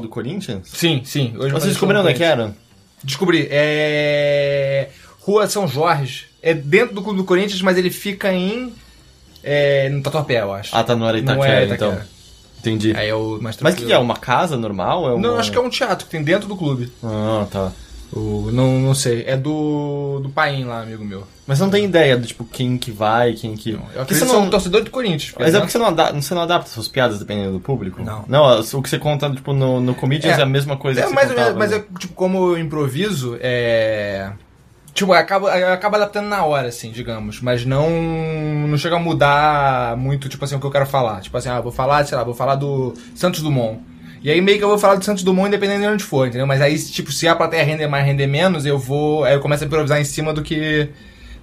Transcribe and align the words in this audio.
do 0.00 0.08
Corinthians? 0.08 0.68
Sim, 0.68 1.02
sim. 1.04 1.34
Hoje 1.36 1.52
Vocês 1.52 1.72
descobriram 1.72 2.00
onde 2.00 2.10
é 2.10 2.12
no 2.12 2.18
que 2.18 2.24
era? 2.24 2.56
Descobri. 3.02 3.46
É. 3.50 4.88
Rua 5.20 5.46
São 5.46 5.66
Jorge. 5.66 6.26
É 6.42 6.54
dentro 6.54 6.94
do 6.94 7.02
clube 7.02 7.18
do 7.18 7.24
Corinthians, 7.24 7.60
mas 7.62 7.76
ele 7.76 7.90
fica 7.90 8.32
em. 8.32 8.72
É, 9.42 9.88
no 9.88 10.02
Tatuapé, 10.02 10.40
eu 10.40 10.52
acho. 10.52 10.74
Ah, 10.74 10.82
tá, 10.84 10.92
era 10.92 11.00
Não 11.02 11.16
Itaquera, 11.16 11.60
é 11.60 11.64
então. 11.64 11.88
Itaquera. 11.88 12.16
Entendi. 12.60 12.96
Aí 12.96 13.08
é 13.08 13.14
o 13.14 13.38
mais 13.40 13.42
Mas 13.42 13.56
o 13.56 13.58
que, 13.58 13.62
tranquilo. 13.62 13.86
que 13.88 13.92
é? 13.92 13.98
Uma 13.98 14.16
casa 14.16 14.56
normal? 14.56 15.08
É 15.08 15.12
uma... 15.14 15.20
Não, 15.28 15.38
acho 15.38 15.52
que 15.52 15.58
é 15.58 15.60
um 15.60 15.70
teatro 15.70 16.04
que 16.04 16.10
tem 16.10 16.22
dentro 16.22 16.48
do 16.48 16.56
clube. 16.56 16.92
Ah, 17.02 17.46
tá. 17.50 17.72
O, 18.12 18.50
não, 18.52 18.78
não 18.78 18.94
sei. 18.94 19.24
É 19.26 19.36
do. 19.36 20.20
do 20.22 20.28
Paim 20.30 20.64
lá, 20.64 20.82
amigo 20.82 21.04
meu. 21.04 21.26
Mas 21.46 21.58
você 21.58 21.64
não 21.64 21.70
tem 21.70 21.84
ideia 21.84 22.16
do 22.16 22.26
tipo 22.26 22.44
quem 22.44 22.76
que 22.76 22.90
vai, 22.90 23.32
quem 23.34 23.54
que. 23.54 23.72
Eu 23.72 23.78
Porque 23.78 23.98
acredito 23.98 24.18
você 24.18 24.24
que 24.24 24.30
são 24.30 24.42
não... 24.42 24.50
torcedor 24.50 24.82
do 24.82 24.90
Corinthians. 24.90 25.32
por 25.32 25.42
Mas 25.42 25.54
é 25.54 25.58
porque 25.58 25.72
você 25.72 25.78
não, 25.78 25.86
adapta, 25.86 26.20
você 26.20 26.34
não 26.34 26.42
adapta 26.42 26.70
suas 26.70 26.88
piadas 26.88 27.18
dependendo 27.18 27.52
do 27.52 27.60
público? 27.60 28.02
Não. 28.02 28.24
Não, 28.26 28.60
o 28.60 28.82
que 28.82 28.88
você 28.88 28.98
conta, 28.98 29.30
tipo, 29.30 29.52
no, 29.52 29.80
no 29.80 29.94
Comedians 29.94 30.38
é, 30.38 30.40
É. 30.40 30.42
a 30.42 30.46
mesma 30.46 30.76
coisa 30.76 31.00
É, 31.00 31.02
que 31.04 31.08
você 31.08 31.14
mas, 31.14 31.28
contava, 31.28 31.58
mas 31.58 31.70
né? 31.70 31.76
é, 31.76 31.98
tipo, 31.98 32.14
como 32.14 32.38
eu 32.52 32.58
improviso, 32.58 33.36
é. 33.40 34.32
Tipo, 34.94 35.12
eu 35.12 35.18
acabo, 35.18 35.48
eu 35.48 35.72
acabo 35.72 35.96
adaptando 35.96 36.26
na 36.26 36.44
hora, 36.44 36.68
assim, 36.68 36.90
digamos. 36.90 37.40
Mas 37.40 37.64
não. 37.66 37.88
Não 38.66 38.78
chega 38.78 38.96
a 38.96 39.00
mudar 39.00 39.96
muito, 39.96 40.28
tipo 40.28 40.44
assim, 40.44 40.56
o 40.56 40.60
que 40.60 40.66
eu 40.66 40.70
quero 40.70 40.86
falar. 40.86 41.20
Tipo 41.20 41.36
assim, 41.36 41.48
ah, 41.48 41.60
vou 41.60 41.70
falar, 41.70 42.04
sei 42.06 42.16
lá, 42.16 42.24
vou 42.24 42.34
falar 42.34 42.54
do 42.54 42.94
Santos 43.14 43.42
Dumont. 43.42 43.80
E 44.26 44.30
aí 44.32 44.40
meio 44.40 44.58
que 44.58 44.64
eu 44.64 44.68
vou 44.68 44.76
falar 44.76 44.96
do 44.96 45.04
Santos 45.04 45.22
Dumont 45.22 45.46
independente 45.46 45.82
de 45.82 45.86
onde 45.86 46.02
for, 46.02 46.26
entendeu? 46.26 46.48
Mas 46.48 46.60
aí, 46.60 46.76
tipo, 46.76 47.12
se 47.12 47.28
a 47.28 47.36
plateia 47.36 47.62
render 47.62 47.86
mais, 47.86 48.04
render 48.04 48.26
menos, 48.26 48.66
eu 48.66 48.76
vou. 48.76 49.22
Aí 49.22 49.34
eu 49.34 49.40
começo 49.40 49.62
a 49.62 49.68
improvisar 49.68 50.00
em 50.00 50.04
cima 50.04 50.32
do 50.34 50.42
que. 50.42 50.88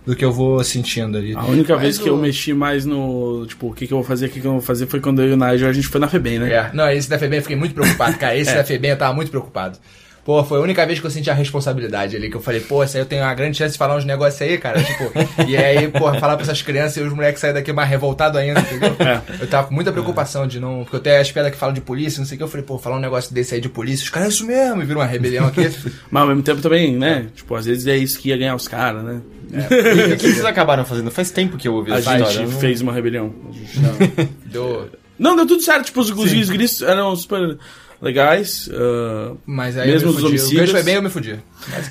Do 0.05 0.13
que 0.17 0.25
eu 0.25 0.33
vou 0.33 0.61
sentindo 0.65 1.17
ali. 1.17 1.33
A 1.33 1.45
única 1.45 1.75
Mas 1.75 1.81
vez 1.81 1.97
que 1.97 2.09
o- 2.09 2.13
eu 2.13 2.17
mexi 2.17 2.53
mais 2.53 2.83
no. 2.85 3.45
Tipo, 3.47 3.67
o 3.69 3.73
que, 3.73 3.87
que 3.87 3.93
eu 3.93 3.99
vou 3.99 4.05
fazer, 4.05 4.25
o 4.25 4.29
que, 4.29 4.41
que 4.41 4.45
eu 4.45 4.51
vou 4.51 4.61
fazer 4.61 4.85
foi 4.87 4.99
quando 4.99 5.21
eu 5.21 5.29
e 5.29 5.31
o 5.31 5.37
Nigel 5.37 5.69
a 5.69 5.71
gente 5.71 5.87
foi 5.87 6.01
na 6.01 6.09
FEBEM, 6.09 6.39
né? 6.39 6.51
É. 6.51 6.71
Não, 6.73 6.91
esse 6.91 7.09
da 7.09 7.17
FEBEM 7.17 7.37
eu 7.37 7.41
fiquei 7.43 7.55
muito 7.55 7.73
preocupado, 7.73 8.17
cara. 8.17 8.35
Esse 8.37 8.53
da 8.53 8.65
FEBEM 8.65 8.91
eu 8.91 8.97
tava 8.97 9.13
muito 9.13 9.31
preocupado. 9.31 9.79
Pô, 10.25 10.41
foi 10.43 10.57
a 10.57 10.61
única 10.61 10.85
vez 10.85 10.99
que 11.01 11.05
eu 11.05 11.11
senti 11.11 11.29
a 11.29 11.33
responsabilidade 11.33 12.15
ali, 12.15 12.29
que 12.29 12.37
eu 12.37 12.41
falei, 12.41 12.61
pô, 12.61 12.81
essa 12.81 12.97
aí 12.97 13.01
eu 13.01 13.05
tenho 13.05 13.21
uma 13.23 13.33
grande 13.33 13.57
chance 13.57 13.73
de 13.73 13.77
falar 13.77 13.97
uns 13.97 14.05
negócios 14.05 14.41
aí, 14.41 14.57
cara. 14.57 14.81
Tipo, 14.81 15.11
e 15.45 15.57
aí, 15.57 15.89
pô, 15.89 16.13
falar 16.17 16.35
pra 16.37 16.43
essas 16.43 16.61
crianças 16.61 16.95
e 16.95 17.01
os 17.01 17.11
moleques 17.13 17.41
saírem 17.41 17.59
daqui 17.59 17.73
mais 17.73 17.89
revoltados 17.89 18.39
ainda, 18.39 18.61
entendeu? 18.61 18.95
É. 18.99 19.21
Eu 19.41 19.47
tava 19.47 19.67
com 19.67 19.73
muita 19.73 19.91
preocupação 19.91 20.47
de 20.47 20.61
não. 20.61 20.83
Porque 20.83 20.95
eu 20.95 20.99
tenho 21.01 21.19
as 21.19 21.29
piadas 21.29 21.51
que 21.51 21.57
falam 21.57 21.73
de 21.75 21.81
polícia, 21.81 22.19
não 22.19 22.25
sei 22.25 22.35
o 22.35 22.37
que. 22.37 22.43
Eu 22.43 22.47
falei, 22.47 22.65
pô, 22.65 22.77
falar 22.77 22.95
um 22.95 23.01
negócio 23.01 23.33
desse 23.33 23.53
aí 23.55 23.59
de 23.59 23.67
polícia, 23.67 24.03
os 24.05 24.09
caras, 24.09 24.29
é 24.29 24.31
isso 24.31 24.45
mesmo, 24.45 24.81
e 24.81 24.85
vira 24.85 24.99
uma 24.99 25.05
rebelião 25.05 25.45
aqui. 25.45 25.69
Mas 26.09 26.21
ao 26.21 26.27
mesmo 26.29 26.41
tempo 26.41 26.61
também, 26.61 26.95
né? 26.95 27.27
Tipo, 27.35 27.55
às 27.55 27.65
vezes 27.65 27.85
é 27.87 27.97
isso 27.97 28.17
que 28.17 28.29
ia 28.29 28.37
ganhar 28.37 28.55
os 28.55 28.67
caras, 28.67 29.03
né? 29.03 29.21
E 29.53 30.13
o 30.13 30.17
que 30.17 30.29
vocês 30.29 30.45
acabaram 30.45 30.85
fazendo? 30.85 31.11
Faz 31.11 31.29
tempo 31.31 31.57
que 31.57 31.67
eu 31.67 31.73
ouvi 31.75 31.91
A 31.91 31.97
essa 31.97 32.11
gente 32.17 32.21
história. 32.27 32.45
eu 32.47 32.51
não- 32.51 32.59
fez 32.59 32.79
uma 32.81 32.93
rebelião. 32.93 33.33
A 33.49 33.51
gente- 33.53 34.29
Deu. 34.45 34.89
Não, 35.19 35.35
deu 35.35 35.45
tudo 35.45 35.61
certo. 35.61 35.85
Tipo, 35.85 35.99
os, 36.01 36.09
os 36.09 36.31
os 36.33 36.49
gritos 36.49 36.81
eram 36.81 37.15
super 37.15 37.57
legais. 38.03 38.69
ah, 38.73 39.33
Mas 39.45 39.77
aí 39.77 39.89
Mesmo 39.89 40.09
eu 40.09 40.11
me 40.13 40.17
os 40.17 40.21
fudi. 40.23 40.25
O 40.25 40.29
homicídios? 40.29 40.59
gancho 40.59 40.71
foi 40.73 40.83
bem, 40.83 40.95
eu 40.95 41.01
me 41.01 41.09
fudi. 41.09 41.39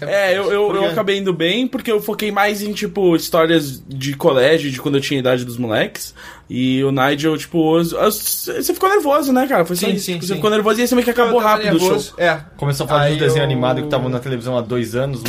É, 0.03 0.37
eu, 0.37 0.53
eu, 0.53 0.75
eu 0.77 0.85
acabei 0.87 1.19
indo 1.19 1.33
bem 1.33 1.67
porque 1.67 1.91
eu 1.91 2.01
foquei 2.01 2.31
mais 2.31 2.63
em, 2.63 2.73
tipo, 2.73 3.17
histórias 3.17 3.83
de 3.89 4.15
colégio, 4.15 4.71
de 4.71 4.79
quando 4.81 4.97
eu 4.97 5.01
tinha 5.01 5.19
a 5.19 5.23
idade 5.23 5.45
dos 5.45 5.57
moleques. 5.57 6.15
E 6.55 6.85
o 6.85 6.93
Nigel, 6.93 7.39
tipo, 7.39 7.79
você 7.83 8.75
ficou 8.75 8.87
nervoso, 8.91 9.33
né, 9.33 9.47
cara? 9.47 9.65
Foi 9.65 9.75
Sim, 9.75 9.93
isso. 9.93 10.05
sim, 10.05 10.13
Tipo, 10.13 10.23
sim. 10.25 10.29
Você 10.29 10.35
ficou 10.35 10.51
nervoso 10.51 10.79
e 10.79 10.83
aí 10.83 10.87
você 10.89 10.95
meio 10.95 11.05
que 11.05 11.11
acabou 11.11 11.41
rápido 11.41 11.77
o 11.77 11.79
show. 11.79 11.89
nervoso. 11.89 12.15
É. 12.19 12.41
Começou 12.59 12.85
a 12.85 12.89
falar 12.91 13.01
de 13.07 13.07
Aí 13.07 13.15
um 13.17 13.19
desenho 13.21 13.41
eu- 13.41 13.45
animado 13.45 13.83
que 13.83 13.89
tava 13.89 14.07
na 14.11 14.19
televisão 14.19 14.59
há 14.59 14.61
dois 14.61 14.95
anos, 14.95 15.23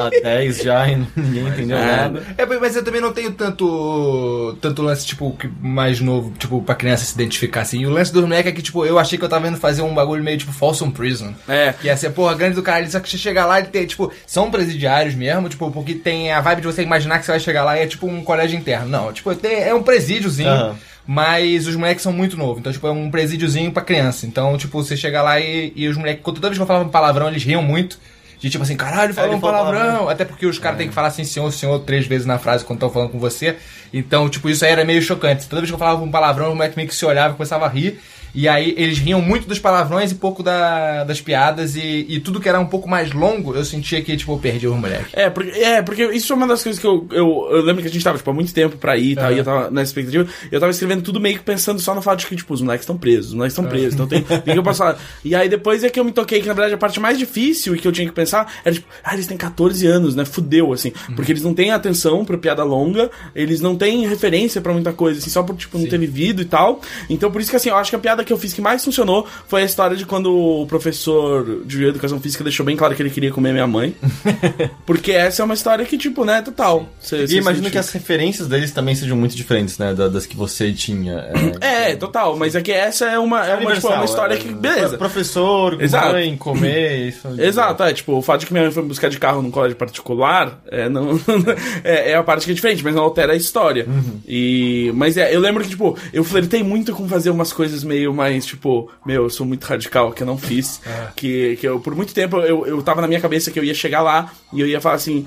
há 0.00 0.08
10 0.22 0.62
já 0.62 0.88
e 0.88 0.96
ninguém 1.14 1.46
entendeu 1.48 1.76
É. 1.76 1.96
nada. 1.96 2.22
É, 2.38 2.46
mas 2.46 2.74
eu 2.74 2.82
também 2.82 3.02
não 3.02 3.12
tenho 3.12 3.32
tanto 3.32 4.56
tanto 4.62 4.80
lance, 4.82 5.06
tipo, 5.06 5.36
mais 5.60 6.00
novo, 6.00 6.32
tipo, 6.38 6.62
pra 6.62 6.74
criança 6.74 7.04
se 7.04 7.14
identificar, 7.14 7.60
assim. 7.62 7.80
E 7.80 7.86
o 7.86 7.90
lance 7.90 8.10
do 8.12 8.22
moleque 8.22 8.48
é 8.48 8.52
que, 8.52 8.62
tipo, 8.62 8.86
eu 8.86 8.98
achei 8.98 9.18
que 9.18 9.24
eu 9.24 9.28
tava 9.28 9.48
indo 9.48 9.58
fazer 9.58 9.82
um 9.82 9.92
bagulho 9.94 10.22
meio, 10.24 10.38
tipo, 10.38 10.52
Folsom 10.52 10.90
Prison. 10.90 11.34
É. 11.48 11.74
Que 11.78 11.88
ia 11.88 11.96
ser, 11.98 12.10
porra, 12.10 12.34
grande 12.34 12.54
do 12.54 12.62
caralho. 12.62 12.90
Só 12.90 12.98
que 12.98 13.10
você 13.10 13.18
chegar 13.18 13.44
lá 13.46 13.60
e 13.60 13.64
tem, 13.64 13.86
tipo, 13.86 14.10
são 14.26 14.50
presidiários 14.50 15.14
mesmo, 15.14 15.48
tipo, 15.48 15.70
porque 15.70 15.94
tem 15.94 16.32
a 16.32 16.40
vibe 16.40 16.62
de 16.62 16.66
você 16.66 16.82
imaginar 16.82 17.18
que 17.18 17.26
você 17.26 17.32
vai 17.32 17.40
chegar 17.40 17.62
lá 17.64 17.76
e 17.78 17.82
é, 17.82 17.86
tipo, 17.86 18.06
um 18.06 18.24
colégio 18.24 18.58
interno. 18.58 18.88
Não, 18.88 19.12
tipo, 19.12 19.30
é 19.46 19.74
um 19.74 19.82
presídiozinho. 19.82 20.61
Mas 21.06 21.66
os 21.66 21.74
moleques 21.74 22.02
são 22.02 22.12
muito 22.12 22.36
novos, 22.36 22.58
então, 22.58 22.72
tipo, 22.72 22.86
é 22.86 22.90
um 22.90 23.10
presídiozinho 23.10 23.72
pra 23.72 23.82
criança. 23.82 24.26
Então, 24.26 24.56
tipo, 24.56 24.82
você 24.82 24.96
chega 24.96 25.20
lá 25.20 25.40
e, 25.40 25.72
e 25.74 25.88
os 25.88 25.96
moleques, 25.96 26.22
toda 26.24 26.48
vez 26.48 26.56
que 26.56 26.62
eu 26.62 26.66
falava 26.66 26.84
um 26.84 26.90
palavrão, 26.90 27.28
eles 27.28 27.42
riam 27.42 27.62
muito. 27.62 27.98
De 28.38 28.50
tipo 28.50 28.64
assim, 28.64 28.76
caralho, 28.76 29.14
falou 29.14 29.30
ele 29.30 29.36
um 29.36 29.40
falou 29.40 29.56
palavrão. 29.56 29.80
palavrão. 29.80 30.08
Até 30.08 30.24
porque 30.24 30.46
os 30.46 30.58
caras 30.58 30.76
têm 30.76 30.88
que 30.88 30.94
falar 30.94 31.08
assim, 31.08 31.22
senhor, 31.22 31.48
senhor, 31.52 31.78
três 31.80 32.08
vezes 32.08 32.26
na 32.26 32.40
frase 32.40 32.64
quando 32.64 32.78
estão 32.78 32.90
falando 32.90 33.10
com 33.10 33.18
você. 33.20 33.56
Então, 33.92 34.28
tipo, 34.28 34.50
isso 34.50 34.64
aí 34.64 34.72
era 34.72 34.84
meio 34.84 35.00
chocante. 35.00 35.46
Toda 35.46 35.60
vez 35.60 35.70
que 35.70 35.74
eu 35.74 35.78
falava 35.78 36.02
um 36.02 36.10
palavrão, 36.10 36.50
o 36.50 36.56
moleque 36.56 36.76
meio 36.76 36.88
que 36.88 36.94
se 36.94 37.04
olhava 37.04 37.34
e 37.34 37.36
começava 37.36 37.66
a 37.66 37.68
rir. 37.68 38.00
E 38.34 38.48
aí 38.48 38.74
eles 38.78 38.98
riam 38.98 39.20
muito 39.20 39.46
dos 39.46 39.58
palavrões 39.58 40.10
e 40.10 40.14
pouco 40.14 40.42
da- 40.42 41.04
das 41.04 41.20
piadas. 41.20 41.76
E, 41.76 42.06
e 42.08 42.20
tudo 42.20 42.40
que 42.40 42.48
era 42.48 42.58
um 42.58 42.66
pouco 42.66 42.88
mais 42.88 43.12
longo, 43.12 43.54
eu 43.54 43.64
sentia 43.64 44.00
que, 44.02 44.16
tipo, 44.16 44.32
eu 44.32 44.38
perdi 44.38 44.66
os 44.66 44.76
moleques. 44.76 45.08
É, 45.12 45.28
porque, 45.30 45.50
é, 45.58 45.82
porque 45.82 46.04
isso 46.12 46.32
é 46.32 46.36
uma 46.36 46.46
das 46.46 46.62
coisas 46.62 46.80
que 46.80 46.86
eu, 46.86 47.06
eu, 47.10 47.48
eu 47.50 47.62
lembro 47.62 47.82
que 47.82 47.88
a 47.88 47.90
gente 47.90 48.02
tava, 48.02 48.16
tipo, 48.16 48.30
há 48.30 48.34
muito 48.34 48.52
tempo 48.54 48.76
pra 48.76 48.96
ir 48.96 49.12
e 49.12 49.14
tal, 49.16 49.32
e 49.32 49.38
eu 49.38 49.44
tava 49.44 49.70
nessa 49.70 49.90
expectativa, 49.90 50.26
e 50.50 50.54
eu 50.54 50.60
tava 50.60 50.70
escrevendo 50.72 51.02
tudo 51.02 51.20
meio 51.20 51.36
que 51.38 51.44
pensando 51.44 51.80
só 51.80 51.94
no 51.94 52.00
fato 52.02 52.20
de 52.20 52.26
que, 52.26 52.36
tipo, 52.36 52.54
os 52.54 52.62
moleques 52.62 52.84
estão 52.84 52.96
presos, 52.96 53.28
os 53.28 53.34
moleques 53.34 53.52
estão 53.52 53.64
presos, 53.70 53.94
então 53.94 54.06
tem, 54.06 54.22
tem 54.22 54.40
que 54.54 54.58
eu 54.58 54.62
posso 54.62 54.78
falar. 54.78 54.98
E 55.24 55.34
aí 55.34 55.48
depois 55.48 55.84
é 55.84 55.90
que 55.90 56.00
eu 56.00 56.04
me 56.04 56.12
toquei 56.12 56.40
que, 56.40 56.46
na 56.48 56.54
verdade, 56.54 56.74
a 56.74 56.78
parte 56.78 56.98
mais 57.00 57.18
difícil 57.18 57.74
e 57.74 57.78
que 57.78 57.86
eu 57.86 57.92
tinha 57.92 58.06
que 58.08 58.14
pensar 58.14 58.50
era, 58.64 58.74
tipo, 58.74 58.86
ah, 59.04 59.14
eles 59.14 59.26
têm 59.26 59.36
14 59.36 59.86
anos, 59.86 60.14
né, 60.14 60.24
fudeu, 60.24 60.72
assim, 60.72 60.92
porque 61.14 61.32
eles 61.32 61.42
não 61.42 61.52
têm 61.54 61.70
atenção 61.70 62.24
pra 62.24 62.38
piada 62.38 62.64
longa, 62.64 63.10
eles 63.34 63.60
não 63.60 63.76
têm 63.76 64.06
referência 64.06 64.60
pra 64.60 64.72
muita 64.72 64.92
coisa, 64.92 65.18
assim, 65.20 65.30
só 65.30 65.42
por, 65.42 65.54
tipo, 65.56 65.76
não 65.78 65.86
ter 65.86 65.98
vivido 65.98 66.40
e 66.40 66.44
tal. 66.46 66.80
Então, 67.10 67.30
por 67.30 67.40
isso 67.40 67.50
que, 67.50 67.56
assim, 67.56 67.68
eu 67.68 67.76
acho 67.76 67.90
que 67.90 67.96
a 67.96 67.98
piada 67.98 68.21
que 68.24 68.32
eu 68.32 68.38
fiz 68.38 68.52
que 68.52 68.60
mais 68.60 68.84
funcionou 68.84 69.26
foi 69.48 69.62
a 69.62 69.64
história 69.64 69.96
de 69.96 70.04
quando 70.06 70.32
o 70.34 70.66
professor 70.66 71.62
de 71.64 71.84
educação 71.84 72.20
física 72.20 72.42
deixou 72.44 72.64
bem 72.64 72.76
claro 72.76 72.94
que 72.94 73.02
ele 73.02 73.10
queria 73.10 73.30
comer 73.30 73.52
minha 73.52 73.66
mãe. 73.66 73.94
Porque 74.86 75.12
essa 75.12 75.42
é 75.42 75.44
uma 75.44 75.54
história 75.54 75.84
que, 75.84 75.96
tipo, 75.98 76.24
né, 76.24 76.42
total. 76.42 76.86
Cê- 77.00 77.24
E 77.24 77.28
cê 77.28 77.36
imagino 77.38 77.64
sente- 77.64 77.72
que 77.72 77.78
as 77.78 77.90
referências 77.90 78.48
deles 78.48 78.70
também 78.72 78.94
sejam 78.94 79.16
muito 79.16 79.36
diferentes, 79.36 79.78
né? 79.78 79.94
da- 79.94 80.08
Das 80.08 80.26
que 80.26 80.36
você 80.36 80.72
tinha. 80.72 81.26
É, 81.60 81.94
total, 81.96 82.36
mas 82.36 82.54
é 82.54 82.60
que 82.60 82.70
essa 82.72 83.06
é 83.06 83.18
uma, 83.18 83.46
é 83.46 83.54
uma, 83.56 83.74
tipo, 83.74 83.88
é 83.88 83.94
uma 83.94 84.04
história 84.04 84.36
que. 84.36 84.48
Beleza. 84.52 84.96
Professor, 84.98 85.80
Exato. 85.82 86.12
mãe, 86.12 86.36
comer, 86.36 87.08
isso. 87.08 87.28
Exato, 87.40 87.82
é, 87.82 87.92
tipo, 87.92 88.12
o 88.14 88.22
fato 88.22 88.40
de 88.40 88.46
que 88.46 88.52
minha 88.52 88.64
mãe 88.64 88.72
foi 88.72 88.82
buscar 88.82 89.08
de 89.08 89.18
carro 89.18 89.40
num 89.42 89.50
colégio 89.50 89.76
particular 89.76 90.60
é, 90.70 90.88
não, 90.88 91.18
é, 91.84 92.10
é 92.12 92.14
a 92.16 92.22
parte 92.22 92.44
que 92.44 92.50
é 92.50 92.54
diferente, 92.54 92.82
mas 92.84 92.94
não 92.94 93.02
altera 93.02 93.32
a 93.32 93.36
história. 93.36 93.86
E, 94.26 94.90
mas 94.94 95.16
é, 95.16 95.34
eu 95.34 95.40
lembro 95.40 95.62
que, 95.62 95.70
tipo, 95.70 95.96
eu 96.12 96.22
flertei 96.24 96.62
muito 96.62 96.92
com 96.92 97.08
fazer 97.08 97.30
umas 97.30 97.52
coisas 97.52 97.82
meio 97.84 98.11
mais, 98.12 98.44
tipo, 98.44 98.90
meu, 99.04 99.24
eu 99.24 99.30
sou 99.30 99.46
muito 99.46 99.64
radical, 99.64 100.12
que 100.12 100.22
eu 100.22 100.26
não 100.26 100.38
fiz. 100.38 100.80
Que, 101.16 101.56
que 101.56 101.66
eu, 101.66 101.80
por 101.80 101.94
muito 101.94 102.14
tempo, 102.14 102.38
eu, 102.38 102.66
eu 102.66 102.82
tava 102.82 103.00
na 103.00 103.08
minha 103.08 103.20
cabeça 103.20 103.50
que 103.50 103.58
eu 103.58 103.64
ia 103.64 103.74
chegar 103.74 104.02
lá 104.02 104.32
e 104.52 104.60
eu 104.60 104.66
ia 104.66 104.80
falar 104.80 104.96
assim, 104.96 105.26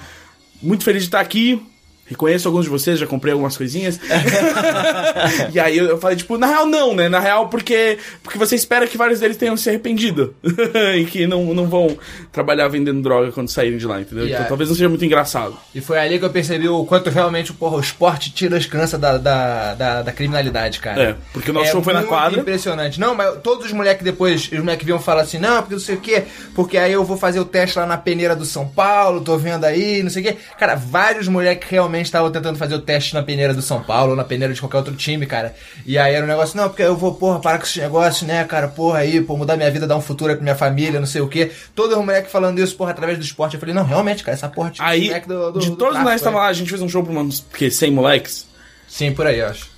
muito 0.62 0.84
feliz 0.84 1.04
de 1.04 1.08
estar 1.08 1.20
aqui. 1.20 1.62
Reconheço 2.08 2.48
alguns 2.48 2.66
de 2.66 2.70
vocês, 2.70 3.00
já 3.00 3.08
comprei 3.08 3.34
algumas 3.34 3.58
coisinhas. 3.58 4.00
e 5.52 5.60
aí 5.60 5.78
eu, 5.78 5.86
eu 5.86 5.98
falei, 5.98 6.16
tipo, 6.16 6.38
na 6.38 6.46
real 6.46 6.68
não, 6.68 6.94
né? 6.94 7.10
Na 7.10 7.20
real, 7.20 7.50
porque, 7.50 7.98
porque 8.22 8.38
você 8.38 8.56
espera 8.56 8.86
que 8.86 8.96
vários 8.96 9.20
deles 9.20 9.38
tenham 9.38 9.58
se 9.58 9.70
arrependido. 9.70 10.36
e 10.96 11.06
que 11.06 11.26
não, 11.26 11.54
não 11.54 11.68
vão 11.68 11.98
trabalhar 12.32 12.68
vendendo 12.68 13.02
droga 13.02 13.32
quando 13.32 13.50
saírem 13.50 13.80
de 13.80 13.88
lá, 13.88 14.00
entendeu? 14.00 14.28
Então 14.28 14.46
talvez 14.46 14.70
não 14.70 14.76
seja 14.76 14.88
muito 14.88 15.04
engraçado. 15.04 15.58
E 15.74 15.82
foi 15.82 15.98
ali 15.98 16.20
que 16.20 16.26
eu 16.26 16.30
percebi 16.30 16.70
o 16.70 16.86
quanto 16.86 17.10
realmente 17.10 17.52
porra, 17.54 17.78
o 17.78 17.80
esporte 17.80 18.32
tira 18.32 18.56
as 18.56 18.68
crianças 18.68 19.00
da, 19.00 19.18
da, 19.18 19.74
da, 19.74 20.02
da 20.04 20.12
criminalidade, 20.12 20.80
cara. 20.80 21.02
É, 21.02 21.16
porque 21.34 21.50
o 21.50 21.54
nosso 21.54 21.72
show 21.72 21.82
foi 21.82 21.94
na 21.94 22.04
quadra. 22.04 22.40
impressionante. 22.40 23.00
Não, 23.00 23.16
mas 23.16 23.38
todos 23.42 23.66
os 23.66 23.72
moleques 23.72 24.04
depois, 24.04 24.50
os 24.52 24.60
moleques 24.60 24.86
vinham 24.86 25.00
falar 25.00 25.24
assim, 25.24 25.40
não, 25.40 25.58
porque 25.62 25.74
não 25.74 25.82
sei 25.82 25.96
o 25.96 26.02
quê, 26.02 26.24
porque 26.54 26.78
aí 26.78 26.94
eu 26.94 27.04
vou 27.04 27.18
fazer 27.18 27.40
o 27.40 27.46
teste 27.46 27.80
lá 27.80 27.88
na 27.88 27.98
peneira 27.98 28.36
do 28.36 28.46
São 28.46 28.68
Paulo, 28.68 29.22
tô 29.22 29.38
vendo 29.38 29.66
aí, 29.66 30.04
não 30.04 30.10
sei 30.12 30.22
o 30.22 30.26
quê. 30.26 30.38
Cara, 30.60 30.76
vários 30.76 31.28
moleques 31.28 31.68
realmente 31.68 31.95
estavam 32.02 32.32
tentando 32.32 32.58
fazer 32.58 32.76
o 32.76 32.80
teste 32.80 33.14
na 33.14 33.24
peneira 33.24 33.54
do 33.54 33.62
São 33.62 33.82
Paulo, 33.82 34.12
ou 34.12 34.16
na 34.16 34.24
peneira 34.24 34.54
de 34.54 34.60
qualquer 34.60 34.78
outro 34.78 34.96
time, 34.96 35.26
cara. 35.26 35.56
E 35.86 35.98
aí 35.98 36.14
era 36.14 36.26
um 36.26 36.28
negócio, 36.28 36.58
não, 36.58 36.70
porque 36.70 36.84
eu 36.84 36.96
vou, 36.96 37.16
porra, 37.16 37.40
parar 37.40 37.58
com 37.58 37.64
esses 37.64 37.78
negócios, 37.78 38.28
né, 38.28 38.44
cara, 38.44 38.68
porra 38.68 39.00
aí, 39.00 39.22
pô, 39.22 39.38
mudar 39.38 39.58
minha 39.58 39.70
vida, 39.72 39.88
dar 39.88 39.98
um 39.98 40.02
futuro 40.02 40.34
pra 40.34 40.42
minha 40.42 40.56
família, 40.56 41.00
não 41.00 41.08
sei 41.08 41.22
o 41.22 41.28
quê. 41.28 41.52
Todos 41.74 41.98
os 41.98 42.04
moleques 42.04 42.32
falando 42.32 42.60
isso, 42.60 42.76
porra, 42.76 42.92
através 42.92 43.18
do 43.18 43.24
esporte. 43.24 43.56
Eu 43.56 43.60
falei, 43.60 43.76
não, 43.76 43.84
realmente, 43.84 44.24
cara, 44.24 44.36
essa 44.36 44.50
porra 44.50 44.72
tira 44.72 44.86
os 44.86 44.92
Aí, 44.92 45.22
do, 45.22 45.52
do, 45.52 45.60
de 45.60 45.70
do 45.70 45.76
todos 45.76 45.96
nós 45.96 46.10
que 46.10 46.16
estavam 46.16 46.40
lá, 46.40 46.48
a 46.48 46.54
gente 46.54 46.70
fez 46.70 46.82
um 46.82 46.90
show 46.90 47.04
pra 47.04 47.14
uns, 47.14 47.46
que, 47.54 47.70
100 47.70 47.92
moleques. 47.92 48.48
Sim, 48.88 49.14
por 49.14 49.28
aí, 49.28 49.40
eu 49.40 49.48
acho. 49.48 49.75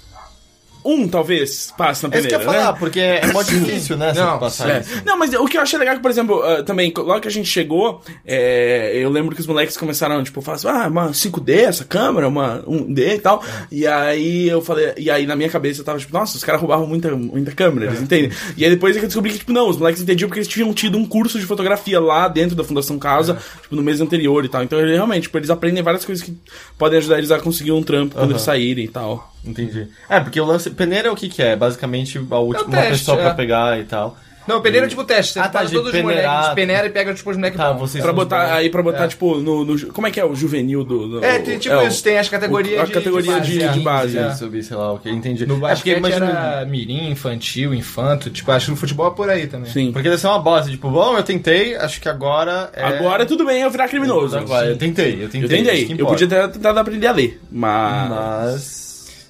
Um, 0.87 1.07
talvez, 1.07 1.73
passe 1.77 2.07
na 2.07 2.15
É 2.15 2.19
isso 2.19 2.27
que 2.29 2.33
eu 2.35 2.39
peneira, 2.39 2.59
ia 2.59 2.63
falar, 2.63 2.73
né? 2.73 2.79
porque 2.79 2.99
é 2.99 3.27
mó 3.33 3.41
difícil, 3.43 3.97
né? 3.97 4.13
Não, 4.13 4.39
passar 4.39 4.69
É. 4.69 4.79
isso. 4.79 5.01
Não, 5.05 5.17
mas 5.17 5.33
o 5.33 5.45
que 5.45 5.57
eu 5.57 5.61
achei 5.61 5.77
legal 5.77 5.93
é 5.93 5.97
que, 5.97 6.01
por 6.01 6.09
exemplo, 6.11 6.41
ah, 6.43 6.63
também, 6.63 6.93
logo 6.95 7.19
que 7.19 7.27
a 7.27 7.31
gente 7.31 7.49
chegou, 7.49 8.01
é, 8.25 8.91
eu 8.95 9.09
lembro 9.09 9.35
que 9.35 9.41
os 9.41 9.47
moleques 9.47 9.75
começaram, 9.75 10.23
tipo, 10.23 10.41
falar 10.41 10.55
assim, 10.55 10.67
ah, 10.69 10.87
uma 10.87 11.09
5D 11.11 11.49
essa 11.63 11.83
câmera, 11.83 12.27
uma 12.27 12.63
1D 12.67 13.15
e 13.15 13.19
tal. 13.19 13.43
E 13.71 13.85
aí 13.85 14.47
eu 14.47 14.61
falei, 14.61 14.93
e 14.97 15.09
aí 15.11 15.25
na 15.25 15.35
minha 15.35 15.49
cabeça 15.49 15.81
eu 15.81 15.85
tava 15.85 15.99
tipo, 15.99 16.13
nossa, 16.13 16.37
os 16.37 16.43
caras 16.43 16.61
roubavam 16.61 16.87
muita, 16.87 17.15
muita 17.15 17.51
câmera, 17.51 17.87
eles 17.87 18.01
entendem? 18.01 18.31
E 18.55 18.63
aí 18.63 18.69
depois 18.69 18.95
é 18.95 18.99
que 18.99 19.05
eu 19.05 19.09
descobri 19.09 19.31
que, 19.31 19.39
tipo, 19.39 19.51
não, 19.51 19.69
os 19.69 19.77
moleques 19.77 20.01
entendiam 20.01 20.27
porque 20.29 20.39
eles 20.39 20.47
tinham 20.47 20.73
tido 20.73 20.97
um 20.97 21.05
curso 21.05 21.39
de 21.39 21.45
fotografia 21.45 21.99
lá 21.99 22.27
dentro 22.27 22.55
da 22.55 22.63
Fundação 22.63 22.97
Casa, 22.97 23.37
tipo, 23.61 23.75
no 23.75 23.81
mês 23.81 23.99
anterior 23.99 24.45
e 24.45 24.49
tal. 24.49 24.63
Então, 24.63 24.79
ele, 24.79 24.93
realmente, 24.93 25.23
tipo, 25.23 25.37
eles 25.37 25.49
aprendem 25.49 25.83
várias 25.83 26.05
coisas 26.05 26.23
que 26.23 26.37
podem 26.77 26.97
ajudar 26.99 27.17
eles 27.17 27.31
a 27.31 27.39
conseguir 27.39 27.71
um 27.71 27.83
trampo 27.83 28.13
quando 28.15 28.23
Aham. 28.23 28.31
eles 28.33 28.41
saírem 28.41 28.85
e 28.85 28.87
tal. 28.87 29.33
Entendi. 29.45 29.87
É, 30.09 30.19
porque 30.19 30.41
o 30.41 30.45
lance. 30.45 30.69
Peneira 30.77 31.07
é 31.09 31.11
o 31.11 31.15
que, 31.15 31.27
que 31.27 31.41
é? 31.41 31.55
Basicamente 31.55 32.17
a 32.31 32.37
última 32.39 32.67
uma 32.67 32.77
teste, 32.77 32.91
pessoa 32.99 33.19
é. 33.19 33.23
pra 33.23 33.33
pegar 33.33 33.79
e 33.79 33.83
tal. 33.83 34.17
Não, 34.47 34.61
peneira 34.61 34.85
é 34.85 34.89
tipo 34.89 35.03
teste. 35.03 35.33
Você 35.33 35.39
Ah, 35.41 35.49
tá, 35.49 35.59
todos 35.65 35.87
os 35.87 35.91
peneirar. 35.91 36.31
moleques, 36.35 36.55
peneira 36.55 36.87
e 36.87 36.89
pega 36.89 37.13
tipo 37.13 37.29
os 37.29 37.35
moleques 37.35 37.57
Tá, 37.57 37.73
bons. 37.73 37.79
vocês 37.81 38.01
Pra 38.01 38.13
botar, 38.13 38.45
bons. 38.45 38.51
aí 38.53 38.69
pra 38.69 38.81
botar, 38.81 39.03
É. 39.03 39.07
tipo, 39.09 39.35
no, 39.41 39.65
no 39.65 39.87
Como 39.91 40.07
é 40.07 40.11
que 40.11 40.21
é 40.21 40.25
o 40.25 40.33
juvenil 40.33 40.85
do. 40.85 41.05
do- 41.19 41.25
É, 41.25 41.37
tem 41.39 41.57
tipo 41.59 41.75
é, 41.75 41.83
o- 41.83 41.87
isso, 41.89 42.01
tem 42.01 42.17
as 42.17 42.29
categorias 42.29 42.79
a 42.79 42.85
de- 42.85 42.93
categoria 42.93 43.41
de 43.41 43.51
de, 43.57 43.59
base, 43.59 43.73
de 43.73 43.79
é. 43.79 43.83
base. 43.83 44.17
É. 44.17 44.33
Subir, 44.35 44.63
sei 44.63 44.77
lá, 44.77 44.93
ok, 44.93 45.11
entendi. 45.11 45.45
No 45.45 45.57
é 45.57 45.59
basquete 45.59 45.97
imagina. 45.97 46.25
era 46.27 46.65
mirim, 46.65 47.09
infantil, 47.11 47.73
infanto. 47.73 48.29
Tipo, 48.29 48.49
acho 48.53 48.67
que 48.67 48.71
no 48.71 48.77
futebol 48.77 49.07
é 49.09 49.11
por 49.13 49.29
aí 49.29 49.47
também. 49.47 49.69
Sim. 49.69 49.91
Porque 49.91 50.07
deve 50.07 50.21
ser 50.21 50.27
uma 50.27 50.39
bosta, 50.39 50.71
tipo, 50.71 50.89
bom, 50.89 51.17
eu 51.17 51.23
tentei, 51.23 51.75
acho 51.75 51.99
que 51.99 52.07
agora 52.07 52.69
é. 52.73 52.83
Agora 52.85 53.25
tudo 53.25 53.45
bem 53.45 53.63
eu 53.63 53.69
virar 53.69 53.89
criminoso. 53.89 54.37
Agora, 54.37 54.65
eu 54.67 54.77
tentei, 54.77 55.15
eu 55.15 55.21
Eu 55.23 55.29
tentei. 55.29 55.49
tentei. 55.57 55.75
isso 55.83 55.93
que 55.93 56.01
Eu 56.01 56.07
podia 56.07 56.25
ter 56.25 56.47
tentado 56.51 56.79
aprender 56.79 57.07
a 57.07 57.11
ler. 57.11 57.37
Mas. 57.51 58.09
Mas. 58.09 58.86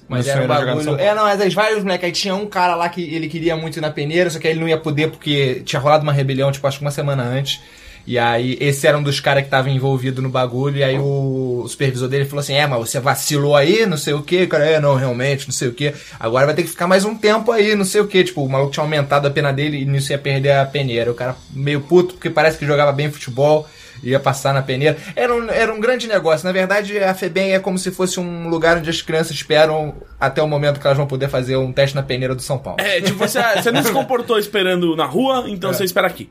Mas 0.08 0.26
era 0.26 0.42
um 0.42 0.46
bagulho. 0.46 0.98
É, 0.98 1.14
não, 1.14 1.24
mas 1.24 1.40
as 1.40 1.52
vários 1.52 1.82
moleques. 1.82 2.06
Aí 2.06 2.12
tinha 2.12 2.34
um 2.34 2.46
cara 2.46 2.74
lá 2.74 2.88
que 2.88 3.02
ele 3.02 3.28
queria 3.28 3.56
muito 3.56 3.78
ir 3.78 3.80
na 3.80 3.90
peneira, 3.90 4.30
só 4.30 4.38
que 4.38 4.48
ele 4.48 4.58
não 4.58 4.68
ia 4.68 4.78
poder 4.78 5.10
porque 5.10 5.62
tinha 5.64 5.78
rolado 5.78 6.02
uma 6.02 6.12
rebelião, 6.12 6.50
tipo, 6.50 6.66
acho 6.66 6.78
que 6.78 6.84
uma 6.84 6.90
semana 6.90 7.22
antes. 7.22 7.60
E 8.06 8.18
aí, 8.18 8.56
esse 8.58 8.86
era 8.86 8.96
um 8.96 9.02
dos 9.02 9.20
caras 9.20 9.44
que 9.44 9.50
tava 9.50 9.68
envolvido 9.68 10.22
no 10.22 10.30
bagulho. 10.30 10.78
E 10.78 10.82
aí, 10.82 10.98
o 10.98 11.66
supervisor 11.68 12.08
dele 12.08 12.24
falou 12.24 12.40
assim: 12.40 12.54
É, 12.54 12.66
mas 12.66 12.78
você 12.78 12.98
vacilou 12.98 13.54
aí, 13.54 13.84
não 13.84 13.98
sei 13.98 14.14
o 14.14 14.22
que. 14.22 14.46
Cara, 14.46 14.64
é, 14.64 14.80
não, 14.80 14.94
realmente, 14.94 15.46
não 15.46 15.52
sei 15.52 15.68
o 15.68 15.74
que. 15.74 15.92
Agora 16.18 16.46
vai 16.46 16.54
ter 16.54 16.62
que 16.62 16.70
ficar 16.70 16.86
mais 16.86 17.04
um 17.04 17.14
tempo 17.14 17.52
aí, 17.52 17.74
não 17.74 17.84
sei 17.84 18.00
o 18.00 18.06
que. 18.06 18.24
Tipo, 18.24 18.42
o 18.42 18.48
maluco 18.48 18.72
tinha 18.72 18.82
aumentado 18.82 19.28
a 19.28 19.30
pena 19.30 19.52
dele 19.52 19.82
e 19.82 19.84
nisso 19.84 20.10
ia 20.10 20.18
perder 20.18 20.52
a 20.52 20.64
peneira. 20.64 21.10
O 21.10 21.14
cara 21.14 21.36
meio 21.50 21.82
puto, 21.82 22.14
porque 22.14 22.30
parece 22.30 22.56
que 22.56 22.64
jogava 22.64 22.92
bem 22.92 23.10
futebol 23.10 23.68
ia 24.02 24.18
passar 24.20 24.52
na 24.54 24.62
peneira. 24.62 24.96
Era 25.16 25.34
um, 25.34 25.48
era 25.50 25.72
um 25.72 25.80
grande 25.80 26.06
negócio. 26.06 26.46
Na 26.46 26.52
verdade, 26.52 26.98
a 26.98 27.14
FEBEM 27.14 27.52
é 27.54 27.58
como 27.58 27.78
se 27.78 27.90
fosse 27.90 28.18
um 28.20 28.48
lugar 28.48 28.78
onde 28.78 28.90
as 28.90 29.02
crianças 29.02 29.32
esperam 29.32 29.94
até 30.20 30.42
o 30.42 30.48
momento 30.48 30.80
que 30.80 30.86
elas 30.86 30.96
vão 30.98 31.06
poder 31.06 31.28
fazer 31.28 31.56
um 31.56 31.72
teste 31.72 31.94
na 31.96 32.02
peneira 32.02 32.34
do 32.34 32.42
São 32.42 32.58
Paulo. 32.58 32.80
É, 32.80 33.00
tipo, 33.00 33.18
você, 33.18 33.40
você 33.54 33.70
não 33.70 33.82
se 33.82 33.92
comportou 33.92 34.38
esperando 34.38 34.94
na 34.96 35.04
rua, 35.04 35.44
então 35.48 35.70
É. 35.70 35.72
você 35.72 35.84
espera 35.84 36.06
aqui. 36.06 36.30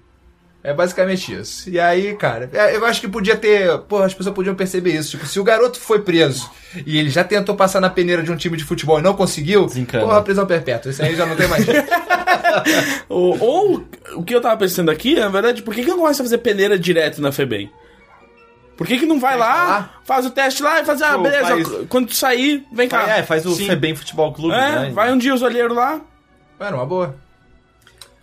É 0.67 0.73
basicamente 0.73 1.33
isso. 1.33 1.69
E 1.69 1.79
aí, 1.79 2.13
cara, 2.15 2.49
é, 2.51 2.75
eu 2.75 2.85
acho 2.85 2.99
que 2.99 3.07
podia 3.07 3.37
ter. 3.37 3.77
Porra, 3.87 4.05
as 4.05 4.13
pessoas 4.13 4.35
podiam 4.35 4.53
perceber 4.53 4.91
isso. 4.91 5.11
Tipo, 5.11 5.25
se 5.25 5.39
o 5.39 5.43
garoto 5.43 5.79
foi 5.79 6.01
preso 6.01 6.51
e 6.85 6.97
ele 6.99 7.09
já 7.09 7.23
tentou 7.23 7.55
passar 7.55 7.79
na 7.79 7.89
peneira 7.89 8.21
de 8.21 8.29
um 8.29 8.35
time 8.35 8.57
de 8.57 8.65
futebol 8.65 8.99
e 8.99 9.01
não 9.01 9.13
conseguiu, 9.13 9.65
Desencana. 9.65 10.03
porra, 10.03 10.21
prisão 10.21 10.45
perpétua. 10.45 10.91
Isso 10.91 11.01
aí 11.01 11.15
já 11.15 11.25
não 11.25 11.37
tem 11.37 11.47
mais 11.47 11.63
jeito. 11.63 11.87
Ou, 13.07 13.39
ou, 13.39 13.87
o 14.15 14.23
que 14.23 14.35
eu 14.35 14.41
tava 14.41 14.57
pensando 14.57 14.91
aqui, 14.91 15.15
na 15.15 15.29
verdade, 15.29 15.61
por 15.61 15.73
que, 15.73 15.83
que 15.83 15.89
não 15.89 15.99
começa 15.99 16.21
a 16.21 16.25
fazer 16.25 16.39
peneira 16.39 16.77
direto 16.77 17.21
na 17.21 17.31
FEBEM? 17.31 17.71
Por 18.75 18.85
que, 18.85 18.99
que 18.99 19.05
não 19.05 19.19
vai 19.21 19.37
lá, 19.37 19.63
lá? 19.67 19.89
faz 20.03 20.25
o 20.25 20.31
teste 20.31 20.61
lá 20.61 20.81
e 20.81 20.85
faz, 20.85 21.01
ah, 21.01 21.13
Pô, 21.13 21.23
beleza, 21.23 21.47
faz- 21.47 21.67
quando 21.87 22.07
tu 22.07 22.15
sair, 22.15 22.65
vem 22.73 22.89
cá. 22.89 23.07
É, 23.07 23.23
faz 23.23 23.45
o 23.45 23.55
Sim. 23.55 23.67
Febem 23.67 23.95
Futebol 23.95 24.33
Clube, 24.33 24.53
É, 24.53 24.79
né? 24.79 24.91
vai 24.93 25.13
um 25.13 25.17
dia 25.17 25.33
os 25.33 25.41
olheiros 25.41 25.75
lá. 25.75 26.01
Mano, 26.59 26.77
uma 26.77 26.85
boa. 26.85 27.15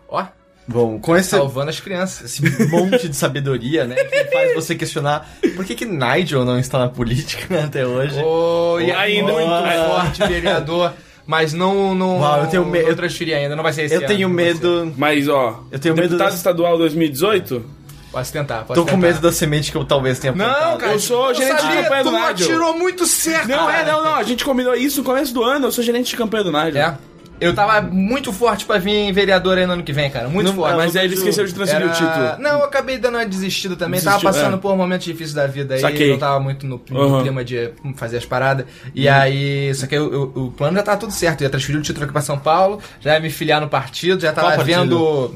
Ó, 0.08 0.24
Bom, 0.66 0.98
com 0.98 1.14
esse, 1.16 1.30
salvando 1.30 1.68
as 1.70 1.78
crianças. 1.80 2.24
esse 2.40 2.66
monte 2.68 3.08
de 3.08 3.14
sabedoria, 3.16 3.84
né? 3.84 3.96
Que 3.96 4.24
faz 4.32 4.54
você 4.54 4.74
questionar 4.74 5.28
por 5.54 5.64
que, 5.64 5.74
que 5.74 5.84
Nigel 5.84 6.44
não 6.44 6.58
está 6.58 6.78
na 6.78 6.88
política 6.88 7.54
né, 7.54 7.64
até 7.66 7.86
hoje. 7.86 8.18
Oh, 8.24 8.78
e 8.80 8.90
Ainda. 8.90 9.32
muito 9.32 9.50
Ah. 9.52 9.86
forte, 10.02 10.24
vereador. 10.28 10.92
Mas 11.26 11.52
não, 11.54 11.94
não, 11.94 12.18
Uau, 12.20 12.40
eu 12.42 12.46
tenho 12.48 12.64
medo- 12.66 12.88
não 12.88 12.94
transferi 12.96 13.32
ainda, 13.32 13.56
não 13.56 13.62
vai 13.62 13.72
ser 13.72 13.84
esse 13.84 13.94
eu 13.94 13.98
ano, 14.00 14.08
tenho 14.08 14.28
medo. 14.28 14.92
Mas, 14.96 15.26
ó, 15.28 15.62
Eu 15.72 15.78
tenho 15.78 15.94
medo 15.94 16.08
deputado 16.08 16.28
das- 16.28 16.36
estadual 16.36 16.76
2018, 16.78 17.64
Pode 18.12 18.30
tentar, 18.30 18.58
pode 18.64 18.78
Tô 18.78 18.84
com 18.84 18.92
tentar. 18.92 19.06
medo 19.08 19.20
da 19.20 19.32
semente 19.32 19.72
que 19.72 19.76
eu 19.76 19.84
talvez 19.84 20.18
tenha 20.20 20.32
Não, 20.32 20.44
plantado. 20.44 20.78
cara, 20.78 20.92
Eu 20.92 21.00
sou 21.00 21.34
gerente 21.34 21.56
de 21.56 21.62
sabia, 21.62 21.82
campanha 21.82 22.04
do 22.04 22.10
tu 22.10 22.14
Nigel. 22.16 22.28
atirou 22.30 22.78
muito 22.78 23.06
certo. 23.06 23.48
Não, 23.48 23.68
é, 23.68 23.72
cara. 23.72 23.92
não, 23.92 24.04
não. 24.04 24.14
A 24.14 24.22
gente 24.22 24.44
combinou 24.44 24.72
isso 24.74 24.98
no 25.00 25.04
começo 25.04 25.34
do 25.34 25.42
ano. 25.42 25.66
Eu 25.66 25.72
sou 25.72 25.82
gerente 25.82 26.10
de 26.10 26.16
campanha 26.16 26.44
do 26.44 26.52
Nigel. 26.52 26.80
É. 26.80 26.96
Eu 27.40 27.52
tava 27.54 27.80
muito 27.82 28.32
forte 28.32 28.64
pra 28.64 28.78
vir 28.78 29.12
vereador 29.12 29.58
aí 29.58 29.66
no 29.66 29.72
ano 29.74 29.82
que 29.82 29.92
vem, 29.92 30.08
cara. 30.10 30.28
Muito 30.28 30.46
Não, 30.48 30.54
forte. 30.54 30.76
Mas 30.76 30.96
aí 30.96 31.04
ele 31.06 31.14
esqueceu 31.14 31.44
de 31.44 31.52
transferir 31.52 31.82
Era- 31.88 31.92
o 31.92 31.94
título. 31.96 32.42
Não, 32.42 32.60
eu 32.60 32.64
acabei 32.64 32.96
dando 32.96 33.16
uma 33.16 33.26
desistida 33.26 33.74
também. 33.76 33.98
Desistiu, 34.00 34.12
tava 34.20 34.22
passando 34.34 34.54
é. 34.54 34.60
por 34.60 34.76
momentos 34.76 35.04
difíceis 35.04 35.34
da 35.34 35.46
vida 35.46 35.74
aí. 35.74 35.80
Saquei. 35.80 36.10
Não 36.10 36.18
tava 36.18 36.38
muito 36.40 36.64
no, 36.66 36.80
Uhum. 36.90 37.22
clima 37.22 37.44
de 37.44 37.70
fazer 37.96 38.18
as 38.18 38.24
paradas. 38.24 38.66
E 38.94 39.08
aí, 39.08 39.74
só 39.74 39.86
que 39.86 39.94
eu- 39.96 40.12
eu- 40.12 40.32
o 40.44 40.50
plano 40.52 40.76
já 40.76 40.82
tava 40.84 40.96
tudo 40.98 41.12
certo. 41.12 41.40
Eu 41.42 41.46
ia 41.46 41.50
transferir 41.50 41.78
o 41.80 41.82
título 41.82 42.04
aqui 42.04 42.12
pra 42.12 42.22
São 42.22 42.38
Paulo, 42.38 42.80
já 43.00 43.14
ia 43.14 43.20
me 43.20 43.30
filiar 43.30 43.60
no 43.60 43.68
partido, 43.68 44.20
já 44.22 44.32
tava 44.32 44.48
Qual 44.52 44.56
partido? 44.58 45.34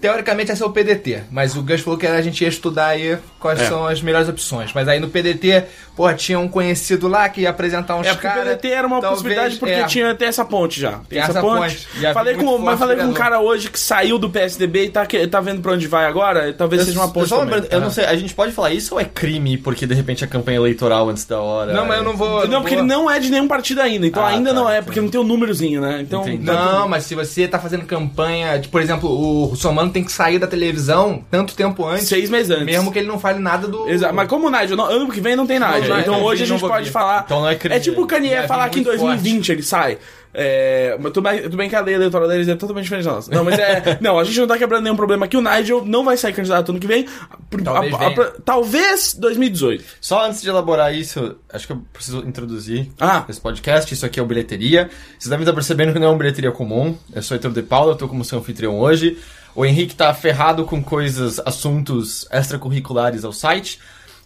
Teoricamente 0.00 0.50
ia 0.50 0.56
ser 0.56 0.64
o 0.64 0.70
PDT, 0.70 1.22
mas 1.30 1.56
o 1.56 1.62
Gus 1.62 1.80
falou 1.80 1.98
que 1.98 2.06
a 2.06 2.20
gente 2.20 2.42
ia 2.42 2.48
estudar 2.48 2.88
aí 2.88 3.16
quais 3.40 3.60
É. 3.62 3.64
são 3.66 3.86
as 3.86 4.02
melhores 4.02 4.28
opções. 4.28 4.70
Mas 4.74 4.86
aí 4.88 5.00
no 5.00 5.08
PDT, 5.08 5.64
porra, 5.96 6.12
tinha 6.12 6.38
um 6.38 6.46
conhecido 6.48 7.08
lá 7.08 7.26
que 7.30 7.40
ia 7.40 7.50
apresentar 7.50 7.96
uns 7.96 8.06
É 8.06 8.12
porque 8.12 8.26
o 8.26 8.30
caras. 8.30 8.44
PDT 8.44 8.68
era 8.68 8.86
uma 8.86 9.00
talvez- 9.00 9.22
possibilidade 9.22 9.56
porque 9.56 9.74
é. 9.74 9.84
tinha 9.86 10.10
até 10.10 10.26
essa 10.26 10.44
ponte 10.44 10.78
já. 10.78 11.00
Tem, 11.08 11.18
essa, 11.18 11.30
essa 11.30 11.40
ponte. 11.40 11.76
ponte. 11.76 11.88
Já 12.00 12.12
Falei 12.12 12.34
com, 12.34 12.42
muito 12.44 12.58
mas 12.64 12.78
forte 12.78 12.90
falei 12.90 12.96
com 13.06 13.10
um 13.10 13.14
cara 13.14 13.40
hoje 13.40 13.70
que 13.70 13.80
saiu 13.80 14.18
do 14.18 14.28
PSDB 14.28 14.84
e 14.84 14.88
tá, 14.90 15.06
que- 15.06 15.26
tá 15.26 15.40
vendo 15.40 15.62
pra 15.62 15.72
onde 15.72 15.86
vai 15.88 16.04
agora. 16.04 16.52
Talvez 16.52 16.80
Eu, 16.82 16.86
seja 16.88 17.00
uma 17.00 17.08
ponte 17.10 17.32
lembrando, 17.34 17.66
eu 17.70 17.80
não 17.80 17.90
sei, 17.90 18.04
a 18.04 18.16
gente 18.16 18.34
pode 18.34 18.52
falar 18.52 18.72
isso 18.72 18.94
ou 18.94 19.00
é 19.00 19.04
crime 19.04 19.56
porque 19.56 19.86
de 19.86 19.94
repente 19.94 20.22
a 20.22 20.26
campanha 20.26 20.58
eleitoral 20.58 21.08
antes 21.08 21.24
da 21.24 21.40
hora? 21.40 21.72
Não, 21.72 21.86
mas 21.86 21.96
eu 21.98 22.04
não 22.04 22.14
vou. 22.16 22.46
Não, 22.46 22.60
porque 22.60 22.74
vou- 22.76 22.84
ele 22.84 22.86
não 22.92 23.10
é 23.10 23.18
de 23.18 23.30
nenhum 23.30 23.48
partido 23.48 23.80
ainda. 23.80 24.06
Então 24.06 24.22
Ah, 24.22 24.28
ainda 24.28 24.50
tá, 24.50 24.54
não 24.56 24.68
é, 24.68 24.72
entendi. 24.74 24.84
porque 24.84 25.00
não 25.00 25.08
tem 25.08 25.20
o 25.20 25.24
númerozinho, 25.24 25.80
né? 25.80 26.00
Então. 26.02 26.20
Entendi. 26.20 26.44
Não, 26.44 26.86
mas 26.86 27.04
se 27.04 27.14
você 27.14 27.48
tá 27.48 27.58
fazendo 27.58 27.86
campanha, 27.86 28.58
de, 28.58 28.68
por 28.68 28.82
exemplo, 28.82 29.08
o 29.10 29.46
Russomano 29.46 29.85
tem 29.90 30.04
que 30.04 30.12
sair 30.12 30.38
da 30.38 30.46
televisão 30.46 31.24
tanto 31.30 31.54
tempo 31.54 31.84
antes, 31.86 32.08
Seis 32.08 32.28
meses 32.30 32.50
antes. 32.50 32.64
mesmo 32.66 32.92
que 32.92 32.98
ele 32.98 33.08
não 33.08 33.18
fale 33.18 33.38
nada 33.38 33.66
do. 33.68 33.88
Exato, 33.88 34.14
mas 34.14 34.28
como 34.28 34.46
o 34.46 34.50
Nigel, 34.50 34.76
não- 34.76 34.86
ano 34.86 35.08
que 35.10 35.20
vem 35.20 35.36
não 35.36 35.46
tem 35.46 35.58
Nigel. 35.58 35.88
não, 35.88 36.00
então 36.00 36.14
não, 36.14 36.22
hoje 36.24 36.42
a 36.42 36.46
gente 36.46 36.60
pode 36.60 36.86
vir. 36.86 36.90
falar. 36.92 37.22
Então 37.26 37.40
não 37.40 37.48
é 37.48 37.54
crime. 37.54 37.76
É 37.76 37.80
tipo 37.80 38.02
o 38.02 38.06
Kanye 38.06 38.40
vi 38.42 38.46
falar 38.48 38.68
que 38.68 38.80
em 38.80 38.82
muito 38.84 38.96
2020 38.98 39.52
ele 39.52 39.62
sai. 39.62 39.98
É, 40.38 40.98
mas 41.00 41.12
tudo 41.12 41.26
bem, 41.26 41.42
tudo 41.44 41.56
bem 41.56 41.66
que 41.66 41.74
a 41.74 41.80
lei 41.80 41.94
eleitoral 41.94 42.28
deles 42.28 42.46
é 42.46 42.54
totalmente 42.54 42.82
diferente 42.84 43.06
da 43.06 43.12
nossa. 43.12 43.34
Não, 43.34 43.42
mas 43.42 43.58
é. 43.58 43.96
não, 44.02 44.18
a 44.18 44.24
gente 44.24 44.38
não 44.38 44.46
tá 44.46 44.58
quebrando 44.58 44.82
nenhum 44.82 44.96
problema 44.96 45.24
aqui. 45.24 45.34
O 45.34 45.40
Nigel 45.40 45.82
não 45.86 46.04
vai 46.04 46.14
sair 46.18 46.34
candidato 46.34 46.68
ano 46.72 46.78
que 46.78 46.86
vem. 46.86 47.06
Por- 47.48 47.62
Talvez 47.62 47.94
a- 47.94 47.96
a- 47.96 48.08
venha. 48.10 48.32
talvez 48.44 49.14
2018. 49.14 49.82
Só 49.98 50.26
antes 50.26 50.42
de 50.42 50.48
elaborar 50.50 50.94
isso, 50.94 51.36
acho 51.50 51.66
que 51.66 51.72
eu 51.72 51.82
preciso 51.90 52.18
introduzir 52.26 52.90
Ah. 53.00 53.24
esse 53.30 53.40
podcast. 53.40 53.92
Isso 53.94 54.04
aqui 54.04 54.20
é 54.20 54.22
o 54.22 54.26
Bilheteria. 54.26 54.90
Vocês 55.18 55.30
devem 55.30 55.42
estar 55.42 55.54
percebendo 55.54 55.94
que 55.94 55.98
não 55.98 56.08
é 56.08 56.10
um 56.10 56.18
bilheteria 56.18 56.52
comum. 56.52 56.94
Eu 57.14 57.22
sou 57.22 57.34
Heitor 57.34 57.52
de 57.52 57.62
Paula, 57.62 57.92
eu 57.92 57.96
tô 57.96 58.06
como 58.06 58.22
seu 58.22 58.38
anfitrião 58.38 58.78
hoje. 58.78 59.16
O 59.56 59.64
Henrique 59.64 59.94
tá 59.94 60.12
ferrado 60.14 60.64
com 60.64 60.82
coisas, 60.82 61.40
assuntos 61.44 62.26
extracurriculares 62.30 63.24
ao 63.24 63.32
site. 63.32 63.78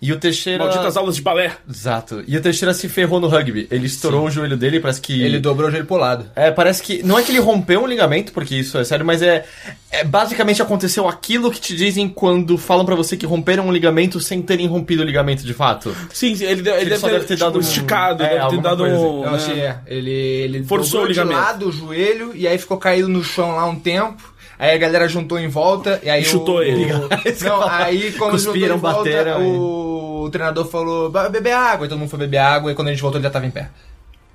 E 0.02 0.12
o 0.14 0.18
Teixeira. 0.18 0.64
Malditas 0.64 0.96
aulas 0.96 1.14
de 1.16 1.20
balé. 1.20 1.52
Exato. 1.68 2.24
E 2.26 2.34
o 2.34 2.40
Teixeira 2.40 2.72
se 2.72 2.88
ferrou 2.88 3.20
no 3.20 3.28
rugby. 3.28 3.68
Ele 3.70 3.84
estourou 3.84 4.24
o 4.24 4.30
joelho 4.30 4.56
dele, 4.56 4.80
parece 4.80 4.98
que. 4.98 5.22
Ele 5.22 5.38
dobrou 5.38 5.68
o 5.68 5.70
joelho 5.70 5.84
pro 5.84 5.98
lado. 5.98 6.24
É, 6.34 6.50
parece 6.50 6.82
que. 6.82 7.02
Não 7.02 7.18
é 7.18 7.22
que 7.22 7.30
ele 7.30 7.38
rompeu 7.38 7.82
um 7.82 7.86
ligamento, 7.86 8.32
porque 8.32 8.54
isso 8.56 8.78
é 8.78 8.84
sério, 8.84 9.04
mas 9.04 9.20
é. 9.20 9.44
é 9.90 10.02
basicamente 10.02 10.62
aconteceu 10.62 11.06
aquilo 11.06 11.50
que 11.50 11.60
te 11.60 11.76
dizem 11.76 12.08
quando 12.08 12.56
falam 12.56 12.86
pra 12.86 12.94
você 12.94 13.14
que 13.14 13.26
romperam 13.26 13.68
um 13.68 13.72
ligamento 13.72 14.18
sem 14.20 14.40
terem 14.40 14.66
rompido 14.66 15.02
o 15.02 15.04
ligamento 15.04 15.44
de 15.44 15.52
fato. 15.52 15.94
Sim, 16.14 16.34
sim, 16.34 16.46
ele, 16.46 16.62
deu- 16.62 16.72
ele, 16.72 16.80
Ele 16.84 16.90
deve 16.90 17.00
só 17.02 17.06
ter, 17.08 17.12
deve 17.12 17.26
ter 17.26 17.34
tipo, 17.34 17.44
dado 17.44 17.58
um- 17.58 17.60
esticado, 17.60 18.22
é, 18.22 18.38
deve 18.38 18.48
ter 18.56 18.62
dado 18.62 18.78
coisa. 18.78 18.96
um. 18.96 19.24
Eu 19.26 19.30
né? 19.32 19.36
achei, 19.36 19.60
é. 19.60 19.78
Ele, 19.86 20.10
ele 20.10 20.64
Forçou 20.64 21.00
dobrou 21.02 21.04
o 21.04 21.08
ligamento. 21.10 21.38
de 21.38 21.44
lado 21.46 21.68
o 21.68 21.72
joelho 21.72 22.32
e 22.34 22.48
aí 22.48 22.56
ficou 22.56 22.78
caído 22.78 23.06
no 23.06 23.22
chão 23.22 23.54
lá 23.54 23.66
um 23.66 23.78
tempo. 23.78 24.32
Aí 24.60 24.72
a 24.74 24.78
galera 24.78 25.08
juntou 25.08 25.38
em 25.38 25.48
volta 25.48 25.98
e 26.02 26.10
aí 26.10 26.20
E 26.20 26.24
chutou 26.24 26.56
o, 26.58 26.62
ele. 26.62 26.92
o- 26.92 27.08
Não, 27.44 27.62
aí 27.70 28.12
quando 28.12 28.32
Cuspiram, 28.32 28.74
juntou 28.74 28.90
em 28.90 28.92
volta, 28.92 29.10
bateram 29.10 29.42
o... 29.48 30.22
o 30.24 30.30
treinador 30.30 30.66
falou, 30.66 31.10
"Vai 31.10 31.30
beber 31.30 31.52
água. 31.54 31.86
E 31.86 31.88
todo 31.88 31.98
mundo 31.98 32.10
foi 32.10 32.18
beber 32.18 32.36
água 32.38 32.70
e 32.70 32.74
quando 32.74 32.88
a 32.88 32.90
gente 32.90 33.00
voltou 33.00 33.18
ele 33.18 33.24
já 33.26 33.30
tava 33.30 33.46
em 33.46 33.50
pé. 33.50 33.70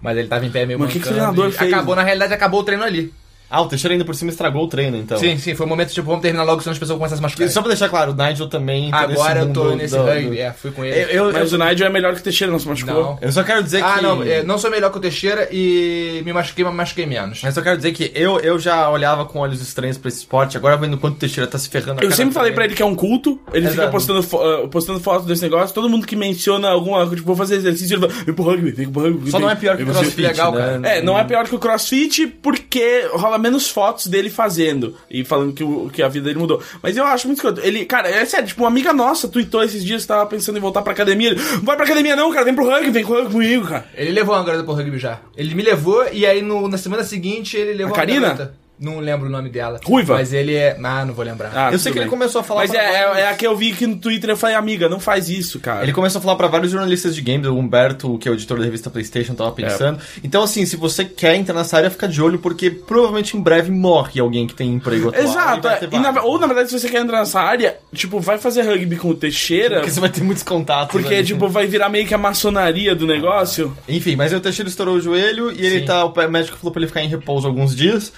Mas 0.02 0.18
ele 0.18 0.28
tava 0.28 0.44
em 0.44 0.50
pé 0.52 0.66
meio 0.66 0.80
Mas 0.80 0.90
o 0.90 0.92
que 0.92 1.00
que 1.00 1.08
o 1.08 1.12
mancando 1.12 1.32
treinador 1.36 1.52
fez? 1.60 1.72
Acabou, 1.74 1.96
na 1.96 2.02
realidade, 2.02 2.34
acabou 2.34 2.60
o 2.62 2.64
treino 2.64 2.84
ali. 2.84 3.14
Ah, 3.50 3.62
o 3.62 3.68
Teixeira 3.68 3.94
ainda 3.94 4.04
por 4.06 4.16
cima 4.16 4.32
estragou 4.32 4.64
o 4.64 4.68
treino, 4.68 4.98
então. 4.98 5.18
Sim, 5.18 5.38
sim, 5.38 5.54
foi 5.56 5.66
um 5.66 5.70
momento 5.70 5.94
tipo, 5.94 6.08
vamos 6.08 6.22
terminar 6.22 6.44
logo, 6.44 6.62
senão 6.62 6.74
as 6.74 6.80
pessoas 6.80 6.98
começam 6.98 7.16
a 7.16 7.18
se 7.18 7.22
machucar. 7.22 7.48
E 7.48 7.50
Só 7.50 7.62
pra 7.62 7.70
deixar 7.70 7.90
claro, 7.90 8.12
o 8.12 8.16
Nigel 8.16 8.48
também. 8.48 8.90
tá 8.92 9.00
Agora 9.00 9.40
eu 9.42 9.54
tô 9.54 9.64
mundo 9.66 9.76
nesse 9.78 9.96
do- 9.96 10.04
rugby, 10.04 10.40
é, 10.40 10.52
fui 10.52 10.72
com 10.72 10.84
ele. 10.84 11.00
Eu, 11.00 11.08
eu, 11.28 11.34
Mas 11.34 11.52
eu, 11.54 11.60
o 11.60 11.64
Nigel 11.64 11.88
é 11.88 11.90
melhor 11.90 12.14
que 12.16 12.20
o 12.20 12.24
Teixeira, 12.24 12.52
não 12.52 12.60
se 12.60 12.68
machucou. 12.68 12.94
Não. 12.96 13.20
eu 13.22 13.32
só 13.32 13.44
quero 13.44 13.64
dizer 13.64 13.84
Ah, 13.84 13.96
que. 13.98 14.02
não, 14.04 14.24
é, 14.24 14.44
não 14.44 14.58
sou 14.58 14.70
melhor 14.72 14.92
que 14.92 14.98
o 14.98 15.02
Teixeira 15.02 15.48
e 15.52 16.22
me 16.26 16.34
machuquei, 16.34 16.64
mas 16.66 16.74
me 16.74 16.78
machuquei 16.78 17.06
menos. 17.06 17.42
Mas 17.44 17.54
só 17.54 17.62
quero 17.62 17.78
dizer 17.78 17.92
que 17.94 18.12
eu, 18.16 18.40
eu 18.40 18.58
já 18.60 18.90
olhava 18.90 19.26
com 19.26 19.40
olhos 19.40 19.62
estranhos 19.62 19.98
pra 19.98 20.10
esse 20.10 20.20
esporte, 20.20 20.58
agora 20.58 20.76
vendo 20.78 20.98
quanto 20.98 21.16
o 21.16 21.20
Teixeira 21.20 21.50
tá 21.50 21.58
se 21.58 21.70
ferrando. 21.70 22.04
Eu 22.04 22.12
sempre 22.12 22.34
falei 22.34 22.50
também. 22.52 22.56
pra 22.56 22.66
ele 22.66 22.74
que 22.76 22.82
é 22.82 22.86
um 22.86 22.96
culto, 22.96 23.40
ele 23.54 23.68
fica 23.70 23.82
Exato. 23.84 23.92
postando, 23.92 24.24
fo- 24.24 24.42
ah, 24.42 24.68
postando 24.68 25.00
foto 25.00 25.26
desse 25.26 25.42
negócio, 25.44 25.74
todo 25.74 25.88
mundo 25.90 26.06
que 26.08 26.16
menciona 26.16 26.70
alguma 26.70 26.98
coisa, 27.00 27.16
tipo, 27.16 27.28
vou 27.28 27.36
fazer 27.36 27.56
exercício, 27.58 27.96
ele 27.96 28.02
fala, 28.08 28.24
vem 28.26 28.34
pro 28.36 28.44
rugby, 28.44 28.72
vem 28.72 28.90
pro 28.90 29.02
rugby. 29.04 29.32
Só 29.32 29.38
vem." 29.38 29.46
não 29.46 29.52
é 29.52 29.56
pior 29.56 29.78
que 29.78 29.84
o 29.84 29.86
crossfit, 29.86 30.22
legal, 30.22 30.52
né? 30.54 30.60
cara. 30.82 30.88
É, 30.98 31.02
não 31.02 31.18
é 31.18 31.24
pior 31.24 31.46
que 31.48 31.56
o 31.56 31.60
crossfit 31.60 32.28
porque 32.42 33.08
rola 33.14 33.35
menos 33.38 33.70
fotos 33.70 34.08
dele 34.08 34.30
fazendo 34.30 34.96
e 35.10 35.24
falando 35.24 35.54
que, 35.54 35.64
o, 35.64 35.90
que 35.92 36.02
a 36.04 36.08
vida 36.08 36.26
dele 36.26 36.40
mudou. 36.40 36.62
Mas 36.82 36.96
eu 36.98 37.04
acho 37.06 37.28
muito 37.28 37.38
escroto. 37.38 37.62
Ele, 37.62 37.86
cara, 37.86 38.10
é 38.10 38.26
sério, 38.26 38.48
tipo, 38.48 38.62
uma 38.64 38.68
amiga 38.70 38.94
nossa 38.94 39.28
tweetou 39.28 39.64
esses 39.64 39.84
dias 39.84 40.02
que 40.04 40.08
tava 40.08 40.26
pensando 40.26 40.58
em 40.58 40.62
voltar 40.62 40.82
pra 40.82 40.94
academia. 40.94 41.30
Ele, 41.32 41.42
não 41.42 41.62
vai 41.64 41.76
pra 41.76 41.86
academia 41.86 42.16
não, 42.16 42.32
cara, 42.32 42.46
vem 42.46 42.54
pro 42.56 42.66
rugby, 42.66 42.92
vem 42.92 43.06
pro 43.06 43.16
rugby 43.16 43.32
comigo, 43.34 43.68
cara. 43.68 43.86
Ele 43.96 44.12
levou 44.12 44.36
uma 44.36 44.44
garota 44.44 44.64
pro 44.64 44.74
rugby 44.74 44.98
já. 45.00 45.20
Ele 45.36 45.54
me 45.56 45.64
levou 45.64 46.06
e 46.12 46.26
aí 46.26 46.42
no- 46.42 46.68
na 46.68 46.78
semana 46.78 47.04
seguinte 47.04 47.56
ele 47.58 47.74
levou 47.74 47.94
A 47.94 47.98
Karina? 47.98 48.22
garota. 48.34 48.56
Não 48.78 49.00
lembro 49.00 49.28
o 49.28 49.30
nome 49.32 49.50
dela. 49.50 49.80
Ruiva? 49.86 50.16
Mas 50.16 50.34
ele 50.34 50.54
é. 50.54 50.78
Ah, 50.84 51.06
não 51.06 51.14
vou 51.14 51.24
lembrar. 51.24 51.52
Ah, 51.56 51.72
Eu 51.72 51.80
sei 51.80 51.92
que 51.94 51.98
ele 51.98 52.06
bem. 52.06 52.10
começou 52.10 52.42
a 52.42 52.44
falar 52.44 52.62
Mas 52.62 52.72
pra 52.72 52.82
é, 52.84 52.86
é, 52.96 53.06
vários- 53.06 53.18
é 53.20 53.30
a 53.30 53.34
que 53.36 53.48
eu 53.48 53.56
vi 53.56 53.72
aqui 53.72 53.88
no 53.88 53.96
Twitter 53.96 54.30
eu 54.30 54.36
falei, 54.38 54.56
amiga, 54.56 54.90
não 54.90 55.00
faz 55.00 55.30
isso, 55.30 55.60
cara. 55.62 55.84
Ele 55.84 55.94
começou 55.94 56.20
a 56.20 56.22
falar 56.22 56.36
pra 56.36 56.48
vários 56.48 56.72
jornalistas 56.72 57.16
de 57.16 57.22
games, 57.22 57.48
o 57.48 57.56
Humberto, 57.58 58.18
que 58.18 58.28
é 58.28 58.32
o 58.32 58.34
editor 58.34 58.58
da 58.60 58.66
revista 58.66 58.90
PlayStation, 58.90 59.34
tava 59.34 59.52
pensando. 59.54 60.00
Então, 60.24 60.44
assim, 60.44 60.66
se 60.66 60.76
você 60.76 61.06
quer 61.06 61.36
entrar 61.36 61.54
nessa 61.56 61.78
área, 61.78 61.90
fica 61.90 62.08
de 62.08 62.22
olho, 62.22 62.40
porque 62.40 62.70
provavelmente 62.70 63.38
em 63.38 63.42
breve 63.42 63.72
morre 63.72 64.20
alguém 64.20 64.46
que 64.46 64.54
tem 64.54 64.74
emprego 64.74 65.08
atual. 65.10 65.24
Exato, 65.24 65.68
e 65.68 65.72
é. 65.72 65.90
E 65.94 66.00
na- 66.00 66.22
ou 66.24 66.38
na 66.38 66.48
verdade, 66.48 66.70
se 66.70 66.78
você 66.80 66.90
quer 66.90 67.00
entrar 67.02 67.20
nessa 67.20 67.40
área, 67.40 67.78
tipo, 67.94 68.20
vai 68.20 68.38
fazer 68.38 68.64
rugby 68.64 68.98
com 68.98 69.10
o 69.10 69.16
Teixeira, 69.16 69.76
Porque 69.78 69.92
você 69.92 70.00
vai 70.02 70.10
ter 70.10 70.22
muitos 70.22 70.44
contatos. 70.44 70.92
porque, 70.92 71.16
ali. 71.16 71.26
tipo, 71.26 71.48
vai 71.48 71.66
virar 71.66 71.88
meio 71.88 72.06
que 72.06 72.14
a 72.14 72.18
maçonaria 72.18 72.94
do 72.94 73.08
negócio. 73.08 73.76
Enfim, 73.88 74.16
mas 74.18 74.34
o 74.34 74.40
Teixeira 74.42 74.68
estourou 74.70 74.96
o 74.96 75.02
joelho 75.02 75.52
e 75.52 75.66
ele 75.66 75.80
Sim. 75.80 75.86
tá. 75.86 76.04
O 76.04 76.14
médico 76.30 76.58
falou 76.58 76.74
pra 76.74 76.82
ele 76.82 76.88
ficar 76.88 77.02
em 77.04 77.08
repouso 77.08 77.48
alguns 77.48 77.74
dias. 77.76 78.12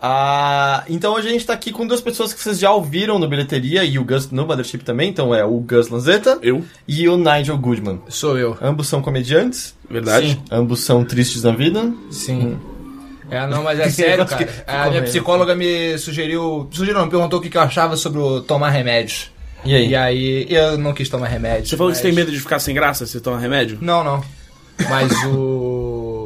Ah, 0.00 0.84
então 0.88 1.14
hoje 1.14 1.28
a 1.28 1.30
gente 1.30 1.46
tá 1.46 1.52
aqui 1.52 1.72
com 1.72 1.86
duas 1.86 2.00
pessoas 2.00 2.32
que 2.32 2.40
vocês 2.40 2.58
já 2.58 2.70
ouviram 2.72 3.18
no 3.18 3.28
bilheteria 3.28 3.84
e 3.84 3.98
o 3.98 4.04
Gus 4.04 4.30
no 4.30 4.46
Mothership 4.46 4.78
também. 4.78 5.10
Então 5.10 5.34
é 5.34 5.44
o 5.44 5.58
Gus 5.60 5.88
Lanzetta 5.88 6.38
Eu, 6.42 6.64
e 6.86 7.08
o 7.08 7.16
Nigel 7.16 7.56
Goodman. 7.58 8.00
Sou 8.08 8.38
eu. 8.38 8.56
Ambos 8.60 8.88
são 8.88 9.00
comediantes, 9.00 9.74
verdade. 9.88 10.32
Sim. 10.32 10.42
ambos 10.50 10.80
são 10.80 11.04
tristes 11.04 11.42
na 11.42 11.52
vida. 11.52 11.92
Sim. 12.10 12.58
É, 13.30 13.46
não, 13.46 13.62
mas 13.62 13.78
é 13.80 13.88
sério, 13.90 14.26
cara. 14.26 14.48
A 14.66 14.90
minha 14.90 15.02
psicóloga 15.02 15.54
me 15.54 15.96
sugeriu. 15.98 16.68
Sugeriu, 16.70 16.94
não, 16.94 17.06
me 17.06 17.10
perguntou 17.10 17.38
o 17.38 17.42
que 17.42 17.56
eu 17.56 17.60
achava 17.62 17.96
sobre 17.96 18.20
o 18.20 18.40
tomar 18.40 18.70
remédios. 18.70 19.30
E 19.64 19.74
aí? 19.74 19.88
E 19.88 19.96
aí, 19.96 20.46
eu 20.50 20.76
não 20.76 20.92
quis 20.92 21.08
tomar 21.08 21.26
remédio. 21.26 21.66
Você 21.66 21.76
falou 21.76 21.90
que 21.90 21.96
você 21.96 22.04
tem 22.04 22.12
medo 22.12 22.30
de 22.30 22.38
ficar 22.38 22.58
sem 22.58 22.74
graça 22.74 23.06
se 23.06 23.12
você 23.12 23.20
toma 23.20 23.38
remédio? 23.38 23.78
Não, 23.80 24.04
não. 24.04 24.22
Mas 24.90 25.10
o. 25.24 26.23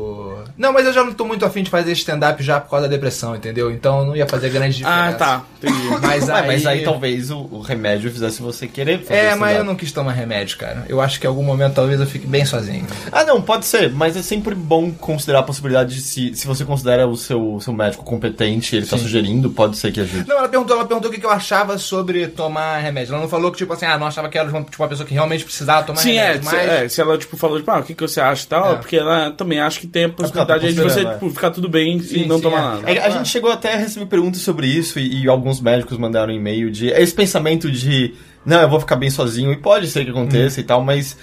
Não, 0.59 0.73
mas 0.73 0.85
eu 0.87 0.93
já 0.93 1.05
não 1.05 1.13
tô 1.15 1.25
muito 1.25 1.45
afim 1.47 1.63
de 1.63 1.71
fazer 1.71 1.93
stand-up 1.93 2.43
já 2.43 2.59
por 2.61 2.71
causa 2.71 2.89
da 2.89 2.95
depressão, 2.95 3.37
entendeu? 3.37 3.71
Então 3.71 4.05
não 4.05 4.17
ia 4.17 4.27
fazer 4.27 4.51
grande 4.51 4.79
diferença. 4.79 5.09
Ah, 5.09 5.13
tá. 5.13 5.43
Entendi. 5.63 5.79
Mas 6.03 6.29
aí. 6.29 6.47
mas 6.47 6.67
aí 6.67 6.85
talvez 6.85 7.31
o, 7.31 7.39
o 7.51 7.61
remédio 7.61 8.11
fizesse 8.11 8.41
você 8.43 8.67
querer 8.67 9.01
fazer 9.01 9.15
É, 9.21 9.35
mas 9.35 9.57
eu 9.57 9.65
não 9.65 9.75
quis 9.75 9.93
tomar 9.93 10.13
remédio, 10.13 10.57
cara. 10.59 10.85
Eu 10.89 11.01
acho 11.01 11.21
que 11.21 11.27
em 11.27 11.29
algum 11.29 11.43
momento 11.43 11.75
talvez 11.75 12.01
eu 12.01 12.07
fique 12.07 12.27
bem 12.27 12.45
sozinho. 12.45 12.87
Ah, 13.13 13.25
não, 13.25 13.41
pode 13.43 13.67
ser, 13.67 13.91
mas 13.93 14.17
é 14.17 14.23
sempre 14.23 14.55
bom 14.55 14.91
considerar 14.93 15.41
a 15.41 15.43
possibilidade 15.43 15.95
de 15.95 16.01
se, 16.01 16.35
se 16.35 16.47
você 16.47 16.65
considera 16.65 17.07
o 17.07 17.17
seu, 17.17 17.59
seu 17.61 17.73
médico 17.73 18.05
competente, 18.05 18.75
ele 18.77 18.87
tá 18.87 18.97
Sim. 18.97 19.03
sugerindo, 19.05 19.51
pode 19.51 19.77
ser 19.77 19.93
que 19.93 20.01
ajude. 20.01 20.29
Não, 20.29 20.39
ela 20.39 20.49
perguntou, 20.49 20.77
ela 20.77 20.87
perguntou 20.87 21.11
o 21.11 21.15
que 21.15 21.25
eu 21.25 21.31
achava 21.31 21.79
sobre 21.79 22.27
tomar 22.29 22.79
remédio. 22.79 23.13
Ela 23.13 23.23
não 23.23 23.29
falou 23.29 23.51
que, 23.51 23.59
tipo 23.59 23.73
assim, 23.73 23.87
ah, 23.87 23.99
não 23.99 24.07
achava 24.07 24.29
que 24.29 24.39
era 24.39 24.47
tipo, 24.49 24.83
uma 24.83 24.89
pessoa 24.89 25.07
que 25.07 25.15
realmente 25.15 25.45
precisava 25.45 25.85
tomar 25.87 25.99
Sim, 26.01 26.17
é, 26.17 26.27
remédio. 26.33 26.49
se, 26.49 26.57
mas... 26.57 26.69
é, 26.69 26.89
se 26.89 27.01
ela, 27.01 27.19
tipo, 27.19 27.37
falou, 27.37 27.59
tipo, 27.59 27.71
ah, 27.71 27.79
o 27.79 27.83
que, 27.83 27.95
que 27.95 28.03
você 28.03 28.21
acha 28.21 28.45
e 28.45 28.49
tal, 28.49 28.73
É. 28.73 28.77
porque 28.77 28.97
ela 28.97 29.31
também 29.33 29.61
acha 29.61 29.79
que 29.81 29.87
tem 29.87 30.05
a 30.05 30.09
possibilidade 30.09 30.48
tá 30.55 30.67
aí 30.67 30.73
de 30.73 30.81
você, 30.81 31.05
tipo, 31.05 31.31
ficar 31.31 31.51
tudo 31.51 31.69
bem 31.69 32.01
Sim, 32.01 32.23
e 32.23 32.27
não 32.27 32.37
sim, 32.37 32.43
tomar 32.43 32.59
é. 32.59 32.63
nada. 32.63 32.91
É, 32.91 32.99
a 33.05 33.11
gente 33.11 33.29
chegou 33.29 33.51
até 33.51 33.75
a 33.75 33.77
receber 33.77 34.07
perguntas 34.07 34.41
sobre 34.41 34.67
isso 34.67 34.99
e, 34.99 35.23
e 35.23 35.29
alguns 35.29 35.61
médicos 35.61 35.99
mandaram 35.99 36.33
e-mail 36.33 36.71
de 36.71 36.89
esse 36.89 37.15
pensamento 37.15 37.71
de 37.71 38.15
não, 38.45 38.61
eu 38.63 38.69
vou 38.69 38.81
ficar 38.81 38.97
bem 38.97 39.11
sozinho 39.11 39.53
e 39.53 39.57
pode 39.57 39.89
ser 39.89 40.05
que 40.05 40.11
aconteça 40.11 40.61
e 40.61 40.65
tal, 40.65 40.83
mas 40.83 41.17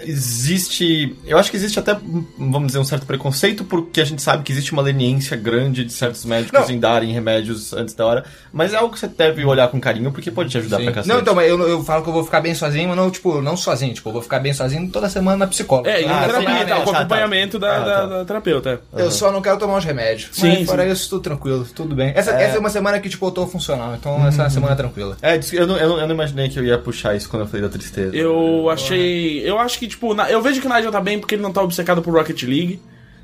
existe, 0.00 1.16
eu 1.26 1.38
acho 1.38 1.50
que 1.50 1.56
existe 1.56 1.78
até, 1.78 1.96
vamos 2.38 2.68
dizer, 2.68 2.78
um 2.78 2.84
certo 2.84 3.06
preconceito 3.06 3.64
porque 3.64 4.00
a 4.00 4.04
gente 4.04 4.22
sabe 4.22 4.42
que 4.42 4.52
existe 4.52 4.72
uma 4.72 4.82
leniência 4.82 5.36
grande 5.36 5.84
de 5.84 5.92
certos 5.92 6.24
médicos 6.24 6.68
Não. 6.68 6.70
em 6.70 6.78
darem 6.78 7.12
remédios 7.12 7.72
antes 7.72 7.94
da 7.94 8.06
hora, 8.06 8.24
mas 8.52 8.72
é 8.72 8.76
algo 8.76 8.92
que 8.92 8.98
você 9.00 9.08
deve 9.08 9.44
olhar 9.44 9.68
com 9.68 9.80
carinho 9.80 10.12
porque 10.12 10.30
pode 10.30 10.50
te 10.50 10.58
ajudar 10.58 10.78
Sim. 10.78 10.84
pra 10.84 10.92
cacete. 10.94 11.12
Não, 11.14 11.20
então, 11.20 11.34
mas 11.34 11.48
eu, 11.48 11.60
eu 11.68 11.82
falo 11.84 12.02
que 12.02 12.08
eu 12.08 12.12
vou 12.12 12.24
ficar 12.24 12.40
bem 12.40 12.54
sozinho, 12.54 12.88
mas 12.88 12.96
não, 12.96 13.10
tipo, 13.10 13.40
não 13.40 13.56
sozinho, 13.56 13.94
tipo, 13.94 14.08
eu 14.08 14.12
vou 14.12 14.22
ficar 14.22 14.38
bem 14.38 14.52
sozinho 14.52 14.88
toda 14.90 15.08
semana 15.08 15.36
na 15.38 15.46
psicóloga. 15.46 15.90
É, 15.90 16.02
e 16.02 16.04
Ah, 16.06 16.24
terapia, 16.26 16.58
sim, 16.60 16.66
tal, 16.66 16.80
ah, 16.80 16.84
com 16.84 16.92
tá, 16.92 16.92
tá. 16.92 16.98
acompanhamento 17.00 17.58
da, 17.58 17.76
Ah, 17.76 17.78
da, 17.80 17.94
tá. 17.94 18.06
da 18.06 18.24
terapeuta. 18.24 18.80
Eu 18.96 19.10
só 19.10 19.30
não 19.32 19.42
quero 19.42 19.58
tomar 19.58 19.78
os 19.78 19.84
remédios. 19.84 20.30
Sim, 20.32 20.58
mas 20.60 20.66
fora 20.66 20.84
sim. 20.84 20.92
isso, 20.92 21.08
tudo 21.10 21.22
tranquilo, 21.22 21.66
tudo 21.74 21.94
bem. 21.94 22.12
Essa 22.14 22.32
é, 22.32 22.44
essa 22.44 22.56
é 22.56 22.60
uma 22.60 22.70
semana 22.70 23.00
que, 23.00 23.08
tipo, 23.08 23.26
eu 23.26 23.30
tô 23.30 23.46
funcional, 23.46 23.94
então 23.94 24.26
essa 24.26 24.42
é 24.42 24.44
uma 24.44 24.50
semana 24.50 24.76
tranquila. 24.76 25.16
É, 25.22 25.38
eu 25.52 25.66
não, 25.66 25.76
eu, 25.76 25.88
não, 25.88 26.00
eu 26.00 26.06
não 26.06 26.14
imaginei 26.14 26.48
que 26.48 26.58
eu 26.58 26.64
ia 26.64 26.78
puxar 26.78 27.14
isso 27.16 27.28
quando 27.28 27.42
eu 27.42 27.46
falei 27.48 27.62
da 27.62 27.68
tristeza. 27.68 28.14
Eu 28.16 28.68
achei. 28.70 29.40
Eu 29.48 29.58
acho 29.58 29.78
que, 29.78 29.87
tipo, 29.88 30.14
na- 30.14 30.30
eu 30.30 30.40
vejo 30.42 30.60
que 30.60 30.66
o 30.66 30.72
Nigel 30.74 30.92
tá 30.92 31.00
bem 31.00 31.18
porque 31.18 31.34
ele 31.34 31.42
não 31.42 31.52
tá 31.52 31.62
obcecado 31.62 32.00
por 32.02 32.14
Rocket 32.14 32.42
League. 32.44 32.80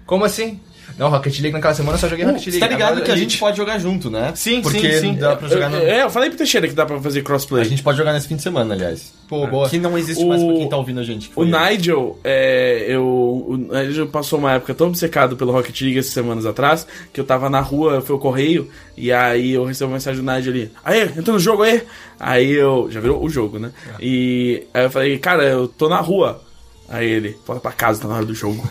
Como 0.07 0.25
assim? 0.25 0.61
Não, 0.99 1.09
Rocket 1.09 1.33
League 1.41 1.53
naquela 1.55 1.73
semana 1.75 1.97
eu 1.97 2.01
só 2.01 2.07
joguei 2.09 2.27
Uh, 2.27 2.29
Rocket 2.29 2.45
Você 2.45 2.51
League. 2.51 2.61
tá 2.61 2.69
ligado 2.69 2.89
Agora 2.91 3.05
que 3.07 3.11
a 3.11 3.15
Elite. 3.15 3.31
gente 3.31 3.41
pode 3.41 3.57
jogar 3.57 3.79
junto, 3.79 4.11
né? 4.11 4.33
Sim, 4.37 4.61
Porque 4.61 4.93
sim, 4.93 5.01
sim. 5.01 5.15
dá 5.15 5.35
pra 5.35 5.49
jogar 5.49 5.71
no... 5.71 5.79
É, 5.79 6.03
eu 6.03 6.11
falei 6.11 6.29
pro 6.29 6.37
Teixeira 6.37 6.69
que 6.69 6.75
dá 6.75 6.85
pra 6.85 7.01
fazer 7.01 7.23
crossplay. 7.23 7.63
A 7.63 7.65
gente 7.65 7.83
pode 7.83 7.97
jogar 7.97 8.13
nesse 8.13 8.29
fim 8.29 8.37
de 8.37 8.43
semana, 8.43 8.75
aliás. 8.75 9.13
Pô, 9.27 9.47
boa. 9.47 9.69
Que 9.69 9.79
não 9.79 9.97
existe 9.97 10.23
O- 10.23 10.29
mais 10.29 10.43
pra 10.45 10.53
quem 10.53 10.69
tá 10.69 10.77
ouvindo 10.77 11.01
a 11.01 11.03
gente. 11.03 11.33
O. 11.35 11.43
Nigel, 11.43 12.21
é, 12.23 12.85
eu, 12.87 13.03
o 13.03 13.57
Nigel 13.57 14.07
passou 14.09 14.39
uma 14.39 14.53
época 14.53 14.75
tão 14.75 14.89
obcecado 14.89 15.37
pelo 15.39 15.51
Rocket 15.53 15.81
League 15.81 15.99
essas 15.99 16.13
semanas 16.13 16.45
atrás, 16.45 16.87
que 17.15 17.19
eu 17.19 17.25
tava 17.25 17.49
na 17.49 17.61
rua, 17.61 18.03
foi 18.03 18.15
o 18.15 18.19
correio, 18.19 18.69
e 18.95 19.11
aí 19.11 19.53
eu 19.53 19.65
recebi 19.65 19.89
uma 19.89 19.95
mensagem 19.95 20.23
do 20.23 20.31
Nigel 20.31 20.53
ali, 20.53 20.71
aí, 20.85 21.03
entrou 21.05 21.33
no 21.33 21.39
jogo 21.41 21.63
aí? 21.63 21.83
Aí 22.21 22.53
eu, 22.53 22.89
já 22.91 23.01
virou 23.01 23.25
o 23.25 23.29
jogo, 23.31 23.59
né? 23.59 23.73
E 23.99 24.65
aí 24.75 24.85
eu 24.85 24.91
falei, 24.91 25.19
cara, 25.19 25.43
eu 25.45 25.67
tô 25.67 25.89
na 25.89 25.99
rua. 26.01 26.44
Aí 26.89 27.09
ele, 27.09 27.37
volta 27.47 27.61
pra 27.63 27.73
casa, 27.73 28.03
tá 28.03 28.09
na 28.09 28.17
hora 28.17 28.27
do 28.27 28.35
jogo. 28.35 28.69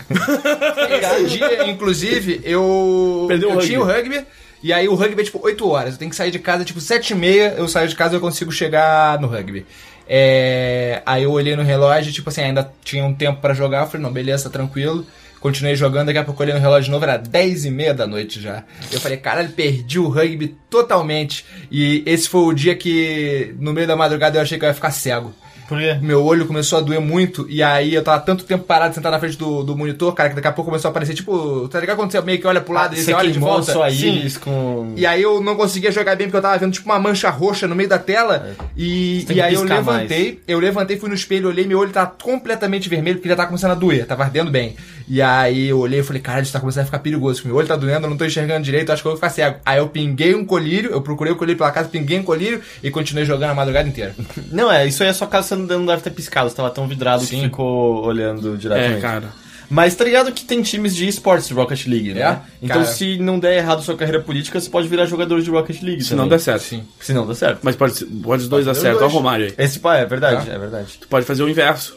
Esse 1.18 1.36
dia, 1.36 1.68
inclusive, 1.68 2.40
eu. 2.44 3.24
Perdeu 3.28 3.48
o 3.48 3.52
eu 3.52 3.54
rugby. 3.56 3.66
tinha 3.68 3.80
o 3.80 3.84
rugby. 3.84 4.24
E 4.62 4.72
aí 4.72 4.88
o 4.88 4.94
rugby 4.94 5.20
é 5.20 5.24
tipo 5.24 5.40
8 5.42 5.68
horas. 5.68 5.92
Eu 5.94 5.98
tenho 5.98 6.10
que 6.10 6.16
sair 6.16 6.30
de 6.30 6.38
casa 6.38 6.64
tipo 6.64 6.80
7 6.80 7.10
e 7.10 7.16
meia. 7.16 7.54
Eu 7.56 7.68
saio 7.68 7.88
de 7.88 7.94
casa 7.94 8.14
e 8.14 8.16
eu 8.16 8.20
consigo 8.20 8.50
chegar 8.50 9.20
no 9.20 9.26
rugby. 9.26 9.66
É, 10.08 11.02
aí 11.04 11.24
eu 11.24 11.32
olhei 11.32 11.56
no 11.56 11.62
relógio, 11.62 12.12
tipo 12.12 12.30
assim, 12.30 12.42
ainda 12.42 12.70
tinha 12.82 13.04
um 13.04 13.14
tempo 13.14 13.40
pra 13.40 13.52
jogar. 13.52 13.82
Eu 13.82 13.86
falei, 13.88 14.02
não, 14.06 14.12
beleza, 14.12 14.48
tranquilo. 14.48 15.06
Continuei 15.40 15.76
jogando, 15.76 16.06
daqui 16.06 16.18
a 16.18 16.24
pouco 16.24 16.42
eu 16.42 16.44
olhei 16.46 16.54
no 16.54 16.60
relógio 16.60 16.84
de 16.84 16.90
novo, 16.90 17.04
era 17.04 17.18
10 17.18 17.66
e 17.66 17.70
meia 17.70 17.92
da 17.92 18.06
noite 18.06 18.40
já. 18.40 18.64
Eu 18.90 18.98
falei, 18.98 19.18
caralho, 19.18 19.50
perdi 19.50 19.98
o 19.98 20.08
rugby 20.08 20.56
totalmente. 20.70 21.44
E 21.70 22.02
esse 22.06 22.26
foi 22.30 22.40
o 22.40 22.54
dia 22.54 22.74
que, 22.74 23.54
no 23.58 23.74
meio 23.74 23.86
da 23.86 23.94
madrugada, 23.94 24.38
eu 24.38 24.42
achei 24.42 24.58
que 24.58 24.64
eu 24.64 24.68
ia 24.68 24.74
ficar 24.74 24.90
cego. 24.90 25.34
Por 25.68 25.78
quê? 25.78 25.98
Meu 26.00 26.24
olho 26.24 26.46
começou 26.46 26.78
a 26.78 26.82
doer 26.82 27.00
muito, 27.00 27.46
e 27.48 27.62
aí 27.62 27.94
eu 27.94 28.02
tava 28.02 28.20
tanto 28.20 28.44
tempo 28.44 28.64
parado 28.64 28.94
sentado 28.94 29.12
na 29.12 29.18
frente 29.18 29.36
do, 29.36 29.62
do 29.62 29.76
monitor, 29.76 30.12
cara, 30.14 30.28
que 30.28 30.34
daqui 30.34 30.48
a 30.48 30.52
pouco 30.52 30.70
começou 30.70 30.88
a 30.88 30.90
aparecer, 30.90 31.14
tipo, 31.14 31.68
tá 31.68 31.80
ligado 31.80 31.96
quando 31.96 32.10
você 32.10 32.20
meio 32.20 32.40
que 32.40 32.46
olha 32.46 32.60
pro 32.60 32.72
lado 32.72 32.94
e 32.94 33.02
você 33.02 33.12
olha 33.12 33.30
de 33.30 33.38
volta? 33.38 33.72
sua 33.72 33.90
íris 33.90 34.36
com... 34.36 34.92
E 34.96 35.06
aí 35.06 35.22
eu 35.22 35.40
não 35.40 35.56
conseguia 35.56 35.90
jogar 35.90 36.16
bem 36.16 36.26
porque 36.26 36.36
eu 36.36 36.42
tava 36.42 36.58
vendo 36.58 36.72
tipo 36.72 36.88
uma 36.88 36.98
mancha 36.98 37.30
roxa 37.30 37.66
no 37.66 37.74
meio 37.74 37.88
da 37.88 37.98
tela. 37.98 38.54
E, 38.76 39.24
tem 39.26 39.36
e 39.36 39.40
que 39.40 39.40
aí 39.40 39.54
eu 39.54 39.64
levantei, 39.64 40.40
eu 40.46 40.58
levantei, 40.58 40.98
fui 40.98 41.08
no 41.08 41.14
espelho, 41.14 41.48
olhei, 41.48 41.66
meu 41.66 41.78
olho 41.78 41.90
tá 41.90 42.06
completamente 42.06 42.88
vermelho 42.88 43.16
porque 43.16 43.28
já 43.28 43.36
tá 43.36 43.46
começando 43.46 43.72
a 43.72 43.74
doer, 43.74 44.06
tava 44.06 44.24
ardendo 44.24 44.50
bem. 44.50 44.76
E 45.06 45.20
aí 45.20 45.68
eu 45.68 45.78
olhei 45.78 46.00
e 46.00 46.02
falei, 46.02 46.22
cara, 46.22 46.40
isso 46.40 46.52
tá 46.52 46.60
começando 46.60 46.82
a 46.82 46.86
ficar 46.86 46.98
perigoso, 46.98 47.42
meu 47.44 47.56
olho 47.56 47.66
tá 47.66 47.76
doendo, 47.76 48.06
eu 48.06 48.10
não 48.10 48.16
tô 48.16 48.24
enxergando 48.24 48.64
direito, 48.64 48.90
acho 48.90 49.02
que 49.02 49.08
eu 49.08 49.12
vou 49.12 49.16
ficar 49.16 49.30
cego. 49.30 49.58
Aí 49.64 49.78
eu 49.78 49.88
pinguei 49.88 50.34
um 50.34 50.44
colírio, 50.44 50.90
eu 50.90 51.02
procurei 51.02 51.32
o 51.32 51.36
colírio 51.36 51.58
pela 51.58 51.70
casa, 51.70 51.88
pinguei 51.88 52.18
um 52.18 52.22
colírio 52.22 52.60
e 52.82 52.90
continuei 52.90 53.24
jogando 53.26 53.50
a 53.50 53.54
madrugada 53.54 53.88
inteira. 53.88 54.14
Não, 54.50 54.70
é, 54.70 54.86
isso 54.86 55.02
aí 55.02 55.10
é 55.10 55.12
só 55.12 55.26
caso 55.26 55.48
você 55.56 55.76
não 55.76 55.86
deve 55.86 56.02
ter 56.02 56.10
piscado, 56.10 56.48
você 56.50 56.56
tava 56.56 56.70
tão 56.70 56.86
vidrado 56.88 57.20
que 57.22 57.28
Sim. 57.28 57.42
ficou 57.42 58.04
olhando 58.04 58.54
é, 58.54 58.56
diretamente. 58.56 59.00
cara. 59.00 59.44
Mas 59.70 59.94
tá 59.94 60.04
ligado 60.04 60.30
que 60.30 60.44
tem 60.44 60.60
times 60.62 60.94
de 60.94 61.08
esportes 61.08 61.48
de 61.48 61.54
Rocket 61.54 61.86
League, 61.86 62.12
né? 62.12 62.20
É? 62.20 62.40
Então 62.62 62.82
Cara. 62.82 62.86
se 62.86 63.16
não 63.18 63.38
der 63.38 63.56
errado 63.56 63.82
sua 63.82 63.96
carreira 63.96 64.20
política, 64.20 64.60
você 64.60 64.68
pode 64.68 64.86
virar 64.88 65.06
jogador 65.06 65.40
de 65.40 65.50
Rocket 65.50 65.80
League 65.82 66.02
Se 66.02 66.10
também. 66.10 66.22
não 66.24 66.28
der 66.28 66.38
certo. 66.38 66.62
Sim. 66.62 66.84
Se 67.00 67.12
não 67.14 67.26
der 67.26 67.34
certo. 67.34 67.60
Mas 67.62 67.74
pode, 67.74 67.94
ser- 67.94 68.04
pode 68.06 68.42
os 68.42 68.48
dois 68.48 68.66
dar 68.66 68.74
certo, 68.74 68.98
olha 68.98 69.06
o. 69.06 69.08
Romário 69.08 69.46
aí. 69.46 69.54
Esse 69.56 69.78
pá, 69.80 69.96
é 69.96 70.04
verdade, 70.04 70.46
Tá. 70.46 70.52
é 70.52 70.58
verdade. 70.58 70.98
Tu 71.00 71.08
pode 71.08 71.24
fazer 71.24 71.42
o 71.42 71.48
inverso. 71.48 71.96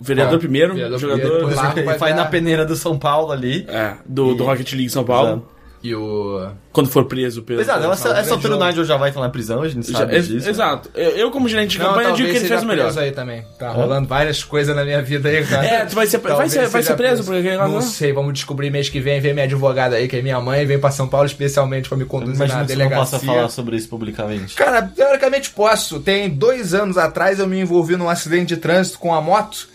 Vereador 0.00 0.36
Ah, 0.36 0.38
primeiro, 0.38 0.74
vereador 0.74 0.98
jogador 0.98 1.20
primeiro, 1.20 1.46
depois 1.48 1.56
lá. 1.56 1.72
Ele 1.76 1.98
vai 1.98 2.12
na 2.14 2.24
peneira 2.24 2.64
do 2.64 2.74
São 2.74 2.98
Paulo 2.98 3.30
ali. 3.30 3.64
é, 3.68 3.94
do, 4.06 4.34
do 4.34 4.44
Rocket 4.44 4.72
League 4.72 4.90
São 4.90 5.04
Paulo. 5.04 5.28
Exato. 5.28 5.57
E 5.82 5.94
o. 5.94 6.48
Quando 6.72 6.88
for 6.90 7.04
preso 7.04 7.42
pelo. 7.42 7.60
Exato, 7.60 7.80
pelo- 7.80 7.92
essa, 7.92 8.08
essa 8.10 8.34
altura 8.34 8.56
o. 8.56 8.64
Nigel 8.64 8.84
já 8.84 8.96
vai 8.96 9.10
estar 9.10 9.20
na 9.20 9.28
prisão, 9.28 9.62
a 9.62 9.68
gente 9.68 9.90
Já- 9.92 9.98
sabe 9.98 10.20
disso. 10.20 10.44
né? 10.44 10.50
Exato. 10.50 10.90
Eu, 10.94 11.10
eu, 11.10 11.30
como 11.30 11.48
gerente 11.48 11.70
de 11.72 11.78
Não, 11.78 11.90
campanha, 11.90 12.12
digo 12.14 12.28
que 12.30 12.36
ele 12.36 12.48
fez 12.48 12.62
o 12.62 12.66
melhor. 12.66 12.84
preso 12.86 12.98
aí 13.00 13.12
também. 13.12 13.44
Tá 13.58 13.70
rolando 13.70 14.08
várias 14.08 14.42
coisas 14.42 14.74
na 14.74 14.84
minha 14.84 15.00
vida 15.02 15.28
aí, 15.28 15.44
cara. 15.46 15.64
É, 15.64 15.84
tu 15.84 15.94
vai 15.94 16.06
ser- 16.08 16.18
vai 16.18 16.48
ser- 16.48 16.66
vai 16.66 16.82
ser 16.82 16.94
preso 16.96 17.22
por 17.22 17.34
aquele 17.34 17.50
negócio, 17.50 17.72
Não 17.72 17.80
não? 17.80 17.86
sei, 17.86 18.12
vamos 18.12 18.32
descobrir 18.34 18.70
mês 18.70 18.88
que 18.88 18.98
vem. 19.00 19.20
Vem 19.20 19.32
minha 19.32 19.44
advogada 19.44 19.94
aí, 19.96 20.08
que 20.08 20.16
é 20.16 20.22
minha 20.22 20.40
mãe, 20.40 20.66
vem 20.66 20.78
pra 20.80 20.90
São 20.90 21.06
Paulo 21.06 21.26
especialmente 21.26 21.88
pra 21.88 21.96
me 21.96 22.04
conduzir 22.04 22.38
na 22.38 22.44
que 22.46 22.50
você 22.52 22.58
não 22.58 22.66
delegacia. 22.66 22.98
possa 23.18 23.18
falar 23.26 23.48
sobre 23.48 23.76
isso 23.76 23.88
publicamente. 23.88 24.54
Cara, 24.56 24.82
teoricamente 24.82 25.50
posso. 25.50 26.00
Tem 26.00 26.28
dois 26.28 26.74
anos 26.74 26.98
atrás 26.98 27.38
eu 27.38 27.46
me 27.46 27.60
envolvi 27.60 27.96
num 27.96 28.08
acidente 28.08 28.46
de 28.54 28.56
trânsito 28.56 28.98
com 28.98 29.14
a 29.14 29.20
moto, 29.20 29.68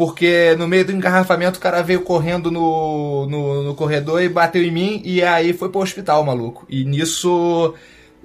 porque 0.00 0.56
no 0.56 0.66
meio 0.66 0.82
do 0.82 0.92
engarrafamento 0.92 1.58
o 1.58 1.60
cara 1.60 1.82
veio 1.82 2.00
correndo 2.00 2.50
no, 2.50 3.26
no, 3.26 3.62
no 3.64 3.74
corredor 3.74 4.22
e 4.22 4.30
bateu 4.30 4.62
em 4.62 4.70
mim, 4.70 5.02
e 5.04 5.22
aí 5.22 5.52
foi 5.52 5.68
pro 5.68 5.82
hospital, 5.82 6.24
maluco. 6.24 6.64
E 6.70 6.86
nisso. 6.86 7.74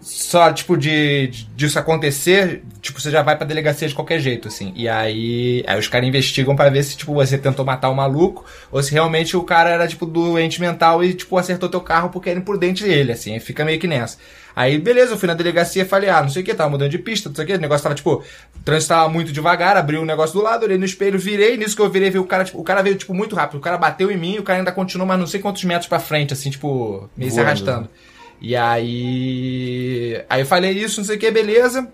Só, 0.01 0.53
tipo, 0.53 0.77
de, 0.77 1.27
de- 1.27 1.45
disso 1.55 1.79
acontecer, 1.79 2.61
tipo, 2.79 3.01
você 3.01 3.09
já 3.09 3.23
vai 3.23 3.35
pra 3.35 3.45
delegacia 3.47 3.87
de 3.87 3.95
qualquer 3.95 4.19
jeito, 4.19 4.47
assim. 4.47 4.71
E 4.75 4.87
aí, 4.87 5.63
aí 5.65 5.79
os 5.79 5.87
caras 5.87 6.07
investigam 6.07 6.55
pra 6.55 6.69
ver 6.69 6.83
se, 6.83 6.95
tipo, 6.95 7.13
você 7.13 7.37
tentou 7.39 7.65
matar 7.65 7.89
o 7.89 7.95
maluco, 7.95 8.45
ou 8.71 8.83
se 8.83 8.91
realmente 8.91 9.35
o 9.35 9.41
cara 9.43 9.69
era, 9.71 9.87
tipo, 9.87 10.05
doente 10.05 10.61
mental 10.61 11.03
e, 11.03 11.13
tipo, 11.15 11.35
acertou 11.37 11.69
teu 11.69 11.81
carro 11.81 12.09
porque 12.09 12.29
era 12.29 12.37
imprudente 12.39 12.83
dele, 12.83 13.13
assim. 13.13 13.39
Fica 13.39 13.65
meio 13.65 13.79
que 13.79 13.87
nessa. 13.87 14.17
Aí, 14.55 14.77
beleza, 14.77 15.13
eu 15.13 15.17
fui 15.17 15.27
na 15.27 15.33
delegacia 15.33 15.81
e 15.81 15.85
falei, 15.85 16.09
ah, 16.09 16.21
não 16.21 16.29
sei 16.29 16.41
o 16.41 16.45
que, 16.45 16.53
tava 16.53 16.69
mudando 16.69 16.91
de 16.91 16.99
pista, 16.99 17.27
não 17.27 17.35
sei 17.35 17.43
o 17.43 17.47
que, 17.47 17.53
o 17.55 17.59
negócio 17.59 17.83
tava, 17.83 17.95
tipo, 17.95 18.23
o 18.55 18.63
trânsito 18.63 18.89
tava 18.93 19.09
muito 19.09 19.31
devagar, 19.31 19.75
abri 19.75 19.97
um 19.97 20.05
negócio 20.05 20.33
do 20.37 20.41
lado, 20.43 20.63
olhei 20.63 20.77
no 20.77 20.85
espelho, 20.85 21.17
virei, 21.19 21.57
nisso 21.57 21.75
que 21.75 21.81
eu 21.81 21.89
virei, 21.89 22.09
vi 22.09 22.19
o 22.19 22.25
cara, 22.25 22.45
tipo, 22.45 22.59
o 22.59 22.63
cara 22.63 22.81
veio, 22.81 22.95
tipo, 22.95 23.13
muito 23.13 23.35
rápido, 23.35 23.57
o 23.57 23.61
cara 23.61 23.77
bateu 23.77 24.09
em 24.11 24.17
mim, 24.17 24.37
o 24.37 24.43
cara 24.43 24.59
ainda 24.59 24.71
continuou, 24.71 25.05
mas 25.07 25.19
não 25.19 25.27
sei 25.27 25.41
quantos 25.41 25.63
metros 25.65 25.87
pra 25.89 25.99
frente, 25.99 26.31
assim, 26.31 26.49
tipo, 26.49 27.09
meio 27.17 27.31
se 27.31 27.39
arrastando. 27.41 27.89
E 28.41 28.55
aí. 28.55 30.23
Aí 30.29 30.41
eu 30.41 30.45
falei 30.45 30.71
isso, 30.71 30.99
não 30.99 31.05
sei 31.05 31.15
o 31.15 31.19
que, 31.19 31.31
beleza. 31.31 31.87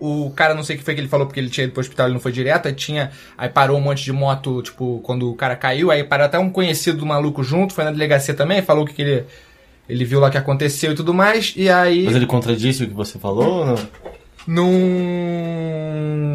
O 0.00 0.30
cara, 0.30 0.54
não 0.54 0.62
sei 0.62 0.76
o 0.76 0.78
que 0.78 0.84
foi 0.84 0.94
que 0.94 1.00
ele 1.00 1.08
falou, 1.08 1.26
porque 1.26 1.40
ele 1.40 1.48
tinha 1.48 1.64
ido 1.64 1.72
pro 1.72 1.80
hospital, 1.80 2.06
ele 2.06 2.14
não 2.14 2.20
foi 2.20 2.32
direto. 2.32 2.66
Aí 2.66 2.74
tinha. 2.74 3.10
Aí 3.36 3.48
parou 3.48 3.78
um 3.78 3.80
monte 3.80 4.04
de 4.04 4.12
moto, 4.12 4.62
tipo, 4.62 5.00
quando 5.02 5.30
o 5.30 5.34
cara 5.34 5.56
caiu. 5.56 5.90
Aí 5.90 6.04
parou 6.04 6.26
até 6.26 6.38
um 6.38 6.50
conhecido 6.50 6.98
do 6.98 7.06
maluco 7.06 7.42
junto, 7.42 7.74
foi 7.74 7.84
na 7.84 7.90
delegacia 7.90 8.34
também, 8.34 8.62
falou 8.62 8.84
o 8.84 8.86
que, 8.86 9.00
ele. 9.00 9.24
Ele 9.88 10.04
viu 10.04 10.18
lá 10.18 10.30
que 10.30 10.38
aconteceu 10.38 10.92
e 10.92 10.94
tudo 10.94 11.12
mais. 11.12 11.52
E 11.56 11.68
aí. 11.68 12.04
Mas 12.04 12.16
ele 12.16 12.26
contradisse 12.26 12.84
o 12.84 12.88
que 12.88 12.94
você 12.94 13.18
falou 13.18 13.60
ou 13.60 13.66
não? 13.66 13.76
Não. 14.46 14.70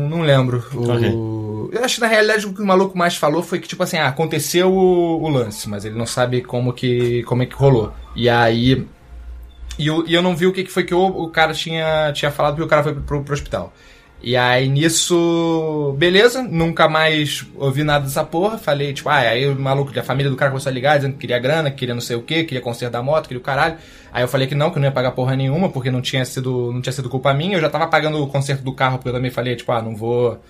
Não 0.09 0.21
lembro. 0.21 0.63
O... 0.73 1.48
Eu 1.71 1.83
acho 1.83 1.95
que 1.95 2.01
na 2.01 2.07
realidade 2.07 2.45
o 2.45 2.53
que 2.53 2.61
o 2.61 2.65
maluco 2.65 2.97
mais 2.97 3.15
falou 3.15 3.41
foi 3.41 3.59
que, 3.59 3.67
tipo 3.67 3.81
assim, 3.83 3.97
ah, 3.97 4.07
aconteceu 4.07 4.71
o, 4.71 5.23
o 5.23 5.29
lance, 5.29 5.69
mas 5.69 5.85
ele 5.85 5.95
não 5.95 6.05
sabe 6.05 6.41
como 6.41 6.73
que. 6.73 7.23
como 7.23 7.43
é 7.43 7.45
que 7.45 7.55
rolou. 7.55 7.93
E 8.15 8.29
aí. 8.29 8.85
E 9.77 9.87
eu, 9.87 10.05
e 10.05 10.13
eu 10.13 10.21
não 10.21 10.35
vi 10.35 10.45
o 10.45 10.51
que, 10.51 10.65
foi 10.65 10.83
que 10.83 10.93
o, 10.93 11.05
o 11.05 11.29
cara 11.29 11.53
tinha, 11.53 12.11
tinha 12.13 12.29
falado 12.29 12.55
porque 12.55 12.65
o 12.65 12.69
cara 12.69 12.83
foi 12.83 12.93
pro, 12.93 13.23
pro 13.23 13.33
hospital. 13.33 13.73
E 14.21 14.35
aí 14.35 14.67
nisso. 14.67 15.95
Beleza, 15.97 16.43
nunca 16.43 16.89
mais 16.89 17.45
ouvi 17.55 17.83
nada 17.83 18.05
dessa 18.05 18.23
porra. 18.23 18.57
Falei, 18.57 18.93
tipo, 18.93 19.07
ah, 19.07 19.19
aí 19.19 19.47
o 19.47 19.57
maluco 19.57 19.93
da 19.93 20.03
família 20.03 20.29
do 20.29 20.35
cara 20.35 20.51
começou 20.51 20.69
a 20.69 20.73
ligar, 20.73 20.97
dizendo 20.97 21.13
que 21.13 21.19
queria 21.19 21.39
grana, 21.39 21.71
que 21.71 21.77
queria 21.77 21.93
não 21.93 22.01
sei 22.01 22.17
o 22.17 22.21
que, 22.21 22.43
queria 22.43 22.61
consertar 22.61 22.99
a 22.99 23.03
moto, 23.03 23.27
queria 23.27 23.39
o 23.39 23.43
caralho. 23.43 23.77
Aí 24.11 24.21
eu 24.23 24.27
falei 24.27 24.47
que 24.47 24.55
não, 24.55 24.71
que 24.71 24.79
não 24.79 24.85
ia 24.85 24.91
pagar 24.91 25.11
porra 25.11 25.35
nenhuma, 25.35 25.69
porque 25.69 25.89
não 25.89 26.01
tinha 26.01 26.25
sido, 26.25 26.73
não 26.73 26.81
tinha 26.81 26.91
sido 26.91 27.09
culpa 27.09 27.33
minha. 27.33 27.55
Eu 27.55 27.61
já 27.61 27.69
tava 27.69 27.87
pagando 27.87 28.21
o 28.21 28.27
conserto 28.27 28.61
do 28.63 28.73
carro, 28.73 28.97
porque 28.97 29.09
eu 29.09 29.13
também 29.13 29.31
falei, 29.31 29.55
tipo, 29.55 29.71
ah, 29.71 29.81
não 29.81 29.95
vou. 29.95 30.41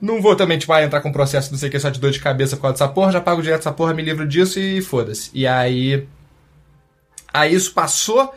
Não 0.00 0.20
vou 0.20 0.36
também, 0.36 0.58
tipo, 0.58 0.72
ah, 0.72 0.82
entrar 0.82 1.00
com 1.00 1.12
processo 1.12 1.50
não 1.50 1.58
sei 1.58 1.68
o 1.68 1.72
que 1.72 1.78
só 1.78 1.88
de 1.88 2.00
dor 2.00 2.10
de 2.10 2.20
cabeça 2.20 2.56
por 2.56 2.62
causa 2.62 2.74
dessa 2.74 2.88
porra, 2.88 3.12
já 3.12 3.20
pago 3.20 3.42
direto 3.42 3.60
essa 3.60 3.72
porra, 3.72 3.94
me 3.94 4.02
livro 4.02 4.26
disso 4.26 4.58
e 4.58 4.82
foda-se. 4.82 5.30
E 5.32 5.46
aí. 5.46 6.06
Aí 7.32 7.54
isso 7.54 7.72
passou. 7.72 8.34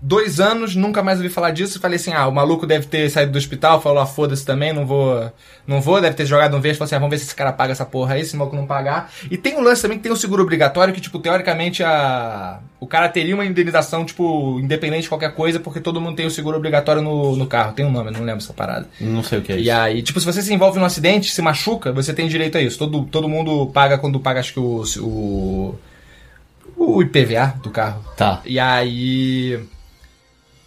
Dois 0.00 0.38
anos, 0.38 0.76
nunca 0.76 1.02
mais 1.02 1.18
ouvi 1.18 1.28
falar 1.28 1.50
disso. 1.50 1.76
e 1.76 1.80
Falei 1.80 1.96
assim: 1.96 2.12
ah, 2.12 2.28
o 2.28 2.32
maluco 2.32 2.66
deve 2.66 2.86
ter 2.86 3.10
saído 3.10 3.32
do 3.32 3.38
hospital, 3.38 3.80
falou, 3.80 4.00
ah, 4.00 4.06
foda-se 4.06 4.46
também, 4.46 4.72
não 4.72 4.86
vou. 4.86 5.30
Não 5.66 5.80
vou, 5.80 6.00
deve 6.00 6.14
ter 6.14 6.24
jogado 6.24 6.56
um 6.56 6.60
vez, 6.60 6.76
falou 6.76 6.86
assim: 6.86 6.94
ah, 6.94 6.98
vamos 6.98 7.10
ver 7.10 7.18
se 7.18 7.24
esse 7.24 7.34
cara 7.34 7.52
paga 7.52 7.72
essa 7.72 7.84
porra 7.84 8.14
aí, 8.14 8.24
se 8.24 8.34
o 8.34 8.38
maluco 8.38 8.54
não 8.54 8.64
pagar. 8.64 9.10
E 9.28 9.36
tem 9.36 9.56
um 9.56 9.60
lance 9.60 9.82
também 9.82 9.98
que 9.98 10.04
tem 10.04 10.12
um 10.12 10.16
seguro 10.16 10.42
obrigatório 10.42 10.94
que, 10.94 11.00
tipo, 11.00 11.18
teoricamente, 11.18 11.82
a. 11.82 12.60
O 12.78 12.86
cara 12.86 13.08
teria 13.08 13.34
uma 13.34 13.44
indenização, 13.44 14.04
tipo, 14.04 14.60
independente 14.60 15.02
de 15.02 15.08
qualquer 15.08 15.34
coisa, 15.34 15.58
porque 15.58 15.80
todo 15.80 16.00
mundo 16.00 16.14
tem 16.14 16.26
o 16.26 16.30
seguro 16.30 16.56
obrigatório 16.56 17.02
no, 17.02 17.34
no 17.34 17.46
carro. 17.48 17.72
Tem 17.72 17.84
um 17.84 17.90
nome, 17.90 18.10
eu 18.10 18.12
não 18.12 18.20
lembro 18.20 18.40
essa 18.40 18.52
parada. 18.52 18.86
Não 19.00 19.24
sei 19.24 19.40
o 19.40 19.42
que 19.42 19.52
é 19.52 19.56
isso. 19.56 19.64
E 19.64 19.70
aí, 19.70 20.00
tipo, 20.00 20.20
se 20.20 20.26
você 20.26 20.42
se 20.42 20.54
envolve 20.54 20.78
num 20.78 20.84
acidente, 20.84 21.32
se 21.32 21.42
machuca, 21.42 21.92
você 21.92 22.14
tem 22.14 22.28
direito 22.28 22.56
a 22.56 22.60
isso. 22.62 22.78
Todo, 22.78 23.02
todo 23.06 23.28
mundo 23.28 23.66
paga 23.74 23.98
quando 23.98 24.20
paga, 24.20 24.38
acho 24.38 24.52
que 24.52 24.60
o. 24.60 24.84
o 25.00 25.74
o 26.76 27.02
IPVA 27.02 27.54
do 27.60 27.70
carro. 27.70 28.04
Tá. 28.16 28.40
E 28.46 28.60
aí. 28.60 29.60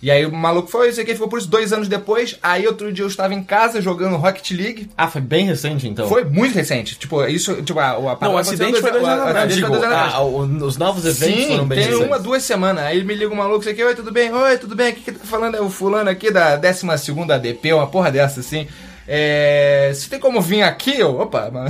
E 0.02 0.10
aí 0.10 0.26
o 0.26 0.32
maluco 0.32 0.68
foi, 0.68 0.90
isso 0.90 1.00
aqui 1.00 1.14
ficou 1.14 1.28
por 1.28 1.38
isso 1.38 1.48
dois 1.48 1.72
anos 1.72 1.88
depois. 1.88 2.36
Aí 2.42 2.66
outro 2.66 2.92
dia 2.92 3.04
eu 3.04 3.08
estava 3.08 3.36
em 3.36 3.44
casa 3.44 3.80
jogando 3.80 4.18
Rocket 4.18 4.50
League. 4.52 4.90
Ah, 4.98 5.08
foi 5.08 5.22
bem 5.22 5.46
recente 5.46 5.88
então? 5.88 6.10
Foi 6.10 6.24
muito 6.26 6.56
recente. 6.56 6.98
Tipo, 6.98 7.24
isso, 7.28 7.62
tipo, 7.62 7.80
a, 7.80 7.92
a 7.92 8.18
Não, 8.22 8.34
o 8.34 8.38
acidente 8.38 8.82
foi 8.82 8.92
dois 8.92 9.04
o- 9.04 9.08
anos 9.08 9.20
o 9.26 9.28
atrás. 9.28 9.38
acidente 9.46 9.56
Digo, 9.56 9.68
foi 9.68 9.78
dois 9.78 9.84
anos 9.92 9.98
atrás. 10.06 10.14
ah, 10.16 10.22
o- 10.24 10.66
os 10.66 10.78
novos 10.78 11.06
eventos 11.06 11.44
Sim, 11.44 11.48
foram 11.52 11.68
bem 11.68 11.78
tem 11.78 11.88
recentes. 11.90 12.08
uma, 12.08 12.18
duas 12.20 12.42
semanas. 12.44 12.84
Aí 12.84 13.04
me 13.04 13.14
liga 13.14 13.32
um 13.32 13.36
maluco, 13.38 13.64
sei 13.64 13.76
que, 13.76 13.84
oi, 13.84 13.94
tudo 13.94 14.12
bem? 14.12 14.34
Oi, 14.34 14.58
tudo 14.58 14.76
bem? 14.76 14.88
Aqui 14.88 15.02
que 15.02 15.12
tá 15.12 15.20
falando 15.26 15.56
é 15.56 15.62
o 15.62 15.70
fulano 15.70 16.10
aqui 16.10 16.32
da 16.32 16.56
12 16.56 17.32
ADP, 17.32 17.72
uma 17.74 17.86
porra 17.88 18.12
dessa, 18.12 18.40
assim. 18.40 18.68
É, 19.08 19.92
você 19.94 20.10
tem 20.10 20.20
como 20.20 20.42
vir 20.42 20.62
aqui? 20.62 21.00
Eu, 21.00 21.20
opa, 21.20 21.50
mano. 21.52 21.70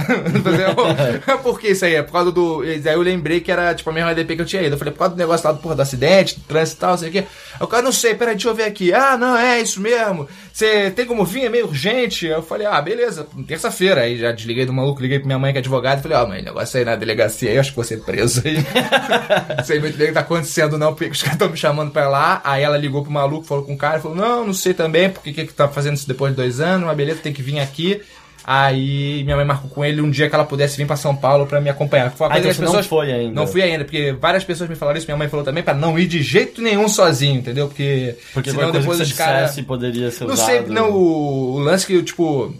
por 1.41 1.59
que 1.59 1.69
isso 1.69 1.85
aí? 1.85 1.95
É 1.95 2.03
por 2.03 2.11
causa 2.11 2.31
do. 2.31 2.61
Aí 2.61 2.81
eu 2.85 3.01
lembrei 3.01 3.39
que 3.39 3.51
era 3.51 3.73
tipo 3.73 3.89
a 3.89 3.93
mesma 3.93 4.11
ADP 4.11 4.35
que 4.35 4.41
eu 4.41 4.45
tinha 4.45 4.61
ido. 4.61 4.75
Eu 4.75 4.77
falei, 4.77 4.93
por 4.93 4.99
causa 4.99 5.15
do 5.15 5.17
negócio 5.17 5.47
lá 5.47 5.53
do, 5.53 5.59
porra, 5.59 5.75
do 5.75 5.81
acidente, 5.81 6.39
do 6.39 6.45
trânsito 6.45 6.77
e 6.77 6.81
tal, 6.81 6.97
sei 6.97 7.09
o 7.09 7.11
quê. 7.11 7.19
Aí 7.19 7.63
o 7.63 7.67
cara, 7.67 7.83
não 7.83 7.91
sei, 7.91 8.13
peraí, 8.15 8.35
deixa 8.35 8.49
eu 8.49 8.55
ver 8.55 8.63
aqui. 8.63 8.93
Ah, 8.93 9.17
não, 9.17 9.37
é 9.37 9.61
isso 9.61 9.79
mesmo. 9.79 10.27
Você 10.53 10.91
tem 10.91 11.05
como 11.05 11.25
vir? 11.25 11.45
É 11.45 11.49
meio 11.49 11.67
urgente. 11.67 12.25
Eu 12.25 12.41
falei, 12.43 12.67
ah, 12.67 12.81
beleza, 12.81 13.27
terça-feira. 13.47 14.01
Aí 14.01 14.17
já 14.17 14.31
desliguei 14.31 14.65
do 14.65 14.73
maluco, 14.73 15.01
liguei 15.01 15.19
pra 15.19 15.27
minha 15.27 15.39
mãe 15.39 15.51
que 15.51 15.57
é 15.57 15.61
advogada 15.61 15.99
e 15.99 16.03
falei, 16.03 16.17
ó, 16.17 16.27
mãe, 16.27 16.41
negócio 16.41 16.77
aí 16.77 16.85
na 16.85 16.95
delegacia 16.95 17.51
aí, 17.51 17.57
acho 17.57 17.69
que 17.71 17.75
vou 17.75 17.85
ser 17.85 18.01
preso 18.01 18.41
aí. 18.45 18.57
não 19.57 19.63
sei 19.63 19.79
muito 19.79 19.97
bem 19.97 20.07
o 20.07 20.09
que 20.09 20.13
tá 20.13 20.21
acontecendo, 20.21 20.77
não, 20.77 20.93
porque 20.93 21.11
os 21.11 21.21
caras 21.21 21.35
estão 21.35 21.49
me 21.49 21.57
chamando 21.57 21.91
pra 21.91 22.09
lá. 22.09 22.41
Aí 22.43 22.63
ela 22.63 22.77
ligou 22.77 23.03
pro 23.03 23.11
maluco, 23.11 23.45
falou 23.45 23.63
com 23.63 23.73
o 23.73 23.77
cara, 23.77 23.99
falou, 23.99 24.17
não, 24.17 24.45
não 24.45 24.53
sei 24.53 24.73
também, 24.73 25.09
porque 25.09 25.31
que, 25.31 25.47
que 25.47 25.53
tá 25.53 25.67
fazendo 25.67 25.95
isso 25.95 26.07
depois 26.07 26.31
de 26.31 26.37
dois 26.37 26.59
anos, 26.59 26.85
mas 26.85 26.97
beleza, 26.97 27.19
tem 27.21 27.33
que 27.33 27.41
vir 27.41 27.59
aqui. 27.59 28.01
Aí 28.43 29.23
minha 29.23 29.35
mãe 29.35 29.45
marcou 29.45 29.69
com 29.69 29.85
ele 29.85 30.01
um 30.01 30.09
dia 30.09 30.27
que 30.27 30.33
ela 30.33 30.43
pudesse 30.43 30.75
vir 30.75 30.87
pra 30.87 30.95
São 30.95 31.15
Paulo 31.15 31.45
pra 31.45 31.61
me 31.61 31.69
acompanhar. 31.69 32.11
Foi 32.11 32.25
Ah, 32.27 32.31
então 32.31 32.41
que 32.43 32.47
as 32.49 32.57
você 32.57 32.63
não 32.77 32.83
foi 32.83 33.11
ainda. 33.11 33.33
Não 33.35 33.45
fui 33.45 33.61
ainda, 33.61 33.83
porque 33.85 34.13
várias 34.13 34.43
pessoas 34.43 34.67
me 34.69 34.75
falaram 34.75 34.97
isso, 34.97 35.05
minha 35.07 35.17
mãe 35.17 35.29
falou 35.29 35.45
também, 35.45 35.63
pra 35.63 35.73
não 35.75 35.97
ir 35.99 36.07
de 36.07 36.21
jeito 36.23 36.61
nenhum 36.61 36.87
sozinho, 36.89 37.37
entendeu? 37.39 37.67
Porque, 37.67 38.15
Porque 38.33 38.49
senão 38.51 38.71
depois 38.71 38.99
os 38.99 39.11
que 39.11 39.17
caras. 39.17 39.59
poderia 39.61 40.09
ser 40.09 40.25
Não 40.25 40.33
usado. 40.33 40.45
sei, 40.47 40.61
não, 40.61 40.91
o, 40.91 41.53
o 41.55 41.59
lance 41.59 41.85
que, 41.85 42.01
tipo, 42.01 42.51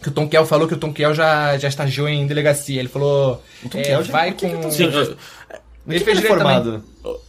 que 0.00 0.08
o 0.08 0.12
Tom 0.12 0.28
Kiel 0.28 0.46
falou 0.46 0.68
que 0.68 0.74
o 0.74 0.78
Tom 0.78 0.92
Kiel 0.92 1.12
já, 1.14 1.58
já 1.58 1.66
estagiou 1.68 2.08
em 2.08 2.24
delegacia. 2.26 2.78
Ele 2.78 2.88
falou, 2.88 3.42
O 3.64 3.68
Tom 3.68 3.78
é, 3.78 3.84
já- 3.84 4.12
vai 4.12 4.32
que 4.32 4.46
que 4.48 4.54
com... 4.54 4.68
Ele 4.68 5.96
Ele 5.96 6.04
fez 6.04 6.04
fez 6.04 6.18
direito 6.18 6.34
formado. 6.34 6.84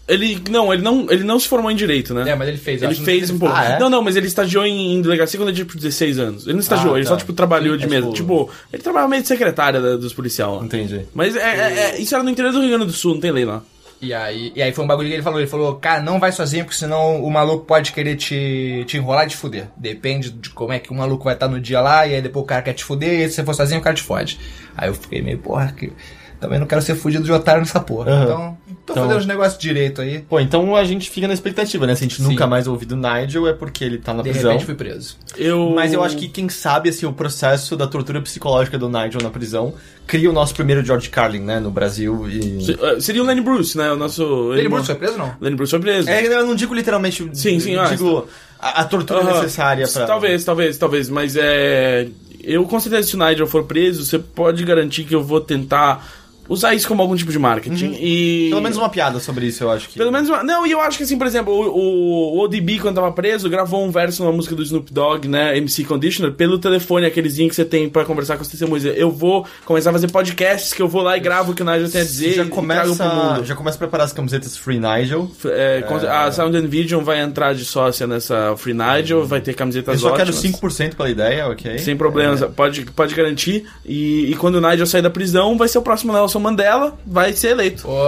Ele 0.10 0.42
não, 0.50 0.74
ele 0.74 0.82
não, 0.82 1.08
ele 1.10 1.24
não 1.24 1.40
se 1.40 1.48
formou 1.48 1.72
em 1.72 1.76
direito, 1.76 2.14
né? 2.14 2.30
É, 2.30 2.36
mas 2.36 2.48
ele 2.48 2.58
fez. 2.58 2.82
Ele 2.84 2.96
fez 2.96 3.30
um 3.30 3.40
pouco. 3.40 3.56
Ah, 3.56 3.64
é? 3.76 3.80
Não, 3.80 3.90
não, 3.90 4.02
mas 4.02 4.16
ele 4.16 4.28
estagiou 4.28 4.66
em, 4.66 4.96
em 4.96 5.02
delegacia 5.02 5.40
quando 5.40 5.50
ele 5.50 5.56
tinha 5.56 5.66
tipo 5.66 5.78
16 5.78 6.20
anos. 6.20 6.44
Ele 6.46 6.54
não 6.54 6.60
estagiou, 6.60 6.96
Ah, 6.96 6.98
ele 6.98 7.06
tá. 7.06 7.12
só 7.12 7.18
tipo 7.18 7.32
trabalhou 7.34 7.78
de 7.78 7.86
É, 7.86 7.88
mesa. 7.88 8.12
tipo- 8.12 8.16
Tipo, 8.20 8.50
ele 8.74 8.82
trabalhava 8.84 9.10
meio 9.10 9.22
de 9.22 9.28
secretária 9.28 9.80
da- 9.80 9.96
dos 9.96 10.14
policiais 10.14 10.52
lá. 10.52 10.64
Entendi. 10.66 11.06
Mas 11.14 11.36
é, 11.36 11.40
é- 11.40 11.80
é- 11.96 12.02
isso 12.02 12.14
era 12.14 12.24
no 12.24 12.30
interior 12.30 12.52
do 12.52 12.60
Rio 12.60 12.70
Grande 12.70 12.86
do 12.86 12.92
Sul, 12.94 13.14
não 13.14 13.22
tem 13.22 13.32
lei 13.32 13.46
lá. 13.46 13.62
E 14.02 14.14
aí, 14.14 14.54
e 14.56 14.62
aí 14.62 14.72
foi 14.72 14.86
um 14.86 14.88
bagulho 14.88 15.10
que 15.10 15.14
ele 15.14 15.22
falou. 15.24 15.40
Ele 15.40 15.48
falou, 15.50 15.76
cara, 15.76 16.02
não 16.02 16.20
vai 16.22 16.32
sozinho, 16.32 16.64
porque 16.64 16.78
senão 16.78 17.22
o 17.22 17.30
maluco 17.30 17.66
pode 17.66 17.92
querer 17.92 18.16
te, 18.16 18.86
te 18.88 18.96
enrolar 18.96 19.26
e 19.26 19.30
te 19.30 19.36
fuder. 19.36 19.68
Depende 19.76 20.30
de 20.32 20.50
como 20.52 20.72
é 20.72 20.80
que 20.80 20.90
o 20.90 20.96
maluco 20.96 21.26
vai 21.26 21.34
estar 21.34 21.50
no 21.50 21.60
dia 21.60 21.82
lá, 21.82 22.08
e 22.08 22.16
aí 22.16 22.22
depois 22.22 22.44
o 22.44 22.48
cara 22.48 22.62
quer 22.62 22.74
te 22.74 22.84
fuder, 22.86 23.20
e 23.26 23.28
se 23.30 23.36
você 23.36 23.44
for 23.44 23.54
sozinho, 23.54 23.82
o 23.82 23.84
cara 23.84 23.96
te 23.96 24.02
fode. 24.04 24.40
Aí 24.78 24.88
eu 24.88 24.94
fiquei 24.94 25.22
meio, 25.22 25.38
porra, 25.40 25.74
que... 25.78 25.92
também 26.40 26.60
não 26.60 26.66
quero 26.68 26.82
ser 26.82 26.96
fudido 26.96 27.24
de 27.24 27.32
otário 27.32 27.62
nessa 27.62 27.80
porra. 27.80 28.12
Aham. 28.12 28.24
Então, 28.24 28.58
tô 28.86 28.94
Então- 28.94 29.04
fazendo 29.04 29.20
os 29.20 29.26
negócios 29.26 29.60
direito 29.62 30.02
aí. 30.02 30.20
Pô, 30.20 30.40
então 30.40 30.76
a 30.76 30.84
gente 30.84 31.10
fica 31.10 31.28
na 31.28 31.34
expectativa, 31.34 31.86
né? 31.86 31.96
Se 31.96 32.04
a 32.04 32.08
gente 32.08 32.22
Sim. 32.22 32.24
nunca 32.30 32.48
mais 32.48 32.68
ouvir 32.68 32.86
do 32.86 32.96
Nigel, 32.96 33.48
é 33.48 33.54
porque 33.54 33.84
ele 33.84 33.98
tá 33.98 34.14
na 34.14 34.24
De 34.24 34.30
prisão. 34.30 34.52
repente 34.52 34.66
fui 34.66 34.76
preso. 34.76 35.18
Eu... 35.38 35.72
Mas 35.76 35.94
eu 35.94 36.04
acho 36.04 36.16
que, 36.18 36.28
quem 36.28 36.48
sabe, 36.50 36.90
assim, 36.90 37.06
o 37.06 37.14
processo 37.14 37.76
da 37.76 37.88
tortura 37.88 38.22
psicológica 38.22 38.78
do 38.78 38.88
Nigel 38.90 39.22
na 39.22 39.30
prisão 39.30 39.74
cria 40.08 40.30
o 40.30 40.34
nosso 40.34 40.54
primeiro 40.56 40.84
George 40.84 41.10
Carlin, 41.10 41.42
né? 41.42 41.60
No 41.60 41.70
Brasil 41.70 42.28
e... 42.30 42.64
Se- 42.66 42.78
eh, 42.82 43.00
Seria 43.00 43.22
o 43.22 43.26
Lenny 43.26 43.42
Bruce, 43.42 43.78
né? 43.78 43.92
O 43.92 43.96
nosso. 43.96 44.54
Ele 44.54 44.68
Bruce 44.70 44.86
foi 44.88 44.96
preso 44.96 45.18
não? 45.18 45.34
Lenny 45.40 45.56
Bruce 45.56 45.72
foi 45.72 45.80
preso. 45.80 46.10
É, 46.10 46.26
eu 46.26 46.46
não 46.48 46.56
digo 46.56 46.74
literalmente... 46.74 47.30
Sim, 47.34 47.60
sim, 47.60 47.74
eu 47.74 47.82
ah, 47.82 47.86
digo 47.90 48.28
a, 48.60 48.82
a 48.82 48.86
tortura 48.86 49.24
necessária 49.24 49.88
pra... 49.88 50.06
Talvez, 50.06 50.44
talvez, 50.44 50.78
talvez. 50.78 51.10
Mas 51.10 51.36
é. 51.38 52.08
Eu 52.42 52.64
com 52.64 52.80
certeza, 52.80 53.08
se 53.10 53.16
o 53.16 53.20
Nigel 53.20 53.46
for 53.46 53.66
preso, 53.66 54.04
você 54.06 54.18
pode 54.18 54.64
garantir 54.64 55.04
que 55.04 55.14
eu 55.14 55.22
vou 55.22 55.42
tentar 55.42 56.08
usar 56.50 56.74
isso 56.74 56.88
como 56.88 57.02
algum 57.02 57.16
tipo 57.16 57.32
de 57.32 57.40
marketing. 57.40 57.96
E. 58.00 58.44
Uhum. 58.46 58.50
Pelo 58.50 58.62
menos 58.62 58.78
uma 58.78 58.90
piada 58.90 59.20
sobre 59.20 59.46
isso, 59.46 59.64
eu 59.64 59.72
acho 59.72 59.88
que... 59.88 59.98
Pelo 59.98 60.12
menos 60.12 60.28
uma... 60.28 60.44
Não, 60.44 60.66
e 60.66 60.72
eu 60.72 60.82
acho 60.82 60.98
que 60.98 61.04
assim, 61.04 61.18
por 61.18 61.28
exemplo, 61.28 61.54
o, 61.54 62.36
o, 62.36 62.40
ODB, 62.40 62.80
quando 62.80 62.96
tava 62.96 63.12
preso, 63.12 63.50
gravou 63.50 63.86
um 63.86 63.92
verso 63.92 64.24
numa 64.24 64.34
música 64.34 64.56
do 64.56 64.64
Snoop 64.64 64.92
Dogg, 64.92 65.28
né? 65.28 65.58
MC 65.58 65.84
Conditioner, 65.84 66.34
pelo 66.34 66.58
telefone, 66.58 67.06
aquelezinho 67.06 67.48
que 67.48 67.56
você 67.56 67.64
tem 67.64 67.88
pra 67.88 68.04
conversar 68.04 68.36
com 68.36 68.42
as 68.42 68.48
testemunhas. 68.48 68.86
Eu 68.86 69.12
vou 69.12 69.46
começar 69.66 69.92
a 69.92 69.94
fazer 69.94 70.12
podcasts 70.12 70.74
que 70.74 70.82
eu 70.82 70.88
vou 70.88 71.02
lá 71.04 71.16
e 71.16 71.20
gravo 71.20 71.52
o 71.52 71.56
que 71.56 71.62
o 71.62 71.66
Nigel 71.66 71.90
tem 71.90 72.02
a 72.02 72.04
dizer 72.04 72.34
já 72.34 72.44
e 72.44 72.48
começa, 72.48 73.44
já 73.44 73.56
começa 73.56 73.78
a 73.78 73.80
preparar 73.80 74.06
as 74.06 74.14
camisetas 74.14 74.58
Free 74.58 74.80
Nigel. 74.80 75.30
É, 75.46 75.84
con- 75.88 75.96
A 75.98 76.32
Sound 76.32 76.58
and 76.58 76.68
Vision 76.68 77.04
vai 77.04 77.22
entrar 77.22 77.54
de 77.54 77.64
sócia 77.66 78.08
nessa 78.08 78.56
Free 78.58 78.74
Nigel, 78.74 79.26
vai 79.26 79.42
ter 79.42 79.54
camisetas 79.54 79.96
Eu 80.02 80.10
só 80.10 80.16
quero 80.16 80.30
ótimas. 80.30 80.60
5% 80.60 80.96
pela 80.96 81.10
ideia, 81.10 81.48
ok? 81.48 81.78
Sem 81.78 81.96
problemas, 81.96 82.42
pode, 82.56 82.86
pode 82.86 83.14
garantir. 83.14 83.66
E, 83.86 84.32
e 84.32 84.36
quando 84.36 84.56
o 84.56 84.62
Nigel 84.62 84.86
sair 84.88 85.02
da 85.02 85.10
prisão, 85.10 85.58
vai 85.58 85.68
ser 85.68 85.78
o 85.78 85.82
próximo 85.82 86.14
Nelson 86.14 86.39
Mandela, 86.40 86.98
vai 87.06 87.34
ser 87.34 87.50
eleito. 87.50 87.84
Pô, 87.84 88.06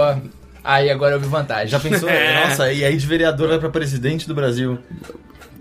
aí 0.64 0.90
agora 0.90 1.14
eu 1.14 1.20
vi 1.20 1.26
vantagem. 1.26 1.68
Já 1.68 1.78
pensou? 1.80 2.08
É. 2.10 2.48
Nossa, 2.48 2.72
e 2.72 2.84
aí 2.84 2.96
de 2.96 3.06
vereador 3.06 3.48
vai 3.48 3.58
pra 3.58 3.68
presidente 3.70 4.26
do 4.26 4.34
Brasil. 4.34 4.78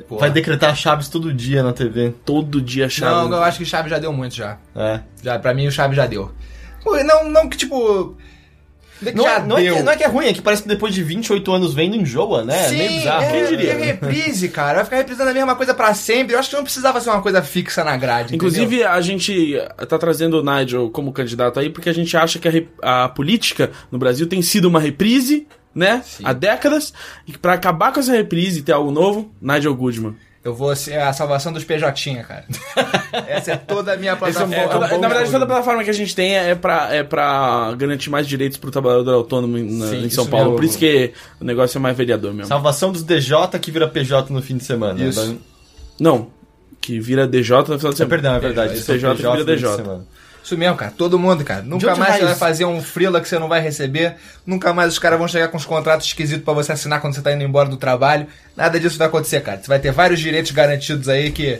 Pô. 0.08 0.18
Vai 0.18 0.30
decretar 0.30 0.76
Chaves 0.76 1.08
todo 1.08 1.34
dia 1.34 1.64
na 1.64 1.72
TV. 1.72 2.14
Todo 2.26 2.62
dia 2.62 2.90
chave. 2.90 3.30
Não, 3.30 3.38
eu 3.38 3.44
acho 3.44 3.60
que 3.60 3.66
Chaves 3.66 3.90
já 3.90 3.98
deu 3.98 4.12
muito 4.12 4.36
já. 4.36 4.58
É. 4.76 5.00
Já, 5.24 5.40
pra 5.40 5.54
mim 5.54 5.68
o 5.68 5.72
Chaves 5.72 5.96
já 5.96 6.06
deu. 6.06 6.32
Não, 7.06 7.30
não 7.30 7.48
que 7.48 7.56
tipo. 7.56 8.18
Não, 9.16 9.24
já 9.24 9.32
é, 9.38 9.44
não, 9.44 9.58
é 9.58 9.64
que, 9.64 9.82
não 9.84 9.92
é 9.92 9.98
que 9.98 10.04
é 10.04 10.08
ruim, 10.08 10.26
é 10.28 10.34
que 10.34 10.42
parece 10.42 10.62
que 10.62 10.68
depois 10.68 10.94
de 10.94 11.04
28 11.04 11.52
anos 11.52 11.74
vendo 11.74 11.96
enjoa, 11.96 12.44
né? 12.44 12.68
Sim, 12.68 12.76
é 12.76 12.78
meio 12.78 12.92
bizarro. 13.00 13.24
é, 13.24 13.32
Quem 13.32 13.46
diria? 13.48 13.72
é 13.74 13.86
reprise, 13.86 14.50
cara. 14.50 14.76
Vai 14.76 14.86
ficar 14.86 14.98
reprisando 14.98 15.30
a 15.30 15.34
mesma 15.34 15.56
coisa 15.56 15.74
pra 15.74 15.94
sempre. 15.94 16.36
Eu 16.36 16.40
acho 16.40 16.50
que 16.50 16.56
não 16.56 16.64
precisava 16.64 17.02
ser 17.02 17.10
uma 17.10 17.22
coisa 17.22 17.42
fixa 17.42 17.84
na 17.84 17.98
grade. 17.98 18.36
Inclusive, 18.36 18.76
entendeu? 18.76 18.90
a 18.92 19.02
gente 19.02 19.58
tá 19.88 19.98
trazendo 19.98 20.40
o 20.40 20.44
Nigel 20.44 20.90
como 20.92 21.12
candidato 21.12 21.60
aí 21.60 21.70
porque 21.70 21.90
a 21.90 21.94
gente 21.94 22.16
acha 22.16 22.38
que 22.40 22.68
a, 22.82 23.06
a 23.06 23.10
política 23.10 23.72
no 23.92 23.98
Brasil 23.98 24.28
tem 24.28 24.42
sido 24.42 24.66
uma 24.66 24.80
reprise, 24.80 25.48
né? 25.74 26.02
Sim. 26.06 26.24
Há 26.26 26.34
décadas. 26.34 26.94
E 27.28 27.38
pra 27.38 27.54
acabar 27.54 27.92
com 27.92 28.00
essa 28.00 28.12
reprise 28.12 28.60
e 28.60 28.64
ter 28.64 28.74
algo 28.74 28.92
novo, 28.92 29.32
Nigel 29.42 29.74
Goodman. 29.76 30.16
Eu 30.44 30.56
vou 30.56 30.76
ser 30.76 31.00
a 31.00 31.14
salvação 31.14 31.54
dos 31.54 31.64
PJ, 31.64 32.24
cara. 32.24 32.46
Essa 33.28 33.52
é 33.52 33.58
toda 33.58 33.94
a 33.94 33.98
minha 33.98 34.14
É, 34.14 34.16
plataforma. 34.16 34.56
toda- 34.70 34.88
Bom 34.88 35.00
na 35.00 35.08
verdade, 35.08 35.32
toda 35.32 35.46
plataforma 35.46 35.84
que 35.84 35.90
a 35.92 35.94
gente 35.94 36.16
tem 36.16 36.36
é 36.36 36.56
pra, 36.56 36.88
é 36.92 37.04
pra 37.04 37.74
garantir 37.78 38.10
mais 38.10 38.26
direitos 38.28 38.58
pro 38.58 38.72
trabalhador 38.72 39.14
autônomo 39.14 39.58
na- 39.60 39.88
Sim, 39.88 40.06
em 40.06 40.10
São 40.10 40.26
Paulo. 40.26 40.46
mesmo. 40.46 40.56
Por 40.58 40.66
isso 40.66 40.78
que 40.80 41.14
o 41.40 41.44
negócio 41.46 41.78
é 41.78 41.82
mais 41.82 41.96
vereador 41.96 42.34
mesmo. 42.34 42.48
Salvação 42.48 42.92
dos 42.92 43.04
DJ 43.04 43.60
que 43.62 43.70
vira 43.70 43.88
PJ 43.88 44.34
no 44.34 44.42
fim 44.42 44.58
de 44.58 44.64
semana. 44.64 45.00
Isso. 45.04 45.24
Da- 45.34 45.38
Não, 46.00 46.30
que 46.80 47.00
vira 47.00 47.28
DJ 47.28 47.58
no 47.58 47.64
final 47.66 47.78
de 47.78 47.86
É, 47.88 47.92
semana. 47.98 48.10
perdão, 48.10 48.36
é 48.36 48.40
verdade. 48.40 48.70
PJ, 48.74 48.84
são 49.00 49.16
PJ 49.16 49.32
vira 49.44 49.46
DJ. 49.56 50.02
Isso 50.44 50.58
mesmo, 50.58 50.76
cara. 50.76 50.92
Todo 50.98 51.20
mundo, 51.20 51.44
cara. 51.44 51.62
Nunca 51.62 51.96
mais 51.96 52.16
você 52.16 52.26
vai 52.26 52.34
fazer 52.34 52.66
um 52.66 52.82
freela 52.82 53.22
que 53.22 53.30
você 53.30 53.38
não 53.38 53.48
vai 53.48 53.62
receber. 53.62 54.16
Nunca 54.44 54.74
mais 54.74 54.92
os 54.92 54.98
caras 54.98 55.20
vão 55.20 55.28
chegar 55.28 55.50
com 55.50 55.58
os 55.58 55.66
contratos 55.66 56.08
esquisitos 56.08 56.44
pra 56.44 56.52
você 56.52 56.72
assinar 56.72 57.00
quando 57.00 57.14
você 57.14 57.22
tá 57.22 57.32
indo 57.32 57.44
embora 57.44 57.70
do 57.70 57.78
trabalho. 57.78 58.26
Nada 58.56 58.80
disso 58.80 58.98
vai 58.98 59.08
acontecer, 59.08 59.40
cara. 59.42 59.60
Você 59.62 59.68
vai 59.68 59.80
ter 59.80 59.92
vários 59.92 60.20
direitos 60.20 60.52
garantidos 60.52 61.08
aí 61.08 61.32
que. 61.32 61.60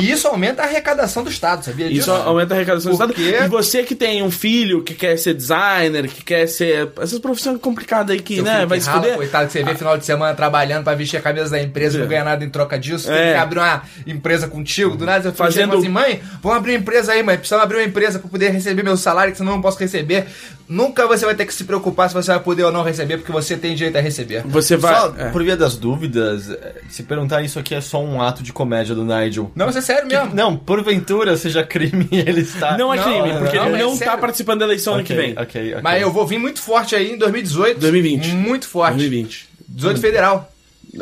E 0.00 0.10
isso 0.10 0.28
aumenta 0.28 0.62
a 0.62 0.64
arrecadação 0.66 1.24
do 1.24 1.30
Estado, 1.30 1.64
sabia 1.64 1.88
disso? 1.88 2.00
Isso 2.02 2.10
aumenta 2.12 2.54
a 2.54 2.56
arrecadação 2.56 2.90
do 2.90 2.94
Estado. 2.94 3.14
quê? 3.14 3.38
E 3.44 3.48
você 3.48 3.82
que 3.82 3.94
tem 3.94 4.22
um 4.22 4.30
filho 4.30 4.82
que 4.82 4.94
quer 4.94 5.16
ser 5.18 5.34
designer, 5.34 6.08
que 6.08 6.22
quer 6.24 6.46
ser. 6.46 6.90
Essas 7.00 7.18
profissões 7.18 7.58
complicadas 7.60 8.10
aí 8.14 8.20
que, 8.20 8.36
Seu 8.36 8.44
né, 8.44 8.56
filho 8.56 8.68
vai 8.68 8.78
que 8.78 8.84
se 8.84 8.90
rala, 8.90 9.08
coitado, 9.14 9.46
que 9.46 9.52
você 9.52 9.62
vê 9.64 9.74
final 9.76 9.96
de 9.98 10.04
semana 10.04 10.34
trabalhando 10.34 10.84
pra 10.84 10.94
vestir 10.94 11.16
a 11.16 11.20
camisa 11.20 11.48
da 11.50 11.62
empresa 11.62 11.96
e 11.96 12.00
não 12.00 12.08
ganha 12.08 12.24
nada 12.24 12.44
em 12.44 12.50
troca 12.50 12.78
disso. 12.78 13.06
Tem 13.08 13.16
É. 13.16 13.32
que 13.32 13.38
abrir 13.38 13.58
uma 13.60 13.82
empresa 14.06 14.48
contigo. 14.48 14.96
Do 14.96 15.06
nada, 15.06 15.30
você 15.30 15.36
Fazendo- 15.36 15.76
assim, 15.78 15.88
mãe, 15.88 16.20
vamos 16.42 16.58
abrir 16.58 16.72
uma 16.72 16.78
empresa 16.78 17.12
aí, 17.12 17.22
mãe. 17.22 17.36
Precisamos 17.36 17.64
abrir 17.64 17.78
uma 17.78 17.84
empresa 17.84 18.18
pra 18.18 18.28
poder 18.28 18.50
receber 18.50 18.82
meu 18.82 18.96
salário, 18.96 19.32
que 19.32 19.38
senão 19.38 19.52
eu 19.52 19.56
não 19.56 19.62
posso 19.62 19.78
receber. 19.78 20.26
Nunca 20.68 21.06
você 21.06 21.24
vai 21.26 21.34
ter 21.34 21.44
que 21.44 21.52
se 21.52 21.64
preocupar 21.64 22.08
se 22.08 22.14
você 22.14 22.30
vai 22.30 22.40
poder 22.40 22.62
ou 22.62 22.72
não 22.72 22.82
receber, 22.82 23.18
porque 23.18 23.32
você 23.32 23.56
tem 23.56 23.74
direito 23.74 23.96
a 23.96 24.00
receber. 24.00 24.42
Você 24.46 24.76
vai. 24.76 24.94
Só, 24.94 25.14
é. 25.18 25.28
por 25.28 25.42
via 25.44 25.56
das 25.56 25.76
dúvidas, 25.76 26.31
eh, 26.50 26.74
se 26.88 27.02
perguntar 27.02 27.42
isso 27.42 27.58
aqui 27.58 27.74
é 27.74 27.80
só 27.80 28.02
um 28.02 28.20
ato 28.20 28.42
de 28.42 28.52
comédia 28.52 28.94
do 28.94 29.04
Nigel. 29.04 29.50
Não, 29.54 29.66
mas 29.66 29.76
é 29.76 29.80
sério 29.80 30.08
Que- 30.08 30.16
mesmo. 30.16 30.34
não, 30.34 30.56
porventura 30.56 31.36
seja 31.36 31.62
crime 31.64 32.08
ele 32.10 32.40
está. 32.40 32.76
Não 32.76 32.92
é 32.92 32.96
Não, 32.96 33.04
crime, 33.04 33.32
não, 33.32 33.38
porque 33.40 33.56
não, 33.56 33.64
ele 33.64 33.72
mas 33.72 33.80
não 33.82 33.88
é 33.88 33.92
tá 33.92 34.04
sério. 34.04 34.18
participando 34.20 34.58
da 34.60 34.64
eleição 34.64 34.94
ano 34.94 35.04
que 35.04 35.14
vem. 35.14 35.32
ok, 35.32 35.72
ok. 35.72 35.80
Mas 35.82 36.02
eu 36.02 36.10
vou 36.12 36.26
vir 36.26 36.38
muito 36.38 36.60
forte 36.60 36.94
aí 36.96 37.12
em 37.12 37.18
2018. 37.18 37.78
2020. 37.80 38.28
Muito 38.34 38.68
forte. 38.68 38.96
2020. 38.96 39.48
18 39.68 40.00
federal. 40.00 40.48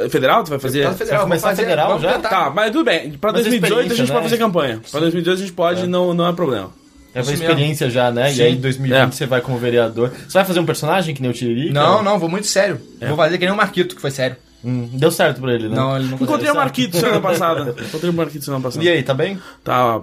Federal, 0.09 0.45
tu 0.45 0.51
vai 0.51 0.59
fazer? 0.61 0.89
Federal. 0.95 1.23
começar 1.23 1.49
vamos 1.49 1.59
fazer, 1.59 1.63
federal 1.63 1.99
já? 2.01 2.13
tentar. 2.15 2.29
Tá, 2.29 2.51
mas 2.51 2.71
tudo 2.71 2.85
bem. 2.85 3.11
Pra 3.13 3.33
Mas 3.33 3.43
2018 3.43 3.71
a 3.79 3.83
gente 3.83 3.91
experiência, 3.91 4.13
pode 4.15 4.25
né? 4.25 4.31
fazer 4.31 4.39
campanha. 4.43 4.81
Pra 4.91 5.01
2018 5.01 5.37
a 5.37 5.41
gente 5.41 5.53
pode, 5.53 5.87
não, 5.89 6.15
não 6.15 6.29
é 6.29 6.33
problema. 6.33 6.71
É 7.13 7.21
uma 7.23 7.33
experiência 7.33 7.91
já, 7.91 8.09
né? 8.13 8.31
Sim. 8.31 8.39
E 8.39 8.43
aí 8.45 8.53
em 8.53 8.61
2020 8.61 8.97
É. 9.01 9.07
você 9.07 9.27
vai 9.27 9.41
como 9.41 9.59
vereador. 9.59 10.13
Você 10.29 10.35
vai 10.35 10.45
fazer 10.45 10.61
um 10.61 10.65
personagem 10.65 11.13
que 11.13 11.21
nem 11.21 11.29
o 11.29 11.35
Tiririca? 11.35 11.75
Não, 11.75 12.05
não, 12.05 12.21
vou 12.21 12.29
muito 12.29 12.47
sério. 12.47 12.81
Vou 13.01 13.17
fazer 13.17 13.37
que 13.37 13.45
nem 13.45 13.53
o 13.53 13.57
Marquito, 13.57 13.97
que 13.97 14.01
foi 14.01 14.13
sério. 14.13 14.37
Hum, 14.65 14.89
deu 14.93 15.11
certo 15.11 15.41
pra 15.41 15.55
ele, 15.55 15.69
né? 15.69 15.77
Não, 15.77 15.97
ele 15.97 16.09
não 16.09 16.17
Encontrei 16.17 16.51
o. 16.51 16.55
Marquito 16.55 16.97
semana 16.97 17.21
passada. 17.21 17.75
Encontrei 17.81 18.11
o 18.11 18.15
Marquito 18.15 18.45
semana 18.45 18.63
passada. 18.63 18.85
E 18.85 18.89
aí, 18.89 19.03
tá 19.03 19.15
bem? 19.15 19.39
Tá. 19.65 20.03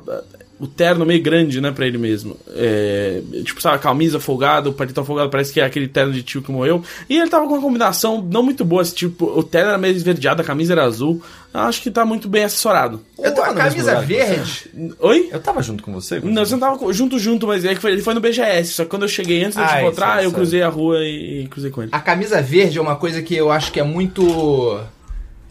O 0.60 0.66
terno 0.66 1.06
meio 1.06 1.22
grande, 1.22 1.62
né, 1.62 1.72
pra 1.72 1.86
ele 1.86 2.00
mesmo. 2.00 2.36
É, 2.56 3.22
tipo, 3.46 3.62
sabe, 3.62 3.76
a 3.76 3.80
camisa 3.80 4.20
folgada, 4.20 4.68
o 4.70 4.74
paletó 4.74 5.04
folgado, 5.04 5.30
parece 5.30 5.54
que 5.54 5.60
é 5.62 5.64
aquele 5.64 5.88
terno 5.88 6.12
de 6.12 6.24
tio 6.24 6.42
que 6.42 6.52
morreu. 6.52 6.84
E 7.08 7.16
ele 7.16 7.30
tava 7.30 7.46
com 7.46 7.54
uma 7.54 7.62
combinação 7.62 8.22
não 8.24 8.42
muito 8.42 8.66
boa, 8.66 8.82
assim, 8.82 8.96
tipo, 8.96 9.26
o 9.26 9.44
terno 9.44 9.70
era 9.70 9.78
meio 9.78 9.96
esverdeado, 9.96 10.42
a 10.42 10.46
camisa 10.46 10.74
era 10.74 10.84
azul. 10.84 11.22
Acho 11.54 11.82
que 11.82 11.92
tá 11.92 12.04
muito 12.04 12.28
bem 12.28 12.44
assessorado. 12.44 13.00
Eu 13.20 13.34
tô 13.36 13.42
tava 13.42 13.54
com 13.54 13.60
a 13.60 13.64
camisa 13.66 13.92
lugar 13.92 14.02
que 14.02 14.14
verde. 14.14 14.72
Oi? 15.00 15.30
Eu 15.32 15.40
tava 15.40 15.62
junto 15.62 15.84
com 15.84 15.94
você? 15.94 16.20
Não, 16.22 16.44
você 16.44 16.54
não 16.54 16.60
tava 16.60 16.92
junto, 16.94 17.20
junto, 17.20 17.46
mas 17.46 17.64
é 17.64 17.76
que 17.76 17.82
foi- 17.82 17.92
ele 17.92 18.02
foi 18.02 18.16
no 18.16 18.20
BGS. 18.20 18.74
Só 18.74 18.84
que 18.84 18.90
quando 18.90 19.04
eu 19.04 19.08
cheguei 19.10 19.44
antes 19.44 19.58
de 19.58 19.64
eu 19.64 19.68
te 19.68 19.74
Ah, 19.76 19.82
encontrar, 19.84 20.18
isso, 20.20 20.26
eu 20.28 20.32
cruzei 20.34 20.64
a 20.64 20.70
rua 20.70 21.00
e, 21.04 21.44
e 21.44 21.48
cruzei 21.48 21.70
com 21.70 21.84
ele. 21.84 21.92
A 21.94 22.00
camisa 22.00 22.42
verde 22.42 22.80
é 22.80 22.82
uma 22.82 22.96
coisa 22.96 23.22
que 23.22 23.36
eu 23.36 23.52
acho 23.52 23.72
que 23.72 23.80
é 23.80 23.84
muito. 23.84 24.80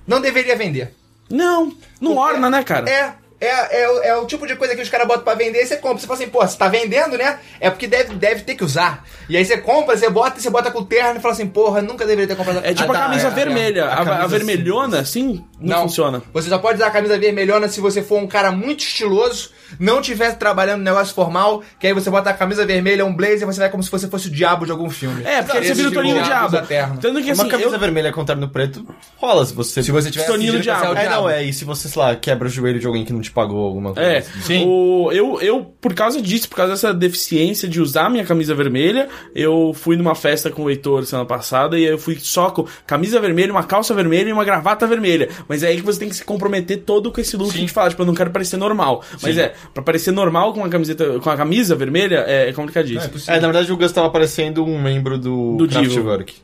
Não 0.07 0.21
deveria 0.21 0.57
vender. 0.57 0.93
Não, 1.31 1.73
não 2.01 2.15
Porque- 2.15 2.33
orna, 2.35 2.51
né, 2.51 2.63
cara? 2.63 2.89
É. 2.91 3.15
É, 3.47 3.83
é, 3.83 3.89
o- 3.91 4.03
é 4.03 4.17
o 4.17 4.27
tipo 4.27 4.47
de 4.47 4.57
coisa 4.57 4.75
que 4.75 4.83
os 4.83 4.89
caras 4.89 5.07
botam 5.07 5.23
pra 5.25 5.35
vender 5.35 5.63
e 5.63 5.67
você 5.67 5.77
compra. 5.77 5.99
Você 5.99 6.07
fala 6.07 6.19
assim, 6.21 6.29
pô, 6.29 6.41
você 6.47 6.57
tá 6.57 6.69
vendendo, 6.69 7.17
né? 7.17 7.39
É 7.61 7.71
porque 7.71 7.87
deve, 7.87 8.15
deve 8.15 8.43
ter 8.43 8.55
que 8.55 8.65
usar. 8.65 9.05
E 9.29 9.37
aí 9.37 9.45
você 9.45 9.57
compra, 9.59 9.97
você 9.97 10.09
bota, 10.11 10.41
você 10.41 10.51
bota 10.51 10.71
com 10.71 10.81
o 10.81 10.85
terno 10.85 11.19
e 11.19 11.23
fala 11.23 11.35
assim, 11.35 11.47
porra, 11.47 11.81
nunca 11.83 12.05
deveria 12.05 12.27
ter 12.29 12.37
comprado. 12.37 12.61
É 12.65 12.75
tipo 12.75 12.93
Ah, 12.93 12.97
a 12.97 12.99
tá, 13.01 13.07
camisa 13.09 13.29
é, 13.29 13.31
vermelha. 13.31 13.81
é. 13.81 13.85
A, 13.85 13.93
a 13.95 14.05
camisa 14.05 14.29
vermelhona, 14.29 15.01
assim, 15.01 15.45
não, 15.61 15.83
funciona. 15.83 16.23
Você 16.33 16.49
só 16.49 16.59
pode 16.59 16.77
usar 16.77 16.89
a 16.89 16.91
camisa 16.91 17.19
vermelhona 17.19 17.69
se 17.69 17.81
você 17.81 18.03
for 18.03 18.19
um 18.19 18.27
cara 18.27 18.51
muito 18.53 18.81
estiloso, 18.81 19.51
não 19.79 20.01
estiver 20.01 20.37
trabalhando 20.37 20.79
no 20.79 20.85
negócio 20.85 21.15
formal, 21.15 21.63
que 21.79 21.87
aí 21.87 21.93
você 21.93 22.11
bota 22.11 22.31
a 22.31 22.35
camisa 22.35 22.65
vermelha, 22.65 23.05
um 23.05 23.15
blazer, 23.15 23.47
você 23.47 23.61
vai 23.61 23.71
como 23.71 23.83
se 23.83 23.91
você 23.91 24.09
fosse 24.09 24.29
o 24.29 24.31
diabo 24.31 24.65
de 24.65 24.73
algum 24.73 24.91
filme. 24.91 25.23
É, 25.25 25.43
porque 25.43 25.59
aí 25.59 25.67
você 25.67 25.75
vira 25.75 25.89
o 25.89 25.93
Toninho 25.93 26.23
Diabo. 26.23 26.63
terno. 26.63 26.99
Tanto 26.99 27.23
que 27.23 27.33
Uma 27.33 27.43
assim, 27.43 27.49
camisa 27.49 27.77
eu, 27.77 27.81
vermelha 27.81 28.13
com 28.13 28.25
terno 28.25 28.49
preto 28.49 28.87
rola 29.17 29.45
se 29.45 29.55
você... 29.55 29.83
Se 29.83 29.91
você 29.91 30.11
tiver 30.11 30.25
Toninho 30.27 30.61
Diabo. 30.61 30.87
é 30.87 30.91
É, 30.91 31.01
diabo. 31.09 31.23
não, 31.23 31.31
é. 31.31 31.45
E 31.45 31.53
se 31.53 31.65
você, 31.65 31.89
sei 31.89 32.01
lá, 32.03 32.17
quebra 32.17 32.49
o 32.49 32.51
joelho 32.51 32.79
de 32.79 32.87
alguém 32.87 33.05
que 33.05 33.13
não 33.13 33.21
te 33.21 33.31
pagou 33.31 33.65
alguma 33.65 33.93
coisa. 33.93 34.09
É, 34.09 34.19
assim. 34.19 34.65
o, 34.67 35.11
eu, 35.13 35.41
eu, 35.41 35.65
por 35.81 35.95
causa 35.95 36.21
disso, 36.21 36.49
por 36.49 36.57
causa 36.57 36.73
dessa 36.73 36.93
deficiência 36.93 37.69
de 37.69 37.81
usar 37.81 38.11
minha 38.11 38.25
camisa 38.25 38.55
vermelha, 38.55 39.09
eu 39.35 39.73
fui 39.75 39.97
numa 39.97 40.15
festa 40.15 40.51
com 40.51 40.65
o 40.65 40.71
Heitor 40.71 41.05
semana 41.05 41.27
passada 41.27 41.79
e 41.79 41.85
aí 41.85 41.91
eu 41.91 41.99
fui 41.99 42.19
só 42.21 42.51
com 42.51 42.67
camisa 42.87 43.21
vermelha, 43.21 43.53
uma 43.53 43.65
calça 43.65 43.95
vermelha 43.95 44.29
e 44.29 44.33
uma 44.33 44.45
gravata 44.45 44.87
vermelha. 44.87 45.29
Mas 45.49 45.63
é 45.63 45.69
aí 45.69 45.77
que 45.77 45.83
você 45.83 45.99
tem 45.99 46.09
que 46.09 46.17
se 46.17 46.25
comprometer 46.25 46.79
todo 46.79 47.11
com 47.13 47.21
esse 47.21 47.37
look 47.37 47.51
que 47.51 47.57
a 47.57 47.61
gente 47.61 47.73
fala, 47.73 47.91
tipo, 47.91 48.03
eu 48.03 48.07
não 48.07 48.15
quero 48.15 48.31
parecer 48.31 48.57
normal. 48.57 49.03
Mas 49.23 49.37
é, 49.39 49.55
pra 49.75 49.83
parecer 49.83 50.11
normal 50.13 50.53
com 50.53 50.61
uma 50.61 50.69
camiseta, 50.69 51.19
com 51.21 51.31
a 51.31 51.37
camisa 51.37 51.75
vermelha, 51.75 52.25
é 52.27 52.53
complicadíssimo. 52.53 53.15
É, 53.29 53.35
na 53.41 53.47
verdade 53.49 53.73
o 53.73 53.77
Gus 53.77 53.93
tava 53.93 54.11
parecendo 54.11 54.65
um 54.65 54.81
membro 54.81 55.19
do, 55.19 55.57
Do 55.57 55.67
Divo. 55.67 55.95
Kraftwerk. 55.95 56.35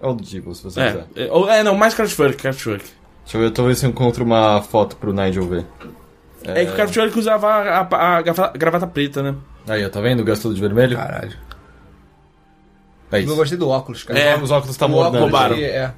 Ou 0.00 0.14
do 0.14 0.22
Divo, 0.22 0.54
se 0.54 0.62
você 0.64 0.80
É, 0.80 0.86
quiser. 0.90 1.06
é, 1.16 1.32
ou- 1.32 1.48
é, 1.50 1.62
não, 1.62 1.74
mais 1.74 1.94
Kraftwerk, 1.94 2.36
Kraftwerk. 2.36 2.84
Deixa 3.24 3.38
eu 3.38 3.40
ver, 3.50 3.58
eu 3.70 3.74
se 3.74 3.86
eu 3.86 3.90
encontro 3.90 4.22
uma 4.24 4.60
foto 4.60 4.96
pro 4.96 5.12
Nigel 5.12 5.46
ver. 5.48 5.64
É, 6.44 6.64
que 6.66 6.72
o 6.72 6.74
Kraftwerk 6.74 7.18
usava 7.18 7.46
a, 7.48 7.80
a- 7.80 8.16
a 8.18 8.22
gravata, 8.22 8.86
preta, 8.86 9.22
né? 9.22 9.34
Aí, 9.66 9.82
ó, 9.84 9.88
tá 9.88 10.00
vendo 10.00 10.20
o 10.20 10.24
Gus 10.24 10.40
todo 10.40 10.54
de 10.54 10.60
vermelho? 10.60 10.94
Caralho. 10.96 11.32
É 13.12 13.18
Eu 13.18 13.20
isso. 13.24 13.36
gostei 13.36 13.56
do 13.56 13.68
óculos, 13.68 14.02
cara. 14.02 14.18
É, 14.18 14.36
Os 14.36 14.50
óculos 14.50 14.76
tá 14.76 14.88
mordendo. 14.88 15.20
roubaram. 15.22 15.54
aqui, 15.54 15.64
é. 15.64 15.92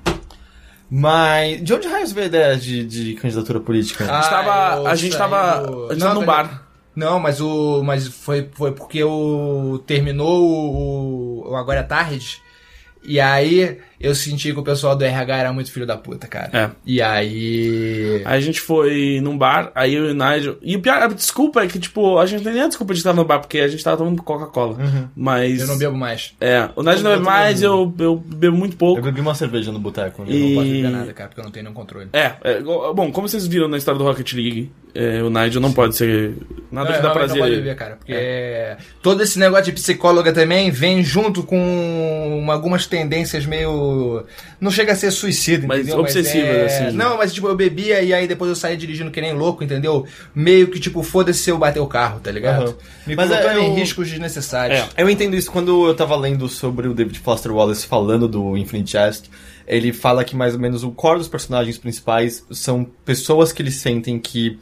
Mas 0.90 1.62
de 1.62 1.74
onde 1.74 1.88
raios 1.88 2.12
veio 2.12 2.24
a 2.24 2.28
ideia 2.28 2.56
de, 2.56 2.84
de 2.84 3.14
candidatura 3.14 3.58
política? 3.60 4.04
A 4.04 4.06
gente 4.20 4.26
Ah, 4.26 4.30
tava, 4.30 4.76
eu 4.80 4.86
a 4.86 4.94
gente 4.94 5.16
tava, 5.18 5.58
do- 5.66 5.86
a 5.86 5.92
gente 5.92 6.00
Não, 6.00 6.06
tava 6.08 6.20
num 6.20 6.26
mas- 6.26 6.36
bar. 6.48 6.62
Não, 6.94 7.18
mas 7.20 7.40
o. 7.42 7.82
Mas 7.84 8.06
foi, 8.08 8.48
foi 8.54 8.72
porque 8.72 9.02
o. 9.04 9.78
Terminou 9.86 10.42
o, 10.42 11.50
o 11.50 11.56
Agora 11.56 11.80
é 11.80 11.82
Tarde. 11.82 12.40
E 13.04 13.20
aí 13.20 13.78
eu 14.00 14.14
senti 14.14 14.52
que 14.52 14.58
o 14.58 14.62
pessoal 14.62 14.94
do 14.96 15.04
RH 15.04 15.36
era 15.36 15.52
muito 15.52 15.72
filho 15.72 15.86
da 15.86 15.96
puta, 15.96 16.26
cara. 16.26 16.50
É. 16.52 16.70
E 16.84 17.00
aí. 17.02 18.22
Aí 18.24 18.36
a 18.36 18.40
gente 18.40 18.60
foi 18.60 19.20
num 19.22 19.36
bar, 19.36 19.70
aí 19.74 19.94
eu 19.94 20.06
e 20.08 20.10
o 20.10 20.14
Nigel. 20.14 20.56
E 20.62 20.76
o 20.76 20.80
pior, 20.80 21.02
a 21.02 21.06
desculpa 21.08 21.62
é 21.62 21.66
que, 21.66 21.78
tipo, 21.78 22.18
a 22.18 22.26
gente 22.26 22.38
não 22.38 22.44
tem 22.44 22.54
nem 22.54 22.62
a 22.62 22.68
desculpa 22.68 22.92
de 22.92 23.00
estar 23.00 23.12
no 23.12 23.24
bar, 23.24 23.38
porque 23.40 23.58
a 23.58 23.68
gente 23.68 23.82
tava 23.82 23.96
tomando 23.96 24.22
Coca-Cola. 24.22 24.76
Mas. 25.14 25.60
Eu 25.60 25.66
não 25.66 25.78
bebo 25.78 25.96
mais. 25.96 26.34
É, 26.40 26.68
o 26.76 26.82
Nigel 26.82 27.02
não 27.02 27.10
bebe 27.12 27.22
mais, 27.24 27.62
eu, 27.62 27.94
eu 27.98 28.16
bebo 28.16 28.56
muito 28.56 28.74
Eu 28.74 28.78
pouco. 28.78 29.02
bebi 29.02 29.20
uma 29.20 29.34
cerveja 29.34 29.72
no 29.72 29.78
boteco. 29.78 30.22
né? 30.22 30.28
E- 30.30 30.40
Não 30.54 30.54
posso 30.62 30.68
beber 30.72 30.90
nada, 30.90 31.12
cara, 31.12 31.28
porque 31.28 31.40
eu 31.40 31.44
não 31.44 31.50
tenho 31.50 31.64
nenhum 31.64 31.74
controle. 31.74 32.08
É, 32.12 32.32
é, 32.42 32.60
bom, 32.60 33.10
como 33.12 33.28
vocês 33.28 33.46
viram 33.46 33.68
na 33.68 33.76
história 33.78 33.98
do 33.98 34.04
Rocket 34.04 34.32
League, 34.34 34.70
é, 34.94 35.22
o 35.22 35.30
Nigel 35.30 35.60
não 35.60 35.72
pode 35.72 35.96
ser. 35.96 36.34
Nada 36.70 36.90
Não, 36.90 36.96
que 36.96 37.02
dá 37.02 37.08
eu 37.08 37.12
prazer. 37.12 37.36
não 37.36 37.42
pode 37.44 37.56
beber, 37.56 37.76
cara. 37.76 37.96
Porque 37.96 38.76
todo 39.02 39.22
esse 39.22 39.38
negócio 39.38 39.66
de 39.66 39.72
psicóloga 39.72 40.32
também 40.32 40.70
vem 40.70 41.02
junto 41.02 41.42
com 41.42 42.38
uma- 42.42 42.52
algumas 42.54 42.86
tendências 42.86 43.44
meio. 43.46 43.85
Não 44.60 44.70
chega 44.70 44.92
a 44.92 44.96
ser 44.96 45.10
suicida, 45.10 45.66
Mas 45.66 45.80
entendeu? 45.80 46.00
obsessivas, 46.00 46.48
é- 46.48 46.86
assim. 46.86 46.96
Não, 46.96 47.16
mas 47.18 47.32
tipo, 47.32 47.46
eu 47.48 47.54
bebia 47.56 48.02
e 48.02 48.12
aí 48.12 48.26
depois 48.26 48.48
eu 48.48 48.56
saí 48.56 48.76
dirigindo 48.76 49.10
que 49.10 49.20
nem 49.20 49.32
louco, 49.32 49.62
entendeu? 49.64 50.06
Meio 50.34 50.68
que 50.68 50.78
tipo, 50.80 51.02
foda-se 51.02 51.40
se 51.40 51.50
eu 51.50 51.58
bater 51.58 51.80
o 51.80 51.86
carro, 51.86 52.20
tá 52.20 52.30
ligado? 52.30 52.62
Aham. 52.64 52.74
Me 53.06 53.16
Mas 53.16 53.28
colocando 53.28 53.50
é, 53.50 53.56
eu- 53.58 53.62
em 53.64 53.74
riscos 53.74 54.08
desnecessários. 54.08 54.78
É, 54.96 55.02
eu 55.02 55.08
entendo 55.10 55.36
isso 55.36 55.50
quando 55.50 55.86
eu 55.86 55.94
tava 55.94 56.16
lendo 56.16 56.48
sobre 56.48 56.88
o 56.88 56.94
David 56.94 57.18
Foster 57.20 57.52
Wallace 57.52 57.86
falando 57.86 58.26
do 58.28 58.56
Infinite 58.56 58.92
Jest. 58.92 59.30
Ele 59.66 59.92
fala 59.92 60.22
que 60.24 60.36
mais 60.36 60.54
ou 60.54 60.60
menos 60.60 60.84
o 60.84 60.92
core 60.92 61.18
dos 61.18 61.28
personagens 61.28 61.76
principais 61.76 62.44
são 62.52 62.86
pessoas 63.04 63.52
que 63.52 63.60
eles 63.62 63.74
sentem 63.76 64.18
que. 64.18 64.58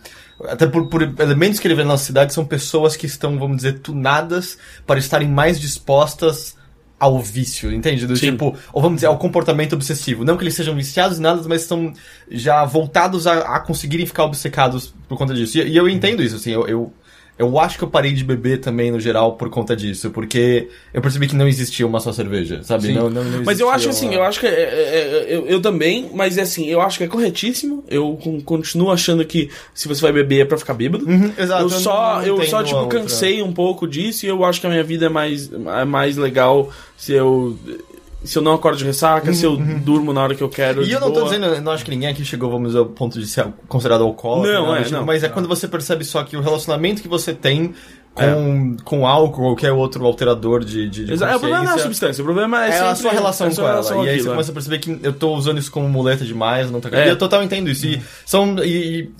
Até 0.48 0.66
por, 0.66 0.88
por 0.88 1.02
elementos 1.02 1.60
que 1.60 1.66
ele 1.68 1.74
vê 1.74 1.84
na 1.84 1.96
cidade, 1.96 2.34
são 2.34 2.44
pessoas 2.44 2.96
que 2.96 3.06
estão, 3.06 3.38
vamos 3.38 3.58
dizer, 3.58 3.78
tunadas 3.80 4.58
para 4.86 4.98
estarem 4.98 5.28
mais 5.28 5.60
dispostas 5.60 6.56
ao 7.04 7.18
vício, 7.20 7.72
entende? 7.72 8.06
Do 8.06 8.16
Sim. 8.16 8.32
tipo, 8.32 8.56
ou 8.72 8.82
vamos 8.82 8.96
dizer, 8.96 9.06
ao 9.06 9.18
comportamento 9.18 9.74
obsessivo. 9.74 10.24
Não 10.24 10.36
que 10.36 10.42
eles 10.42 10.54
sejam 10.54 10.74
viciados 10.74 11.18
em 11.18 11.22
nada, 11.22 11.42
mas 11.48 11.62
estão 11.62 11.92
já 12.30 12.64
voltados 12.64 13.26
a, 13.26 13.56
a 13.56 13.60
conseguirem 13.60 14.06
ficar 14.06 14.24
obcecados 14.24 14.94
por 15.08 15.16
conta 15.18 15.34
disso. 15.34 15.58
E, 15.58 15.68
e 15.68 15.76
eu 15.76 15.88
entendo 15.88 16.22
isso, 16.22 16.36
assim, 16.36 16.50
eu, 16.50 16.66
eu, 16.66 16.92
eu 17.38 17.58
acho 17.58 17.76
que 17.78 17.84
eu 17.84 17.88
parei 17.88 18.12
de 18.12 18.22
beber 18.22 18.60
também, 18.60 18.90
no 18.90 19.00
geral, 19.00 19.32
por 19.36 19.50
conta 19.50 19.74
disso, 19.74 20.10
porque 20.10 20.68
eu 20.92 21.02
percebi 21.02 21.26
que 21.26 21.34
não 21.34 21.48
existia 21.48 21.86
uma 21.86 21.98
só 22.00 22.12
cerveja, 22.12 22.62
sabe? 22.62 22.92
Não, 22.92 23.10
não, 23.10 23.24
não 23.24 23.42
Mas 23.44 23.58
eu 23.58 23.68
acho 23.70 23.88
assim, 23.88 24.06
uma- 24.06 24.14
eu 24.14 24.22
acho 24.22 24.38
que. 24.40 24.46
é- 24.46 24.50
é- 24.50 25.24
é- 25.32 25.36
eu, 25.36 25.46
eu 25.46 25.60
também, 25.60 26.10
mas 26.14 26.38
é 26.38 26.42
assim, 26.42 26.66
eu 26.68 26.80
acho 26.80 26.98
que 26.98 27.04
é 27.04 27.08
corretíssimo. 27.08 27.82
Eu 27.88 28.18
con- 28.22 28.40
continuo 28.40 28.90
achando 28.92 29.24
que 29.24 29.50
se 29.74 29.88
você 29.88 30.00
vai 30.00 30.12
beber 30.12 30.42
é 30.42 30.44
pra 30.44 30.56
ficar 30.58 30.74
bêbado. 30.74 31.04
Uhum, 31.08 31.32
exato, 31.36 31.62
eu 31.62 31.68
eu 31.70 31.80
só, 31.80 32.22
eu 32.22 32.34
entendo 32.36 32.48
só 32.50 32.62
tipo, 32.62 32.78
outra. 32.78 33.00
cansei 33.00 33.42
um 33.42 33.52
pouco 33.52 33.86
disso 33.88 34.24
e 34.24 34.28
eu 34.28 34.44
acho 34.44 34.60
que 34.60 34.66
a 34.66 34.70
minha 34.70 34.84
vida 34.84 35.06
é 35.06 35.08
mais, 35.08 35.50
é 35.52 35.84
mais 35.84 36.16
legal 36.16 36.70
se 36.96 37.12
eu 37.12 37.58
se 38.24 38.38
eu 38.38 38.42
não 38.42 38.54
acordo 38.54 38.78
de 38.78 38.84
ressaca, 38.84 39.32
se 39.32 39.44
eu 39.44 39.56
durmo 39.56 40.12
na 40.12 40.22
hora 40.22 40.34
que 40.34 40.42
eu 40.42 40.48
quero. 40.48 40.80
Uhum. 40.80 40.86
E 40.86 40.92
eu 40.92 41.00
não 41.00 41.08
tô 41.08 41.20
boa. 41.20 41.24
dizendo, 41.24 41.46
eu 41.46 41.60
não 41.60 41.72
acho 41.72 41.84
que 41.84 41.90
ninguém 41.90 42.08
aqui 42.08 42.24
chegou, 42.24 42.50
vamos 42.50 42.68
dizer, 42.68 42.78
ao 42.78 42.86
ponto 42.86 43.20
de 43.20 43.26
ser 43.26 43.46
considerado 43.68 44.02
alcoólatra. 44.02 44.52
Não, 44.52 44.66
nada 44.66 44.80
é, 44.80 44.82
tipo, 44.82 44.96
não. 44.96 45.04
mas 45.04 45.22
é 45.22 45.28
quando 45.28 45.46
você 45.46 45.68
percebe 45.68 46.04
só 46.04 46.22
que 46.24 46.36
o 46.36 46.40
relacionamento 46.40 47.02
que 47.02 47.08
você 47.08 47.34
tem 47.34 47.74
com, 48.14 48.76
com 48.84 49.06
álcool 49.06 49.42
ou 49.42 49.48
qualquer 49.50 49.72
outro 49.72 50.06
alterador 50.06 50.64
de, 50.64 50.88
de, 50.88 51.04
de 51.04 51.12
é, 51.12 51.36
o 51.36 51.40
problema 51.40 51.64
não 51.64 51.72
é 51.72 51.74
a 51.74 51.78
substância, 51.78 52.22
o 52.22 52.24
problema 52.24 52.64
é, 52.64 52.70
É 52.70 52.80
a 52.80 52.94
sua 52.94 53.10
relação 53.10 53.48
a 53.48 53.50
sua 53.50 53.64
com 53.64 53.68
ela. 53.68 53.80
relação 53.80 54.04
e 54.04 54.08
aí 54.08 54.14
àquilo, 54.14 54.22
você 54.22 54.28
é. 54.28 54.32
começa 54.32 54.50
a 54.50 54.54
perceber 54.54 54.78
que 54.78 54.98
eu 55.02 55.12
tô 55.12 55.34
usando 55.34 55.58
isso 55.58 55.70
como 55.70 55.88
muleta 55.88 56.24
demais, 56.24 56.70
não 56.70 56.80
tá 56.80 56.88
É. 56.92 57.06
E 57.06 57.10
eu 57.10 57.18
total 57.18 57.42
entendo 57.42 57.68
isso. 57.68 57.86
E 57.86 58.00
são. 58.24 58.56
E, 58.64 58.68
e 58.68 59.10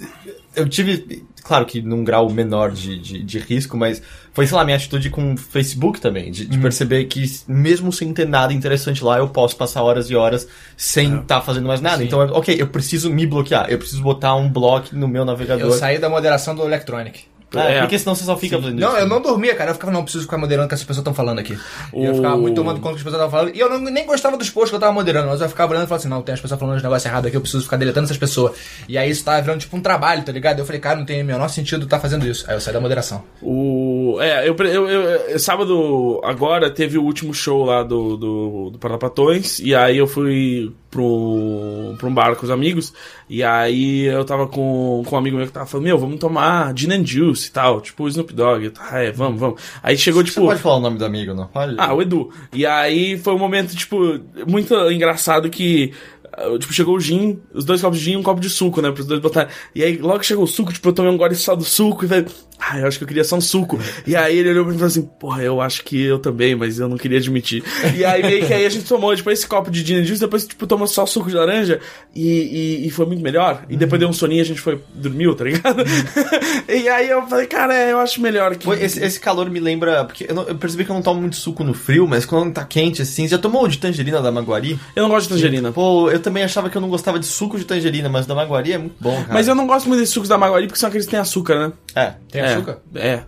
eu 0.54 0.68
tive. 0.68 1.24
Claro 1.42 1.66
que 1.66 1.82
num 1.82 2.04
grau 2.04 2.30
menor 2.30 2.70
de, 2.70 2.98
de, 2.98 3.22
de 3.22 3.38
risco, 3.38 3.76
mas 3.76 4.00
foi, 4.34 4.46
sei 4.46 4.56
lá, 4.56 4.64
minha 4.64 4.76
atitude 4.76 5.08
com 5.10 5.32
o 5.32 5.36
Facebook 5.38 6.00
também. 6.00 6.30
De, 6.30 6.42
Uhum. 6.42 6.48
de 6.50 6.58
perceber 6.58 7.04
que, 7.04 7.24
mesmo 7.48 7.90
sem 7.92 8.12
ter 8.12 8.26
nada 8.28 8.52
interessante 8.52 9.02
lá, 9.02 9.16
eu 9.18 9.28
posso 9.28 9.56
passar 9.56 9.82
horas 9.82 10.10
e 10.10 10.14
horas 10.16 10.46
sem 10.76 11.14
É. 11.14 11.20
estar 11.20 11.40
fazendo 11.40 11.66
mais 11.68 11.80
nada. 11.80 12.02
Então, 12.04 12.18
ok, 12.32 12.54
eu 12.60 12.66
preciso 12.66 13.08
me 13.10 13.24
bloquear. 13.26 13.70
Eu 13.70 13.78
preciso 13.78 14.02
botar 14.02 14.34
um 14.34 14.48
bloco 14.50 14.88
no 14.92 15.08
meu 15.08 15.24
navegador. 15.24 15.64
Eu 15.66 15.72
saí 15.72 15.98
da 15.98 16.08
moderação 16.10 16.54
do 16.54 16.62
Electronic. 16.64 17.26
É, 17.60 17.76
É. 17.76 17.80
porque 17.80 17.98
senão 17.98 18.14
você 18.14 18.24
só 18.24 18.36
fica 18.36 18.56
fazendo 18.60 18.78
isso. 18.80 18.88
Não, 18.90 18.98
eu 18.98 19.06
não 19.08 19.20
dormia, 19.20 19.54
cara. 19.54 19.70
Eu 19.70 19.74
ficava, 19.74 19.92
não, 19.92 20.02
preciso 20.02 20.24
ficar 20.24 20.38
moderando 20.38 20.66
o 20.66 20.68
que 20.68 20.74
as 20.74 20.80
pessoas 20.82 20.98
estão 20.98 21.14
falando 21.14 21.38
aqui. 21.38 21.58
E 21.94 22.04
eu 22.04 22.12
O- 22.12 22.16
ficava 22.16 22.36
muito 22.36 22.54
tomando 22.56 22.80
conta 22.80 22.96
do 22.96 22.96
que 22.96 23.00
as 23.00 23.04
pessoas 23.04 23.22
estavam 23.22 23.30
falando. 23.30 23.56
E 23.56 23.60
eu 23.60 23.68
não- 23.70 23.78
nem 23.90 24.06
gostava 24.06 24.36
dos 24.36 24.50
posts 24.50 24.70
que 24.70 24.76
eu 24.76 24.80
tava 24.80 24.92
moderando. 24.92 25.28
Mas 25.28 25.40
eu 25.40 25.48
ficava 25.48 25.72
olhando 25.72 25.84
e 25.84 25.88
falava 25.88 26.00
assim, 26.00 26.08
não, 26.08 26.22
tem 26.22 26.34
as 26.34 26.40
pessoas 26.40 26.58
falando 26.60 26.76
uns 26.76 26.82
negócios 26.82 27.04
errados 27.06 27.26
aqui, 27.28 27.36
eu 27.36 27.40
preciso 27.40 27.62
ficar 27.64 27.76
deletando 27.76 28.04
essas 28.04 28.18
pessoas. 28.18 28.56
E 28.88 28.96
aí 28.98 29.10
isso 29.10 29.24
tava 29.24 29.40
virando 29.42 29.60
tipo 29.60 29.76
um 29.76 29.80
trabalho, 29.80 30.22
tá 30.22 30.32
ligado? 30.32 30.58
Eu 30.58 30.66
falei, 30.66 30.80
cara, 30.80 30.96
não 30.98 31.04
tem 31.04 31.22
o 31.22 31.24
menor 31.24 31.48
sentido 31.48 31.84
estar 31.84 32.00
fazendo 32.00 32.26
isso. 32.26 32.44
Aí 32.48 32.56
eu 32.56 32.60
saí 32.60 32.72
da 32.74 32.80
moderação. 32.80 33.22
O, 33.42 34.18
é, 34.20 34.48
eu, 34.48 34.56
eu, 34.58 34.88
eu- 34.88 35.02
eu- 35.30 35.38
sábado 35.38 36.20
agora 36.24 36.70
teve 36.70 36.98
o 36.98 37.02
último 37.02 37.32
show 37.34 37.64
lá 37.64 37.82
do, 37.82 38.16
do, 38.16 38.70
do 38.70 38.78
Parlapatões, 38.78 39.58
e 39.60 39.74
aí 39.74 39.96
eu 39.98 40.06
fui 40.06 40.72
pro, 40.94 41.96
pro 41.98 42.08
um 42.08 42.14
bar 42.14 42.36
com 42.36 42.44
os 42.44 42.50
amigos, 42.50 42.94
e 43.28 43.42
aí 43.42 44.04
eu 44.04 44.24
tava 44.24 44.46
com, 44.46 45.02
com 45.04 45.16
um 45.16 45.18
amigo 45.18 45.36
meu 45.36 45.44
que 45.44 45.52
tava 45.52 45.66
falando, 45.66 45.86
meu, 45.86 45.98
vamos 45.98 46.20
tomar 46.20 46.72
gin 46.76 46.92
and 46.92 47.04
juice 47.04 47.48
e 47.48 47.50
tal, 47.50 47.80
tipo 47.80 48.04
o 48.04 48.08
Snoop 48.08 48.32
Dogg, 48.32 48.70
tá, 48.70 49.00
é, 49.00 49.10
vamos, 49.10 49.40
vamos. 49.40 49.60
Aí 49.82 49.98
chegou, 49.98 50.22
Você 50.22 50.30
tipo... 50.30 50.46
pode 50.46 50.60
falar 50.60 50.76
o 50.76 50.80
nome 50.80 50.96
do 50.96 51.04
amigo, 51.04 51.34
não? 51.34 51.48
Pode? 51.48 51.74
Ah, 51.78 51.92
o 51.92 52.00
Edu. 52.00 52.30
E 52.52 52.64
aí 52.64 53.18
foi 53.18 53.34
um 53.34 53.38
momento, 53.38 53.74
tipo, 53.74 54.20
muito 54.46 54.72
engraçado 54.92 55.50
que. 55.50 55.92
ah, 56.32 56.56
Tipo, 56.60 56.72
chegou 56.72 56.94
o 56.94 57.00
gin, 57.00 57.40
os 57.52 57.64
dois 57.64 57.80
copos 57.80 57.98
de 57.98 58.04
gin 58.04 58.12
e 58.12 58.16
um 58.16 58.22
copo 58.22 58.40
de 58.40 58.48
suco, 58.48 58.80
né? 58.80 58.92
Pros 58.92 59.06
dois 59.06 59.20
botarem. 59.20 59.50
E 59.74 59.82
aí, 59.82 59.98
logo 59.98 60.20
que 60.20 60.26
chegou 60.26 60.44
o 60.44 60.48
suco, 60.48 60.72
tipo, 60.72 60.88
eu 60.88 60.92
tomei 60.92 61.10
um 61.10 61.16
gole 61.16 61.34
só 61.34 61.56
do 61.56 61.64
suco 61.64 62.04
e 62.04 62.08
falei, 62.08 62.26
ah, 62.58 62.78
eu 62.78 62.86
acho 62.86 62.98
que 62.98 63.04
eu 63.04 63.08
queria 63.08 63.24
só 63.24 63.36
um 63.36 63.40
suco. 63.40 63.78
E 64.06 64.16
aí 64.16 64.38
ele 64.38 64.50
olhou 64.50 64.64
pra 64.64 64.70
mim 64.72 64.76
e 64.76 64.80
falou 64.80 64.90
assim, 64.90 65.02
porra, 65.20 65.42
eu 65.42 65.60
acho 65.60 65.84
que 65.84 66.00
eu 66.02 66.18
também, 66.18 66.54
mas 66.54 66.78
eu 66.78 66.88
não 66.88 66.96
queria 66.96 67.18
admitir. 67.18 67.62
E 67.96 68.04
aí 68.04 68.22
meio 68.22 68.46
que 68.46 68.54
aí 68.54 68.64
a 68.64 68.68
gente 68.70 68.86
tomou, 68.86 69.14
tipo, 69.14 69.30
esse 69.30 69.46
copo 69.46 69.70
de 69.70 69.84
gin 69.84 70.02
juice, 70.04 70.20
depois, 70.20 70.46
tipo, 70.46 70.66
tomou 70.66 70.86
só 70.86 71.04
suco 71.04 71.28
de 71.28 71.34
laranja 71.36 71.80
e, 72.14 72.80
e, 72.82 72.86
e 72.86 72.90
foi 72.90 73.06
muito 73.06 73.22
melhor. 73.22 73.64
E 73.68 73.76
depois 73.76 73.98
deu 74.00 74.08
um 74.08 74.12
soninho 74.12 74.38
e 74.38 74.42
a 74.42 74.44
gente 74.46 74.60
foi, 74.60 74.80
dormiu, 74.94 75.34
tá 75.34 75.44
ligado? 75.44 75.84
e 76.68 76.88
aí 76.88 77.08
eu 77.10 77.26
falei, 77.26 77.46
cara, 77.46 77.74
eu 77.88 77.98
acho 77.98 78.20
melhor 78.20 78.54
que. 78.56 78.68
Esse, 78.70 79.02
esse 79.04 79.20
calor 79.20 79.50
me 79.50 79.60
lembra. 79.60 80.04
Porque 80.04 80.26
eu, 80.28 80.34
não- 80.34 80.44
eu 80.44 80.54
percebi 80.54 80.84
que 80.84 80.90
eu 80.90 80.94
não 80.94 81.02
tomo 81.02 81.20
muito 81.20 81.36
suco 81.36 81.62
no 81.64 81.74
frio, 81.74 82.06
mas 82.08 82.24
quando 82.24 82.52
tá 82.52 82.64
quente 82.64 83.02
assim. 83.02 83.24
Você 83.24 83.28
já 83.32 83.38
tomou 83.38 83.64
o 83.64 83.68
de 83.68 83.78
tangerina 83.78 84.20
da 84.22 84.30
Maguari? 84.32 84.78
Eu 84.94 85.02
não 85.02 85.10
gosto 85.10 85.28
de 85.28 85.34
tangerina. 85.34 85.72
Pô, 85.72 86.10
eu 86.10 86.20
também 86.20 86.42
achava 86.44 86.70
que 86.70 86.76
eu 86.76 86.80
não 86.80 86.88
gostava 86.88 87.18
de 87.18 87.26
suco 87.26 87.58
de 87.58 87.64
tangerina, 87.64 88.08
mas 88.08 88.26
da 88.26 88.34
Maguari 88.34 88.72
é 88.72 88.78
muito 88.78 88.96
bom, 89.00 89.14
cara. 89.16 89.32
Mas 89.34 89.48
eu 89.48 89.54
não 89.54 89.66
gosto 89.66 89.86
muito 89.88 90.00
desses 90.00 90.14
sucos 90.14 90.28
da 90.28 90.38
Maguari 90.38 90.66
porque 90.66 90.78
são 90.78 90.88
aqueles 90.88 91.04
que 91.06 91.10
têm 91.10 91.20
açúcar, 91.20 91.68
né? 91.68 91.72
É. 91.94 92.14
Tem 92.30 92.42
é, 92.42 92.43
açúcar? 92.52 92.78
É. 92.94 93.20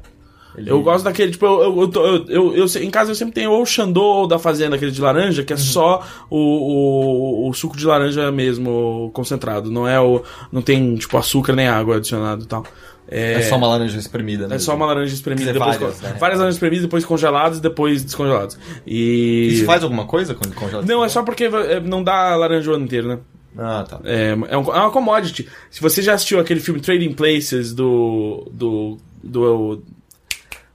Eu 0.66 0.80
gosto 0.82 1.04
daquele, 1.04 1.32
tipo, 1.32 1.44
eu, 1.44 1.90
eu, 1.94 2.24
eu, 2.28 2.56
eu, 2.56 2.82
em 2.82 2.90
casa 2.90 3.10
eu 3.10 3.14
sempre 3.14 3.34
tenho 3.34 3.50
ou 3.52 3.60
o 3.60 3.66
Xandô 3.66 4.02
ou 4.02 4.26
da 4.26 4.38
Fazenda, 4.38 4.76
aquele 4.76 4.90
de 4.90 5.02
laranja, 5.02 5.44
que 5.44 5.52
é 5.52 5.56
só 5.56 6.02
o, 6.30 7.46
o, 7.46 7.52
suco 7.52 7.76
de 7.76 7.84
laranja 7.86 8.32
mesmo 8.32 9.10
concentrado. 9.12 9.70
Não 9.70 9.86
é 9.86 10.00
o. 10.00 10.22
Não 10.50 10.62
tem, 10.62 10.94
tipo, 10.96 11.18
açúcar 11.18 11.54
nem 11.54 11.68
água 11.68 11.96
adicionado 11.96 12.44
e 12.44 12.46
tal. 12.46 12.64
É, 13.08 13.34
É 13.34 13.42
só 13.42 13.56
uma 13.56 13.66
laranja 13.68 13.98
espremida. 13.98 14.46
é 14.46 14.48
né? 14.48 14.58
só 14.58 14.74
uma 14.74 14.86
laranja 14.86 15.14
espremida. 15.14 15.52
Depois, 15.52 15.76
várias, 15.76 16.00
né? 16.00 16.16
várias 16.18 16.38
laranjas 16.38 16.54
espremidas, 16.56 16.82
depois 16.84 17.04
congeladas 17.04 17.58
e 17.58 17.60
depois 17.60 18.02
descongeladas. 18.02 18.58
E. 18.86 19.48
Isso 19.52 19.64
faz 19.66 19.82
alguma 19.84 20.06
coisa 20.06 20.34
quando 20.34 20.54
congela? 20.54 20.82
Não, 20.82 21.04
é 21.04 21.08
só 21.10 21.22
porque 21.22 21.44
é, 21.44 21.80
não 21.80 22.02
dá 22.02 22.34
laranja 22.34 22.70
o 22.70 22.74
ano 22.74 22.84
inteiro, 22.84 23.08
né? 23.08 23.18
Ah, 23.58 23.84
tá. 23.88 24.00
É, 24.04 24.30
é, 24.30 24.56
um- 24.56 24.74
é 24.74 24.80
uma 24.80 24.90
commodity. 24.90 25.46
Se 25.70 25.80
você 25.80 26.02
já 26.02 26.14
assistiu 26.14 26.40
aquele 26.40 26.60
filme 26.60 26.80
Trading 26.80 27.12
Places 27.12 27.74
do. 27.74 28.50
do. 28.52 28.98
Do. 29.22 29.82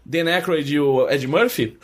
Dan 0.06 0.26
Aykroyd 0.34 0.74
e 0.74 0.80
o 0.80 1.08
Ed 1.10 1.26
Murphy, 1.28 1.78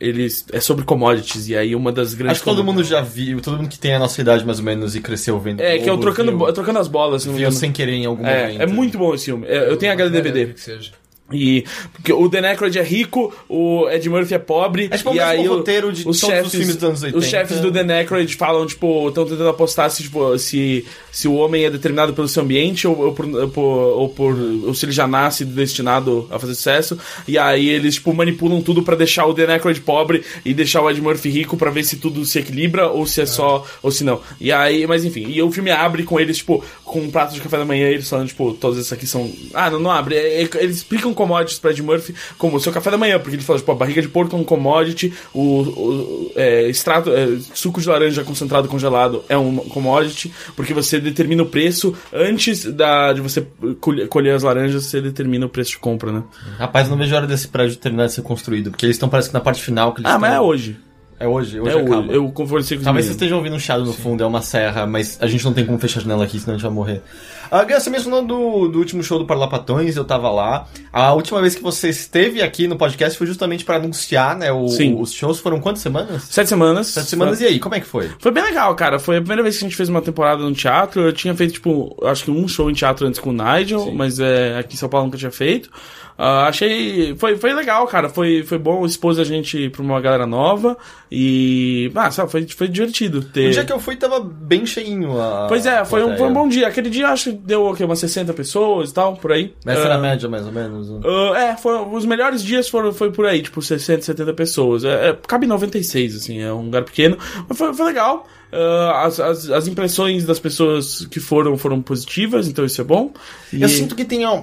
eles. 0.00 0.44
é 0.52 0.60
sobre 0.60 0.84
commodities. 0.84 1.48
E 1.48 1.56
aí 1.56 1.74
uma 1.74 1.92
das 1.92 2.14
grandes. 2.14 2.32
Acho 2.38 2.40
que 2.44 2.50
todo 2.50 2.64
mundo 2.64 2.82
já 2.82 3.00
viu, 3.00 3.40
todo 3.40 3.58
mundo 3.58 3.68
que 3.68 3.78
tem 3.78 3.94
a 3.94 3.98
nossa 3.98 4.20
idade 4.20 4.44
mais 4.44 4.58
ou 4.58 4.64
menos 4.64 4.96
e 4.96 5.00
cresceu 5.00 5.38
vendo. 5.38 5.60
É, 5.60 5.78
que 5.78 5.88
é 5.88 5.92
o 5.92 5.98
trocando, 5.98 6.36
viu, 6.36 6.52
trocando 6.52 6.78
as 6.78 6.88
bolas. 6.88 7.24
não 7.26 7.34
viu 7.34 7.52
sem 7.52 7.70
querer 7.70 7.92
em 7.92 8.06
algum 8.06 8.26
É, 8.26 8.42
momento. 8.46 8.62
é 8.62 8.66
muito 8.66 8.98
bom 8.98 9.14
esse 9.14 9.26
filme. 9.26 9.46
É, 9.46 9.70
eu 9.70 9.76
tenho 9.76 9.92
HD 9.92 10.20
DVD. 10.22 10.52
Que 10.54 10.60
seja. 10.60 10.92
E 11.30 11.64
porque 11.92 12.12
o 12.12 12.26
Dan 12.28 12.40
Aykroyd 12.48 12.78
é 12.78 12.82
rico, 12.82 13.34
o 13.48 13.88
Ed 13.90 14.08
Murphy 14.08 14.34
é 14.34 14.38
pobre. 14.38 14.88
É 14.90 14.96
tipo 14.96 15.14
e 15.14 15.20
aí 15.20 15.46
o- 15.46 15.56
roteiro 15.56 15.92
de 15.92 16.04
todos 16.04 16.46
os 16.46 16.52
filmes 16.52 16.76
dos 16.76 16.84
anos 16.84 17.02
80. 17.02 17.18
Os 17.18 17.26
chefes 17.26 17.60
do 17.60 17.70
Dan 17.70 17.92
Aykroyd 17.94 18.34
falam, 18.36 18.66
tipo, 18.66 19.08
estão 19.08 19.24
tentando 19.26 19.48
apostar 19.48 19.90
se, 19.90 20.02
tipo, 20.04 20.38
se, 20.38 20.86
se 21.12 21.28
o 21.28 21.34
homem 21.34 21.64
é 21.64 21.70
determinado 21.70 22.14
pelo 22.14 22.26
seu 22.28 22.42
ambiente 22.42 22.88
ou, 22.88 22.98
ou, 22.98 23.12
por, 23.12 23.26
ou, 23.26 24.08
por, 24.08 24.34
ou 24.66 24.74
se 24.74 24.86
ele 24.86 24.92
já 24.92 25.06
nasce 25.06 25.44
destinado 25.44 26.26
a 26.30 26.38
fazer 26.38 26.54
sucesso. 26.54 26.98
E 27.26 27.36
aí 27.36 27.68
eles, 27.68 27.96
tipo, 27.96 28.12
manipulam 28.14 28.62
tudo 28.62 28.82
pra 28.82 28.96
deixar 28.96 29.26
o 29.26 29.34
Dan 29.34 29.48
Aykroyd 29.52 29.80
pobre 29.82 30.22
e 30.44 30.54
deixar 30.54 30.80
o 30.80 30.90
Ed 30.90 31.00
Murphy 31.00 31.28
rico 31.28 31.56
pra 31.58 31.70
ver 31.70 31.84
se 31.84 31.96
tudo 31.96 32.24
se 32.24 32.38
equilibra 32.38 32.88
ou 32.88 33.06
se 33.06 33.20
é 33.20 33.26
só, 33.26 33.66
ou 33.82 33.90
se 33.90 34.02
não. 34.02 34.20
E 34.40 34.50
aí, 34.50 34.86
mas 34.86 35.04
enfim, 35.04 35.26
e 35.28 35.42
o 35.42 35.50
filme 35.52 35.70
abre 35.70 36.04
com 36.04 36.18
eles, 36.18 36.38
tipo, 36.38 36.64
com 36.84 37.00
um 37.00 37.10
prato 37.10 37.34
de 37.34 37.40
café 37.42 37.58
da 37.58 37.64
manhã, 37.66 37.86
eles 37.88 38.08
falando, 38.08 38.28
tipo, 38.28 38.54
todos 38.54 38.78
esses 38.78 38.92
aqui 38.92 39.06
são. 39.06 39.30
Ah, 39.52 39.68
não, 39.70 39.78
não 39.78 39.90
abre. 39.90 40.14
É- 40.16 40.42
é- 40.42 40.48
eles 40.62 40.78
explicam 40.78 41.12
commodities 41.18 41.58
pra 41.58 41.70
Ed 41.72 41.82
Murphy 41.82 42.14
como 42.38 42.56
o 42.56 42.60
seu 42.60 42.72
café 42.72 42.90
da 42.90 42.96
manhã, 42.96 43.18
porque 43.18 43.34
ele 43.36 43.42
fala, 43.42 43.58
tipo, 43.58 43.72
a 43.72 43.74
barriga 43.74 44.00
de 44.00 44.08
porco 44.08 44.34
é 44.36 44.38
um 44.38 44.44
commodity, 44.44 45.12
o, 45.34 45.40
o- 45.62 46.32
é, 46.36 46.68
extrato, 46.68 47.10
é, 47.12 47.26
suco 47.52 47.80
de 47.80 47.88
laranja 47.88 48.22
concentrado 48.24 48.68
congelado 48.68 49.24
é 49.28 49.36
um 49.36 49.56
commodity, 49.56 50.32
porque 50.56 50.72
você 50.72 51.00
determina 51.00 51.42
o 51.42 51.46
preço 51.46 51.94
antes 52.12 52.64
da, 52.64 53.12
de 53.12 53.20
você 53.20 53.44
colher, 54.08 54.34
as 54.34 54.42
laranjas, 54.42 54.84
você 54.84 55.00
determina 55.00 55.46
o 55.46 55.48
preço 55.48 55.72
de 55.72 55.78
compra, 55.78 56.12
né? 56.12 56.22
Rapaz, 56.58 56.88
não 56.88 56.96
vejo 56.96 57.14
a 57.14 57.18
hora 57.18 57.26
desse 57.26 57.48
prédio 57.48 57.76
terminar 57.76 58.06
de 58.06 58.12
ser 58.12 58.22
construído, 58.22 58.70
porque 58.70 58.86
eles 58.86 58.96
estão 58.96 59.08
parece 59.08 59.28
que 59.28 59.34
na 59.34 59.40
parte 59.40 59.60
final 59.62 59.92
que 59.92 60.00
eles 60.00 60.10
Ah, 60.10 60.18
mas 60.18 60.30
é 60.30 60.34
estão- 60.34 60.46
hoje. 60.46 60.76
É 61.20 61.26
hoje, 61.26 61.58
hoje 61.58 61.76
É 61.76 61.80
acaba. 61.80 61.96
hoje. 61.98 62.12
Eu 62.14 62.30
conversei 62.30 62.78
com 62.78 62.84
Talvez 62.84 63.06
vocês 63.06 63.16
estejam 63.16 63.38
ouvindo 63.38 63.56
um 63.56 63.58
chiado 63.58 63.84
no 63.84 63.92
fundo, 63.92 64.22
é 64.22 64.26
uma 64.26 64.40
serra, 64.40 64.86
mas 64.86 65.18
a 65.20 65.26
gente 65.26 65.44
não 65.44 65.52
tem 65.52 65.66
como 65.66 65.76
fechar 65.76 65.98
a 65.98 66.02
janela 66.04 66.22
aqui, 66.22 66.38
senão 66.38 66.54
a 66.54 66.56
gente 66.56 66.62
vai 66.64 66.72
morrer. 66.72 67.02
Ah, 67.50 67.64
Gus, 67.64 67.82
você 67.82 67.90
mencionou 67.90 68.24
do, 68.24 68.68
do 68.68 68.78
último 68.78 69.02
show 69.02 69.18
do 69.18 69.24
Parlapatões, 69.24 69.96
eu 69.96 70.04
tava 70.04 70.30
lá. 70.30 70.66
A 70.92 71.12
última 71.14 71.40
vez 71.40 71.54
que 71.54 71.62
você 71.62 71.88
esteve 71.88 72.42
aqui 72.42 72.66
no 72.68 72.76
podcast 72.76 73.16
foi 73.16 73.26
justamente 73.26 73.64
para 73.64 73.76
anunciar, 73.76 74.36
né, 74.36 74.52
o- 74.52 74.68
Sim. 74.68 74.96
os 75.00 75.12
shows. 75.12 75.38
Foram 75.40 75.60
quantas 75.60 75.82
semanas? 75.82 76.24
Sete 76.24 76.48
semanas. 76.48 76.88
Sete 76.88 77.08
semanas, 77.08 77.40
e 77.40 77.46
aí, 77.46 77.58
como 77.58 77.74
é 77.74 77.80
que 77.80 77.86
foi? 77.86 78.10
Foi 78.18 78.30
bem 78.30 78.42
legal, 78.44 78.74
cara. 78.74 78.98
Foi 78.98 79.16
a 79.16 79.20
primeira 79.20 79.42
vez 79.42 79.56
que 79.58 79.64
a 79.64 79.68
gente 79.68 79.76
fez 79.76 79.88
uma 79.88 80.02
temporada 80.02 80.42
no 80.42 80.52
teatro. 80.52 81.02
Eu 81.02 81.12
tinha 81.12 81.34
feito, 81.34 81.54
tipo, 81.54 81.96
acho 82.04 82.24
que 82.24 82.30
um 82.30 82.46
show 82.46 82.70
em 82.70 82.74
teatro 82.74 83.06
antes 83.06 83.18
com 83.20 83.30
o 83.30 83.32
Nigel, 83.32 83.92
mas 83.94 84.18
é, 84.20 84.58
aqui 84.58 84.74
em 84.74 84.78
São 84.78 84.88
Paulo 84.88 85.06
nunca 85.06 85.18
tinha 85.18 85.30
feito. 85.30 85.70
Ah, 86.20 86.48
achei. 86.48 87.14
Foi, 87.16 87.36
foi 87.36 87.54
legal, 87.54 87.86
cara. 87.86 88.08
Foi, 88.08 88.42
foi 88.42 88.58
bom 88.58 88.84
expor 88.84 89.18
a 89.20 89.22
gente 89.22 89.70
pra 89.70 89.80
uma 89.82 90.00
galera 90.00 90.26
nova. 90.26 90.76
E. 91.12 91.92
Ah, 91.94 92.10
sabe, 92.10 92.28
foi, 92.30 92.44
foi 92.48 92.66
divertido 92.66 93.22
ter. 93.22 93.48
O 93.48 93.52
dia 93.52 93.64
que 93.64 93.72
eu 93.72 93.78
fui 93.78 93.94
tava 93.94 94.18
bem 94.20 94.66
cheinho 94.66 95.20
a 95.20 95.46
Pois 95.48 95.64
é, 95.64 95.84
foi 95.84 96.04
um, 96.04 96.16
foi 96.16 96.26
um 96.26 96.32
bom 96.32 96.48
dia. 96.48 96.66
Aquele 96.66 96.90
dia 96.90 97.08
acho 97.08 97.30
que 97.30 97.36
deu 97.36 97.66
o 97.66 97.74
quê? 97.74 97.84
Umas 97.84 98.00
60 98.00 98.34
pessoas 98.34 98.90
e 98.90 98.94
tal, 98.94 99.16
por 99.16 99.30
aí. 99.30 99.54
Essa 99.64 99.82
era 99.82 99.94
a 99.94 99.96
Ah, 99.96 100.00
média, 100.00 100.28
mais 100.28 100.44
ou 100.44 100.50
menos. 100.52 100.90
né? 100.90 101.00
ah, 101.34 101.38
é, 101.38 101.56
foi, 101.56 101.78
os 101.86 102.04
melhores 102.04 102.42
dias 102.42 102.68
foram 102.68 102.92
foi 102.92 103.12
por 103.12 103.24
aí, 103.24 103.40
tipo 103.40 103.62
60, 103.62 104.02
70 104.02 104.32
pessoas. 104.34 104.82
É, 104.84 105.10
é, 105.10 105.18
cabe 105.26 105.46
96, 105.46 106.16
assim, 106.16 106.40
é 106.40 106.52
um 106.52 106.62
lugar 106.64 106.82
pequeno. 106.82 107.16
Mas 107.48 107.56
foi, 107.56 107.72
foi 107.72 107.86
legal. 107.86 108.26
Ah, 108.52 109.02
as, 109.06 109.20
as, 109.20 109.50
as 109.50 109.68
impressões 109.68 110.24
das 110.24 110.40
pessoas 110.40 111.06
que 111.06 111.20
foram 111.20 111.56
foram 111.56 111.80
positivas, 111.80 112.48
então 112.48 112.64
isso 112.64 112.80
é 112.80 112.84
bom. 112.84 113.12
E- 113.52 113.62
Eu 113.62 113.68
sinto 113.68 113.94
que 113.94 114.04
tem. 114.04 114.26
um- 114.26 114.42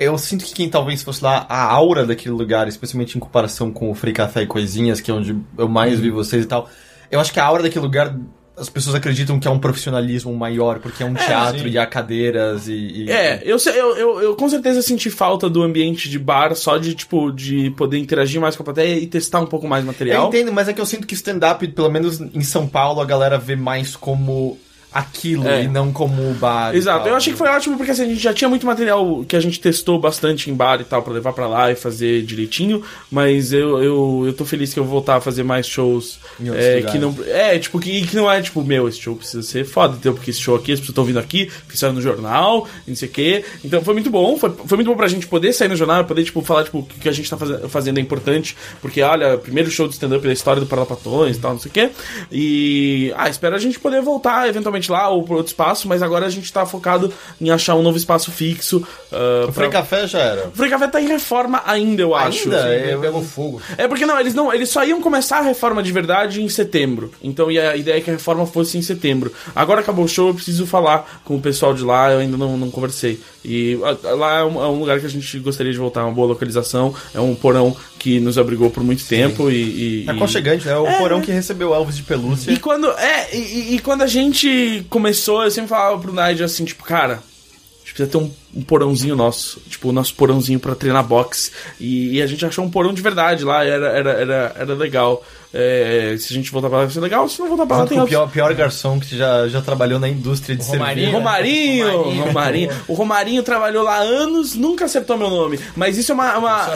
Eu 0.00 0.16
sinto 0.16 0.44
que 0.44 0.54
quem 0.54 0.68
talvez 0.68 1.02
fosse 1.02 1.22
lá, 1.24 1.44
a 1.48 1.62
aura 1.64 2.06
daquele 2.06 2.34
lugar, 2.34 2.68
especialmente 2.68 3.16
em 3.16 3.20
comparação 3.20 3.70
com 3.72 3.90
o 3.90 3.94
Free 3.94 4.12
Café 4.12 4.42
e 4.42 4.46
Coisinhas, 4.46 5.00
que 5.00 5.10
é 5.10 5.14
onde 5.14 5.36
eu 5.56 5.68
mais 5.68 5.98
vi 5.98 6.10
vocês 6.10 6.44
e 6.44 6.46
tal. 6.46 6.68
Eu 7.10 7.18
acho 7.20 7.32
que 7.32 7.40
a 7.40 7.44
aura 7.44 7.62
daquele 7.64 7.84
lugar, 7.84 8.14
as 8.56 8.68
pessoas 8.68 8.94
acreditam 8.94 9.40
que 9.40 9.48
é 9.48 9.50
um 9.50 9.58
profissionalismo 9.58 10.32
maior, 10.36 10.78
porque 10.78 11.02
é 11.02 11.06
um 11.06 11.14
teatro 11.14 11.60
sim. 11.62 11.68
e 11.68 11.78
há 11.78 11.86
cadeiras 11.86 12.68
e. 12.68 12.72
e- 12.74 13.10
É, 13.10 13.42
eu, 13.44 13.56
eu, 13.74 13.96
eu, 13.96 14.20
eu 14.20 14.36
com 14.36 14.48
certeza 14.48 14.82
senti 14.82 15.10
falta 15.10 15.48
do 15.50 15.62
ambiente 15.62 16.08
de 16.08 16.18
bar, 16.18 16.54
só 16.54 16.76
de, 16.76 16.94
tipo, 16.94 17.32
de 17.32 17.70
poder 17.70 17.98
interagir 17.98 18.40
mais 18.40 18.54
com 18.54 18.62
a 18.62 18.64
plateia 18.64 18.98
e 19.00 19.06
testar 19.06 19.40
um 19.40 19.46
pouco 19.46 19.66
mais 19.66 19.82
Eu 19.82 19.86
material. 19.88 20.28
entendo, 20.28 20.52
mas 20.52 20.68
é 20.68 20.72
que 20.72 20.80
eu 20.80 20.86
sinto 20.86 21.06
que 21.06 21.14
stand-up, 21.14 21.66
pelo 21.68 21.88
menos 21.90 22.20
em 22.20 22.42
São 22.42 22.68
Paulo, 22.68 23.00
a 23.00 23.04
galera 23.04 23.36
vê 23.38 23.56
mais 23.56 23.96
como 23.96 24.58
aquilo 24.98 25.46
É. 25.46 25.64
e 25.64 25.68
não 25.68 25.92
como 25.92 26.30
o 26.30 26.34
bar. 26.34 26.74
Exato, 26.74 27.08
eu 27.08 27.14
achei 27.14 27.32
que 27.32 27.38
foi 27.38 27.48
ótimo 27.48 27.76
porque 27.76 27.90
assim, 27.92 28.02
a 28.02 28.06
gente 28.08 28.20
já 28.22 28.32
tinha 28.34 28.48
muito 28.48 28.66
material 28.66 29.24
que 29.26 29.36
a 29.36 29.40
gente 29.40 29.60
testou 29.60 29.98
bastante 29.98 30.50
em 30.50 30.54
bar 30.54 30.80
e 30.80 30.84
tal 30.84 31.02
pra 31.02 31.12
levar 31.12 31.32
pra 31.32 31.46
lá 31.46 31.70
e 31.70 31.74
fazer 31.76 32.22
direitinho, 32.22 32.82
mas 33.10 33.52
eu, 33.52 33.82
eu, 33.82 34.22
eu 34.26 34.32
tô 34.32 34.44
feliz 34.44 34.72
que 34.74 34.80
eu 34.80 34.84
vou 34.84 34.92
voltar 34.92 35.16
a 35.16 35.20
fazer 35.20 35.42
mais 35.42 35.66
shows 35.66 36.18
é, 36.54 36.82
que 36.82 36.98
não 36.98 37.14
é 37.26 37.58
tipo 37.58 37.78
que, 37.78 38.06
que 38.06 38.16
não 38.16 38.30
é 38.30 38.40
tipo 38.40 38.62
meu 38.64 38.88
esse 38.88 39.00
show 39.00 39.14
precisa 39.16 39.42
ser 39.42 39.64
foda 39.64 39.94
entendeu? 39.94 40.14
porque 40.14 40.30
esse 40.30 40.40
show 40.40 40.54
aqui 40.56 40.72
as 40.72 40.78
pessoas 40.80 40.90
estão 40.90 41.04
vindo 41.04 41.18
aqui 41.18 41.50
porque 41.64 41.76
saiu 41.76 41.92
no 41.92 42.00
jornal 42.02 42.66
não 42.86 42.96
sei 42.96 43.08
o 43.08 43.10
que 43.12 43.44
então 43.64 43.82
foi 43.82 43.94
muito 43.94 44.10
bom 44.10 44.36
foi, 44.36 44.50
foi 44.66 44.76
muito 44.76 44.88
bom 44.88 44.96
pra 44.96 45.08
gente 45.08 45.26
poder 45.26 45.52
sair 45.52 45.68
no 45.68 45.76
jornal 45.76 46.04
poder 46.04 46.24
tipo 46.24 46.42
falar 46.42 46.64
tipo 46.64 46.78
o 46.78 46.82
que 46.84 46.98
que 47.00 47.08
a 47.08 47.12
gente 47.12 47.28
tá 47.30 47.36
faze- 47.36 47.68
fazendo 47.68 47.98
é 47.98 48.00
importante 48.00 48.56
porque 48.80 49.02
olha 49.02 49.36
primeiro 49.38 49.70
show 49.70 49.86
de 49.86 49.94
stand-up 49.94 50.26
da 50.26 50.32
história 50.32 50.60
do 50.60 50.66
Parlapatões 50.66 51.36
e 51.36 51.40
tal 51.40 51.52
não 51.52 51.58
sei 51.60 51.70
o 51.70 51.72
que 51.74 51.90
e 52.32 53.12
ah 53.16 53.28
espero 53.28 53.54
a 53.54 53.58
gente 53.58 53.78
poder 53.78 54.00
voltar 54.02 54.48
eventualmente 54.48 54.87
lá 54.90 55.08
ou 55.08 55.22
por 55.22 55.36
outro 55.36 55.50
espaço 55.50 55.88
mas 55.88 56.02
agora 56.02 56.26
a 56.26 56.30
gente 56.30 56.52
tá 56.52 56.64
focado 56.66 57.12
em 57.40 57.50
achar 57.50 57.74
um 57.74 57.82
novo 57.82 57.96
espaço 57.96 58.30
fixo 58.30 58.78
uh, 59.12 59.48
O 59.48 59.52
Free 59.52 59.68
Café 59.68 60.06
já 60.06 60.18
era. 60.18 60.48
o 60.48 60.52
Free 60.52 60.70
Café 60.70 60.88
tá 60.88 61.00
em 61.00 61.08
reforma 61.08 61.62
ainda, 61.64 62.02
eu 62.02 62.14
acho. 62.14 62.44
Ainda? 62.44 62.68
É, 62.68 62.96
pegou 62.96 63.22
fogo. 63.22 63.60
É 63.76 63.86
porque 63.86 64.06
não, 64.06 64.18
eles 64.18 64.34
não, 64.34 64.52
eles 64.52 64.68
só 64.68 64.84
iam 64.84 65.00
começar 65.00 65.38
a 65.38 65.42
reforma 65.42 65.82
de 65.82 65.92
verdade 65.92 66.42
em 66.42 66.48
setembro. 66.48 67.10
Então 67.22 67.50
e 67.50 67.58
a 67.58 67.76
ideia 67.76 67.98
é 67.98 68.00
que 68.00 68.10
a 68.10 68.14
reforma 68.14 68.46
fosse 68.46 68.78
em 68.78 68.82
setembro. 68.82 69.32
Agora 69.54 69.80
acabou 69.80 70.04
o 70.04 70.08
show, 70.08 70.28
eu 70.28 70.34
preciso 70.34 70.66
falar 70.66 71.20
com 71.24 71.36
o 71.36 71.40
pessoal 71.40 71.74
de 71.74 71.82
lá, 71.82 72.10
eu 72.12 72.18
ainda 72.18 72.36
não, 72.36 72.56
não 72.56 72.70
conversei. 72.70 73.20
E 73.44 73.78
lá 74.02 74.38
é 74.38 74.44
um, 74.44 74.62
é 74.62 74.66
um 74.66 74.78
lugar 74.78 75.00
que 75.00 75.06
a 75.06 75.10
gente 75.10 75.38
gostaria 75.38 75.72
de 75.72 75.78
voltar, 75.78 76.04
uma 76.04 76.12
boa 76.12 76.28
localização. 76.28 76.94
É 77.14 77.20
um 77.20 77.34
porão 77.34 77.76
que 77.98 78.20
nos 78.20 78.38
abrigou 78.38 78.70
por 78.70 78.82
muito 78.82 79.04
tempo 79.04 79.50
e. 79.50 80.04
e, 80.04 80.04
É 80.06 80.12
aconchegante, 80.12 80.66
né? 80.66 80.76
O 80.76 80.86
É. 80.86 80.98
porão 80.98 81.20
que 81.20 81.32
recebeu 81.32 81.74
Elvis 81.74 81.96
de 81.96 82.02
pelúcia. 82.02 82.50
e 82.52 82.58
quando. 82.58 82.88
É, 82.92 83.34
e, 83.36 83.74
e- 83.74 83.78
quando 83.80 84.02
a 84.02 84.06
gente 84.06 84.86
começou, 84.88 85.42
eu 85.42 85.50
sempre 85.50 85.68
falava 85.68 85.98
pro 85.98 86.12
Nigel 86.12 86.46
assim, 86.46 86.64
tipo, 86.64 86.84
cara, 86.84 87.14
a 87.14 87.78
gente 87.84 87.94
precisa 87.94 88.08
ter 88.10 88.16
um, 88.18 88.30
um 88.54 88.62
porãozinho 88.62 89.16
nosso. 89.16 89.60
Tipo, 89.68 89.88
o 89.88 89.92
nosso 89.92 90.14
porãozinho 90.14 90.60
pra 90.60 90.74
treinar 90.74 91.04
boxe. 91.04 91.50
E, 91.80 92.16
e 92.16 92.22
a 92.22 92.26
gente 92.26 92.44
achou 92.46 92.64
um 92.64 92.70
porão 92.70 92.92
de 92.94 93.02
verdade 93.02 93.44
lá, 93.44 93.64
era, 93.64 93.88
era, 93.88 94.10
era, 94.12 94.52
era 94.58 94.74
legal. 94.74 95.24
É, 95.52 96.14
se 96.18 96.32
a 96.32 96.36
gente 96.36 96.50
voltar 96.52 96.68
pra 96.68 96.78
lá 96.78 96.84
vai 96.84 96.92
ser 96.92 97.00
legal, 97.00 97.26
se 97.28 97.40
não 97.40 97.48
voltar 97.48 97.64
pra 97.66 97.76
lá 97.76 97.82
Junto 97.84 97.94
tem 97.94 98.02
o 98.02 98.06
pior, 98.06 98.28
pior 98.30 98.52
garçom 98.54 99.00
que 99.00 99.16
já, 99.16 99.48
já 99.48 99.62
trabalhou 99.62 99.98
na 99.98 100.08
indústria 100.08 100.54
de 100.54 100.62
Romarinho. 100.62 100.94
cerveja. 101.06 101.10
Romarinho, 101.18 101.86
Romarinho. 101.90 102.24
Romarinho, 102.26 102.70
O 102.86 102.94
Romarinho 102.94 103.42
trabalhou 103.42 103.82
lá 103.82 103.96
anos, 103.96 104.54
nunca 104.54 104.84
acertou 104.84 105.16
meu 105.16 105.30
nome. 105.30 105.58
Mas 105.74 105.96
isso 105.96 106.12
é 106.12 106.14
uma. 106.14 106.36
uma- 106.38 106.68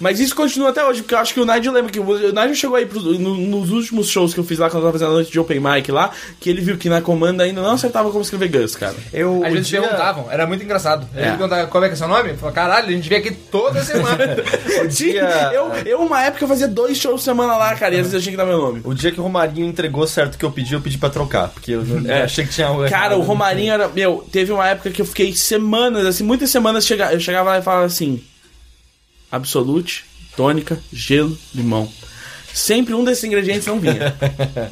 mas 0.00 0.20
isso 0.20 0.34
continua 0.36 0.70
até 0.70 0.84
hoje, 0.84 1.00
porque 1.02 1.14
eu 1.14 1.18
acho 1.18 1.32
que 1.32 1.40
o 1.40 1.46
Nigel 1.46 1.72
lembra 1.72 1.90
que 1.90 1.98
o 2.00 2.04
Nigel 2.32 2.54
chegou 2.54 2.76
aí 2.76 2.84
pros- 2.84 3.18
no- 3.18 3.36
nos 3.36 3.70
últimos 3.70 4.08
shows 4.08 4.34
que 4.34 4.40
eu 4.40 4.44
fiz 4.44 4.58
lá, 4.58 4.68
quando 4.68 4.82
eu 4.82 4.88
tava 4.88 4.92
fazendo 4.92 5.10
a 5.12 5.14
noite 5.14 5.30
de 5.32 5.40
Open 5.40 5.60
Mic 5.60 5.90
lá, 5.90 6.10
que 6.38 6.50
ele 6.50 6.60
viu 6.60 6.76
que 6.76 6.88
na 6.90 7.00
comanda 7.00 7.44
ainda 7.44 7.62
não 7.62 7.72
acertava 7.72 8.10
como 8.10 8.20
escrever 8.22 8.48
Gus, 8.48 8.76
cara. 8.76 8.94
Eu, 9.12 9.42
Às 9.42 9.50
o 9.50 9.54
vezes 9.54 9.68
dia- 9.68 9.80
perguntavam, 9.80 10.26
era 10.30 10.46
muito 10.46 10.62
engraçado. 10.62 11.06
Eles 11.14 11.26
É. 11.28 11.30
perguntavam, 11.30 11.66
como 11.68 11.84
é 11.84 11.88
que 11.88 11.94
é 11.94 11.96
seu 11.96 12.08
nome? 12.08 12.34
Falava, 12.34 12.54
caralho, 12.54 12.88
a 12.88 12.92
gente 12.92 13.08
vem 13.08 13.18
aqui 13.18 13.30
toda 13.30 13.82
semana. 13.82 14.18
Dia- 14.88 15.50
eu, 15.54 15.72
eu, 15.86 16.00
uma 16.00 16.22
época, 16.22 16.44
eu 16.44 16.48
fazia 16.48 16.68
dois 16.68 16.96
shows 16.98 17.16
por 17.20 17.24
semana 17.24 17.56
lá, 17.56 17.74
cara, 17.74 17.94
e 17.94 18.00
às 18.00 18.02
vezes 18.10 18.17
eu 18.18 18.22
tinha 18.22 18.32
que 18.32 18.36
dar 18.36 18.44
meu 18.46 18.58
nome. 18.58 18.80
O 18.84 18.94
dia 18.94 19.10
que 19.10 19.18
o 19.20 19.22
Romarinho 19.22 19.66
entregou 19.66 20.06
certo 20.06 20.34
o 20.34 20.38
que 20.38 20.44
eu 20.44 20.50
pedi, 20.50 20.74
eu 20.74 20.80
pedi 20.80 20.98
pra 20.98 21.10
trocar. 21.10 21.48
Porque 21.48 21.72
eu 21.72 21.84
não- 21.84 22.10
É. 22.10 22.22
achei 22.22 22.44
que 22.44 22.52
tinha 22.52 22.66
algo 22.66 22.88
Cara, 22.88 23.16
o 23.16 23.22
Romarinho 23.22 23.72
era. 23.72 23.88
Meu, 23.88 24.26
teve 24.30 24.52
uma 24.52 24.66
época 24.68 24.90
que 24.90 25.00
eu 25.02 25.06
fiquei 25.06 25.34
semanas, 25.34 26.06
assim, 26.06 26.24
muitas 26.24 26.50
semanas 26.50 26.86
chega, 26.86 27.12
eu 27.12 27.20
chegava 27.20 27.50
lá 27.50 27.58
e 27.58 27.62
falava 27.62 27.86
assim: 27.86 28.22
Absolute, 29.30 30.04
tônica, 30.36 30.78
gelo, 30.92 31.36
limão. 31.54 31.88
Sempre 32.52 32.94
um 32.94 33.04
desses 33.04 33.22
ingredientes 33.24 33.66
não 33.66 33.78
vinha. 33.78 34.14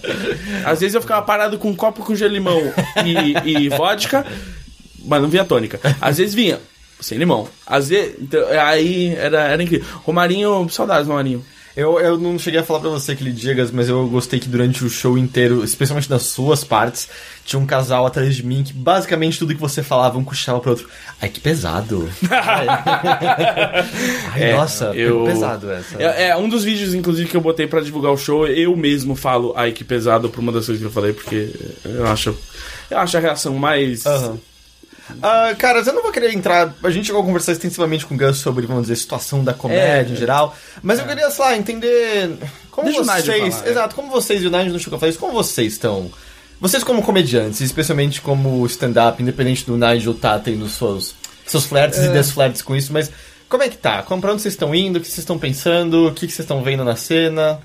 Às 0.65 0.81
vezes 0.81 0.95
eu 0.95 1.01
ficava 1.03 1.23
parado 1.23 1.59
com 1.59 1.69
um 1.71 1.75
copo 1.77 2.03
com 2.03 2.15
gelo, 2.15 2.33
limão 2.33 2.61
e, 3.05 3.65
e 3.67 3.69
vodka, 3.69 4.27
mas 5.05 5.21
não 5.23 5.29
vinha 5.29 5.45
tônica. 5.45 5.79
Às 6.01 6.17
vezes 6.19 6.35
vinha 6.35 6.59
sem 7.01 7.19
limão. 7.19 7.47
Às 7.67 7.89
vezes. 7.91 8.15
Então, 8.19 8.41
aí 8.49 9.15
era, 9.15 9.43
era 9.49 9.63
incrível. 9.63 9.87
Romarinho, 10.05 10.67
saudades, 10.71 11.07
Romarinho. 11.07 11.45
Eu, 11.77 12.01
eu 12.01 12.17
não 12.17 12.39
cheguei 12.39 12.59
a 12.59 12.63
falar 12.65 12.81
pra 12.81 12.89
você 12.89 13.13
aquele 13.13 13.31
dia, 13.31 13.55
mas 13.75 13.87
eu 13.91 14.09
gostei 14.09 14.41
que 14.41 14.49
durante 14.49 14.83
o 14.83 14.89
show 14.89 15.19
inteiro, 15.19 15.63
especialmente 15.63 16.09
nas 16.09 16.23
suas 16.23 16.65
partes, 16.65 17.07
tinha 17.45 17.61
um 17.61 17.67
casal 17.67 18.07
atrás 18.07 18.35
de 18.35 18.43
mim 18.43 18.65
que 18.65 18.73
basicamente 18.73 19.39
tudo 19.39 19.55
que 19.55 19.61
você 19.61 19.83
falava, 19.83 20.17
um 20.17 20.25
cochichava 20.25 20.59
pro 20.59 20.71
outro. 20.71 20.89
Ai, 21.21 21.29
que 21.29 21.39
pesado. 21.39 22.09
Ai, 22.31 22.67
É, 24.43 24.57
nossa, 24.57 24.87
eu- 24.95 25.11
pegou 25.21 25.27
pesado 25.27 25.71
essa. 25.71 26.03
É, 26.03 26.29
é, 26.29 26.37
um 26.37 26.49
dos 26.49 26.65
vídeos, 26.65 26.95
inclusive, 26.95 27.29
que 27.29 27.37
eu 27.37 27.41
botei 27.43 27.67
pra 27.67 27.81
divulgar 27.81 28.11
o 28.13 28.17
show, 28.17 28.47
eu 28.47 28.75
mesmo 28.77 29.15
falo, 29.15 29.53
ai 29.57 29.73
que 29.73 29.85
pesado, 29.85 30.29
por 30.31 30.41
uma 30.41 30.53
das 30.53 30.67
coisas 30.67 30.81
que 30.81 30.87
eu 30.89 30.93
falei, 30.93 31.13
porque 31.13 31.51
eu 31.85 32.07
acho. 32.07 32.35
Eu 32.91 32.99
acho 32.99 33.17
a 33.17 33.21
reação 33.21 33.55
mais. 33.57 34.07
Aham. 34.07 34.39
Ah, 35.23 35.55
cara, 35.59 35.81
eu 35.81 35.93
não 35.93 36.03
vou 36.03 36.11
querer 36.13 36.33
entrar. 36.35 36.75
A 36.83 36.91
gente 36.91 37.07
chegou 37.07 37.23
a 37.23 37.25
conversar 37.25 37.53
extensivamente 37.53 38.05
com 38.07 38.15
o 38.15 38.19
Gus 38.19 38.39
sobre, 38.39 38.67
vamos 38.67 38.83
dizer, 38.83 38.95
a 38.95 38.97
situação 38.97 39.43
da 39.45 39.55
comédia 39.55 40.11
É. 40.11 40.13
em 40.13 40.17
geral. 40.17 40.57
Mas 40.83 40.99
eu 40.99 41.07
queria, 41.07 41.31
sei 41.31 41.45
lá, 41.45 41.57
entender. 41.57 42.37
Como 42.71 42.89
Deixa 42.89 43.05
vocês. 43.05 43.25
falar, 43.55 43.67
é. 43.67 43.71
exato, 43.71 43.95
como 43.95 44.11
vocês 44.11 44.43
e 44.43 44.47
o 44.47 44.51
Nigel 44.51 44.73
não 44.73 44.79
chegou 44.79 44.97
a 44.97 45.01
falar 45.01 45.11
isso, 45.11 45.19
como 45.19 45.33
vocês 45.33 45.73
estão. 45.75 46.11
Vocês 46.61 46.83
como 46.83 47.03
comediantes, 47.03 47.61
especialmente 47.61 48.21
como 48.21 48.65
stand-up, 48.67 49.23
independente 49.23 49.65
do 49.67 49.77
Nigel 49.77 50.15
tá 50.15 50.39
tendo 50.39 50.69
seus, 50.69 51.15
seus 51.47 51.65
flertes 51.67 51.99
e 52.01 52.09
desflertes 52.09 52.63
com 52.63 52.75
isso, 52.75 52.93
mas 52.93 53.11
como 53.49 53.63
é 53.63 53.69
que 53.69 53.77
tá? 53.77 54.03
Como- 54.03 54.21
Pra 54.21 54.33
onde 54.33 54.43
vocês 54.43 54.55
estão 54.55 54.75
indo? 54.75 54.97
O 54.97 55.01
que 55.01 55.07
vocês 55.07 55.19
estão 55.19 55.39
pensando? 55.39 56.09
O 56.09 56.13
que 56.15 56.21
vocês 56.27 56.41
estão 56.41 56.63
vendo 56.63 56.83
na 56.85 56.97
cena? 56.97 57.61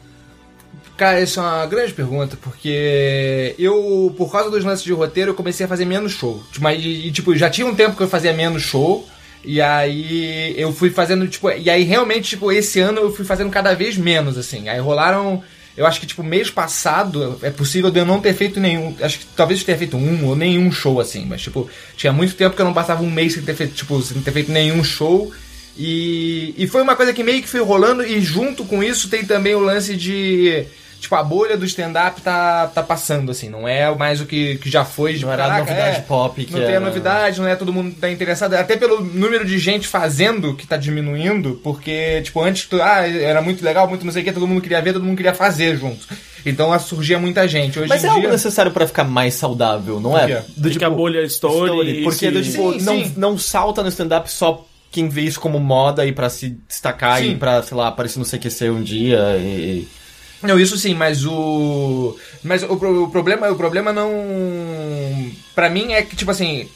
Cara, 1.01 1.19
isso 1.19 1.39
é 1.39 1.41
uma 1.41 1.65
grande 1.65 1.93
pergunta, 1.93 2.37
porque 2.39 3.55
eu, 3.57 4.13
por 4.15 4.31
causa 4.31 4.51
dos 4.51 4.63
lances 4.63 4.83
de 4.83 4.93
roteiro, 4.93 5.31
eu 5.31 5.33
comecei 5.33 5.65
a 5.65 5.67
fazer 5.67 5.83
menos 5.83 6.11
show. 6.11 6.43
Tipo, 6.51 6.63
Mas, 6.63 6.79
e, 6.79 7.09
tipo, 7.11 7.35
já 7.35 7.49
tinha 7.49 7.65
um 7.65 7.73
tempo 7.73 7.97
que 7.97 8.03
eu 8.03 8.07
fazia 8.07 8.31
menos 8.31 8.61
show, 8.61 9.09
e 9.43 9.59
aí 9.59 10.53
eu 10.55 10.71
fui 10.71 10.91
fazendo, 10.91 11.27
tipo, 11.27 11.49
e 11.49 11.71
aí 11.71 11.81
realmente, 11.81 12.29
tipo, 12.29 12.51
esse 12.51 12.79
ano 12.79 12.99
eu 12.99 13.11
fui 13.11 13.25
fazendo 13.25 13.49
cada 13.49 13.73
vez 13.73 13.97
menos, 13.97 14.37
assim. 14.37 14.69
Aí 14.69 14.79
rolaram, 14.79 15.41
eu 15.75 15.87
acho 15.87 15.99
que, 15.99 16.05
tipo, 16.05 16.21
mês 16.21 16.51
passado, 16.51 17.39
é 17.41 17.49
possível 17.49 17.89
de 17.89 17.97
eu 17.97 18.05
não 18.05 18.21
ter 18.21 18.35
feito 18.35 18.59
nenhum, 18.59 18.95
acho 19.01 19.21
que 19.21 19.25
talvez 19.35 19.59
eu 19.59 19.65
tenha 19.65 19.79
feito 19.79 19.97
um 19.97 20.27
ou 20.27 20.35
nenhum 20.35 20.71
show, 20.71 20.99
assim, 20.99 21.25
mas, 21.25 21.41
tipo, 21.41 21.67
tinha 21.97 22.13
muito 22.13 22.35
tempo 22.35 22.55
que 22.55 22.61
eu 22.61 22.65
não 22.65 22.75
passava 22.75 23.01
um 23.01 23.09
mês 23.09 23.33
sem 23.33 23.41
ter 23.41 23.55
feito, 23.55 23.73
tipo, 23.73 23.99
sem 24.03 24.21
ter 24.21 24.31
feito 24.31 24.51
nenhum 24.51 24.83
show. 24.83 25.33
E, 25.75 26.53
e 26.59 26.67
foi 26.67 26.83
uma 26.83 26.95
coisa 26.95 27.11
que 27.11 27.23
meio 27.23 27.41
que 27.41 27.49
foi 27.49 27.61
rolando, 27.61 28.05
e 28.05 28.21
junto 28.21 28.63
com 28.65 28.83
isso 28.83 29.09
tem 29.09 29.25
também 29.25 29.55
o 29.55 29.59
lance 29.59 29.95
de. 29.95 30.67
Tipo, 31.01 31.15
a 31.15 31.23
bolha 31.23 31.57
do 31.57 31.65
stand-up 31.65 32.21
tá, 32.21 32.67
tá 32.67 32.83
passando, 32.83 33.31
assim, 33.31 33.49
não 33.49 33.67
é 33.67 33.93
mais 33.95 34.21
o 34.21 34.25
que, 34.27 34.57
que 34.59 34.69
já 34.69 34.85
foi. 34.85 35.15
De, 35.15 35.25
Não 35.25 35.33
era 35.33 35.41
caraca, 35.43 35.59
novidade 35.65 35.97
é, 35.97 36.01
pop 36.01 36.45
que 36.45 36.51
Não 36.53 36.59
tem 36.59 36.67
a 36.69 36.71
era- 36.73 36.79
novidade, 36.85 37.41
não 37.41 37.47
é 37.47 37.55
todo 37.55 37.73
mundo 37.73 37.95
tá 37.99 38.07
interessado. 38.09 38.53
Até 38.53 38.77
pelo 38.77 39.03
número 39.03 39.43
de 39.43 39.57
gente 39.57 39.87
fazendo 39.87 40.53
que 40.55 40.67
tá 40.67 40.77
diminuindo, 40.77 41.59
porque, 41.63 42.21
tipo, 42.21 42.39
antes 42.39 42.67
tu- 42.67 42.79
ah, 42.79 43.07
era 43.07 43.41
muito 43.41 43.65
legal, 43.65 43.87
muito 43.89 44.05
não 44.05 44.11
sei 44.13 44.21
o 44.21 44.25
que, 44.25 44.31
todo 44.31 44.47
mundo 44.47 44.61
queria 44.61 44.79
ver, 44.79 44.93
todo 44.93 45.03
mundo 45.03 45.17
queria 45.17 45.33
fazer 45.33 45.75
junto. 45.75 46.07
Então 46.45 46.77
surgia 46.79 47.17
muita 47.19 47.47
gente. 47.47 47.79
Hoje 47.79 47.89
Mas 47.89 48.03
em 48.03 48.07
é 48.07 48.09
algo 48.09 48.21
dia. 48.21 48.29
necessário 48.31 48.71
pra 48.71 48.85
ficar 48.85 49.03
mais 49.03 49.33
saudável, 49.33 49.99
não 49.99 50.15
é? 50.17 50.43
Do 50.55 50.69
De 50.69 50.77
que 50.77 50.85
a 50.85 50.89
bolha 50.89 51.21
estoure 51.23 51.99
e 51.99 52.03
Porque 52.03 52.29
do, 52.29 52.43
tipo, 52.43 52.73
Sim, 52.73 52.85
não, 52.85 53.03
sim. 53.03 53.13
não 53.17 53.37
salta 53.39 53.81
no 53.81 53.89
stand-up 53.89 54.31
só 54.31 54.65
quem 54.91 55.09
vê 55.09 55.21
isso 55.21 55.39
como 55.39 55.59
moda 55.59 56.05
e 56.05 56.11
pra 56.11 56.29
se 56.29 56.49
destacar 56.67 57.19
Sim. 57.21 57.31
e 57.31 57.35
pra, 57.37 57.63
sei 57.63 57.75
lá, 57.75 57.87
aparecer 57.87 58.19
no 58.19 58.25
CQC 58.25 58.69
um 58.69 58.83
dia 58.83 59.35
e... 59.39 59.87
Não, 60.41 60.59
isso 60.59 60.77
sim, 60.77 60.93
mas 60.93 61.25
o. 61.25 62.17
Mas 62.43 62.63
o, 62.63 62.73
o 62.73 63.09
problema, 63.09 63.49
o 63.49 63.55
problema 63.55 63.93
não. 63.93 64.11
Pra 65.53 65.69
mim 65.69 65.93
é 65.93 66.01
que, 66.01 66.15
tipo 66.15 66.31
assim. 66.31 66.67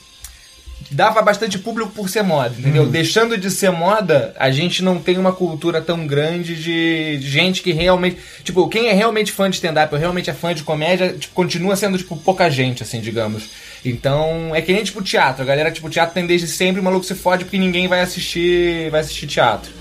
Dava 0.92 1.20
bastante 1.22 1.58
público 1.58 1.92
por 1.92 2.08
ser 2.08 2.22
moda, 2.22 2.54
entendeu? 2.60 2.86
Deixando 2.86 3.40
de 3.40 3.50
ser 3.50 3.72
moda, 3.72 4.36
a 4.38 4.52
gente 4.52 4.84
não 4.84 5.00
tem 5.00 5.18
uma 5.18 5.34
cultura 5.34 5.82
tão 5.82 6.06
grande 6.06 6.56
de 6.56 7.18
de 7.18 7.28
gente 7.28 7.64
que 7.64 7.72
realmente. 7.72 8.18
Tipo, 8.44 8.68
quem 8.70 8.88
é 8.88 8.94
realmente 8.94 9.32
fã 9.32 9.50
de 9.50 9.56
stand-up 9.56 9.92
ou 9.94 10.00
realmente 10.00 10.30
é 10.30 10.34
fã 10.34 10.54
de 10.54 10.62
comédia, 10.64 11.14
tipo, 11.14 11.34
continua 11.34 11.76
sendo, 11.76 11.98
tipo, 11.98 12.16
pouca 12.18 12.50
gente, 12.52 12.84
assim, 12.84 13.02
digamos. 13.02 13.50
Então, 13.84 14.56
é 14.56 14.62
que 14.62 14.74
nem, 14.74 14.84
tipo, 14.84 15.02
teatro. 15.02 15.42
A 15.42 15.46
galera, 15.46 15.72
tipo, 15.72 15.90
teatro 15.90 16.14
tem 16.14 16.28
desde 16.28 16.48
sempre, 16.48 16.82
o 16.82 16.84
maluco 16.84 17.06
se 17.06 17.16
fode 17.16 17.46
porque 17.46 17.58
ninguém 17.58 17.88
vai 17.88 18.02
assistir. 18.02 18.92
Vai 18.92 19.02
assistir 19.02 19.26
teatro. 19.26 19.72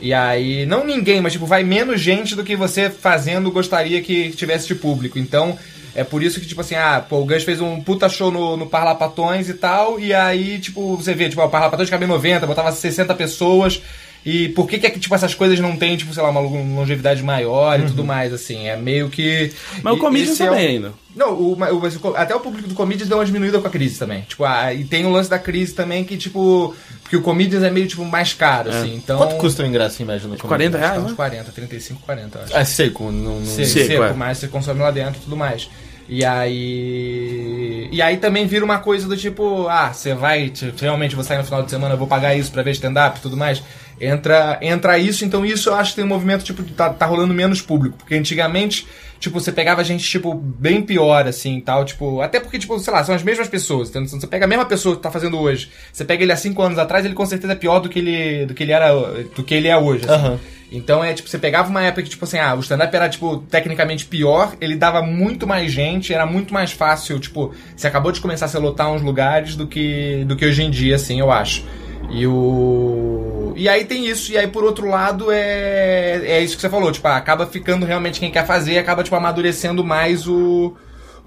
E 0.00 0.14
aí, 0.14 0.64
não 0.66 0.84
ninguém, 0.84 1.20
mas 1.20 1.32
tipo, 1.32 1.46
vai 1.46 1.62
menos 1.64 2.00
gente 2.00 2.34
do 2.36 2.44
que 2.44 2.54
você 2.56 2.88
fazendo 2.90 3.50
gostaria 3.50 4.00
que 4.00 4.30
tivesse 4.30 4.66
de 4.68 4.74
público. 4.74 5.18
Então, 5.18 5.58
é 5.94 6.04
por 6.04 6.22
isso 6.22 6.38
que, 6.40 6.46
tipo 6.46 6.60
assim, 6.60 6.76
ah, 6.76 7.04
pô, 7.06 7.18
o 7.20 7.24
Gus 7.26 7.42
fez 7.42 7.60
um 7.60 7.80
puta 7.80 8.08
show 8.08 8.30
no, 8.30 8.56
no 8.56 8.66
Parlapatões 8.66 9.48
e 9.48 9.54
tal, 9.54 9.98
e 9.98 10.14
aí, 10.14 10.58
tipo, 10.60 10.96
você 10.96 11.14
vê, 11.14 11.28
tipo, 11.28 11.42
o 11.42 11.48
Parlapatões 11.48 11.90
cabia 11.90 12.06
90, 12.06 12.46
botava 12.46 12.70
60 12.72 13.14
pessoas. 13.14 13.82
E 14.26 14.48
por 14.50 14.68
que 14.68 14.78
que 14.78 14.86
é 14.86 14.90
que, 14.90 14.98
tipo, 14.98 15.14
essas 15.14 15.32
coisas 15.32 15.58
não 15.60 15.76
tem, 15.76 15.96
tipo, 15.96 16.12
sei 16.12 16.22
lá, 16.22 16.28
uma 16.30 16.40
longevidade 16.40 17.22
maior 17.22 17.78
e 17.80 17.86
tudo 17.86 18.04
mais, 18.04 18.32
assim? 18.32 18.66
É 18.66 18.76
meio 18.76 19.08
que... 19.08 19.50
Mas 19.82 19.94
o 19.94 19.96
e- 19.96 20.00
Comedians 20.00 20.32
esse 20.32 20.42
é 20.42 20.46
também 20.46 20.66
um- 20.66 20.70
ainda. 20.70 20.92
não, 21.16 21.32
o, 21.34 21.52
o- 21.56 22.16
até 22.16 22.34
o 22.34 22.40
público 22.40 22.68
do 22.68 22.74
Comedians 22.74 23.08
deu 23.08 23.16
uma 23.18 23.24
diminuída 23.24 23.58
com 23.60 23.68
a 23.68 23.70
crise 23.70 23.96
também. 23.98 24.22
Tipo, 24.22 24.44
ah, 24.44 24.74
e 24.74 24.84
tem 24.84 25.06
o 25.06 25.10
lance 25.10 25.30
da 25.30 25.38
crise 25.38 25.72
também 25.72 26.04
que, 26.04 26.16
tipo. 26.16 26.74
Porque 27.08 27.16
o 27.16 27.22
Comedians 27.22 27.62
é 27.62 27.70
meio, 27.70 27.88
tipo, 27.88 28.04
mais 28.04 28.34
caro, 28.34 28.68
assim. 28.68 28.94
Então. 28.94 29.16
Quanto 29.16 29.36
custa 29.36 29.62
o 29.62 29.66
ingresso 29.66 30.02
em 30.02 30.04
média 30.04 30.28
no 30.28 30.36
40 30.36 30.46
Comedy? 30.46 30.76
reais, 30.76 31.02
Uns 31.02 31.10
né? 31.12 31.16
40, 31.16 31.52
35, 31.52 32.02
40, 32.02 32.38
eu 32.38 32.44
acho. 32.44 32.56
É 32.58 32.64
seco, 32.66 33.10
não... 33.10 33.40
não... 33.40 33.46
Seco, 33.46 33.66
Seco, 33.66 33.86
seco, 33.86 34.02
é. 34.02 34.12
mas 34.12 34.36
você 34.36 34.48
consome 34.48 34.80
lá 34.80 34.90
dentro 34.90 35.18
e 35.18 35.24
tudo 35.24 35.34
mais. 35.34 35.70
E 36.08 36.24
aí. 36.24 37.88
E 37.92 38.00
aí 38.00 38.16
também 38.16 38.46
vira 38.46 38.64
uma 38.64 38.78
coisa 38.78 39.06
do 39.06 39.16
tipo, 39.16 39.68
ah, 39.68 39.92
você 39.92 40.14
vai, 40.14 40.50
realmente 40.80 41.14
vou 41.14 41.24
sair 41.24 41.38
no 41.38 41.44
final 41.44 41.62
de 41.62 41.70
semana, 41.70 41.96
vou 41.96 42.06
pagar 42.06 42.34
isso 42.34 42.50
pra 42.50 42.62
ver 42.62 42.70
stand-up 42.72 43.18
e 43.18 43.22
tudo 43.22 43.36
mais. 43.36 43.62
Entra, 44.00 44.58
entra 44.62 44.98
isso, 44.98 45.24
então 45.24 45.44
isso 45.44 45.68
eu 45.68 45.74
acho 45.74 45.90
que 45.90 45.96
tem 45.96 46.04
um 46.04 46.08
movimento, 46.08 46.44
tipo, 46.44 46.62
tá, 46.62 46.90
tá 46.90 47.04
rolando 47.04 47.34
menos 47.34 47.60
público. 47.60 47.98
Porque 47.98 48.14
antigamente, 48.14 48.86
tipo, 49.18 49.38
você 49.38 49.50
pegava 49.50 49.82
gente, 49.84 50.08
tipo, 50.08 50.34
bem 50.34 50.80
pior, 50.80 51.26
assim, 51.26 51.60
tal, 51.60 51.84
tipo, 51.84 52.20
até 52.20 52.38
porque, 52.40 52.58
tipo, 52.58 52.78
sei 52.78 52.92
lá, 52.92 53.02
são 53.04 53.14
as 53.14 53.22
mesmas 53.22 53.48
pessoas, 53.48 53.90
então 53.90 54.06
você 54.06 54.26
pega 54.26 54.44
a 54.44 54.48
mesma 54.48 54.64
pessoa 54.64 54.96
que 54.96 55.02
tá 55.02 55.10
fazendo 55.10 55.38
hoje, 55.38 55.70
você 55.92 56.04
pega 56.04 56.22
ele 56.22 56.32
há 56.32 56.36
cinco 56.36 56.62
anos 56.62 56.78
atrás, 56.78 57.04
ele 57.04 57.14
com 57.14 57.26
certeza 57.26 57.52
é 57.52 57.56
pior 57.56 57.80
do 57.80 57.88
que 57.88 57.98
ele, 57.98 58.46
do 58.46 58.54
que 58.54 58.62
ele 58.62 58.72
era, 58.72 58.92
do 59.34 59.42
que 59.42 59.54
ele 59.54 59.68
é 59.68 59.76
hoje, 59.76 60.04
assim. 60.04 60.14
Aham. 60.14 60.38
Então 60.70 61.02
é 61.02 61.14
tipo, 61.14 61.28
você 61.28 61.38
pegava 61.38 61.70
uma 61.70 61.82
época 61.82 62.02
que, 62.02 62.10
tipo 62.10 62.24
assim, 62.24 62.38
ah, 62.38 62.54
o 62.54 62.60
stand-up 62.60 62.94
era, 62.94 63.08
tipo, 63.08 63.38
tecnicamente 63.50 64.04
pior, 64.04 64.54
ele 64.60 64.76
dava 64.76 65.00
muito 65.00 65.46
mais 65.46 65.72
gente, 65.72 66.12
era 66.12 66.26
muito 66.26 66.52
mais 66.52 66.72
fácil, 66.72 67.18
tipo, 67.18 67.54
você 67.74 67.86
acabou 67.86 68.12
de 68.12 68.20
começar 68.20 68.44
a 68.46 68.48
se 68.48 68.58
lotar 68.58 68.92
uns 68.92 69.00
lugares 69.00 69.56
do 69.56 69.66
que, 69.66 70.24
do 70.26 70.36
que 70.36 70.44
hoje 70.44 70.62
em 70.62 70.70
dia, 70.70 70.96
assim, 70.96 71.20
eu 71.20 71.32
acho. 71.32 71.64
E 72.10 72.26
o. 72.26 73.52
E 73.56 73.68
aí 73.68 73.84
tem 73.84 74.06
isso, 74.06 74.32
e 74.32 74.38
aí 74.38 74.46
por 74.46 74.62
outro 74.62 74.88
lado 74.88 75.30
é. 75.30 76.20
É 76.24 76.40
isso 76.40 76.54
que 76.54 76.60
você 76.60 76.68
falou, 76.68 76.92
tipo, 76.92 77.06
ah, 77.08 77.16
acaba 77.16 77.46
ficando 77.46 77.84
realmente 77.84 78.20
quem 78.20 78.30
quer 78.30 78.46
fazer, 78.46 78.78
acaba, 78.78 79.02
tipo, 79.02 79.16
amadurecendo 79.16 79.82
mais 79.82 80.26
o. 80.28 80.76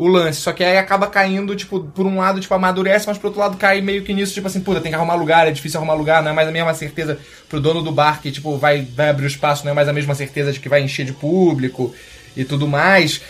O 0.02 0.08
lance. 0.08 0.42
Só 0.42 0.52
que 0.52 0.64
aí 0.64 0.80
acaba 0.80 1.06
caindo, 1.06 1.56
tipo, 1.56 1.80
por 1.80 2.08
um 2.08 2.18
lado, 2.18 2.40
tipo, 2.40 2.52
amadurece, 2.56 3.06
mas 3.06 3.20
por 3.20 3.28
outro 3.28 3.40
lado 3.40 3.56
cai 3.56 3.82
meio 3.82 4.02
que 4.02 4.12
nisso, 4.12 4.34
tipo 4.34 4.48
assim, 4.48 4.60
puta, 4.60 4.82
tem 4.82 4.92
que 4.92 4.96
arrumar 4.96 5.14
lugar, 5.14 5.48
é 5.48 5.52
difícil 5.52 5.78
arrumar 5.78 5.94
lugar, 5.94 6.24
não 6.24 6.32
é 6.32 6.34
mais 6.34 6.48
a 6.48 6.52
mesma 6.52 6.74
certeza 6.74 7.20
pro 7.48 7.60
dono 7.60 7.84
do 7.84 7.92
bar 7.92 8.20
que, 8.20 8.32
tipo, 8.32 8.58
vai, 8.58 8.82
vai 8.82 9.10
abrir 9.10 9.26
o 9.26 9.28
espaço, 9.28 9.64
não 9.64 9.74
é 9.74 9.76
mais 9.76 9.88
a 9.88 9.94
mesma 9.94 10.16
certeza 10.16 10.52
de 10.52 10.60
que 10.60 10.68
vai 10.68 10.82
encher 10.82 11.06
de 11.06 11.14
público 11.14 11.94
e 12.36 12.44
tudo 12.44 12.68
mais. 12.68 13.22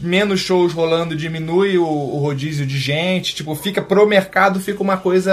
Menos 0.00 0.40
shows 0.40 0.72
rolando, 0.72 1.14
diminui 1.14 1.76
o, 1.76 1.84
o 1.86 2.18
rodízio 2.18 2.64
de 2.64 2.78
gente, 2.78 3.34
tipo, 3.34 3.54
fica 3.54 3.82
pro 3.82 4.06
mercado, 4.06 4.58
fica 4.60 4.82
uma 4.82 4.96
coisa 4.96 5.30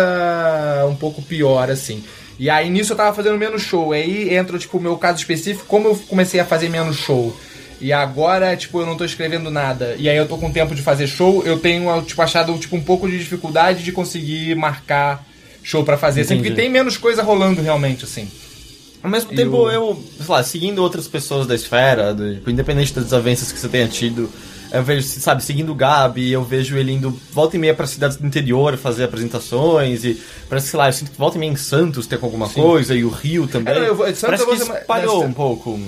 um 0.90 0.96
pouco 0.98 1.22
pior, 1.22 1.72
assim. 1.72 2.04
E 2.38 2.50
aí 2.50 2.70
nisso 2.70 2.92
eu 2.92 2.98
tava 2.98 3.16
fazendo 3.16 3.38
menos 3.38 3.62
show. 3.62 3.94
Aí 3.94 4.36
entra, 4.36 4.60
tipo, 4.60 4.78
o 4.78 4.82
meu 4.82 4.98
caso 4.98 5.20
específico, 5.20 5.66
como 5.68 5.88
eu 5.88 5.96
comecei 6.10 6.42
a 6.42 6.46
fazer 6.46 6.68
menos 6.68 6.98
show. 6.98 7.34
E 7.82 7.92
agora, 7.92 8.56
tipo, 8.56 8.80
eu 8.80 8.86
não 8.86 8.96
tô 8.96 9.04
escrevendo 9.04 9.50
nada. 9.50 9.96
E 9.98 10.08
aí 10.08 10.16
eu 10.16 10.28
tô 10.28 10.38
com 10.38 10.52
tempo 10.52 10.76
de 10.76 10.82
fazer 10.82 11.08
show, 11.08 11.44
eu 11.44 11.58
tenho, 11.60 12.02
tipo, 12.04 12.22
achado, 12.22 12.56
tipo, 12.58 12.76
um 12.76 12.82
pouco 12.84 13.10
de 13.10 13.18
dificuldade 13.18 13.84
de 13.84 13.92
conseguir 13.92 14.56
marcar 14.56 15.26
show 15.64 15.84
pra 15.84 15.98
fazer. 15.98 16.24
Sempre 16.24 16.44
que 16.44 16.48
Entendi. 16.50 16.62
tem 16.62 16.70
menos 16.72 16.98
coisa 16.98 17.24
rolando 17.24 17.62
realmente, 17.62 18.06
assim. 18.06 18.28
Ao 19.04 19.10
mesmo 19.10 19.34
E 19.34 19.36
tempo, 19.36 19.58
o- 19.58 19.72
eu, 19.72 20.04
sei 20.18 20.26
lá, 20.28 20.44
seguindo 20.44 20.80
outras 20.80 21.08
pessoas 21.08 21.48
da 21.48 21.56
esfera, 21.56 22.14
do- 22.14 22.36
tipo, 22.36 22.52
independente 22.52 22.94
das 22.94 23.06
desavenças 23.06 23.52
que 23.52 23.58
você 23.60 23.68
tenha 23.68 23.88
tido, 23.88 24.30
eu 24.72 24.84
vejo, 24.84 25.02
sabe, 25.08 25.44
seguindo 25.44 25.72
o 25.72 25.76
Gabi, 25.76 26.32
eu 26.32 26.44
vejo 26.44 26.78
ele 26.78 26.92
indo 26.92 27.20
volta 27.34 27.56
e 27.56 27.60
meia 27.60 27.74
pra 27.74 27.88
cidades 27.88 28.16
do 28.18 28.28
interior 28.28 28.78
fazer 28.78 29.06
apresentações 29.06 30.06
e 30.06 30.22
parece 30.48 30.66
que, 30.68 30.72
sei 30.72 30.78
lá, 30.78 30.88
eu 30.90 30.94
sinto 30.94 31.12
que 31.12 31.18
volta 31.18 31.36
e 31.38 31.40
meia 31.40 31.52
em 31.52 31.56
Santos 31.56 32.06
tem 32.06 32.20
com 32.20 32.28
alguma 32.28 32.48
coisa 32.48 32.94
e 32.96 33.04
o 33.04 33.10
Rio 33.10 33.48
também. 33.48 33.74
É, 33.74 33.88
eu 33.90 33.96
vou- 33.96 34.06
Santos 34.06 34.22
parece 34.22 34.44
eu 34.44 34.48
vou 34.48 34.56
que 34.56 34.62
espalhou 34.82 35.20
ser- 35.22 35.26
um 35.26 35.34
pouco. 35.34 35.80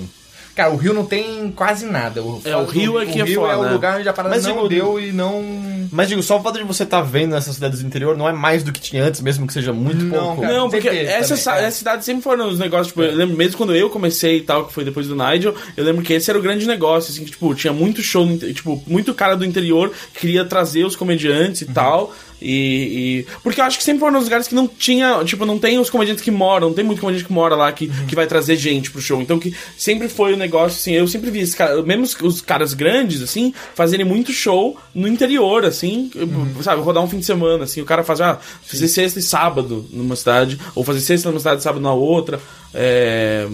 Cara, 0.55 0.71
o 0.71 0.75
Rio 0.75 0.93
não 0.93 1.05
tem 1.05 1.51
quase 1.51 1.85
nada. 1.85 2.21
O, 2.21 2.41
É, 2.45 2.55
o 2.55 2.65
Rio 2.65 2.99
é 2.99 3.05
que 3.05 3.19
é 3.19 3.23
o 3.23 3.25
Rio 3.25 3.41
foda, 3.41 3.53
é 3.53 3.57
o 3.57 3.63
né? 3.63 3.71
lugar 3.71 3.99
onde 3.99 4.07
a 4.07 4.13
parada 4.13 4.35
Mas 4.35 4.45
não 4.45 4.67
digo, 4.67 4.69
deu 4.69 4.99
e 4.99 5.11
não... 5.11 5.43
Mas 5.91 6.09
digo, 6.09 6.21
só 6.21 6.39
o 6.39 6.43
fato 6.43 6.57
de 6.57 6.63
você 6.63 6.83
estar 6.83 7.01
vendo 7.01 7.31
nessas 7.31 7.55
cidades 7.55 7.81
do 7.81 7.87
interior 7.87 8.15
não 8.17 8.27
é 8.27 8.31
mais 8.31 8.63
do 8.63 8.71
que 8.71 8.79
tinha 8.79 9.03
antes, 9.03 9.21
mesmo 9.21 9.45
que 9.47 9.53
seja 9.53 9.73
muito 9.73 10.03
Não, 10.05 10.25
pouco. 10.25 10.41
cara. 10.41 10.53
Não, 10.53 10.69
porque 10.69 10.87
essas 10.87 11.45
é. 11.45 11.59
essas 11.59 11.73
cidades 11.75 12.05
sempre 12.05 12.23
foram 12.23 12.49
os 12.49 12.59
negócios, 12.59 12.87
tipo, 12.87 13.01
eu 13.01 13.15
lembro 13.15 13.35
mesmo 13.35 13.57
quando 13.57 13.75
eu 13.75 13.89
comecei 13.89 14.37
e 14.37 14.41
tal, 14.41 14.65
que 14.65 14.73
foi 14.73 14.83
depois 14.83 15.07
do 15.07 15.15
Nigel, 15.15 15.55
eu 15.75 15.83
lembro 15.83 16.03
que 16.03 16.13
esse 16.13 16.29
era 16.29 16.37
o 16.37 16.41
grande 16.41 16.67
negócio, 16.67 17.11
assim, 17.11 17.23
que, 17.23 17.31
tipo, 17.31 17.53
tinha 17.55 17.73
muito 17.73 18.01
show, 18.01 18.25
tipo, 18.37 18.81
muito 18.87 19.13
cara 19.13 19.35
do 19.35 19.45
interior 19.45 19.91
que 20.13 20.21
queria 20.21 20.45
trazer 20.45 20.85
os 20.85 20.95
comediantes 20.95 21.61
e 21.61 21.65
tal. 21.65 22.13
E, 22.45 23.21
e- 23.21 23.25
Porque 23.41 23.61
eu 23.61 23.65
acho 23.65 23.77
que 23.77 23.83
sempre 23.83 24.01
foram 24.01 24.13
nos 24.13 24.25
lugares 24.25 24.47
que 24.47 24.53
não 24.53 24.67
tinha, 24.67 25.23
tipo, 25.23 25.45
não 25.45 25.57
tem 25.57 25.79
os 25.79 25.89
comediantes 25.89 26.21
que 26.21 26.29
moram, 26.29 26.67
não 26.67 26.75
tem 26.75 26.83
muito 26.83 26.99
comediante 26.99 27.25
que 27.25 27.31
mora 27.33 27.55
lá 27.55 27.71
que, 27.71 27.87
que 28.05 28.15
vai 28.15 28.27
trazer 28.27 28.57
gente 28.57 28.91
pro 28.91 28.99
show. 29.01 29.21
Então 29.21 29.39
que 29.39 29.55
sempre 29.77 30.09
foi 30.09 30.33
o 30.33 30.37
negócio, 30.37 30.77
assim, 30.77 30.91
eu 30.91 31.07
sempre 31.07 31.31
vi 31.31 31.39
esses 31.39 31.55
caras, 31.55 31.83
mesmo 31.85 32.03
os- 32.27 32.41
caras 32.41 32.73
grandes, 32.73 33.21
assim, 33.21 33.53
fazerem 33.73 34.05
muito 34.05 34.31
show 34.33 34.77
no 34.93 35.07
interior, 35.07 35.63
assim, 35.63 36.11
sabe, 36.61 36.81
rodar 36.81 37.01
um 37.01 37.07
fim 37.09 37.19
de 37.19 37.25
semana, 37.25 37.63
assim, 37.63 37.79
o 37.81 37.85
cara 37.85 38.03
faz, 38.03 38.19
ah, 38.19 38.37
fazer 38.63 38.87
sexta 38.89 39.19
e 39.19 39.23
sábado 39.23 39.85
numa 39.91 40.15
cidade, 40.17 40.59
ou 40.75 40.83
fazer 40.83 40.99
sexta 40.99 41.29
numa 41.29 41.39
cidade 41.39 41.61
e 41.61 41.63
sábado 41.63 41.81
na 41.81 41.93
outra. 41.93 42.39
É. 42.73 43.47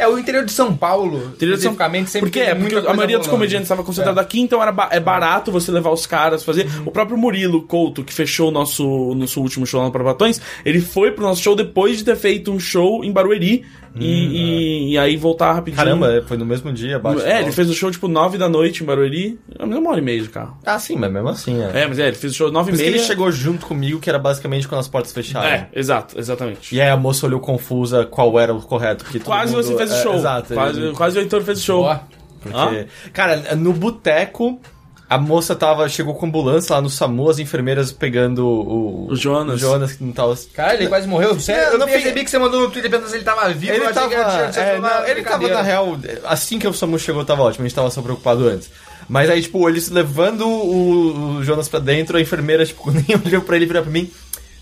É, 0.00 0.08
o 0.08 0.18
interior 0.18 0.44
de 0.44 0.52
São 0.52 0.74
Paulo, 0.76 1.16
Interior 1.34 1.56
de 1.56 1.62
São- 1.62 1.72
especificamente, 1.72 2.10
sempre 2.10 2.28
Porque, 2.30 2.40
é, 2.40 2.54
porque 2.54 2.76
a 2.76 2.94
maioria 2.94 3.18
dos 3.18 3.26
comediantes 3.28 3.66
estava 3.66 3.82
concentrada 3.84 4.20
É. 4.20 4.24
aqui, 4.24 4.40
então 4.40 4.62
era 4.62 4.72
ba- 4.72 4.88
é 4.90 4.98
barato 5.00 5.52
você 5.52 5.70
levar 5.70 5.90
os 5.90 6.06
caras, 6.06 6.42
fazer. 6.42 6.66
Uhum. 6.66 6.84
O 6.86 6.90
próprio 6.90 7.16
Murilo 7.18 7.62
Couto, 7.62 8.02
que 8.04 8.12
fechou 8.12 8.48
o 8.48 8.50
nosso, 8.50 9.14
nosso 9.14 9.40
último 9.40 9.66
show 9.66 9.80
lá 9.80 9.86
no 9.86 9.92
Provatões, 9.92 10.40
ele 10.64 10.80
foi 10.80 11.10
pro 11.12 11.22
nosso 11.24 11.42
show 11.42 11.54
depois 11.54 11.98
de 11.98 12.04
ter 12.04 12.16
feito 12.16 12.50
um 12.50 12.58
show 12.58 13.04
em 13.04 13.12
Barueri 13.12 13.64
e, 13.96 14.04
e, 14.06 14.92
e 14.92 14.98
aí 14.98 15.16
voltar 15.16 15.52
rapidinho. 15.52 15.76
Caramba, 15.84 16.12
é, 16.14 16.22
foi 16.22 16.36
no 16.36 16.46
mesmo 16.46 16.72
dia, 16.72 16.96
abaixo. 16.96 17.20
É, 17.26 17.42
ele 17.42 17.50
fez 17.52 17.68
o 17.68 17.74
show 17.74 17.90
tipo 17.90 18.06
9 18.08 18.38
da 18.38 18.48
noite 18.48 18.82
em 18.82 18.86
Barueri. 18.86 19.38
É 19.58 19.64
uma 19.64 19.90
hora 19.90 19.98
e 19.98 20.02
meia 20.02 20.22
de 20.22 20.28
carro. 20.28 20.56
Ah, 20.64 20.78
sim, 20.78 20.96
mas 20.96 21.10
mesmo 21.12 21.28
assim, 21.28 21.60
é. 21.62 21.82
É, 21.82 21.86
mas 21.88 21.98
é, 21.98 22.06
ele 22.08 22.16
fez 22.16 22.32
o 22.32 22.36
show 22.36 22.50
9 22.52 22.70
Por 22.70 22.74
e 22.76 22.78
que 22.78 22.84
meia. 22.90 22.96
ele 22.96 23.04
chegou 23.04 23.30
junto 23.32 23.66
comigo, 23.66 23.98
que 24.00 24.08
era 24.08 24.18
basicamente 24.18 24.68
quando 24.68 24.80
as 24.80 24.88
portas 24.88 25.12
fecharam. 25.12 25.48
É, 25.48 25.68
exato, 25.74 26.18
exatamente. 26.18 26.74
E 26.74 26.80
aí 26.80 26.88
a 26.88 26.96
moça 26.96 27.26
olhou 27.26 27.40
confusa 27.40 28.04
qual 28.06 28.38
era 28.38 28.54
o 28.54 28.60
correto. 28.62 29.04
Todo 29.10 29.22
Quase 29.24 29.52
mundo- 29.54 29.64
você 29.64 29.76
fez 29.76 29.89
o 29.92 29.96
é, 29.96 30.02
show. 30.02 30.14
exato. 30.14 30.54
Quase, 30.54 30.80
ele- 30.80 30.92
quase 30.92 31.18
o 31.18 31.20
Heitor 31.20 31.42
fez 31.42 31.58
o 31.58 31.62
show. 31.62 31.82
Ó, 31.84 31.98
porque- 32.40 32.56
Hã? 32.56 32.86
Cara, 33.12 33.54
no 33.56 33.72
boteco, 33.72 34.60
a 35.08 35.18
moça 35.18 35.54
tava, 35.56 35.88
chegou 35.88 36.14
com 36.14 36.26
ambulância 36.26 36.74
lá 36.74 36.80
no 36.80 36.88
SAMU, 36.88 37.28
as 37.28 37.38
enfermeiras 37.38 37.90
pegando 37.92 38.46
o, 38.46 39.08
O 39.10 39.16
Jonas. 39.16 39.56
o 39.56 39.58
Jonas 39.58 39.92
que 39.92 40.04
não 40.04 40.12
tava. 40.12 40.38
Cara, 40.54 40.74
ele 40.74 40.86
quase 40.88 41.06
morreu. 41.08 41.38
Sério, 41.40 41.64
Não, 41.66 41.72
eu 41.72 41.78
não, 41.80 41.86
percebi 41.86 42.24
que 42.24 42.30
você 42.30 42.38
mandou 42.38 42.60
no 42.60 42.70
Twitter 42.70 42.90
perguntando 42.90 43.10
se 43.10 43.16
ele 43.16 43.24
tava 43.24 43.48
vivo. 43.50 43.72
eu 43.72 43.84
Ele 43.84 43.92
tava. 43.92 44.14
é, 44.14 44.78
não, 44.78 45.06
ele 45.06 45.22
tava, 45.22 45.48
na 45.48 45.62
real, 45.62 45.98
assim 46.24 46.58
que 46.58 46.66
o 46.68 46.72
SAMU 46.72 46.98
chegou, 46.98 47.24
tava 47.24 47.42
ótimo, 47.42 47.64
a 47.64 47.68
gente 47.68 47.74
tava 47.76 47.90
só 47.90 48.00
preocupado 48.00 48.46
antes. 48.48 48.70
Mas 49.08 49.28
aí, 49.28 49.42
tipo, 49.42 49.68
eles 49.68 49.90
levando 49.90 50.46
o, 50.46 51.38
o 51.38 51.44
Jonas 51.44 51.68
pra 51.68 51.80
dentro, 51.80 52.16
a 52.16 52.20
enfermeira, 52.20 52.64
tipo, 52.64 52.88
nem 52.92 53.04
olhou 53.26 53.42
pra 53.42 53.56
ele 53.56 53.64
e 53.64 53.68
virou 53.68 53.82
pra 53.82 53.90
mim. 53.90 54.08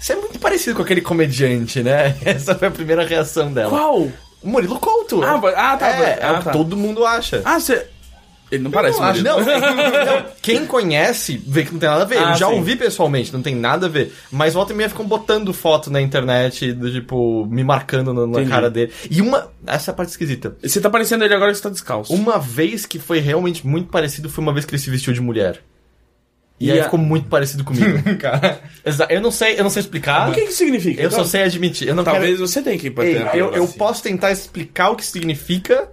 Você 0.01 0.15
é 0.15 0.17
muito 0.17 0.39
parecido 0.39 0.77
com 0.77 0.83
aquele 0.83 1.01
comediante, 1.03 1.83
né? 1.83 2.17
Essa 2.25 2.55
foi 2.55 2.69
a 2.69 2.71
primeira 2.71 3.05
reação 3.05 3.53
dela. 3.53 3.69
Qual? 3.69 4.09
O 4.43 4.49
Murilo 4.49 4.79
Couto. 4.79 5.23
Ah, 5.23 5.41
ah, 5.57 5.77
tá. 5.77 5.89
É, 5.89 6.19
é 6.21 6.25
ah, 6.25 6.33
o 6.35 6.39
que 6.39 6.45
tá. 6.45 6.53
todo 6.53 6.77
mundo 6.77 7.05
acha. 7.05 7.43
Ah, 7.45 7.59
você. 7.59 7.87
Ele 8.51 8.63
não 8.63 8.71
parece 8.71 8.99
Não, 8.99 9.07
acho- 9.07 9.23
não, 9.23 9.41
não, 9.45 10.27
quem 10.41 10.65
conhece 10.65 11.37
vê 11.47 11.65
que 11.65 11.73
não 11.73 11.79
tem 11.79 11.89
nada 11.89 12.03
a 12.03 12.07
ver. 12.07 12.19
Ah, 12.19 12.33
já 12.33 12.49
sim. 12.49 12.55
ouvi 12.55 12.77
pessoalmente, 12.77 13.33
não 13.33 13.43
tem 13.43 13.55
nada 13.55 13.87
a 13.87 13.89
ver. 13.89 14.15
Mas 14.31 14.55
volta 14.55 14.73
e 14.73 14.77
meia 14.77 14.89
ficam 14.89 15.05
botando 15.07 15.53
foto 15.53 15.91
na 15.91 16.01
internet, 16.01 16.73
do 16.73 16.91
tipo, 16.91 17.47
me 17.47 17.63
marcando 17.63 18.15
na, 18.15 18.27
na 18.27 18.49
cara 18.49 18.71
dele. 18.71 18.93
E 19.11 19.21
uma. 19.21 19.51
Essa 19.67 19.91
é 19.91 19.93
a 19.93 19.95
parte 19.95 20.11
esquisita. 20.11 20.57
Você 20.63 20.81
tá 20.81 20.89
parecendo 20.89 21.25
ele 21.25 21.35
agora 21.35 21.51
que 21.51 21.59
você 21.59 21.63
tá 21.63 21.69
descalço. 21.69 22.15
Uma 22.15 22.39
vez 22.39 22.87
que 22.87 22.99
foi 22.99 23.19
realmente 23.19 23.67
muito 23.67 23.91
parecido 23.91 24.31
foi 24.31 24.43
uma 24.43 24.53
vez 24.53 24.65
que 24.65 24.75
ele 24.75 24.83
se 24.83 24.89
vestiu 24.91 25.13
de 25.13 25.21
mulher. 25.21 25.61
E, 26.61 26.67
E 26.67 26.73
aí 26.73 26.81
a- 26.81 26.85
ficou 26.85 26.99
muito 26.99 27.29
parecido 27.29 27.63
comigo. 27.65 27.87
Cara, 28.19 28.61
eu 29.11 29.21
não 29.21 29.31
sei, 29.31 29.59
eu 29.59 29.63
não 29.63 29.71
sei 29.71 29.81
explicar. 29.81 30.29
O 30.29 30.33
que 30.33 30.43
que 30.47 30.53
significa? 30.53 31.01
Eu 31.01 31.11
só 31.11 31.19
Então, 31.19 31.29
sei 31.29 31.43
admitir. 31.45 31.87
Eu 31.89 31.95
não 31.95 32.03
Talvez 32.05 32.37
quero... 32.37 32.49
você 32.49 32.61
tenha 32.63 32.77
que 32.79 32.89
ir 32.89 32.91
pra 32.91 33.05
Ei, 33.07 33.15
terapia, 33.15 33.41
eu, 33.41 33.53
eu 33.53 33.65
assim. 33.65 33.79
posso 33.79 34.03
tentar 34.03 34.33
explicar 34.33 34.91
o 34.91 34.97
que 34.97 35.05
significa, 35.07 35.89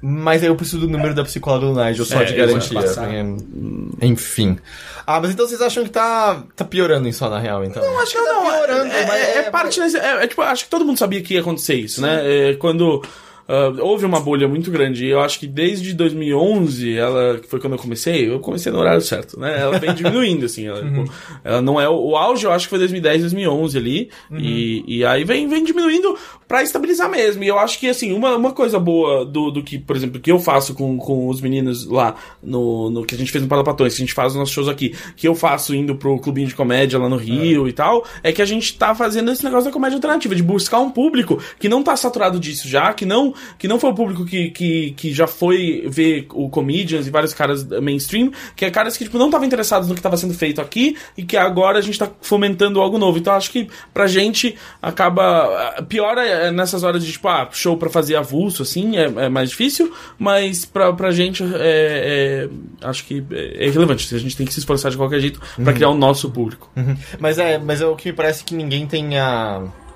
mas 0.00 0.42
aí 0.42 0.48
eu 0.48 0.56
preciso 0.56 0.78
do 0.80 0.88
número 0.88 1.14
da 1.14 1.24
psicóloga 1.24 1.66
do 1.66 1.74
Nigel 1.84 2.04
só 2.06 2.22
É, 2.22 2.24
de 2.24 2.34
garantia. 2.34 2.80
porque- 2.80 4.06
Enfim. 4.06 4.58
Ah, 5.06 5.20
mas 5.20 5.30
então 5.30 5.46
vocês 5.46 5.60
acham 5.60 5.84
que 5.84 5.90
tá, 5.90 6.42
tá 6.54 6.64
piorando 6.64 7.08
isso 7.08 7.18
só 7.18 7.28
na 7.30 7.38
real, 7.38 7.64
então? 7.64 7.82
eu 7.82 7.98
acho 8.00 8.12
que 8.12 8.18
tá 8.24 8.40
piorando. 8.40 8.92
É, 8.92 9.06
mas 9.06 9.20
é, 9.20 9.38
é 9.38 9.42
parte. 9.50 9.80
desse- 9.80 9.98
É, 9.98 10.24
é 10.24 10.26
tipo, 10.26 10.42
acho 10.42 10.64
que 10.64 10.70
todo 10.70 10.84
mundo 10.84 10.98
sabia 10.98 11.20
que 11.22 11.34
ia 11.34 11.40
acontecer 11.40 11.74
isso, 11.74 12.00
né? 12.00 12.20
É, 12.50 12.54
quando. 12.54 13.02
Ah, 13.48 13.72
houve 13.80 14.04
uma 14.04 14.20
bolha 14.20 14.46
muito 14.46 14.70
grande. 14.70 15.06
E 15.06 15.10
eu 15.10 15.20
acho 15.20 15.40
que 15.40 15.46
desde 15.46 15.94
2011, 15.94 16.94
ela, 16.94 17.38
que 17.38 17.48
foi 17.48 17.58
quando 17.58 17.72
eu 17.72 17.78
comecei, 17.78 18.28
eu 18.30 18.38
comecei 18.40 18.70
no 18.70 18.78
horário 18.78 19.00
certo, 19.00 19.40
né? 19.40 19.58
Ela 19.58 19.78
vem 19.78 19.92
diminuindo, 19.96 20.44
assim. 20.44 20.66
Ela, 20.66 20.84
tipo, 20.84 21.10
ela 21.42 21.62
não 21.62 21.80
é. 21.80 21.88
O, 21.88 22.10
o 22.10 22.16
auge, 22.16 22.44
eu 22.44 22.52
acho 22.52 22.66
que 22.66 22.70
foi 22.70 22.78
2010, 22.80 23.22
2011 23.22 23.78
ali. 23.78 24.10
E, 24.30 24.84
e 24.86 25.04
aí 25.04 25.24
vem, 25.24 25.48
vem 25.48 25.64
diminuindo 25.64 26.14
pra 26.46 26.62
estabilizar 26.62 27.10
mesmo. 27.10 27.42
E 27.42 27.48
eu 27.48 27.58
acho 27.58 27.78
que, 27.78 27.88
assim, 27.88 28.12
uma, 28.12 28.36
uma 28.36 28.52
coisa 28.52 28.78
boa 28.78 29.24
do, 29.24 29.50
do 29.50 29.62
que, 29.62 29.78
por 29.78 29.96
exemplo, 29.96 30.20
que 30.20 30.30
eu 30.30 30.38
faço 30.38 30.74
com, 30.74 30.98
com 30.98 31.28
os 31.28 31.40
meninos 31.40 31.86
lá 31.86 32.16
no, 32.42 32.90
no 32.90 33.04
que 33.06 33.14
a 33.14 33.18
gente 33.18 33.32
fez 33.32 33.42
no 33.42 33.48
Palapatões, 33.48 33.94
que 33.94 34.02
a 34.02 34.04
gente 34.04 34.14
faz 34.14 34.32
os 34.32 34.38
nossos 34.38 34.52
shows 34.52 34.68
aqui, 34.68 34.94
que 35.16 35.26
eu 35.26 35.34
faço 35.34 35.74
indo 35.74 35.94
pro 35.94 36.18
clubinho 36.18 36.48
de 36.48 36.54
comédia 36.54 36.98
lá 36.98 37.08
no 37.08 37.16
Rio 37.16 37.66
e 37.66 37.72
tal, 37.72 38.04
é 38.22 38.30
que 38.30 38.42
a 38.42 38.46
gente 38.46 38.76
tá 38.76 38.94
fazendo 38.94 39.30
esse 39.30 39.42
negócio 39.42 39.66
da 39.66 39.72
comédia 39.72 39.96
alternativa, 39.96 40.34
de 40.34 40.42
buscar 40.42 40.80
um 40.80 40.90
público 40.90 41.42
que 41.58 41.68
não 41.68 41.82
tá 41.82 41.96
saturado 41.96 42.38
disso 42.38 42.68
já, 42.68 42.92
que 42.92 43.06
não 43.06 43.34
que 43.58 43.68
não 43.68 43.78
foi 43.78 43.90
o 43.90 43.94
público 43.94 44.24
que, 44.24 44.50
que, 44.50 44.90
que 44.92 45.12
já 45.12 45.26
foi 45.26 45.86
ver 45.88 46.26
o 46.32 46.48
Comedians 46.48 47.06
e 47.06 47.10
vários 47.10 47.34
caras 47.34 47.64
mainstream, 47.64 48.30
que 48.56 48.64
é 48.64 48.70
caras 48.70 48.96
que, 48.96 49.04
tipo, 49.04 49.18
não 49.18 49.26
estavam 49.26 49.46
interessados 49.46 49.88
no 49.88 49.94
que 49.94 50.00
estava 50.00 50.16
sendo 50.16 50.34
feito 50.34 50.60
aqui 50.60 50.96
e 51.16 51.22
que 51.22 51.36
agora 51.36 51.78
a 51.78 51.82
gente 51.82 51.98
tá 51.98 52.10
fomentando 52.20 52.80
algo 52.80 52.98
novo. 52.98 53.18
Então 53.18 53.34
acho 53.34 53.50
que 53.50 53.68
pra 53.92 54.06
gente 54.06 54.56
acaba. 54.80 55.82
Pior 55.88 56.18
é 56.18 56.50
nessas 56.50 56.82
horas 56.82 57.04
de, 57.04 57.12
tipo, 57.12 57.28
ah, 57.28 57.48
show 57.52 57.76
pra 57.76 57.90
fazer 57.90 58.16
avulso, 58.16 58.62
assim, 58.62 58.96
é, 58.96 59.04
é 59.04 59.28
mais 59.28 59.50
difícil, 59.50 59.92
mas 60.18 60.64
pra, 60.64 60.92
pra 60.92 61.10
gente 61.10 61.42
é, 61.42 62.48
é 62.48 62.86
acho 62.88 63.04
que 63.04 63.24
é 63.30 63.66
irrelevante. 63.66 64.14
A 64.14 64.18
gente 64.18 64.36
tem 64.36 64.46
que 64.46 64.52
se 64.52 64.60
esforçar 64.60 64.90
de 64.90 64.96
qualquer 64.96 65.20
jeito 65.20 65.40
pra 65.62 65.72
criar 65.72 65.90
o 65.90 65.94
nosso 65.94 66.30
público. 66.30 66.70
Uhum. 66.76 66.96
Mas 67.18 67.38
é, 67.38 67.58
mas 67.58 67.80
é 67.80 67.86
o 67.86 67.96
que 67.96 68.10
me 68.10 68.14
parece 68.14 68.44
que 68.44 68.54
ninguém 68.54 68.86
tenha. 68.86 69.62
Eu 69.62 69.87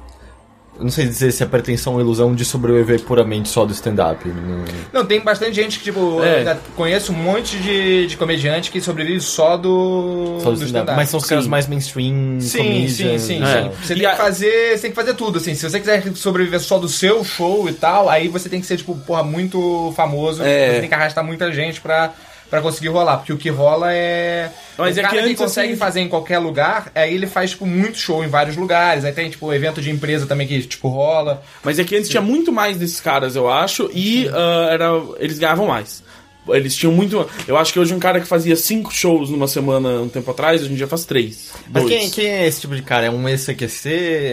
não 0.82 0.90
sei 0.90 1.06
dizer 1.06 1.32
se 1.32 1.42
é 1.42 1.46
pretensão 1.46 1.94
ou 1.94 2.00
ilusão 2.00 2.34
de 2.34 2.44
sobreviver 2.44 3.00
puramente 3.02 3.48
só 3.48 3.64
do 3.64 3.72
stand-up. 3.72 4.26
Não- 4.28 4.64
Não, 4.92 5.06
tem 5.06 5.20
bastante 5.20 5.54
gente 5.54 5.78
que, 5.78 5.84
tipo, 5.84 6.22
É. 6.22 6.34
eu 6.34 6.38
ainda 6.38 6.60
conheço 6.76 7.12
um 7.12 7.16
monte 7.16 7.56
de, 7.58 8.06
de 8.06 8.16
comediante 8.16 8.70
que 8.70 8.80
sobrevive 8.80 9.20
só 9.20 9.56
do, 9.56 10.38
Só 10.40 10.50
do 10.50 10.56
do 10.56 10.64
stand-up. 10.64 10.66
stand-up. 10.66 10.96
Mas 10.96 11.08
são 11.08 11.18
os 11.20 11.26
caras 11.26 11.46
mais 11.46 11.66
mainstream, 11.66 12.40
Sim, 12.40 12.58
comedians, 12.58 12.92
sim, 12.92 13.18
sim, 13.18 13.38
né? 13.40 13.58
É. 13.58 13.62
sim. 13.62 13.70
Você 13.86 13.92
E 13.94 13.96
tem 13.98 14.06
a- 14.06 14.10
que 14.10 14.16
fazer. 14.16 14.72
Você 14.76 14.82
tem 14.82 14.90
que 14.90 14.96
fazer 14.96 15.14
tudo, 15.14 15.38
assim. 15.38 15.54
Se 15.54 15.68
você 15.68 15.78
quiser 15.80 16.02
sobreviver 16.14 16.60
só 16.60 16.78
do 16.78 16.88
seu 16.88 17.24
show 17.24 17.68
e 17.68 17.72
tal, 17.72 18.08
aí 18.08 18.28
você 18.28 18.48
tem 18.48 18.60
que 18.60 18.66
ser, 18.66 18.76
tipo, 18.76 18.94
porra, 18.96 19.22
muito 19.22 19.92
famoso. 19.96 20.42
É. 20.42 20.74
Você 20.74 20.80
tem 20.80 20.88
que 20.88 20.94
arrastar 20.94 21.24
muita 21.24 21.52
gente 21.52 21.80
pra, 21.80 22.12
pra 22.52 22.60
conseguir 22.60 22.88
rolar. 22.88 23.16
Porque 23.16 23.32
o 23.32 23.38
que 23.38 23.48
rola 23.48 23.90
é. 23.94 24.50
Mas 24.76 24.96
o 24.96 25.00
é 25.00 25.02
que 25.02 25.08
cara 25.08 25.22
que, 25.22 25.28
antes, 25.30 25.38
consegue 25.40 25.70
assim- 25.70 25.78
fazer 25.78 26.00
em 26.00 26.08
qualquer 26.08 26.36
lugar, 26.38 26.92
aí 26.94 27.14
ele 27.14 27.26
faz, 27.26 27.52
tipo, 27.52 27.64
muito 27.64 27.96
show 27.96 28.22
em 28.22 28.28
vários 28.28 28.58
lugares. 28.58 29.06
Aí 29.06 29.12
tem, 29.12 29.30
tipo, 29.30 29.50
evento 29.54 29.80
de 29.80 29.90
empresa 29.90 30.26
também 30.26 30.46
que, 30.46 30.60
tipo, 30.60 30.88
rola. 30.88 31.42
Mas 31.64 31.78
é 31.78 31.84
que 31.84 31.96
antes 31.96 32.10
tinha 32.10 32.20
muito 32.20 32.52
mais 32.52 32.76
desses 32.76 33.00
caras, 33.00 33.36
eu 33.36 33.50
acho, 33.50 33.90
e 33.94 34.28
ah, 34.34 34.68
era, 34.70 34.90
eles 35.18 35.38
ganhavam 35.38 35.66
mais. 35.66 36.02
Eles 36.48 36.74
tinham 36.74 36.92
muito. 36.92 37.24
Eu 37.46 37.56
acho 37.56 37.72
que 37.72 37.78
hoje 37.78 37.94
um 37.94 37.98
cara 38.00 38.20
que 38.20 38.26
fazia 38.26 38.56
cinco 38.56 38.92
shows 38.92 39.30
numa 39.30 39.46
semana 39.46 39.88
um 40.00 40.08
tempo 40.08 40.30
atrás, 40.30 40.60
hoje 40.62 40.72
em 40.72 40.74
dia 40.74 40.88
faz 40.88 41.04
três. 41.04 41.50
Mas 41.72 41.84
quem, 41.84 42.10
quem 42.10 42.26
é 42.26 42.46
esse 42.46 42.60
tipo 42.62 42.74
de 42.74 42.82
cara? 42.82 43.06
É 43.06 43.10
um 43.10 43.28
ECQC? 43.28 43.88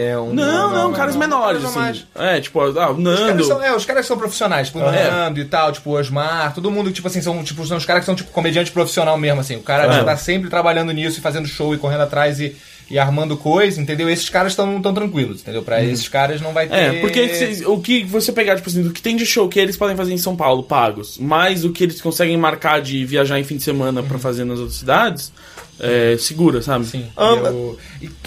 É 0.08 0.18
um. 0.18 0.32
Não, 0.34 0.70
não, 0.72 0.92
caras 0.92 1.14
não, 1.14 1.20
menores, 1.20 1.64
assim. 1.64 1.74
normais. 1.74 2.06
É, 2.16 2.40
tipo, 2.40 2.60
ah, 2.60 2.64
o 2.66 2.68
Os 2.70 2.76
caras, 2.76 2.98
Nando. 2.98 3.44
são, 3.44 3.62
é, 3.62 3.74
os 3.76 3.84
caras 3.84 4.06
são 4.06 4.18
profissionais, 4.18 4.66
tipo, 4.68 4.80
o 4.80 4.82
É. 4.88 5.10
Nando 5.10 5.40
e 5.40 5.44
tal, 5.44 5.70
tipo, 5.72 5.90
o 5.90 5.92
Osmar, 5.94 6.52
todo 6.54 6.70
mundo, 6.70 6.90
tipo 6.90 7.06
assim, 7.06 7.22
são, 7.22 7.42
tipo, 7.44 7.64
são 7.66 7.76
os 7.76 7.84
caras 7.84 8.00
que 8.00 8.06
são, 8.06 8.14
tipo, 8.14 8.30
comediante 8.32 8.72
profissional 8.72 9.16
mesmo, 9.16 9.40
assim. 9.40 9.56
O 9.56 9.62
cara 9.62 9.84
É. 9.84 9.90
tipo, 9.92 10.04
tá 10.04 10.16
sempre 10.16 10.50
trabalhando 10.50 10.92
nisso 10.92 11.18
e 11.18 11.22
fazendo 11.22 11.46
show 11.46 11.74
e 11.74 11.78
correndo 11.78 12.02
atrás 12.02 12.40
e, 12.40 12.56
e 12.90 12.98
armando 12.98 13.36
coisa, 13.36 13.80
entendeu? 13.80 14.10
Esses 14.10 14.28
caras 14.28 14.52
estão 14.52 14.82
tão 14.82 14.92
tranquilos, 14.92 15.42
entendeu? 15.42 15.62
Pra 15.62 15.82
esses 15.84 16.08
caras 16.08 16.40
não 16.40 16.52
vai 16.52 16.66
ter... 16.68 16.74
É, 16.74 17.00
porque 17.00 17.62
o 17.66 17.80
que 17.80 18.04
você 18.04 18.32
pegar, 18.32 18.56
tipo 18.56 18.68
assim, 18.68 18.82
do 18.82 18.90
que 18.92 19.00
tem 19.00 19.16
de 19.16 19.24
show 19.24 19.48
que 19.48 19.60
eles 19.60 19.76
podem 19.76 19.96
fazer 19.96 20.12
em 20.12 20.18
São 20.18 20.34
Paulo, 20.34 20.62
pagos, 20.64 21.16
mais 21.18 21.64
o 21.64 21.70
que 21.70 21.84
eles 21.84 22.00
conseguem 22.00 22.36
marcar 22.36 22.80
de 22.82 23.04
viajar 23.04 23.38
em 23.38 23.44
fim 23.44 23.56
de 23.56 23.62
semana 23.62 24.02
pra 24.02 24.18
fazer 24.18 24.44
nas 24.44 24.58
outras 24.58 24.76
cidades, 24.78 25.32
é, 25.78 26.16
segura, 26.18 26.60
sabe? 26.60 26.84
Sim. 26.86 27.06
Amba- 27.16 27.48
Eu, 27.48 27.78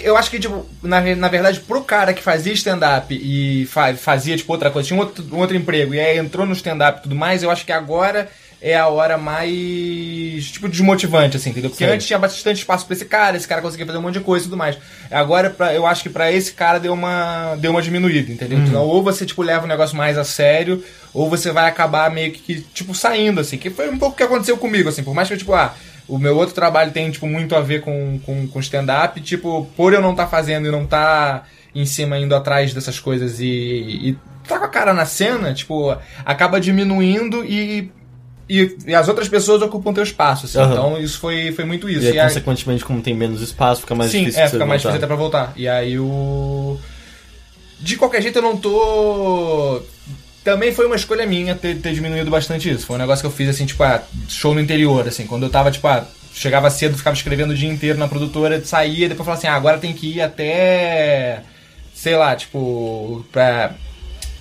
eu 0.02 0.18
acho 0.18 0.32
que, 0.32 0.40
tipo, 0.40 0.66
na, 0.82 1.02
na 1.16 1.28
verdade, 1.28 1.60
pro 1.60 1.84
cara 1.84 2.14
que 2.14 2.24
fazia 2.24 2.54
stand-up 2.54 3.14
e 3.14 3.66
fa- 3.68 3.94
fazia, 3.96 4.36
tipo, 4.38 4.52
outra 4.54 4.72
coisa, 4.72 4.88
tinha 4.88 4.98
um 4.98 5.04
outro, 5.04 5.26
um 5.32 5.38
outro 5.40 5.56
emprego 5.58 5.94
e 5.94 6.00
aí 6.00 6.18
entrou 6.18 6.46
no 6.46 6.54
stand-up 6.54 7.00
e 7.00 7.04
tudo 7.04 7.16
mais, 7.16 7.44
eu 7.44 7.52
acho 7.52 7.66
que 7.66 7.72
agora 7.72 8.30
é 8.64 8.78
a 8.78 8.88
hora 8.88 9.18
mais, 9.18 10.46
tipo, 10.46 10.70
desmotivante, 10.70 11.36
assim, 11.36 11.50
entendeu? 11.50 11.70
Porque 11.70 11.84
Sim. 11.86 11.92
antes 11.92 12.08
tinha 12.08 12.18
bastante 12.18 12.60
espaço 12.60 12.86
pra 12.86 12.96
esse 12.96 13.04
cara, 13.04 13.36
esse 13.36 13.46
cara 13.46 13.62
conseguia 13.62 13.86
fazer 13.86 13.98
um 13.98 14.02
monte 14.02 14.14
de 14.14 14.22
coisa 14.22 14.46
e 14.46 14.48
tudo 14.48 14.56
mais. 14.56 14.78
Agora, 15.12 15.50
pra, 15.50 15.74
eu 15.74 15.86
acho 15.86 16.02
que 16.02 16.10
pra 16.10 16.32
esse 16.32 16.54
cara 16.54 16.80
deu 16.80 16.94
uma, 16.94 17.56
deu 17.58 17.72
uma 17.72 17.82
diminuída, 17.82 18.32
entendeu? 18.32 18.58
Uhum. 18.60 18.66
Então, 18.66 18.84
ou 18.84 19.04
você, 19.04 19.26
tipo, 19.26 19.42
leva 19.42 19.66
o 19.66 19.68
negócio 19.68 19.98
mais 19.98 20.18
a 20.18 20.24
sério, 20.24 20.82
ou 21.14 21.30
você 21.30 21.52
vai 21.52 21.68
acabar 21.68 22.10
meio 22.10 22.32
que, 22.32 22.62
tipo, 22.74 22.96
saindo, 22.96 23.42
assim, 23.42 23.58
que 23.58 23.70
foi 23.70 23.90
um 23.90 23.98
pouco 23.98 24.14
o 24.14 24.18
que 24.18 24.24
aconteceu 24.24 24.56
comigo, 24.56 24.88
assim, 24.88 25.04
por 25.04 25.14
mais 25.14 25.28
que 25.28 25.34
eu, 25.34 25.38
tipo, 25.38 25.54
ah, 25.54 25.76
o 26.08 26.18
meu 26.18 26.38
outro 26.38 26.56
trabalho 26.56 26.92
tem, 26.92 27.12
tipo, 27.12 27.28
muito 27.28 27.58
a 27.58 27.60
ver 27.60 27.82
com, 27.82 28.18
com, 28.26 28.48
com 28.48 28.60
stand-up, 28.62 29.20
tipo, 29.20 29.70
por 29.76 29.92
eu 29.92 30.02
não 30.02 30.12
estar 30.12 30.28
fazendo 30.28 30.70
e 30.70 30.72
não 30.72 30.84
estar 30.84 31.50
em 31.76 31.86
cima 31.86 32.18
indo 32.18 32.34
atrás 32.34 32.74
dessas 32.74 32.98
coisas 32.98 33.42
e, 33.42 33.46
e 33.46 34.18
tá 34.48 34.58
com 34.58 34.66
a 34.66 34.70
cara 34.70 34.94
na 34.94 35.06
cena, 35.06 35.54
tipo, 35.54 35.94
acaba 36.24 36.62
diminuindo 36.62 37.44
e, 37.44 37.92
e, 38.62 38.78
e 38.88 38.94
as 38.96 39.08
outras 39.08 39.28
pessoas 39.30 39.62
ocupam 39.62 39.94
teu 39.94 40.04
espaço, 40.04 40.46
assim. 40.46 40.60
Aham. 40.60 40.72
Então 40.74 41.02
isso 41.02 41.18
foi, 41.20 41.52
foi 41.52 41.66
muito 41.66 41.90
isso. 41.90 42.04
E 42.06 42.10
aí, 42.10 42.20
aí- 42.20 42.28
consequentemente, 42.28 42.84
como 42.86 43.02
tem 43.02 43.14
menos 43.14 43.42
espaço, 43.42 43.82
fica 43.82 43.96
mais 43.96 44.12
Sim, 44.12 44.20
difícil 44.20 44.42
é, 44.42 44.44
de 44.46 44.50
você 44.52 44.56
fica 44.58 44.66
mais 44.66 44.82
voltar. 44.84 44.98
difícil 44.98 45.06
até 45.06 45.08
pra 45.08 45.16
voltar. 45.16 45.54
E 45.56 45.68
aí 45.68 45.98
o. 46.00 46.78
De 47.80 47.98
qualquer 47.98 48.22
jeito, 48.22 48.38
eu 48.38 48.42
não 48.44 48.56
tô. 48.58 49.82
Também 50.44 50.74
foi 50.74 50.86
uma 50.86 50.96
escolha 50.96 51.26
minha 51.26 51.56
ter, 51.56 51.78
ter 51.80 51.94
diminuído 51.94 52.30
bastante 52.30 52.70
isso. 52.70 52.86
Foi 52.86 52.96
um 52.96 53.00
negócio 53.00 53.22
que 53.24 53.28
eu 53.28 53.32
fiz 53.32 53.48
assim, 53.50 53.66
tipo, 53.66 53.82
ah, 53.84 54.02
show 54.28 54.54
no 54.54 54.60
interior, 54.62 55.08
assim, 55.08 55.26
quando 55.26 55.44
eu 55.44 55.50
tava, 55.50 55.72
tipo, 55.72 55.88
ah, 55.88 56.06
chegava 56.34 56.70
cedo, 56.70 56.98
ficava 56.98 57.16
escrevendo 57.16 57.52
o 57.52 57.56
dia 57.56 57.70
inteiro 57.70 57.98
na 57.98 58.08
produtora, 58.08 58.64
saía, 58.66 59.08
depois 59.08 59.26
falava 59.26 59.40
assim, 59.40 59.48
ah, 59.48 59.56
agora 59.56 59.78
tem 59.78 59.94
que 59.94 60.08
ir 60.18 60.22
até. 60.22 61.42
sei 61.94 62.16
lá, 62.18 62.36
tipo, 62.36 63.26
pra. 63.32 63.74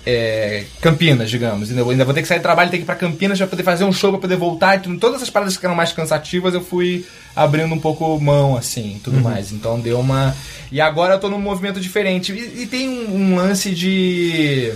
É, 0.05 0.65
Campinas, 0.81 1.29
digamos. 1.29 1.69
Ainda, 1.69 1.81
ainda 1.89 2.03
vou 2.05 2.13
ter 2.13 2.21
que 2.21 2.27
sair 2.27 2.39
do 2.39 2.43
trabalho, 2.43 2.69
ter 2.69 2.77
que 2.77 2.83
ir 2.83 2.85
pra 2.85 2.95
Campinas 2.95 3.37
pra 3.37 3.47
poder 3.47 3.63
fazer 3.63 3.83
um 3.85 3.91
show, 3.93 4.11
pra 4.11 4.19
poder 4.21 4.35
voltar. 4.35 4.75
e. 4.77 4.97
Todas 4.97 5.17
essas 5.17 5.29
paradas 5.29 5.55
que 5.57 5.65
eram 5.65 5.75
mais 5.75 5.91
cansativas, 5.93 6.53
eu 6.53 6.61
fui 6.63 7.05
abrindo 7.35 7.73
um 7.73 7.79
pouco 7.79 8.19
mão, 8.19 8.55
assim, 8.57 8.97
e 8.97 8.99
tudo 8.99 9.19
mais. 9.21 9.51
Então 9.51 9.79
deu 9.79 9.99
uma. 9.99 10.35
E 10.71 10.81
agora 10.81 11.13
eu 11.15 11.19
tô 11.19 11.29
num 11.29 11.39
movimento 11.39 11.79
diferente. 11.79 12.31
E, 12.33 12.63
e 12.63 12.67
tem 12.67 12.89
um, 12.89 13.15
um 13.15 13.35
lance 13.35 13.71
de. 13.71 14.73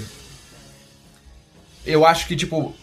Eu 1.86 2.06
acho 2.06 2.28
que, 2.28 2.36
tipo. 2.36 2.74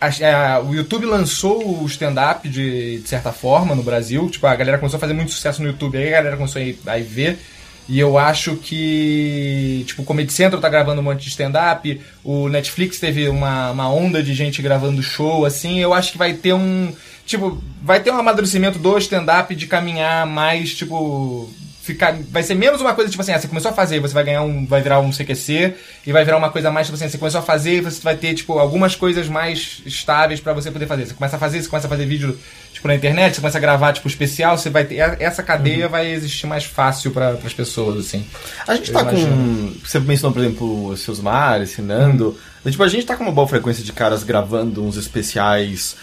a- 0.00 0.08
a- 0.56 0.60
o 0.60 0.74
YouTube 0.74 1.06
lançou 1.06 1.82
o 1.82 1.86
stand-up 1.86 2.48
de, 2.48 2.98
de 3.00 3.08
certa 3.08 3.32
forma 3.32 3.74
no 3.74 3.82
Brasil. 3.82 4.28
Tipo, 4.30 4.46
a 4.46 4.54
galera 4.56 4.78
começou 4.78 4.98
a 4.98 5.00
fazer 5.00 5.14
muito 5.14 5.32
sucesso 5.32 5.62
no 5.62 5.68
YouTube, 5.68 5.96
aí 5.96 6.08
a 6.08 6.16
galera 6.18 6.36
começou 6.36 6.60
a 6.60 6.64
ir, 6.64 6.78
a 6.86 6.98
ir 6.98 7.02
ver. 7.04 7.38
E 7.88 7.98
eu 7.98 8.16
acho 8.16 8.56
que, 8.56 9.84
tipo, 9.86 10.02
o 10.02 10.04
Comedy 10.04 10.32
Central 10.32 10.60
tá 10.60 10.68
gravando 10.68 11.00
um 11.00 11.04
monte 11.04 11.22
de 11.22 11.28
stand-up, 11.28 12.00
o 12.22 12.48
Netflix 12.48 12.98
teve 12.98 13.28
uma, 13.28 13.72
uma 13.72 13.92
onda 13.92 14.22
de 14.22 14.32
gente 14.32 14.62
gravando 14.62 15.02
show, 15.02 15.44
assim, 15.44 15.80
eu 15.80 15.92
acho 15.92 16.12
que 16.12 16.18
vai 16.18 16.32
ter 16.32 16.54
um, 16.54 16.90
tipo, 17.26 17.62
vai 17.82 18.00
ter 18.00 18.10
um 18.10 18.16
amadurecimento 18.16 18.78
do 18.78 18.96
stand-up 18.96 19.54
de 19.54 19.66
caminhar 19.66 20.26
mais, 20.26 20.74
tipo, 20.74 21.52
ficar, 21.84 22.16
vai 22.30 22.42
ser 22.42 22.54
menos 22.54 22.80
uma 22.80 22.94
coisa, 22.94 23.10
tipo 23.10 23.20
assim, 23.20 23.32
ah, 23.32 23.38
você 23.38 23.46
começou 23.46 23.70
a 23.70 23.74
fazer, 23.74 24.00
você 24.00 24.14
vai 24.14 24.24
ganhar 24.24 24.42
um, 24.42 24.64
vai 24.64 24.80
virar 24.80 25.00
um 25.00 25.10
CQC, 25.10 25.74
e 26.06 26.12
vai 26.12 26.24
virar 26.24 26.38
uma 26.38 26.50
coisa 26.50 26.70
mais, 26.70 26.86
tipo 26.86 26.96
assim, 26.96 27.06
você 27.06 27.18
começou 27.18 27.40
a 27.40 27.42
fazer, 27.42 27.82
você 27.82 28.00
vai 28.00 28.16
ter, 28.16 28.32
tipo, 28.32 28.58
algumas 28.58 28.96
coisas 28.96 29.28
mais 29.28 29.82
estáveis 29.84 30.40
pra 30.40 30.54
você 30.54 30.70
poder 30.70 30.86
fazer. 30.86 31.04
Você 31.04 31.14
começa 31.14 31.36
a 31.36 31.38
fazer, 31.38 31.62
você 31.62 31.68
começa 31.68 31.86
a 31.86 31.90
fazer 31.90 32.06
vídeo, 32.06 32.38
na 32.88 32.94
internet, 32.94 33.34
você 33.34 33.40
começa 33.40 33.58
a 33.58 33.60
gravar, 33.60 33.92
tipo, 33.92 34.06
especial, 34.08 34.56
você 34.58 34.70
vai 34.70 34.84
ter, 34.84 34.96
essa 35.20 35.42
cadeia 35.42 35.88
vai 35.88 36.10
existir 36.12 36.46
mais 36.46 36.64
fácil 36.64 37.10
para 37.10 37.30
as 37.30 37.52
pessoas, 37.52 37.98
assim. 38.06 38.24
A 38.66 38.74
gente 38.76 38.90
Eu 38.90 38.94
tá 38.94 39.04
com. 39.04 39.72
Você 39.84 39.98
mencionou, 40.00 40.32
por 40.34 40.40
exemplo, 40.42 40.86
o 40.88 40.96
seus 40.96 41.20
mar, 41.20 41.62
esse 41.62 41.80
Nando. 41.82 42.36
Tipo, 42.66 42.82
a 42.82 42.88
gente 42.88 43.04
tá 43.04 43.16
com 43.16 43.24
uma 43.24 43.32
boa 43.32 43.46
frequência 43.46 43.84
de 43.84 43.92
caras 43.92 44.22
gravando 44.22 44.82
uns 44.82 44.96
especiais 44.96 45.96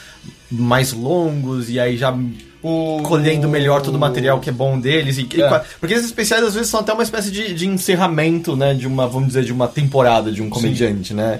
mais 0.52 0.94
longos 0.94 1.70
e 1.72 1.80
aí 1.80 1.98
já 1.98 2.16
O... 2.62 3.02
colhendo 3.04 3.50
melhor 3.50 3.82
todo 3.82 3.96
o 3.96 4.00
material 4.00 4.40
que 4.40 4.50
é 4.50 4.54
bom 4.54 4.80
deles. 4.80 5.18
E, 5.18 5.28
É. 5.42 5.64
porque 5.80 5.96
esses 5.96 6.06
especiais 6.08 6.44
às 6.44 6.54
vezes 6.54 6.70
são 6.70 6.82
até 6.82 6.94
uma 6.94 7.02
espécie 7.02 7.32
de, 7.32 7.54
de 7.56 7.68
encerramento, 7.68 8.56
né? 8.56 8.74
De 8.76 8.86
uma, 8.86 9.08
vamos 9.08 9.30
dizer, 9.30 9.44
de 9.44 9.52
uma 9.52 9.68
temporada 9.68 10.32
de 10.32 10.42
um 10.42 10.50
comediante, 10.50 11.14
né? 11.14 11.40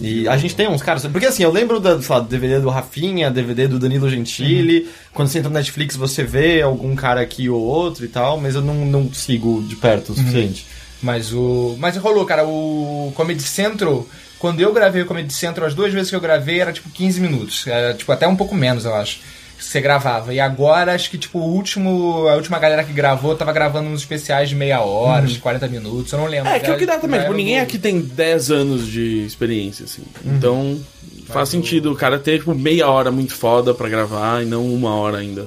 E 0.00 0.28
a 0.28 0.36
gente 0.36 0.54
tem 0.54 0.68
uns 0.68 0.82
caras. 0.82 1.06
Porque 1.06 1.26
assim, 1.26 1.42
eu 1.42 1.52
lembro 1.52 1.80
da, 1.80 2.00
sei 2.00 2.14
lá, 2.14 2.20
do 2.20 2.28
DVD 2.28 2.58
do 2.58 2.70
Rafinha, 2.70 3.30
DVD 3.30 3.68
do 3.68 3.78
Danilo 3.78 4.08
Gentili. 4.08 4.88
Quando 5.12 5.28
você 5.28 5.38
entra 5.38 5.50
no 5.50 5.56
Netflix, 5.56 5.96
você 5.96 6.24
vê 6.24 6.62
algum 6.62 6.94
cara 6.94 7.20
aqui 7.20 7.48
ou 7.48 7.60
outro 7.60 8.04
e 8.04 8.08
tal, 8.08 8.38
mas 8.38 8.54
eu 8.54 8.62
não, 8.62 8.86
não 8.86 9.12
sigo 9.12 9.62
de 9.66 9.76
perto 9.76 10.12
o 10.12 10.14
suficiente. 10.14 10.66
Mas 11.02 11.32
o. 11.32 11.76
Mas 11.78 11.96
rolou, 11.96 12.24
cara, 12.24 12.46
o 12.46 13.12
Comedy 13.14 13.42
Central. 13.42 14.06
Quando 14.38 14.60
eu 14.60 14.72
gravei 14.72 15.02
o 15.02 15.06
Comedy 15.06 15.32
Central, 15.32 15.66
as 15.66 15.74
duas 15.74 15.92
vezes 15.92 16.08
que 16.08 16.16
eu 16.16 16.20
gravei 16.20 16.60
era 16.60 16.72
tipo 16.72 16.88
15 16.88 17.20
minutos. 17.20 17.66
Era 17.66 17.92
tipo 17.92 18.10
até 18.10 18.26
um 18.26 18.36
pouco 18.36 18.54
menos, 18.54 18.84
eu 18.84 18.94
acho. 18.94 19.20
Você 19.60 19.80
gravava. 19.80 20.32
E 20.32 20.40
agora 20.40 20.94
acho 20.94 21.10
que 21.10 21.18
tipo 21.18 21.38
o 21.38 21.42
último. 21.42 22.26
A 22.28 22.34
última 22.36 22.58
galera 22.58 22.82
que 22.82 22.92
gravou 22.92 23.34
tava 23.36 23.52
gravando 23.52 23.88
uns 23.90 24.00
especiais 24.00 24.48
de 24.48 24.54
meia 24.54 24.80
hora, 24.80 25.26
de 25.26 25.38
40 25.38 25.68
minutos, 25.68 26.12
eu 26.12 26.18
não 26.18 26.26
lembro. 26.26 26.48
É, 26.50 26.58
que 26.58 26.70
é 26.70 26.74
o 26.74 26.78
que 26.78 26.86
dá 26.86 26.98
também. 26.98 27.20
Tipo, 27.20 27.32
ninguém 27.34 27.56
do- 27.58 27.62
aqui 27.62 27.78
tem 27.78 28.00
10 28.00 28.50
anos 28.50 28.86
de 28.86 29.24
experiência, 29.26 29.84
assim. 29.84 30.02
Então, 30.24 30.80
faz 31.26 31.48
sentido 31.50 31.92
o 31.92 31.96
cara 31.96 32.18
ter, 32.18 32.38
tipo, 32.38 32.54
meia 32.54 32.88
hora 32.88 33.10
muito 33.10 33.34
foda 33.34 33.72
pra 33.74 33.88
gravar 33.88 34.42
e 34.42 34.46
não 34.46 34.66
uma 34.66 34.94
hora 34.94 35.18
ainda. 35.18 35.46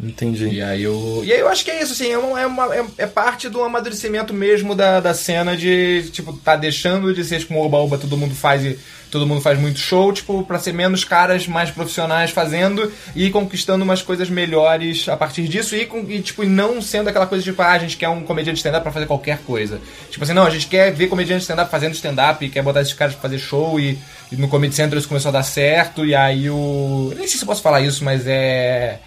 Entendi. 0.00 0.48
E 0.48 0.62
aí 0.62 0.82
eu. 0.84 1.22
E 1.24 1.32
aí 1.32 1.40
eu 1.40 1.48
acho 1.48 1.64
que 1.64 1.70
é 1.72 1.82
isso, 1.82 1.92
assim, 1.92 2.12
é, 2.12 2.16
uma, 2.18 2.40
é, 2.40 2.46
uma- 2.46 2.74
é- 2.74 2.84
é 2.98 3.06
parte 3.06 3.48
do 3.48 3.62
amadurecimento 3.64 4.32
mesmo 4.32 4.74
da, 4.74 5.00
da 5.00 5.12
cena 5.12 5.56
de, 5.56 6.08
tipo, 6.12 6.32
tá 6.34 6.54
deixando 6.54 7.12
de 7.12 7.24
ser 7.24 7.40
tipo 7.40 7.54
um 7.54 7.58
oba-oba, 7.58 7.98
todo 7.98 8.16
mundo 8.16 8.32
faz 8.34 8.64
e 8.64 8.78
todo 9.10 9.26
mundo 9.26 9.40
faz 9.40 9.58
muito 9.58 9.80
show, 9.80 10.12
tipo, 10.12 10.44
pra 10.44 10.58
ser 10.60 10.72
menos 10.72 11.02
caras, 11.02 11.48
mais 11.48 11.70
profissionais 11.70 12.30
fazendo 12.30 12.92
e 13.16 13.28
conquistando 13.30 13.82
umas 13.82 14.00
coisas 14.02 14.30
melhores 14.30 15.08
a 15.08 15.16
partir 15.16 15.48
disso 15.48 15.74
e, 15.74 15.84
com, 15.86 15.98
e 16.08 16.20
tipo, 16.20 16.44
não 16.44 16.80
sendo 16.80 17.08
aquela 17.08 17.26
coisa 17.26 17.42
tipo, 17.42 17.60
ah, 17.60 17.72
a 17.72 17.78
gente 17.78 17.96
quer 17.96 18.08
um 18.08 18.22
comediante 18.22 18.58
stand-up 18.58 18.82
pra 18.84 18.92
fazer 18.92 19.06
qualquer 19.06 19.38
coisa. 19.38 19.80
Tipo 20.10 20.22
assim, 20.22 20.32
não, 20.34 20.44
a 20.44 20.50
gente 20.50 20.68
quer 20.68 20.92
ver 20.92 21.08
comediante 21.08 21.42
stand-up 21.42 21.70
fazendo 21.72 21.94
stand-up 21.94 22.44
e 22.44 22.48
quer 22.48 22.62
botar 22.62 22.82
esses 22.82 22.92
caras 22.94 23.14
pra 23.14 23.22
fazer 23.22 23.38
show 23.38 23.80
e, 23.80 23.98
e 24.30 24.36
no 24.36 24.46
Comedy 24.46 24.74
Central 24.76 24.98
isso 25.00 25.08
começou 25.08 25.30
a 25.30 25.32
dar 25.32 25.42
certo 25.42 26.04
e 26.06 26.14
aí 26.14 26.48
o. 26.48 27.08
Eu 27.10 27.18
nem 27.18 27.26
sei 27.26 27.38
se 27.38 27.42
eu 27.42 27.48
posso 27.48 27.62
falar 27.62 27.80
isso, 27.80 28.04
mas 28.04 28.26
é. 28.28 29.00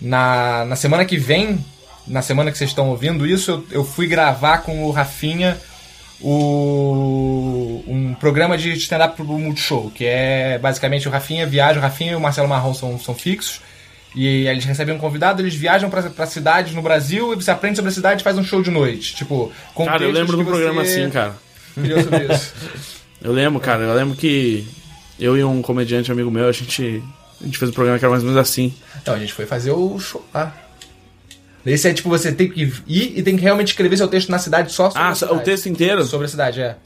Na, 0.00 0.64
na 0.64 0.76
semana 0.76 1.04
que 1.04 1.16
vem, 1.16 1.64
na 2.06 2.22
semana 2.22 2.50
que 2.50 2.58
vocês 2.58 2.70
estão 2.70 2.90
ouvindo 2.90 3.26
isso, 3.26 3.50
eu, 3.50 3.66
eu 3.70 3.84
fui 3.84 4.06
gravar 4.06 4.58
com 4.58 4.84
o 4.84 4.90
Rafinha 4.90 5.58
o, 6.20 7.82
um 7.86 8.14
programa 8.14 8.56
de 8.56 8.72
stand-up 8.72 9.16
pro 9.16 9.26
Multishow, 9.26 9.90
que 9.94 10.04
é 10.04 10.58
basicamente 10.58 11.08
o 11.08 11.10
Rafinha 11.10 11.46
viaja, 11.46 11.78
o 11.78 11.82
Rafinha 11.82 12.12
e 12.12 12.16
o 12.16 12.20
Marcelo 12.20 12.48
Marrom 12.48 12.74
são, 12.74 12.98
são 12.98 13.14
fixos. 13.14 13.60
E 14.14 14.46
eles 14.46 14.64
recebem 14.64 14.94
um 14.94 14.98
convidado, 14.98 15.42
eles 15.42 15.56
viajam 15.56 15.90
pra, 15.90 16.02
pra 16.02 16.24
cidades 16.24 16.72
no 16.72 16.80
Brasil 16.80 17.32
e 17.32 17.36
você 17.36 17.50
aprende 17.50 17.76
sobre 17.76 17.90
a 17.90 17.94
cidade 17.94 18.20
e 18.20 18.24
faz 18.24 18.38
um 18.38 18.44
show 18.44 18.62
de 18.62 18.70
noite. 18.70 19.16
Tipo, 19.16 19.50
com 19.74 19.84
Cara, 19.84 20.04
eu 20.04 20.12
lembro 20.12 20.36
do 20.36 20.44
programa 20.44 20.82
assim, 20.82 21.10
cara. 21.10 21.34
Eu 23.24 23.32
lembro, 23.32 23.58
cara, 23.58 23.82
eu 23.84 23.94
lembro 23.94 24.14
que 24.14 24.68
eu 25.18 25.34
e 25.34 25.42
um 25.42 25.62
comediante 25.62 26.12
amigo 26.12 26.30
meu, 26.30 26.46
a 26.46 26.52
gente, 26.52 27.02
a 27.40 27.44
gente 27.44 27.58
fez 27.58 27.70
um 27.70 27.74
programa 27.74 27.98
que 27.98 28.04
era 28.04 28.10
mais 28.10 28.22
ou 28.22 28.28
menos 28.30 28.40
assim. 28.40 28.74
Então, 29.02 29.14
a 29.14 29.18
gente 29.18 29.32
foi 29.32 29.46
fazer 29.46 29.72
o 29.72 29.98
show 29.98 30.24
lá. 30.32 30.54
Esse 31.66 31.88
é 31.88 31.94
tipo, 31.94 32.08
você 32.10 32.30
tem 32.30 32.50
que 32.50 32.62
ir 32.86 33.18
e 33.18 33.22
tem 33.22 33.36
que 33.36 33.42
realmente 33.42 33.68
escrever 33.68 33.96
seu 33.96 34.08
texto 34.08 34.28
na 34.28 34.38
cidade 34.38 34.70
só 34.70 34.90
sobre 34.90 35.02
Ah, 35.02 35.32
o 35.32 35.40
texto 35.40 35.66
inteiro? 35.66 36.04
Sobre 36.04 36.26
a 36.26 36.28
cidade, 36.28 36.60
é. 36.60 36.76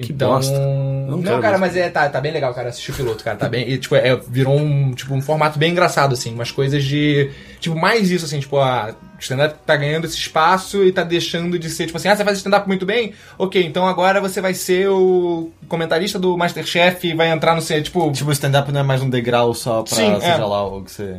Que 0.00 0.12
então, 0.12 0.30
bosta. 0.30 0.56
Não, 0.56 1.16
Não 1.16 1.40
cara, 1.40 1.56
ver 1.56 1.58
mas 1.58 1.76
é, 1.76 1.88
tá, 1.88 2.08
tá 2.08 2.20
bem 2.20 2.32
legal, 2.32 2.54
cara, 2.54 2.68
assistir 2.68 2.92
o 2.92 2.94
piloto, 2.94 3.24
cara, 3.24 3.36
tá 3.36 3.48
bem. 3.48 3.68
E, 3.68 3.78
tipo, 3.78 3.96
é, 3.96 4.14
virou 4.14 4.56
um, 4.56 4.94
tipo, 4.94 5.12
um 5.12 5.20
formato 5.20 5.58
bem 5.58 5.72
engraçado, 5.72 6.12
assim, 6.12 6.32
umas 6.32 6.52
coisas 6.52 6.84
de. 6.84 7.30
Tipo, 7.58 7.74
mais 7.76 8.08
isso, 8.08 8.24
assim, 8.24 8.38
tipo, 8.38 8.58
a 8.58 8.94
stand-up 9.18 9.56
tá 9.66 9.76
ganhando 9.76 10.04
esse 10.04 10.16
espaço 10.16 10.84
e 10.84 10.92
tá 10.92 11.02
deixando 11.02 11.58
de 11.58 11.68
ser, 11.70 11.86
tipo 11.86 11.98
assim, 11.98 12.08
ah, 12.08 12.16
você 12.16 12.24
faz 12.24 12.38
stand-up 12.38 12.66
muito 12.66 12.86
bem? 12.86 13.12
Ok, 13.36 13.62
então 13.64 13.86
agora 13.86 14.20
você 14.20 14.40
vai 14.40 14.54
ser 14.54 14.88
o 14.88 15.50
comentarista 15.68 16.18
do 16.18 16.36
Masterchef 16.36 17.08
e 17.08 17.14
vai 17.14 17.30
entrar 17.30 17.54
no 17.54 17.60
ser, 17.60 17.82
tipo. 17.82 18.10
Tipo, 18.12 18.30
o 18.30 18.32
stand-up 18.32 18.70
não 18.72 18.80
é 18.80 18.84
mais 18.84 19.02
um 19.02 19.10
degrau 19.10 19.52
só 19.54 19.82
pra, 19.82 19.96
Sim, 19.96 20.14
seja 20.14 20.34
é. 20.34 20.36
lá 20.36 20.66
o 20.66 20.82
que 20.82 20.90
você... 20.90 21.16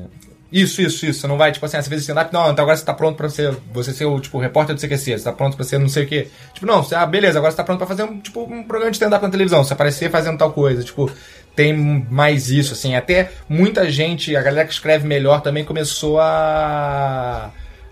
Isso, 0.51 0.81
isso, 0.81 1.05
isso. 1.05 1.21
Você 1.21 1.27
não 1.27 1.37
vai, 1.37 1.51
tipo 1.51 1.63
assim, 1.65 1.77
ah, 1.77 1.81
você 1.81 1.89
fez 1.89 2.01
stand-up, 2.01 2.33
não, 2.33 2.49
então 2.51 2.63
agora 2.63 2.75
você 2.75 2.83
tá 2.83 2.93
pronto 2.93 3.15
pra 3.15 3.29
ser, 3.29 3.55
você 3.71 3.93
ser 3.93 4.05
o, 4.05 4.19
tipo, 4.19 4.39
repórter 4.39 4.75
do 4.75 4.81
CQC, 4.81 5.19
você 5.19 5.23
tá 5.23 5.31
pronto 5.31 5.55
pra 5.55 5.63
ser 5.63 5.77
não 5.77 5.87
sei 5.87 6.05
o 6.05 6.07
quê. 6.07 6.27
Tipo, 6.53 6.65
não, 6.65 6.83
você, 6.83 6.95
ah, 6.95 7.05
beleza, 7.05 7.37
agora 7.37 7.51
você 7.51 7.57
tá 7.57 7.63
pronto 7.63 7.77
pra 7.77 7.87
fazer 7.87 8.03
um, 8.03 8.19
tipo, 8.19 8.41
um 8.41 8.63
programa 8.63 8.89
de 8.89 8.97
stand-up 8.97 9.23
na 9.23 9.29
televisão, 9.29 9.63
você 9.63 9.73
aparecer 9.73 10.09
fazendo 10.09 10.39
tal 10.39 10.51
coisa, 10.51 10.83
tipo, 10.83 11.11
tem 11.55 11.73
mais 12.09 12.49
isso, 12.49 12.73
assim, 12.73 12.95
até 12.95 13.31
muita 13.47 13.91
gente, 13.91 14.35
a 14.35 14.41
galera 14.41 14.67
que 14.67 14.73
escreve 14.73 15.07
melhor 15.07 15.41
também 15.41 15.63
começou 15.63 16.19
a... 16.19 17.51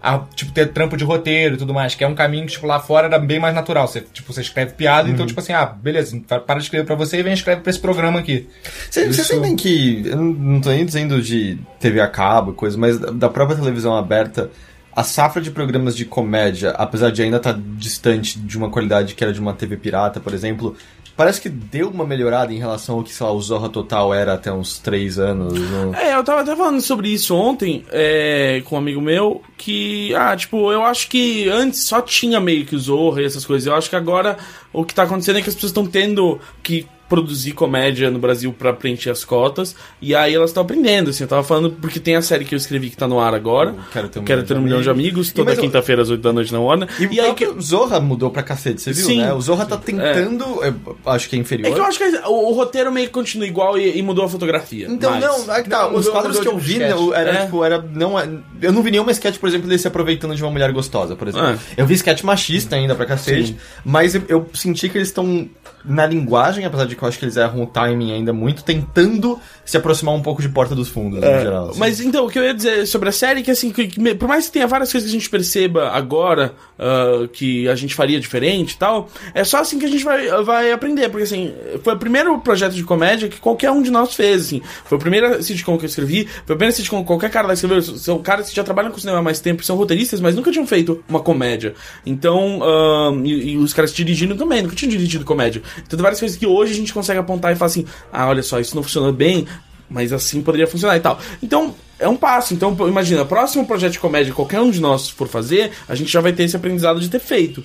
A, 0.10 0.20
tipo, 0.34 0.52
ter 0.54 0.68
trampo 0.72 0.96
de 0.96 1.04
roteiro 1.04 1.56
e 1.56 1.58
tudo 1.58 1.74
mais, 1.74 1.94
que 1.94 2.04
é 2.04 2.08
um 2.08 2.16
caminho 2.16 2.46
que, 2.46 2.54
tipo, 2.54 2.66
lá 2.66 2.80
fora 2.80 3.08
era 3.08 3.20
bem 3.20 3.40
mais 3.40 3.54
natural. 3.54 3.88
Você, 3.88 4.00
tipo, 4.14 4.32
você 4.32 4.40
escreve 4.42 4.72
piada, 4.74 5.10
então, 5.10 5.26
tipo 5.26 5.40
assim, 5.40 5.52
ah, 5.52 5.66
beleza, 5.66 6.18
para 6.28 6.56
de 6.60 6.64
escrever 6.64 6.86
pra 6.86 6.96
você 6.96 7.20
e 7.20 7.24
vem 7.24 7.34
escrever 7.34 7.62
pra 7.62 7.70
esse 7.70 7.80
programa 7.80 8.20
aqui. 8.20 8.48
Vocês 8.90 9.10
Isso- 9.18 9.26
sentem 9.34 9.56
que. 9.56 10.04
Eu 10.06 10.16
não- 10.16 10.62
tô 10.62 10.70
nem 10.70 10.86
dizendo 10.86 11.22
de 11.22 11.58
TV 11.80 12.00
a 12.00 12.08
cabo 12.08 12.54
coisa, 12.54 12.78
mas 12.78 12.98
da- 12.98 13.12
da 13.12 13.30
própria 13.30 13.58
televisão 13.58 13.96
aberta, 13.98 14.50
a 14.96 15.04
safra 15.04 15.42
de 15.42 15.52
programas 15.52 15.96
de 15.96 16.06
comédia, 16.06 16.72
apesar 16.72 17.12
de 17.12 17.22
ainda 17.22 17.38
estar 17.38 17.54
distante 17.76 18.40
de 18.40 18.58
uma 18.58 18.70
qualidade 18.70 19.14
que 19.14 19.24
era 19.24 19.34
de 19.34 19.40
uma 19.40 19.54
TV 19.54 19.78
pirata, 19.78 20.20
por 20.20 20.34
exemplo, 20.34 20.76
parece 21.18 21.42
que 21.42 21.50
deu 21.50 21.90
uma 21.90 22.06
melhorada 22.06 22.54
em 22.54 22.58
relação 22.60 22.96
ao 22.98 23.04
que, 23.04 23.12
sei 23.12 23.26
lá, 23.26 23.34
o 23.34 23.42
Zorra 23.42 23.68
Total 23.70 24.14
era 24.14 24.34
até 24.36 24.52
uns 24.54 24.78
três 24.80 25.18
anos. 25.20 25.60
no- 25.60 25.94
É, 25.96 26.14
eu 26.16 26.24
tava 26.24 26.42
até 26.42 26.56
falando 26.56 26.80
sobre 26.80 27.10
isso 27.10 27.36
ontem 27.36 27.84
é, 27.92 28.62
com 28.66 28.76
um 28.76 28.78
amigo 28.78 29.02
meu, 29.02 29.42
que, 29.58 30.14
ah, 30.16 30.36
tipo, 30.36 30.72
eu 30.72 30.84
acho 30.84 31.10
que 31.10 31.50
antes 31.50 31.84
só 31.84 32.02
tinha 32.02 32.40
meio 32.40 32.66
que 32.66 32.76
o 32.76 32.80
Zorra 32.80 33.22
e 33.22 33.26
essas 33.26 33.46
coisas. 33.46 33.66
Eu 33.68 33.76
acho 33.76 33.90
que 33.90 33.96
agora 33.96 34.38
o 34.72 34.86
que 34.86 34.94
tá 34.94 35.04
acontecendo 35.04 35.40
é 35.40 35.42
que 35.42 35.50
as 35.50 35.56
pessoas 35.56 35.72
estão 35.72 35.86
tendo 35.88 36.40
que 36.62 36.86
produzir 37.10 37.54
comédia 37.54 38.12
no 38.12 38.20
Brasil 38.20 38.54
pra 38.58 38.74
preencher 38.74 39.10
as 39.10 39.24
cotas, 39.24 39.76
e 40.02 40.14
aí 40.14 40.34
elas 40.36 40.50
estão 40.50 40.64
aprendendo, 40.64 41.10
assim, 41.10 41.24
eu 41.24 41.28
tava 41.28 41.44
falando 41.44 41.72
porque 41.72 42.00
tem 42.00 42.16
a 42.16 42.22
série 42.22 42.44
que 42.46 42.54
eu 42.54 42.58
escrevi 42.58 42.90
que 42.90 42.98
tá 42.98 43.08
no 43.08 43.20
ar 43.20 43.34
agora, 43.34 43.76
Quero 43.94 44.10
Ter 44.10 44.20
um 44.20 44.24
Quero 44.24 44.42
Milhão 44.42 44.48
ter 44.48 44.54
um 44.54 44.58
de 44.58 44.64
milhão 44.66 44.82
de 44.82 44.90
Amigos. 44.90 45.32
toda 45.32 45.54
eu- 45.54 45.58
quinta-feira 45.58 46.02
às 46.02 46.10
8 46.10 46.22
da 46.22 46.34
noite 46.34 46.52
na 46.52 46.60
Warner, 46.60 46.90
E, 47.00 47.16
e, 47.16 47.20
aí 47.20 47.34
que... 47.34 47.46
o 47.48 47.62
Zorra 47.62 48.00
mudou 48.00 48.30
pra 48.30 48.44
cacete, 48.44 48.82
você 48.82 48.92
viu, 48.92 49.06
Sim. 49.06 49.22
né? 49.22 49.34
O 49.34 49.40
Zorra 49.42 49.66
tá 49.66 49.78
tentando, 49.78 50.44
eu 50.64 50.76
acho 51.06 51.30
que 51.30 51.36
é 51.36 51.40
inferior. 51.40 51.72
É 51.72 51.74
que 51.74 51.80
eu 51.80 51.86
acho 51.86 51.98
que 51.98 52.04
o, 52.26 52.50
o 52.50 52.54
roteiro 52.54 52.92
meio 52.92 53.08
que 53.08 53.14
continua 53.14 53.48
igual 53.48 53.78
e, 53.78 53.98
e 53.98 54.02
mudou 54.02 54.26
a 54.26 54.30
fotografia. 54.30 54.88
Então, 54.90 55.12
mas- 55.12 55.22
não, 55.48 55.56
é 55.56 55.64
que 55.64 55.70
tá, 55.70 55.84
Não, 55.90 55.96
os 55.96 56.10
quadros 56.10 56.38
mudou 56.38 56.52
que 56.52 56.58
eu 56.58 56.60
vi, 56.60 56.78
né, 56.80 56.92
era 57.16 57.30
É. 57.32 57.46
tipo, 57.46 57.64
era, 57.64 57.82
não, 57.94 58.20
é- 58.20 58.28
eu 58.62 58.72
não 58.74 58.84
vi 58.84 58.92
nenhuma 58.92 59.12
sketch, 59.12 59.38
por 59.38 59.48
exemplo, 59.48 59.68
dele 59.68 59.80
se 59.80 59.88
aproveitando 59.88 60.36
de 60.36 60.44
uma 60.44 60.52
mulher 60.52 60.72
gostosa, 60.74 61.16
por 61.16 61.28
exemplo. 61.30 61.48
É. 61.48 61.58
Eu 61.78 61.86
vi 61.86 61.94
sketch 61.94 62.24
machista 62.24 62.76
ainda 62.76 62.96
pra 62.96 63.06
cacete, 63.06 63.48
Sim. 63.50 63.58
mas 63.86 64.14
eu, 64.14 64.24
eu 64.28 64.50
senti 64.54 64.90
que 64.90 64.98
eles 64.98 65.08
estão 65.08 65.48
na 65.86 66.06
linguagem, 66.06 66.66
apesar 66.66 66.86
de 66.86 66.97
que 66.98 67.04
eu 67.04 67.08
acho 67.08 67.20
que 67.20 67.26
eles 67.26 67.38
erram 67.38 67.64
o 67.64 67.68
timing 67.68 68.14
ainda 68.14 68.34
muito, 68.34 68.64
tentando 68.64 69.40
se 69.66 69.78
aproximar 69.78 70.16
um 70.16 70.22
pouco 70.22 70.42
de 70.42 70.50
Porta 70.50 70.74
dos 70.74 70.88
Fundos, 70.88 71.20
no 71.20 71.26
geral. 71.26 71.70
assim. 71.70 71.80
Mas 71.80 72.00
então, 72.00 72.26
o 72.26 72.30
que 72.30 72.40
eu 72.40 72.44
ia 72.44 72.54
dizer 72.54 72.86
sobre 72.88 73.10
a 73.10 73.12
série 73.12 73.42
é 73.42 73.44
que, 73.44 73.52
assim, 73.52 73.72
que, 73.72 73.88
que 73.88 74.16
por 74.16 74.28
mais 74.28 74.46
que 74.48 74.54
tenha 74.54 74.66
várias 74.66 74.92
coisas 74.92 75.10
que 75.10 75.16
a 75.16 75.20
gente 75.20 75.30
perceba 75.30 75.90
agora 75.90 76.56
ah, 76.80 77.28
que 77.32 77.68
a 77.68 77.76
gente 77.76 77.94
faria 77.94 78.20
diferente 78.20 78.74
e 78.74 78.78
tal, 78.78 79.10
é 79.34 79.44
só 79.44 79.60
assim 79.60 79.78
que 79.78 79.86
a 79.86 79.90
gente 79.90 80.04
vai, 80.04 80.28
vai 80.44 80.72
aprender. 80.72 81.10
Porque, 81.10 81.24
assim, 81.24 81.54
foi 81.84 81.94
o 81.94 81.98
primeiro 81.98 82.38
projeto 82.40 82.74
de 82.74 82.84
comédia 82.84 83.28
que 83.28 83.40
qualquer 83.40 83.72
um 83.72 83.82
de 83.82 83.92
nós 83.92 84.14
fez, 84.14 84.48
assim. 84.48 84.62
Foi 84.86 84.98
o 84.98 85.02
primeiro 85.02 85.42
sitcom 85.44 85.78
que 85.78 85.86
eu 85.86 85.90
escrevi, 85.90 86.26
foi 86.46 86.56
o 86.56 86.58
primeiro 86.58 86.76
sitcom 86.76 87.02
que 87.02 87.08
qualquer 87.08 87.30
cara 87.30 87.48
lá 87.48 87.54
escreveu. 87.54 87.82
São 87.82 88.20
caras 88.20 88.50
que 88.50 88.56
já 88.56 88.64
trabalham 88.64 88.92
com 88.92 89.00
cinema 89.00 89.20
há 89.20 89.22
mais 89.22 89.40
tempo, 89.40 89.64
são 89.64 89.76
roteiristas, 89.76 90.20
mas 90.22 90.36
nunca 90.36 90.52
tinham 90.52 90.66
feito 90.66 91.04
uma 91.10 91.20
comédia. 91.20 91.74
Então, 92.06 92.62
ah, 92.64 93.12
e, 93.24 93.52
e 93.52 93.58
os 93.58 93.74
caras 93.74 93.94
dirigindo 93.94 94.36
também, 94.36 94.62
nunca 94.62 94.76
tinham 94.76 94.90
dirigido 94.90 95.26
comédia. 95.26 95.62
Então, 95.86 96.00
várias 96.00 96.20
coisas 96.20 96.38
que 96.38 96.46
hoje 96.46 96.72
a 96.72 96.76
gente 96.76 96.87
consegue 96.94 97.20
apontar 97.20 97.52
e 97.52 97.56
falar 97.56 97.68
assim: 97.68 97.86
ah, 98.12 98.28
olha 98.28 98.44
só, 98.44 98.60
isso 98.60 98.76
não 98.76 98.84
funcionou 98.84 99.12
bem, 99.12 99.48
mas 99.90 100.12
assim 100.12 100.42
poderia 100.42 100.68
funcionar 100.68 100.98
e 100.98 101.00
tal. 101.00 101.20
Então, 101.42 101.76
é 102.00 102.08
um 102.08 102.16
passo. 102.16 102.54
Então, 102.54 102.76
imagina, 102.88 103.26
próximo 103.26 103.66
projeto 103.66 103.94
de 103.94 104.00
comédia 104.00 104.32
que 104.32 104.36
qualquer 104.36 104.62
um 104.62 104.70
de 104.70 104.80
nós 104.80 105.10
for 105.10 105.28
fazer, 105.28 105.72
a 105.88 105.96
gente 105.96 106.12
já 106.12 106.22
vai 106.22 106.34
ter 106.34 106.44
esse 106.44 106.56
aprendizado 106.56 107.00
de 107.00 107.10
ter 107.10 107.20
feito. 107.20 107.64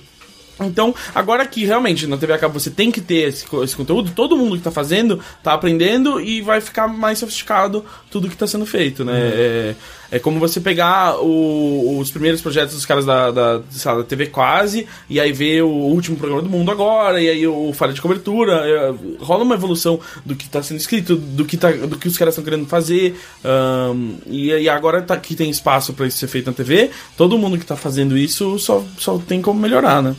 Então, 0.59 0.93
agora 1.15 1.45
que 1.47 1.65
realmente 1.65 2.05
na 2.05 2.15
TV 2.15 2.33
a 2.33 2.37
cabo 2.37 2.59
você 2.59 2.69
tem 2.69 2.91
que 2.91 3.01
ter 3.01 3.27
esse, 3.29 3.45
esse 3.63 3.75
conteúdo, 3.75 4.11
todo 4.15 4.37
mundo 4.37 4.55
que 4.55 4.61
tá 4.63 4.69
fazendo 4.71 5.19
tá 5.41 5.53
aprendendo 5.53 6.21
e 6.21 6.41
vai 6.41 6.61
ficar 6.61 6.87
mais 6.87 7.17
sofisticado 7.19 7.83
tudo 8.11 8.29
que 8.29 8.37
tá 8.37 8.45
sendo 8.45 8.65
feito, 8.65 9.03
né? 9.03 9.13
É, 9.17 9.75
é 10.11 10.19
como 10.19 10.39
você 10.39 10.61
pegar 10.61 11.17
o- 11.19 11.97
os 11.99 12.11
primeiros 12.11 12.39
projetos 12.39 12.75
dos 12.75 12.85
caras 12.85 13.03
da, 13.03 13.31
da, 13.31 13.61
lá, 13.85 13.95
da 13.95 14.03
TV 14.03 14.27
Quase 14.27 14.85
e 15.09 15.19
aí 15.19 15.31
ver 15.33 15.63
o 15.63 15.67
último 15.69 16.17
programa 16.17 16.43
do 16.43 16.49
mundo 16.49 16.69
agora, 16.69 17.19
e 17.19 17.27
aí 17.29 17.47
o 17.47 17.73
Falha 17.73 17.91
de 17.93 18.01
Cobertura. 18.01 18.53
é, 18.63 18.93
rola 19.19 19.43
uma 19.43 19.55
evolução 19.55 19.99
do 20.23 20.35
que 20.35 20.47
tá 20.47 20.61
sendo 20.61 20.77
escrito, 20.77 21.15
do 21.15 21.45
que, 21.45 21.57
tá, 21.57 21.71
do 21.71 21.97
que 21.97 22.07
os 22.07 22.15
caras 22.17 22.33
estão 22.35 22.43
querendo 22.43 22.67
fazer. 22.67 23.15
ahn, 23.43 24.17
e 24.27 24.69
agora 24.69 25.01
tá, 25.01 25.17
que 25.17 25.35
tem 25.35 25.49
espaço 25.49 25.93
pra 25.93 26.05
isso 26.05 26.17
ser 26.17 26.27
feito 26.27 26.45
na 26.45 26.53
TV, 26.53 26.91
todo 27.17 27.37
mundo 27.39 27.57
que 27.57 27.65
tá 27.65 27.75
fazendo 27.75 28.15
isso 28.15 28.59
só, 28.59 28.83
só 28.99 29.17
tem 29.17 29.41
como 29.41 29.59
melhorar, 29.59 30.01
né? 30.03 30.15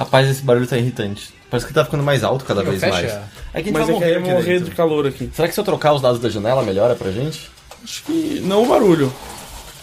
Rapaz, 0.00 0.28
esse 0.28 0.42
barulho 0.42 0.66
tá 0.66 0.78
irritante. 0.78 1.32
Parece 1.50 1.66
que 1.66 1.74
tá 1.74 1.84
ficando 1.84 2.02
mais 2.02 2.24
alto 2.24 2.44
cada 2.44 2.62
vez 2.62 2.80
fecha. 2.80 2.92
mais. 2.92 3.04
É 3.06 3.10
que 3.12 3.22
a 3.52 3.62
gente 3.62 3.72
Mas 3.72 3.82
vai 3.82 3.82
é 3.82 3.86
que 3.86 3.92
morrer 3.92 4.18
vou 4.20 4.30
morrer 4.30 4.52
dentro. 4.54 4.70
de 4.70 4.74
calor 4.76 5.06
aqui. 5.06 5.30
Será 5.34 5.46
que 5.48 5.52
se 5.54 5.60
eu 5.60 5.64
trocar 5.64 5.92
os 5.92 6.00
lados 6.00 6.20
da 6.20 6.28
janela 6.30 6.62
melhora 6.62 6.94
pra 6.94 7.10
gente? 7.10 7.50
Acho 7.84 8.02
que 8.04 8.40
não 8.44 8.62
o 8.62 8.66
barulho. 8.68 9.12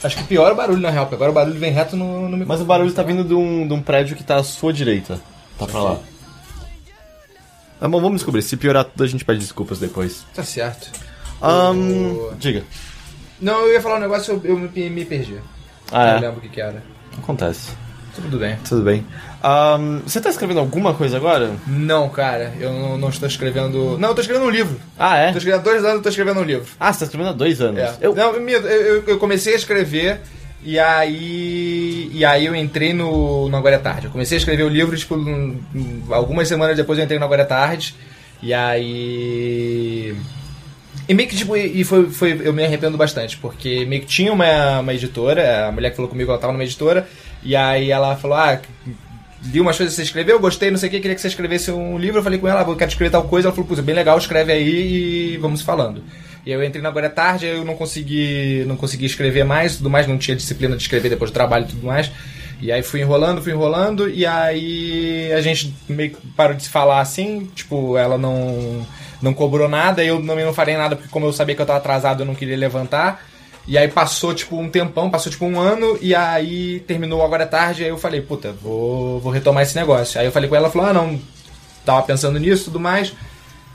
Acho 0.04 0.18
que 0.18 0.24
pior 0.24 0.50
é 0.50 0.54
o 0.54 0.56
barulho, 0.56 0.80
na 0.82 0.90
real, 0.90 1.06
porque 1.06 1.16
agora 1.16 1.32
o 1.32 1.34
barulho 1.34 1.60
vem 1.60 1.72
reto 1.72 1.96
no, 1.96 2.06
no 2.06 2.38
microfone. 2.38 2.46
Mas 2.48 2.62
o 2.62 2.66
barulho 2.66 2.92
tá 2.94 3.04
vindo 3.04 3.24
de 3.24 3.34
um, 3.34 3.68
de 3.68 3.74
um 3.74 3.82
prédio 3.82 4.16
que 4.16 4.24
tá 4.24 4.38
à 4.38 4.44
sua 4.44 4.72
direita. 4.74 5.20
Tá 5.58 5.66
pra 5.68 5.82
lá. 5.82 6.00
Tá 7.80 7.88
bom, 7.88 8.00
vamos 8.02 8.18
descobrir. 8.18 8.42
Se 8.42 8.58
piorar 8.58 8.86
tudo, 8.86 9.04
a 9.04 9.08
gente 9.08 9.24
pede 9.24 9.40
desculpas 9.40 9.78
depois. 9.80 10.26
Tá 10.34 10.44
certo. 10.44 10.90
Ahn, 11.42 11.76
O- 12.14 12.34
diga. 12.40 12.64
Não, 13.40 13.62
eu 13.68 13.74
ia 13.74 13.82
falar 13.82 13.98
um 13.98 14.02
negócio, 14.02 14.42
eu, 14.44 14.52
eu 14.52 14.58
me, 14.58 14.90
me 14.90 15.06
perdi. 15.06 15.38
Ah, 15.92 16.06
Não 16.06 16.18
é. 16.18 16.20
lembro 16.22 16.38
o 16.40 16.42
que 16.42 16.50
que 16.50 16.60
era. 16.62 16.82
Acontece. 17.18 17.72
Tudo 18.16 18.40
bem. 18.40 18.58
Tudo 18.68 18.82
bem. 18.82 19.06
Ahn, 19.44 20.00
você 20.06 20.20
tá 20.20 20.30
escrevendo 20.30 20.60
alguma 20.60 20.94
coisa 20.94 21.18
agora? 21.18 21.52
Não, 21.68 22.10
cara, 22.10 22.54
eu 22.60 22.72
não, 22.74 22.98
não 22.98 23.10
estou 23.10 23.28
escrevendo... 23.28 23.98
Não, 24.00 24.10
eu 24.10 24.16
tô 24.16 24.22
escrevendo 24.22 24.46
um 24.48 24.50
livro. 24.50 24.80
Ah, 24.98 25.18
é? 25.18 25.32
Tô 25.32 25.38
escrevendo 25.38 25.62
há 25.62 25.64
dois 25.64 25.84
anos, 25.84 25.96
eu 25.98 26.02
tô 26.02 26.10
escrevendo 26.10 26.40
um 26.40 26.44
livro. 26.44 26.66
Ah, 26.80 26.92
você 26.92 27.00
tá 27.00 27.06
escrevendo 27.06 27.30
há 27.30 27.34
dois 27.34 27.62
anos. 27.62 27.80
É. 27.80 27.94
Eu, 28.02 28.16
Não, 28.16 28.34
eu, 28.36 28.50
eu- 28.68 29.04
eu 29.08 29.18
comecei 29.20 29.54
a 29.54 29.58
escrever 29.58 30.22
e 30.64 30.80
aí. 30.80 32.10
E 32.14 32.26
aí 32.26 32.46
eu 32.48 32.56
entrei 32.56 32.94
no, 32.94 33.48
no 33.48 33.56
Agora 33.58 33.76
é 33.76 33.80
Tarde. 33.80 34.06
Eu 34.08 34.12
comecei 34.12 34.38
a 34.38 34.40
escrever 34.40 34.64
o 34.64 34.70
livro, 34.70 34.98
tipo, 34.98 35.16
um- 35.16 35.60
um- 35.76 36.02
algumas 36.10 36.48
semanas 36.48 36.76
depois 36.76 36.98
eu 36.98 37.06
entrei 37.06 37.20
no 37.20 37.26
Agora 37.26 37.44
é 37.44 37.46
Tarde. 37.46 37.96
E 38.42 38.54
aí. 38.54 40.16
E 41.08 41.14
meio 41.14 41.30
que, 41.30 41.38
tipo, 41.38 41.56
e 41.56 41.84
foi, 41.86 42.10
foi, 42.10 42.42
eu 42.44 42.52
me 42.52 42.66
arrependo 42.66 42.98
bastante, 42.98 43.38
porque 43.38 43.86
meio 43.86 44.02
que 44.02 44.08
tinha 44.08 44.34
uma, 44.34 44.80
uma 44.82 44.94
editora, 44.94 45.68
a 45.68 45.72
mulher 45.72 45.92
que 45.92 45.96
falou 45.96 46.10
comigo, 46.10 46.30
ela 46.32 46.40
tava 46.40 46.52
numa 46.52 46.66
editora, 46.66 47.08
e 47.42 47.56
aí 47.56 47.90
ela 47.92 48.16
falou, 48.18 48.36
ah, 48.36 48.60
li 49.46 49.60
umas 49.62 49.78
coisas 49.78 49.94
que 49.94 50.02
você 50.02 50.04
escreveu, 50.04 50.40
gostei, 50.40 50.72
não 50.72 50.78
sei 50.78 50.90
o 50.90 50.92
que, 50.92 51.00
queria 51.00 51.16
que 51.16 51.22
você 51.22 51.28
escrevesse 51.28 51.72
um 51.72 51.98
livro, 51.98 52.20
eu 52.20 52.24
falei 52.24 52.40
com 52.40 52.48
ela, 52.48 52.62
ah, 52.62 52.70
eu 52.70 52.76
quero 52.76 52.90
escrever 52.90 53.12
tal 53.12 53.24
coisa, 53.24 53.48
ela 53.48 53.56
falou, 53.56 53.70
pô, 53.70 53.76
é 53.76 53.82
bem 53.82 53.96
legal, 53.96 54.18
escreve 54.18 54.52
aí 54.52 55.34
e 55.34 55.38
vamos 55.38 55.62
falando. 55.62 56.04
E 56.46 56.52
eu 56.52 56.64
entrei 56.64 56.82
na 56.82 56.90
Agora 56.90 57.08
é 57.08 57.10
Tarde, 57.10 57.46
eu 57.46 57.66
não 57.66 57.76
consegui, 57.76 58.64
não 58.66 58.78
consegui 58.78 59.06
escrever 59.06 59.44
mais, 59.44 59.78
tudo 59.78 59.90
mais, 59.90 60.08
não 60.08 60.18
tinha 60.18 60.36
disciplina 60.36 60.78
de 60.78 60.82
escrever 60.82 61.10
depois 61.10 61.30
do 61.30 61.34
trabalho 61.34 61.66
e 61.66 61.68
tudo 61.68 61.86
mais. 61.86 62.10
E 62.62 62.72
aí 62.72 62.82
fui 62.82 63.02
enrolando, 63.02 63.42
fui 63.42 63.52
enrolando, 63.52 64.10
e 64.10 64.26
aí 64.26 65.32
a 65.34 65.42
gente 65.42 65.76
meio 65.88 66.12
que 66.12 66.28
parou 66.36 66.56
de 66.56 66.64
se 66.64 66.70
falar 66.70 67.02
assim, 67.02 67.52
tipo, 67.54 67.98
ela 67.98 68.18
não, 68.18 68.86
não 69.22 69.34
cobrou 69.34 69.68
nada, 69.68 70.04
eu 70.04 70.26
também 70.26 70.46
não 70.46 70.54
farei 70.54 70.76
nada, 70.78 70.96
porque 70.96 71.10
como 71.10 71.26
eu 71.26 71.34
sabia 71.34 71.54
que 71.54 71.62
eu 71.62 71.66
tava 71.66 71.80
atrasado, 71.80 72.24
eu 72.24 72.26
não 72.26 72.34
queria 72.34 72.58
levantar. 72.58 73.24
E 73.68 73.78
aí 73.78 73.90
passou, 73.90 74.34
tipo, 74.34 74.58
um 74.58 74.70
tempão, 74.70 75.10
passou, 75.10 75.30
tipo, 75.30 75.46
um 75.46 75.60
ano, 75.60 75.98
e 76.02 76.16
aí 76.16 76.80
terminou 76.88 77.22
agora 77.22 77.44
à 77.44 77.48
tarde, 77.48 77.84
aí 77.84 77.90
eu 77.90 77.98
falei, 77.98 78.22
puta, 78.22 78.54
vou, 78.54 79.20
vou 79.20 79.32
retomar 79.32 79.64
esse 79.64 79.76
negócio. 79.76 80.20
Aí 80.20 80.26
eu 80.26 80.32
falei 80.32 80.50
com 80.50 80.56
ela, 80.56 80.70
falou, 80.70 80.88
ah, 80.88 80.94
não, 80.94 81.20
tava 81.86 82.02
pensando 82.04 82.40
nisso 82.40 82.64
e 82.64 82.66
tudo 82.66 82.80
mais, 82.80 83.14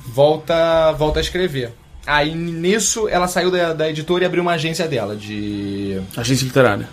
volta, 0.07 0.93
volta 0.93 1.21
a 1.21 1.23
escrever. 1.23 1.75
Aí 2.07 2.35
nisso 2.35 3.07
ela 3.07 3.29
saiu 3.29 3.51
da, 3.51 3.75
da 3.75 3.91
editora 3.91 4.25
e 4.25 4.27
abriu 4.27 4.43
uma 4.43 4.53
agência 4.53 4.89
dela, 4.89 5.15
de... 5.15 6.01
Agência 6.17 6.45
literária. 6.45 6.89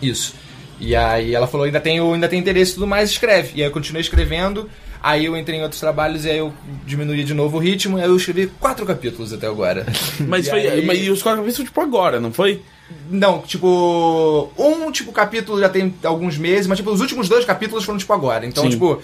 Isso. 0.00 0.34
E 0.80 0.96
aí 0.96 1.34
ela 1.34 1.46
falou, 1.46 1.66
ainda 1.66 1.80
tenho, 1.80 2.14
ainda 2.14 2.28
tem 2.28 2.38
interesse 2.38 2.70
e 2.72 2.74
tudo 2.74 2.86
mais, 2.86 3.10
escreve. 3.10 3.52
E 3.56 3.62
aí 3.62 3.68
eu 3.68 3.72
continuei 3.72 4.00
escrevendo, 4.00 4.70
aí 5.02 5.24
eu 5.26 5.36
entrei 5.36 5.58
em 5.58 5.62
outros 5.62 5.80
trabalhos 5.80 6.24
e 6.24 6.30
aí 6.30 6.38
eu 6.38 6.52
diminuí 6.86 7.22
de 7.24 7.34
novo 7.34 7.56
o 7.56 7.60
ritmo, 7.60 7.98
e 7.98 8.02
aí 8.02 8.08
eu 8.08 8.16
escrevi 8.16 8.46
quatro 8.60 8.84
capítulos 8.86 9.32
até 9.32 9.46
agora. 9.46 9.86
Mas, 10.26 10.46
E 10.46 10.50
foi, 10.50 10.66
aí- 10.68 10.84
mas 10.86 10.98
e 10.98 11.10
os 11.10 11.22
quatro 11.22 11.40
capítulos, 11.42 11.68
tipo, 11.68 11.80
agora, 11.80 12.20
não 12.20 12.32
foi? 12.32 12.62
Não, 13.10 13.40
tipo, 13.42 14.50
um 14.56 14.90
tipo 14.90 15.12
capítulo 15.12 15.60
já 15.60 15.68
tem 15.68 15.94
alguns 16.02 16.38
meses, 16.38 16.66
mas 16.66 16.78
tipo, 16.78 16.90
os 16.90 17.00
últimos 17.02 17.28
dois 17.28 17.44
capítulos 17.44 17.84
foram 17.84 17.98
tipo 17.98 18.12
agora. 18.14 18.46
Então, 18.46 18.64
Sim. 18.64 18.70
tipo, 18.70 19.02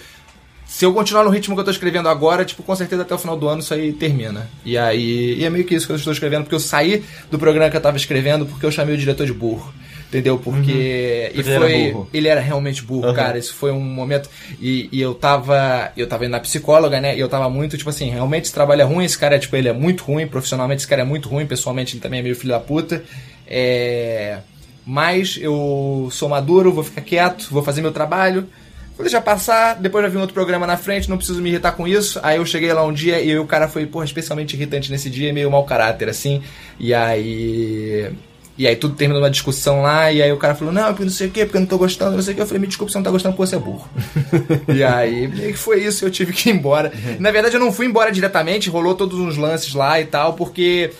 se 0.65 0.83
eu 0.83 0.91
continuar 0.91 1.23
no 1.23 1.29
ritmo 1.29 1.53
que 1.55 1.61
eu 1.61 1.65
tô 1.65 1.69
escrevendo 1.69 2.09
agora, 2.09 2.43
tipo, 2.43 2.63
com 2.63 2.75
certeza 2.75 3.03
até 3.03 3.13
o 3.13 3.17
final 3.19 3.37
do 3.37 3.47
ano 3.47 3.61
isso 3.61 3.73
aí 3.75 3.93
termina. 3.93 4.49
E 4.65 4.75
aí, 4.75 5.35
e 5.39 5.45
é 5.45 5.49
meio 5.51 5.63
que 5.65 5.75
isso 5.75 5.85
que 5.85 5.91
eu 5.91 5.97
estou 5.97 6.11
escrevendo, 6.11 6.43
porque 6.43 6.55
eu 6.55 6.59
saí 6.59 7.03
do 7.29 7.37
programa 7.37 7.69
que 7.69 7.77
eu 7.77 7.81
tava 7.81 7.95
escrevendo 7.97 8.47
porque 8.47 8.65
eu 8.65 8.71
chamei 8.71 8.95
o 8.95 8.97
diretor 8.97 9.25
de 9.27 9.33
burro. 9.33 9.71
Entendeu? 10.07 10.37
Porque. 10.37 10.71
E 10.71 11.33
Porque 11.33 11.39
ele 11.49 11.51
era 11.55 11.65
foi. 11.65 11.91
burro. 11.91 12.09
Ele 12.13 12.27
era 12.27 12.39
realmente 12.39 12.83
burro, 12.83 13.07
Uhum. 13.07 13.13
cara. 13.13 13.37
Isso 13.37 13.53
foi 13.53 13.71
um 13.71 13.79
momento. 13.79 14.29
E, 14.61 14.87
e 14.91 15.01
eu 15.01 15.13
tava. 15.13 15.91
Eu 15.97 16.07
tava 16.07 16.23
indo 16.25 16.31
na 16.31 16.39
psicóloga, 16.39 17.01
né? 17.01 17.15
E 17.15 17.19
eu 17.19 17.27
tava 17.27 17.49
muito, 17.49 17.77
tipo 17.77 17.89
assim, 17.89 18.09
realmente 18.09 18.45
esse 18.45 18.53
trabalho 18.53 18.81
é 18.81 18.85
ruim, 18.85 19.03
esse 19.03 19.17
cara 19.17 19.35
é, 19.35 19.39
tipo, 19.39 19.55
ele 19.55 19.67
é 19.67 19.73
muito 19.73 20.03
ruim, 20.03 20.27
profissionalmente 20.27 20.81
esse 20.81 20.87
cara 20.87 21.01
é 21.01 21.05
muito 21.05 21.27
ruim, 21.27 21.45
pessoalmente 21.45 21.95
ele 21.95 22.01
também 22.01 22.19
é 22.19 22.23
meio 22.23 22.35
filho 22.35 22.53
da 22.53 22.59
puta. 22.59 23.03
É. 23.47 24.37
Mas 24.85 25.37
eu 25.41 26.09
sou 26.11 26.29
maduro, 26.29 26.71
vou 26.71 26.83
ficar 26.83 27.01
quieto, 27.01 27.47
vou 27.51 27.63
fazer 27.63 27.81
meu 27.81 27.91
trabalho. 27.91 28.47
Vou 28.95 29.03
deixar 29.03 29.19
passar, 29.19 29.75
depois 29.75 30.05
já 30.05 30.09
vi 30.09 30.15
um 30.17 30.21
outro 30.21 30.33
programa 30.33 30.65
na 30.65 30.77
frente, 30.77 31.09
não 31.09 31.17
preciso 31.17 31.41
me 31.41 31.49
irritar 31.49 31.73
com 31.73 31.85
isso. 31.85 32.17
Aí 32.23 32.37
eu 32.37 32.45
cheguei 32.45 32.71
lá 32.71 32.81
um 32.85 32.93
dia 32.93 33.19
e 33.19 33.37
o 33.37 33.45
cara 33.45 33.67
foi, 33.67 33.85
porra, 33.85 34.05
especialmente 34.05 34.55
irritante 34.55 34.89
nesse 34.89 35.09
dia, 35.09 35.33
meio 35.33 35.51
mau 35.51 35.65
caráter, 35.65 36.07
assim. 36.07 36.41
E 36.79 36.93
aí. 36.93 38.09
E 38.57 38.65
aí 38.65 38.75
tudo 38.75 38.95
terminou 38.95 39.21
uma 39.21 39.29
discussão 39.29 39.81
lá, 39.81 40.11
e 40.11 40.21
aí 40.21 40.31
o 40.31 40.37
cara 40.37 40.55
falou, 40.55 40.73
não, 40.73 40.87
porque 40.87 41.03
não 41.03 41.11
sei 41.11 41.27
o 41.27 41.31
quê, 41.31 41.45
porque 41.45 41.57
eu 41.57 41.61
não 41.61 41.67
tô 41.67 41.77
gostando, 41.77 42.15
não 42.15 42.23
sei 42.23 42.33
o 42.33 42.35
quê. 42.35 42.41
Eu 42.41 42.45
falei, 42.45 42.61
me 42.61 42.67
desculpa, 42.67 42.91
você 42.91 42.97
não 42.97 43.03
tá 43.03 43.11
gostando 43.11 43.35
porque 43.35 43.49
você 43.49 43.55
é 43.57 43.59
burro. 43.59 43.89
e 44.73 44.83
aí, 44.83 45.27
meio 45.27 45.51
que 45.51 45.59
foi 45.59 45.83
isso, 45.83 46.05
eu 46.05 46.11
tive 46.11 46.31
que 46.31 46.49
ir 46.49 46.53
embora. 46.53 46.91
Na 47.19 47.31
verdade, 47.31 47.55
eu 47.55 47.59
não 47.59 47.71
fui 47.71 47.85
embora 47.85 48.11
diretamente, 48.11 48.69
rolou 48.69 48.95
todos 48.95 49.19
uns 49.19 49.35
lances 49.35 49.73
lá 49.73 49.99
e 49.99 50.05
tal, 50.05 50.33
porque 50.33 50.91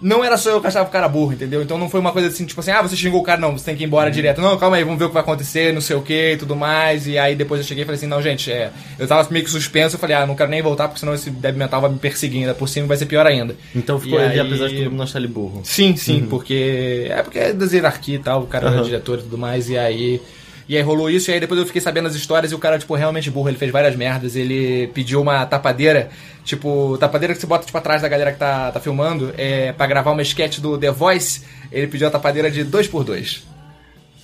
não 0.00 0.24
era 0.24 0.36
só 0.36 0.50
eu 0.50 0.60
que 0.60 0.66
achava 0.66 0.88
o 0.88 0.92
cara 0.92 1.08
burro, 1.08 1.32
entendeu? 1.32 1.60
Então 1.62 1.76
não 1.76 1.88
foi 1.90 1.98
uma 2.00 2.12
coisa 2.12 2.28
assim, 2.28 2.44
tipo 2.46 2.60
assim, 2.60 2.70
ah, 2.70 2.80
você 2.82 2.94
xingou 2.96 3.20
o 3.20 3.24
cara, 3.24 3.40
não, 3.40 3.56
você 3.58 3.64
tem 3.64 3.76
que 3.76 3.82
ir 3.82 3.86
embora 3.86 4.10
direto. 4.10 4.40
Não, 4.40 4.56
calma 4.56 4.76
aí, 4.76 4.84
vamos 4.84 4.98
ver 4.98 5.06
o 5.06 5.08
que 5.08 5.14
vai 5.14 5.22
acontecer, 5.22 5.72
não 5.74 5.80
sei 5.80 5.96
o 5.96 6.02
que 6.02 6.32
e 6.32 6.36
tudo 6.36 6.54
mais. 6.54 7.06
E 7.06 7.18
aí 7.18 7.34
depois 7.34 7.60
eu 7.60 7.66
cheguei 7.66 7.82
e 7.82 7.84
falei 7.86 7.96
assim, 7.98 8.06
não, 8.06 8.22
gente, 8.22 8.50
é. 8.52 8.70
Eu 8.98 9.06
tava 9.08 9.28
meio 9.30 9.44
que 9.44 9.50
suspenso, 9.50 9.96
eu 9.96 10.00
falei, 10.00 10.14
ah, 10.16 10.26
não 10.26 10.36
quero 10.36 10.50
nem 10.50 10.62
voltar, 10.62 10.86
porque 10.88 11.00
senão 11.00 11.14
esse 11.14 11.30
débil 11.30 11.58
mental 11.58 11.80
vai 11.80 11.90
me 11.90 11.98
perseguir 11.98 12.40
ainda 12.42 12.54
por 12.54 12.68
cima 12.68 12.84
e 12.86 12.88
vai 12.88 12.96
ser 12.96 13.06
pior 13.06 13.26
ainda. 13.26 13.56
Então 13.74 13.98
ficou 13.98 14.20
E 14.20 14.22
ele, 14.22 14.32
aí- 14.34 14.40
apesar 14.40 14.68
de 14.68 14.76
todo 14.78 14.90
mundo 14.90 15.02
achar 15.02 15.18
ele 15.18 15.28
burro. 15.28 15.60
Sim, 15.64 15.96
sim, 15.96 16.26
porque. 16.30 17.06
É 17.10 17.22
porque 17.22 17.38
é 17.38 17.52
das 17.52 17.72
hierarquia 17.72 18.16
e 18.16 18.18
tal, 18.20 18.42
o 18.42 18.46
cara 18.46 18.66
era 18.68 18.76
Aham. 18.76 18.84
diretor 18.84 19.18
e 19.18 19.22
tudo 19.22 19.36
mais, 19.38 19.68
e 19.68 19.76
aí. 19.76 20.20
E 20.68 20.76
aí 20.76 20.82
rolou 20.82 21.08
isso, 21.08 21.30
e 21.30 21.34
aí 21.34 21.40
depois 21.40 21.58
eu 21.58 21.66
fiquei 21.66 21.80
sabendo 21.80 22.08
as 22.08 22.14
histórias 22.14 22.52
e 22.52 22.54
o 22.54 22.58
cara, 22.58 22.78
tipo, 22.78 22.94
realmente 22.94 23.30
burro, 23.30 23.48
ele 23.48 23.56
fez 23.56 23.72
várias 23.72 23.96
merdas. 23.96 24.36
Ele 24.36 24.88
pediu 24.88 25.22
uma 25.22 25.46
tapadeira, 25.46 26.10
tipo, 26.44 26.98
tapadeira 26.98 27.32
que 27.32 27.40
você 27.40 27.46
bota, 27.46 27.64
tipo, 27.64 27.78
atrás 27.78 28.02
da 28.02 28.08
galera 28.08 28.32
que 28.32 28.38
tá, 28.38 28.70
tá 28.70 28.78
filmando, 28.78 29.32
é, 29.38 29.72
pra 29.72 29.86
gravar 29.86 30.10
uma 30.12 30.20
sketch 30.20 30.58
do 30.58 30.76
The 30.76 30.90
Voice, 30.90 31.42
ele 31.72 31.86
pediu 31.86 32.06
a 32.06 32.10
tapadeira 32.10 32.50
de 32.50 32.66
2x2. 32.66 33.44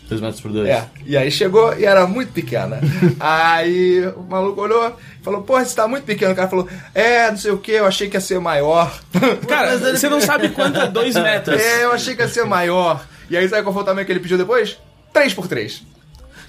2 0.07 0.21
metros 0.21 0.41
por 0.43 0.53
2. 0.53 0.69
É, 0.69 0.85
e 1.07 1.17
aí 1.17 1.31
chegou 1.31 1.75
e 1.79 1.87
era 1.87 2.07
muito 2.07 2.31
pequena. 2.31 2.79
aí 3.19 4.07
o 4.15 4.23
maluco 4.23 4.61
olhou 4.61 4.95
e 5.19 5.25
falou, 5.25 5.43
porra, 5.43 5.65
você 5.65 5.75
tá 5.75 5.89
muito 5.89 6.05
pequeno. 6.05 6.33
O 6.33 6.37
cara 6.37 6.49
falou, 6.49 6.69
é, 6.95 7.31
não 7.31 7.39
sei 7.39 7.53
o 7.53 7.59
que, 7.59 7.73
eu 7.73 7.87
achei 7.87 8.11
que 8.11 8.19
ia 8.19 8.21
ser 8.21 8.39
maior. 8.39 9.01
Cara, 9.49 9.79
você 9.79 10.11
não 10.11 10.21
sabe 10.21 10.51
quanto 10.51 10.79
é 10.79 10.89
dois 10.89 11.15
metros. 11.15 11.61
É, 11.65 11.85
eu 11.85 11.93
achei 11.93 12.15
que 12.15 12.21
ia 12.21 12.29
ser 12.29 12.45
maior. 12.45 13.07
E 13.31 13.37
aí 13.37 13.49
sabe 13.49 13.63
qual 13.63 13.73
foi 13.73 13.83
o 13.83 13.87
tamanho 13.87 14.05
que 14.05 14.13
ele 14.13 14.21
pediu 14.21 14.37
depois? 14.37 14.77
3x3. 15.15 15.94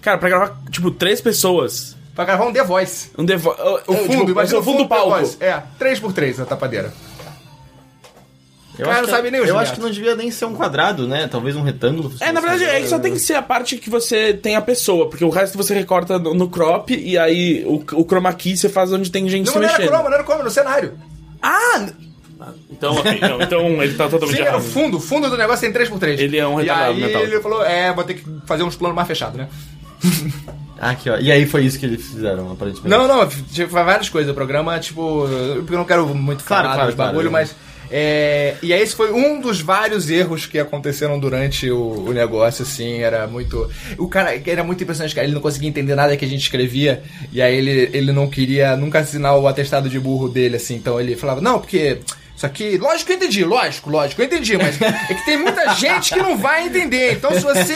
Cara, 0.05 0.17
pra 0.19 0.29
gravar, 0.29 0.57
tipo, 0.69 0.91
três 0.91 1.19
pessoas. 1.19 1.97
Pra 2.13 2.23
gravar 2.25 2.45
um 2.45 2.53
The 2.53 2.63
Voice. 2.63 3.09
Um 3.17 3.25
devo... 3.25 3.49
O 3.87 3.93
fundo, 3.95 4.31
imagina 4.31 4.59
o 4.59 4.63
fundo 4.63 4.83
do 4.83 4.87
palco. 4.87 5.11
The 5.15 5.19
Voice. 5.19 5.37
É, 5.43 5.63
3x3 5.79 6.43
a 6.43 6.45
tapadeira. 6.45 6.93
Eu 8.77 8.85
Cara, 8.85 9.01
não 9.01 9.09
sabe 9.09 9.31
nem 9.31 9.41
os 9.41 9.47
Eu 9.47 9.57
acho 9.57 9.73
que 9.73 9.79
não 9.79 9.89
devia 9.89 10.15
nem 10.15 10.29
ser 10.29 10.45
um 10.45 10.53
quadrado, 10.53 11.07
né? 11.07 11.27
Talvez 11.27 11.55
um 11.55 11.61
retângulo. 11.63 12.13
É, 12.19 12.31
na 12.31 12.39
verdade, 12.41 12.65
é 12.65 12.81
que 12.81 12.87
só 12.87 12.99
tem 12.99 13.13
que 13.13 13.19
ser 13.19 13.33
a 13.33 13.41
parte 13.41 13.77
que 13.77 13.89
você 13.89 14.33
tem 14.33 14.55
a 14.55 14.61
pessoa, 14.61 15.09
porque 15.09 15.23
o 15.25 15.29
resto 15.29 15.57
você 15.57 15.73
recorta 15.73 16.19
no, 16.19 16.33
no 16.33 16.49
crop 16.49 16.93
e 16.93 17.17
aí 17.17 17.63
o, 17.65 17.77
o 17.93 18.05
chroma 18.05 18.31
key 18.33 18.55
você 18.55 18.69
faz 18.69 18.91
onde 18.93 19.09
tem 19.09 19.27
gente 19.29 19.45
Não, 19.47 19.53
se 19.53 19.59
não 19.59 19.65
era 19.65 19.73
mexendo. 19.77 19.87
croma, 19.91 20.09
não 20.09 20.15
era 20.15 20.23
croma, 20.23 20.43
no 20.43 20.49
cenário. 20.51 20.93
Ah! 21.41 21.87
Então, 22.69 22.93
ok, 22.95 23.17
não, 23.21 23.41
então 23.41 23.81
ele 23.81 23.93
tá 23.95 24.09
totalmente 24.09 24.35
Sim, 24.35 24.41
era 24.43 24.57
o 24.57 24.59
errado. 24.59 24.69
fundo, 24.69 24.97
o 24.97 24.99
fundo 24.99 25.29
do 25.29 25.37
negócio 25.37 25.61
tem 25.71 25.81
3x3. 25.87 26.19
Ele 26.19 26.37
é 26.37 26.45
um 26.45 26.59
E 26.59 26.63
retardado 26.63 26.91
aí 26.91 27.01
mental. 27.01 27.21
ele 27.23 27.39
falou, 27.39 27.63
é, 27.65 27.93
vou 27.93 28.03
ter 28.03 28.15
que 28.15 28.25
fazer 28.45 28.63
uns 28.63 28.75
planos 28.75 28.95
mais 28.95 29.07
fechados, 29.07 29.37
né? 29.37 29.47
Ah, 30.79 30.91
aqui, 30.91 31.09
ó. 31.09 31.17
E 31.17 31.31
aí 31.31 31.45
foi 31.45 31.63
isso 31.63 31.79
que 31.79 31.85
eles 31.85 32.05
fizeram, 32.05 32.51
aparentemente. 32.51 32.89
Não, 32.89 33.07
não, 33.07 33.27
tipo, 33.27 33.71
várias 33.71 34.09
coisas. 34.09 34.31
O 34.31 34.35
programa, 34.35 34.77
tipo, 34.79 35.25
porque 35.57 35.73
eu 35.73 35.77
não 35.77 35.85
quero 35.85 36.07
muito 36.13 36.43
Claro, 36.43 36.63
falar 36.63 36.75
claro, 36.75 36.89
dos 36.89 36.97
bagulho, 36.97 37.29
claro. 37.29 37.47
mas. 37.47 37.55
É, 37.89 38.55
e 38.63 38.73
aí 38.73 38.81
esse 38.81 38.95
foi 38.95 39.13
um 39.13 39.39
dos 39.39 39.61
vários 39.61 40.09
erros 40.09 40.47
que 40.47 40.57
aconteceram 40.57 41.19
durante 41.19 41.69
o, 41.69 42.07
o 42.07 42.11
negócio, 42.13 42.63
assim, 42.63 42.97
era 42.97 43.27
muito... 43.27 43.69
O 43.95 44.07
cara, 44.07 44.35
era 44.43 44.63
muito 44.63 44.83
impressionante, 44.83 45.13
cara, 45.13 45.27
ele 45.27 45.35
não 45.35 45.41
conseguia 45.41 45.69
entender 45.69 45.93
nada 45.93 46.17
que 46.17 46.25
a 46.25 46.27
gente 46.27 46.41
escrevia, 46.41 47.03
e 47.31 47.43
aí 47.43 47.55
ele, 47.55 47.91
ele 47.93 48.11
não 48.11 48.27
queria 48.27 48.75
nunca 48.75 48.99
assinar 48.99 49.37
o 49.37 49.47
atestado 49.47 49.87
de 49.87 49.99
burro 49.99 50.27
dele, 50.27 50.55
assim, 50.55 50.75
então 50.75 50.99
ele 50.99 51.15
falava, 51.15 51.39
não, 51.41 51.59
porque... 51.59 51.99
Isso 52.35 52.45
aqui, 52.45 52.77
lógico 52.77 53.05
que 53.05 53.13
eu 53.13 53.15
entendi, 53.15 53.45
lógico, 53.45 53.89
lógico, 53.89 54.21
eu 54.21 54.25
entendi, 54.25 54.57
mas 54.57 54.81
é 54.81 55.13
que 55.13 55.25
tem 55.25 55.37
muita 55.37 55.69
gente 55.75 56.13
que 56.13 56.19
não 56.19 56.37
vai 56.37 56.67
entender. 56.67 57.13
Então, 57.13 57.31
se 57.31 57.39
você 57.39 57.75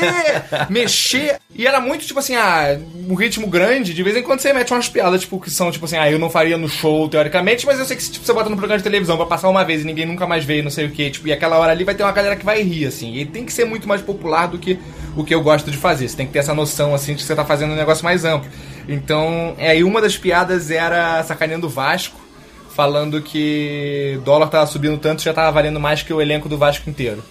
mexer. 0.70 1.38
E 1.56 1.66
era 1.66 1.80
muito 1.80 2.06
tipo 2.06 2.20
assim, 2.20 2.36
ah, 2.36 2.78
um 3.08 3.16
ritmo 3.16 3.48
grande, 3.48 3.94
de 3.94 4.04
vez 4.04 4.18
em 4.18 4.22
quando 4.22 4.42
você 4.42 4.52
mete 4.52 4.72
umas 4.74 4.90
piadas, 4.90 5.22
tipo, 5.22 5.40
que 5.40 5.50
são 5.50 5.72
tipo 5.72 5.86
assim, 5.86 5.98
ah, 5.98 6.12
eu 6.12 6.20
não 6.20 6.30
faria 6.30 6.58
no 6.58 6.68
show, 6.68 7.08
teoricamente, 7.08 7.66
mas 7.66 7.80
eu 7.80 7.86
sei 7.86 7.96
que 7.96 8.04
se 8.04 8.12
tipo, 8.12 8.26
você 8.26 8.34
bota 8.34 8.50
no 8.50 8.58
programa 8.58 8.78
de 8.78 8.84
televisão 8.84 9.16
pra 9.16 9.26
passar 9.26 9.50
uma 9.50 9.64
vez 9.64 9.82
e 9.82 9.86
ninguém 9.86 10.06
nunca 10.06 10.28
mais 10.28 10.44
vê, 10.44 10.62
não 10.62 10.70
sei 10.70 10.86
o 10.86 10.92
que, 10.92 11.10
tipo, 11.10 11.28
e 11.28 11.34
aquela 11.34 11.58
hora 11.58 11.72
ali 11.72 11.86
vai 11.86 11.96
ter 11.96 12.04
uma 12.04 12.12
galera 12.12 12.36
que 12.36 12.46
vai 12.46 12.62
rir, 12.62 12.86
assim. 12.86 13.16
E 13.16 13.26
tem 13.26 13.46
que 13.46 13.54
ser 13.54 13.66
muito 13.66 13.88
mais 13.88 14.02
popular 14.02 14.48
do 14.48 14.60
que 14.60 14.78
o 15.16 15.24
que 15.24 15.34
eu 15.34 15.42
gosto 15.42 15.72
de 15.72 15.78
fazer. 15.78 16.08
Você 16.08 16.18
tem 16.18 16.28
que 16.28 16.34
ter 16.34 16.40
essa 16.40 16.54
noção, 16.54 16.94
assim, 16.94 17.14
de 17.14 17.22
que 17.22 17.28
você 17.28 17.36
tá 17.36 17.46
fazendo 17.46 17.72
um 17.72 17.78
negócio 17.78 18.04
mais 18.04 18.26
amplo. 18.26 18.50
Então, 18.88 19.56
é, 19.58 19.70
aí 19.70 19.84
uma 19.84 20.02
das 20.02 20.18
piadas 20.18 20.70
era 20.70 21.24
sacaneando 21.24 21.68
o 21.68 21.70
Vasco 21.70 22.29
falando 22.70 23.22
que 23.22 24.16
o 24.18 24.22
dólar 24.22 24.48
tava 24.48 24.66
subindo 24.68 24.98
tanto 24.98 25.22
já 25.22 25.34
tava 25.34 25.52
valendo 25.52 25.80
mais 25.80 26.04
que 26.04 26.14
o 26.14 26.22
elenco 26.22 26.48
do 26.48 26.58
Vasco 26.58 26.90
inteiro. 26.90 27.24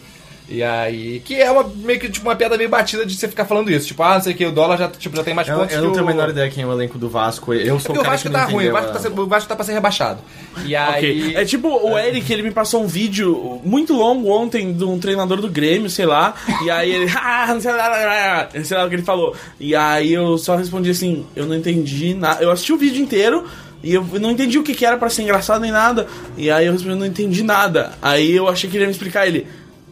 E 0.51 0.63
aí, 0.63 1.21
que 1.21 1.35
é 1.35 1.51
uma 1.51 1.63
meio 1.63 2.01
que 2.01 2.09
tipo 2.09 2.27
uma 2.27 2.35
piada 2.35 2.57
meio 2.57 2.71
batida 2.71 3.05
de 3.05 3.15
você 3.15 3.29
ficar 3.29 3.45
falando 3.45 3.71
isso, 3.71 3.89
tipo, 3.89 4.03
ah, 4.03 4.15
não 4.15 4.23
sei 4.23 4.33
o 4.33 4.37
que, 4.37 4.47
o 4.47 4.51
dólar 4.51 4.79
já, 4.79 4.89
tipo, 4.89 5.15
já 5.15 5.23
tem 5.23 5.35
mais 5.35 5.47
Eu, 5.47 5.59
pontos 5.59 5.77
eu 5.77 5.83
não 5.83 5.93
tenho 5.93 6.05
a 6.05 6.07
menor 6.07 6.31
ideia 6.31 6.49
quem 6.49 6.65
é 6.65 6.67
o 6.67 6.73
elenco 6.73 6.97
do 6.97 7.07
Vasco. 7.07 7.53
Eu 7.53 7.77
É 7.77 7.79
sou 7.79 7.93
porque 7.93 7.99
o 7.99 8.01
o 8.01 8.05
cara 8.05 8.11
Vasco 8.13 8.29
que 8.29 8.35
tá 8.35 8.45
ruim, 8.47 8.69
o 8.69 8.73
Vasco 8.73 8.93
tá, 8.99 9.21
o 9.23 9.27
Vasco 9.27 9.49
tá 9.49 9.55
pra 9.55 9.65
ser 9.67 9.75
rebaixado. 9.75 10.21
E 10.65 10.75
aí... 10.75 11.27
Ok. 11.27 11.37
É 11.37 11.45
tipo 11.45 11.69
o 11.69 11.99
Eric, 11.99 12.33
ele 12.33 12.43
me 12.43 12.51
passou 12.51 12.83
um 12.83 12.87
vídeo 12.87 13.61
muito 13.63 13.93
longo 13.93 14.31
ontem 14.31 14.73
de 14.73 14.85
um 14.85 14.99
treinador 14.99 15.39
do 15.43 15.51
Grêmio, 15.51 15.91
sei 15.91 16.07
lá. 16.07 16.35
E 16.65 16.71
aí 16.71 16.95
ele. 16.95 17.13
Ah, 17.21 17.53
não 17.53 17.61
sei 17.61 17.73
lá, 17.73 18.49
sei 18.65 18.77
lá 18.77 18.87
o 18.87 18.89
que 18.89 18.95
ele 18.95 19.03
falou. 19.03 19.37
E 19.61 19.75
aí 19.75 20.13
eu 20.15 20.39
só 20.39 20.57
respondi 20.57 20.91
assim: 20.91 21.27
eu 21.37 21.47
não 21.47 21.55
entendi 21.55 22.15
nada. 22.15 22.43
Eu 22.43 22.51
assisti 22.51 22.73
o 22.73 22.79
vídeo 22.79 23.03
inteiro. 23.03 23.45
E 23.83 23.95
eu 23.95 24.05
não 24.21 24.31
entendi 24.31 24.59
o 24.59 24.63
que, 24.63 24.75
que 24.75 24.85
era 24.85 24.97
pra 24.97 25.09
ser 25.09 25.23
engraçado 25.23 25.61
nem 25.61 25.71
nada. 25.71 26.07
E 26.37 26.51
aí 26.51 26.67
eu 26.67 26.73
respondi, 26.73 26.97
não 26.97 27.07
entendi 27.07 27.43
nada. 27.43 27.93
Aí 28.03 28.35
eu 28.35 28.49
achei 28.49 28.69
que 28.69 28.77
ele 28.77 28.85
ia 28.85 28.89
me 28.89 28.93
explicar 28.93 29.27
ele. 29.27 29.47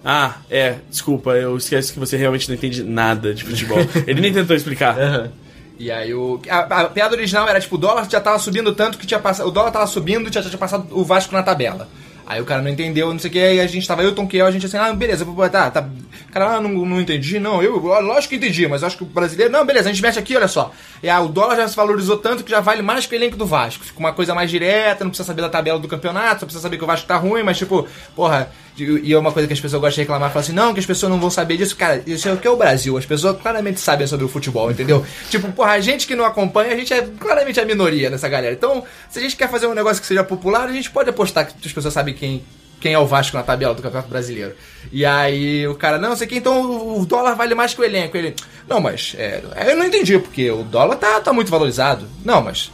Ah, 0.05 0.37
é, 0.51 0.77
desculpa, 0.89 1.31
eu 1.33 1.57
esqueço 1.57 1.93
que 1.93 1.99
você 1.99 2.17
realmente 2.17 2.49
não 2.49 2.55
entende 2.55 2.83
nada 2.83 3.35
de 3.35 3.45
futebol. 3.45 3.79
ele 4.07 4.21
nem 4.21 4.33
tentou 4.33 4.55
explicar. 4.55 4.99
Aham. 4.99 5.31
E 5.79 5.91
aí 5.91 6.15
o. 6.15 6.41
A, 6.49 6.59
a 6.59 6.85
piada 6.89 7.15
original 7.15 7.49
era 7.49 7.61
tipo, 7.61 7.75
o 7.75 7.79
dólar 7.79 8.09
já 8.09 8.21
tava 8.21 8.39
subindo 8.39 8.75
tanto 8.75 8.99
que 8.99 9.07
tinha 9.07 9.21
passado. 9.21 9.47
O 9.47 9.51
dólar 9.51 9.71
tava 9.71 9.87
subindo 9.87 10.29
e 10.29 10.33
já 10.33 10.43
tinha 10.43 10.57
passado 10.57 10.87
o 10.91 11.05
Vasco 11.05 11.35
na 11.35 11.43
tabela. 11.43 11.89
Aí 12.27 12.41
o 12.41 12.45
cara 12.45 12.61
não 12.61 12.69
entendeu, 12.69 13.13
não 13.13 13.21
sei 13.21 13.31
o 13.31 13.33
que, 13.33 13.39
aí 13.39 13.61
a 13.61 13.67
gente 13.69 13.87
tava, 13.87 14.03
eu, 14.03 14.13
Tom 14.13 14.27
Kiel, 14.27 14.47
a 14.47 14.51
gente 14.51 14.67
assim, 14.67 14.77
ah, 14.77 14.93
beleza, 14.93 15.25
botar, 15.25 15.71
tá. 15.71 15.89
Cara, 16.33 16.57
ah, 16.57 16.61
não, 16.61 16.71
não 16.71 17.01
entendi, 17.01 17.39
não, 17.39 17.63
eu, 17.63 17.77
lógico 17.79 18.31
que 18.31 18.37
entendi, 18.37 18.67
mas 18.67 18.83
acho 18.83 18.97
que 18.97 19.05
o 19.05 19.07
brasileiro, 19.07 19.53
não, 19.53 19.65
beleza, 19.65 19.89
a 19.89 19.93
gente 19.93 20.03
mexe 20.03 20.19
aqui, 20.19 20.37
olha 20.37 20.49
só. 20.49 20.73
E 21.01 21.09
ah, 21.09 21.21
o 21.21 21.29
dólar 21.29 21.55
já 21.55 21.69
se 21.69 21.77
valorizou 21.77 22.17
tanto 22.17 22.43
que 22.43 22.51
já 22.51 22.59
vale 22.59 22.83
mais 22.83 23.07
que 23.07 23.15
o 23.15 23.17
elenco 23.17 23.37
do 23.37 23.47
Vasco. 23.47 23.85
Fica 23.85 24.01
uma 24.01 24.13
coisa 24.13 24.35
mais 24.35 24.51
direta, 24.51 25.05
não 25.05 25.11
precisa 25.11 25.25
saber 25.27 25.41
da 25.41 25.49
tabela 25.49 25.79
do 25.79 25.87
campeonato, 25.87 26.41
só 26.41 26.47
precisa 26.47 26.63
saber 26.63 26.79
que 26.79 26.85
o 26.85 26.87
Vasco 26.87 27.07
tá 27.07 27.17
ruim, 27.17 27.45
mas 27.45 27.59
tipo, 27.59 27.87
porra, 28.17 28.51
e 28.79 29.13
é 29.13 29.19
uma 29.19 29.33
coisa 29.33 29.47
que 29.47 29.55
as 29.55 29.61
pessoas 29.61 29.81
gostam 29.81 29.95
de 29.95 30.01
reclamar, 30.03 30.31
falam 30.31 30.45
assim, 30.45 30.53
não, 30.53 30.75
que 30.75 30.81
as 30.81 30.87
pessoas 30.87 31.11
não 31.11 31.19
vão 31.19 31.31
saber 31.31 31.57
disso. 31.57 31.75
Cara, 31.77 32.03
isso 32.07 32.29
é 32.29 32.33
o 32.33 32.37
que 32.37 32.47
é 32.47 32.51
o 32.51 32.57
Brasil, 32.57 32.97
as 32.97 33.07
pessoas 33.07 33.41
claramente 33.41 33.81
sabem 33.81 34.07
sobre 34.07 34.27
o 34.27 34.29
futebol, 34.29 34.71
entendeu? 34.71 35.05
tipo, 35.31 35.51
porra, 35.53 35.73
a 35.73 35.81
gente 35.81 36.07
que 36.07 36.15
não 36.15 36.25
acompanha, 36.25 36.75
a 36.75 36.77
gente 36.77 36.93
é 36.93 37.03
claramente 37.19 37.59
a 37.59 37.65
minoria 37.65 38.11
nessa 38.11 38.29
galera. 38.29 38.53
Então, 38.53 38.85
se 39.09 39.19
a 39.19 39.23
gente 39.23 39.37
quer 39.37 39.49
fazer 39.49 39.67
um 39.67 39.75
negócio 39.75 40.01
que 40.01 40.07
seja 40.07 40.23
popular, 40.23 40.69
a 40.69 40.73
gente 40.73 40.91
pode 40.91 41.09
apostar 41.09 41.47
que 41.47 41.55
as 41.67 41.73
pessoas 41.73 41.95
sabem 41.95 42.13
quem, 42.13 42.45
quem 42.79 42.93
é 42.93 42.99
o 42.99 43.07
Vasco 43.07 43.37
na 43.37 43.43
tabela 43.43 43.75
do 43.75 43.83
Campeonato 43.83 44.11
Brasileiro. 44.11 44.55
E 44.93 45.07
aí 45.07 45.67
o 45.67 45.75
cara, 45.75 45.99
não, 45.99 46.15
sei 46.15 46.27
que 46.27 46.37
então 46.37 46.99
o 46.99 47.07
dólar 47.07 47.35
vale 47.35 47.55
mais 47.55 47.73
que 47.73 47.81
o 47.81 47.85
elenco. 47.85 48.17
Ele, 48.17 48.35
não, 48.69 48.81
mas 48.81 49.15
é, 49.17 49.43
eu 49.69 49.77
não 49.77 49.87
entendi, 49.87 50.19
porque 50.19 50.51
o 50.51 50.63
dólar 50.63 50.97
tá, 50.97 51.21
tá 51.21 51.33
muito 51.33 51.51
valorizado. 51.51 52.07
Não, 52.25 52.43
mas, 52.43 52.71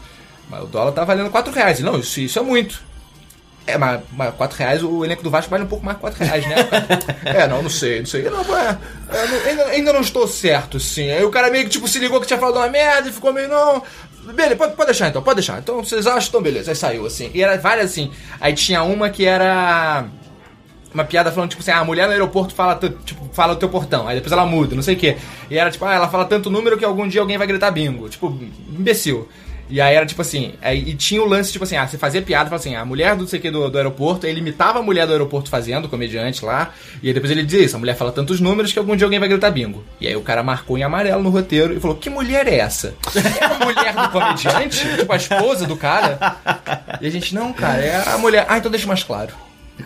mas 0.50 0.64
o 0.64 0.66
dólar 0.66 0.92
tá 0.92 1.04
valendo 1.04 1.30
4 1.30 1.52
reais. 1.52 1.80
Não, 1.80 1.98
isso, 1.98 2.20
isso 2.20 2.38
é 2.38 2.42
muito. 2.42 2.82
É, 3.66 3.78
mas, 3.78 4.00
mas 4.12 4.34
4 4.34 4.58
reais, 4.58 4.82
o 4.82 5.04
elenco 5.04 5.22
do 5.22 5.30
Vasco 5.30 5.50
vale 5.50 5.64
um 5.64 5.68
pouco 5.68 5.84
mais 5.84 5.96
que 5.96 6.00
4 6.00 6.24
reais, 6.24 6.46
né? 6.46 6.56
é, 7.24 7.46
não, 7.46 7.62
não 7.62 7.70
sei, 7.70 8.00
não 8.00 8.06
sei. 8.06 8.22
Não, 8.22 8.40
é, 8.56 8.78
é, 9.10 9.26
não, 9.26 9.46
ainda, 9.46 9.64
ainda, 9.66 9.92
não 9.92 10.00
estou 10.00 10.26
certo, 10.26 10.80
sim. 10.80 11.10
Aí 11.10 11.24
o 11.24 11.30
cara 11.30 11.50
meio 11.50 11.64
que 11.64 11.70
tipo, 11.70 11.86
se 11.86 11.98
ligou 11.98 12.20
que 12.20 12.26
tinha 12.26 12.38
falado 12.38 12.56
uma 12.56 12.68
merda 12.68 13.08
e 13.08 13.12
ficou 13.12 13.32
meio, 13.32 13.48
não. 13.48 13.82
Beleza, 14.34 14.56
pode, 14.56 14.74
pode 14.74 14.86
deixar 14.86 15.08
então, 15.08 15.22
pode 15.22 15.36
deixar. 15.36 15.58
Então 15.58 15.82
vocês 15.82 16.06
acham? 16.06 16.28
Então 16.28 16.42
beleza. 16.42 16.70
Aí 16.70 16.76
saiu 16.76 17.06
assim. 17.06 17.30
E 17.34 17.42
era 17.42 17.56
várias 17.56 17.90
assim. 17.90 18.10
Aí 18.40 18.52
tinha 18.52 18.82
uma 18.82 19.10
que 19.10 19.24
era 19.24 20.06
uma 20.94 21.04
piada 21.04 21.32
falando, 21.32 21.50
tipo 21.50 21.62
assim, 21.62 21.70
ah, 21.70 21.78
a 21.78 21.84
mulher 21.84 22.06
no 22.06 22.12
aeroporto 22.12 22.54
fala, 22.54 22.78
tipo, 23.04 23.28
fala 23.32 23.54
o 23.54 23.56
teu 23.56 23.68
portão, 23.68 24.06
aí 24.06 24.16
depois 24.16 24.30
ela 24.30 24.44
muda, 24.44 24.74
não 24.74 24.82
sei 24.82 24.94
o 24.94 24.98
quê. 24.98 25.16
E 25.50 25.56
era 25.56 25.70
tipo, 25.70 25.84
ah, 25.84 25.94
ela 25.94 26.08
fala 26.08 26.24
tanto 26.24 26.50
número 26.50 26.76
que 26.76 26.84
algum 26.84 27.08
dia 27.08 27.20
alguém 27.20 27.38
vai 27.38 27.46
gritar 27.46 27.70
bingo. 27.70 28.08
Tipo, 28.08 28.38
imbecil. 28.68 29.28
E 29.72 29.80
aí 29.80 29.94
era 29.94 30.04
tipo 30.04 30.20
assim, 30.20 30.52
aí, 30.60 30.90
e 30.90 30.94
tinha 30.94 31.22
o 31.22 31.26
lance, 31.26 31.50
tipo 31.50 31.64
assim, 31.64 31.78
ah, 31.78 31.88
você 31.88 31.96
fazia 31.96 32.20
piada, 32.20 32.50
falava 32.50 32.56
assim, 32.56 32.76
a 32.76 32.84
mulher 32.84 33.16
do 33.16 33.26
sei 33.26 33.40
que 33.40 33.50
do, 33.50 33.70
do 33.70 33.78
aeroporto, 33.78 34.26
ele 34.26 34.40
imitava 34.40 34.80
a 34.80 34.82
mulher 34.82 35.06
do 35.06 35.14
aeroporto 35.14 35.48
fazendo, 35.48 35.86
o 35.86 35.88
comediante 35.88 36.44
lá, 36.44 36.74
e 37.02 37.08
aí 37.08 37.14
depois 37.14 37.30
ele 37.30 37.42
dizia 37.42 37.64
isso, 37.64 37.74
a 37.74 37.78
mulher 37.78 37.96
fala 37.96 38.12
tantos 38.12 38.38
números 38.38 38.70
que 38.70 38.78
algum 38.78 38.94
dia 38.94 39.06
alguém 39.06 39.18
vai 39.18 39.30
gritar 39.30 39.50
bingo. 39.50 39.82
E 39.98 40.06
aí 40.06 40.14
o 40.14 40.20
cara 40.20 40.42
marcou 40.42 40.76
em 40.76 40.82
amarelo 40.82 41.22
no 41.22 41.30
roteiro 41.30 41.74
e 41.74 41.80
falou, 41.80 41.96
que 41.96 42.10
mulher 42.10 42.46
é 42.46 42.58
essa? 42.58 42.94
É 43.40 43.44
a 43.46 43.64
mulher 43.64 43.94
do 43.94 44.08
comediante? 44.10 44.96
tipo, 44.98 45.10
a 45.10 45.16
esposa 45.16 45.66
do 45.66 45.74
cara? 45.74 46.36
E 47.00 47.06
a 47.06 47.10
gente, 47.10 47.34
não, 47.34 47.50
cara, 47.50 47.82
é 47.82 48.08
a 48.10 48.18
mulher. 48.18 48.44
Ah, 48.50 48.58
então 48.58 48.70
deixa 48.70 48.86
mais 48.86 49.02
claro. 49.02 49.32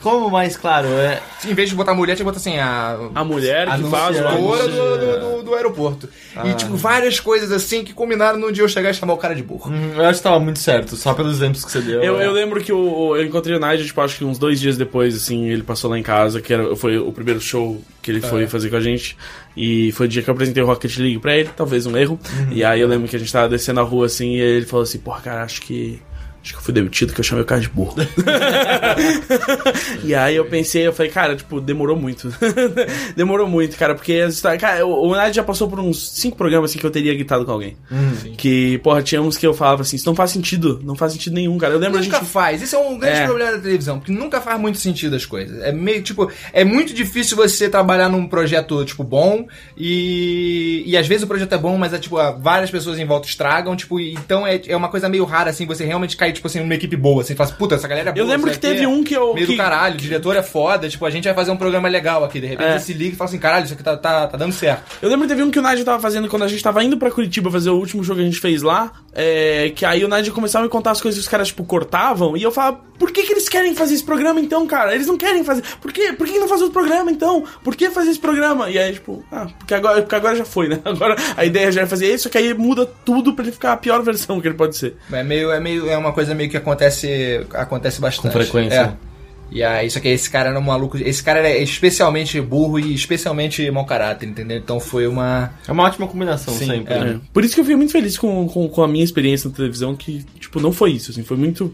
Como 0.02 0.30
mais 0.30 0.56
claro? 0.56 0.88
É... 0.88 1.20
Em 1.44 1.54
vez 1.54 1.70
de 1.70 1.74
botar 1.74 1.94
mulher, 1.94 2.14
tinha 2.16 2.24
que 2.24 2.24
botar 2.24 2.38
assim, 2.38 2.58
a. 2.58 2.98
A 3.14 3.24
mulher 3.24 3.66
que 3.76 3.84
faz 3.84 4.16
o 4.18 4.22
do, 4.22 4.68
do, 4.68 5.20
do, 5.20 5.42
do, 5.44 5.54
aeroporto. 5.54 6.08
Ah. 6.34 6.46
E, 6.46 6.54
tipo, 6.54 6.76
várias 6.76 7.20
coisas 7.20 7.52
assim 7.52 7.84
que 7.84 7.92
combinaram 7.92 8.38
num 8.38 8.50
dia 8.50 8.64
eu 8.64 8.68
chegar 8.68 8.90
e 8.90 8.94
chamar 8.94 9.14
o 9.14 9.16
cara 9.16 9.34
de 9.34 9.42
burro. 9.42 9.70
Hum, 9.70 9.92
eu 9.94 10.04
acho 10.04 10.18
que 10.18 10.24
tava 10.24 10.40
muito 10.40 10.58
certo, 10.58 10.96
só 10.96 11.14
pelos 11.14 11.36
exemplos 11.36 11.64
que 11.64 11.70
você 11.70 11.80
deu. 11.80 12.02
Eu, 12.02 12.20
é. 12.20 12.26
eu 12.26 12.32
lembro 12.32 12.60
que 12.62 12.72
o, 12.72 13.16
eu 13.16 13.24
encontrei 13.24 13.56
o 13.56 13.60
Nigel, 13.60 13.86
tipo, 13.86 14.00
acho 14.00 14.18
que 14.18 14.24
uns 14.24 14.38
dois 14.38 14.60
dias 14.60 14.76
depois, 14.76 15.14
assim, 15.14 15.48
ele 15.48 15.62
passou 15.62 15.90
lá 15.90 15.98
em 15.98 16.02
casa, 16.02 16.40
que 16.40 16.52
era, 16.52 16.74
foi 16.76 16.98
o 16.98 17.12
primeiro 17.12 17.40
show 17.40 17.80
que 18.02 18.10
ele 18.10 18.20
foi 18.20 18.44
é. 18.44 18.46
fazer 18.46 18.70
com 18.70 18.76
a 18.76 18.80
gente. 18.80 19.16
E 19.56 19.90
foi 19.92 20.06
o 20.06 20.08
dia 20.08 20.22
que 20.22 20.28
eu 20.28 20.34
apresentei 20.34 20.62
o 20.62 20.66
Rocket 20.66 20.96
League 20.98 21.18
pra 21.18 21.36
ele, 21.36 21.48
talvez 21.56 21.86
um 21.86 21.96
erro. 21.96 22.18
Uhum. 22.38 22.52
E 22.52 22.62
aí 22.62 22.80
eu 22.80 22.88
lembro 22.88 23.08
que 23.08 23.16
a 23.16 23.18
gente 23.18 23.32
tava 23.32 23.48
descendo 23.48 23.80
a 23.80 23.82
rua 23.82 24.06
assim 24.06 24.34
e 24.34 24.40
ele 24.40 24.66
falou 24.66 24.82
assim, 24.82 24.98
porra, 24.98 25.20
cara, 25.22 25.42
acho 25.42 25.60
que 25.62 26.00
Acho 26.46 26.52
que 26.52 26.58
eu 26.60 26.62
fui 26.62 26.74
demitido 26.74 27.12
que 27.12 27.18
eu 27.18 27.24
chamei 27.24 27.42
o 27.42 27.44
cara 27.44 27.60
de 27.60 27.68
burro. 27.68 27.96
e 30.04 30.14
aí 30.14 30.36
eu 30.36 30.44
pensei, 30.44 30.86
eu 30.86 30.92
falei, 30.92 31.10
cara, 31.10 31.34
tipo, 31.34 31.60
demorou 31.60 31.96
muito. 31.96 32.32
demorou 33.16 33.48
muito, 33.48 33.76
cara, 33.76 33.96
porque 33.96 34.12
as 34.12 34.34
histórias. 34.34 34.60
Cara, 34.60 34.86
o, 34.86 35.12
Nath 35.16 35.34
já 35.34 35.42
passou 35.42 35.68
por 35.68 35.80
uns 35.80 36.08
cinco 36.10 36.36
programas 36.36 36.70
assim 36.70 36.78
que 36.78 36.86
eu 36.86 36.90
teria 36.92 37.12
gritado 37.14 37.44
com 37.44 37.50
alguém. 37.50 37.76
Hum, 37.90 38.34
que, 38.36 38.78
porra, 38.78 39.02
tinha 39.02 39.20
uns 39.20 39.36
que 39.36 39.44
eu 39.44 39.52
falava 39.52 39.82
assim, 39.82 39.96
isso 39.96 40.06
não 40.06 40.14
faz 40.14 40.30
sentido, 40.30 40.80
não 40.84 40.94
faz 40.94 41.14
sentido 41.14 41.34
nenhum, 41.34 41.58
cara. 41.58 41.74
Eu 41.74 41.80
lembro 41.80 42.00
nunca 42.00 42.18
a 42.18 42.20
gente. 42.20 42.30
faz. 42.30 42.62
Isso 42.62 42.76
é 42.76 42.78
um 42.78 42.96
grande 42.96 43.22
é. 43.22 43.24
problema 43.24 43.50
da 43.50 43.58
televisão, 43.58 43.98
porque 43.98 44.12
nunca 44.12 44.40
faz 44.40 44.60
muito 44.60 44.78
sentido 44.78 45.16
as 45.16 45.26
coisas. 45.26 45.60
É 45.64 45.72
meio, 45.72 46.00
tipo, 46.00 46.30
é 46.52 46.62
muito 46.62 46.94
difícil 46.94 47.36
você 47.36 47.68
trabalhar 47.68 48.08
num 48.08 48.28
projeto, 48.28 48.84
tipo, 48.84 49.02
bom 49.02 49.48
e. 49.76 50.84
E 50.86 50.96
às 50.96 51.08
vezes 51.08 51.24
o 51.24 51.26
projeto 51.26 51.52
é 51.52 51.58
bom, 51.58 51.76
mas 51.76 51.92
é 51.92 51.98
tipo, 51.98 52.14
várias 52.38 52.70
pessoas 52.70 53.00
em 53.00 53.04
volta 53.04 53.26
estragam, 53.26 53.74
tipo, 53.74 53.98
então 53.98 54.46
é, 54.46 54.60
é 54.64 54.76
uma 54.76 54.88
coisa 54.88 55.08
meio 55.08 55.24
rara, 55.24 55.50
assim, 55.50 55.66
você 55.66 55.84
realmente 55.84 56.16
cair 56.16 56.35
tipo 56.36 56.46
assim, 56.46 56.60
numa 56.60 56.74
equipe 56.74 56.96
boa, 56.96 57.22
assim, 57.22 57.34
fala 57.34 57.48
assim, 57.48 57.58
puta, 57.58 57.74
essa 57.74 57.88
galera 57.88 58.10
é 58.10 58.12
boa. 58.12 58.22
Eu 58.22 58.28
lembro 58.28 58.50
que 58.50 58.58
teve 58.58 58.86
um 58.86 59.02
que 59.02 59.14
eu. 59.14 59.34
Meio 59.34 59.46
que... 59.46 59.52
do 59.52 59.56
caralho, 59.56 59.94
o 59.94 59.98
diretor 59.98 60.36
é 60.36 60.42
foda, 60.42 60.88
tipo, 60.88 61.04
a 61.04 61.10
gente 61.10 61.24
vai 61.24 61.34
fazer 61.34 61.50
um 61.50 61.56
programa 61.56 61.88
legal 61.88 62.24
aqui. 62.24 62.40
De 62.40 62.46
repente 62.46 62.68
é. 62.68 62.78
você 62.78 62.86
se 62.86 62.92
liga 62.92 63.14
e 63.14 63.16
fala 63.16 63.28
assim, 63.28 63.38
caralho, 63.38 63.64
isso 63.64 63.74
aqui 63.74 63.82
tá, 63.82 63.96
tá, 63.96 64.26
tá 64.26 64.36
dando 64.36 64.52
certo. 64.52 64.84
Eu 65.02 65.08
lembro 65.08 65.26
que 65.26 65.34
teve 65.34 65.42
um 65.42 65.50
que 65.50 65.58
o 65.58 65.62
Nadia 65.62 65.84
tava 65.84 66.00
fazendo 66.00 66.28
quando 66.28 66.44
a 66.44 66.48
gente 66.48 66.62
tava 66.62 66.82
indo 66.82 66.96
pra 66.96 67.10
Curitiba 67.10 67.50
fazer 67.50 67.70
o 67.70 67.76
último 67.76 68.02
jogo 68.02 68.20
que 68.20 68.26
a 68.26 68.30
gente 68.30 68.40
fez 68.40 68.62
lá. 68.62 68.92
É, 69.12 69.72
que 69.74 69.84
aí 69.84 70.04
o 70.04 70.08
Nadia 70.08 70.32
começava 70.32 70.64
a 70.64 70.66
me 70.66 70.70
contar 70.70 70.90
as 70.90 71.00
coisas 71.00 71.18
que 71.18 71.24
os 71.24 71.28
caras, 71.28 71.48
tipo, 71.48 71.64
cortavam. 71.64 72.36
E 72.36 72.42
eu 72.42 72.52
falava, 72.52 72.80
por 72.98 73.10
que, 73.10 73.22
que 73.22 73.32
eles 73.32 73.48
querem 73.48 73.74
fazer 73.74 73.94
esse 73.94 74.04
programa 74.04 74.40
então, 74.40 74.66
cara? 74.66 74.94
Eles 74.94 75.06
não 75.06 75.16
querem 75.16 75.44
fazer. 75.44 75.62
Por 75.80 75.92
que, 75.92 76.12
por 76.12 76.26
que 76.26 76.38
não 76.38 76.48
fazer 76.48 76.64
o 76.64 76.70
programa 76.70 77.10
então? 77.10 77.44
Por 77.62 77.74
que 77.74 77.90
fazer 77.90 78.10
esse 78.10 78.20
programa? 78.20 78.68
E 78.70 78.78
aí, 78.78 78.92
tipo, 78.92 79.24
ah, 79.30 79.46
porque 79.58 79.74
agora, 79.74 80.02
porque 80.02 80.14
agora 80.14 80.36
já 80.36 80.44
foi, 80.44 80.68
né? 80.68 80.80
Agora 80.86 81.16
a 81.36 81.44
ideia 81.44 81.70
já 81.70 81.82
é 81.82 81.86
fazer 81.86 82.12
isso, 82.12 82.30
que 82.30 82.38
aí 82.38 82.54
muda 82.54 82.86
tudo 82.86 83.34
pra 83.34 83.44
ele 83.44 83.52
ficar 83.52 83.72
a 83.72 83.76
pior 83.76 84.02
versão 84.02 84.40
que 84.40 84.48
ele 84.48 84.54
pode 84.54 84.76
ser. 84.76 84.96
É 85.12 85.22
meio, 85.22 85.50
é 85.50 85.60
meio, 85.60 85.88
é 85.88 85.96
uma 85.96 86.12
coisa 86.12 86.25
meio 86.34 86.50
que 86.50 86.56
acontece 86.56 87.46
acontece 87.52 88.00
bastante. 88.00 88.32
Com 88.32 88.38
frequência. 88.38 88.96
É. 89.02 89.16
E 89.50 89.62
aí, 89.62 89.86
isso 89.86 89.98
aqui, 89.98 90.08
esse 90.08 90.28
cara 90.28 90.50
era 90.50 90.58
um 90.58 90.62
maluco. 90.62 90.98
Esse 90.98 91.22
cara 91.22 91.38
era 91.38 91.56
especialmente 91.58 92.40
burro 92.40 92.78
e 92.78 92.94
especialmente 92.94 93.70
mau 93.70 93.84
caráter, 93.84 94.28
entendeu? 94.28 94.56
Então 94.56 94.80
foi 94.80 95.06
uma. 95.06 95.52
É 95.66 95.72
uma 95.72 95.84
ótima 95.84 96.06
combinação 96.06 96.52
Sim, 96.52 96.66
sempre. 96.66 96.94
É. 96.94 97.04
Né? 97.04 97.20
Por 97.32 97.44
isso 97.44 97.54
que 97.54 97.60
eu 97.60 97.64
fiquei 97.64 97.76
muito 97.76 97.92
feliz 97.92 98.18
com, 98.18 98.48
com, 98.48 98.68
com, 98.68 98.82
a 98.82 98.88
minha 98.88 99.04
experiência 99.04 99.48
na 99.48 99.54
televisão, 99.54 99.94
que, 99.94 100.24
tipo, 100.40 100.60
não 100.60 100.72
foi 100.72 100.92
isso, 100.92 101.12
assim, 101.12 101.22
foi 101.22 101.36
muito. 101.36 101.72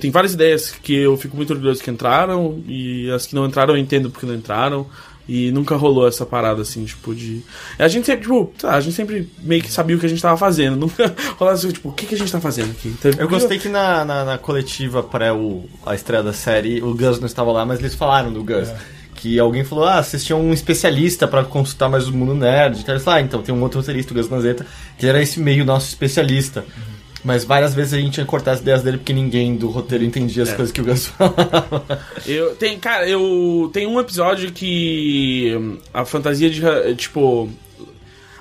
Tem 0.00 0.10
várias 0.10 0.34
ideias 0.34 0.70
que 0.70 0.94
eu 0.94 1.16
fico 1.16 1.36
muito 1.36 1.52
orgulhoso 1.52 1.82
que 1.82 1.90
entraram, 1.90 2.62
e 2.68 3.10
as 3.10 3.26
que 3.26 3.34
não 3.34 3.46
entraram 3.46 3.74
eu 3.74 3.80
entendo 3.80 4.10
porque 4.10 4.26
não 4.26 4.34
entraram. 4.34 4.86
E 5.28 5.52
nunca 5.52 5.76
rolou 5.76 6.08
essa 6.08 6.26
parada 6.26 6.62
assim, 6.62 6.84
tipo, 6.84 7.14
de. 7.14 7.42
A 7.78 7.86
gente 7.86 8.06
sempre, 8.06 8.22
tipo, 8.22 8.52
a 8.66 8.80
gente 8.80 8.94
sempre 8.94 9.30
meio 9.40 9.62
que 9.62 9.70
sabia 9.70 9.96
o 9.96 9.98
que 9.98 10.06
a 10.06 10.08
gente 10.08 10.20
tava 10.20 10.36
fazendo. 10.36 10.76
Nunca 10.76 11.14
rolava 11.38 11.56
assim, 11.56 11.70
tipo, 11.70 11.90
o 11.90 11.92
que, 11.92 12.06
que 12.06 12.14
a 12.14 12.18
gente 12.18 12.32
tá 12.32 12.40
fazendo 12.40 12.72
aqui? 12.72 12.88
Então, 12.88 13.10
eu 13.16 13.28
gostei 13.28 13.58
que 13.58 13.68
na, 13.68 14.04
na, 14.04 14.24
na 14.24 14.38
coletiva 14.38 15.02
pré 15.02 15.32
o, 15.32 15.64
a 15.86 15.94
estreia 15.94 16.22
da 16.22 16.32
série, 16.32 16.82
o 16.82 16.92
Gus 16.94 17.20
não 17.20 17.26
estava 17.26 17.52
lá, 17.52 17.64
mas 17.64 17.78
eles 17.78 17.94
falaram 17.94 18.32
do 18.32 18.42
Gus. 18.42 18.68
É. 18.68 18.76
Que 19.14 19.38
alguém 19.38 19.62
falou, 19.62 19.84
ah, 19.84 20.02
vocês 20.02 20.24
tinham 20.24 20.40
um 20.40 20.52
especialista 20.52 21.28
para 21.28 21.44
consultar 21.44 21.88
mais 21.88 22.08
o 22.08 22.12
mundo 22.12 22.34
nerd. 22.34 22.80
Então 22.80 22.92
eles 22.92 23.04
falaram, 23.04 23.22
ah, 23.22 23.26
então 23.26 23.42
tem 23.42 23.54
um 23.54 23.62
outro 23.62 23.78
roteirista, 23.78 24.12
o 24.12 24.16
Gus 24.16 24.28
Lanzetta, 24.28 24.66
que 24.98 25.06
era 25.06 25.22
esse 25.22 25.38
meio 25.38 25.64
nosso 25.64 25.86
especialista. 25.86 26.60
Uhum. 26.60 26.91
Mas 27.24 27.44
várias 27.44 27.74
vezes 27.74 27.94
a 27.94 27.98
gente 27.98 28.18
ia 28.18 28.24
cortar 28.24 28.52
as 28.52 28.60
ideias 28.60 28.82
dele 28.82 28.98
porque 28.98 29.12
ninguém 29.12 29.54
do 29.54 29.68
roteiro 29.68 30.04
entendia 30.04 30.42
as 30.42 30.50
é. 30.50 30.54
coisas 30.56 30.72
que 30.72 30.80
o 30.80 30.84
Gus 30.84 31.06
falava. 31.18 32.00
Eu, 32.26 32.56
tem, 32.56 32.78
cara, 32.78 33.08
eu. 33.08 33.70
Tem 33.72 33.86
um 33.86 34.00
episódio 34.00 34.50
que. 34.50 35.54
Hum, 35.56 35.78
a 35.94 36.04
fantasia 36.04 36.50
de. 36.50 36.62
Tipo. 36.96 37.48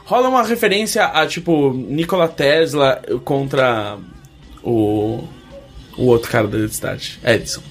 Rola 0.04 0.28
uma 0.28 0.44
referência 0.44 1.06
a, 1.06 1.26
tipo, 1.26 1.72
Nikola 1.74 2.28
Tesla 2.28 3.02
contra 3.24 3.98
o. 4.64 5.24
O 5.98 6.06
outro 6.06 6.32
cara 6.32 6.48
da 6.48 6.68
cidade, 6.70 7.20
Edison. 7.24 7.62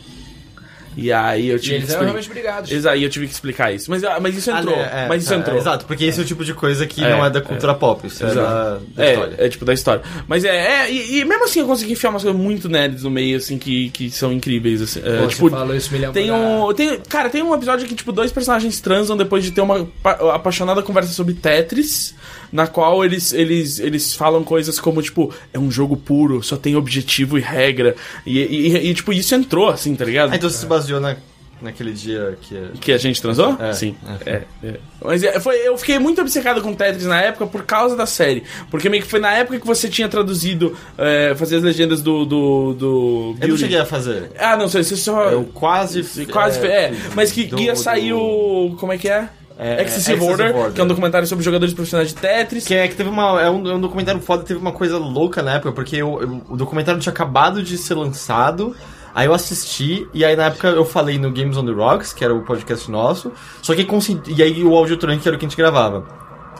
E 0.97 1.12
aí 1.12 1.49
eu 1.49 1.59
tive 1.59 1.74
e 1.74 1.76
eles 1.78 1.88
que 1.88 1.95
eram 1.95 2.05
realmente 2.05 2.28
brigados. 2.28 2.86
Aí 2.86 3.03
eu 3.03 3.11
tive 3.11 3.26
que 3.26 3.32
explicar 3.32 3.72
isso. 3.72 3.91
Mas, 3.91 4.03
ah, 4.05 4.18
mas 4.20 4.36
isso 4.36 4.51
entrou. 4.51 4.74
Ah, 4.74 5.05
é, 5.05 5.09
mas 5.09 5.22
isso 5.22 5.32
é, 5.32 5.36
entrou. 5.36 5.57
exato, 5.57 5.86
porque 5.86 6.05
esse 6.05 6.20
é 6.20 6.22
o 6.22 6.26
tipo 6.26 6.45
de 6.45 6.55
coisa 6.55 6.86
que 6.86 7.01
não 7.01 7.24
é 7.24 7.30
da 7.30 7.41
cultura 7.41 7.74
pop, 7.74 8.07
isso 8.07 8.24
é 8.24 8.34
da, 8.34 8.78
da 8.95 9.11
história. 9.11 9.34
É, 9.38 9.49
tipo 9.49 9.64
da 9.64 9.72
história. 9.72 10.03
Mas 10.26 10.45
é, 10.45 10.91
e, 10.91 11.18
e, 11.18 11.24
mesmo 11.24 11.45
assim 11.45 11.61
eu 11.61 11.66
consegui 11.66 11.93
enfiar 11.93 12.11
umas 12.11 12.22
coisas 12.22 12.41
muito 12.41 12.68
nerds 12.68 13.03
no 13.05 13.11
meio, 13.11 13.36
assim, 13.36 13.59
que, 13.59 13.91
que 13.91 14.11
são 14.11 14.32
incríveis. 14.32 14.82
Assim, 14.82 15.01
Pô, 15.01 15.26
tipo, 15.26 15.49
você 15.49 15.57
falou 15.57 15.76
isso 15.76 15.93
milhão 15.93 16.12
tem 16.12 16.30
um, 16.30 16.72
tem, 16.74 16.99
Cara, 17.09 17.30
tem 17.30 17.43
um 17.43 17.55
episódio 17.55 17.86
que, 17.86 17.95
tipo, 17.95 18.12
dois 18.12 18.32
personagens 18.32 18.80
transam 18.80 19.16
depois 19.16 19.45
de 19.45 19.51
ter 19.51 19.61
uma 19.61 19.88
apaixonada 20.34 20.82
conversa 20.82 21.12
sobre 21.12 21.34
Tetris 21.34 22.14
na 22.53 22.66
qual 22.66 23.05
eles, 23.05 23.32
eles, 23.32 23.78
eles 23.78 24.14
falam 24.14 24.43
coisas 24.43 24.80
como, 24.80 25.01
tipo, 25.01 25.32
é 25.53 25.59
um 25.59 25.70
jogo 25.70 25.97
puro, 25.97 26.43
só 26.43 26.57
tem 26.57 26.74
objetivo 26.74 27.38
e 27.38 27.41
regra. 27.41 27.95
E, 28.26 28.38
e, 28.38 28.91
e 28.91 28.95
tipo, 28.95 29.12
isso 29.12 29.34
entrou, 29.34 29.68
assim, 29.68 29.95
tá 29.95 30.05
ligado? 30.05 30.32
Ah, 30.32 30.36
então 30.36 30.51
você 30.51 30.59
se 30.59 30.66
baseou 30.80 31.00
na 31.00 31.16
naquele 31.62 31.92
dia 31.92 32.38
que... 32.40 32.70
Que 32.80 32.90
a 32.90 32.96
gente 32.96 33.20
transou? 33.20 33.54
É, 33.60 33.74
Sim. 33.74 33.94
É, 34.24 34.30
é. 34.30 34.44
é. 34.64 34.80
Mas 35.04 35.22
é, 35.22 35.38
foi, 35.38 35.56
eu 35.56 35.76
fiquei 35.76 35.98
muito 35.98 36.18
obcecado 36.18 36.62
com 36.62 36.74
Tetris 36.74 37.04
na 37.04 37.20
época 37.20 37.46
por 37.46 37.64
causa 37.64 37.94
da 37.94 38.06
série. 38.06 38.44
Porque 38.70 38.88
meio 38.88 39.02
que 39.02 39.08
foi 39.10 39.20
na 39.20 39.30
época 39.32 39.60
que 39.60 39.66
você 39.66 39.86
tinha 39.86 40.08
traduzido, 40.08 40.74
é, 40.96 41.34
fazer 41.36 41.56
as 41.56 41.62
legendas 41.62 42.00
do... 42.00 42.24
do, 42.24 42.72
do 42.72 43.36
eu 43.42 43.48
não 43.48 43.58
cheguei 43.58 43.78
a 43.78 43.84
fazer. 43.84 44.30
Ah, 44.38 44.56
não 44.56 44.70
sei, 44.70 44.82
você 44.82 44.96
só... 44.96 45.24
Eu 45.24 45.44
quase... 45.52 46.02
Quase, 46.32 46.66
é, 46.66 46.84
é 46.84 46.94
mas 47.14 47.30
que 47.30 47.44
do, 47.44 47.60
ia 47.60 47.76
sair 47.76 48.10
do... 48.10 48.18
o... 48.18 48.76
Como 48.78 48.92
é 48.94 48.96
que 48.96 49.10
é? 49.10 49.28
É, 49.58 49.82
Excessive, 49.82 50.24
Order, 50.24 50.56
Order, 50.56 50.72
que 50.72 50.80
é 50.80 50.84
um 50.84 50.86
documentário 50.86 51.28
sobre 51.28 51.44
jogadores 51.44 51.74
profissionais 51.74 52.08
de 52.08 52.14
Tetris. 52.14 52.66
Que 52.66 52.74
é 52.74 52.88
que 52.88 52.94
teve 52.94 53.10
uma. 53.10 53.42
É 53.42 53.50
um, 53.50 53.68
é 53.68 53.74
um 53.74 53.80
documentário 53.80 54.18
foda, 54.18 54.42
teve 54.42 54.58
uma 54.58 54.72
coisa 54.72 54.96
louca 54.96 55.42
na 55.42 55.56
época, 55.56 55.72
porque 55.72 56.02
o 56.02 56.56
documentário 56.56 56.98
tinha 56.98 57.12
acabado 57.12 57.62
de 57.62 57.76
ser 57.76 57.92
lançado. 57.92 58.74
Aí 59.14 59.26
eu 59.26 59.34
assisti, 59.34 60.08
e 60.14 60.24
aí 60.24 60.36
na 60.36 60.44
época 60.44 60.68
eu 60.68 60.84
falei 60.84 61.18
no 61.18 61.30
Games 61.30 61.56
on 61.56 61.64
the 61.64 61.72
Rocks, 61.72 62.12
que 62.12 62.24
era 62.24 62.34
o 62.34 62.42
podcast 62.42 62.90
nosso, 62.90 63.32
só 63.61 63.74
que 63.74 63.84
coincidi, 63.84 64.34
e 64.34 64.42
aí 64.42 64.62
o 64.62 64.74
Audiotronic 64.76 65.26
era 65.26 65.36
o 65.36 65.38
que 65.38 65.46
a 65.46 65.48
gente 65.48 65.56
gravava. 65.56 66.04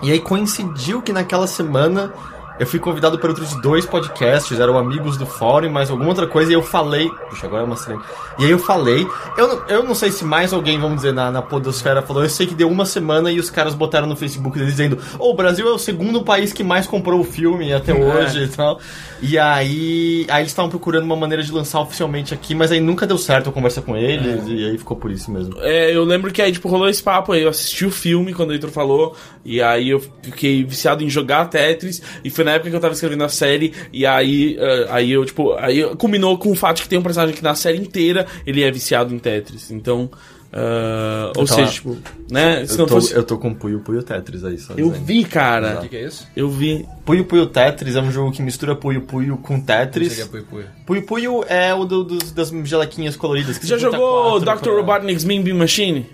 E 0.03 0.11
aí 0.11 0.19
coincidiu 0.19 1.03
que 1.03 1.13
naquela 1.13 1.47
semana 1.47 2.13
eu 2.61 2.67
fui 2.67 2.79
convidado 2.79 3.19
por 3.19 3.31
outros 3.31 3.61
dois 3.61 3.85
podcasts, 3.87 4.61
eram 4.61 4.79
amigos 4.79 5.17
do 5.17 5.27
fórum, 5.27 5.69
mais 5.71 5.91
alguma 5.91 6.09
outra 6.11 6.27
coisa, 6.29 6.53
e 6.53 6.55
eu 6.55 6.63
falei. 6.63 7.09
Puxa, 7.29 7.47
agora 7.47 7.63
é 7.63 7.67
uma 7.67 7.77
cena. 7.77 8.01
E 8.39 8.45
aí 8.45 8.51
eu 8.51 8.59
falei. 8.59 9.07
Eu, 9.37 9.49
não- 9.49 9.67
eu 9.69 9.83
não 9.83 9.95
sei 9.95 10.13
se 10.13 10.25
mais 10.25 10.53
alguém, 10.53 10.79
vamos 10.79 10.97
dizer, 10.97 11.13
na, 11.13 11.31
na 11.31 11.43
Podosfera 11.43 12.03
falou. 12.03 12.23
Eu 12.23 12.29
sei 12.31 12.47
que 12.47 12.55
deu 12.55 12.69
uma 12.69 12.85
semana 12.87 13.33
e 13.33 13.41
os 13.41 13.51
caras 13.51 13.75
botaram 13.75 14.07
no 14.07 14.15
Facebook 14.15 14.57
deles 14.59 14.75
dizendo: 14.75 14.99
"Ô, 15.19 15.31
o 15.31 15.35
Brasil 15.35 15.67
é 15.67 15.73
o 15.73 15.79
segundo 15.79 16.23
país 16.23 16.53
que 16.53 16.63
mais 16.63 16.87
comprou 16.87 17.19
o 17.21 17.25
filme 17.25 17.73
até 17.73 17.93
hoje 17.95 18.45
e 18.45 18.49
tal. 18.49 18.79
E 19.23 19.39
aí. 19.39 20.27
Aí 20.29 20.43
eles 20.43 20.51
estavam 20.53 20.71
procurando 20.71 21.05
uma 21.05 21.17
maneira 21.17 21.43
de 21.43 21.51
lançar 21.53 21.81
oficialmente 21.81 22.33
aqui, 22.35 22.55
mas 22.55 22.71
aí 22.71 22.81
nunca 22.81 23.07
deu 23.07 23.19
certo 23.19 23.47
eu 23.47 23.53
conversar 23.53 23.83
com 23.83 23.97
eles, 23.97 24.45
e 24.47 24.65
aí 24.67 24.79
ficou 24.79 24.97
por 24.97 25.11
isso 25.11 25.31
mesmo. 25.31 25.55
É, 25.61 25.95
eu 25.95 26.05
lembro 26.05 26.31
que 26.33 26.41
aí, 26.43 26.53
tipo, 26.53 26.69
rolou 26.69 26.89
esse 26.89 27.03
papo 27.03 27.33
aí. 27.33 27.43
Eu 27.43 27.49
assisti 27.49 27.85
o 27.87 27.91
filme 27.91 28.33
quando 28.35 28.51
o 28.51 28.53
Heitor 28.53 28.71
falou. 28.71 29.17
E 29.45 29.63
aí 29.63 29.89
eu 29.91 30.01
fiquei 30.23 30.63
viciado 30.65 31.03
em 31.03 31.09
jogar 31.09 31.47
Tetris. 31.47 32.03
E 32.23 32.31
foi 32.31 32.45
na 32.45 32.50
época 32.53 32.71
que 32.71 32.77
eu 32.77 32.81
tava 32.81 32.95
escrevendo 32.95 33.25
a 33.25 33.29
série. 33.29 33.73
E 33.93 34.05
aí, 34.07 34.57
eh, 34.59 34.87
aí 34.91 35.11
eu, 35.13 35.25
tipo, 35.25 35.53
aí 35.55 35.83
culminou 35.97 36.37
com 36.39 36.51
o 36.51 36.55
fato 36.55 36.77
de 36.77 36.83
que 36.83 36.89
tem 36.89 36.99
um 36.99 37.03
personagem 37.03 37.35
que 37.35 37.43
na 37.43 37.55
série 37.55 37.79
inteira 37.79 38.27
ele 38.47 38.63
é 38.63 38.71
viciado 38.71 39.15
em 39.15 39.19
Tetris. 39.19 39.71
Então. 39.71 40.11
ah, 40.53 41.31
ou 41.37 41.45
Então, 41.45 41.57
seja, 41.57 41.71
tipo, 41.71 41.97
né? 42.31 42.67
Se 42.67 42.73
Eu 42.75 42.79
não 42.79 42.87
tô, 42.87 42.95
fosse. 42.97 43.15
eu 43.15 43.23
tô 43.23 43.39
com 43.39 43.55
Puyo 43.55 43.81
Puyo 43.81 44.03
Tetris 44.03 44.45
aí, 44.45 44.59
só 44.59 44.73
Eu 44.77 44.89
dizendo. 44.91 45.05
vi, 45.07 45.25
cara. 45.25 45.79
O 45.79 45.83
que, 45.83 45.89
que 45.91 45.97
é 45.97 46.05
isso? 46.07 46.27
Eu 46.35 46.51
vi. 46.51 46.85
Puyo 47.05 47.25
Puyo 47.25 47.47
Tetris 47.47 47.95
é 47.95 48.01
um 48.01 48.11
jogo 48.11 48.33
que 48.33 48.43
mistura 48.43 48.75
Puyo 48.75 49.03
Puyo 49.03 49.37
com 49.37 49.55
Não 49.55 49.61
Tetris. 49.61 50.17
que 50.17 50.23
é 50.23 50.27
pui, 50.27 50.43
pui. 50.43 50.65
Puyo 50.87 51.03
Puyo 51.07 51.45
é 51.49 51.73
o 51.73 51.85
do- 51.85 52.03
dos, 52.05 52.33
das 52.33 52.51
gelequinhas 52.65 53.15
coloridas. 53.17 53.59
Que 53.59 53.67
Já 53.67 53.79
jogou 53.79 54.41
quatro 54.41 54.57
Dr. 54.57 54.63
pra- 54.65 54.73
Robotnik's 54.81 55.25
Mean 55.25 55.43
Bean 55.43 55.55
Machine? 55.55 56.05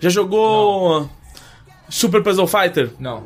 Já 0.00 0.08
jogou 0.10 1.08
Super 1.88 2.22
Puzzle 2.24 2.46
Fighter? 2.48 2.90
Não. 2.98 3.24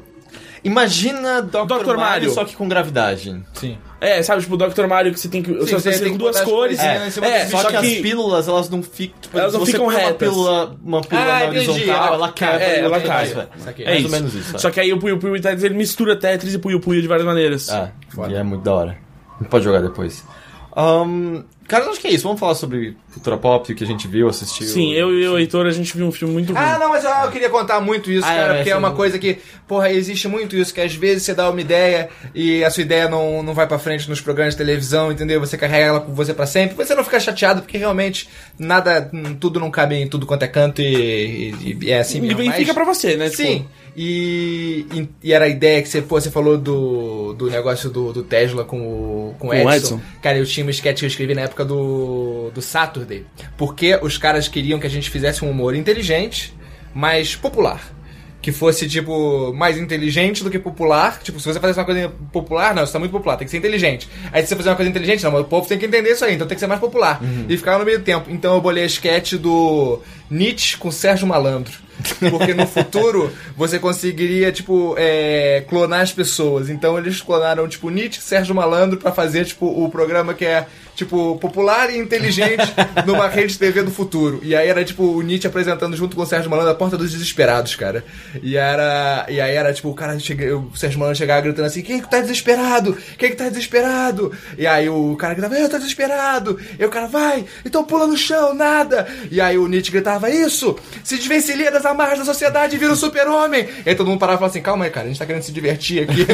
Imagina 0.65 1.43
Dr. 1.43 1.65
Dr. 1.67 1.87
Mario, 1.87 1.97
Mario. 1.97 2.31
só 2.31 2.45
que 2.45 2.55
com 2.57 2.69
gravidade. 2.69 3.43
Sim. 3.55 3.79
É, 4.01 4.23
sabe, 4.23 4.43
tipo, 4.43 4.55
o 4.55 4.57
Dr. 4.57 4.87
Mario 4.87 5.13
que 5.13 5.19
você 5.19 5.29
tem 5.29 5.43
que. 5.43 5.51
Sim, 5.51 5.59
você 5.59 5.73
você 5.75 5.83
precisa 5.83 6.05
tem 6.05 6.13
com 6.13 6.19
que 6.19 6.25
duas 6.25 6.41
cores. 6.41 6.79
É, 6.79 7.07
é, 7.07 7.47
Só, 7.47 7.63
só 7.63 7.69
que, 7.71 7.77
as 7.77 7.87
pílulas, 7.97 8.47
elas 8.49 8.69
não 8.71 8.83
ficam. 8.83 9.19
Tipo, 9.21 9.39
Elas 9.39 9.53
não 9.53 9.61
você 9.61 9.73
ficam 9.73 9.87
põe 9.87 9.95
uma 9.97 10.01
retas. 10.03 10.29
pílula, 10.29 10.77
uma 10.85 11.01
pílula 11.01 11.27
Ah, 11.27 11.39
na 11.41 11.47
entendi. 11.47 11.71
horizontal, 11.71 12.15
ela 12.15 12.33
quebra. 12.33 12.63
É, 12.63 12.81
ela 12.81 13.01
cai. 13.01 13.27
É 13.31 13.85
mais 13.85 13.99
isso. 13.99 14.05
ou 14.07 14.11
menos 14.13 14.35
isso. 14.35 14.57
é. 14.57 14.59
Só 14.59 14.71
que 14.71 14.79
aí 14.81 14.93
o 14.93 14.99
Puyo 14.99 15.19
Puyo 15.19 15.41
Tetris 15.41 15.65
ele 15.65 15.75
mistura 15.75 16.15
Tetris 16.17 16.55
e 16.55 16.59
Puyo 16.59 16.79
Puyo 16.81 17.03
de 17.03 17.09
várias 17.09 17.27
maneiras. 17.27 17.69
É, 17.71 17.91
e 18.29 18.35
é 18.35 18.43
muito 18.43 18.63
da 18.63 18.75
hora. 18.75 18.99
Pode 19.51 19.65
jogar 19.65 19.81
depois. 19.81 20.25
Ahn, 20.77 21.43
cara, 21.69 21.85
acho 21.91 22.01
que 22.01 22.09
é 22.09 22.11
isso. 22.11 22.25
Vamos 22.25 22.41
falar 22.41 22.55
sobre 22.57 22.97
cultura 23.13 23.37
pop, 23.37 23.71
o 23.71 23.77
que 23.77 23.85
a 23.85 23.87
gente 23.87 24.09
viu, 24.09 24.29
assistiu. 24.29 24.67
Sim, 24.67 24.93
eu 24.95 25.13
e 25.13 25.29
o 25.29 25.39
Heitor 25.39 25.67
a 25.67 25.71
gente 25.71 25.97
viu 25.97 26.07
um 26.07 26.11
filme 26.13 26.33
muito 26.35 26.53
ruim. 26.53 26.61
Ah, 26.65 26.79
não, 26.79 26.89
mas 26.89 27.05
eu, 27.05 27.11
eu 27.11 27.31
queria 27.31 27.49
contar 27.51 27.81
muito 27.81 28.11
isso, 28.11 28.27
Ah, 28.27 28.35
cara, 28.35 28.53
é, 28.55 28.57
porque 28.57 28.71
é 28.71 28.73
sim. 28.73 28.79
uma 28.79 28.93
coisa 28.93 29.19
que, 29.19 29.39
porra, 29.69 29.91
existe 29.93 30.27
muito 30.27 30.57
isso, 30.57 30.73
que 30.75 30.81
às 30.81 30.95
vezes 30.95 31.23
você 31.25 31.35
dá 31.35 31.49
uma 31.51 31.61
ideia 31.61 32.09
e 32.35 32.65
a 32.65 32.71
sua 32.71 32.83
ideia 32.83 33.09
não, 33.09 33.43
não 33.43 33.55
vai 33.55 33.67
pra 33.67 33.79
frente 33.79 34.09
nos 34.09 34.21
programas 34.21 34.55
de 34.55 34.59
televisão, 34.59 35.13
entendeu? 35.13 35.39
Você 35.41 35.57
carrega 35.57 35.85
ela 35.87 36.01
com 36.01 36.13
você 36.15 36.33
pra 36.35 36.47
sempre, 36.47 36.75
você 36.77 36.95
não 36.95 37.05
fica 37.05 37.21
chateado, 37.21 37.61
porque 37.63 37.79
realmente 37.79 38.29
nada, 38.59 39.11
tudo 39.39 39.61
não 39.61 39.71
cabe 39.71 39.95
em 39.97 40.09
tudo 40.09 40.27
quanto 40.27 40.43
é 40.45 40.49
canto 40.49 40.81
e, 40.83 41.51
e- 41.51 41.79
e 41.83 41.91
é 41.93 42.01
assim 42.01 42.21
mesmo. 42.21 42.41
e 42.43 42.47
mas- 42.47 42.57
fica 42.57 42.73
pra 42.75 42.85
você, 42.85 43.17
né? 43.17 43.29
Tipo, 43.31 43.43
Sim. 43.43 43.67
E, 44.01 44.87
e, 44.95 45.09
e 45.25 45.33
era 45.33 45.47
a 45.47 45.49
ideia 45.49 45.83
que 45.83 45.89
você, 45.89 46.01
pô, 46.01 46.21
você 46.21 46.31
falou 46.31 46.57
do, 46.57 47.33
do 47.33 47.51
negócio 47.51 47.91
do, 47.91 48.13
do 48.13 48.23
Tesla 48.23 48.65
com 48.65 48.79
o, 48.79 49.35
com 49.41 49.49
o 49.49 49.53
Edson. 49.53 50.01
Cara, 50.23 50.39
eu 50.39 50.47
tinha 50.47 50.65
uma 50.65 50.71
sketch 50.71 51.01
que 51.01 51.05
eu 51.05 51.09
escrevi 51.09 51.35
na 51.35 51.41
época 51.41 51.65
do, 51.65 52.49
do 52.55 52.63
Saturday. 52.63 53.27
Porque 53.57 53.99
os 54.01 54.17
caras 54.17 54.47
queriam 54.47 54.79
que 54.79 54.87
a 54.87 54.91
gente 54.91 55.11
fizesse 55.11 55.45
um 55.45 55.51
humor 55.51 55.75
inteligente, 55.75 56.55
mas 56.95 57.35
popular. 57.35 57.93
Que 58.49 58.53
fosse, 58.53 58.89
tipo, 58.89 59.53
mais 59.53 59.77
inteligente 59.77 60.43
do 60.43 60.51
que 60.51 60.59
popular. 60.59 61.21
Tipo, 61.23 61.39
se 61.39 61.47
você 61.47 61.61
fizesse 61.61 61.79
uma 61.79 61.85
coisa 61.85 62.11
popular, 62.33 62.75
não, 62.75 62.83
isso 62.83 62.95
tá 62.95 62.99
muito 62.99 63.13
popular, 63.13 63.37
tem 63.37 63.45
que 63.45 63.51
ser 63.51 63.59
inteligente. 63.59 64.09
Aí 64.33 64.41
se 64.41 64.49
você 64.49 64.57
fazer 64.57 64.71
uma 64.71 64.77
coisa 64.77 64.89
inteligente, 64.89 65.23
não, 65.23 65.33
mas 65.33 65.43
o 65.43 65.45
povo 65.45 65.69
tem 65.69 65.79
que 65.79 65.85
entender 65.85 66.13
isso 66.13 66.25
aí, 66.25 66.35
então 66.35 66.47
tem 66.47 66.55
que 66.55 66.61
ser 66.61 66.67
mais 66.67 66.81
popular. 66.81 67.21
E 67.47 67.57
ficava 67.59 67.79
no 67.79 67.85
meio 67.85 68.01
tempo. 68.01 68.31
Então 68.31 68.55
eu 68.55 68.61
bolei 68.63 68.85
a 68.85 68.87
sketch 68.87 69.35
do 69.35 70.01
Nietzsche 70.31 70.79
com 70.79 70.91
Sérgio 70.91 71.27
Malandro. 71.27 71.75
Porque 72.31 72.55
no 72.55 72.67
futuro 72.67 73.31
você 73.57 73.79
conseguiria, 73.79 74.51
tipo, 74.51 74.95
é, 74.97 75.65
clonar 75.69 76.01
as 76.01 76.13
pessoas. 76.13 76.71
Então 76.71 76.97
eles 76.97 77.21
clonaram, 77.21 77.69
tipo, 77.69 77.91
Nietzsche, 77.91 78.23
Sérgio 78.23 78.55
Malandro 78.55 78.99
pra 78.99 79.13
fazer, 79.13 79.45
tipo, 79.45 79.67
o 79.67 79.91
programa 79.91 80.33
que 80.33 80.47
é, 80.47 80.67
tipo, 80.99 81.37
popular 81.39 81.91
e 81.91 81.99
inteligente 81.99 82.75
numa 83.07 83.29
rede 83.29 83.53
de 83.53 83.59
TV 83.59 83.83
do 83.85 83.91
futuro. 83.91 84.41
E 84.43 84.55
aí 84.55 84.69
era, 84.69 84.85
tipo, 84.85 85.05
o 85.05 85.23
Nietzsche 85.23 85.47
apresentando 85.47 85.97
junto 85.97 86.17
com 86.17 86.23
o 86.23 86.27
Sérgio 86.27 86.51
Malandro 86.51 86.73
a 86.73 86.75
Porta 86.75 86.97
dos 86.97 87.13
Desesperados, 87.13 87.77
cara. 87.77 88.05
E 88.43 88.57
era. 88.57 89.25
E 89.29 89.41
aí 89.41 89.55
era, 89.55 89.73
tipo, 89.73 89.89
o 89.89 89.95
cara 89.95 90.19
chega, 90.19 90.57
o 90.57 90.77
Sérgio 90.77 90.99
Malandro 90.99 91.19
chegava 91.19 91.41
gritando 91.41 91.67
assim: 91.67 91.83
quem 91.83 92.01
que 92.01 92.11
tá 92.11 92.21
desesperado? 92.21 92.99
Quem 93.17 93.31
que 93.31 93.37
tá 93.37 93.49
desesperado? 93.49 94.33
E 94.57 94.67
aí 94.67 94.89
o 94.89 95.17
cara 95.17 95.35
gritava, 95.35 95.55
eu 95.57 95.69
tô 95.69 95.79
desesperado. 95.79 96.59
E 96.79 96.85
o 96.85 96.89
cara, 96.89 97.07
vai, 97.07 97.45
então 97.65 97.85
pula 97.85 98.07
no 98.07 98.17
chão, 98.17 98.53
nada. 98.53 99.07
E 99.31 99.41
aí 99.41 99.57
o 99.57 99.69
Nietzsche 99.69 99.93
gritava, 99.93 100.29
isso! 100.29 100.77
Se 101.05 101.17
desvencilha 101.17 101.71
das 101.71 101.87
amarras 101.87 102.19
da 102.19 102.25
sociedade 102.25 102.75
e 102.75 102.79
vira 102.79 102.93
o 102.93 102.97
super-homem. 102.97 103.69
E 103.87 103.91
aí 103.91 103.95
todo 103.95 104.09
mundo 104.09 104.19
parava 104.19 104.37
e 104.37 104.39
falava 104.41 104.53
assim, 104.53 104.63
calma 104.63 104.85
aí, 104.85 104.91
cara, 104.91 105.07
a 105.07 105.09
gente 105.09 105.19
tá 105.19 105.27
querendo 105.27 105.43
se 105.43 105.53
divertir 105.53 106.03
aqui. 106.03 106.27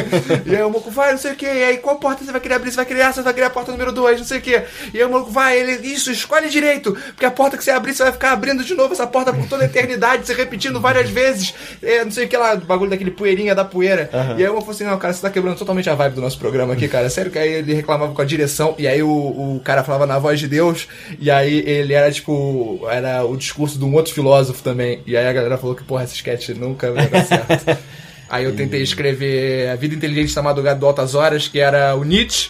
e 0.49 0.55
aí 0.55 0.63
o 0.63 0.69
maluco 0.69 0.89
vai, 0.89 1.11
não 1.11 1.19
sei 1.19 1.33
o 1.33 1.35
que. 1.35 1.45
E 1.45 1.63
aí 1.63 1.77
qual 1.77 1.97
porta 1.97 2.23
você 2.23 2.31
vai 2.31 2.41
querer 2.41 2.55
abrir? 2.55 2.71
Você 2.71 2.77
vai 2.77 3.01
essa, 3.01 3.13
você 3.13 3.21
vai 3.21 3.33
querer 3.33 3.45
a 3.45 3.49
porta 3.49 3.71
número 3.71 3.91
2, 3.91 4.19
não 4.19 4.25
sei 4.25 4.39
o 4.39 4.41
que. 4.41 4.54
E 4.93 4.97
aí 4.97 5.03
o 5.03 5.09
maluco 5.09 5.31
vai, 5.31 5.59
ele, 5.59 5.87
isso, 5.87 6.11
escolhe 6.11 6.49
direito. 6.49 6.95
Porque 7.07 7.25
a 7.25 7.31
porta 7.31 7.57
que 7.57 7.63
você 7.63 7.71
abrir, 7.71 7.93
você 7.93 8.03
vai 8.03 8.11
ficar 8.11 8.31
abrindo 8.31 8.63
de 8.63 8.73
novo 8.75 8.93
essa 8.93 9.07
porta 9.07 9.33
por 9.33 9.47
toda 9.47 9.63
a 9.63 9.65
eternidade, 9.65 10.25
você 10.25 10.33
repetindo 10.33 10.79
várias 10.79 11.09
vezes. 11.09 11.53
É, 11.81 12.03
não 12.03 12.11
sei 12.11 12.25
o 12.25 12.27
que 12.27 12.37
lá, 12.37 12.53
o 12.53 12.61
bagulho 12.61 12.89
daquele 12.89 13.11
poeirinha 13.11 13.55
da 13.55 13.65
poeira. 13.65 14.09
E 14.37 14.41
aí 14.41 14.43
eu 14.43 14.59
falei 14.59 14.75
assim, 14.75 14.83
não, 14.83 14.97
cara, 14.97 15.13
você 15.13 15.21
tá 15.21 15.29
quebrando 15.29 15.57
totalmente 15.57 15.89
a 15.89 15.95
vibe 15.95 16.15
do 16.15 16.21
nosso 16.21 16.37
programa 16.37 16.73
aqui, 16.73 16.87
cara. 16.87 17.09
Sério 17.09 17.31
que 17.31 17.39
aí 17.39 17.51
ele 17.53 17.73
reclamava 17.73 18.13
com 18.13 18.21
a 18.21 18.25
direção, 18.25 18.75
e 18.77 18.87
aí 18.87 19.01
o, 19.01 19.09
o 19.09 19.61
cara 19.63 19.83
falava 19.83 20.05
na 20.05 20.19
voz 20.19 20.39
de 20.39 20.47
Deus, 20.47 20.87
e 21.19 21.29
aí 21.29 21.59
ele 21.67 21.93
era 21.93 22.11
tipo, 22.11 22.85
era 22.89 23.23
o 23.23 23.35
discurso 23.37 23.77
de 23.77 23.85
um 23.85 23.93
outro 23.93 24.13
filósofo 24.13 24.63
também. 24.63 25.01
E 25.05 25.15
aí 25.15 25.27
a 25.27 25.33
galera 25.33 25.57
falou 25.57 25.75
que, 25.75 25.83
porra, 25.83 26.03
essa 26.03 26.13
sketch 26.13 26.49
nunca 26.49 26.91
vai 26.91 27.07
dar 27.07 27.23
certo. 27.25 27.77
aí 28.29 28.45
eu 28.45 28.55
tentei 28.55 28.81
escrever 28.81 29.69
A 29.69 29.75
Vida 29.75 29.95
Inteligente 29.95 30.33
da 30.33 30.41
Madrugada 30.41 30.79
do 30.79 30.85
Altas 30.85 31.15
Horas, 31.15 31.47
que 31.47 31.59
era 31.59 31.95
o 31.95 32.03
Nietzsche. 32.03 32.49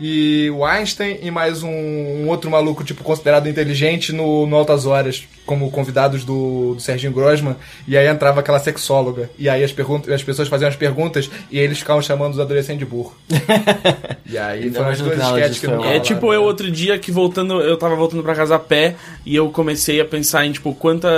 E 0.00 0.50
o 0.50 0.64
Einstein 0.64 1.18
e 1.22 1.30
mais 1.30 1.62
um, 1.62 1.70
um 1.70 2.28
outro 2.28 2.50
maluco, 2.50 2.84
tipo, 2.84 3.04
considerado 3.04 3.48
inteligente 3.48 4.12
no, 4.12 4.46
no 4.46 4.56
Altas 4.56 4.86
Horas, 4.86 5.26
como 5.46 5.70
convidados 5.70 6.24
do, 6.24 6.74
do 6.74 6.80
Serginho 6.80 7.12
Grosman. 7.12 7.56
E 7.86 7.96
aí 7.96 8.06
entrava 8.08 8.40
aquela 8.40 8.58
sexóloga. 8.58 9.30
E 9.38 9.48
aí 9.48 9.62
as, 9.62 9.72
perguntas, 9.72 10.12
as 10.12 10.22
pessoas 10.22 10.48
faziam 10.48 10.68
as 10.68 10.76
perguntas 10.76 11.30
e 11.50 11.58
eles 11.58 11.78
ficavam 11.78 12.02
chamando 12.02 12.34
os 12.34 12.40
adolescentes 12.40 12.80
de 12.80 12.84
burro. 12.84 13.14
e 14.26 14.36
aí 14.36 14.70
foram 14.70 14.90
as 14.90 15.00
duas 15.00 15.18
sketches 15.18 15.60
que 15.60 15.66
foi 15.66 15.76
não 15.76 15.84
É 15.84 16.00
tipo 16.00 16.32
eu 16.32 16.42
outro 16.42 16.70
dia 16.70 16.98
que 16.98 17.12
voltando, 17.12 17.60
eu 17.60 17.76
tava 17.76 17.94
voltando 17.94 18.22
pra 18.22 18.34
casa 18.34 18.56
a 18.56 18.58
pé 18.58 18.96
e 19.24 19.34
eu 19.36 19.48
comecei 19.50 20.00
a 20.00 20.04
pensar 20.04 20.44
em 20.44 20.52
tipo 20.52 20.74
quanta 20.74 21.08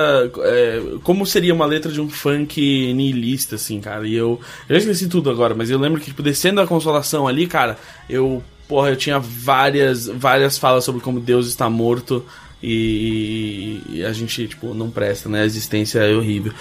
é, 0.41 0.83
como 1.03 1.25
seria 1.25 1.55
uma 1.55 1.67
letra 1.67 1.91
de 1.91 2.01
um 2.01 2.09
funk 2.09 2.93
nihilista 2.93 3.55
assim, 3.55 3.81
cara. 3.81 4.07
E 4.07 4.15
eu 4.15 4.39
eu 4.69 4.75
já 4.75 4.79
esqueci 4.79 5.09
tudo 5.09 5.31
agora, 5.31 5.55
mas 5.55 5.71
eu 5.71 5.79
lembro 5.79 6.01
que 6.01 6.07
tipo 6.07 6.23
descendo 6.23 6.61
a 6.61 6.67
consolação 6.67 7.27
ali, 7.27 7.47
cara, 7.47 7.79
eu 8.09 8.43
porra, 8.69 8.91
eu 8.91 8.97
tinha 8.97 9.19
várias 9.19 10.07
várias 10.07 10.59
falas 10.59 10.85
sobre 10.85 11.01
como 11.01 11.19
Deus 11.19 11.49
está 11.49 11.71
morto 11.71 12.25
e, 12.63 13.81
e 13.89 14.05
a 14.05 14.13
gente 14.13 14.47
tipo 14.49 14.75
não 14.75 14.91
presta, 14.91 15.29
né? 15.29 15.43
A 15.43 15.45
existência 15.45 16.01
é 16.01 16.15
horrível. 16.15 16.53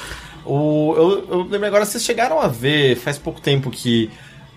O, 0.45 0.93
eu, 0.95 1.27
eu 1.29 1.43
lembro 1.43 1.67
agora, 1.67 1.85
vocês 1.85 2.03
chegaram 2.03 2.39
a 2.39 2.47
ver 2.47 2.95
faz 2.95 3.17
pouco 3.17 3.41
tempo 3.41 3.69
que 3.69 4.09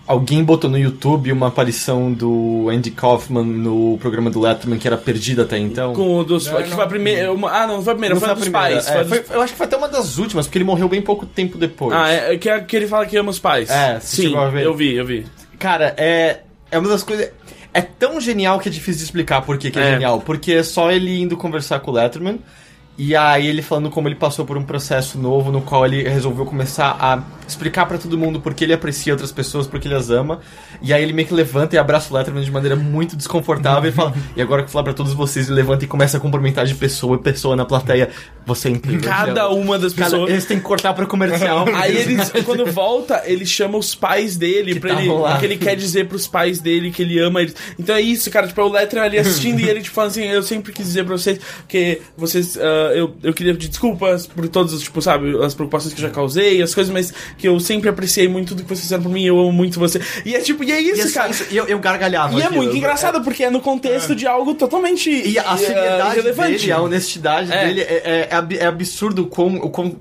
alguém 0.07 0.43
botou 0.43 0.69
no 0.69 0.77
YouTube 0.77 1.31
uma 1.31 1.47
aparição 1.47 2.11
do 2.11 2.67
Andy 2.69 2.91
Kaufman 2.91 3.43
no 3.45 3.97
programa 3.99 4.29
do 4.29 4.39
Letterman 4.39 4.79
que 4.79 4.87
era 4.87 4.97
perdida 4.97 5.43
até 5.43 5.57
então? 5.57 5.93
Com 5.93 6.17
o 6.17 6.23
dos 6.23 6.45
Não, 6.47 6.61
que 6.61 6.69
não. 6.69 6.75
foi 6.75 6.85
a 6.85 6.87
primeira, 6.87 7.31
uma- 7.33 7.51
ah, 7.51 7.67
não, 7.67 7.81
foi 7.83 7.91
a 7.93 7.95
primeira, 7.95 8.15
Não 8.15 8.19
foi, 8.21 8.27
foi 8.29 8.31
a 8.31 8.35
dos 8.35 8.43
primeira. 8.43 8.67
pais. 8.75 8.87
É, 8.87 8.91
foi 8.91 8.99
a 8.99 9.03
dos- 9.03 9.27
foi- 9.27 9.35
eu 9.37 9.41
acho 9.41 9.53
que 9.53 9.57
foi 9.57 9.65
até 9.67 9.77
uma 9.77 9.87
das 9.89 10.17
últimas, 10.17 10.45
porque 10.47 10.57
ele 10.57 10.65
morreu 10.65 10.87
bem 10.89 11.01
pouco 11.01 11.25
tempo 11.25 11.57
depois. 11.57 11.93
Ah, 11.93 12.09
é, 12.09 12.37
que, 12.37 12.49
é- 12.49 12.59
que 12.61 12.75
ele 12.75 12.87
fala 12.87 13.05
que 13.05 13.15
ama 13.17 13.29
os 13.29 13.39
pais. 13.39 13.69
É, 13.69 13.99
sim, 13.99 14.23
chegou 14.23 14.39
a 14.39 14.49
ver? 14.49 14.65
eu 14.65 14.73
vi, 14.73 14.93
eu 14.95 15.05
vi. 15.05 15.25
Cara, 15.59 15.93
é, 15.97 16.39
é 16.71 16.79
uma 16.79 16.89
das 16.89 17.03
coisas. 17.03 17.29
É 17.73 17.81
tão 17.81 18.19
genial 18.19 18.59
que 18.59 18.67
é 18.67 18.71
difícil 18.71 18.97
de 18.99 19.03
explicar 19.05 19.41
por 19.43 19.57
que, 19.57 19.71
que 19.71 19.79
é, 19.79 19.81
É. 19.81 19.91
genial. 19.93 20.19
Porque 20.21 20.51
é 20.53 20.63
só 20.63 20.91
ele 20.91 21.21
indo 21.21 21.37
conversar 21.37 21.79
com 21.79 21.91
o 21.91 21.93
Letterman. 21.93 22.39
E 22.97 23.15
aí 23.15 23.47
ele 23.47 23.61
falando 23.61 23.89
como 23.89 24.07
ele 24.07 24.15
passou 24.15 24.45
por 24.45 24.57
um 24.57 24.63
processo 24.63 25.17
novo 25.17 25.51
no 25.51 25.61
qual 25.61 25.85
ele 25.85 26.03
resolveu 26.03 26.45
começar 26.45 26.95
a 26.99 27.23
explicar 27.47 27.85
pra 27.85 27.97
todo 27.97 28.17
mundo 28.17 28.39
porque 28.39 28.63
ele 28.63 28.73
aprecia 28.73 29.13
outras 29.13 29.31
pessoas, 29.31 29.67
porque 29.67 29.87
ele 29.87 29.95
as 29.95 30.09
ama. 30.09 30.39
E 30.81 30.93
aí 30.93 31.01
ele 31.01 31.13
meio 31.13 31.27
que 31.27 31.33
levanta 31.33 31.75
e 31.75 31.79
abraça 31.79 32.13
o 32.13 32.17
Letterman 32.17 32.43
de 32.43 32.51
maneira 32.51 32.75
muito 32.75 33.15
desconfortável 33.15 33.89
e 33.89 33.93
fala: 33.93 34.13
"E 34.35 34.41
agora 34.41 34.61
que 34.61 34.67
eu 34.67 34.71
falar 34.71 34.83
pra 34.83 34.93
todos 34.93 35.13
vocês", 35.13 35.47
ele 35.47 35.55
levanta 35.55 35.85
e 35.85 35.87
começa 35.87 36.17
a 36.17 36.19
cumprimentar 36.19 36.65
de 36.65 36.75
pessoa 36.75 37.15
e 37.15 37.19
pessoa 37.19 37.55
na 37.55 37.65
plateia. 37.65 38.09
Você 38.45 38.67
é 38.67 38.71
incrível. 38.71 39.09
Cada 39.09 39.33
Thiago." 39.33 39.55
uma 39.55 39.77
das 39.77 39.93
pessoas. 39.93 40.29
eles 40.29 40.45
têm 40.45 40.57
que 40.57 40.63
cortar 40.63 40.93
pra 40.93 41.05
comercial. 41.05 41.65
Aí 41.75 41.95
eles, 41.95 42.31
quando 42.45 42.65
volta, 42.65 43.23
ele 43.25 43.45
chama 43.45 43.77
os 43.77 43.95
pais 43.95 44.37
dele, 44.37 44.73
Que 44.73 44.79
pra 44.79 45.01
ele, 45.01 45.09
porque 45.09 45.45
ele 45.45 45.57
quer 45.57 45.75
dizer 45.75 46.07
pros 46.07 46.27
pais 46.27 46.59
dele 46.59 46.91
que 46.91 47.01
ele 47.01 47.19
ama 47.19 47.41
eles. 47.41 47.55
Então 47.79 47.95
é 47.95 48.01
isso, 48.01 48.29
cara, 48.29 48.47
tipo, 48.47 48.59
é 48.61 48.63
o 48.63 48.69
Letterman 48.69 49.07
ali 49.07 49.19
assistindo 49.19 49.59
e 49.59 49.69
ele, 49.69 49.81
tipo, 49.81 49.99
assim, 49.99 50.23
eu 50.23 50.43
sempre 50.43 50.71
quis 50.71 50.85
dizer 50.85 51.05
pra 51.05 51.17
vocês 51.17 51.39
que 51.67 52.01
vocês, 52.17 52.57
ah, 52.89 52.93
eu, 52.95 53.15
eu 53.23 53.33
queria 53.33 53.53
pedir 53.53 53.67
desculpas 53.69 54.27
por 54.27 54.47
todas, 54.49 54.73
as, 54.73 54.81
tipo, 54.81 55.01
sabe, 55.01 55.35
as 55.43 55.53
preocupações 55.53 55.93
que 55.93 56.01
eu 56.01 56.07
já 56.07 56.13
causei, 56.13 56.61
as 56.61 56.73
coisas, 56.73 56.91
mas 56.91 57.13
que 57.37 57.47
eu 57.47 57.59
sempre 57.59 57.89
apreciei 57.89 58.27
muito 58.27 58.49
tudo 58.49 58.63
que 58.63 58.69
vocês 58.69 58.81
fizeram 58.81 59.03
por 59.03 59.11
mim, 59.11 59.23
eu 59.23 59.39
amo 59.39 59.51
muito 59.51 59.79
você. 59.79 60.01
E 60.25 60.35
é 60.35 60.39
tipo, 60.39 60.63
e 60.63 60.71
é 60.71 60.79
isso, 60.81 61.07
E 61.07 61.09
é 61.09 61.13
cara. 61.13 61.29
isso, 61.31 61.45
e 61.51 61.57
eu, 61.57 61.65
eu 61.65 61.79
gargalhava. 61.79 62.33
E 62.37 62.41
é 62.41 62.45
aquilo. 62.45 62.61
muito 62.63 62.75
engraçado, 62.75 63.23
porque 63.23 63.43
é 63.43 63.49
no 63.49 63.61
contexto 63.61 64.15
de 64.15 64.25
algo 64.27 64.53
totalmente 64.55 65.09
E 65.09 65.37
a 65.39 65.55
seriedade 65.57 66.21
dele, 66.21 66.71
a 66.71 66.81
honestidade 66.81 67.51
É. 67.51 67.65
dele 67.67 67.81
é, 67.81 68.01
é, 68.05 68.29
é 68.31 68.63
é 68.63 68.65
absurdo 68.65 69.23
o 69.23 69.27
quão, 69.27 69.55
o 69.55 69.69
quão 69.69 69.95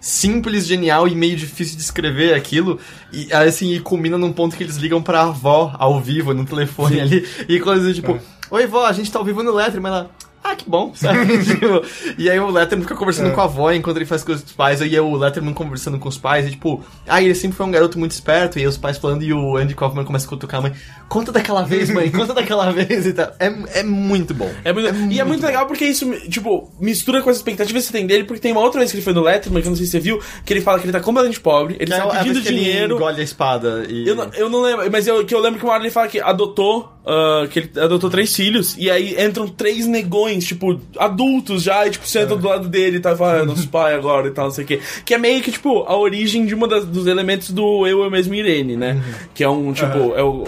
simples, 0.00 0.66
genial 0.66 1.06
e 1.06 1.14
meio 1.14 1.36
difícil 1.36 1.76
de 1.76 1.82
escrever 1.82 2.34
aquilo. 2.34 2.78
E 3.12 3.32
assim, 3.32 3.72
e 3.72 3.80
culmina 3.80 4.18
num 4.18 4.32
ponto 4.32 4.56
que 4.56 4.62
eles 4.64 4.76
ligam 4.76 5.00
pra 5.02 5.22
avó 5.22 5.74
ao 5.78 6.00
vivo, 6.00 6.34
no 6.34 6.44
telefone 6.44 7.00
ali, 7.00 7.26
e 7.48 7.60
coisas 7.60 7.94
tipo, 7.94 8.18
oi 8.50 8.66
vó, 8.66 8.84
a 8.86 8.92
gente 8.92 9.10
tá 9.10 9.18
ao 9.18 9.24
vivo 9.24 9.42
no 9.42 9.52
Letterman, 9.52 9.92
ela. 9.92 10.10
Ah, 10.44 10.56
que 10.56 10.68
bom, 10.68 10.92
sabe? 10.94 11.38
Tipo, 11.44 11.82
e 12.18 12.28
aí 12.28 12.38
o 12.40 12.50
Letterman 12.50 12.82
fica 12.82 12.96
conversando 12.96 13.32
com 13.32 13.40
a 13.40 13.44
avó 13.44 13.70
enquanto 13.72 13.96
ele 13.96 14.06
faz 14.06 14.24
coisas 14.24 14.42
com 14.42 14.48
os 14.50 14.54
pais, 14.56 14.82
aí 14.82 14.94
é 14.96 15.00
o 15.00 15.14
Letterman 15.14 15.54
conversando 15.54 15.98
com 15.98 16.08
os 16.08 16.18
pais, 16.18 16.46
e 16.46 16.50
tipo, 16.50 16.82
ah, 17.06 17.22
ele 17.22 17.34
sempre 17.34 17.56
foi 17.56 17.64
um 17.66 17.70
garoto 17.70 17.98
muito 17.98 18.10
esperto, 18.10 18.58
e 18.58 18.62
aí 18.62 18.66
os 18.66 18.76
pais 18.76 18.98
falando, 18.98 19.22
e 19.22 19.32
o 19.32 19.56
Andy 19.56 19.74
Kaufman 19.74 20.04
começa 20.04 20.26
a 20.26 20.28
cutucar 20.28 20.58
a 20.58 20.62
mãe, 20.62 20.72
conta 21.08 21.30
daquela 21.30 21.62
vez, 21.62 21.90
mãe, 21.90 22.10
conta 22.12 22.34
daquela 22.34 22.70
vez 22.72 23.06
e 23.06 23.12
tal. 23.12 23.32
É, 23.38 23.80
é 23.80 23.82
muito 23.84 24.34
bom. 24.34 24.50
É 24.64 24.72
muito- 24.72 24.92
e 25.12 25.20
é 25.20 25.24
muito 25.24 25.44
legal 25.46 25.66
porque 25.66 25.84
isso, 25.84 26.10
tipo, 26.28 26.70
mistura 26.80 27.22
com 27.22 27.30
as 27.30 27.36
expectativas 27.36 27.82
que 27.82 27.86
você 27.88 27.92
tem 27.98 28.06
dele, 28.06 28.24
porque 28.24 28.40
tem 28.40 28.50
uma 28.52 28.60
outra 28.62 28.80
vez 28.80 28.90
que 28.90 28.96
ele 28.96 29.04
foi 29.04 29.12
no 29.12 29.20
Letterman, 29.22 29.62
que 29.62 29.68
eu 29.68 29.70
não 29.70 29.76
sei 29.76 29.86
se 29.86 29.92
você 29.92 30.00
viu, 30.00 30.20
que 30.44 30.52
ele 30.52 30.60
fala 30.60 30.78
que 30.80 30.84
ele 30.86 30.92
tá 30.92 31.00
completamente 31.00 31.40
pobre, 31.40 31.76
ele 31.78 31.86
Que 31.86 31.92
é 31.92 31.98
tá 31.98 32.08
pedindo 32.18 32.38
ele 32.40 32.48
dinheiro. 32.48 32.96
engole 32.96 33.20
a 33.20 33.24
espada 33.24 33.86
e... 33.88 34.08
Eu 34.08 34.14
não, 34.16 34.28
eu 34.34 34.48
não 34.50 34.60
lembro, 34.62 34.90
mas 34.90 35.06
eu, 35.06 35.24
que 35.24 35.34
eu 35.34 35.40
lembro 35.40 35.58
que 35.60 35.64
uma 35.64 35.72
hora 35.74 35.82
ele 35.82 35.90
fala 35.90 36.08
que 36.08 36.20
adotou, 36.20 36.92
ah, 37.06 37.46
que 37.50 37.58
ele 37.60 37.70
adotou 37.78 38.10
três 38.10 38.34
filhos, 38.34 38.74
e 38.76 38.90
aí 38.90 39.14
entram 39.22 39.46
três 39.46 39.86
negões, 39.86 40.31
tipo, 40.38 40.80
adultos 40.98 41.62
já, 41.62 41.86
e 41.86 41.90
tipo, 41.90 42.06
sentam 42.06 42.36
do 42.36 42.46
lado 42.46 42.68
dele 42.68 42.98
e 42.98 43.00
tá 43.00 43.16
falando, 43.16 43.48
nosso 43.48 43.68
pai 43.68 43.94
agora 43.94 44.28
e 44.28 44.30
tal, 44.30 44.46
não 44.46 44.52
sei 44.52 44.64
o 44.64 44.66
quê. 44.66 44.80
Que 45.04 45.14
é 45.14 45.18
meio 45.18 45.42
que, 45.42 45.50
tipo, 45.52 45.84
a 45.86 45.96
origem 45.96 46.46
de 46.46 46.54
das, 46.54 46.84
dos 46.84 47.06
elementos 47.06 47.50
do 47.50 47.86
Eu, 47.86 48.02
Eu 48.02 48.10
Mesmo 48.10 48.34
Irene, 48.34 48.76
né? 48.76 49.02
Que 49.34 49.44
é 49.44 49.48
um, 49.48 49.72
tipo, 49.72 50.14
é 50.14 50.22
o... 50.22 50.44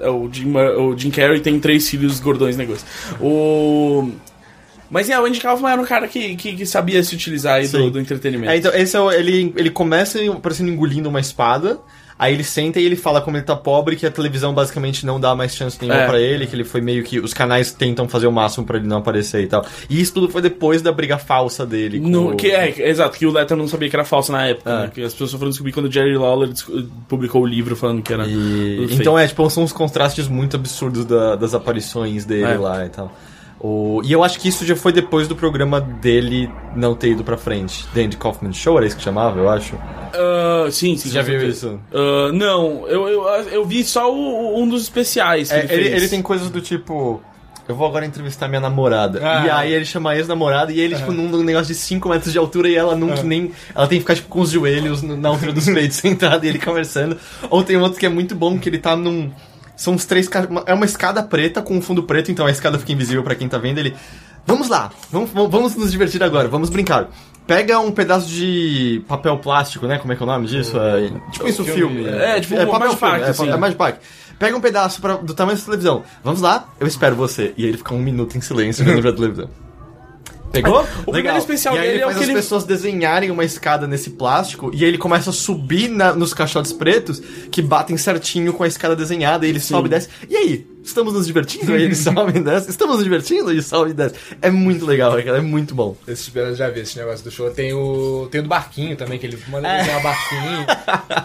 É 0.00 0.10
o 0.10 0.28
Jim, 0.30 0.52
o 0.54 0.98
Jim 0.98 1.08
Carrey 1.08 1.40
tem 1.40 1.58
três 1.60 1.88
filhos 1.88 2.18
gordões 2.18 2.56
negócios. 2.56 2.84
O... 3.20 4.10
Mas 4.90 5.08
é, 5.08 5.18
o 5.18 5.24
Andy 5.24 5.40
Kaufman 5.40 5.70
era 5.70 5.80
um 5.80 5.84
cara 5.84 6.08
que, 6.08 6.34
que, 6.36 6.56
que 6.56 6.66
sabia 6.66 7.02
se 7.02 7.14
utilizar 7.14 7.54
aí 7.54 7.68
do, 7.68 7.90
do 7.92 8.00
entretenimento. 8.00 8.52
É, 8.52 8.56
então, 8.56 8.74
esse 8.74 8.96
é 8.96 9.00
o, 9.00 9.10
ele, 9.10 9.54
ele 9.56 9.70
começa 9.70 10.18
parecendo 10.42 10.70
engolindo 10.70 11.08
uma 11.08 11.20
espada, 11.20 11.80
aí 12.18 12.32
ele 12.34 12.44
senta 12.44 12.80
e 12.80 12.84
ele 12.84 12.96
fala 12.96 13.20
como 13.20 13.36
ele 13.36 13.44
tá 13.44 13.56
pobre, 13.56 13.96
que 13.96 14.06
a 14.06 14.10
televisão 14.10 14.54
basicamente 14.54 15.04
não 15.04 15.18
dá 15.20 15.34
mais 15.34 15.54
chance 15.54 15.78
nenhuma 15.80 16.00
É. 16.02 16.06
pra 16.06 16.20
ele, 16.20 16.46
que 16.46 16.54
ele 16.54 16.64
foi 16.64 16.80
meio 16.80 17.02
que... 17.02 17.18
Os 17.18 17.34
canais 17.34 17.72
tentam 17.72 18.08
fazer 18.08 18.26
o 18.26 18.32
máximo 18.32 18.64
pra 18.64 18.76
ele 18.78 18.86
não 18.86 18.98
aparecer 18.98 19.42
e 19.42 19.46
tal. 19.46 19.64
E 19.90 20.00
isso 20.00 20.14
tudo 20.14 20.28
foi 20.28 20.40
depois 20.42 20.80
da 20.82 20.92
briga 20.92 21.18
falsa 21.18 21.66
dele 21.66 22.00
com 22.00 22.08
No, 22.08 22.30
o- 22.32 22.36
que 22.36 22.48
é, 22.50 22.88
exato, 22.88 23.18
que 23.18 23.26
o 23.26 23.30
Letterman 23.32 23.64
não 23.64 23.68
sabia 23.70 23.88
que 23.88 23.96
era 23.96 24.04
falso 24.04 24.30
na 24.32 24.46
época, 24.46 24.70
É. 24.70 24.80
né? 24.82 24.90
Que 24.94 25.02
as 25.02 25.12
pessoas 25.12 25.32
foram 25.32 25.48
descobrir 25.50 25.72
quando 25.72 25.86
o 25.86 25.92
Jerry 25.92 26.16
Lawler 26.16 26.50
publicou 27.08 27.42
o 27.42 27.46
livro 27.46 27.74
falando 27.76 28.02
que 28.02 28.12
era. 28.12 28.26
E- 28.26 28.86
então 28.92 29.18
é, 29.18 29.26
tipo, 29.26 29.48
são 29.50 29.62
uns 29.64 29.72
contrastes 29.72 30.28
muito 30.28 30.56
absurdos 30.56 31.04
da- 31.04 31.36
das 31.36 31.54
aparições 31.54 32.24
dele 32.24 32.44
É. 32.52 32.56
lá 32.58 32.84
e 32.86 32.88
tal. 32.88 33.12
O, 33.66 34.02
e 34.04 34.12
eu 34.12 34.22
acho 34.22 34.38
que 34.38 34.46
isso 34.46 34.66
já 34.66 34.76
foi 34.76 34.92
depois 34.92 35.26
do 35.26 35.34
programa 35.34 35.80
dele 35.80 36.50
não 36.76 36.94
ter 36.94 37.12
ido 37.12 37.24
pra 37.24 37.38
frente. 37.38 37.86
The 37.94 38.02
Andy 38.02 38.16
Kaufman 38.18 38.52
Show, 38.52 38.76
era 38.76 38.86
isso 38.86 38.94
que 38.94 39.02
chamava, 39.02 39.40
eu 39.40 39.48
acho. 39.48 39.74
Ah, 40.12 40.66
sim, 40.70 40.98
sim. 40.98 41.08
Você 41.08 41.14
já 41.14 41.22
viu 41.22 41.40
certeza. 41.40 41.68
isso? 41.68 41.80
Ah, 41.90 42.30
não, 42.30 42.86
eu, 42.86 43.08
eu, 43.08 43.22
eu 43.50 43.64
vi 43.64 43.82
só 43.82 44.12
o- 44.12 44.62
um 44.62 44.68
dos 44.68 44.82
especiais 44.82 45.50
É, 45.50 45.64
ele, 45.64 45.72
ele, 45.86 45.96
ele 45.96 46.08
tem 46.08 46.20
coisas 46.20 46.50
do 46.50 46.60
tipo. 46.60 47.22
Eu 47.66 47.74
vou 47.74 47.86
agora 47.88 48.04
entrevistar 48.04 48.46
minha 48.48 48.60
namorada. 48.60 49.20
Ah. 49.26 49.46
E 49.46 49.50
aí 49.50 49.72
ele 49.72 49.86
chama 49.86 50.10
a 50.10 50.16
ex-namorada 50.18 50.70
e 50.70 50.78
ele, 50.78 50.94
tipo, 50.96 51.10
num, 51.12 51.26
num 51.28 51.42
negócio 51.42 51.68
de 51.68 51.74
5 51.74 52.06
metros 52.10 52.30
de 52.30 52.38
altura 52.38 52.68
e 52.68 52.74
ela 52.74 52.94
nunca 52.94 53.22
nem. 53.22 53.50
Ela 53.74 53.86
tem 53.86 53.96
que 53.98 54.02
ficar, 54.02 54.14
tipo, 54.16 54.28
com 54.28 54.40
os 54.42 54.50
joelhos 54.50 55.00
na 55.02 55.30
altura 55.30 55.54
dos 55.54 55.64
peitos 55.72 55.96
sentada 55.96 56.44
e 56.44 56.50
ele 56.50 56.58
conversando. 56.58 57.16
Ou 57.48 57.62
tem 57.64 57.78
outro 57.78 57.98
que 57.98 58.04
é 58.04 58.10
muito 58.10 58.34
bom, 58.34 58.58
que 58.58 58.68
ele 58.68 58.76
tá 58.78 58.94
num. 58.94 59.30
São 59.76 59.94
uns 59.94 60.04
três. 60.04 60.28
É 60.66 60.74
uma 60.74 60.84
escada 60.84 61.22
preta 61.22 61.60
com 61.62 61.76
um 61.76 61.80
fundo 61.82 62.02
preto, 62.02 62.30
então 62.30 62.46
a 62.46 62.50
escada 62.50 62.78
fica 62.78 62.92
invisível 62.92 63.22
pra 63.22 63.34
quem 63.34 63.48
tá 63.48 63.58
vendo. 63.58 63.78
Ele. 63.78 63.94
Vamos 64.46 64.68
lá, 64.68 64.90
vamos, 65.10 65.30
vamos 65.32 65.74
nos 65.74 65.90
divertir 65.90 66.22
agora, 66.22 66.48
vamos 66.48 66.68
brincar. 66.68 67.08
Pega 67.46 67.78
um 67.78 67.90
pedaço 67.90 68.26
de 68.28 69.02
papel 69.08 69.38
plástico, 69.38 69.86
né? 69.86 69.98
Como 69.98 70.12
é 70.12 70.16
que 70.16 70.22
é 70.22 70.24
o 70.24 70.26
nome 70.26 70.46
disso? 70.46 70.78
É, 70.78 71.10
tipo 71.32 71.48
isso, 71.48 71.64
filme. 71.64 72.04
filme, 72.04 72.08
é, 72.08 72.40
tipo 72.40 72.54
uma 72.54 72.66
papel 72.66 72.96
Pack, 72.96 73.22
é, 73.24 73.28
assim. 73.28 73.48
é 73.48 73.56
Magic 73.56 73.78
Pack. 73.78 73.98
Pega 74.38 74.56
um 74.56 74.60
pedaço 74.60 75.00
pra- 75.00 75.16
do 75.16 75.32
tamanho 75.34 75.56
da 75.58 75.64
televisão. 75.64 76.02
Vamos 76.22 76.40
lá, 76.40 76.68
eu 76.80 76.86
espero 76.86 77.14
você. 77.16 77.54
E 77.56 77.62
aí 77.64 77.68
ele 77.70 77.78
fica 77.78 77.94
um 77.94 77.98
minuto 78.00 78.36
em 78.36 78.40
silêncio 78.40 78.84
olhando 78.84 79.02
pra 79.02 79.12
televisão. 79.12 79.48
Pegou? 80.54 80.86
O 81.04 81.12
primeiro 81.12 81.36
especial 81.38 81.74
e 81.74 81.78
aí 81.78 81.84
dele 81.84 81.96
ele 81.96 82.02
é 82.02 82.06
o 82.06 82.10
que 82.10 82.16
as 82.16 82.22
ele- 82.22 82.34
pessoas 82.34 82.64
desenharem 82.64 83.30
uma 83.30 83.44
escada 83.44 83.86
nesse 83.86 84.10
plástico 84.10 84.70
e 84.72 84.82
aí 84.84 84.88
ele 84.90 84.98
começa 84.98 85.30
a 85.30 85.32
subir 85.32 85.88
na- 85.88 86.14
nos 86.14 86.32
caixotes 86.32 86.72
pretos 86.72 87.20
que 87.50 87.60
batem 87.60 87.96
certinho 87.96 88.52
com 88.52 88.62
a 88.62 88.66
escada 88.68 88.94
desenhada 88.96 89.46
e 89.46 89.50
ele 89.50 89.60
sobe 89.60 89.88
e 89.88 89.90
desce. 89.90 90.08
E 90.28 90.36
aí? 90.36 90.66
Estamos 90.84 91.14
nos 91.14 91.26
divertindo? 91.26 91.72
Aí 91.72 91.82
ele 91.82 91.94
sobe 91.96 92.38
e 92.38 92.40
desce. 92.42 92.70
Estamos 92.70 92.96
nos 92.96 93.04
divertindo? 93.04 93.52
E 93.52 93.62
sobe 93.62 93.90
e 93.90 93.94
desce. 93.94 94.14
É 94.42 94.50
muito 94.50 94.84
legal, 94.86 95.12
cara. 95.12 95.38
É 95.38 95.40
muito 95.40 95.74
bom. 95.74 95.96
Esse 96.06 96.30
eu 96.34 96.54
já 96.54 96.68
vi 96.70 96.80
esse 96.80 96.98
negócio 96.98 97.24
do 97.24 97.30
show. 97.30 97.50
Tem 97.50 97.72
o, 97.72 98.28
tem 98.30 98.40
o 98.40 98.44
do 98.44 98.48
barquinho 98.48 98.94
também, 98.96 99.18
que 99.18 99.26
ele 99.26 99.38
manda 99.48 99.66
É. 99.68 99.78
desenhar 99.78 100.00
o 100.00 100.02
barquinho. 100.02 100.66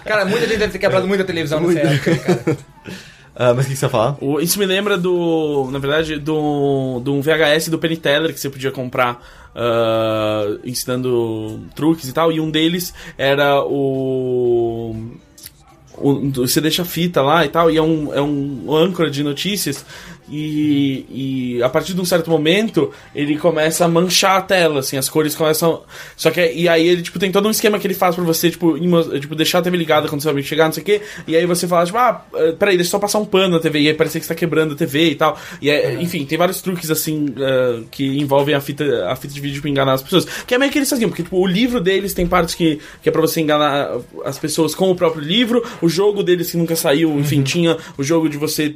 Cara, 0.05 0.25
muita 0.25 0.47
gente 0.47 0.57
deve 0.59 0.71
ter 0.71 0.79
quebrado 0.79 1.05
muita 1.07 1.23
televisão 1.25 1.59
nessa 1.59 1.79
época, 1.79 2.15
cara. 2.17 2.57
Ah, 3.41 3.53
mas 3.53 3.65
o 3.65 3.69
que 3.69 3.75
você 3.77 3.85
ia 3.85 3.89
falar? 3.89 4.17
O- 4.19 4.41
Isso 4.41 4.59
me 4.59 4.65
lembra 4.65 4.97
do. 4.97 5.69
Na 5.71 5.79
verdade, 5.79 6.19
do, 6.19 6.99
do 6.99 7.13
um 7.13 7.21
VHS 7.21 7.69
do 7.69 7.79
Penny 7.79 7.95
Teller 7.95 8.33
que 8.33 8.39
você 8.39 8.49
podia 8.49 8.69
comprar 8.69 9.25
ah, 9.55 10.57
ensinando 10.65 11.61
truques 11.73 12.09
e 12.09 12.13
tal. 12.13 12.33
E 12.33 12.41
um 12.41 12.51
deles 12.51 12.93
era 13.17 13.63
o. 13.63 14.93
o- 15.97 16.29
você 16.31 16.59
deixa 16.59 16.81
a 16.81 16.85
fita 16.85 17.21
lá 17.21 17.45
e 17.45 17.49
tal, 17.49 17.71
e 17.71 17.77
é 17.77 17.81
um, 17.81 18.13
é 18.13 18.21
um 18.21 18.75
âncora 18.75 19.09
de 19.09 19.23
notícias. 19.23 19.85
E, 20.31 21.55
e 21.57 21.63
a 21.63 21.69
partir 21.69 21.93
de 21.93 22.01
um 22.01 22.05
certo 22.05 22.29
momento 22.29 22.91
ele 23.15 23.37
começa 23.37 23.85
a 23.85 23.87
manchar 23.87 24.37
a 24.37 24.41
tela, 24.41 24.79
assim, 24.79 24.97
as 24.97 25.09
cores 25.09 25.35
começam. 25.35 25.81
Só 26.15 26.29
que 26.31 26.51
e 26.51 26.67
aí 26.67 26.87
ele 26.87 27.01
tipo, 27.01 27.17
tem 27.19 27.31
todo 27.31 27.47
um 27.47 27.51
esquema 27.51 27.79
que 27.79 27.87
ele 27.87 27.93
faz 27.93 28.15
pra 28.15 28.23
você, 28.23 28.49
tipo, 28.51 28.77
imo- 28.77 29.19
tipo 29.19 29.35
deixar 29.35 29.59
a 29.59 29.61
TV 29.61 29.77
ligada 29.77 30.07
quando 30.07 30.21
seu 30.21 30.31
amigo 30.31 30.47
chegar, 30.47 30.65
não 30.65 30.73
sei 30.73 30.83
o 30.83 30.85
quê. 30.85 31.01
E 31.27 31.35
aí 31.35 31.45
você 31.45 31.67
fala, 31.67 31.85
tipo, 31.85 31.97
ah, 31.97 32.25
eh, 32.35 32.51
peraí, 32.53 32.75
deixa 32.75 32.89
eu 32.89 32.91
só 32.91 32.99
passar 32.99 33.19
um 33.19 33.25
pano 33.25 33.55
na 33.55 33.59
TV, 33.59 33.79
e 33.79 33.87
aí 33.89 33.93
parece 33.93 34.19
que 34.19 34.25
você 34.25 34.33
tá 34.33 34.37
quebrando 34.39 34.73
a 34.73 34.77
TV 34.77 35.09
e 35.11 35.15
tal. 35.15 35.37
E 35.61 35.69
é, 35.69 36.01
enfim, 36.01 36.25
tem 36.25 36.37
vários 36.37 36.61
truques 36.61 36.89
assim 36.91 37.27
eh, 37.37 37.79
que 37.91 38.05
envolvem 38.19 38.55
a 38.55 38.61
fita, 38.61 39.07
a 39.07 39.15
fita 39.15 39.33
de 39.33 39.41
vídeo 39.41 39.61
pra 39.61 39.69
enganar 39.69 39.93
as 39.93 40.03
pessoas. 40.03 40.25
Que 40.45 40.55
é 40.55 40.57
meio 40.57 40.71
que 40.71 40.77
eles 40.77 40.89
faziam, 40.89 41.09
porque 41.09 41.23
tipo, 41.23 41.37
o 41.37 41.47
livro 41.47 41.79
deles 41.81 42.13
tem 42.13 42.27
partes 42.27 42.55
que, 42.55 42.79
que 43.01 43.09
é 43.09 43.11
pra 43.11 43.21
você 43.21 43.41
enganar 43.41 43.97
as 44.25 44.37
pessoas 44.37 44.75
com 44.75 44.89
o 44.91 44.95
próprio 44.95 45.23
livro, 45.23 45.63
o 45.81 45.89
jogo 45.89 46.23
deles 46.23 46.51
que 46.51 46.57
nunca 46.57 46.75
saiu, 46.75 47.17
enfim, 47.19 47.41
tinha 47.43 47.77
o 47.97 48.03
jogo 48.03 48.29
de 48.29 48.37
você 48.37 48.75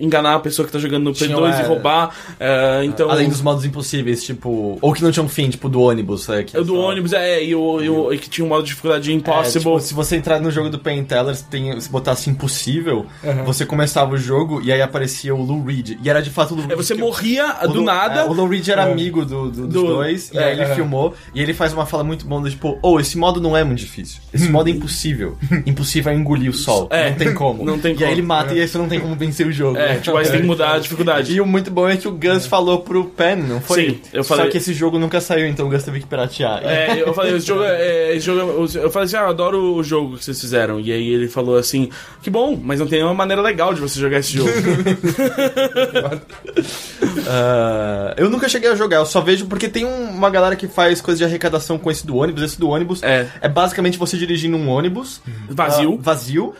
enganar 0.00 0.34
a 0.34 0.40
pessoa 0.40 0.64
que 0.66 0.72
tá 0.72 0.77
jogando 0.78 1.04
no 1.04 1.12
Tinha, 1.12 1.36
P2 1.36 1.58
e 1.58 1.60
é, 1.62 1.66
roubar. 1.66 2.10
eh, 2.40 2.82
então, 2.84 3.10
Além 3.10 3.28
dos 3.28 3.40
modos 3.42 3.64
impossíveis, 3.64 4.22
tipo. 4.24 4.78
Ou 4.80 4.92
que 4.92 5.02
não 5.02 5.10
tinham 5.10 5.28
fim, 5.28 5.48
tipo 5.50 5.68
do 5.68 5.80
ônibus. 5.80 6.28
É, 6.28 6.42
que 6.42 6.56
o 6.58 6.64
do 6.64 6.74
só- 6.74 6.80
ônibus, 6.88 7.12
é, 7.12 7.42
e 7.44 7.54
o, 7.54 7.80
e 7.82 7.88
o- 7.90 8.12
e 8.12 8.18
que 8.18 8.28
tinha 8.28 8.44
um 8.44 8.48
modo 8.48 8.62
de 8.62 8.68
dificuldade 8.70 9.10
É, 9.10 9.14
impossible. 9.14 9.58
tipo, 9.60 9.80
se 9.80 9.94
você 9.94 10.16
entrar 10.16 10.40
no 10.40 10.50
jogo 10.50 10.68
do 10.70 10.78
Penn 10.78 11.04
Teller, 11.04 11.34
se, 11.34 11.44
tem, 11.44 11.80
se 11.80 11.88
botasse 11.90 12.28
impossível, 12.30 13.06
você 13.44 13.64
começava 13.66 14.14
o 14.14 14.18
jogo 14.18 14.60
e 14.62 14.72
aí 14.72 14.80
aparecia 14.82 15.34
o 15.34 15.42
Lou 15.42 15.62
Reed. 15.64 15.98
E 16.02 16.08
era 16.10 16.20
de 16.22 16.30
fato 16.30 16.52
o 16.52 16.54
Lou 16.54 16.62
Reed. 16.62 16.72
É, 16.72 16.76
você 16.76 16.94
morria 16.94 17.52
do 17.72 17.82
nada. 17.82 18.20
é, 18.20 18.24
o 18.24 18.32
Lou 18.32 18.46
Reed 18.48 18.66
era 18.68 18.84
amigo 18.84 19.24
do, 19.24 19.50
do- 19.50 19.66
dos 19.66 19.72
Do- 19.72 19.86
dois, 19.86 20.30
e 20.32 20.38
é, 20.38 20.44
aí 20.44 20.52
ele 20.52 20.62
é. 20.62 20.74
filmou, 20.74 21.14
e 21.34 21.40
ele 21.42 21.52
faz 21.54 21.72
uma 21.72 21.86
fala 21.86 22.04
muito 22.04 22.26
bom 22.26 22.40
do 22.40 22.50
tipo, 22.50 22.78
oh, 22.82 22.98
esse 23.00 23.16
modo 23.18 23.40
não 23.40 23.56
é 23.56 23.64
muito 23.64 23.78
difícil. 23.78 24.20
Esse 24.32 24.48
modo 24.48 24.68
é 24.68 24.72
impossível. 24.72 25.36
impossível 25.66 26.12
é 26.12 26.16
engolir 26.16 26.50
o 26.50 26.54
sol. 26.54 26.88
É, 26.90 27.10
não 27.10 27.16
tem 27.16 27.34
como. 27.34 27.64
não 27.66 27.78
tem 27.78 27.92
e 27.92 27.94
como. 27.94 28.06
aí 28.06 28.12
ele 28.12 28.22
mata, 28.22 28.54
e 28.54 28.60
aí 28.60 28.68
você 28.68 28.78
não 28.78 28.88
tem 28.88 29.00
como 29.00 29.14
vencer 29.14 29.46
o 29.46 29.52
jogo. 29.52 29.76
É, 29.78 29.92
É, 29.92 29.94
tipo, 29.96 30.16
aí 30.16 30.24
você 30.24 30.32
tem 30.32 30.40
que 30.42 30.46
mudar 30.46 30.67
a 30.74 30.78
dificuldade. 30.78 31.32
E 31.34 31.40
o 31.40 31.46
muito 31.46 31.70
bom 31.70 31.88
é 31.88 31.96
que 31.96 32.06
o 32.08 32.12
Gus 32.12 32.46
falou 32.46 32.80
pro 32.80 33.04
Pen, 33.06 33.36
não 33.36 33.60
foi? 33.60 33.90
Sim, 33.90 34.00
eu 34.12 34.22
falei- 34.24 34.44
Só 34.46 34.50
que 34.50 34.58
esse 34.58 34.72
jogo 34.74 34.98
nunca 34.98 35.20
saiu, 35.20 35.46
então 35.46 35.66
o 35.66 35.70
Gus 35.70 35.82
teve 35.82 36.00
que 36.00 36.06
piratear. 36.06 36.60
É, 36.64 37.00
eu 37.02 37.12
falei, 37.14 37.36
esse 37.36 37.46
jogo, 37.46 37.62
é, 37.64 38.14
esse 38.16 38.26
jogo 38.26 38.40
é- 38.40 38.84
eu 38.84 38.90
falei 38.90 39.06
assim, 39.06 39.16
ah, 39.16 39.20
eu 39.22 39.28
adoro 39.28 39.74
o 39.76 39.82
jogo 39.82 40.16
que 40.16 40.24
vocês 40.24 40.40
fizeram. 40.40 40.80
E 40.80 40.92
aí 40.92 41.08
ele 41.08 41.28
falou 41.28 41.56
assim, 41.56 41.90
que 42.22 42.30
bom, 42.30 42.58
mas 42.62 42.80
não 42.80 42.86
tem 42.86 43.02
uma 43.02 43.14
maneira 43.14 43.42
legal 43.42 43.72
de 43.74 43.80
você 43.80 43.98
jogar 44.00 44.18
esse 44.18 44.32
jogo. 44.36 44.50
Ah, 47.30 48.14
eu 48.16 48.30
nunca 48.30 48.48
cheguei 48.48 48.70
a 48.70 48.74
jogar, 48.74 48.96
eu 48.98 49.06
só 49.06 49.20
vejo 49.20 49.46
porque 49.46 49.68
tem 49.68 49.84
um- 49.84 50.10
uma 50.10 50.30
galera 50.30 50.56
que 50.56 50.66
faz 50.66 51.00
coisa 51.00 51.18
de 51.18 51.24
arrecadação 51.24 51.78
com 51.78 51.90
esse 51.90 52.06
do 52.06 52.16
ônibus. 52.16 52.42
Esse 52.42 52.58
do 52.58 52.68
ônibus 52.68 53.02
É. 53.02 53.26
basicamente 53.48 53.98
você 53.98 54.16
dirigindo 54.16 54.56
um 54.56 54.68
ônibus 54.68 55.20
Vazio. 55.48 55.94
ah, 55.94 56.02
vazio. 56.02 56.54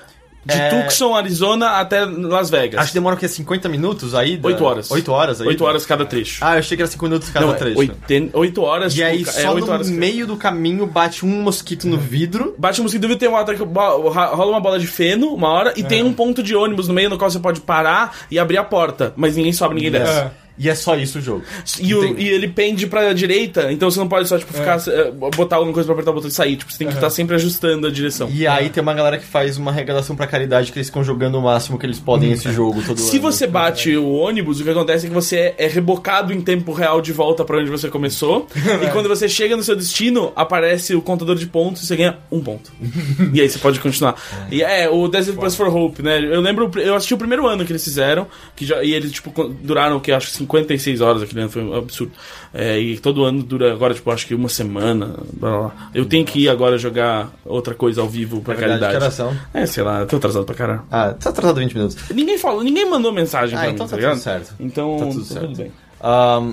De 0.44 0.54
É, 0.54 0.68
Tucson, 0.70 1.14
Arizona 1.14 1.72
até 1.72 2.04
Las 2.04 2.48
Vegas. 2.48 2.80
Acho 2.80 2.88
que 2.88 2.94
demora 2.94 3.16
o 3.16 3.18
quê? 3.18 3.28
50 3.28 3.68
minutos 3.68 4.14
aí? 4.14 4.38
8 4.42 4.64
horas. 4.64 4.90
8 4.90 5.12
horas 5.12 5.40
aí? 5.40 5.48
8 5.48 5.64
horas 5.64 5.86
cada 5.86 6.06
trecho. 6.06 6.44
Ah, 6.44 6.54
eu 6.54 6.60
achei 6.60 6.76
que 6.76 6.82
era 6.82 6.90
5 6.90 7.04
minutos 7.04 7.28
cada 7.30 7.46
não, 7.46 7.54
trecho. 7.54 7.78
8, 7.78 8.30
8 8.32 8.62
horas. 8.62 8.92
E 8.92 8.96
tipo, 8.96 9.08
aí, 9.08 9.22
é 9.22 9.42
só 9.42 9.52
8 9.52 9.66
no 9.66 9.72
horas. 9.72 9.90
meio 9.90 10.26
do 10.26 10.36
caminho 10.36 10.86
bate 10.86 11.24
um 11.26 11.42
mosquito 11.42 11.86
no 11.86 11.98
vidro. 11.98 12.54
Bate 12.56 12.80
música 12.80 13.00
dúvida 13.00 13.20
tem 13.20 13.28
uma 13.28 13.38
hora 13.38 13.54
que 13.54 13.62
rola 13.62 14.50
uma 14.50 14.60
bola 14.60 14.78
de 14.78 14.86
feno, 14.86 15.34
uma 15.34 15.48
hora, 15.48 15.74
e 15.76 15.82
tem 15.82 16.02
um 16.02 16.12
ponto 16.12 16.42
de 16.42 16.54
ônibus 16.54 16.88
no 16.88 16.94
meio 16.94 17.10
no 17.10 17.18
qual 17.18 17.30
você 17.30 17.38
pode 17.38 17.60
parar 17.60 18.16
e 18.30 18.38
abrir 18.38 18.58
a 18.58 18.64
porta, 18.64 19.12
mas 19.16 19.36
ninguém 19.36 19.52
sobe, 19.52 19.74
ninguém 19.74 19.90
desce. 19.90 20.12
É. 20.12 20.30
E 20.58 20.68
é 20.68 20.74
só 20.74 20.96
isso 20.96 21.18
o 21.18 21.22
jogo. 21.22 21.42
E, 21.80 21.94
o- 21.94 22.18
e 22.18 22.28
ele 22.28 22.48
pende 22.48 22.86
pra 22.86 23.12
direita, 23.12 23.70
então 23.72 23.90
você 23.90 23.98
não 23.98 24.08
pode 24.08 24.28
só, 24.28 24.36
tipo, 24.38 24.52
ficar, 24.52 24.78
eh, 24.88 25.10
botar 25.36 25.56
alguma 25.56 25.72
coisa 25.72 25.86
pra 25.86 25.92
apertar 25.94 26.10
o 26.10 26.14
botão 26.14 26.28
e 26.28 26.32
sair. 26.32 26.56
Tipo, 26.56 26.72
você 26.72 26.78
tem 26.78 26.88
que 26.88 26.94
estar 26.94 27.10
sempre 27.10 27.34
ajustando 27.36 27.86
a 27.86 27.90
direção. 27.90 28.28
E 28.32 28.46
aí 28.46 28.68
tem 28.70 28.82
uma 28.82 28.94
galera 28.94 29.18
que 29.18 29.24
faz 29.24 29.56
uma 29.56 29.70
arrecadação 29.70 30.16
pra 30.16 30.26
caridade 30.26 30.72
que 30.72 30.78
eles 30.78 30.88
ficam 30.88 31.04
jogando 31.04 31.36
o 31.38 31.42
máximo 31.42 31.78
que 31.78 31.86
eles 31.86 31.98
podem 31.98 32.32
esse 32.32 32.50
jogo 32.52 32.82
todo 32.82 32.98
Se 33.00 33.16
ano. 33.18 33.22
você 33.32 33.46
bate 33.46 33.96
o 33.96 34.08
ônibus, 34.12 34.60
o 34.60 34.64
que 34.64 34.70
acontece 34.70 35.06
é 35.06 35.08
que 35.08 35.14
você 35.14 35.36
é- 35.36 35.54
é 35.58 35.66
rebocado 35.66 36.32
em 36.32 36.40
tempo 36.40 36.72
real 36.72 37.00
de 37.00 37.12
volta 37.12 37.44
pra 37.44 37.58
onde 37.58 37.70
você 37.70 37.88
começou. 37.88 38.46
e 38.82 38.90
quando 38.92 39.08
você 39.08 39.28
chega 39.28 39.56
no 39.56 39.62
seu 39.62 39.76
destino, 39.76 40.32
aparece 40.34 40.94
o 40.94 41.00
contador 41.02 41.36
de 41.36 41.46
pontos 41.46 41.82
e 41.82 41.86
você 41.86 41.96
ganha 41.96 42.18
um 42.32 42.40
ponto. 42.40 42.72
e 43.32 43.40
aí 43.40 43.48
você 43.48 43.58
pode 43.58 43.78
continuar. 43.80 44.16
E 44.50 44.62
é, 44.62 44.88
o 44.88 45.06
Desert 45.08 45.36
Bus 45.36 45.54
for 45.54 45.68
Hope, 45.74 46.02
né? 46.02 46.18
Eu 46.18 46.40
lembro, 46.40 46.70
eu 46.80 46.94
assisti 46.94 47.14
o 47.14 47.18
primeiro 47.18 47.46
ano 47.46 47.64
que 47.64 47.72
eles 47.72 47.84
fizeram, 47.84 48.26
que 48.56 48.64
já, 48.66 48.82
e 48.82 48.92
eles, 48.92 49.12
tipo, 49.12 49.30
duraram, 49.62 50.00
que 50.00 50.10
acho 50.12 50.26
que 50.28 50.32
56 50.56 51.00
horas 51.00 51.22
aquele 51.22 51.40
ano, 51.40 51.50
foi 51.50 51.62
um 51.62 51.74
absurdo. 51.76 52.12
É, 52.52 52.78
e 52.78 52.98
todo 52.98 53.24
ano 53.24 53.42
dura 53.42 53.72
agora, 53.72 53.92
tipo, 53.94 54.10
acho 54.10 54.26
que 54.26 54.34
uma 54.34 54.48
semana. 54.48 55.14
Blá, 55.34 55.58
blá. 55.58 55.72
Eu 55.94 56.04
tenho 56.06 56.24
que 56.24 56.40
ir 56.44 56.48
agora 56.48 56.78
jogar 56.78 57.30
outra 57.44 57.74
coisa 57.74 58.00
ao 58.00 58.08
vivo 58.08 58.40
pra 58.40 58.54
É 58.54 58.56
verdade, 58.56 58.98
caridade. 58.98 59.38
É, 59.54 59.66
sei 59.66 59.82
lá, 59.82 60.00
eu 60.00 60.06
tô 60.06 60.16
atrasado 60.16 60.44
pra 60.44 60.54
caralho. 60.54 60.82
Ah, 60.90 61.12
tá 61.12 61.30
atrasado 61.30 61.60
20 61.60 61.74
minutos. 61.74 61.96
Ninguém 62.10 62.38
falou, 62.38 62.62
ninguém 62.62 62.88
mandou 62.88 63.12
mensagem 63.12 63.56
Ah, 63.56 63.62
pra 63.62 63.70
então 63.70 63.86
mim, 63.86 63.90
tá 63.90 63.96
tá, 63.98 64.08
tudo 64.10 64.20
certo. 64.20 64.54
Então, 64.58 64.96
Tá 64.98 65.06
tudo 65.06 65.20
tá 65.20 65.26
certo. 65.34 65.46
tudo 65.46 65.56
bem. 65.56 65.72
Ahn, 66.00 66.52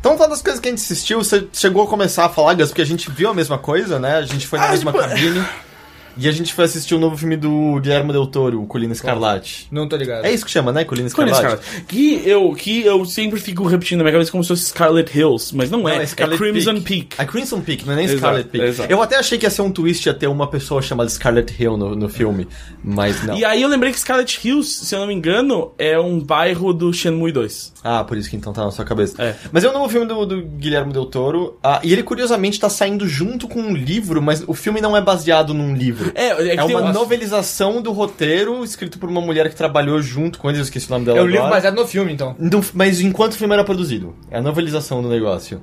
então, 0.00 0.16
falando 0.16 0.30
das 0.32 0.42
coisas 0.42 0.60
que 0.60 0.68
a 0.68 0.70
gente 0.72 0.80
assistiu, 0.82 1.22
você 1.22 1.46
chegou 1.52 1.84
a 1.84 1.86
começar 1.86 2.24
a 2.24 2.28
falar, 2.28 2.54
Gus, 2.54 2.68
porque 2.70 2.82
a 2.82 2.86
gente 2.86 3.08
viu 3.10 3.30
a 3.30 3.34
mesma 3.34 3.56
coisa, 3.56 3.98
né? 4.00 4.16
A 4.16 4.22
gente 4.22 4.46
foi 4.48 4.58
na 4.58 4.66
Ah, 4.66 4.70
mesma 4.72 4.92
tipo- 4.92 5.04
cabine. 5.08 5.44
E 6.16 6.28
a 6.28 6.32
gente 6.32 6.52
foi 6.52 6.64
assistir 6.64 6.94
o 6.94 6.98
novo 6.98 7.16
filme 7.16 7.36
do 7.36 7.80
Guilherme 7.80 8.12
Del 8.12 8.26
Toro, 8.26 8.62
o 8.62 8.66
Colina 8.66 8.92
Escarlate. 8.92 9.66
Não 9.70 9.88
tô 9.88 9.96
ligado. 9.96 10.24
É 10.24 10.32
isso 10.32 10.44
que 10.44 10.50
chama, 10.50 10.72
né? 10.72 10.84
Colina 10.84 11.08
Colin 11.10 11.30
Escarlate? 11.30 11.64
Scarlet. 11.64 11.86
Que 11.86 12.22
eu, 12.28 12.54
que 12.54 12.82
eu 12.82 13.04
sempre 13.04 13.40
fico 13.40 13.66
repetindo 13.66 13.98
na 13.98 14.04
minha 14.04 14.12
cabeça 14.12 14.30
como 14.30 14.42
se 14.42 14.48
fosse 14.48 14.64
Scarlet 14.64 15.16
Hills, 15.16 15.54
mas 15.56 15.70
não, 15.70 15.88
é. 15.88 16.02
É, 16.02 16.06
Scarlet 16.06 16.38
Crimson 16.38 16.80
Peak. 16.80 17.08
É 17.18 17.24
Crimson 17.24 17.60
Peak, 17.60 17.86
não 17.86 17.92
é 17.92 17.96
nem 17.96 18.04
Exato, 18.06 18.18
Scarlet 18.18 18.48
Peak. 18.48 18.64
exato. 18.64 18.92
Eu 18.92 19.02
até 19.02 19.16
achei 19.16 19.38
que 19.38 19.46
ia 19.46 19.50
ser 19.50 19.62
um 19.62 19.70
twist 19.70 20.06
ia 20.06 20.14
ter 20.14 20.26
uma 20.26 20.46
pessoa 20.48 20.82
chamada 20.82 21.08
Scarlet 21.08 21.54
Hill 21.58 21.76
no, 21.76 21.94
no 21.94 22.08
filme, 22.08 22.46
mas 22.82 23.22
não. 23.24 23.36
E 23.36 23.44
aí 23.44 23.62
eu 23.62 23.68
lembrei 23.68 23.92
que 23.92 24.00
Scarlet 24.00 24.40
Hills, 24.44 24.86
se 24.86 24.94
eu 24.94 25.00
não 25.00 25.06
me 25.06 25.14
engano, 25.14 25.72
é 25.78 25.98
um 25.98 26.20
bairro 26.20 26.72
do 26.72 26.92
Shenmue 26.92 27.32
2. 27.32 27.72
Ah, 27.84 28.04
por 28.04 28.16
isso 28.16 28.28
que 28.28 28.36
então 28.36 28.52
tá 28.52 28.64
na 28.64 28.70
sua 28.70 28.84
cabeça. 28.84 29.20
É. 29.22 29.34
Mas 29.50 29.64
é 29.64 29.68
o 29.68 29.72
novo 29.72 29.88
filme 29.88 30.06
do, 30.06 30.26
do 30.26 30.42
Guilherme 30.42 30.92
Del 30.92 31.06
Toro, 31.06 31.58
ah, 31.62 31.80
e 31.82 31.92
ele 31.92 32.02
curiosamente 32.02 32.58
tá 32.58 32.68
saindo 32.68 33.06
junto 33.08 33.48
com 33.48 33.60
um 33.60 33.74
livro, 33.74 34.20
mas 34.22 34.44
o 34.46 34.54
filme 34.54 34.80
não 34.80 34.96
é 34.96 35.00
baseado 35.00 35.52
num 35.52 35.74
livro. 35.74 36.01
É, 36.14 36.28
é 36.28 36.34
que 36.56 36.60
É 36.60 36.66
tem 36.66 36.76
uma 36.76 36.90
um- 36.90 36.92
novelização 36.92 37.80
do 37.82 37.92
roteiro 37.92 38.62
escrito 38.64 38.98
por 38.98 39.08
uma 39.08 39.20
mulher 39.20 39.48
que 39.48 39.56
trabalhou 39.56 40.00
junto 40.02 40.38
com 40.38 40.48
ele, 40.50 40.58
eu 40.58 40.62
esqueci 40.62 40.86
o 40.88 40.90
nome 40.90 41.04
dela 41.04 41.18
É 41.18 41.22
um 41.22 41.26
livro 41.26 41.48
baseado 41.48 41.74
no 41.74 41.86
filme, 41.86 42.12
então. 42.12 42.34
Não, 42.38 42.60
mas 42.74 43.00
enquanto 43.00 43.32
o 43.32 43.36
filme 43.36 43.54
era 43.54 43.64
produzido. 43.64 44.14
É 44.30 44.38
a 44.38 44.42
novelização 44.42 45.02
do 45.02 45.08
negócio. 45.08 45.60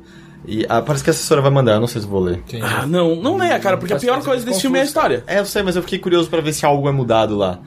E 0.47 0.65
ah, 0.69 0.81
parece 0.81 1.03
que 1.03 1.09
a 1.09 1.11
assessora 1.11 1.41
vai 1.41 1.51
mandar, 1.51 1.73
eu 1.73 1.79
não 1.81 1.87
sei 1.87 2.01
se 2.01 2.07
vou 2.07 2.21
ler. 2.21 2.41
Ah, 2.61 2.85
não, 2.87 3.15
não 3.15 3.35
leia, 3.37 3.59
cara, 3.59 3.77
porque 3.77 3.93
a 3.93 3.97
pior 3.99 4.13
coisa 4.13 4.27
coisa 4.29 4.45
desse 4.45 4.61
filme 4.61 4.77
é 4.79 4.81
a 4.81 4.85
história. 4.85 5.23
É, 5.27 5.39
eu 5.39 5.45
sei, 5.45 5.61
mas 5.63 5.75
eu 5.75 5.81
fiquei 5.81 5.99
curioso 5.99 6.29
pra 6.29 6.39
ver 6.41 6.53
se 6.53 6.65
algo 6.65 6.87
é 6.87 6.91
mudado 6.91 7.35
lá. 7.35 7.59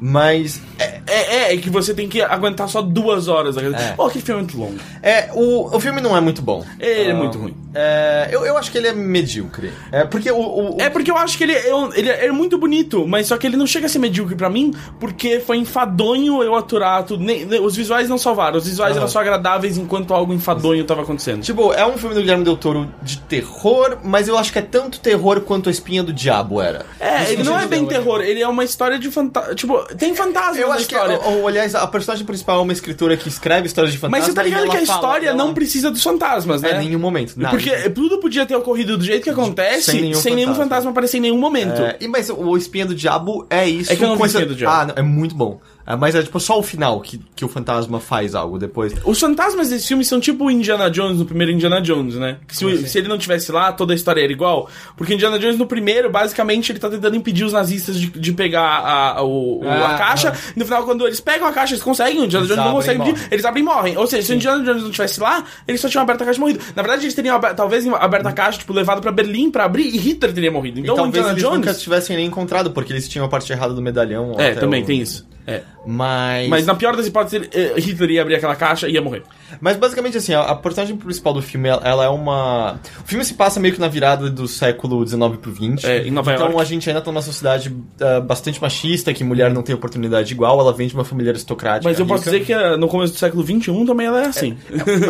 Mas 0.00 0.60
É, 0.78 1.00
é, 1.06 1.54
é 1.54 1.56
que 1.56 1.68
você 1.70 1.92
tem 1.92 2.08
que 2.08 2.22
aguentar 2.22 2.68
só 2.68 2.80
duas 2.82 3.26
horas. 3.28 3.56
É. 3.56 3.94
Oh, 3.98 4.08
que 4.08 4.20
filme 4.20 4.42
muito 4.42 4.56
longo. 4.58 4.76
é, 5.02 5.30
o, 5.34 5.74
o 5.76 5.80
filme 5.80 6.00
não 6.00 6.16
é 6.16 6.20
muito 6.20 6.40
bom. 6.42 6.64
Ele 6.78 7.10
é 7.10 7.12
Ah, 7.12 7.14
muito 7.14 7.38
ruim. 7.38 7.54
É, 7.74 8.28
eu, 8.30 8.44
eu 8.46 8.56
acho 8.56 8.70
que 8.70 8.78
ele 8.78 8.88
é 8.88 8.92
medíocre. 8.92 9.72
É, 9.90 10.04
porque 10.04 10.30
o. 10.30 10.36
o- 10.36 10.76
o- 10.76 10.80
É 10.80 10.88
porque 10.88 11.10
eu 11.10 11.16
acho 11.16 11.36
que 11.36 11.44
ele 11.44 11.52
é, 11.52 11.74
um- 11.74 11.92
ele 11.94 12.08
é 12.10 12.30
muito 12.30 12.56
bonito, 12.58 13.06
mas 13.06 13.26
só 13.26 13.36
que 13.36 13.46
ele 13.46 13.56
não 13.56 13.66
chega 13.66 13.86
a 13.86 13.88
ser 13.88 13.98
medíocre 13.98 14.34
pra 14.36 14.48
mim, 14.48 14.72
porque 15.00 15.40
foi 15.40 15.56
enfadonho 15.58 16.42
eu 16.42 16.54
aturar 16.54 17.02
tudo. 17.04 17.22
Nem- 17.24 17.44
nem- 17.44 17.60
os 17.60 17.74
visuais 17.76 18.08
não 18.08 18.18
salvaram, 18.18 18.58
os 18.58 18.66
visuais 18.66 18.92
Aham. 18.92 19.00
eram 19.00 19.08
só 19.08 19.20
agradáveis 19.20 19.76
enquanto 19.78 20.14
algo 20.14 20.32
enfadonho 20.32 20.84
tava 20.84 21.02
acontecendo. 21.02 21.42
Tipo, 21.42 21.72
é 21.72 21.84
um 21.86 21.96
filme 21.98 22.14
do 22.14 22.20
Guilherme 22.20 22.44
Del 22.44 22.56
Toro 22.56 22.88
de 23.02 23.18
terror, 23.18 23.98
mas 24.04 24.28
eu 24.28 24.36
acho 24.38 24.52
que 24.52 24.58
é 24.58 24.62
tanto 24.62 25.00
terror 25.00 25.40
quanto 25.42 25.68
a 25.68 25.72
espinha 25.72 26.02
do 26.02 26.12
diabo 26.12 26.60
era. 26.60 26.86
É, 27.00 27.32
ele 27.32 27.42
não 27.42 27.58
é 27.58 27.66
bem 27.66 27.80
não, 27.82 27.88
terror, 27.88 28.20
ele 28.20 28.40
é 28.40 28.48
uma 28.48 28.64
história 28.64 28.98
de 28.98 29.10
fantasma. 29.10 29.54
Tipo, 29.54 29.87
tem 29.96 30.14
fantasma 30.14 30.60
Eu 30.60 30.68
na 30.68 30.74
acho 30.74 30.86
que, 30.86 30.94
história. 30.94 31.18
ou, 31.24 31.40
ou, 31.40 31.48
aliás, 31.48 31.74
a 31.74 31.86
personagem 31.86 32.24
principal 32.26 32.58
é 32.58 32.62
uma 32.62 32.72
escritora 32.72 33.16
que 33.16 33.28
escreve 33.28 33.66
histórias 33.66 33.92
de 33.92 33.98
fantasma. 33.98 34.18
Mas 34.18 34.26
você 34.26 34.34
tá 34.34 34.42
ligado 34.42 34.68
que 34.70 34.76
a 34.76 34.82
história 34.82 35.34
não 35.34 35.54
precisa 35.54 35.90
dos 35.90 36.02
fantasmas, 36.02 36.62
né? 36.62 36.72
É, 36.72 36.82
em 36.82 36.86
nenhum 36.88 36.98
momento. 36.98 37.34
nada. 37.36 37.56
Porque 37.56 37.70
tudo 37.90 38.18
podia 38.18 38.44
ter 38.44 38.56
ocorrido 38.56 38.96
do 38.98 39.04
jeito 39.04 39.24
que 39.24 39.30
acontece, 39.30 39.82
Sem 39.90 39.94
sem 39.94 40.02
nenhum 40.02 40.20
nenhum, 40.22 40.46
fantasma. 40.48 40.64
fantasma 40.64 40.90
aparecer 40.90 41.16
em 41.18 41.20
nenhum 41.20 41.38
momento. 41.38 41.80
É, 41.82 41.96
e, 42.00 42.08
mas 42.08 42.28
o 42.30 42.56
Espinha 42.56 42.86
do 42.86 42.94
Diabo 42.94 43.46
é 43.48 43.68
isso. 43.68 43.92
É 43.92 43.96
que 43.96 44.04
eu 44.04 44.08
não 44.08 44.16
com 44.18 44.24
essa- 44.26 44.44
do 44.44 44.54
Diabo. 44.54 44.74
Ah, 44.74 44.86
não, 44.86 44.94
é 44.96 45.02
muito 45.02 45.34
bom. 45.34 45.60
É, 45.90 45.96
mas 45.96 46.14
é 46.14 46.22
tipo 46.22 46.38
só 46.38 46.58
o 46.58 46.62
final 46.62 47.00
que, 47.00 47.18
que 47.34 47.44
o 47.44 47.48
fantasma 47.48 47.98
faz 47.98 48.34
algo 48.34 48.58
depois. 48.58 48.92
Os 49.06 49.18
fantasmas 49.18 49.70
desse 49.70 49.88
filme 49.88 50.04
são 50.04 50.20
tipo 50.20 50.44
o 50.44 50.50
Indiana 50.50 50.90
Jones 50.90 51.18
no 51.18 51.24
primeiro 51.24 51.50
Indiana 51.50 51.80
Jones, 51.80 52.14
né? 52.16 52.36
Que 52.46 52.54
se, 52.54 52.66
o- 52.66 52.86
se 52.86 52.98
ele 52.98 53.08
não 53.08 53.16
tivesse 53.16 53.50
lá, 53.50 53.72
toda 53.72 53.94
a 53.94 53.96
história 53.96 54.20
era 54.22 54.30
igual. 54.30 54.68
Porque 54.98 55.14
Indiana 55.14 55.38
Jones 55.38 55.56
no 55.56 55.66
primeiro, 55.66 56.10
basicamente, 56.10 56.70
ele 56.72 56.78
tá 56.78 56.90
tentando 56.90 57.16
impedir 57.16 57.44
os 57.44 57.54
nazistas 57.54 57.96
de, 57.98 58.08
de 58.08 58.32
pegar 58.34 58.60
a, 58.60 59.18
a- 59.18 59.22
o- 59.22 59.60
o- 59.64 59.68
a 59.68 59.94
Ah, 59.94 59.98
caixa. 59.98 60.34
No 60.54 60.64
final, 60.66 60.84
quando 60.84 61.06
eles 61.06 61.20
pegam 61.20 61.48
a 61.48 61.52
caixa, 61.52 61.72
eles 61.72 61.82
conseguem. 61.82 62.20
O 62.20 62.24
Indiana 62.26 62.44
Eles 62.44 62.54
Jones 62.54 62.66
não 62.68 62.74
consegue 62.76 63.00
impedir. 63.00 63.28
Eles 63.30 63.44
abrem 63.46 63.62
e 63.62 63.66
morrem. 63.66 63.96
Ou 63.96 64.06
seja, 64.06 64.26
se 64.26 64.32
o 64.32 64.34
Indiana 64.34 64.62
Jones 64.62 64.82
não 64.82 64.90
tivesse 64.90 65.18
lá, 65.20 65.42
eles 65.66 65.80
só 65.80 65.88
tinham 65.88 66.02
aberto 66.02 66.20
a 66.20 66.24
caixa 66.26 66.36
e 66.36 66.40
morrido. 66.40 66.60
Na 66.76 66.82
verdade, 66.82 67.04
eles 67.04 67.14
teriam 67.14 67.34
aberto, 67.36 67.56
talvez 67.56 67.86
aberto 67.86 68.26
a 68.26 68.32
caixa, 68.32 68.58
tipo, 68.58 68.74
levado 68.74 69.00
pra 69.00 69.10
Berlim 69.10 69.50
pra 69.50 69.64
abrir 69.64 69.86
e 69.86 69.96
Hitler 69.96 70.34
teria 70.34 70.50
morrido. 70.52 70.80
Então, 70.80 70.94
e 70.94 70.98
o 70.98 71.02
talvez 71.02 71.14
Indiana 71.16 71.32
eles 71.32 71.42
Jones. 71.42 71.58
nunca 71.66 71.74
tivessem 71.74 72.14
nem 72.16 72.26
encontrado, 72.26 72.72
porque 72.72 72.92
eles 72.92 73.08
tinham 73.08 73.24
a 73.24 73.28
parte 73.30 73.50
errada 73.52 73.72
do 73.72 73.80
medalhão. 73.80 74.34
É, 74.38 74.50
também 74.54 74.82
o- 74.82 74.86
tem 74.86 75.00
isso. 75.00 75.26
É. 75.46 75.62
Mas... 75.90 76.46
Mas 76.50 76.66
na 76.66 76.74
pior 76.74 76.94
das 76.94 77.06
hipóteses, 77.06 77.48
eh, 77.50 77.72
Hitler 77.78 78.10
ia 78.10 78.20
abrir 78.20 78.34
aquela 78.34 78.54
caixa 78.54 78.86
e 78.86 78.92
ia 78.92 79.00
morrer. 79.00 79.22
Mas 79.58 79.74
basicamente 79.78 80.18
assim, 80.18 80.34
a, 80.34 80.54
personagem 80.54 80.94
principal 80.98 81.32
do 81.32 81.40
filme, 81.40 81.66
ela, 81.66 82.04
é 82.04 82.08
uma. 82.10 82.78
O 83.02 83.08
filme 83.08 83.24
se 83.24 83.32
passa 83.32 83.58
meio 83.58 83.72
que 83.72 83.80
na 83.80 83.88
virada 83.88 84.28
do 84.28 84.46
século 84.46 85.06
XIX 85.06 85.38
pro 85.40 85.50
XX. 85.50 85.84
É, 85.84 86.06
em 86.06 86.10
Nova 86.10 86.34
então 86.34 86.48
York. 86.48 86.60
a 86.60 86.64
gente 86.64 86.90
ainda 86.90 87.00
tá 87.00 87.10
numa 87.10 87.22
sociedade 87.22 87.74
ah, 88.02 88.20
bastante 88.20 88.60
machista, 88.60 89.14
que 89.14 89.24
mulher 89.24 89.50
não 89.50 89.62
tem 89.62 89.74
oportunidade 89.74 90.30
igual, 90.30 90.60
ela 90.60 90.74
vem 90.74 90.88
de 90.88 90.94
uma 90.94 91.06
família 91.06 91.32
aristocrática. 91.32 91.88
Mas 91.88 91.98
eu 91.98 92.04
posso 92.04 92.24
rica. 92.24 92.32
dizer 92.32 92.44
que 92.44 92.52
eh, 92.52 92.76
no 92.76 92.86
começo 92.86 93.14
do 93.14 93.18
século 93.18 93.42
XXI 93.42 93.86
também 93.86 94.06
ela 94.06 94.24
é 94.24 94.26
assim. 94.26 94.58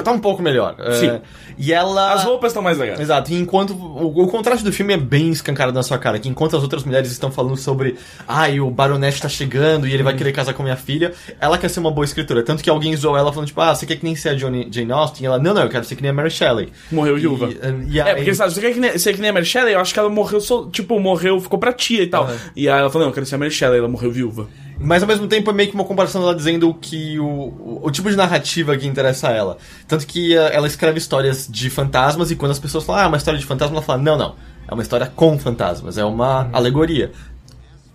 tá 0.04 0.12
um 0.12 0.20
pouco 0.20 0.40
melhor. 0.40 0.76
É, 0.78 0.92
Sim. 0.92 1.20
E 1.58 1.72
ela. 1.72 2.12
As 2.12 2.22
roupas 2.22 2.52
estão 2.52 2.62
mais 2.62 2.78
legais. 2.78 3.00
Exato, 3.00 3.32
e 3.32 3.34
enquanto. 3.34 3.72
O, 3.72 4.22
o 4.22 4.28
contraste 4.28 4.64
do 4.64 4.72
filme 4.72 4.94
é 4.94 4.96
bem 4.96 5.30
escancarado 5.30 5.74
na 5.74 5.82
sua 5.82 5.98
cara, 5.98 6.20
que 6.20 6.28
enquanto 6.28 6.56
as 6.56 6.62
outras 6.62 6.84
mulheres 6.84 7.10
estão 7.10 7.32
falando 7.32 7.56
sobre. 7.56 7.96
Ai, 8.28 8.60
o 8.60 8.70
baronete 8.70 9.20
tá 9.20 9.28
chegando 9.28 9.88
e 9.88 9.92
ele 9.92 10.04
vai 10.04 10.14
querer 10.14 10.30
casar 10.30 10.54
com 10.54 10.67
minha 10.68 10.76
filha, 10.76 11.12
ela 11.40 11.58
quer 11.58 11.68
ser 11.68 11.80
uma 11.80 11.90
boa 11.90 12.04
escritora. 12.04 12.42
Tanto 12.42 12.62
que 12.62 12.70
alguém 12.70 12.96
zoou 12.96 13.16
ela 13.16 13.32
falando, 13.32 13.48
tipo, 13.48 13.60
ah, 13.60 13.74
você 13.74 13.86
quer 13.86 13.96
que 13.96 14.04
nem 14.04 14.14
ser 14.14 14.30
a 14.30 14.34
Johnny, 14.34 14.68
Jane 14.70 14.92
Austen? 14.92 15.24
E 15.24 15.26
ela, 15.26 15.38
não, 15.38 15.54
não, 15.54 15.62
eu 15.62 15.68
quero 15.68 15.84
ser 15.84 15.96
que 15.96 16.02
nem 16.02 16.10
a 16.10 16.14
Mary 16.14 16.30
Shelley. 16.30 16.68
Morreu 16.90 17.16
viúva. 17.16 17.48
E, 17.48 17.94
e 17.94 18.00
É, 18.00 18.14
porque 18.14 18.34
sabe, 18.34 18.52
você 18.52 18.60
quer 18.60 18.72
que 18.72 18.80
nem, 18.80 18.98
ser 18.98 19.14
que 19.14 19.20
nem 19.20 19.30
a 19.30 19.32
Mary 19.32 19.46
Shelley? 19.46 19.74
Eu 19.74 19.80
acho 19.80 19.92
que 19.92 19.98
ela 19.98 20.08
morreu, 20.08 20.40
tipo, 20.70 20.98
morreu, 21.00 21.40
ficou 21.40 21.58
pra 21.58 21.72
tia 21.72 22.02
e 22.02 22.06
tal. 22.06 22.24
Aham. 22.24 22.36
E 22.54 22.68
aí 22.68 22.78
ela 22.78 22.90
falou, 22.90 23.06
não, 23.06 23.10
eu 23.10 23.14
quero 23.14 23.26
ser 23.26 23.34
a 23.34 23.38
Mary 23.38 23.50
Shelley, 23.50 23.78
ela 23.78 23.88
morreu 23.88 24.10
viúva. 24.10 24.48
Mas 24.80 25.02
ao 25.02 25.08
mesmo 25.08 25.26
tempo 25.26 25.50
é 25.50 25.52
meio 25.52 25.68
que 25.68 25.74
uma 25.74 25.84
comparação 25.84 26.20
dela 26.20 26.34
dizendo 26.34 26.72
que 26.72 27.18
o, 27.18 27.24
o, 27.24 27.80
o 27.82 27.90
tipo 27.90 28.08
de 28.08 28.16
narrativa 28.16 28.76
que 28.76 28.86
interessa 28.86 29.28
a 29.28 29.32
ela. 29.32 29.58
Tanto 29.88 30.06
que 30.06 30.36
ah, 30.36 30.50
ela 30.52 30.66
escreve 30.66 30.98
histórias 30.98 31.48
de 31.50 31.68
fantasmas 31.68 32.30
e 32.30 32.36
quando 32.36 32.52
as 32.52 32.58
pessoas 32.58 32.84
falam, 32.84 33.02
ah, 33.02 33.04
é 33.04 33.08
uma 33.08 33.16
história 33.16 33.38
de 33.38 33.46
fantasma, 33.46 33.76
ela 33.76 33.84
fala, 33.84 34.00
não, 34.00 34.16
não. 34.16 34.36
É 34.68 34.74
uma 34.74 34.82
história 34.82 35.06
com 35.06 35.38
fantasmas, 35.38 35.98
é 35.98 36.04
uma 36.04 36.48
alegoria. 36.52 37.10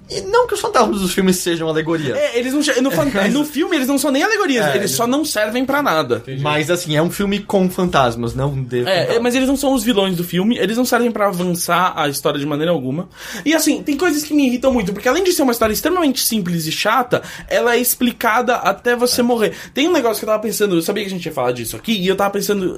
E 0.09 0.21
não 0.21 0.45
que 0.47 0.53
os 0.53 0.59
fantasmas 0.59 0.99
dos 0.99 1.13
filmes 1.13 1.38
sejam 1.38 1.67
alegoria. 1.67 2.15
É, 2.15 2.38
eles 2.38 2.51
não. 2.53 2.61
No, 2.84 2.91
fan- 2.91 3.05
no 3.31 3.45
filme, 3.45 3.75
eles 3.75 3.88
não 3.88 3.97
são 3.97 4.11
nem 4.11 4.21
alegorias, 4.21 4.65
É, 4.65 4.69
eles 4.71 4.81
eles- 4.81 4.91
só 4.91 5.07
não 5.07 5.23
servem 5.23 5.65
pra 5.65 5.81
nada. 5.81 6.21
Mas 6.41 6.69
assim, 6.69 6.95
é 6.95 7.01
um 7.01 7.09
filme 7.09 7.39
com 7.39 7.69
fantasmas, 7.69 8.35
não 8.35 8.53
de 8.63 8.81
É, 8.81 8.84
fantasmas. 8.84 9.15
é, 9.15 9.19
mas 9.19 9.35
eles 9.35 9.47
não 9.47 9.55
são 9.55 9.73
os 9.73 9.84
vilões 9.84 10.17
do 10.17 10.23
filme, 10.23 10.57
eles 10.57 10.75
não 10.77 10.85
servem 10.85 11.09
pra 11.11 11.27
avançar 11.27 11.93
a 11.95 12.09
história 12.09 12.39
de 12.39 12.45
maneira 12.45 12.71
alguma. 12.71 13.07
E 13.45 13.53
assim, 13.53 13.81
tem 13.81 13.95
coisas 13.97 14.23
que 14.23 14.34
me 14.34 14.45
irritam 14.47 14.71
muito, 14.73 14.91
porque 14.93 15.07
além 15.07 15.23
de 15.23 15.31
ser 15.31 15.41
uma 15.43 15.51
história 15.53 15.73
extremamente 15.73 16.21
simples 16.21 16.67
e 16.67 16.71
chata, 16.71 17.21
ela 17.47 17.75
é 17.75 17.80
explicada 17.80 18.55
até 18.57 18.95
você 18.95 19.21
morrer. 19.21 19.53
Tem 19.73 19.88
um 19.88 19.91
negócio 19.93 20.19
que 20.19 20.25
eu 20.25 20.30
tava 20.30 20.41
pensando, 20.43 20.75
eu 20.75 20.81
sabia 20.81 21.03
que 21.03 21.09
a 21.09 21.13
gente 21.13 21.25
ia 21.25 21.31
falar 21.31 21.53
disso 21.53 21.75
aqui, 21.75 21.93
e 21.93 22.07
eu 22.07 22.15
tava 22.15 22.30
pensando, 22.31 22.75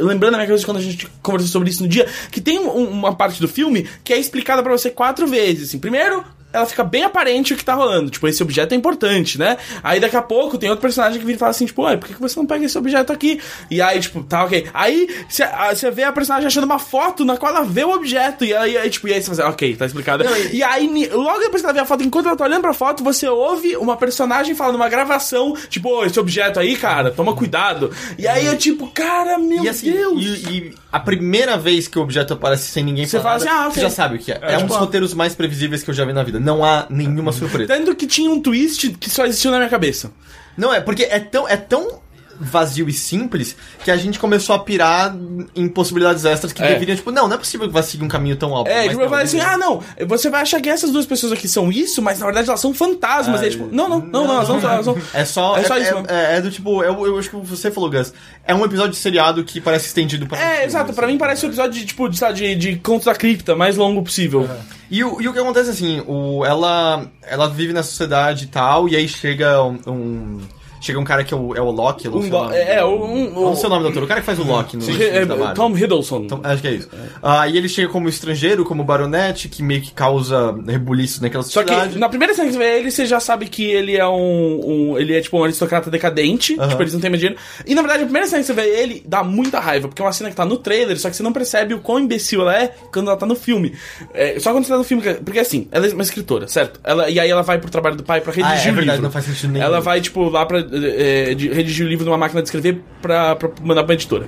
lembrando 0.00 0.34
a 0.34 0.38
minha 0.38 0.46
cabeça 0.46 0.64
quando 0.64 0.78
a 0.78 0.82
gente 0.82 1.06
conversou 1.22 1.48
sobre 1.50 1.68
isso 1.70 1.82
no 1.82 1.88
dia, 1.88 2.06
que 2.30 2.40
tem 2.40 2.58
um- 2.58 2.88
uma 2.88 3.14
parte 3.14 3.40
do 3.40 3.46
filme 3.48 3.86
que 4.02 4.12
é 4.12 4.18
explicada 4.18 4.62
pra 4.62 4.72
você 4.72 4.90
quatro 4.90 5.26
vezes. 5.26 5.68
Assim, 5.68 5.78
primeiro, 5.78 6.24
ela 6.52 6.66
fica 6.66 6.84
bem 6.84 7.04
aparente 7.04 7.54
o 7.54 7.56
que 7.56 7.64
tá 7.64 7.74
rolando. 7.74 8.10
Tipo, 8.10 8.28
esse 8.28 8.42
objeto 8.42 8.74
é 8.74 8.76
importante, 8.76 9.38
né? 9.38 9.56
Aí 9.82 10.00
daqui 10.00 10.16
a 10.16 10.22
pouco 10.22 10.58
tem 10.58 10.68
outro 10.68 10.82
personagem 10.82 11.18
que 11.18 11.24
vira 11.24 11.36
e 11.36 11.38
fala 11.38 11.50
assim, 11.50 11.66
tipo, 11.66 11.82
ué, 11.82 11.96
por 11.96 12.08
que 12.08 12.20
você 12.20 12.38
não 12.38 12.46
pega 12.46 12.64
esse 12.64 12.76
objeto 12.76 13.12
aqui? 13.12 13.40
E 13.70 13.80
aí, 13.80 14.00
tipo, 14.00 14.22
tá 14.22 14.44
ok. 14.44 14.68
Aí 14.74 15.08
você 15.28 15.90
vê 15.90 16.04
a 16.04 16.12
personagem 16.12 16.46
achando 16.46 16.64
uma 16.64 16.78
foto 16.78 17.24
na 17.24 17.36
qual 17.36 17.54
ela 17.54 17.64
vê 17.64 17.84
o 17.84 17.92
objeto. 17.92 18.44
E 18.44 18.54
aí, 18.54 18.76
aí, 18.76 18.90
tipo, 18.90 19.08
e 19.08 19.14
aí 19.14 19.22
você 19.22 19.34
fala 19.34 19.48
assim, 19.48 19.52
ok, 19.52 19.76
tá 19.76 19.86
explicado. 19.86 20.24
e... 20.52 20.62
aí, 20.62 21.08
logo 21.12 21.38
depois 21.38 21.62
que 21.62 21.66
ela 21.66 21.74
vê 21.74 21.80
a 21.80 21.84
foto, 21.84 22.04
enquanto 22.04 22.26
ela 22.26 22.36
tá 22.36 22.44
olhando 22.44 22.62
pra 22.62 22.74
foto, 22.74 23.02
você 23.02 23.28
ouve 23.28 23.76
uma 23.76 23.96
personagem 23.96 24.54
falando 24.54 24.76
uma 24.76 24.88
gravação, 24.88 25.54
tipo, 25.68 26.04
esse 26.04 26.18
objeto 26.18 26.60
aí, 26.60 26.76
cara, 26.76 27.10
toma 27.10 27.34
cuidado. 27.34 27.90
E 28.18 28.26
aí 28.26 28.46
eu, 28.46 28.56
tipo, 28.56 28.88
cara, 28.88 29.38
meu 29.38 29.64
E 29.64 29.68
assim, 29.68 29.92
Deus. 29.92 30.22
e, 30.22 30.50
e 30.50 30.74
a 30.90 31.00
primeira 31.00 31.56
vez 31.56 31.88
que 31.88 31.98
o 31.98 32.02
objeto 32.02 32.34
aparece 32.34 32.70
sem 32.70 32.84
ninguém 32.84 33.06
Você 33.06 33.18
falar 33.18 33.40
fala 33.40 33.50
assim, 33.50 33.60
ah, 33.60 33.68
ok. 33.68 33.74
você 33.74 33.80
já 33.80 33.90
sabe 33.90 34.16
o 34.16 34.18
que 34.18 34.30
é. 34.30 34.38
É, 34.42 34.54
um 34.54 34.58
tipo, 34.58 34.68
dos 34.68 34.76
ah. 34.76 34.80
roteiros 34.80 35.14
mais 35.14 35.34
previsíveis 35.34 35.82
que 35.82 35.90
eu 35.90 35.94
já 35.94 36.04
vi 36.04 36.12
na 36.12 36.22
vida. 36.22 36.38
Não 36.42 36.64
há 36.64 36.86
nenhuma 36.90 37.32
surpresa. 37.32 37.74
Tanto 37.74 37.94
que 37.94 38.06
tinha 38.06 38.30
um 38.30 38.40
twist 38.40 38.90
que 38.90 39.08
só 39.08 39.24
existiu 39.24 39.50
na 39.50 39.58
minha 39.58 39.70
cabeça. 39.70 40.12
Não, 40.56 40.72
é 40.72 40.80
porque 40.80 41.04
é 41.04 41.18
tão, 41.18 41.48
é 41.48 41.56
tão 41.56 42.01
vazio 42.42 42.88
e 42.88 42.92
simples 42.92 43.56
que 43.84 43.90
a 43.90 43.96
gente 43.96 44.18
começou 44.18 44.54
a 44.54 44.58
pirar 44.58 45.14
em 45.54 45.68
possibilidades 45.68 46.24
extras 46.24 46.52
que 46.52 46.62
É. 46.62 46.68
deveriam, 46.74 46.96
tipo, 46.96 47.10
não, 47.10 47.28
não 47.28 47.34
é 47.34 47.38
possível 47.38 47.66
que 47.66 47.72
vai 47.72 47.82
seguir 47.82 48.04
um 48.04 48.08
caminho 48.08 48.36
tão 48.36 48.50
óbvio. 48.50 48.74
É, 48.74 48.82
tipo, 48.84 48.94
não, 48.96 49.02
eu 49.02 49.08
falei 49.08 49.24
assim, 49.24 49.40
ah, 49.40 49.56
não, 49.56 49.80
você 50.06 50.28
vai 50.30 50.42
achar 50.42 50.60
que 50.60 50.68
essas 50.68 50.90
duas 50.90 51.06
pessoas 51.06 51.32
aqui 51.32 51.46
são 51.48 51.70
isso, 51.70 52.02
mas 52.02 52.18
na 52.18 52.26
verdade 52.26 52.48
elas 52.48 52.60
são 52.60 52.74
fantasmas. 52.74 53.40
Ah, 53.40 53.44
Aí, 53.44 53.50
tipo, 53.50 53.68
não, 53.72 53.88
não, 53.88 53.98
não, 54.00 54.26
não, 54.26 54.34
elas 54.34 54.46
são. 54.46 54.58
Elas. 54.58 54.86
É 55.14 55.24
só, 55.24 55.56
É 55.56 55.64
só 55.64 55.76
é, 55.76 55.80
isso, 55.82 55.94
é- 56.08 56.34
é- 56.34 56.36
é 56.36 56.40
do 56.40 56.50
tipo, 56.50 56.82
eu, 56.82 57.06
eu 57.06 57.18
acho 57.18 57.30
que 57.30 57.36
você 57.36 57.70
falou, 57.70 57.90
Gus. 57.90 58.12
É 58.44 58.54
um 58.54 58.64
episódio 58.64 58.92
de 58.92 58.96
seriado 58.98 59.44
que 59.44 59.60
parece 59.60 59.86
estendido 59.86 60.26
pra 60.26 60.38
É, 60.40 60.64
exato, 60.64 60.92
pra 60.92 61.04
assim. 61.04 61.12
mim 61.14 61.18
parece 61.18 61.44
um 61.46 61.48
episódio 61.48 61.78
de, 61.78 61.86
tipo, 61.86 62.08
de, 62.08 62.18
de, 62.34 62.54
de 62.56 62.76
Contos 62.76 63.04
da 63.06 63.14
Cripta, 63.14 63.54
mais 63.54 63.76
longo 63.76 64.02
possível. 64.02 64.48
E 64.90 65.02
o, 65.04 65.20
e 65.20 65.28
o 65.28 65.32
que 65.32 65.38
acontece 65.38 65.70
assim, 65.70 66.02
o, 66.06 66.44
ela, 66.44 67.06
ela 67.22 67.48
vive 67.48 67.72
na 67.72 67.82
sociedade 67.82 68.44
e 68.44 68.48
tal, 68.48 68.88
e 68.88 68.96
aí 68.96 69.08
chega 69.08 69.62
um. 69.62 69.78
um- 69.86 70.40
chega 70.82 70.98
um 70.98 71.04
cara 71.04 71.24
que 71.24 71.32
é 71.32 71.36
o, 71.36 71.54
é 71.56 71.60
o 71.60 71.70
Loki, 71.70 72.08
Um, 72.08 72.16
o 72.16 72.20
do- 72.20 72.28
nome. 72.28 72.54
é, 72.56 72.84
um. 72.84 73.30
Não 73.30 73.56
sei 73.56 73.66
o 73.66 73.70
nome 73.70 73.82
do 73.82 73.86
autor, 73.88 74.02
o 74.02 74.06
cara 74.06 74.20
que 74.20 74.26
faz 74.26 74.38
o 74.38 74.44
Loki 74.44 74.76
no 74.76 74.82
Sim, 74.82 75.00
é, 75.02 75.24
da. 75.24 75.54
Tom 75.54 75.76
Hiddleston. 75.76 76.22
Então, 76.24 76.40
acho 76.42 76.60
que 76.60 76.68
é 76.68 76.72
isso. 76.72 76.88
Ah, 77.22 77.48
e 77.48 77.56
ele 77.56 77.68
chega 77.68 77.88
como 77.88 78.08
estrangeiro, 78.08 78.64
como 78.64 78.84
baronete, 78.84 79.48
que 79.48 79.62
meio 79.62 79.80
que 79.80 79.92
causa 79.92 80.54
rebuliço 80.66 81.22
naquela 81.22 81.42
Só 81.42 81.62
que 81.62 81.68
sociedade. 81.70 81.98
na 81.98 82.08
primeira 82.08 82.34
cena 82.34 82.48
que 82.48 82.52
você 82.54 82.58
vê 82.58 82.78
ele, 82.78 82.90
você 82.90 83.06
já 83.06 83.20
sabe 83.20 83.46
que 83.46 83.64
ele 83.64 83.96
é 83.96 84.06
um. 84.06 84.92
um- 84.92 84.98
ele 84.98 85.14
é 85.16 85.20
tipo 85.20 85.38
um 85.38 85.44
aristocrata 85.44 85.90
decadente. 85.90 86.56
Aham. 86.58 86.68
Tipo, 86.68 86.82
eles 86.82 86.92
não 86.94 87.00
têm 87.00 87.10
mais 87.10 87.20
dinheiro. 87.20 87.40
E 87.66 87.74
na 87.74 87.82
verdade, 87.82 88.02
a 88.02 88.06
primeira 88.06 88.26
cena 88.28 88.40
que 88.40 88.46
você 88.46 88.52
vê 88.52 88.66
ele 88.68 89.02
dá 89.06 89.22
muita 89.22 89.60
raiva, 89.60 89.88
porque 89.88 90.02
é 90.02 90.04
uma 90.04 90.12
cena 90.12 90.30
que 90.30 90.36
tá 90.36 90.44
no 90.44 90.56
trailer, 90.56 90.98
só 90.98 91.08
que 91.08 91.16
você 91.16 91.22
não 91.22 91.32
percebe 91.32 91.74
o 91.74 91.80
quão 91.80 91.98
imbecil 92.00 92.40
ela 92.42 92.56
é 92.56 92.74
quando 92.92 93.08
ela 93.08 93.16
tá 93.16 93.26
no 93.26 93.36
filme. 93.36 93.72
É, 94.12 94.38
só 94.40 94.52
quando 94.52 94.64
você 94.64 94.72
tá 94.72 94.78
no 94.78 94.84
filme. 94.84 95.02
que- 95.02 95.14
Porque 95.14 95.38
assim, 95.38 95.68
ela 95.70 95.86
é 95.86 95.92
uma 95.92 96.02
escritora, 96.02 96.48
certo? 96.48 96.80
Ela, 96.82 97.08
e 97.08 97.20
aí 97.20 97.30
ela 97.30 97.42
vai 97.42 97.58
pro 97.58 97.70
trabalho 97.70 97.96
do 97.96 98.02
pai 98.02 98.20
pra 98.20 98.32
redigir 98.32 98.52
Ah, 98.52 98.68
é 98.68 98.72
o 98.72 98.74
verdade, 98.74 98.90
livro. 98.98 99.02
não 99.02 99.10
faz 99.10 99.24
sentido 99.26 99.52
nenhum. 99.52 99.64
Ela 99.64 99.80
vai, 99.80 100.00
tipo, 100.00 100.28
lá 100.28 100.44
pra 100.46 100.60
é, 100.72 101.34
de- 101.34 101.48
redigir 101.52 101.84
o 101.86 101.88
livro 101.88 102.04
numa 102.04 102.18
máquina 102.18 102.40
de 102.42 102.48
escrever 102.48 102.80
pra, 103.00 103.36
pra 103.36 103.50
mandar 103.62 103.84
pra 103.84 103.94
editora. 103.94 104.26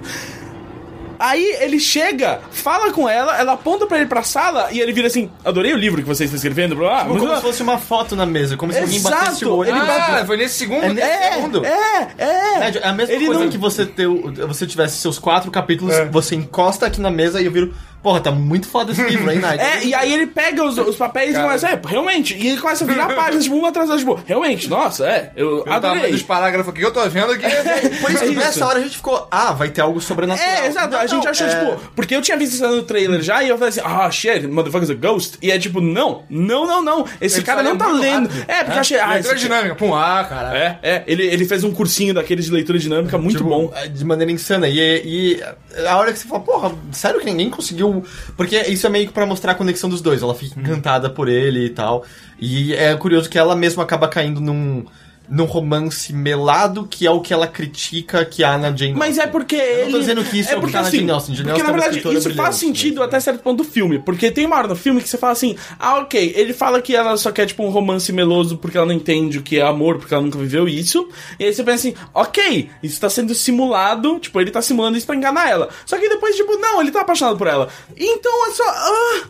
Aí 1.16 1.56
ele 1.60 1.78
chega, 1.78 2.40
fala 2.50 2.92
com 2.92 3.08
ela, 3.08 3.38
ela 3.38 3.52
aponta 3.52 3.86
pra 3.86 3.98
ele 3.98 4.06
pra 4.06 4.22
sala 4.24 4.68
e 4.72 4.80
ele 4.80 4.92
vira 4.92 5.06
assim: 5.06 5.30
Adorei 5.44 5.72
o 5.72 5.76
livro 5.76 6.02
que 6.02 6.08
você 6.08 6.24
está 6.24 6.36
escrevendo, 6.36 6.74
blá, 6.74 7.02
Tipo, 7.04 7.18
como 7.18 7.36
se 7.36 7.40
fosse 7.40 7.62
uma 7.62 7.78
foto 7.78 8.16
na 8.16 8.26
mesa, 8.26 8.56
como 8.56 8.72
se 8.72 8.78
alguém 8.80 9.00
batesse 9.00 9.22
Exato, 9.30 9.48
o 9.50 9.56
olho. 9.58 9.70
ele 9.70 9.78
Ah, 9.78 9.84
bate- 9.84 10.26
foi 10.26 10.36
nesse 10.36 10.54
segundo? 10.58 10.82
É 10.82 10.88
nesse 10.92 11.06
É, 11.08 11.32
segundo. 11.34 11.64
é, 11.64 12.08
é. 12.18 12.78
É 12.78 12.86
a 12.88 12.92
mesma 12.92 13.14
Ele 13.14 13.26
coisa 13.26 13.40
não- 13.44 13.48
que 13.48 13.56
você 13.56 13.86
ter, 13.86 14.08
você 14.08 14.66
tivesse 14.66 14.96
seus 14.98 15.18
quatro 15.18 15.50
capítulos, 15.52 15.94
É. 15.94 16.04
você 16.06 16.34
encosta 16.34 16.84
aqui 16.86 17.00
na 17.00 17.12
mesa 17.12 17.40
e 17.40 17.46
eu 17.46 17.52
viro, 17.52 17.72
porra, 18.04 18.20
tá 18.20 18.30
muito 18.30 18.68
foda 18.68 18.92
esse 18.92 19.02
livro, 19.02 19.28
hein, 19.32 19.40
Night? 19.40 19.58
É, 19.64 19.84
e 19.84 19.94
aí 19.94 20.12
ele 20.12 20.26
pega 20.28 20.62
os, 20.62 20.78
os 20.78 20.94
papéis 20.96 21.32
Cara. 21.32 21.40
e 21.40 21.46
começa, 21.46 21.68
é, 21.68 21.80
realmente, 21.84 22.36
e 22.36 22.48
ele 22.48 22.60
começa 22.60 22.84
a 22.84 22.86
virar 22.86 23.08
páginas, 23.16 23.44
tipo, 23.44 23.56
uma 23.56 23.68
atrás 23.70 23.88
da 23.88 23.96
tipo, 23.96 24.20
realmente, 24.26 24.68
nossa, 24.68 25.06
é, 25.08 25.32
eu 25.34 25.58
O 25.60 25.64
tamanho 25.64 25.86
adorei. 25.94 26.12
dos 26.12 26.22
parágrafos 26.22 26.68
aqui 26.70 26.80
que 26.80 26.86
eu 26.86 26.92
tô 26.92 27.08
vendo 27.08 27.32
aqui. 27.32 27.44
Por 28.00 28.10
isso 28.10 28.22
É 28.22 28.26
que 28.26 28.32
isso. 28.32 28.40
nessa 28.40 28.66
hora 28.66 28.78
a 28.78 28.82
gente 28.82 28.96
ficou, 28.98 29.26
ah, 29.30 29.52
vai 29.52 29.70
ter 29.70 29.80
algo 29.80 30.00
sobrenatural. 30.00 30.48
É, 30.48 30.66
exato, 30.66 30.90
Não, 30.92 30.98
a 30.98 31.06
gente 31.06 31.24
não, 31.24 31.30
achou, 31.30 31.46
é- 31.46 31.50
tipo, 31.64 31.80
porque 31.96 32.14
eu 32.14 32.20
tinha 32.22 32.36
visto 32.36 32.52
isso 32.54 32.68
no 32.68 32.82
trailer 32.82 33.22
já 33.22 33.42
e 33.42 33.48
eu 33.48 33.56
falei 33.56 33.70
assim, 33.70 33.80
ah, 33.82 34.10
shit, 34.10 34.46
motherfucker's 34.46 34.90
a 34.90 34.94
ghost. 34.94 35.38
E 35.40 35.50
é 35.50 35.58
tipo, 35.58 35.80
não, 35.80 36.24
não, 36.28 36.66
não, 36.66 36.82
não, 36.82 37.06
esse 37.20 37.38
Ele 37.38 37.46
cara 37.46 37.62
não 37.62 37.72
só 37.72 37.78
tá 37.78 37.88
lendo. 37.88 38.28
rápido. 38.28 38.44
É, 38.50 38.64
porque 38.64 38.76
eu 38.76 38.80
achei, 38.80 38.98
ah, 38.98 39.06
Leitura 39.14 39.28
cara- 39.34 39.38
dinâmica. 39.40 39.74
Pum, 39.76 39.94
ah, 39.94 40.24
caralho. 40.28 40.56
É, 40.56 40.78
é, 40.82 41.04
ele, 41.06 41.24
ele 41.26 41.44
fez 41.46 41.64
um 41.64 41.72
cursinho 41.72 42.12
daqueles 42.12 42.44
de 42.46 42.50
leitura 42.50 42.78
dinâmica 42.78 43.16
muito 43.16 43.38
Tipo, 43.38 43.48
bom. 43.48 43.72
é, 43.74 43.88
De 43.88 44.04
maneira 44.04 44.30
insana. 44.30 44.68
E, 44.68 44.78
e 44.78 45.42
a 45.86 45.96
hora 45.96 46.12
que 46.12 46.18
você 46.18 46.28
fala, 46.28 46.40
porra, 46.42 46.72
sério 46.92 47.18
que 47.20 47.26
ninguém 47.26 47.48
conseguiu. 47.50 47.93
Porque 48.36 48.58
isso 48.62 48.86
é 48.86 48.90
meio 48.90 49.06
que 49.06 49.12
pra 49.12 49.26
mostrar 49.26 49.52
a 49.52 49.54
conexão 49.54 49.88
dos 49.88 50.00
dois. 50.00 50.22
Ela 50.22 50.34
fica 50.34 50.58
encantada 50.58 51.10
por 51.10 51.28
ele 51.28 51.66
e 51.66 51.70
tal. 51.70 52.04
E 52.40 52.72
é 52.74 52.94
curioso 52.94 53.28
que 53.28 53.38
ela 53.38 53.54
mesma 53.54 53.82
acaba 53.82 54.08
caindo 54.08 54.40
num. 54.40 54.84
Num 55.28 55.44
romance 55.44 56.12
melado, 56.12 56.86
que 56.86 57.06
é 57.06 57.10
o 57.10 57.20
que 57.20 57.32
ela 57.32 57.46
critica 57.46 58.24
que 58.24 58.44
há 58.44 58.58
na 58.58 58.70
Jane 58.76 58.92
Mas 58.94 59.16
é 59.16 59.26
porque 59.26 59.54
Eu 59.56 59.60
ele. 59.60 59.84
não 59.84 59.92
tô 59.92 59.98
dizendo 60.00 60.22
que 60.24 60.38
isso 60.38 60.50
é 60.50 60.52
o 60.52 60.56
que 60.56 60.60
porque 60.60 60.72
tá 60.76 60.82
na 60.82 60.88
assim, 60.88 60.98
Jane 60.98 61.10
Austen. 61.10 61.34
Jane 61.34 61.48
Porque 61.48 61.62
na 61.62 61.68
Austen 61.68 61.82
é 61.82 61.88
uma 61.88 61.92
verdade 62.02 62.18
isso 62.28 62.34
faz 62.34 62.56
sentido 62.56 62.96
mas- 62.98 63.08
até 63.08 63.20
certo 63.20 63.42
ponto 63.42 63.64
do 63.64 63.64
filme. 63.64 63.98
Porque 63.98 64.30
tem 64.30 64.44
uma 64.46 64.56
hora 64.56 64.68
no 64.68 64.76
filme 64.76 65.00
que 65.00 65.08
você 65.08 65.16
fala 65.16 65.32
assim: 65.32 65.56
ah, 65.78 65.96
ok, 66.00 66.32
ele 66.36 66.52
fala 66.52 66.82
que 66.82 66.94
ela 66.94 67.16
só 67.16 67.32
quer 67.32 67.46
tipo 67.46 67.62
um 67.64 67.70
romance 67.70 68.12
meloso 68.12 68.58
porque 68.58 68.76
ela 68.76 68.86
não 68.86 68.92
entende 68.94 69.38
o 69.38 69.42
que 69.42 69.58
é 69.58 69.62
amor, 69.62 69.96
porque 69.98 70.12
ela 70.12 70.22
nunca 70.22 70.38
viveu 70.38 70.68
isso. 70.68 71.08
E 71.38 71.44
aí 71.44 71.54
você 71.54 71.64
pensa 71.64 71.88
assim: 71.88 71.96
ok, 72.12 72.68
isso 72.82 73.00
tá 73.00 73.08
sendo 73.08 73.34
simulado, 73.34 74.18
tipo, 74.20 74.38
ele 74.40 74.50
tá 74.50 74.60
simulando 74.60 74.96
isso 74.98 75.06
pra 75.06 75.16
enganar 75.16 75.48
ela. 75.48 75.68
Só 75.86 75.96
que 75.98 76.08
depois, 76.08 76.36
tipo, 76.36 76.56
não, 76.58 76.80
ele 76.82 76.90
tá 76.90 77.00
apaixonado 77.00 77.38
por 77.38 77.46
ela. 77.46 77.68
Então 77.96 78.46
é 78.46 78.50
só. 78.50 78.64
ah, 78.66 79.22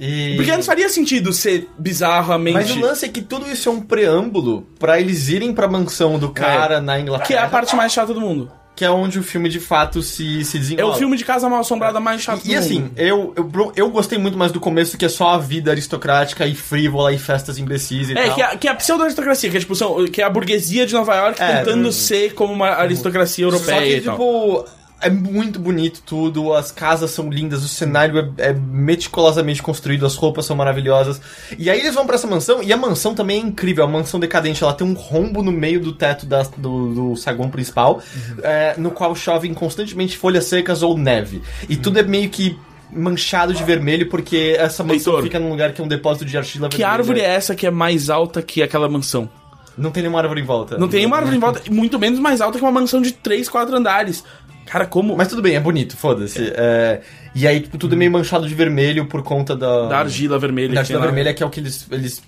E- 0.00 0.34
porque 0.36 0.50
não 0.50 0.62
faria 0.62 0.88
sentido 0.88 1.30
ser 1.32 1.68
bizarramente. 1.78 2.54
Mas 2.54 2.70
o 2.70 2.80
lance 2.80 3.04
é 3.04 3.08
que 3.08 3.20
tudo 3.20 3.46
isso 3.50 3.68
é 3.68 3.72
um 3.72 3.80
preâmbulo 3.82 4.66
pra 4.78 4.98
eles 4.98 5.28
irem 5.28 5.52
pra 5.52 5.68
mansão 5.68 6.18
do 6.18 6.30
cara 6.30 6.80
na 6.80 6.98
Inglaterra. 6.98 7.26
Que 7.28 7.34
é 7.34 7.38
a 7.38 7.48
parte 7.48 7.76
mais 7.76 7.92
chata 7.92 8.14
do 8.14 8.20
mundo. 8.20 8.50
que 8.74 8.84
é 8.84 8.90
onde 8.90 9.18
o 9.18 9.22
filme 9.22 9.50
de 9.50 9.60
fato 9.60 10.00
se, 10.00 10.42
se 10.42 10.56
É 10.56 10.60
desenrola. 10.60 10.94
o 10.94 10.96
filme 10.96 11.14
de 11.14 11.22
casa 11.22 11.46
mal 11.50 11.60
assombrada 11.60 12.00
mais 12.00 12.22
chato 12.22 12.40
E, 12.44 12.48
do 12.48 12.52
e 12.52 12.56
assim, 12.56 12.80
mundo. 12.80 12.92
eu, 12.96 13.34
eu, 13.36 13.72
eu 13.76 13.90
gostei 13.90 14.16
muito 14.16 14.38
mais 14.38 14.52
do 14.52 14.58
começo, 14.58 14.96
que 14.96 15.04
é 15.04 15.08
só 15.10 15.30
a 15.34 15.38
vida 15.38 15.70
aristocrática 15.70 16.46
e 16.46 16.54
frívola 16.54 17.12
e 17.12 17.18
festas 17.18 17.58
imbecis 17.58 18.08
e 18.08 18.12
É, 18.16 18.24
tal. 18.28 18.34
que 18.36 18.42
é, 18.42 18.56
que 18.56 18.68
é 18.68 18.70
a 18.70 18.74
pseudo-aristocracia, 18.74 19.50
que 19.50 19.56
é, 19.58 19.60
tipo, 19.60 19.74
são, 19.74 20.06
que 20.06 20.22
é 20.22 20.24
a 20.24 20.30
burguesia 20.30 20.86
de 20.86 20.94
Nova 20.94 21.14
York 21.14 21.42
É, 21.42 21.58
tentando 21.58 21.88
hum. 21.88 21.92
ser 21.92 22.32
como 22.32 22.54
uma 22.54 22.68
aristocracia 22.70 23.44
Só 23.50 23.54
europeia 23.54 23.80
que, 23.82 23.96
e 23.96 24.00
tal. 24.00 24.14
tipo, 24.14 24.64
é 25.00 25.08
muito 25.10 25.58
bonito 25.58 26.02
tudo, 26.04 26.52
as 26.52 26.70
casas 26.70 27.10
são 27.10 27.30
lindas, 27.30 27.64
o 27.64 27.68
cenário 27.68 28.32
é, 28.38 28.48
é 28.50 28.52
meticulosamente 28.52 29.62
construído, 29.62 30.04
as 30.04 30.14
roupas 30.16 30.44
são 30.46 30.54
maravilhosas. 30.56 31.20
E 31.58 31.70
aí 31.70 31.78
eles 31.80 31.94
vão 31.94 32.06
pra 32.06 32.16
essa 32.16 32.26
mansão, 32.26 32.62
e 32.62 32.72
a 32.72 32.76
mansão 32.76 33.14
também 33.14 33.40
é 33.40 33.44
incrível, 33.44 33.84
a 33.84 33.88
mansão 33.88 34.20
decadente, 34.20 34.62
ela 34.62 34.72
tem 34.74 34.86
um 34.86 34.94
rombo 34.94 35.42
no 35.42 35.52
meio 35.52 35.80
do 35.80 35.92
teto 35.92 36.26
da- 36.26 36.42
do, 36.56 36.94
do 37.12 37.16
saguão 37.16 37.48
principal, 37.50 38.02
é, 38.42 38.74
no 38.76 38.90
qual 38.90 39.14
chovem 39.14 39.54
constantemente 39.54 40.16
folhas 40.16 40.44
secas 40.44 40.82
ou 40.82 40.96
neve. 40.98 41.42
E 41.68 41.76
tudo 41.76 41.98
é 41.98 42.02
meio 42.02 42.28
que 42.28 42.58
manchado 42.92 43.54
de 43.54 43.62
vermelho, 43.62 44.08
porque 44.08 44.56
essa 44.58 44.82
mansão 44.82 45.12
Heitor, 45.14 45.22
fica 45.22 45.38
num 45.38 45.50
lugar 45.50 45.72
que 45.72 45.80
é 45.80 45.84
um 45.84 45.88
depósito 45.88 46.24
de 46.24 46.36
argila 46.36 46.68
Que 46.68 46.78
vermelha. 46.78 46.92
árvore 46.98 47.20
é 47.20 47.24
essa 47.24 47.54
que 47.54 47.66
é 47.66 47.70
mais 47.70 48.10
alta 48.10 48.42
que 48.42 48.62
aquela 48.62 48.88
mansão? 48.88 49.30
Não 49.78 49.90
tem 49.92 50.02
nenhuma 50.02 50.18
árvore 50.18 50.40
em 50.40 50.44
volta. 50.44 50.76
Não 50.76 50.88
tem 50.88 51.06
uma 51.06 51.16
árvore 51.16 51.36
em 51.36 51.40
volta, 51.40 51.62
muito 51.70 51.98
menos 51.98 52.18
mais 52.18 52.40
alta 52.40 52.58
que 52.58 52.64
uma 52.64 52.72
mansão 52.72 53.00
de 53.00 53.12
3, 53.12 53.48
4 53.48 53.76
andares. 53.76 54.24
Cara, 54.70 54.86
como. 54.86 55.16
Mas 55.16 55.26
tudo 55.26 55.42
bem, 55.42 55.56
é 55.56 55.60
bonito, 55.60 55.96
foda-se. 55.96 56.52
É, 56.54 57.00
e 57.34 57.46
aí, 57.46 57.60
tipo, 57.60 57.78
tudo 57.78 57.94
é 57.94 57.98
meio 57.98 58.10
manchado 58.10 58.46
de 58.48 58.54
vermelho 58.54 59.06
por 59.06 59.22
conta 59.22 59.54
da. 59.56 59.86
da 59.86 59.98
argila 59.98 60.38
vermelha. 60.38 60.68
Da 60.68 60.74
que 60.74 60.78
argila 60.80 60.98
lá. 61.00 61.06
vermelha, 61.06 61.32
que 61.34 61.42
é 61.42 61.46
o 61.46 61.50
que 61.50 61.60
eles, 61.60 61.86
eles. 61.90 62.22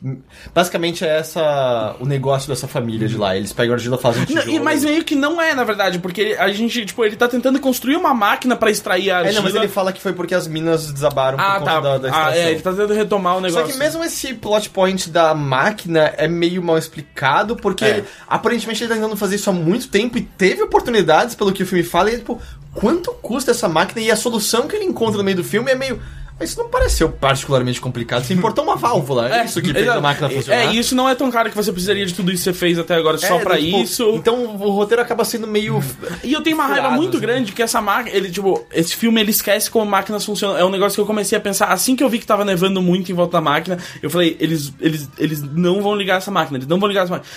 Basicamente 0.54 1.04
é 1.04 1.18
essa. 1.18 1.96
o 2.00 2.06
negócio 2.06 2.48
dessa 2.48 2.68
família 2.68 3.08
de 3.08 3.16
lá. 3.16 3.36
Eles 3.36 3.52
pegam 3.52 3.74
argila, 3.74 3.98
fazem 3.98 4.20
Não, 4.22 4.42
tijolo. 4.42 4.50
e- 4.50 4.60
mas 4.60 4.84
meio 4.84 5.04
que 5.04 5.14
não 5.14 5.40
é, 5.40 5.54
na 5.54 5.64
verdade, 5.64 5.98
porque 5.98 6.36
a 6.38 6.48
gente, 6.52 6.84
tipo, 6.86 7.04
ele 7.04 7.16
tá 7.16 7.26
tentando 7.28 7.58
construir 7.60 7.96
uma 7.96 8.14
máquina 8.14 8.54
pra 8.56 8.70
extrair 8.70 9.10
a 9.10 9.14
É, 9.14 9.18
argila. 9.18 9.34
não, 9.36 9.42
mas 9.42 9.54
ele 9.54 9.68
fala 9.68 9.92
que 9.92 10.00
foi 10.00 10.12
porque 10.12 10.34
as 10.34 10.46
minas 10.46 10.90
desabaram 10.92 11.38
Ah, 11.40 11.52
por 11.54 11.58
conta 11.60 11.70
tá. 11.72 11.80
da, 11.80 11.98
da 11.98 12.08
ah, 12.08 12.10
extração. 12.10 12.32
é, 12.42 12.50
ele 12.50 12.60
tá 12.60 12.70
tentando 12.70 12.94
retomar 12.94 13.32
o 13.34 13.40
Só 13.40 13.46
negócio. 13.46 13.72
que 13.72 13.78
mesmo 13.78 14.04
esse 14.04 14.34
plot 14.34 14.70
point 14.70 15.10
da 15.10 15.34
máquina 15.34 16.12
é 16.16 16.28
meio 16.28 16.62
mal 16.62 16.78
explicado, 16.78 17.56
porque 17.56 17.84
É. 17.84 17.88
ele- 17.90 18.04
aparentemente 18.28 18.82
ele 18.82 18.88
tá 18.88 18.94
tentando 18.96 19.16
fazer 19.16 19.36
isso 19.36 19.50
há 19.50 19.52
muito 19.52 19.88
tempo 19.88 20.18
e 20.18 20.22
teve 20.22 20.62
oportunidades, 20.62 21.34
pelo 21.34 21.52
que 21.52 21.62
o 21.62 21.66
filme 21.66 21.82
fala, 21.84 22.10
e 22.10 22.18
tipo, 22.18 22.40
quanto 22.74 23.12
custa 23.14 23.50
essa 23.50 23.68
máquina? 23.68 24.00
E 24.00 24.10
a 24.10 24.16
solução 24.16 24.66
que 24.66 24.76
ele 24.76 24.84
encontra 24.84 25.18
no 25.18 25.24
meio 25.24 25.36
do 25.36 25.44
filme 25.44 25.70
é 25.70 25.74
meio. 25.74 26.00
Isso 26.40 26.58
não 26.58 26.68
pareceu 26.68 27.08
particularmente 27.08 27.80
complicado. 27.80 28.24
Você 28.24 28.34
importou 28.34 28.64
uma 28.64 28.74
válvula, 28.74 29.32
é, 29.32 29.44
isso 29.46 29.62
que 29.62 29.72
fez 29.72 29.88
a 29.88 30.00
máquina 30.00 30.28
funcionar. 30.28 30.60
É, 30.60 30.74
isso 30.74 30.92
não 30.92 31.08
é 31.08 31.14
tão 31.14 31.30
caro 31.30 31.48
que 31.48 31.54
você 31.54 31.70
precisaria 31.70 32.04
de 32.04 32.14
tudo 32.14 32.32
isso 32.32 32.42
que 32.42 32.52
você 32.52 32.58
fez 32.58 32.78
até 32.80 32.96
agora 32.96 33.16
só 33.16 33.38
É, 33.38 33.44
pra 33.44 33.56
tipo, 33.58 33.78
isso. 33.78 34.10
Então 34.16 34.44
o 34.44 34.70
roteiro 34.70 35.00
acaba 35.02 35.24
sendo 35.24 35.46
meio. 35.46 35.80
E 36.24 36.32
eu 36.32 36.42
tenho 36.42 36.56
uma 36.56 36.64
raiva 36.64 36.82
Furados, 36.82 36.98
muito 36.98 37.14
né? 37.14 37.20
grande 37.20 37.52
que 37.52 37.62
essa 37.62 37.80
máquina, 37.80 38.16
ele, 38.16 38.30
tipo, 38.30 38.64
esse 38.72 38.96
filme 38.96 39.20
ele 39.20 39.30
esquece 39.30 39.70
como 39.70 39.86
máquinas 39.86 40.24
funcionam. 40.24 40.56
É 40.58 40.64
um 40.64 40.70
negócio 40.70 40.96
que 40.96 41.00
eu 41.00 41.06
comecei 41.06 41.36
a 41.38 41.40
pensar 41.40 41.66
assim 41.66 41.94
que 41.94 42.02
eu 42.02 42.08
vi 42.08 42.18
que 42.18 42.26
tava 42.26 42.44
nevando 42.44 42.82
muito 42.82 43.12
em 43.12 43.14
volta 43.14 43.32
da 43.32 43.40
máquina. 43.40 43.78
Eu 44.02 44.10
falei, 44.10 44.36
eles, 44.40 44.72
eles, 44.80 45.08
eles 45.18 45.42
não 45.42 45.80
vão 45.82 45.94
ligar 45.94 46.18
essa 46.18 46.30
máquina, 46.30 46.58
eles 46.58 46.66
não 46.68 46.80
vão 46.80 46.88
ligar 46.88 47.04
essa 47.04 47.12
máquina. 47.12 47.30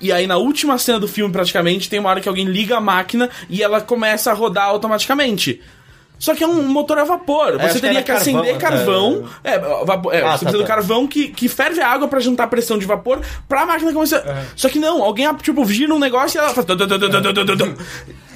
E 0.00 0.12
aí, 0.12 0.26
na 0.26 0.36
última 0.36 0.76
cena 0.78 0.98
do 1.00 1.08
filme, 1.08 1.32
praticamente, 1.32 1.88
tem 1.88 1.98
uma 1.98 2.10
hora 2.10 2.20
que 2.20 2.28
alguém 2.28 2.44
liga 2.46 2.76
a 2.76 2.80
máquina 2.80 3.30
e 3.48 3.62
ela 3.62 3.80
começa 3.80 4.30
a 4.30 4.34
rodar 4.34 4.66
automaticamente. 4.66 5.60
Só 6.18 6.34
que 6.34 6.44
é 6.44 6.46
um 6.46 6.62
motor 6.62 6.98
a 6.98 7.04
vapor. 7.04 7.56
acho 7.56 7.68
Você 7.68 7.74
que 7.74 7.80
teria 7.80 8.02
que 8.02 8.10
acender 8.10 8.56
carvão, 8.56 9.22
carvão. 9.22 9.30
É, 9.42 9.58
vapor, 9.84 10.14
é, 10.14 10.18
Ah, 10.18 10.20
você 10.20 10.28
tá, 10.30 10.38
precisa 10.38 10.52
do 10.58 10.60
tá. 10.60 10.66
carvão 10.66 11.06
que, 11.06 11.28
que 11.28 11.48
ferve 11.48 11.80
a 11.80 11.88
água 11.88 12.08
pra 12.08 12.20
juntar 12.20 12.46
pressão 12.46 12.78
de 12.78 12.86
vapor 12.86 13.20
pra 13.48 13.66
máquina 13.66 13.92
começar. 13.92 14.46
Só 14.54 14.68
que 14.68 14.78
não, 14.78 15.02
alguém, 15.02 15.32
tipo, 15.36 15.64
gira 15.66 15.92
um 15.94 15.98
negócio 15.98 16.38
e 16.38 16.40
ela 16.40 16.50
faz. 16.54 16.66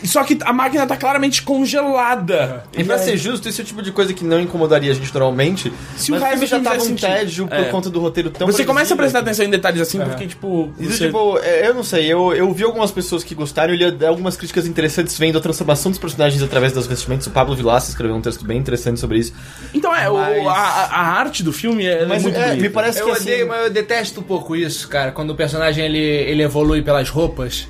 Só 0.05 0.23
que 0.25 0.39
a 0.43 0.53
máquina 0.53 0.87
tá 0.87 0.97
claramente 0.97 1.43
congelada. 1.43 2.65
E 2.77 2.85
pra 2.85 2.99
ser 2.99 3.17
justo, 3.17 3.49
esse 3.49 3.61
é 3.61 3.65
o 3.65 3.67
tipo 3.67 3.83
de 3.83 3.91
coisa 3.93 4.13
que 4.15 4.25
não 4.25 4.41
incomodaria 4.41 4.91
a 4.91 4.95
gente 4.95 5.13
normalmente. 5.13 5.73
Se 5.97 6.11
o 6.11 6.15
mas 6.15 6.23
resto 6.23 6.47
filme 6.47 6.47
já 6.65 6.71
tava 6.71 6.83
um 6.83 6.95
tédio 6.95 7.47
por 7.49 7.57
É. 7.57 7.65
conta 7.65 7.91
do 7.91 8.01
roteiro 8.01 8.31
tão 8.31 8.47
Você 8.47 8.65
começa 8.65 8.95
a 8.95 8.97
prestar 8.97 9.21
atenção 9.21 9.45
em 9.45 9.51
detalhes 9.51 9.81
assim, 9.81 9.99
porque, 10.01 10.27
tipo. 10.27 10.73
Isso, 10.79 10.93
Você... 10.97 11.07
tipo, 11.07 11.39
é, 11.39 11.67
eu 11.69 11.75
não 11.75 11.83
sei, 11.83 12.07
eu, 12.07 12.33
eu 12.35 12.53
vi 12.53 12.65
algumas 12.65 12.91
pessoas 12.91 13.25
que 13.25 13.35
gostaram, 13.35 13.75
eu 13.75 13.91
li 13.91 14.05
algumas 14.07 14.37
críticas 14.37 14.67
interessantes 14.67 15.19
vendo 15.19 15.39
a 15.39 15.41
transformação 15.41 15.91
dos 15.91 15.99
personagens 15.99 16.43
através 16.43 16.73
das 16.73 16.87
vestimentas. 16.87 17.27
O 17.27 17.31
Pablo 17.31 17.55
Vilaça 17.57 17.91
escreveu 17.91 18.17
um 18.17 18.21
texto 18.21 18.45
bem 18.45 18.59
interessante 18.59 19.01
sobre 19.01 19.19
isso. 19.19 19.33
Então 19.75 19.95
é, 19.95 20.09
o- 20.09 20.15
Mas- 20.15 20.47
a, 20.47 20.53
a 20.91 21.01
arte 21.19 21.43
do 21.43 21.53
filme 21.53 21.85
é, 21.87 22.07
Mas 22.07 22.23
muito 22.23 22.37
é, 22.39 22.55
me 22.55 22.69
parece 22.69 23.01
Eu 23.01 23.07
que 23.07 23.13
odeio, 23.21 23.37
assim, 23.37 23.49
mas 23.49 23.65
eu 23.65 23.71
detesto 23.71 24.21
um 24.21 24.25
pouco 24.25 24.55
isso, 24.57 24.89
cara. 24.89 25.11
Quando 25.13 25.31
o 25.31 25.35
personagem 25.35 25.85
ele, 25.85 25.99
ele 25.99 26.43
evolui 26.43 26.83
pelas 26.83 27.09
roupas. 27.09 27.67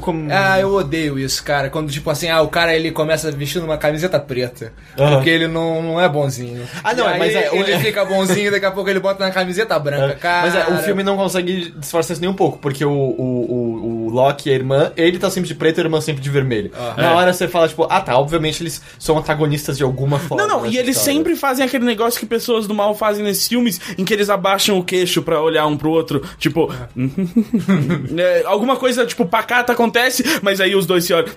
Como- 0.00 0.28
Ah, 0.32 0.58
eu 0.60 0.72
odeio 0.74 1.18
isso, 1.18 1.42
cara. 1.42 1.70
Quando, 1.70 1.90
tipo 1.90 2.08
assim, 2.10 2.28
ah, 2.28 2.40
o 2.42 2.48
cara 2.48 2.74
ele 2.74 2.90
começa 2.90 3.30
vestindo 3.32 3.64
uma 3.64 3.76
camiseta 3.78 4.18
preta. 4.20 4.72
Aham. 4.98 5.14
Porque 5.16 5.30
ele 5.30 5.46
não, 5.48 5.82
não 5.82 6.00
é 6.00 6.08
bonzinho. 6.08 6.66
Ah, 6.84 6.94
não, 6.94 7.06
aí 7.06 7.18
mas 7.18 7.34
é- 7.34 7.54
Ele 7.56 7.72
é- 7.72 7.78
fica 7.78 8.04
bonzinho, 8.04 8.50
daqui 8.50 8.66
a 8.66 8.70
pouco 8.70 8.88
ele 8.90 9.00
bota 9.00 9.24
na 9.24 9.30
camiseta 9.30 9.78
branca, 9.78 10.14
cara. 10.16 10.46
Mas 10.46 10.54
é, 10.54 10.66
o 10.72 10.78
filme 10.84 11.02
não 11.02 11.16
consegue 11.16 11.70
disfarçar 11.78 12.12
isso 12.14 12.20
nem 12.20 12.30
um 12.30 12.34
pouco, 12.34 12.58
porque 12.58 12.84
o, 12.84 12.90
o, 12.90 12.92
o, 12.92 13.86
o 13.86 13.95
Loki 14.16 14.48
e 14.48 14.52
a 14.52 14.54
irmã, 14.54 14.92
ele 14.96 15.18
tá 15.18 15.30
sempre 15.30 15.48
de 15.48 15.54
preto 15.54 15.78
e 15.78 15.80
a 15.82 15.84
irmã 15.84 16.00
sempre 16.00 16.22
de 16.22 16.30
vermelho. 16.30 16.70
Na 16.96 17.12
hora 17.12 17.32
você 17.32 17.46
fala, 17.46 17.68
tipo, 17.68 17.86
ah 17.88 18.00
tá, 18.00 18.18
obviamente 18.18 18.62
eles 18.62 18.80
são 18.98 19.18
antagonistas 19.18 19.76
de 19.76 19.82
alguma 19.82 20.18
forma. 20.18 20.46
Não, 20.46 20.62
não, 20.62 20.66
e 20.66 20.78
eles 20.78 20.96
história. 20.96 21.18
sempre 21.18 21.36
fazem 21.36 21.64
aquele 21.64 21.84
negócio 21.84 22.18
que 22.18 22.26
pessoas 22.26 22.66
do 22.66 22.74
mal 22.74 22.94
fazem 22.94 23.22
nesses 23.22 23.46
filmes, 23.46 23.80
em 23.98 24.04
que 24.04 24.14
eles 24.14 24.30
abaixam 24.30 24.78
o 24.78 24.84
queixo 24.84 25.22
pra 25.22 25.40
olhar 25.40 25.66
um 25.66 25.76
pro 25.76 25.90
outro, 25.90 26.22
tipo, 26.38 26.72
é, 28.16 28.42
alguma 28.46 28.76
coisa, 28.76 29.04
tipo, 29.04 29.26
pacata 29.26 29.72
acontece, 29.72 30.24
mas 30.42 30.60
aí 30.60 30.74
os 30.74 30.86
dois 30.86 31.04
se 31.04 31.12
olham. 31.12 31.28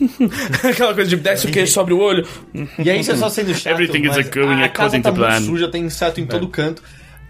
Aquela 0.62 0.94
coisa 0.94 1.10
de 1.10 1.16
desce 1.16 1.46
o 1.46 1.50
queixo 1.50 1.72
sobre 1.72 1.94
o 1.94 1.98
olho. 1.98 2.26
E 2.78 2.90
aí 2.90 3.02
você 3.02 3.16
só 3.16 3.28
sendo 3.28 3.54
chato, 3.54 3.72
Everything 3.72 4.02
is 4.02 4.16
mas 4.16 4.28
going 4.28 4.62
a 4.62 4.68
casa 4.68 5.00
tá 5.00 5.10
to 5.10 5.18
muito 5.18 5.28
plan. 5.28 5.40
suja, 5.40 5.68
tem 5.68 5.84
inseto 5.84 6.20
em 6.20 6.26
todo 6.26 6.46
canto. 6.48 6.82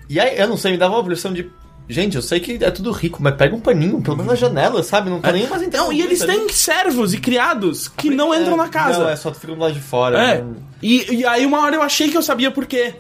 E 0.09 0.21
aí, 0.21 0.39
eu 0.39 0.49
não 0.49 0.57
sei, 0.57 0.73
me 0.73 0.79
dava 0.79 0.95
uma 0.95 1.03
impressão 1.03 1.33
de... 1.33 1.51
Gente, 1.89 2.17
eu 2.17 2.23
sei 2.23 2.41
que 2.41 2.65
é 2.65 2.71
tudo 2.71 2.91
rico, 2.91 3.23
mas 3.23 3.35
pega 3.35 3.55
um 3.55 3.61
paninho, 3.61 4.01
pelo 4.01 4.17
menos 4.17 4.33
na 4.33 4.37
janela, 4.37 4.83
sabe? 4.83 5.11
Não 5.11 5.21
tá 5.21 5.33
nem 5.33 5.47
mais 5.47 5.63
entrando. 5.63 5.85
Não, 5.85 5.93
e 5.93 6.01
eles 6.01 6.21
têm 6.21 6.49
servos 6.49 7.13
e 7.13 7.19
criados 7.19 7.89
que 7.89 8.09
não 8.09 8.35
entram 8.35 8.57
na 8.57 8.69
casa. 8.69 9.01
Não, 9.01 9.09
é 9.09 9.17
só 9.17 9.33
ficam 9.35 9.55
do 9.57 9.61
lado 9.61 9.75
de 9.75 9.81
fora. 9.81 10.19
É. 10.19 10.39
né? 10.43 10.55
E, 10.83 11.17
e 11.17 11.27
aí 11.27 11.45
uma 11.45 11.61
hora 11.61 11.77
eu 11.77 11.83
achei 11.83 12.11
que 12.11 12.17
eu 12.17 12.23
sabia 12.23 12.51
por 12.51 12.67
quê. 12.67 12.95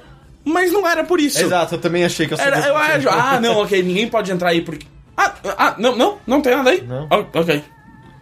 Mas 0.44 0.72
não 0.72 0.86
era 0.86 1.04
por 1.04 1.20
isso. 1.20 1.40
Exato, 1.40 1.76
eu 1.76 1.80
também 1.80 2.04
achei 2.04 2.26
que 2.26 2.34
eu 2.34 2.38
Era, 2.38 2.56
sabia 2.56 2.70
eu 2.70 2.74
por 2.74 2.84
quê. 2.84 2.92
acho, 2.92 3.08
ah, 3.08 3.40
não, 3.40 3.58
ok, 3.58 3.82
ninguém 3.82 4.08
pode 4.08 4.30
entrar 4.32 4.50
aí 4.50 4.60
porque. 4.60 4.86
Ah, 5.16 5.32
ah, 5.56 5.74
não, 5.78 5.94
não, 5.96 6.18
não 6.26 6.40
tem 6.40 6.56
nada 6.56 6.70
aí. 6.70 6.82
Não. 6.82 7.06
Ah, 7.08 7.24
ok. 7.34 7.62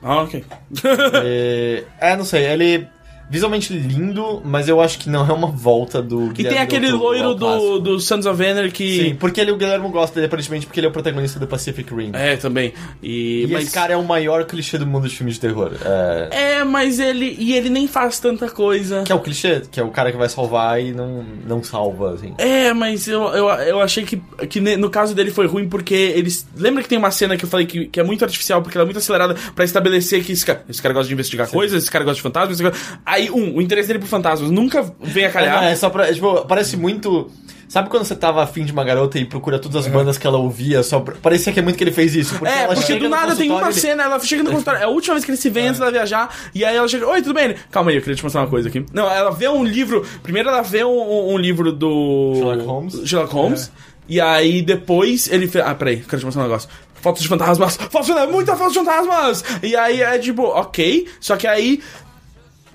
Ah, 0.03 0.23
ok. 0.23 0.45
É, 1.25 1.85
é, 2.01 2.17
não 2.17 2.25
sei, 2.25 2.45
ele 2.45 2.87
visualmente 3.31 3.73
lindo, 3.73 4.43
mas 4.45 4.69
eu 4.69 4.81
acho 4.81 4.99
que 4.99 5.09
não 5.09 5.25
é 5.25 5.33
uma 5.33 5.47
volta 5.47 6.03
do 6.03 6.33
E 6.37 6.43
tem 6.45 6.59
aquele 6.59 6.91
loiro 6.91 7.35
do, 7.35 7.79
do 7.79 8.01
Sons 8.01 8.27
of 8.27 8.45
Anarchy. 8.45 9.05
Sim, 9.05 9.15
porque 9.15 9.41
ele, 9.41 9.53
o 9.53 9.57
Guilherme 9.57 9.89
gosta 9.89 10.17
dele 10.17 10.27
aparentemente 10.27 10.67
porque 10.67 10.81
ele 10.81 10.87
é 10.89 10.91
o 10.91 10.93
protagonista 10.93 11.39
do 11.39 11.47
Pacific 11.47 11.95
Rim. 11.95 12.11
É, 12.13 12.37
também. 12.37 12.73
E, 13.03 13.45
E 13.45 13.47
mas, 13.53 13.65
esse 13.65 13.73
cara 13.73 13.93
é 13.93 13.97
o 13.97 14.03
maior 14.05 14.45
clichê 14.45 14.77
do 14.77 14.87
mundo 14.87 15.09
de 15.09 15.15
filmes 15.17 15.35
de 15.37 15.41
terror. 15.41 15.71
É, 15.85 16.29
É, 16.59 16.65
mas 16.65 16.99
ele. 16.99 17.37
E 17.39 17.55
ele 17.55 17.71
nem 17.71 17.87
faz 17.87 18.19
tanta 18.19 18.49
coisa. 18.51 19.05
que 19.05 19.13
é 19.13 19.15
o 19.15 19.21
clichê, 19.21 19.63
que 19.71 19.79
é 19.79 19.83
o 19.85 19.91
cara 19.91 20.11
que 20.11 20.19
vai 20.19 20.29
salvar 20.29 20.83
e 20.83 20.93
não, 20.93 21.25
não 21.47 21.63
salva, 21.63 22.15
assim. 22.15 22.35
É, 22.39 22.73
mas 22.73 23.07
eu, 23.07 23.23
eu, 23.29 23.47
eu 23.49 23.81
achei 23.81 24.05
que, 24.05 24.21
que 24.49 24.61
no 24.61 24.91
caso 24.91 25.15
dele 25.15 25.31
foi 25.31 25.47
ruim 25.47 25.69
porque 25.69 25.95
eles. 25.95 26.47
Lembra 26.57 26.83
que 26.83 26.89
tem 26.89 26.99
uma 26.99 27.11
cena 27.13 27.37
que 27.37 27.45
eu 27.45 27.49
falei 27.49 27.67
que, 27.67 27.87
que 27.87 28.01
é 28.01 28.03
muito 28.03 28.25
artificial, 28.25 28.61
porque 28.61 28.77
ela 28.77 28.85
é 28.85 28.87
muito 28.87 28.99
acelerada 28.99 29.37
pra 29.55 29.65
estabelecer 29.65 30.25
que 30.25 30.33
esse 30.33 30.45
cara, 30.45 30.65
esse 30.69 30.83
cara 30.83 30.93
gosta 30.93 31.07
de 31.09 31.15
investigar 31.15 31.49
coisas, 31.49 31.83
esse 31.83 31.91
cara 31.91 32.05
gosta 32.05 32.17
de 32.17 32.23
fantasmas. 32.23 32.59
esse 32.61 32.63
cara- 32.69 33.01
Aí, 33.05 33.20
um, 33.29 33.57
o 33.57 33.61
interesse 33.61 33.89
dele 33.89 33.99
por 33.99 34.07
fantasmas 34.09 34.51
nunca 34.51 34.83
vem 35.01 35.25
a 35.25 35.29
É, 35.29 35.31
calhar. 35.31 35.61
não, 35.61 35.69
é 35.69 35.75
só 35.75 35.91
pra. 35.91 36.09
é, 36.09 36.13
tipo, 36.15 36.47
parece 36.47 36.77
muito. 36.77 37.29
Sabe 37.69 37.89
quando 37.89 38.05
você 38.05 38.17
tava 38.17 38.43
afim 38.43 38.65
de 38.65 38.73
uma 38.73 38.83
garota 38.83 39.17
e 39.17 39.25
procura 39.25 39.57
todas 39.57 39.87
as 39.87 39.93
bandas 39.93 40.19
que 40.19 40.27
ela 40.27 40.39
ouvia? 40.39 40.83
Só 40.83 40.99
pra- 40.99 41.15
Parecia 41.23 41.53
que 41.53 41.61
é 41.61 41.63
muito 41.63 41.77
que 41.77 41.85
ele 41.85 41.93
fez 41.93 42.17
isso. 42.17 42.35
Porque 42.37 42.53
É, 42.53 42.67
porque 42.67 42.95
do 42.97 43.09
nada 43.09 43.37
tem 43.37 43.49
uma 43.49 43.63
ele- 43.63 43.73
cena, 43.75 44.03
ela 44.03 44.19
chega 44.19 44.43
no 44.43 44.51
consultório, 44.51 44.81
é 44.81 44.85
a 44.85 44.89
última 44.89 45.15
vez 45.15 45.25
que 45.25 45.31
eles 45.31 45.39
se 45.41 45.49
veem 45.51 45.69
antes 45.69 45.79
dela 45.79 45.93
viajar, 45.93 46.35
e 46.53 46.65
aí 46.65 46.77
ela 46.77 46.89
chega, 46.89 47.07
oi, 47.07 47.23
tudo 47.23 47.35
bem? 47.35 47.45
Ele, 47.45 47.57
Calma 47.71 47.91
aí, 47.91 47.97
eu 47.97 48.01
queria 48.03 48.17
te 48.17 48.25
mostrar 48.25 48.41
uma 48.41 48.49
coisa 48.49 48.69
aqui. 48.69 48.85
Não, 48.93 49.09
ela 49.09 49.31
vê 49.31 49.49
um 49.49 49.63
livro, 49.63 50.05
primeiro 50.21 50.49
ela 50.49 50.63
vê 50.63 50.83
um, 50.83 51.33
um- 51.33 51.39
livro 51.39 51.71
do... 51.71 52.33
Sherlock 52.35 52.65
Holmes. 52.65 53.01
Sherlock 53.09 53.33
Holmes, 53.35 53.73
e 54.09 54.21
aí 54.21 54.63
depois 54.63 55.29
ele 55.31 55.47
fez, 55.47 55.65
ah, 55.65 55.73
peraí, 55.73 56.01
eu 56.01 56.05
quero 56.09 56.19
te 56.19 56.25
mostrar 56.25 56.43
um 56.43 56.47
negócio. 56.47 56.69
Fotos 57.01 57.23
de 57.23 57.29
fantasmas, 57.29 57.77
fotos 57.77 58.07
de 58.09 58.13
fantasmas, 58.13 58.35
muita 58.35 58.57
foto 58.57 58.73
de 58.73 58.79
fantasmas! 58.81 59.45
E 59.63 59.77
aí 59.77 60.03
é 60.03 60.19
tipo, 60.19 60.43
ok, 60.43 61.07
só 61.21 61.37
que 61.37 61.47
aí... 61.47 61.81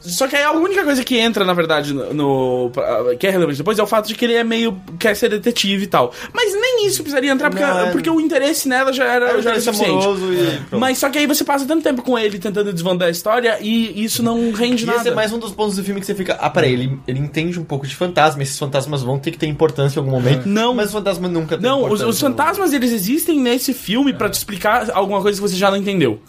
Só 0.06 0.27
que 0.27 0.36
aí 0.36 0.44
a 0.44 0.52
única 0.52 0.84
coisa 0.84 1.03
que 1.03 1.18
entra, 1.18 1.44
na 1.44 1.53
verdade, 1.53 1.94
no, 1.94 2.14
no- 2.14 2.72
que 3.19 3.27
é 3.27 3.30
relevante 3.30 3.57
depois 3.57 3.77
é 3.80 3.84
o 3.84 3.88
fato 3.88 4.07
de 4.07 4.15
que 4.15 4.26
ele 4.26 4.34
é 4.36 4.44
meio. 4.44 4.80
quer 4.99 5.15
ser 5.15 5.30
detetive 5.30 5.84
e 5.84 5.88
tal. 5.88 6.11
Mas 6.34 6.53
nem 6.53 6.88
isso 6.88 7.02
precisaria 7.02 7.32
entrar, 7.32 7.49
porque, 7.49 7.64
Não, 7.65 7.80
é- 7.88 7.91
porque 7.91 8.10
o 8.10 8.19
interesse 8.22 8.68
nela 8.68 8.91
já 8.94 9.06
era, 9.06 9.32
É, 9.32 9.36
o 9.38 9.41
já 9.41 9.52
era 9.52 9.61
suficiente. 9.61 10.06
e 10.06 10.57
pronto. 10.69 10.80
Mas 10.80 10.98
só 10.98 11.10
que 11.10 11.18
aí 11.18 11.27
você 11.27 11.44
passa 11.44 11.65
tanto 11.65 11.84
tempo 11.84 12.02
com 12.02 12.18
ele 12.18 12.38
tentando 12.40 12.72
desvandar 12.72 13.07
a 13.07 13.11
história 13.11 13.57
e 13.61 14.03
isso 14.03 14.22
não 14.23 14.52
rende 14.52 14.84
E 14.84 14.86
nada. 14.86 14.99
esse 14.99 15.10
é 15.10 15.14
mais 15.14 15.32
um 15.34 15.40
dos 15.40 15.52
pontos 15.52 15.76
do 15.76 15.84
filme 15.84 15.99
que 15.99 16.06
você 16.06 16.15
fica. 16.15 16.38
Ah, 16.40 16.49
peraí, 16.49 16.73
ele, 16.73 16.99
ele 17.07 17.19
entende 17.19 17.60
um 17.60 17.64
pouco 17.64 17.86
de 17.88 17.95
fantasma. 17.95 18.41
Esses 18.44 18.57
fantasmas 18.57 19.02
vão 19.03 19.18
ter 19.19 19.32
que 19.32 19.38
ter 19.38 19.48
importância 19.48 19.99
em 19.99 20.02
algum 20.02 20.11
momento. 20.11 20.48
Não. 20.48 20.73
Mas 20.73 20.88
os 20.88 20.94
fantasmas 20.94 21.32
nunca 21.32 21.57
Não, 21.57 21.90
os, 21.90 22.02
os 22.02 22.19
fantasmas 22.19 22.73
eles 22.73 22.91
existem 22.91 23.40
nesse 23.40 23.73
filme 23.73 24.14
pra 24.14 24.30
te 24.30 24.36
explicar 24.36 24.90
alguma 24.94 25.22
coisa 25.22 25.41
que 25.41 25.48
você 25.48 25.56
já 25.56 25.69
não 25.69 25.77
entendeu. 25.77 26.19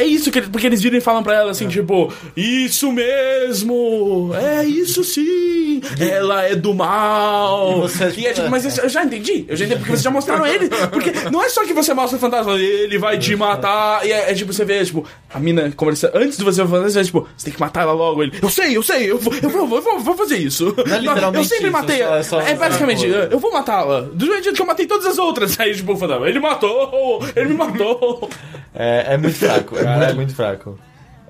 É 0.00 0.04
isso 0.04 0.30
que 0.30 0.38
eles, 0.38 0.48
porque 0.48 0.66
eles 0.66 0.80
viram 0.80 0.96
e 0.96 1.00
falam 1.00 1.22
pra 1.22 1.34
ela 1.34 1.50
assim, 1.50 1.66
tipo, 1.68 2.12
isso 2.36 2.92
mesmo, 2.92 4.30
é 4.34 4.64
isso 4.64 5.02
sim, 5.04 5.80
ela 5.98 6.44
é 6.44 6.54
do 6.54 6.72
mal. 6.74 7.78
E 7.78 7.80
você, 7.80 8.12
E 8.16 8.26
é 8.26 8.32
tipo, 8.32 8.48
mas 8.48 8.78
eu 8.78 8.88
já 8.88 9.04
entendi, 9.04 9.44
eu 9.48 9.56
já 9.56 9.64
entendi, 9.64 9.78
porque 9.80 9.92
vocês 9.92 10.02
já 10.02 10.10
mostraram 10.10 10.46
ele, 10.46 10.68
porque 10.92 11.12
não 11.30 11.42
é 11.42 11.48
só 11.48 11.64
que 11.64 11.72
você 11.72 11.92
mostra 11.94 12.16
o 12.16 12.20
fantasma, 12.20 12.54
ele 12.54 12.98
vai 12.98 13.18
te 13.18 13.34
matar, 13.36 14.06
e 14.06 14.12
é, 14.12 14.30
é 14.30 14.34
tipo, 14.34 14.52
você 14.52 14.64
vê, 14.64 14.84
tipo, 14.84 15.04
a 15.32 15.38
mina 15.38 15.70
conversa, 15.76 16.10
antes 16.14 16.38
de 16.38 16.44
você 16.44 16.64
fazer, 16.66 16.90
você 16.92 17.00
é 17.00 17.04
tipo, 17.04 17.28
você 17.36 17.46
tem 17.46 17.54
que 17.54 17.60
matar 17.60 17.82
ela 17.82 17.92
logo, 17.92 18.22
ele, 18.22 18.32
eu 18.40 18.50
sei, 18.50 18.76
eu 18.76 18.82
sei, 18.82 19.10
eu 19.10 19.18
vou, 19.18 19.34
eu 19.34 19.50
vou, 19.50 19.76
eu 19.76 19.82
vou, 19.82 19.98
vou 19.98 20.16
fazer 20.16 20.36
isso. 20.36 20.74
Não 21.02 21.16
é 21.16 21.38
eu 21.38 21.44
sempre 21.44 21.70
matei, 21.70 22.02
é 22.02 22.22
só- 22.22 22.40
é 22.40 22.52
é 22.52 22.54
basicamente, 22.54 23.04
é 23.06 23.10
coisa. 23.10 23.28
eu 23.32 23.38
vou 23.38 23.52
matá-la. 23.52 24.02
Do 24.02 24.26
mesmo 24.26 24.42
jeito 24.42 24.54
que 24.56 24.62
eu 24.62 24.66
matei 24.66 24.86
todas 24.86 25.06
as 25.06 25.18
outras. 25.18 25.58
Aí, 25.60 25.74
tipo, 25.74 25.92
o 25.92 25.96
fantasma, 25.96 26.28
ele 26.28 26.38
matou! 26.38 27.22
Ele 27.34 27.48
me 27.50 27.54
matou! 27.54 28.28
É, 28.74 29.14
é 29.14 29.16
muito 29.16 29.36
fraco, 29.36 29.76
é 29.92 29.96
muito, 29.98 30.16
muito 30.16 30.34
fraco. 30.34 30.78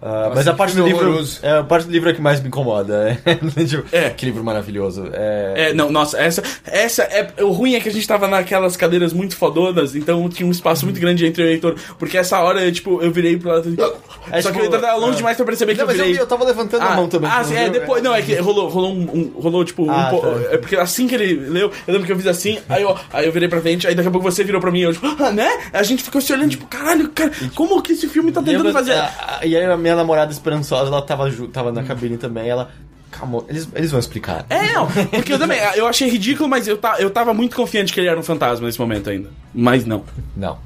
Ah, 0.01 0.31
mas 0.35 0.47
a 0.47 0.55
parte 0.55 0.75
do 0.77 0.85
livro. 0.85 1.07
horroroso. 1.09 1.41
É, 1.43 1.59
a 1.59 1.65
parte 1.65 1.87
do 1.87 1.93
livro 1.93 2.09
é 2.09 2.13
que 2.13 2.21
mais 2.21 2.41
me 2.41 2.49
incomoda. 2.49 3.19
É, 3.25 3.35
tipo, 3.65 3.85
É. 3.93 4.11
Que 4.11 4.27
livro 4.27 4.45
maravilhoso. 4.45 5.09
É, 5.13 5.55
É, 5.71 5.75
não, 5.75 5.91
nossa, 5.91 6.19
essa. 6.21 6.43
Essa 6.67 7.03
é. 7.05 7.29
O 7.43 7.51
ruim 7.51 7.75
é 7.75 7.81
que 7.81 7.89
a 7.89 7.93
gente 7.93 8.07
tava 8.07 8.29
naquelas 8.29 8.77
cadeiras 8.77 9.13
muito 9.13 9.37
fodonas, 9.37 9.95
então 9.97 10.29
tinha 10.29 10.47
um 10.47 10.51
espaço 10.51 10.85
muito 10.85 11.01
grande 11.01 11.27
entre 11.27 11.43
eu 11.43 11.47
e 11.47 11.51
o 11.51 11.53
Heitor. 11.55 11.75
Porque 11.99 12.17
essa 12.17 12.39
hora, 12.41 12.71
tipo, 12.71 13.03
eu 13.03 13.11
virei 13.11 13.37
pro 13.37 13.51
lado. 13.51 13.75
É, 14.31 14.41
Só 14.43 14.49
tipo, 14.49 14.55
que 14.55 14.61
o 14.61 14.65
Heitor 14.67 14.81
tava 14.81 14.97
longe 14.97 15.15
é. 15.15 15.17
demais 15.17 15.37
pra 15.37 15.47
perceber 15.47 15.73
que 15.73 15.79
Não, 15.79 15.85
eu 15.85 15.89
mas 15.89 15.97
eu, 15.99 16.05
virei. 16.05 16.15
vi, 16.15 16.21
eu 16.21 16.27
tava 16.27 16.45
levantando 16.45 16.83
a 16.83 16.95
mão 16.95 17.09
também. 17.09 17.31
Ah, 17.33 17.41
é, 17.51 17.65
viu? 17.65 17.73
depois. 17.73 18.03
Não, 18.03 18.15
é 18.15 18.23
que 18.23 18.35
rolou, 18.37 18.69
rolou 18.69 18.93
um. 18.95 19.01
um- 19.03 19.33
rolou, 19.41 19.65
tipo, 19.65 19.89
Ah, 19.91 20.11
um 20.13 20.21
tá. 20.21 20.29
É 20.53 20.59
porque 20.59 20.77
assim 20.77 21.07
que 21.09 21.15
ele 21.15 21.35
leu, 21.35 21.73
eu 21.87 21.93
lembro 21.93 22.07
que 22.07 22.13
eu 22.13 22.17
fiz 22.17 22.27
assim, 22.27 22.59
aí 22.69 22.83
eu, 22.83 22.97
aí 23.13 23.27
eu 23.27 23.33
virei 23.33 23.49
pra 23.49 23.61
frente, 23.61 23.87
aí 23.87 23.95
daqui 23.95 24.09
a 24.09 24.11
pouco 24.11 24.31
você 24.31 24.45
virou 24.45 24.61
pra 24.61 24.71
mim, 24.71 24.81
eu, 24.81 24.93
tipo, 24.93 25.07
ah, 25.07 25.31
né? 25.33 25.49
A 25.73 25.83
gente 25.83 26.03
ficou 26.03 26.21
se 26.21 26.33
olhando, 26.33 26.51
tipo, 26.51 26.67
caralho, 26.67 27.09
cara, 27.11 27.31
como 27.55 27.81
que 27.83 27.93
esse 27.93 28.07
filme 28.09 28.31
tá 28.33 28.41
E 28.41 28.45
tentando 28.45 28.69
eu- 28.69 28.73
fazer. 28.73 28.93
a- 28.93 29.39
a- 29.41 29.47
E 29.47 29.57
aí 29.57 29.65
a 29.65 29.77
minha 29.77 29.88
namorada 29.97 30.33
esperançosa, 30.33 30.89
ela 30.89 31.03
tava, 31.03 31.31
tava 31.53 31.73
na 31.73 31.83
cabine 31.83 32.17
também, 32.17 32.49
ela. 32.49 32.71
Calma, 33.11 33.43
eles, 33.49 33.67
eles 33.75 33.91
vão 33.91 33.99
explicar. 33.99 34.45
É, 34.51 34.73
não, 34.73 34.87
porque 35.11 35.33
eu 35.33 35.39
também, 35.39 35.59
eu 35.77 35.87
achei 35.87 36.11
ridículo, 36.11 36.49
mas 36.49 36.69
eu, 36.69 36.77
ta, 36.77 36.97
eu 36.99 37.11
tava 37.11 37.33
muito 37.33 37.57
confiante 37.57 37.93
que 37.93 38.01
ele 38.01 38.09
era 38.09 38.21
um 38.21 38.23
fantasma 38.23 38.67
nesse 38.67 38.79
momento 38.79 39.09
ainda. 39.09 39.31
Mas 39.55 39.87
não. 39.87 40.05
Não. 40.37 40.59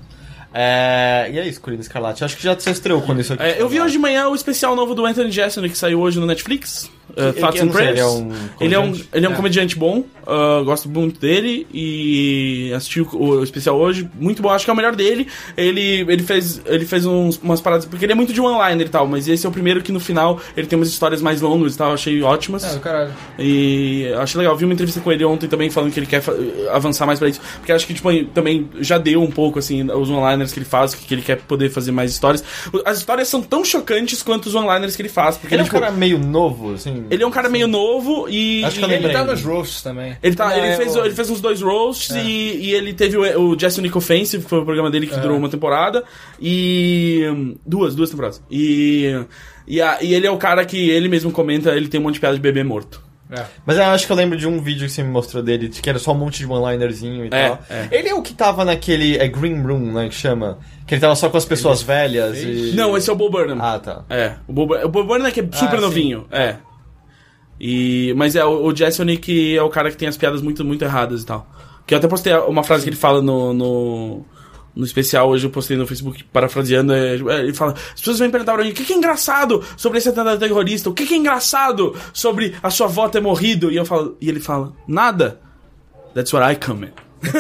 É, 0.55 1.31
e 1.33 1.39
é 1.39 1.49
isso, 1.49 1.61
Corina 1.61 1.81
Escarlate. 1.83 2.25
Acho 2.25 2.37
que 2.37 2.43
já 2.43 2.59
se 2.59 2.69
estreou 2.71 3.01
quando 3.01 3.21
isso 3.21 3.33
aqui. 3.33 3.43
É, 3.43 3.61
eu 3.61 3.69
vi 3.69 3.81
hoje 3.81 3.93
de 3.93 3.99
manhã 3.99 4.29
o 4.29 4.35
especial 4.35 4.77
novo 4.77 4.95
do 4.95 5.07
Anthony 5.07 5.31
Jeselnik 5.31 5.73
que 5.73 5.79
saiu 5.79 6.01
hoje 6.01 6.21
no 6.21 6.27
Netflix. 6.27 6.91
Uh, 7.17 7.21
ele- 7.29 7.33
Thoughts 7.35 7.61
eu 7.61 7.63
and 7.63 7.67
não 7.67 7.73
sei, 7.75 7.87
Prayers. 7.93 7.99
ele 7.99 8.01
é 8.01 8.07
um 8.07 8.33
ele 8.61 8.75
é 8.75 8.79
um, 8.79 8.83
comediante? 8.85 9.09
ele 9.13 9.27
é 9.27 9.29
um 9.29 9.33
É. 9.33 9.37
comediante 9.37 9.77
bom, 9.77 9.99
uh, 10.23 10.65
gosto 10.65 10.89
muito 10.89 11.21
dele 11.21 11.67
e 11.73 12.73
assisti 12.75 13.01
o, 13.01 13.09
o 13.13 13.43
especial 13.45 13.77
hoje, 13.79 14.09
muito 14.19 14.41
bom, 14.43 14.49
acho 14.51 14.65
que 14.65 14.71
é 14.71 14.75
o 14.75 14.77
melhor 14.77 14.95
dele. 14.97 15.27
Ele, 15.57 16.07
ele 16.09 16.23
fez, 16.23 16.61
ele 16.67 16.87
fez 16.87 17.05
uns- 17.07 17.39
umas 17.43 17.61
paradas, 17.61 17.85
porque 17.87 18.05
ele 18.05 18.13
é 18.13 18.15
muito 18.15 18.33
de 18.33 18.41
one-liner 18.41 18.87
e 18.87 18.91
tal, 18.91 19.07
mas 19.07 19.29
esse 19.29 19.45
é 19.45 19.49
o 19.49 19.53
primeiro 19.53 19.83
que 19.83 19.93
no 19.93 20.01
final 20.01 20.41
ele 20.57 20.67
tem 20.67 20.79
umas 20.79 20.89
histórias 20.89 21.21
mais 21.21 21.41
longas 21.41 21.75
e 21.75 21.79
tal, 21.79 21.93
achei 21.93 22.23
ótimas. 22.23 22.65
É, 22.65 22.75
do 22.75 22.81
caralho. 22.81 23.13
E 23.39 24.13
achei 24.19 24.39
legal, 24.39 24.57
vi 24.57 24.65
uma 24.65 24.73
entrevista 24.75 25.01
com 25.01 25.13
ele 25.13 25.25
ontem 25.25 25.49
também 25.49 25.69
falando 25.71 25.93
que 25.93 25.99
ele 26.01 26.07
quer 26.07 26.23
avançar 26.71 27.07
mais 27.07 27.19
pra 27.19 27.29
isso. 27.29 27.41
Porque 27.59 27.73
acho 27.73 27.87
que, 27.87 27.95
tipo, 27.95 28.09
também 28.33 28.69
já 28.81 28.99
deu 28.99 29.23
um 29.23 29.31
pouco, 29.31 29.59
assim, 29.59 29.83
os 29.91 30.09
one-liners 30.11 30.53
que 30.53 30.59
ele 30.59 30.67
faz, 30.67 30.95
que 30.95 31.13
ele 31.13 31.23
quer 31.23 31.37
poder 31.43 31.69
fazer 31.71 31.93
mais 31.93 32.11
histórias. 32.11 32.43
As 32.85 32.99
histórias 32.99 33.29
são 33.29 33.43
tão 33.43 33.65
chocantes 33.65 34.23
quanto 34.23 34.47
os 34.47 34.55
one-liners 34.55 34.97
que 34.97 35.03
ele 35.03 35.09
faz. 35.09 35.37
Porque 35.37 35.55
Ele 35.55 35.63
é 35.63 35.65
ele, 35.65 35.69
um 35.69 35.73
tipo, 35.73 35.81
cara 35.81 35.93
meio 35.93 36.19
novo, 36.19 36.75
assim. 36.75 37.02
Ele 37.11 37.23
é 37.23 37.27
um 37.27 37.31
cara 37.31 37.49
meio 37.49 37.67
novo 37.67 38.29
e. 38.29 38.65
Acho 38.65 38.79
que 38.79 38.85
eu 38.85 38.89
e 38.89 38.93
Ele 38.93 39.03
lembrei. 39.07 39.13
tá 39.13 39.25
nos 39.25 39.43
roasts 39.43 39.83
também. 39.83 40.17
ele, 40.23 40.35
tá, 40.35 40.55
É, 40.57 40.59
ele, 40.69 40.77
fez, 40.77 40.95
eu- 40.97 41.05
ele 41.05 41.15
fez 41.15 41.31
uns 41.31 41.41
dois 41.41 41.61
roasts 41.63 42.15
e, 42.17 42.21
e 42.61 42.75
ele 42.75 42.93
teve 42.93 43.17
o, 43.17 43.51
o 43.51 43.59
Jesse 43.59 43.81
Nick 43.81 43.97
Offensive, 43.97 44.43
que 44.43 44.49
foi 44.49 44.61
o 44.61 44.65
programa 44.65 44.91
dele 44.91 45.07
que 45.07 45.17
durou 45.19 45.37
uma 45.37 45.49
temporada. 45.49 46.05
E. 46.41 47.57
Duas, 47.67 47.95
duas 47.95 48.11
temporadas. 48.11 48.43
E. 48.51 49.25
E, 49.67 49.81
a- 49.81 49.99
e 50.03 50.13
ele 50.15 50.27
é 50.27 50.31
o 50.31 50.37
cara 50.39 50.65
que 50.65 50.91
ele 50.91 51.09
mesmo 51.09 51.31
comenta, 51.31 51.71
ele 51.71 51.89
tem 51.89 52.01
um 52.01 52.03
monte 52.05 52.15
de 52.15 52.21
piada 52.21 52.35
de 52.35 52.43
bebê 52.43 52.65
morto. 52.65 53.01
É. 53.31 53.45
Mas 53.65 53.79
eu 53.79 53.85
acho 53.85 54.05
que 54.05 54.13
eu 54.13 54.17
lembro 54.17 54.37
de 54.37 54.47
um 54.47 54.61
vídeo 54.61 54.87
que 54.87 54.93
você 54.93 55.03
me 55.03 55.09
mostrou 55.09 55.43
dele, 55.43 55.71
que 55.71 55.89
era 55.89 55.99
só 55.99 56.13
um 56.13 56.17
monte 56.19 56.41
de 56.41 56.47
one-linerzinho 56.47 57.25
e 57.25 57.29
É, 57.29 57.49
tal. 57.49 57.59
é. 57.71 57.89
Ele 57.91 58.09
é 58.11 58.15
o 58.15 58.21
que 58.21 58.35
tava 58.35 58.63
naquele 58.63 59.17
é 59.17 59.27
Green 59.27 59.63
Room, 59.63 59.91
né, 59.93 60.09
que 60.11 60.15
chama? 60.15 60.59
Que 60.87 60.95
ele 60.95 61.01
tava 61.01 61.15
só 61.17 61.31
com 61.31 61.39
as 61.39 61.47
pessoas 61.47 61.81
velhas 61.81 62.43
e... 62.43 62.73
Não, 62.75 62.95
esse 62.95 63.09
é 63.09 63.13
o 63.13 63.17
Bo 63.17 63.31
Burnham. 63.31 63.57
Ah, 63.59 63.79
tá. 63.79 64.05
É, 64.11 64.35
o 64.47 64.53
Bob, 64.53 64.75
o 64.85 64.89
Bob 64.91 65.07
Burnham 65.07 65.27
é 65.29 65.31
que 65.31 65.41
é 65.41 65.45
super 65.51 65.67
Ah, 65.67 65.77
sim. 65.77 65.81
novinho, 65.81 66.27
é. 66.31 66.57
E, 67.65 68.13
mas 68.17 68.35
é, 68.35 68.45
o, 68.45 68.65
o 68.65 68.77
Jessonic 68.77 69.57
é 69.57 69.63
o 69.63 69.71
cara 69.71 69.89
que 69.89 69.97
tem 69.97 70.09
as 70.09 70.17
piadas 70.17 70.43
muito, 70.43 70.65
muito 70.65 70.83
erradas 70.83 71.23
e 71.23 71.27
tal. 71.27 71.47
Que 71.87 71.95
eu 71.95 71.99
até 71.99 72.09
postei 72.09 72.35
uma 72.35 72.65
frase 72.65 72.83
que 72.83 72.91
ele 72.91 72.97
fala 72.97 73.23
no, 73.23 73.55
no, 73.55 74.25
no 74.75 74.85
especial, 74.85 75.29
hoje 75.29 75.47
eu 75.47 75.51
postei 75.51 75.77
no 75.77 75.87
Facebook 75.87 76.25
parafraseando, 76.25 76.93
é, 76.93 77.15
é, 77.15 77.39
ele 77.39 77.55
fala, 77.55 77.75
as 77.75 78.01
pessoas 78.01 78.19
vêm 78.19 78.31
perguntar 78.31 78.55
pra 78.55 78.65
mim, 78.65 78.71
o 78.71 78.75
que, 78.75 78.85
que 78.85 78.93
é 78.93 78.97
engraçado 78.97 79.63
sobre 79.77 79.99
esse 79.99 80.09
atentado 80.09 80.41
terrorista? 80.41 80.91
O 80.91 80.93
que, 80.93 81.07
que 81.07 81.15
é 81.15 81.17
engraçado 81.17 81.95
sobre 82.13 82.53
a 82.61 82.69
sua 82.69 82.89
avó 82.89 83.09
ter 83.09 83.21
morrido? 83.21 83.71
E, 83.71 83.77
eu 83.77 83.87
falo, 83.87 84.17
e 84.21 84.29
ele 84.29 84.41
fala, 84.41 84.73
nada. 84.89 85.39
That's 86.15 86.33
what 86.33 86.53
I 86.53 86.57
come 86.57 86.87
in. 86.87 86.93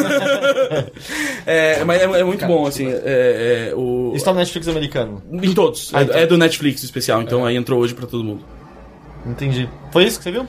é, 1.45 1.83
mas 1.83 2.01
é, 2.01 2.05
é 2.05 2.23
muito 2.23 2.47
bom, 2.47 2.65
assim, 2.65 2.87
é, 2.87 3.71
é, 3.71 3.75
o... 3.75 4.13
Isso 4.15 4.25
tá 4.25 4.33
no 4.33 4.39
Netflix 4.39 4.69
americano. 4.69 5.21
Em 5.33 5.53
todos. 5.53 5.91
Ah, 5.93 6.03
é, 6.03 6.05
então. 6.05 6.17
é 6.17 6.27
do 6.27 6.39
Netflix 6.39 6.83
o 6.83 6.85
especial, 6.85 7.21
então 7.23 7.45
aí 7.45 7.57
entrou 7.57 7.81
hoje 7.81 7.93
pra 7.93 8.07
todo 8.07 8.23
mundo. 8.23 8.62
Entendi. 9.27 9.69
Foi 9.93 10.05
isso 10.05 10.19
que 10.19 10.25
você 10.25 10.31
viu? 10.33 10.47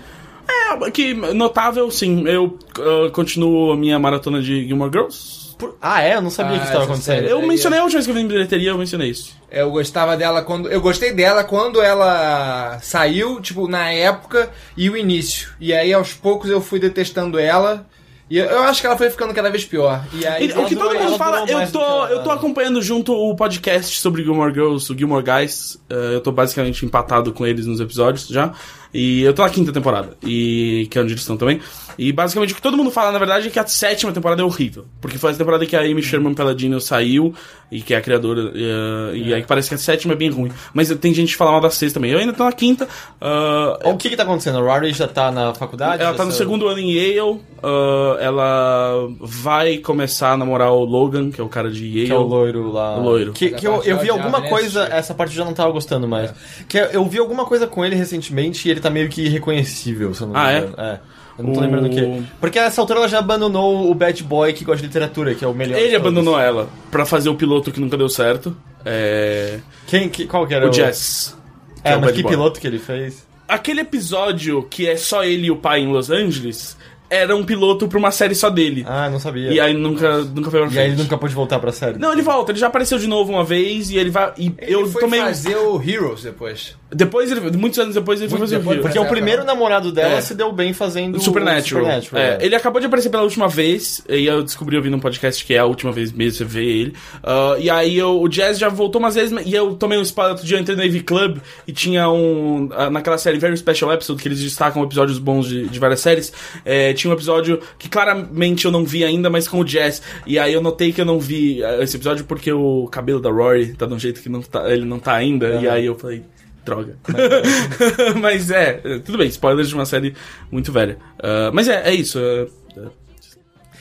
É, 0.47 0.91
que 0.91 1.13
notável, 1.13 1.89
sim. 1.91 2.27
Eu 2.27 2.57
ah, 2.79 3.09
continuo 3.11 3.71
a 3.71 3.77
minha 3.77 3.97
maratona 3.99 4.41
de 4.41 4.67
Gilmore 4.67 4.91
Girls. 4.91 5.55
Por- 5.57 5.77
Ah, 5.81 6.01
é? 6.01 6.15
Eu 6.15 6.21
não 6.21 6.29
sabia 6.29 6.55
Ah, 6.55 6.59
que 6.59 6.63
isso 6.65 6.73
tava 6.73 6.83
essa 6.83 6.91
acontecendo. 6.93 7.25
Eu 7.27 7.39
aí, 7.39 7.47
mencionei 7.47 7.79
a 7.79 7.83
última 7.83 7.97
vez 7.99 8.05
que 8.05 8.11
eu 8.11 8.15
vi 8.15 8.21
em 8.21 8.27
bilheteria, 8.27 8.69
eu 8.71 8.77
mencionei 8.77 9.09
isso. 9.09 9.37
Eu 9.51 9.69
gostava 9.71 10.17
dela 10.17 10.41
quando. 10.41 10.67
Eu 10.69 10.81
gostei 10.81 11.13
dela 11.13 11.43
quando 11.43 11.79
ela 11.81 12.79
saiu, 12.81 13.39
tipo, 13.39 13.67
na 13.67 13.91
época 13.91 14.49
e 14.75 14.89
o 14.89 14.97
início. 14.97 15.49
E 15.59 15.71
aí, 15.73 15.93
aos 15.93 16.13
poucos, 16.13 16.49
eu 16.49 16.59
fui 16.59 16.79
detestando 16.79 17.37
ela. 17.39 17.87
E 18.33 18.37
eu, 18.39 18.45
eu 18.47 18.63
acho 18.63 18.81
que 18.81 18.87
ela 18.87 18.97
foi 18.97 19.11
ficando 19.11 19.31
cada 19.31 19.51
vez 19.51 19.63
pior. 19.63 20.03
E 20.11 20.25
aí. 20.25 20.47
E- 20.47 20.53
o 20.53 20.65
que 20.65 20.75
todo 20.75 20.97
mundo 20.97 21.17
fala, 21.19 21.45
eu 21.47 21.71
tô, 21.71 22.05
eu 22.07 22.23
tô 22.23 22.31
acompanhando 22.31 22.81
junto 22.81 23.13
o 23.13 23.35
podcast 23.35 24.01
sobre 24.01 24.23
Gilmore 24.23 24.51
Girls, 24.51 24.91
o 24.91 24.97
Gilmore 24.97 25.23
Guys. 25.23 25.79
Eh, 25.87 26.15
eu 26.15 26.19
tô 26.19 26.31
basicamente 26.31 26.83
empatado 26.83 27.31
com 27.31 27.45
eles 27.45 27.67
nos 27.67 27.79
episódios 27.79 28.27
já. 28.27 28.51
E 28.93 29.23
eu 29.23 29.33
tô 29.33 29.41
na 29.41 29.49
quinta 29.49 29.71
temporada, 29.73 30.15
e 30.23 30.87
que 30.91 30.97
é 30.99 31.01
onde 31.01 31.13
eles 31.13 31.21
estão 31.21 31.35
também. 31.35 31.59
E 31.97 32.11
basicamente 32.11 32.53
o 32.53 32.55
que 32.55 32.61
todo 32.61 32.75
mundo 32.77 32.89
fala, 32.91 33.11
na 33.11 33.19
verdade, 33.19 33.47
é 33.47 33.51
que 33.51 33.59
a 33.59 33.65
sétima 33.67 34.11
temporada 34.11 34.41
é 34.41 34.45
horrível. 34.45 34.85
Porque 35.01 35.17
foi 35.17 35.31
a 35.31 35.35
temporada 35.35 35.65
que 35.65 35.75
a 35.75 35.81
Amy 35.81 36.01
Sherman 36.01 36.33
Palladino 36.33 36.79
saiu, 36.81 37.33
e 37.71 37.81
que 37.81 37.93
é 37.93 37.97
a 37.97 38.01
criadora, 38.01 38.51
eh, 38.53 39.15
e 39.17 39.33
aí 39.33 39.43
parece 39.43 39.69
que 39.69 39.75
a 39.75 39.77
sétima 39.79 40.13
é 40.13 40.15
bem 40.15 40.29
ruim. 40.29 40.51
Mas 40.73 40.89
tem 40.95 41.13
gente 41.13 41.31
que 41.31 41.37
fala 41.37 41.51
mal 41.51 41.61
da 41.61 41.69
sexta 41.71 41.99
também. 41.99 42.11
Eu 42.11 42.19
ainda 42.19 42.33
tô 42.33 42.43
na 42.43 42.51
quinta. 42.51 42.87
ah, 43.19 43.79
O 43.85 43.97
que 43.97 44.09
que 44.09 44.15
tá 44.15 44.23
acontecendo? 44.23 44.59
A 44.59 44.61
Rory 44.61 44.91
já 44.93 45.07
tá 45.07 45.31
na 45.31 45.53
faculdade? 45.55 46.01
ela 46.03 46.13
tá 46.13 46.23
no 46.25 46.31
saiu? 46.31 46.43
segundo 46.45 46.67
ano 46.67 46.79
em 46.79 46.93
Yale. 46.93 47.41
ah, 47.63 48.17
ela 48.19 49.07
vai 49.21 49.77
começar 49.77 50.33
a 50.33 50.37
namorar 50.37 50.71
o 50.71 50.83
Logan, 50.83 51.31
que 51.31 51.41
é 51.41 51.43
o 51.43 51.49
cara 51.49 51.71
de 51.71 51.85
Yale. 51.85 52.05
Que 52.07 52.11
é 52.11 52.15
o 52.15 52.21
loiro 52.21 52.71
lá. 52.71 52.97
O 52.97 53.03
loiro. 53.03 53.33
Que, 53.33 53.49
que 53.51 53.65
eu, 53.67 53.81
eu 53.83 53.97
vi 53.99 54.09
alguma 54.09 54.39
nem 54.39 54.49
coisa. 54.49 54.83
Essa 54.85 55.13
parte 55.13 55.31
eu 55.31 55.37
já 55.37 55.45
não 55.45 55.53
tava 55.53 55.71
gostando 55.71 56.07
mais. 56.07 56.33
Que 56.67 56.77
eu 56.77 57.05
vi 57.05 57.17
alguma 57.19 57.45
coisa 57.45 57.65
com 57.65 57.83
ele 57.83 57.95
recentemente 57.95 58.67
e 58.67 58.71
ele 58.71 58.79
tá 58.83 58.89
meio 58.89 59.09
que 59.09 59.21
irreconhecível, 59.23 60.13
se 60.13 60.21
eu 60.21 60.27
não 60.27 60.33
me 60.35 60.39
Ah, 60.39 60.51
é? 60.51 60.57
engano. 60.59 60.75
É. 60.77 60.99
Eu 61.37 61.43
não 61.45 61.53
tô 61.53 61.59
O- 61.59 61.63
lembrando 61.63 61.87
o 61.87 61.89
que. 61.89 62.23
Porque 62.39 62.59
a 62.59 62.65
essa 62.65 62.79
altura 62.79 62.99
ela 62.99 63.07
já 63.07 63.17
abandonou 63.19 63.89
o 63.89 63.93
bad 63.95 64.23
boy 64.23 64.53
que 64.53 64.63
gosta 64.63 64.81
de 64.81 64.87
literatura, 64.87 65.33
que 65.33 65.43
é 65.43 65.47
o 65.47 65.53
melhor. 65.53 65.79
Ele 65.79 65.95
abandonou 65.95 66.39
ela 66.39 66.69
pra 66.91 67.05
fazer 67.05 67.29
o 67.29 67.35
piloto 67.35 67.71
que 67.71 67.79
nunca 67.79 67.97
deu 67.97 68.07
certo. 68.07 68.55
É. 68.85 69.59
Quem, 69.87 70.07
que, 70.09 70.27
qual 70.27 70.45
que 70.45 70.53
era 70.53 70.69
O 70.69 70.71
Jess. 70.73 71.35
que 71.81 71.87
É, 71.89 71.95
o 71.95 72.01
mas 72.01 72.11
que 72.11 72.21
boy. 72.21 72.31
piloto 72.31 72.59
que 72.59 72.67
ele 72.67 72.77
fez? 72.79 73.25
Aquele 73.47 73.81
episódio 73.81 74.63
que 74.69 74.87
é 74.87 74.95
só 74.95 75.23
ele 75.23 75.47
e 75.47 75.51
o 75.51 75.55
pai 75.57 75.79
em 75.81 75.87
Los 75.91 76.09
Angeles 76.11 76.77
era 77.09 77.35
um 77.35 77.43
piloto 77.43 77.87
pra 77.87 77.99
uma 77.99 78.09
série 78.11 78.33
só 78.33 78.49
dele. 78.49 78.83
Ah, 78.87 79.09
não 79.09 79.19
sabia. 79.19 79.51
E 79.51 79.59
aí 79.59 79.73
nunca, 79.73 80.19
nunca 80.23 80.49
foi 80.49 80.59
pra 80.61 80.67
E 80.69 80.71
frente. 80.71 80.79
aí 80.79 80.91
ele 80.91 81.01
nunca 81.01 81.17
pôde 81.17 81.33
voltar 81.35 81.59
pra 81.59 81.71
série. 81.71 81.99
Não, 81.99 82.11
ele 82.13 82.21
volta, 82.21 82.51
ele 82.51 82.59
já 82.59 82.67
apareceu 82.67 82.97
de 82.97 83.05
novo 83.07 83.31
uma 83.31 83.43
vez 83.43 83.89
e 83.91 83.97
ele 83.97 84.09
vai. 84.09 84.33
E 84.37 84.53
Ele 84.57 84.73
eu 84.75 84.87
foi 84.87 85.01
tomei. 85.01 85.19
fazer 85.19 85.55
o 85.55 85.81
Heroes 85.81 86.23
depois. 86.23 86.75
Depois, 86.95 87.31
ele, 87.31 87.41
muitos 87.57 87.79
anos 87.79 87.95
depois, 87.95 88.19
ele 88.19 88.29
foi 88.29 88.39
Muito 88.39 88.49
fazer 88.49 88.59
depois, 88.59 88.77
o 88.77 88.79
Hero. 88.79 88.83
Porque 88.87 88.99
o 88.99 89.05
primeiro 89.09 89.43
namorado 89.43 89.91
dela 89.91 90.15
É. 90.17 90.21
se 90.21 90.33
deu 90.35 90.51
bem 90.51 90.73
fazendo 90.73 91.19
Supernatural. 91.19 91.83
Supernatural, 91.83 92.21
É, 92.23 92.37
é. 92.41 92.45
Ele 92.45 92.55
acabou 92.55 92.79
de 92.79 92.87
aparecer 92.87 93.09
pela 93.09 93.23
última 93.23 93.47
vez, 93.47 94.01
e 94.09 94.25
eu 94.25 94.43
descobri 94.43 94.75
ouvindo 94.77 94.95
um 94.95 94.99
podcast 94.99 95.43
que 95.45 95.53
é 95.53 95.59
a 95.59 95.65
última 95.65 95.91
vez 95.91 96.11
mesmo 96.11 96.37
você 96.37 96.45
vê 96.45 96.65
ele. 96.65 96.93
Ah, 97.23 97.55
e 97.59 97.69
aí 97.69 97.97
eu- 97.97 98.21
o 98.21 98.27
Jazz 98.27 98.57
já 98.59 98.69
voltou 98.69 98.99
umas 98.99 99.15
vezes, 99.15 99.35
e 99.45 99.53
eu 99.53 99.75
tomei 99.75 99.97
um 99.97 100.01
spoiler 100.01 100.33
outro 100.33 100.45
dia, 100.47 100.57
eu 100.57 100.61
entrei 100.61 100.75
no 100.75 100.83
Navy 100.83 101.01
Club 101.01 101.37
e 101.67 101.71
tinha 101.71 102.09
um. 102.09 102.69
naquela 102.91 103.17
série 103.17 103.37
Very 103.37 103.57
Special 103.57 103.91
Episode, 103.93 104.21
que 104.21 104.27
eles 104.27 104.39
destacam 104.41 104.83
episódios 104.83 105.17
bons 105.19 105.47
de, 105.47 105.67
de 105.67 105.79
várias 105.79 105.99
séries. 105.99 106.31
é, 106.65 106.93
tinha 106.93 107.09
um 107.11 107.13
episódio 107.13 107.59
que 107.77 107.89
claramente 107.89 108.65
eu 108.65 108.71
não 108.71 108.83
vi 108.85 109.03
ainda, 109.03 109.29
mas 109.29 109.47
com 109.47 109.59
o 109.59 109.63
Jazz. 109.65 110.01
E 110.25 110.37
aí 110.39 110.53
eu 110.53 110.61
notei 110.61 110.91
que 110.93 111.01
eu 111.01 111.05
não 111.05 111.19
vi 111.19 111.63
ah, 111.63 111.81
esse 111.81 111.95
episódio 111.95 112.25
porque 112.25 112.51
o 112.51 112.87
cabelo 112.91 113.19
da 113.19 113.29
Rory 113.29 113.73
tá 113.73 113.85
de 113.85 113.93
um 113.93 113.99
jeito 113.99 114.21
que 114.21 114.29
não 114.29 114.41
tá, 114.41 114.71
ele 114.71 114.85
não 114.85 114.99
tá 114.99 115.13
ainda. 115.13 115.59
E 115.61 115.67
aí 115.67 115.85
eu 115.85 115.95
falei. 115.95 116.23
Droga. 116.65 116.95
mas 118.21 118.49
é, 118.51 118.73
tudo 119.05 119.17
bem, 119.17 119.27
spoilers 119.27 119.67
de 119.69 119.75
uma 119.75 119.85
série 119.85 120.15
muito 120.51 120.71
velha. 120.71 120.97
Ah, 121.21 121.51
mas 121.53 121.67
é, 121.67 121.89
é 121.89 121.93
isso. 121.93 122.17
é- 122.19 122.47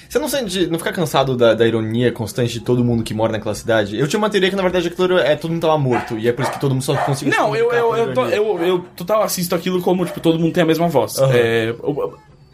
Você 0.09 0.19
não 0.19 0.29
sente, 0.29 0.67
não 0.67 0.79
fica 0.79 0.93
cansado 0.93 1.37
da, 1.37 1.55
da 1.55 1.67
ironia 1.67 2.13
constante 2.13 2.53
de 2.55 2.61
todo 2.61 2.85
mundo 2.85 3.03
que 3.03 3.15
mora 3.15 3.33
naquela 3.33 3.55
cidade? 3.55 3.97
Eu 3.99 4.07
tinha 4.07 4.19
uma 4.19 4.29
teoria 4.29 4.51
que 4.51 4.57
na 4.57 4.63
verdade 4.63 4.89
aquilo 4.89 5.17
é 5.19 5.35
todo 5.37 5.51
mundo 5.53 5.63
tava 5.63 5.79
morto 5.79 6.19
e 6.19 6.29
é 6.29 6.33
por 6.33 6.43
isso 6.43 6.53
que 6.53 6.61
todo 6.61 6.73
mundo 6.73 6.83
só 6.85 6.95
conseguiu 6.97 7.33
se 7.33 7.39
Não, 7.39 7.55
eu, 7.57 7.73
eu, 7.73 7.97
eu, 7.97 8.15
tô- 8.15 8.27
eu, 8.27 8.63
eu 8.63 8.79
total 8.97 9.23
assisto 9.23 9.55
aquilo 9.55 9.81
como, 9.81 10.05
tipo, 10.05 10.21
todo 10.21 10.39
mundo 10.39 10.53
tem 10.53 10.63
a 10.65 10.67
mesma 10.67 10.89
voz. 10.89 11.19
Aham. 11.19 11.33
É, 11.35 11.75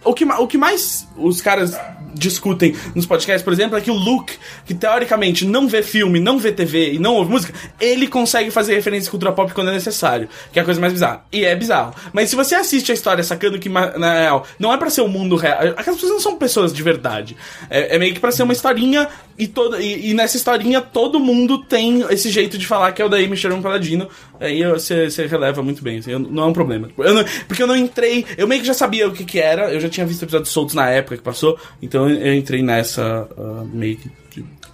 o, 0.05 0.12
que, 0.15 0.25
o 0.25 0.47
que 0.47 0.59
mais 0.59 1.07
os 1.16 1.41
caras 1.41 1.77
discutem 2.15 2.75
nos 2.95 3.07
podcasts, 3.07 3.43
por 3.45 3.53
exemplo, 3.53 3.77
é 3.77 3.81
que 3.81 3.91
o 3.91 3.95
Luke, 3.95 4.35
que 4.66 4.75
teoricamente 4.75 5.45
não 5.47 5.69
vê 5.69 5.83
filme, 5.83 6.19
não 6.19 6.39
vê 6.39 6.51
TV 6.51 6.95
e 6.95 6.99
não 6.99 7.15
ouve 7.15 7.31
música, 7.31 7.53
ele 7.81 8.09
consegue 8.09 8.51
fazer 8.51 8.75
referência 8.75 9.09
à 9.09 9.11
cultura 9.11 9.31
pop 9.33 9.53
quando 9.53 9.70
é 9.70 9.73
necessário, 9.75 10.29
que 10.53 10.59
é 10.59 10.62
a 10.62 10.65
coisa 10.65 10.81
mais 10.81 10.93
bizarra. 10.93 11.25
E 11.31 11.45
é 11.45 11.55
bizarro. 11.55 11.95
Mas 12.12 12.31
se 12.31 12.35
você 12.37 12.55
assiste 12.55 12.91
a 12.91 12.95
história 12.95 13.23
sacando 13.23 13.59
que, 13.59 13.69
na 13.69 14.15
real, 14.15 14.47
não 14.59 14.73
é 14.73 14.77
pra 14.77 14.91
ser 14.91 15.03
o 15.03 15.09
mundo 15.09 15.37
real, 15.37 15.59
aquelas 15.77 15.95
pessoas 16.01 16.12
não 16.12 16.20
são 16.20 16.37
pessoas 16.37 16.73
de 16.73 16.83
verdade. 16.83 17.37
É, 17.70 17.95
é 17.95 17.99
meio 17.99 18.15
que 18.15 18.20
pra 18.20 18.33
ser 18.33 18.43
uma 18.43 18.53
historinha 18.53 19.07
e, 19.39 19.47
toda, 19.47 19.81
e, 19.81 20.11
e 20.11 20.15
nessa 20.15 20.37
historinha 20.37 20.81
todo 20.81 21.20
mundo 21.20 21.59
tem 21.65 22.05
esse 22.11 22.31
jeito 22.31 22.59
de 22.59 22.66
falar 22.66 22.91
que 22.93 23.01
é 23.03 23.05
o 23.05 23.09
da 23.09 23.19
Amy 23.19 23.37
Sherman 23.37 23.62
Paladino. 23.62 24.09
Aí 24.41 24.65
você 24.65 25.09
releva 25.27 25.62
muito 25.62 25.83
bem, 25.83 25.99
assim, 25.99 26.12
eu- 26.12 26.19
não 26.19 26.45
é 26.45 26.47
um 26.47 26.53
problema. 26.53 26.89
Eu 26.99 27.15
não- 27.15 27.25
porque 27.47 27.62
eu 27.62 27.66
não 27.66 27.77
entrei, 27.77 28.25
eu 28.37 28.47
meio 28.49 28.61
que 28.61 28.66
já 28.66 28.75
sabia 28.75 29.07
o 29.07 29.12
que 29.12 29.25
que 29.25 29.39
era, 29.39 29.73
eu 29.73 29.81
já 29.81 29.88
tinha 29.89 30.06
visto 30.06 30.23
episódios 30.24 30.51
soltos 30.51 30.74
na 30.74 30.89
época 30.90 31.16
que 31.16 31.23
passou, 31.23 31.59
então 31.82 32.09
eu 32.09 32.35
entrei 32.35 32.62
nessa 32.62 33.28
ah, 33.36 33.65
meio 33.73 33.97
que. 33.97 34.10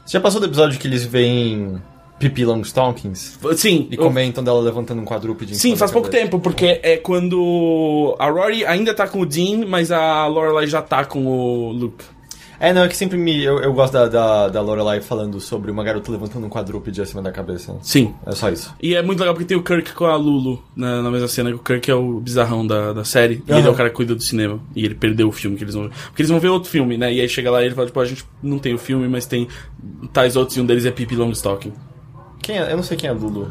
Você 0.04 0.12
já 0.18 0.20
passou 0.20 0.40
do 0.40 0.46
episódio 0.46 0.78
que 0.78 0.86
eles 0.86 1.04
veem 1.04 1.80
Pippi 2.18 2.44
Longstockings? 2.44 3.38
Sim, 3.56 3.88
E 3.90 3.94
eu- 3.96 4.02
comentam 4.02 4.44
dela 4.44 4.60
levantando 4.60 5.00
um 5.00 5.04
quadrúpede 5.04 5.56
Sim, 5.56 5.76
faz 5.76 5.90
pouco 5.90 6.08
tempo, 6.10 6.38
porque 6.38 6.78
é 6.82 6.96
quando 6.98 8.14
a 8.18 8.28
Rory 8.28 8.64
ainda 8.66 8.92
tá 8.94 9.08
com 9.08 9.20
o 9.20 9.26
Dean, 9.26 9.64
mas 9.66 9.90
a 9.90 10.26
Lorelai 10.26 10.66
já 10.66 10.82
tá 10.82 11.04
com 11.04 11.26
o 11.26 11.72
Luke. 11.72 12.04
É, 12.58 12.72
não, 12.72 12.84
é 12.84 12.88
que 12.88 12.96
sempre 12.96 13.16
me. 13.18 13.42
Eu, 13.42 13.58
eu 13.60 13.72
gosto 13.72 13.92
da, 13.92 14.08
da, 14.08 14.48
da 14.48 14.60
Lorelai 14.60 15.00
falando 15.00 15.40
sobre 15.40 15.70
uma 15.70 15.82
garota 15.82 16.10
levantando 16.10 16.46
um 16.46 16.50
quadrúpede 16.50 17.00
acima 17.00 17.20
da 17.20 17.32
cabeça. 17.32 17.76
Sim. 17.82 18.14
É 18.26 18.32
só 18.32 18.50
isso. 18.50 18.74
E 18.80 18.94
é 18.94 19.02
muito 19.02 19.20
legal 19.20 19.34
porque 19.34 19.46
tem 19.46 19.56
o 19.56 19.62
Kirk 19.62 19.92
com 19.92 20.04
a 20.04 20.16
Lulu 20.16 20.62
na, 20.76 21.02
na 21.02 21.10
mesma 21.10 21.28
cena, 21.28 21.50
que 21.50 21.56
o 21.56 21.58
Kirk 21.58 21.90
é 21.90 21.94
o 21.94 22.20
bizarrão 22.20 22.66
da, 22.66 22.92
da 22.92 23.04
série, 23.04 23.42
e 23.46 23.50
Aham. 23.50 23.58
ele 23.60 23.68
é 23.68 23.70
o 23.70 23.74
cara 23.74 23.90
que 23.90 23.96
cuida 23.96 24.14
do 24.14 24.22
cinema. 24.22 24.60
E 24.74 24.84
ele 24.84 24.94
perdeu 24.94 25.28
o 25.28 25.32
filme 25.32 25.56
que 25.56 25.64
eles 25.64 25.74
vão 25.74 25.84
ver. 25.84 25.92
Porque 26.06 26.22
eles 26.22 26.30
vão 26.30 26.40
ver 26.40 26.48
outro 26.48 26.70
filme, 26.70 26.96
né? 26.96 27.12
E 27.12 27.20
aí 27.20 27.28
chega 27.28 27.50
lá 27.50 27.62
e 27.62 27.66
ele 27.66 27.74
fala, 27.74 27.86
tipo, 27.86 28.00
a 28.00 28.04
gente 28.04 28.24
não 28.42 28.58
tem 28.58 28.74
o 28.74 28.78
filme, 28.78 29.08
mas 29.08 29.26
tem 29.26 29.48
tais 30.12 30.36
outros, 30.36 30.56
e 30.56 30.60
um 30.60 30.66
deles 30.66 30.84
é 30.84 30.90
Pippi 30.90 31.16
Longstocking. 31.16 31.72
Quem 32.40 32.58
é? 32.58 32.72
Eu 32.72 32.76
não 32.76 32.82
sei 32.82 32.96
quem 32.96 33.08
é 33.08 33.12
Lulu. 33.12 33.50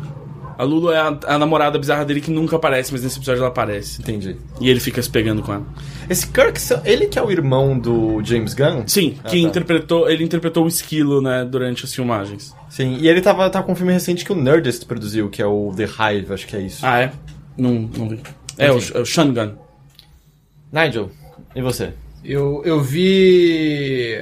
A 0.58 0.64
Lulu 0.64 0.92
é 0.92 0.98
a, 1.00 1.18
a 1.28 1.38
namorada 1.38 1.78
bizarra 1.80 2.06
dele 2.06 2.22
que 2.22 2.30
nunca 2.32 2.56
aparece, 2.56 2.92
mas 2.92 3.04
nesse 3.04 3.18
episódio 3.18 3.40
ela 3.40 3.48
aparece. 3.50 4.02
Entendi. 4.02 4.36
E 4.62 4.70
ele 4.70 4.80
fica 4.80 5.02
se 5.02 5.10
pegando 5.10 5.42
com 5.42 5.54
ela. 5.54 5.66
Esse 6.10 6.28
Kirk, 6.28 6.60
ele 6.86 7.08
que 7.08 7.18
é 7.18 7.22
o 7.24 7.32
irmão 7.32 7.78
do 7.78 8.22
James 8.24 8.54
Gunn? 8.54 8.84
Sim, 8.88 9.18
Ah, 9.24 9.30
que 9.30 9.42
tá. 9.42 9.48
interpretou, 9.48 10.10
ele 10.10 10.24
interpretou 10.24 10.66
o 10.66 10.68
esquilo, 10.68 11.22
né, 11.22 11.44
durante 11.44 11.86
as 11.86 11.94
filmagens. 11.94 12.54
Sim, 12.70 12.98
e 13.00 13.08
ele 13.08 13.22
tava, 13.22 13.50
tá 13.50 13.62
com 13.64 13.72
um 13.72 13.76
filme 13.76 13.94
recente 13.94 14.24
que 14.26 14.32
o 14.32 14.36
Nerdist 14.36 14.86
produziu, 14.86 15.30
que 15.30 15.42
é 15.42 15.46
o 15.46 15.72
The 15.76 15.86
Hive, 15.86 16.34
acho 16.34 16.48
que 16.48 16.56
é 16.56 16.62
isso. 16.62 16.86
Ah, 16.86 17.00
é? 17.02 17.12
Não, 17.58 17.90
não 17.98 18.10
vi. 18.10 18.20
É, 18.58 18.72
o, 18.72 18.78
é 18.78 19.00
o 19.00 19.06
Sean 19.06 19.34
Gunn. 19.34 19.54
Nigel, 20.72 21.10
e 21.56 21.62
você? 21.62 21.94
Eu, 22.24 22.62
eu 22.66 22.82
vi. 22.82 24.20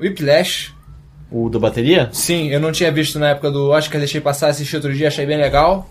Whiplash. 0.00 0.74
O 1.30 1.48
do 1.48 1.58
bateria? 1.58 2.08
Sim, 2.12 2.48
eu 2.50 2.60
não 2.60 2.70
tinha 2.72 2.90
visto 2.92 3.18
na 3.18 3.30
época 3.30 3.50
do 3.50 3.70
Oscar, 3.70 3.98
deixei 3.98 4.20
passar, 4.20 4.48
assisti 4.48 4.76
outro 4.76 4.92
dia, 4.94 5.08
achei 5.08 5.26
bem 5.26 5.36
legal. 5.38 5.88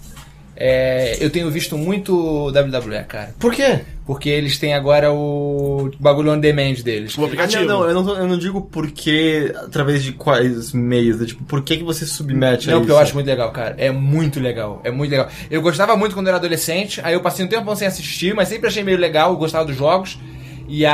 É, 0.57 1.17
eu 1.19 1.29
tenho 1.29 1.51
visto 1.51 1.77
muito 1.77 2.47
WWE, 2.47 3.03
cara. 3.05 3.35
Por 3.37 3.53
quê? 3.53 3.81
Porque 4.05 4.29
eles 4.29 4.57
têm 4.57 4.73
agora 4.73 5.11
o 5.11 5.91
bagulho 5.99 6.31
on 6.31 6.39
demand 6.39 6.75
deles. 6.75 7.17
O 7.17 7.25
aplicativo. 7.25 7.63
Ah, 7.63 7.65
não, 7.65 7.79
não, 7.81 7.87
eu 7.89 7.93
não, 7.93 8.05
tô- 8.05 8.15
eu 8.15 8.25
não 8.27 8.37
digo 8.37 8.61
por 8.61 8.89
que, 8.89 9.51
através 9.57 10.01
de 10.01 10.13
quais 10.13 10.71
meios, 10.71 11.19
né? 11.19 11.25
tipo, 11.25 11.43
por 11.43 11.61
que, 11.61 11.75
que 11.77 11.83
você 11.83 12.05
se 12.05 12.13
submete 12.13 12.69
a 12.69 12.71
Não, 12.71 12.77
isso? 12.77 12.87
porque 12.87 12.91
eu 12.93 12.97
acho 12.97 13.13
muito 13.15 13.27
legal, 13.27 13.51
cara. 13.51 13.75
É 13.77 13.91
muito 13.91 14.39
legal. 14.39 14.79
É 14.85 14.91
muito 14.91 15.11
legal. 15.11 15.27
Eu 15.51 15.61
gostava 15.61 15.97
muito 15.97 16.13
quando 16.15 16.27
eu 16.27 16.29
era 16.29 16.37
adolescente, 16.37 17.01
aí 17.03 17.13
eu 17.13 17.19
passei 17.19 17.43
um 17.43 17.49
tempo 17.49 17.75
sem 17.75 17.85
assistir, 17.87 18.33
mas 18.33 18.47
sempre 18.47 18.67
achei 18.69 18.81
meio 18.83 18.97
legal, 18.97 19.31
eu 19.31 19.37
gostava 19.37 19.65
dos 19.65 19.75
jogos. 19.75 20.17
E 20.67 20.85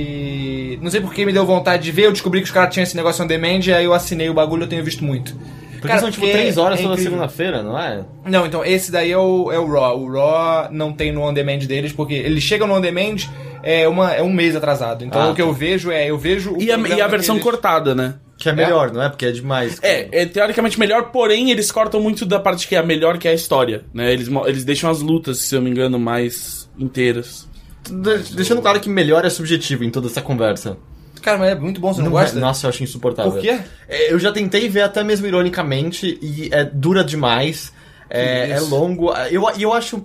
aí. 0.00 0.78
Não 0.82 0.90
sei 0.90 1.00
por 1.00 1.12
que 1.12 1.24
me 1.26 1.32
deu 1.32 1.44
vontade 1.44 1.82
de 1.82 1.92
ver, 1.92 2.06
eu 2.06 2.12
descobri 2.12 2.40
que 2.40 2.46
os 2.46 2.52
caras 2.52 2.72
tinham 2.72 2.84
esse 2.84 2.96
negócio 2.96 3.22
on 3.24 3.26
demand, 3.26 3.60
aí 3.76 3.84
eu 3.84 3.92
assinei 3.92 4.28
o 4.28 4.34
bagulho 4.34 4.64
eu 4.64 4.68
tenho 4.68 4.84
visto 4.84 5.04
muito. 5.04 5.34
Porque 5.72 5.88
Cara, 5.88 6.00
são 6.00 6.10
tipo 6.10 6.26
porque 6.26 6.36
três 6.38 6.58
horas 6.58 6.78
é 6.78 6.82
toda 6.82 6.96
segunda-feira, 6.98 7.62
não 7.62 7.78
é? 7.78 8.04
Não, 8.26 8.44
então 8.46 8.62
esse 8.64 8.92
daí 8.92 9.10
é 9.10 9.16
o, 9.16 9.50
é 9.50 9.58
o 9.58 9.66
Raw. 9.66 9.98
O 9.98 10.12
Raw 10.12 10.68
não 10.70 10.92
tem 10.92 11.10
no 11.10 11.22
on 11.22 11.32
demand 11.32 11.60
deles, 11.60 11.90
porque 11.92 12.12
eles 12.12 12.42
chegam 12.42 12.66
no 12.68 12.74
on 12.74 12.80
demand 12.82 13.16
é, 13.62 13.88
uma, 13.88 14.12
é 14.12 14.22
um 14.22 14.30
mês 14.30 14.54
atrasado. 14.54 15.04
Então 15.04 15.20
Ah, 15.22 15.30
o 15.30 15.34
que 15.34 15.40
eu 15.40 15.52
vejo 15.54 15.90
é, 15.90 16.10
eu 16.10 16.18
vejo. 16.18 16.52
o 16.52 16.62
E 16.62 16.70
a, 16.70 16.76
e 16.76 17.00
a 17.00 17.06
versão 17.08 17.36
deles- 17.36 17.50
cortada, 17.50 17.94
né? 17.94 18.14
Que 18.36 18.48
é 18.50 18.52
melhor, 18.54 18.90
não 18.90 19.02
é? 19.02 19.08
Porque 19.08 19.26
é 19.26 19.30
demais. 19.32 19.78
É, 19.82 20.22
é 20.22 20.26
teoricamente 20.26 20.78
melhor, 20.78 21.10
porém 21.10 21.50
eles 21.50 21.70
cortam 21.70 22.00
muito 22.00 22.24
da 22.26 22.38
parte 22.40 22.66
que 22.68 22.74
é 22.74 22.78
a 22.78 22.82
melhor, 22.82 23.18
que 23.18 23.28
é 23.28 23.30
a 23.32 23.34
história, 23.34 23.84
né? 23.92 24.12
Eles, 24.12 24.28
eles 24.46 24.64
deixam 24.64 24.90
as 24.90 25.00
lutas, 25.00 25.38
se 25.40 25.54
eu 25.54 25.60
me 25.62 25.68
engano, 25.70 25.98
mais 25.98 26.68
inteiras. 26.78 27.46
De- 27.88 28.34
Deixando 28.34 28.60
claro 28.62 28.80
que 28.80 28.88
melhor 28.88 29.24
é 29.24 29.30
subjetivo 29.30 29.84
em 29.84 29.90
toda 29.90 30.06
essa 30.08 30.20
conversa. 30.20 30.76
Cara, 31.22 31.36
mas 31.38 31.50
é 31.50 31.54
muito 31.54 31.80
bom, 31.80 31.92
você 31.92 32.00
não, 32.02 32.10
Não 32.10 32.18
é- 32.18 32.22
gosta? 32.24 32.40
Nossa, 32.40 32.66
eu 32.66 32.70
acho 32.70 32.82
insuportável. 32.82 33.32
Por 33.32 33.40
quê? 33.40 33.58
É, 33.88 34.12
Eu 34.12 34.18
já 34.18 34.32
tentei 34.32 34.68
ver 34.68 34.82
até 34.82 35.02
mesmo 35.04 35.26
ironicamente 35.26 36.18
e 36.22 36.48
é 36.52 36.64
dura 36.64 37.04
demais. 37.04 37.72
É, 38.08 38.50
é 38.50 38.60
longo. 38.60 39.12
Eu, 39.30 39.44
e 39.56 39.62
eu 39.62 39.72
acho. 39.72 40.02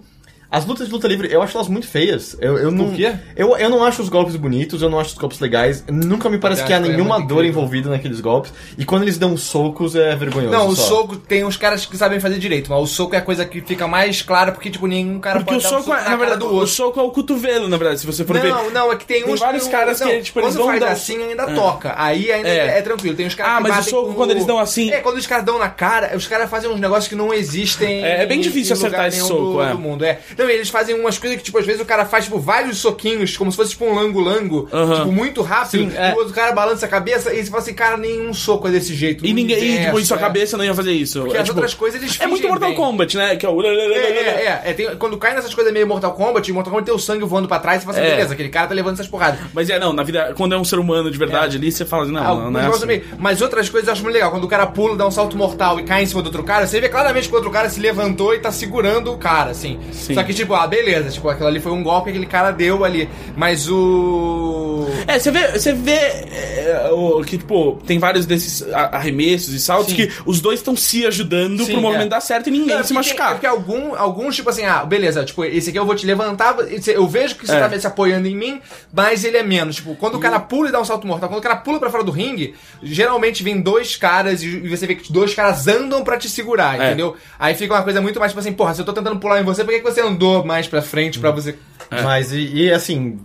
As 0.52 0.66
lutas 0.66 0.88
de 0.88 0.94
luta 0.94 1.08
livre, 1.08 1.28
eu 1.32 1.42
acho 1.42 1.58
elas 1.58 1.68
muito 1.68 1.88
feias. 1.88 2.38
Eu, 2.40 2.58
eu 2.58 2.72
não, 2.72 2.92
quê? 2.94 3.14
Eu, 3.36 3.58
eu 3.58 3.70
não 3.70 3.84
acho 3.84 4.02
os 4.02 4.10
golpes 4.10 4.36
bonitos, 4.36 4.82
eu 4.82 4.90
não 4.90 5.00
acho 5.00 5.12
os 5.12 5.18
golpes 5.18 5.40
legais. 5.40 5.84
Nunca 5.90 6.30
me 6.30 6.38
parece 6.38 6.64
que 6.64 6.72
há 6.72 6.80
que 6.82 6.88
nenhuma 6.90 7.18
dor 7.20 7.40
incrível. 7.40 7.46
envolvida 7.50 7.90
naqueles 7.90 8.22
golpes. 8.22 8.54
E 8.78 8.86
quando 8.86 9.02
eles 9.04 9.18
dão 9.18 9.36
socos 9.36 9.96
é 9.96 10.16
vergonhoso. 10.16 10.52
Não, 10.52 10.68
o 10.68 10.76
só. 10.76 10.84
soco 10.84 11.18
tem 11.18 11.44
uns 11.44 11.58
caras 11.58 11.86
que 11.86 11.98
sabem 11.98 12.20
fazer 12.20 12.38
direito, 12.38 12.70
mas 12.72 12.80
o 12.82 12.88
soco 12.88 13.16
é 13.16 13.18
a 13.18 13.22
coisa 13.22 13.44
que 13.46 13.60
fica 13.62 13.88
mais 13.88 14.22
clara 14.22 14.52
porque, 14.52 14.70
tipo, 14.70 14.88
nenhum 14.88 15.20
cara 15.20 15.40
Porque 15.40 15.56
o 15.56 15.62
pode 15.62 15.70
dar 15.70 15.78
um 15.78 15.84
soco, 15.84 15.94
é, 15.98 16.04
na 16.04 16.10
na 16.12 16.16
verdade, 16.16 16.40
do 16.40 16.46
o 16.48 16.54
outro. 16.54 16.68
soco 16.68 17.00
é 17.00 17.04
o 17.04 17.12
cotovelo, 17.12 17.68
na 17.68 17.78
verdade, 17.78 18.00
se 18.00 18.06
você 18.06 18.24
for 18.24 18.40
ver. 18.40 18.50
Não, 18.50 18.70
não, 18.72 18.92
é 18.92 18.96
que 18.96 19.06
tem 19.06 19.24
Tem 19.24 19.34
uns 19.34 19.40
vários 19.40 19.64
que- 19.66 19.72
caras 19.72 19.98
que, 20.00 20.06
não, 20.06 20.22
tipo, 20.22 20.40
eles 20.40 20.50
quando 20.50 20.58
vão 20.58 20.68
faz 20.68 20.80
dar- 20.80 20.92
assim 20.92 21.22
ainda 21.22 21.44
É. 21.44 21.54
toca. 21.54 21.94
Aí 21.98 22.32
ainda 22.32 22.48
É. 22.48 22.78
é, 22.78 22.82
tranquilo. 22.82 23.16
Tem 23.16 23.26
uns 23.26 23.36
caras 23.36 23.54
Ah, 23.54 23.64
que 23.64 23.70
mas 23.70 23.88
o 23.88 23.90
soco, 23.90 24.14
quando 24.14 24.32
eles 24.32 24.46
dão 24.46 24.60
assim- 24.60 24.92
É, 24.92 25.00
quando 25.02 25.18
os 25.18 25.28
caras 25.28 25.44
dão 25.44 25.58
na 25.60 25.70
cara, 25.70 26.16
os 26.16 26.28
caras 26.28 26.50
fazem 26.50 26.70
uns 26.70 26.80
negócios 26.80 27.08
que 27.08 27.16
não 27.16 27.34
existem. 27.34 28.04
É, 28.06 28.24
é 28.24 28.26
bem 28.26 28.38
em- 28.38 28.42
difícil 28.42 28.74
acertar 28.74 29.08
esse 29.08 29.18
nenhum 29.18 29.28
soco, 29.28 29.54
do, 29.54 29.62
é. 29.64 29.70
do 29.72 29.80
mundo. 29.80 30.06
É. 30.06 30.20
Não, 30.38 30.50
eles 30.50 30.70
fazem 30.70 31.00
umas 31.00 31.18
coisas 31.18 31.38
que, 31.38 31.44
tipo, 31.44 31.58
às 31.58 31.66
vezes 31.66 31.82
o 31.82 31.86
cara 31.86 32.06
faz, 32.06 32.26
tipo, 32.26 32.40
vários 32.40 32.78
soquinhos, 32.78 33.38
como 33.38 33.52
se 33.52 33.58
fosse 33.58 33.72
tipo 33.72 33.86
um 33.86 33.94
lango-lango, 33.94 34.68
tipo, 34.98 35.12
muito 35.12 35.42
rápido. 35.42 35.90
Sim, 35.90 35.92
é. 35.96 36.12
E 36.12 36.14
o 36.14 36.18
outro 36.18 36.34
cara 36.34 36.52
balança 36.52 36.86
a 36.86 36.90
cabeça 36.90 37.34
e 37.34 37.44
você 37.44 37.50
fala 37.50 37.62
assim, 37.62 37.74
cara, 37.74 37.98
nenhum 37.98 38.34
soco 38.34 38.68
é 38.68 38.72
desse 38.72 38.94
jeito. 38.94 39.26
E 39.26 39.34
ninguém, 39.34 39.58
e, 39.58 39.86
tipo, 39.86 40.00
em 40.00 40.06
sua 40.06 40.18
é. 40.18 40.20
cabeça 40.20 40.58
não 40.58 40.66
ia 40.66 40.74
fazer 40.74 40.92
isso. 40.92 41.22
Porque 41.22 41.38
é, 41.38 41.42
as 41.42 41.46
tipo, 41.48 41.58
outras 41.58 41.74
coisas 41.74 42.02
eles 42.02 42.20
É 42.20 42.28
muito 42.28 42.48
Mortal 42.48 42.70
bem. 42.70 42.78
Kombat, 42.78 43.18
né? 43.18 43.36
Que 43.36 43.46
é 43.46 43.50
o. 43.50 43.62
É, 43.62 43.68
é, 43.68 44.46
é, 44.46 44.62
é. 44.70 44.74
Tem- 44.74 44.96
quando 44.98 45.18
cai 45.18 45.34
nessas 45.34 45.54
coisas 45.54 45.72
meio 45.74 45.88
Mortal 45.88 46.14
Kombat, 46.14 46.52
Mortal 46.52 46.72
Kombat 46.72 46.86
tem 46.86 46.96
o 46.96 47.00
sangue 47.00 47.26
voando 47.26 47.48
pra 47.48 47.60
trás 47.60 47.82
você 47.82 47.86
fala 47.86 47.98
assim, 47.98 48.10
beleza, 48.10 48.34
aquele 48.34 48.50
cara 48.50 48.68
tá 48.68 48.74
levando 48.74 48.94
essas 48.94 49.08
porradas. 49.08 49.40
Mas 49.54 49.70
é, 49.70 49.80
não, 49.80 49.94
na 49.94 50.04
vida, 50.04 50.34
quando 50.36 50.54
é 50.54 50.58
um 50.58 50.64
ser 50.64 50.80
humano 50.80 51.10
de 51.12 51.18
verdade 51.18 51.58
ali, 51.58 51.72
você 51.72 51.86
fala 51.86 52.04
assim, 52.04 52.12
não, 52.12 52.24
não, 52.24 52.30
Alguns 52.30 52.52
não 52.52 52.60
é 52.60 52.96
assim. 52.96 53.04
Mas 53.18 53.42
outras 53.42 53.70
coisas 53.70 53.88
eu 53.88 53.94
acho 53.94 54.04
muito 54.04 54.14
legal. 54.14 54.32
Quando 54.32 54.44
o 54.44 54.48
cara 54.48 54.66
pula, 54.68 54.96
dá 54.96 55.08
um 55.08 55.12
salto 55.12 55.38
mortal 55.38 55.80
e 55.80 55.84
cai 55.84 56.04
em 56.04 56.06
cima 56.06 56.22
do 56.22 56.28
outro 56.28 56.44
cara, 56.44 56.68
você 56.68 56.80
vê 56.80 56.90
claramente 56.90 57.28
que 57.28 57.34
o 57.34 57.38
outro 57.38 57.52
cara 57.52 57.70
se 57.70 57.80
levantou 57.80 58.34
e 58.34 58.40
tá 58.40 58.52
segurando 58.52 59.12
o 59.12 59.18
cara, 59.18 59.52
assim. 59.52 59.80
Sim. 59.92 60.14
Só 60.14 60.24
que, 60.26 60.34
tipo, 60.34 60.54
ah, 60.54 60.68
beleza, 60.68 61.10
tipo, 61.10 61.30
aquilo 61.30 61.48
ali 61.48 61.60
foi 61.60 61.72
um 61.72 61.84
golpe 61.84 62.06
que 62.06 62.18
aquele 62.18 62.26
cara 62.26 62.52
deu 62.52 62.84
ali. 62.84 63.10
Mas 63.36 63.70
o. 63.70 64.88
É, 65.08 65.20
você 65.20 65.32
vê, 65.32 65.48
você 65.52 65.74
vê 65.74 65.92
é, 65.92 66.90
o, 66.92 67.22
que, 67.24 67.38
tipo, 67.38 67.80
tem 67.86 68.00
vários 68.00 68.26
desses 68.26 68.62
arremessos 68.74 69.54
e 69.54 69.60
saltos 69.60 69.92
Sim. 69.94 69.96
que 70.08 70.12
os 70.26 70.42
dois 70.42 70.60
estão 70.60 70.76
se 70.76 71.06
ajudando 71.06 71.64
Sim, 71.66 71.74
pro 71.74 71.82
movimento 71.82 72.08
é. 72.08 72.10
dar 72.10 72.22
certo 72.22 72.48
e 72.48 72.52
ninguém 72.52 72.76
é 72.76 72.84
se 72.84 72.94
machucar. 72.94 73.30
É 73.32 73.34
porque 73.36 73.48
algum, 73.48 73.96
alguns, 73.96 74.36
tipo 74.36 74.50
assim, 74.50 74.66
ah, 74.66 74.84
beleza, 74.84 75.24
tipo, 75.24 75.44
esse 75.46 75.70
aqui 75.70 75.80
eu 75.80 75.86
vou 75.86 75.96
te 75.96 76.06
levantar, 76.06 76.56
eu 76.88 77.08
vejo 77.08 77.36
que 77.36 77.46
você 77.46 77.56
É. 77.56 77.68
tá 77.68 77.80
se 77.80 77.88
apoiando 77.88 78.28
em 78.28 78.36
mim, 78.36 78.62
mas 78.92 79.24
ele 79.24 79.38
é 79.38 79.44
menos. 79.44 79.76
Tipo, 79.78 79.96
quando 79.96 80.16
o 80.16 80.20
cara 80.20 80.40
pula 80.40 80.70
e 80.70 80.72
dá 80.72 80.80
um 80.82 80.86
salto 80.86 81.06
mortal, 81.06 81.30
quando 81.30 81.40
o 81.40 81.44
cara 81.44 81.56
pula 81.58 81.80
pra 81.80 81.90
fora 81.90 82.04
do 82.04 82.12
ringue, 82.12 82.56
geralmente 82.82 83.44
vem 83.44 83.62
dois 83.62 83.96
caras 83.96 84.42
e 84.42 84.56
e 84.66 84.70
você 84.70 84.88
vê 84.88 84.96
que 84.96 85.12
dois 85.12 85.34
caras 85.34 85.68
andam 85.68 86.04
pra 86.04 86.18
te 86.18 86.30
segurar, 86.30 86.80
É. 86.80 86.88
entendeu? 86.88 87.16
Aí 87.38 87.54
fica 87.56 87.74
uma 87.74 87.84
coisa 87.84 88.02
muito 88.02 88.20
mais 88.20 88.32
tipo 88.32 88.40
assim, 88.40 88.54
porra, 88.54 88.74
se 88.74 88.82
eu 88.82 88.86
tô 88.86 88.94
tentando 88.94 89.20
pular 89.20 89.40
em 89.42 89.44
você, 89.44 89.64
por 89.64 89.72
que, 89.74 89.80
que 89.80 89.92
você 89.92 90.02
andou 90.02 90.15
mais 90.44 90.68
pra 90.68 90.82
frente 90.82 91.20
pra 91.20 91.32
você. 91.32 91.56
Mas, 92.04 92.32
e, 92.32 92.40
e, 92.40 92.72
assim. 92.72 93.20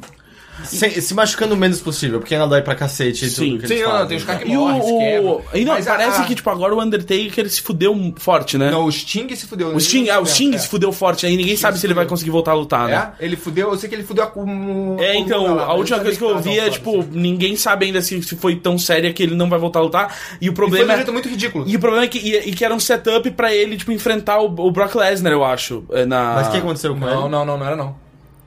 Se, 0.65 1.01
se 1.01 1.15
machucando 1.15 1.55
o 1.55 1.57
menos 1.57 1.81
possível, 1.81 2.19
porque 2.21 2.35
ainda 2.35 2.47
dói 2.47 2.63
pra 2.63 2.75
cacete 2.75 3.25
e 3.25 3.31
Sim. 3.31 3.51
tudo 3.51 3.61
que 3.63 3.69
Sim, 3.69 3.75
eles 3.75 3.85
não, 3.87 3.93
fazem. 3.93 4.09
tem 4.09 4.17
os 4.19 4.25
caras 4.25 4.43
que 4.43 4.51
E 4.51 4.57
o. 4.57 4.61
morrem, 4.61 4.83
se 4.83 4.99
quebram. 4.99 5.43
e 5.55 5.65
não, 5.65 5.73
Mas 5.75 5.85
parece 5.87 6.21
a- 6.21 6.25
que, 6.25 6.35
tipo, 6.35 6.51
agora 6.51 6.75
o 6.75 6.81
Undertaker 6.83 7.51
se 7.51 7.61
fudeu 7.63 8.15
forte, 8.17 8.57
né? 8.59 8.71
Não, 8.71 8.85
o 8.85 8.93
Sting 8.93 9.35
se 9.35 9.47
fudeu. 9.47 9.75
o 9.75 9.81
Sting, 9.81 10.09
ah, 10.11 10.21
o 10.21 10.27
Sting 10.27 10.55
é. 10.55 10.59
se 10.59 10.69
fudeu 10.69 10.93
forte, 10.93 11.27
aí 11.27 11.37
ninguém 11.37 11.57
sabe 11.57 11.79
se 11.79 11.87
ele 11.87 11.95
vai 11.95 12.07
conseguir 12.07 12.31
voltar 12.31 12.53
a 12.53 12.55
lutar, 12.55 12.89
né? 12.89 13.13
É, 13.19 13.25
ele 13.25 13.37
fudeu, 13.37 13.71
eu 13.73 13.79
sei 13.79 13.89
que 13.89 13.95
ele 13.95 14.05
fudeu 14.05 14.25
a 14.25 14.27
com. 14.27 14.97
É, 14.99 15.17
então, 15.17 15.59
a 15.59 15.75
última 15.75 15.99
coisa 16.01 16.17
que 16.17 16.25
eu 16.25 16.29
ouvi 16.29 16.59
é, 16.59 16.69
tipo, 16.71 17.05
E 17.13 17.19
ninguém 17.19 17.57
sabe 17.57 17.87
ainda 17.87 18.01
se, 18.03 18.23
se 18.23 18.37
foi 18.37 18.57
tão 18.57 18.79
séria 18.79 19.13
que 19.13 19.23
ele 19.23 19.35
não 19.35 19.49
vai 19.49 19.59
voltar 19.59 19.81
a 19.81 19.83
lutar. 19.83 20.17
E 20.41 20.49
o 20.49 20.55
foi 20.55 20.67
de 20.67 20.71
problema 20.71 20.89
um 20.91 20.93
é. 20.93 20.97
jeito 20.97 21.13
muito 21.13 21.29
ridículo. 21.29 21.65
E 21.67 21.77
o 21.77 21.81
problema 21.81 22.05
é 22.05 22.09
que, 22.09 22.19
e, 22.19 22.51
e 22.51 22.53
que 22.53 22.65
era 22.65 22.75
um 22.75 22.81
setup 22.81 23.31
pra 23.33 23.55
ele, 23.55 23.77
tipo, 23.77 23.93
enfrentar 23.93 24.41
o, 24.41 24.47
o 24.47 24.71
Brock 24.71 24.95
Lesnar, 24.95 25.33
eu 25.33 25.45
acho. 25.45 25.85
é, 25.93 26.05
Na... 26.05 26.35
Mas 26.35 26.49
o 26.49 26.51
que 26.51 26.57
aconteceu 26.59 26.95
com 26.95 27.01
Não, 27.01 27.09
ele? 27.23 27.29
não, 27.31 27.45
não, 27.45 27.59
não 27.59 27.67
era 27.67 27.77
não. 27.77 27.95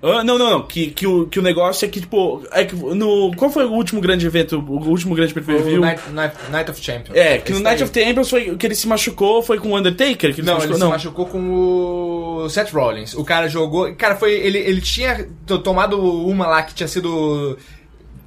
Ah, 0.06 0.22
não, 0.22 0.38
não, 0.38 0.50
não. 0.50 0.62
Que, 0.64 0.88
que, 0.92 1.08
o, 1.08 1.28
que 1.28 1.40
o 1.40 1.42
negócio 1.42 1.86
é 1.86 1.88
que, 1.88 2.02
tipo. 2.02 2.44
É 2.52 2.66
que 2.66 2.76
no, 2.76 3.34
qual 3.38 3.50
foi 3.50 3.64
o 3.66 3.72
último 3.72 4.02
grande 4.02 4.26
evento, 4.28 4.60
o 4.60 4.90
último 4.90 5.16
grande 5.16 5.34
pay-per-view? 5.34 5.80
Night, 5.80 6.02
Night, 6.12 6.36
Night 6.52 6.70
of 6.70 6.84
Champions. 6.84 7.16
É, 7.16 7.38
que 7.38 7.52
no 7.52 7.58
Esse 7.60 7.64
Night 7.64 7.80
daí. 7.80 7.90
of 7.90 8.00
Champions 8.08 8.30
foi 8.30 8.56
que 8.58 8.68
ele 8.68 8.76
se 8.76 8.86
machucou, 8.88 9.42
foi 9.42 9.58
com 9.60 9.70
o 9.72 9.78
Undertaker? 9.78 10.34
Que 10.36 10.42
ele 10.42 10.48
Não, 10.48 10.60
se 10.60 10.66
ele 10.66 10.74
machucou? 10.74 10.76
se 10.76 10.80
não. 10.82 10.90
machucou 10.90 11.26
com 11.28 12.44
o 12.44 12.50
Seth 12.50 12.72
Rollins. 12.74 13.14
O 13.14 13.24
cara 13.24 13.48
jogou. 13.48 13.94
Cara, 13.96 14.16
foi. 14.18 14.34
Ele, 14.34 14.58
ele 14.58 14.82
tinha 14.82 15.26
to- 15.48 15.60
tomado 15.60 15.98
uma 16.00 16.48
lá 16.48 16.64
que 16.64 16.74
tinha 16.74 16.88
sido. 16.88 17.58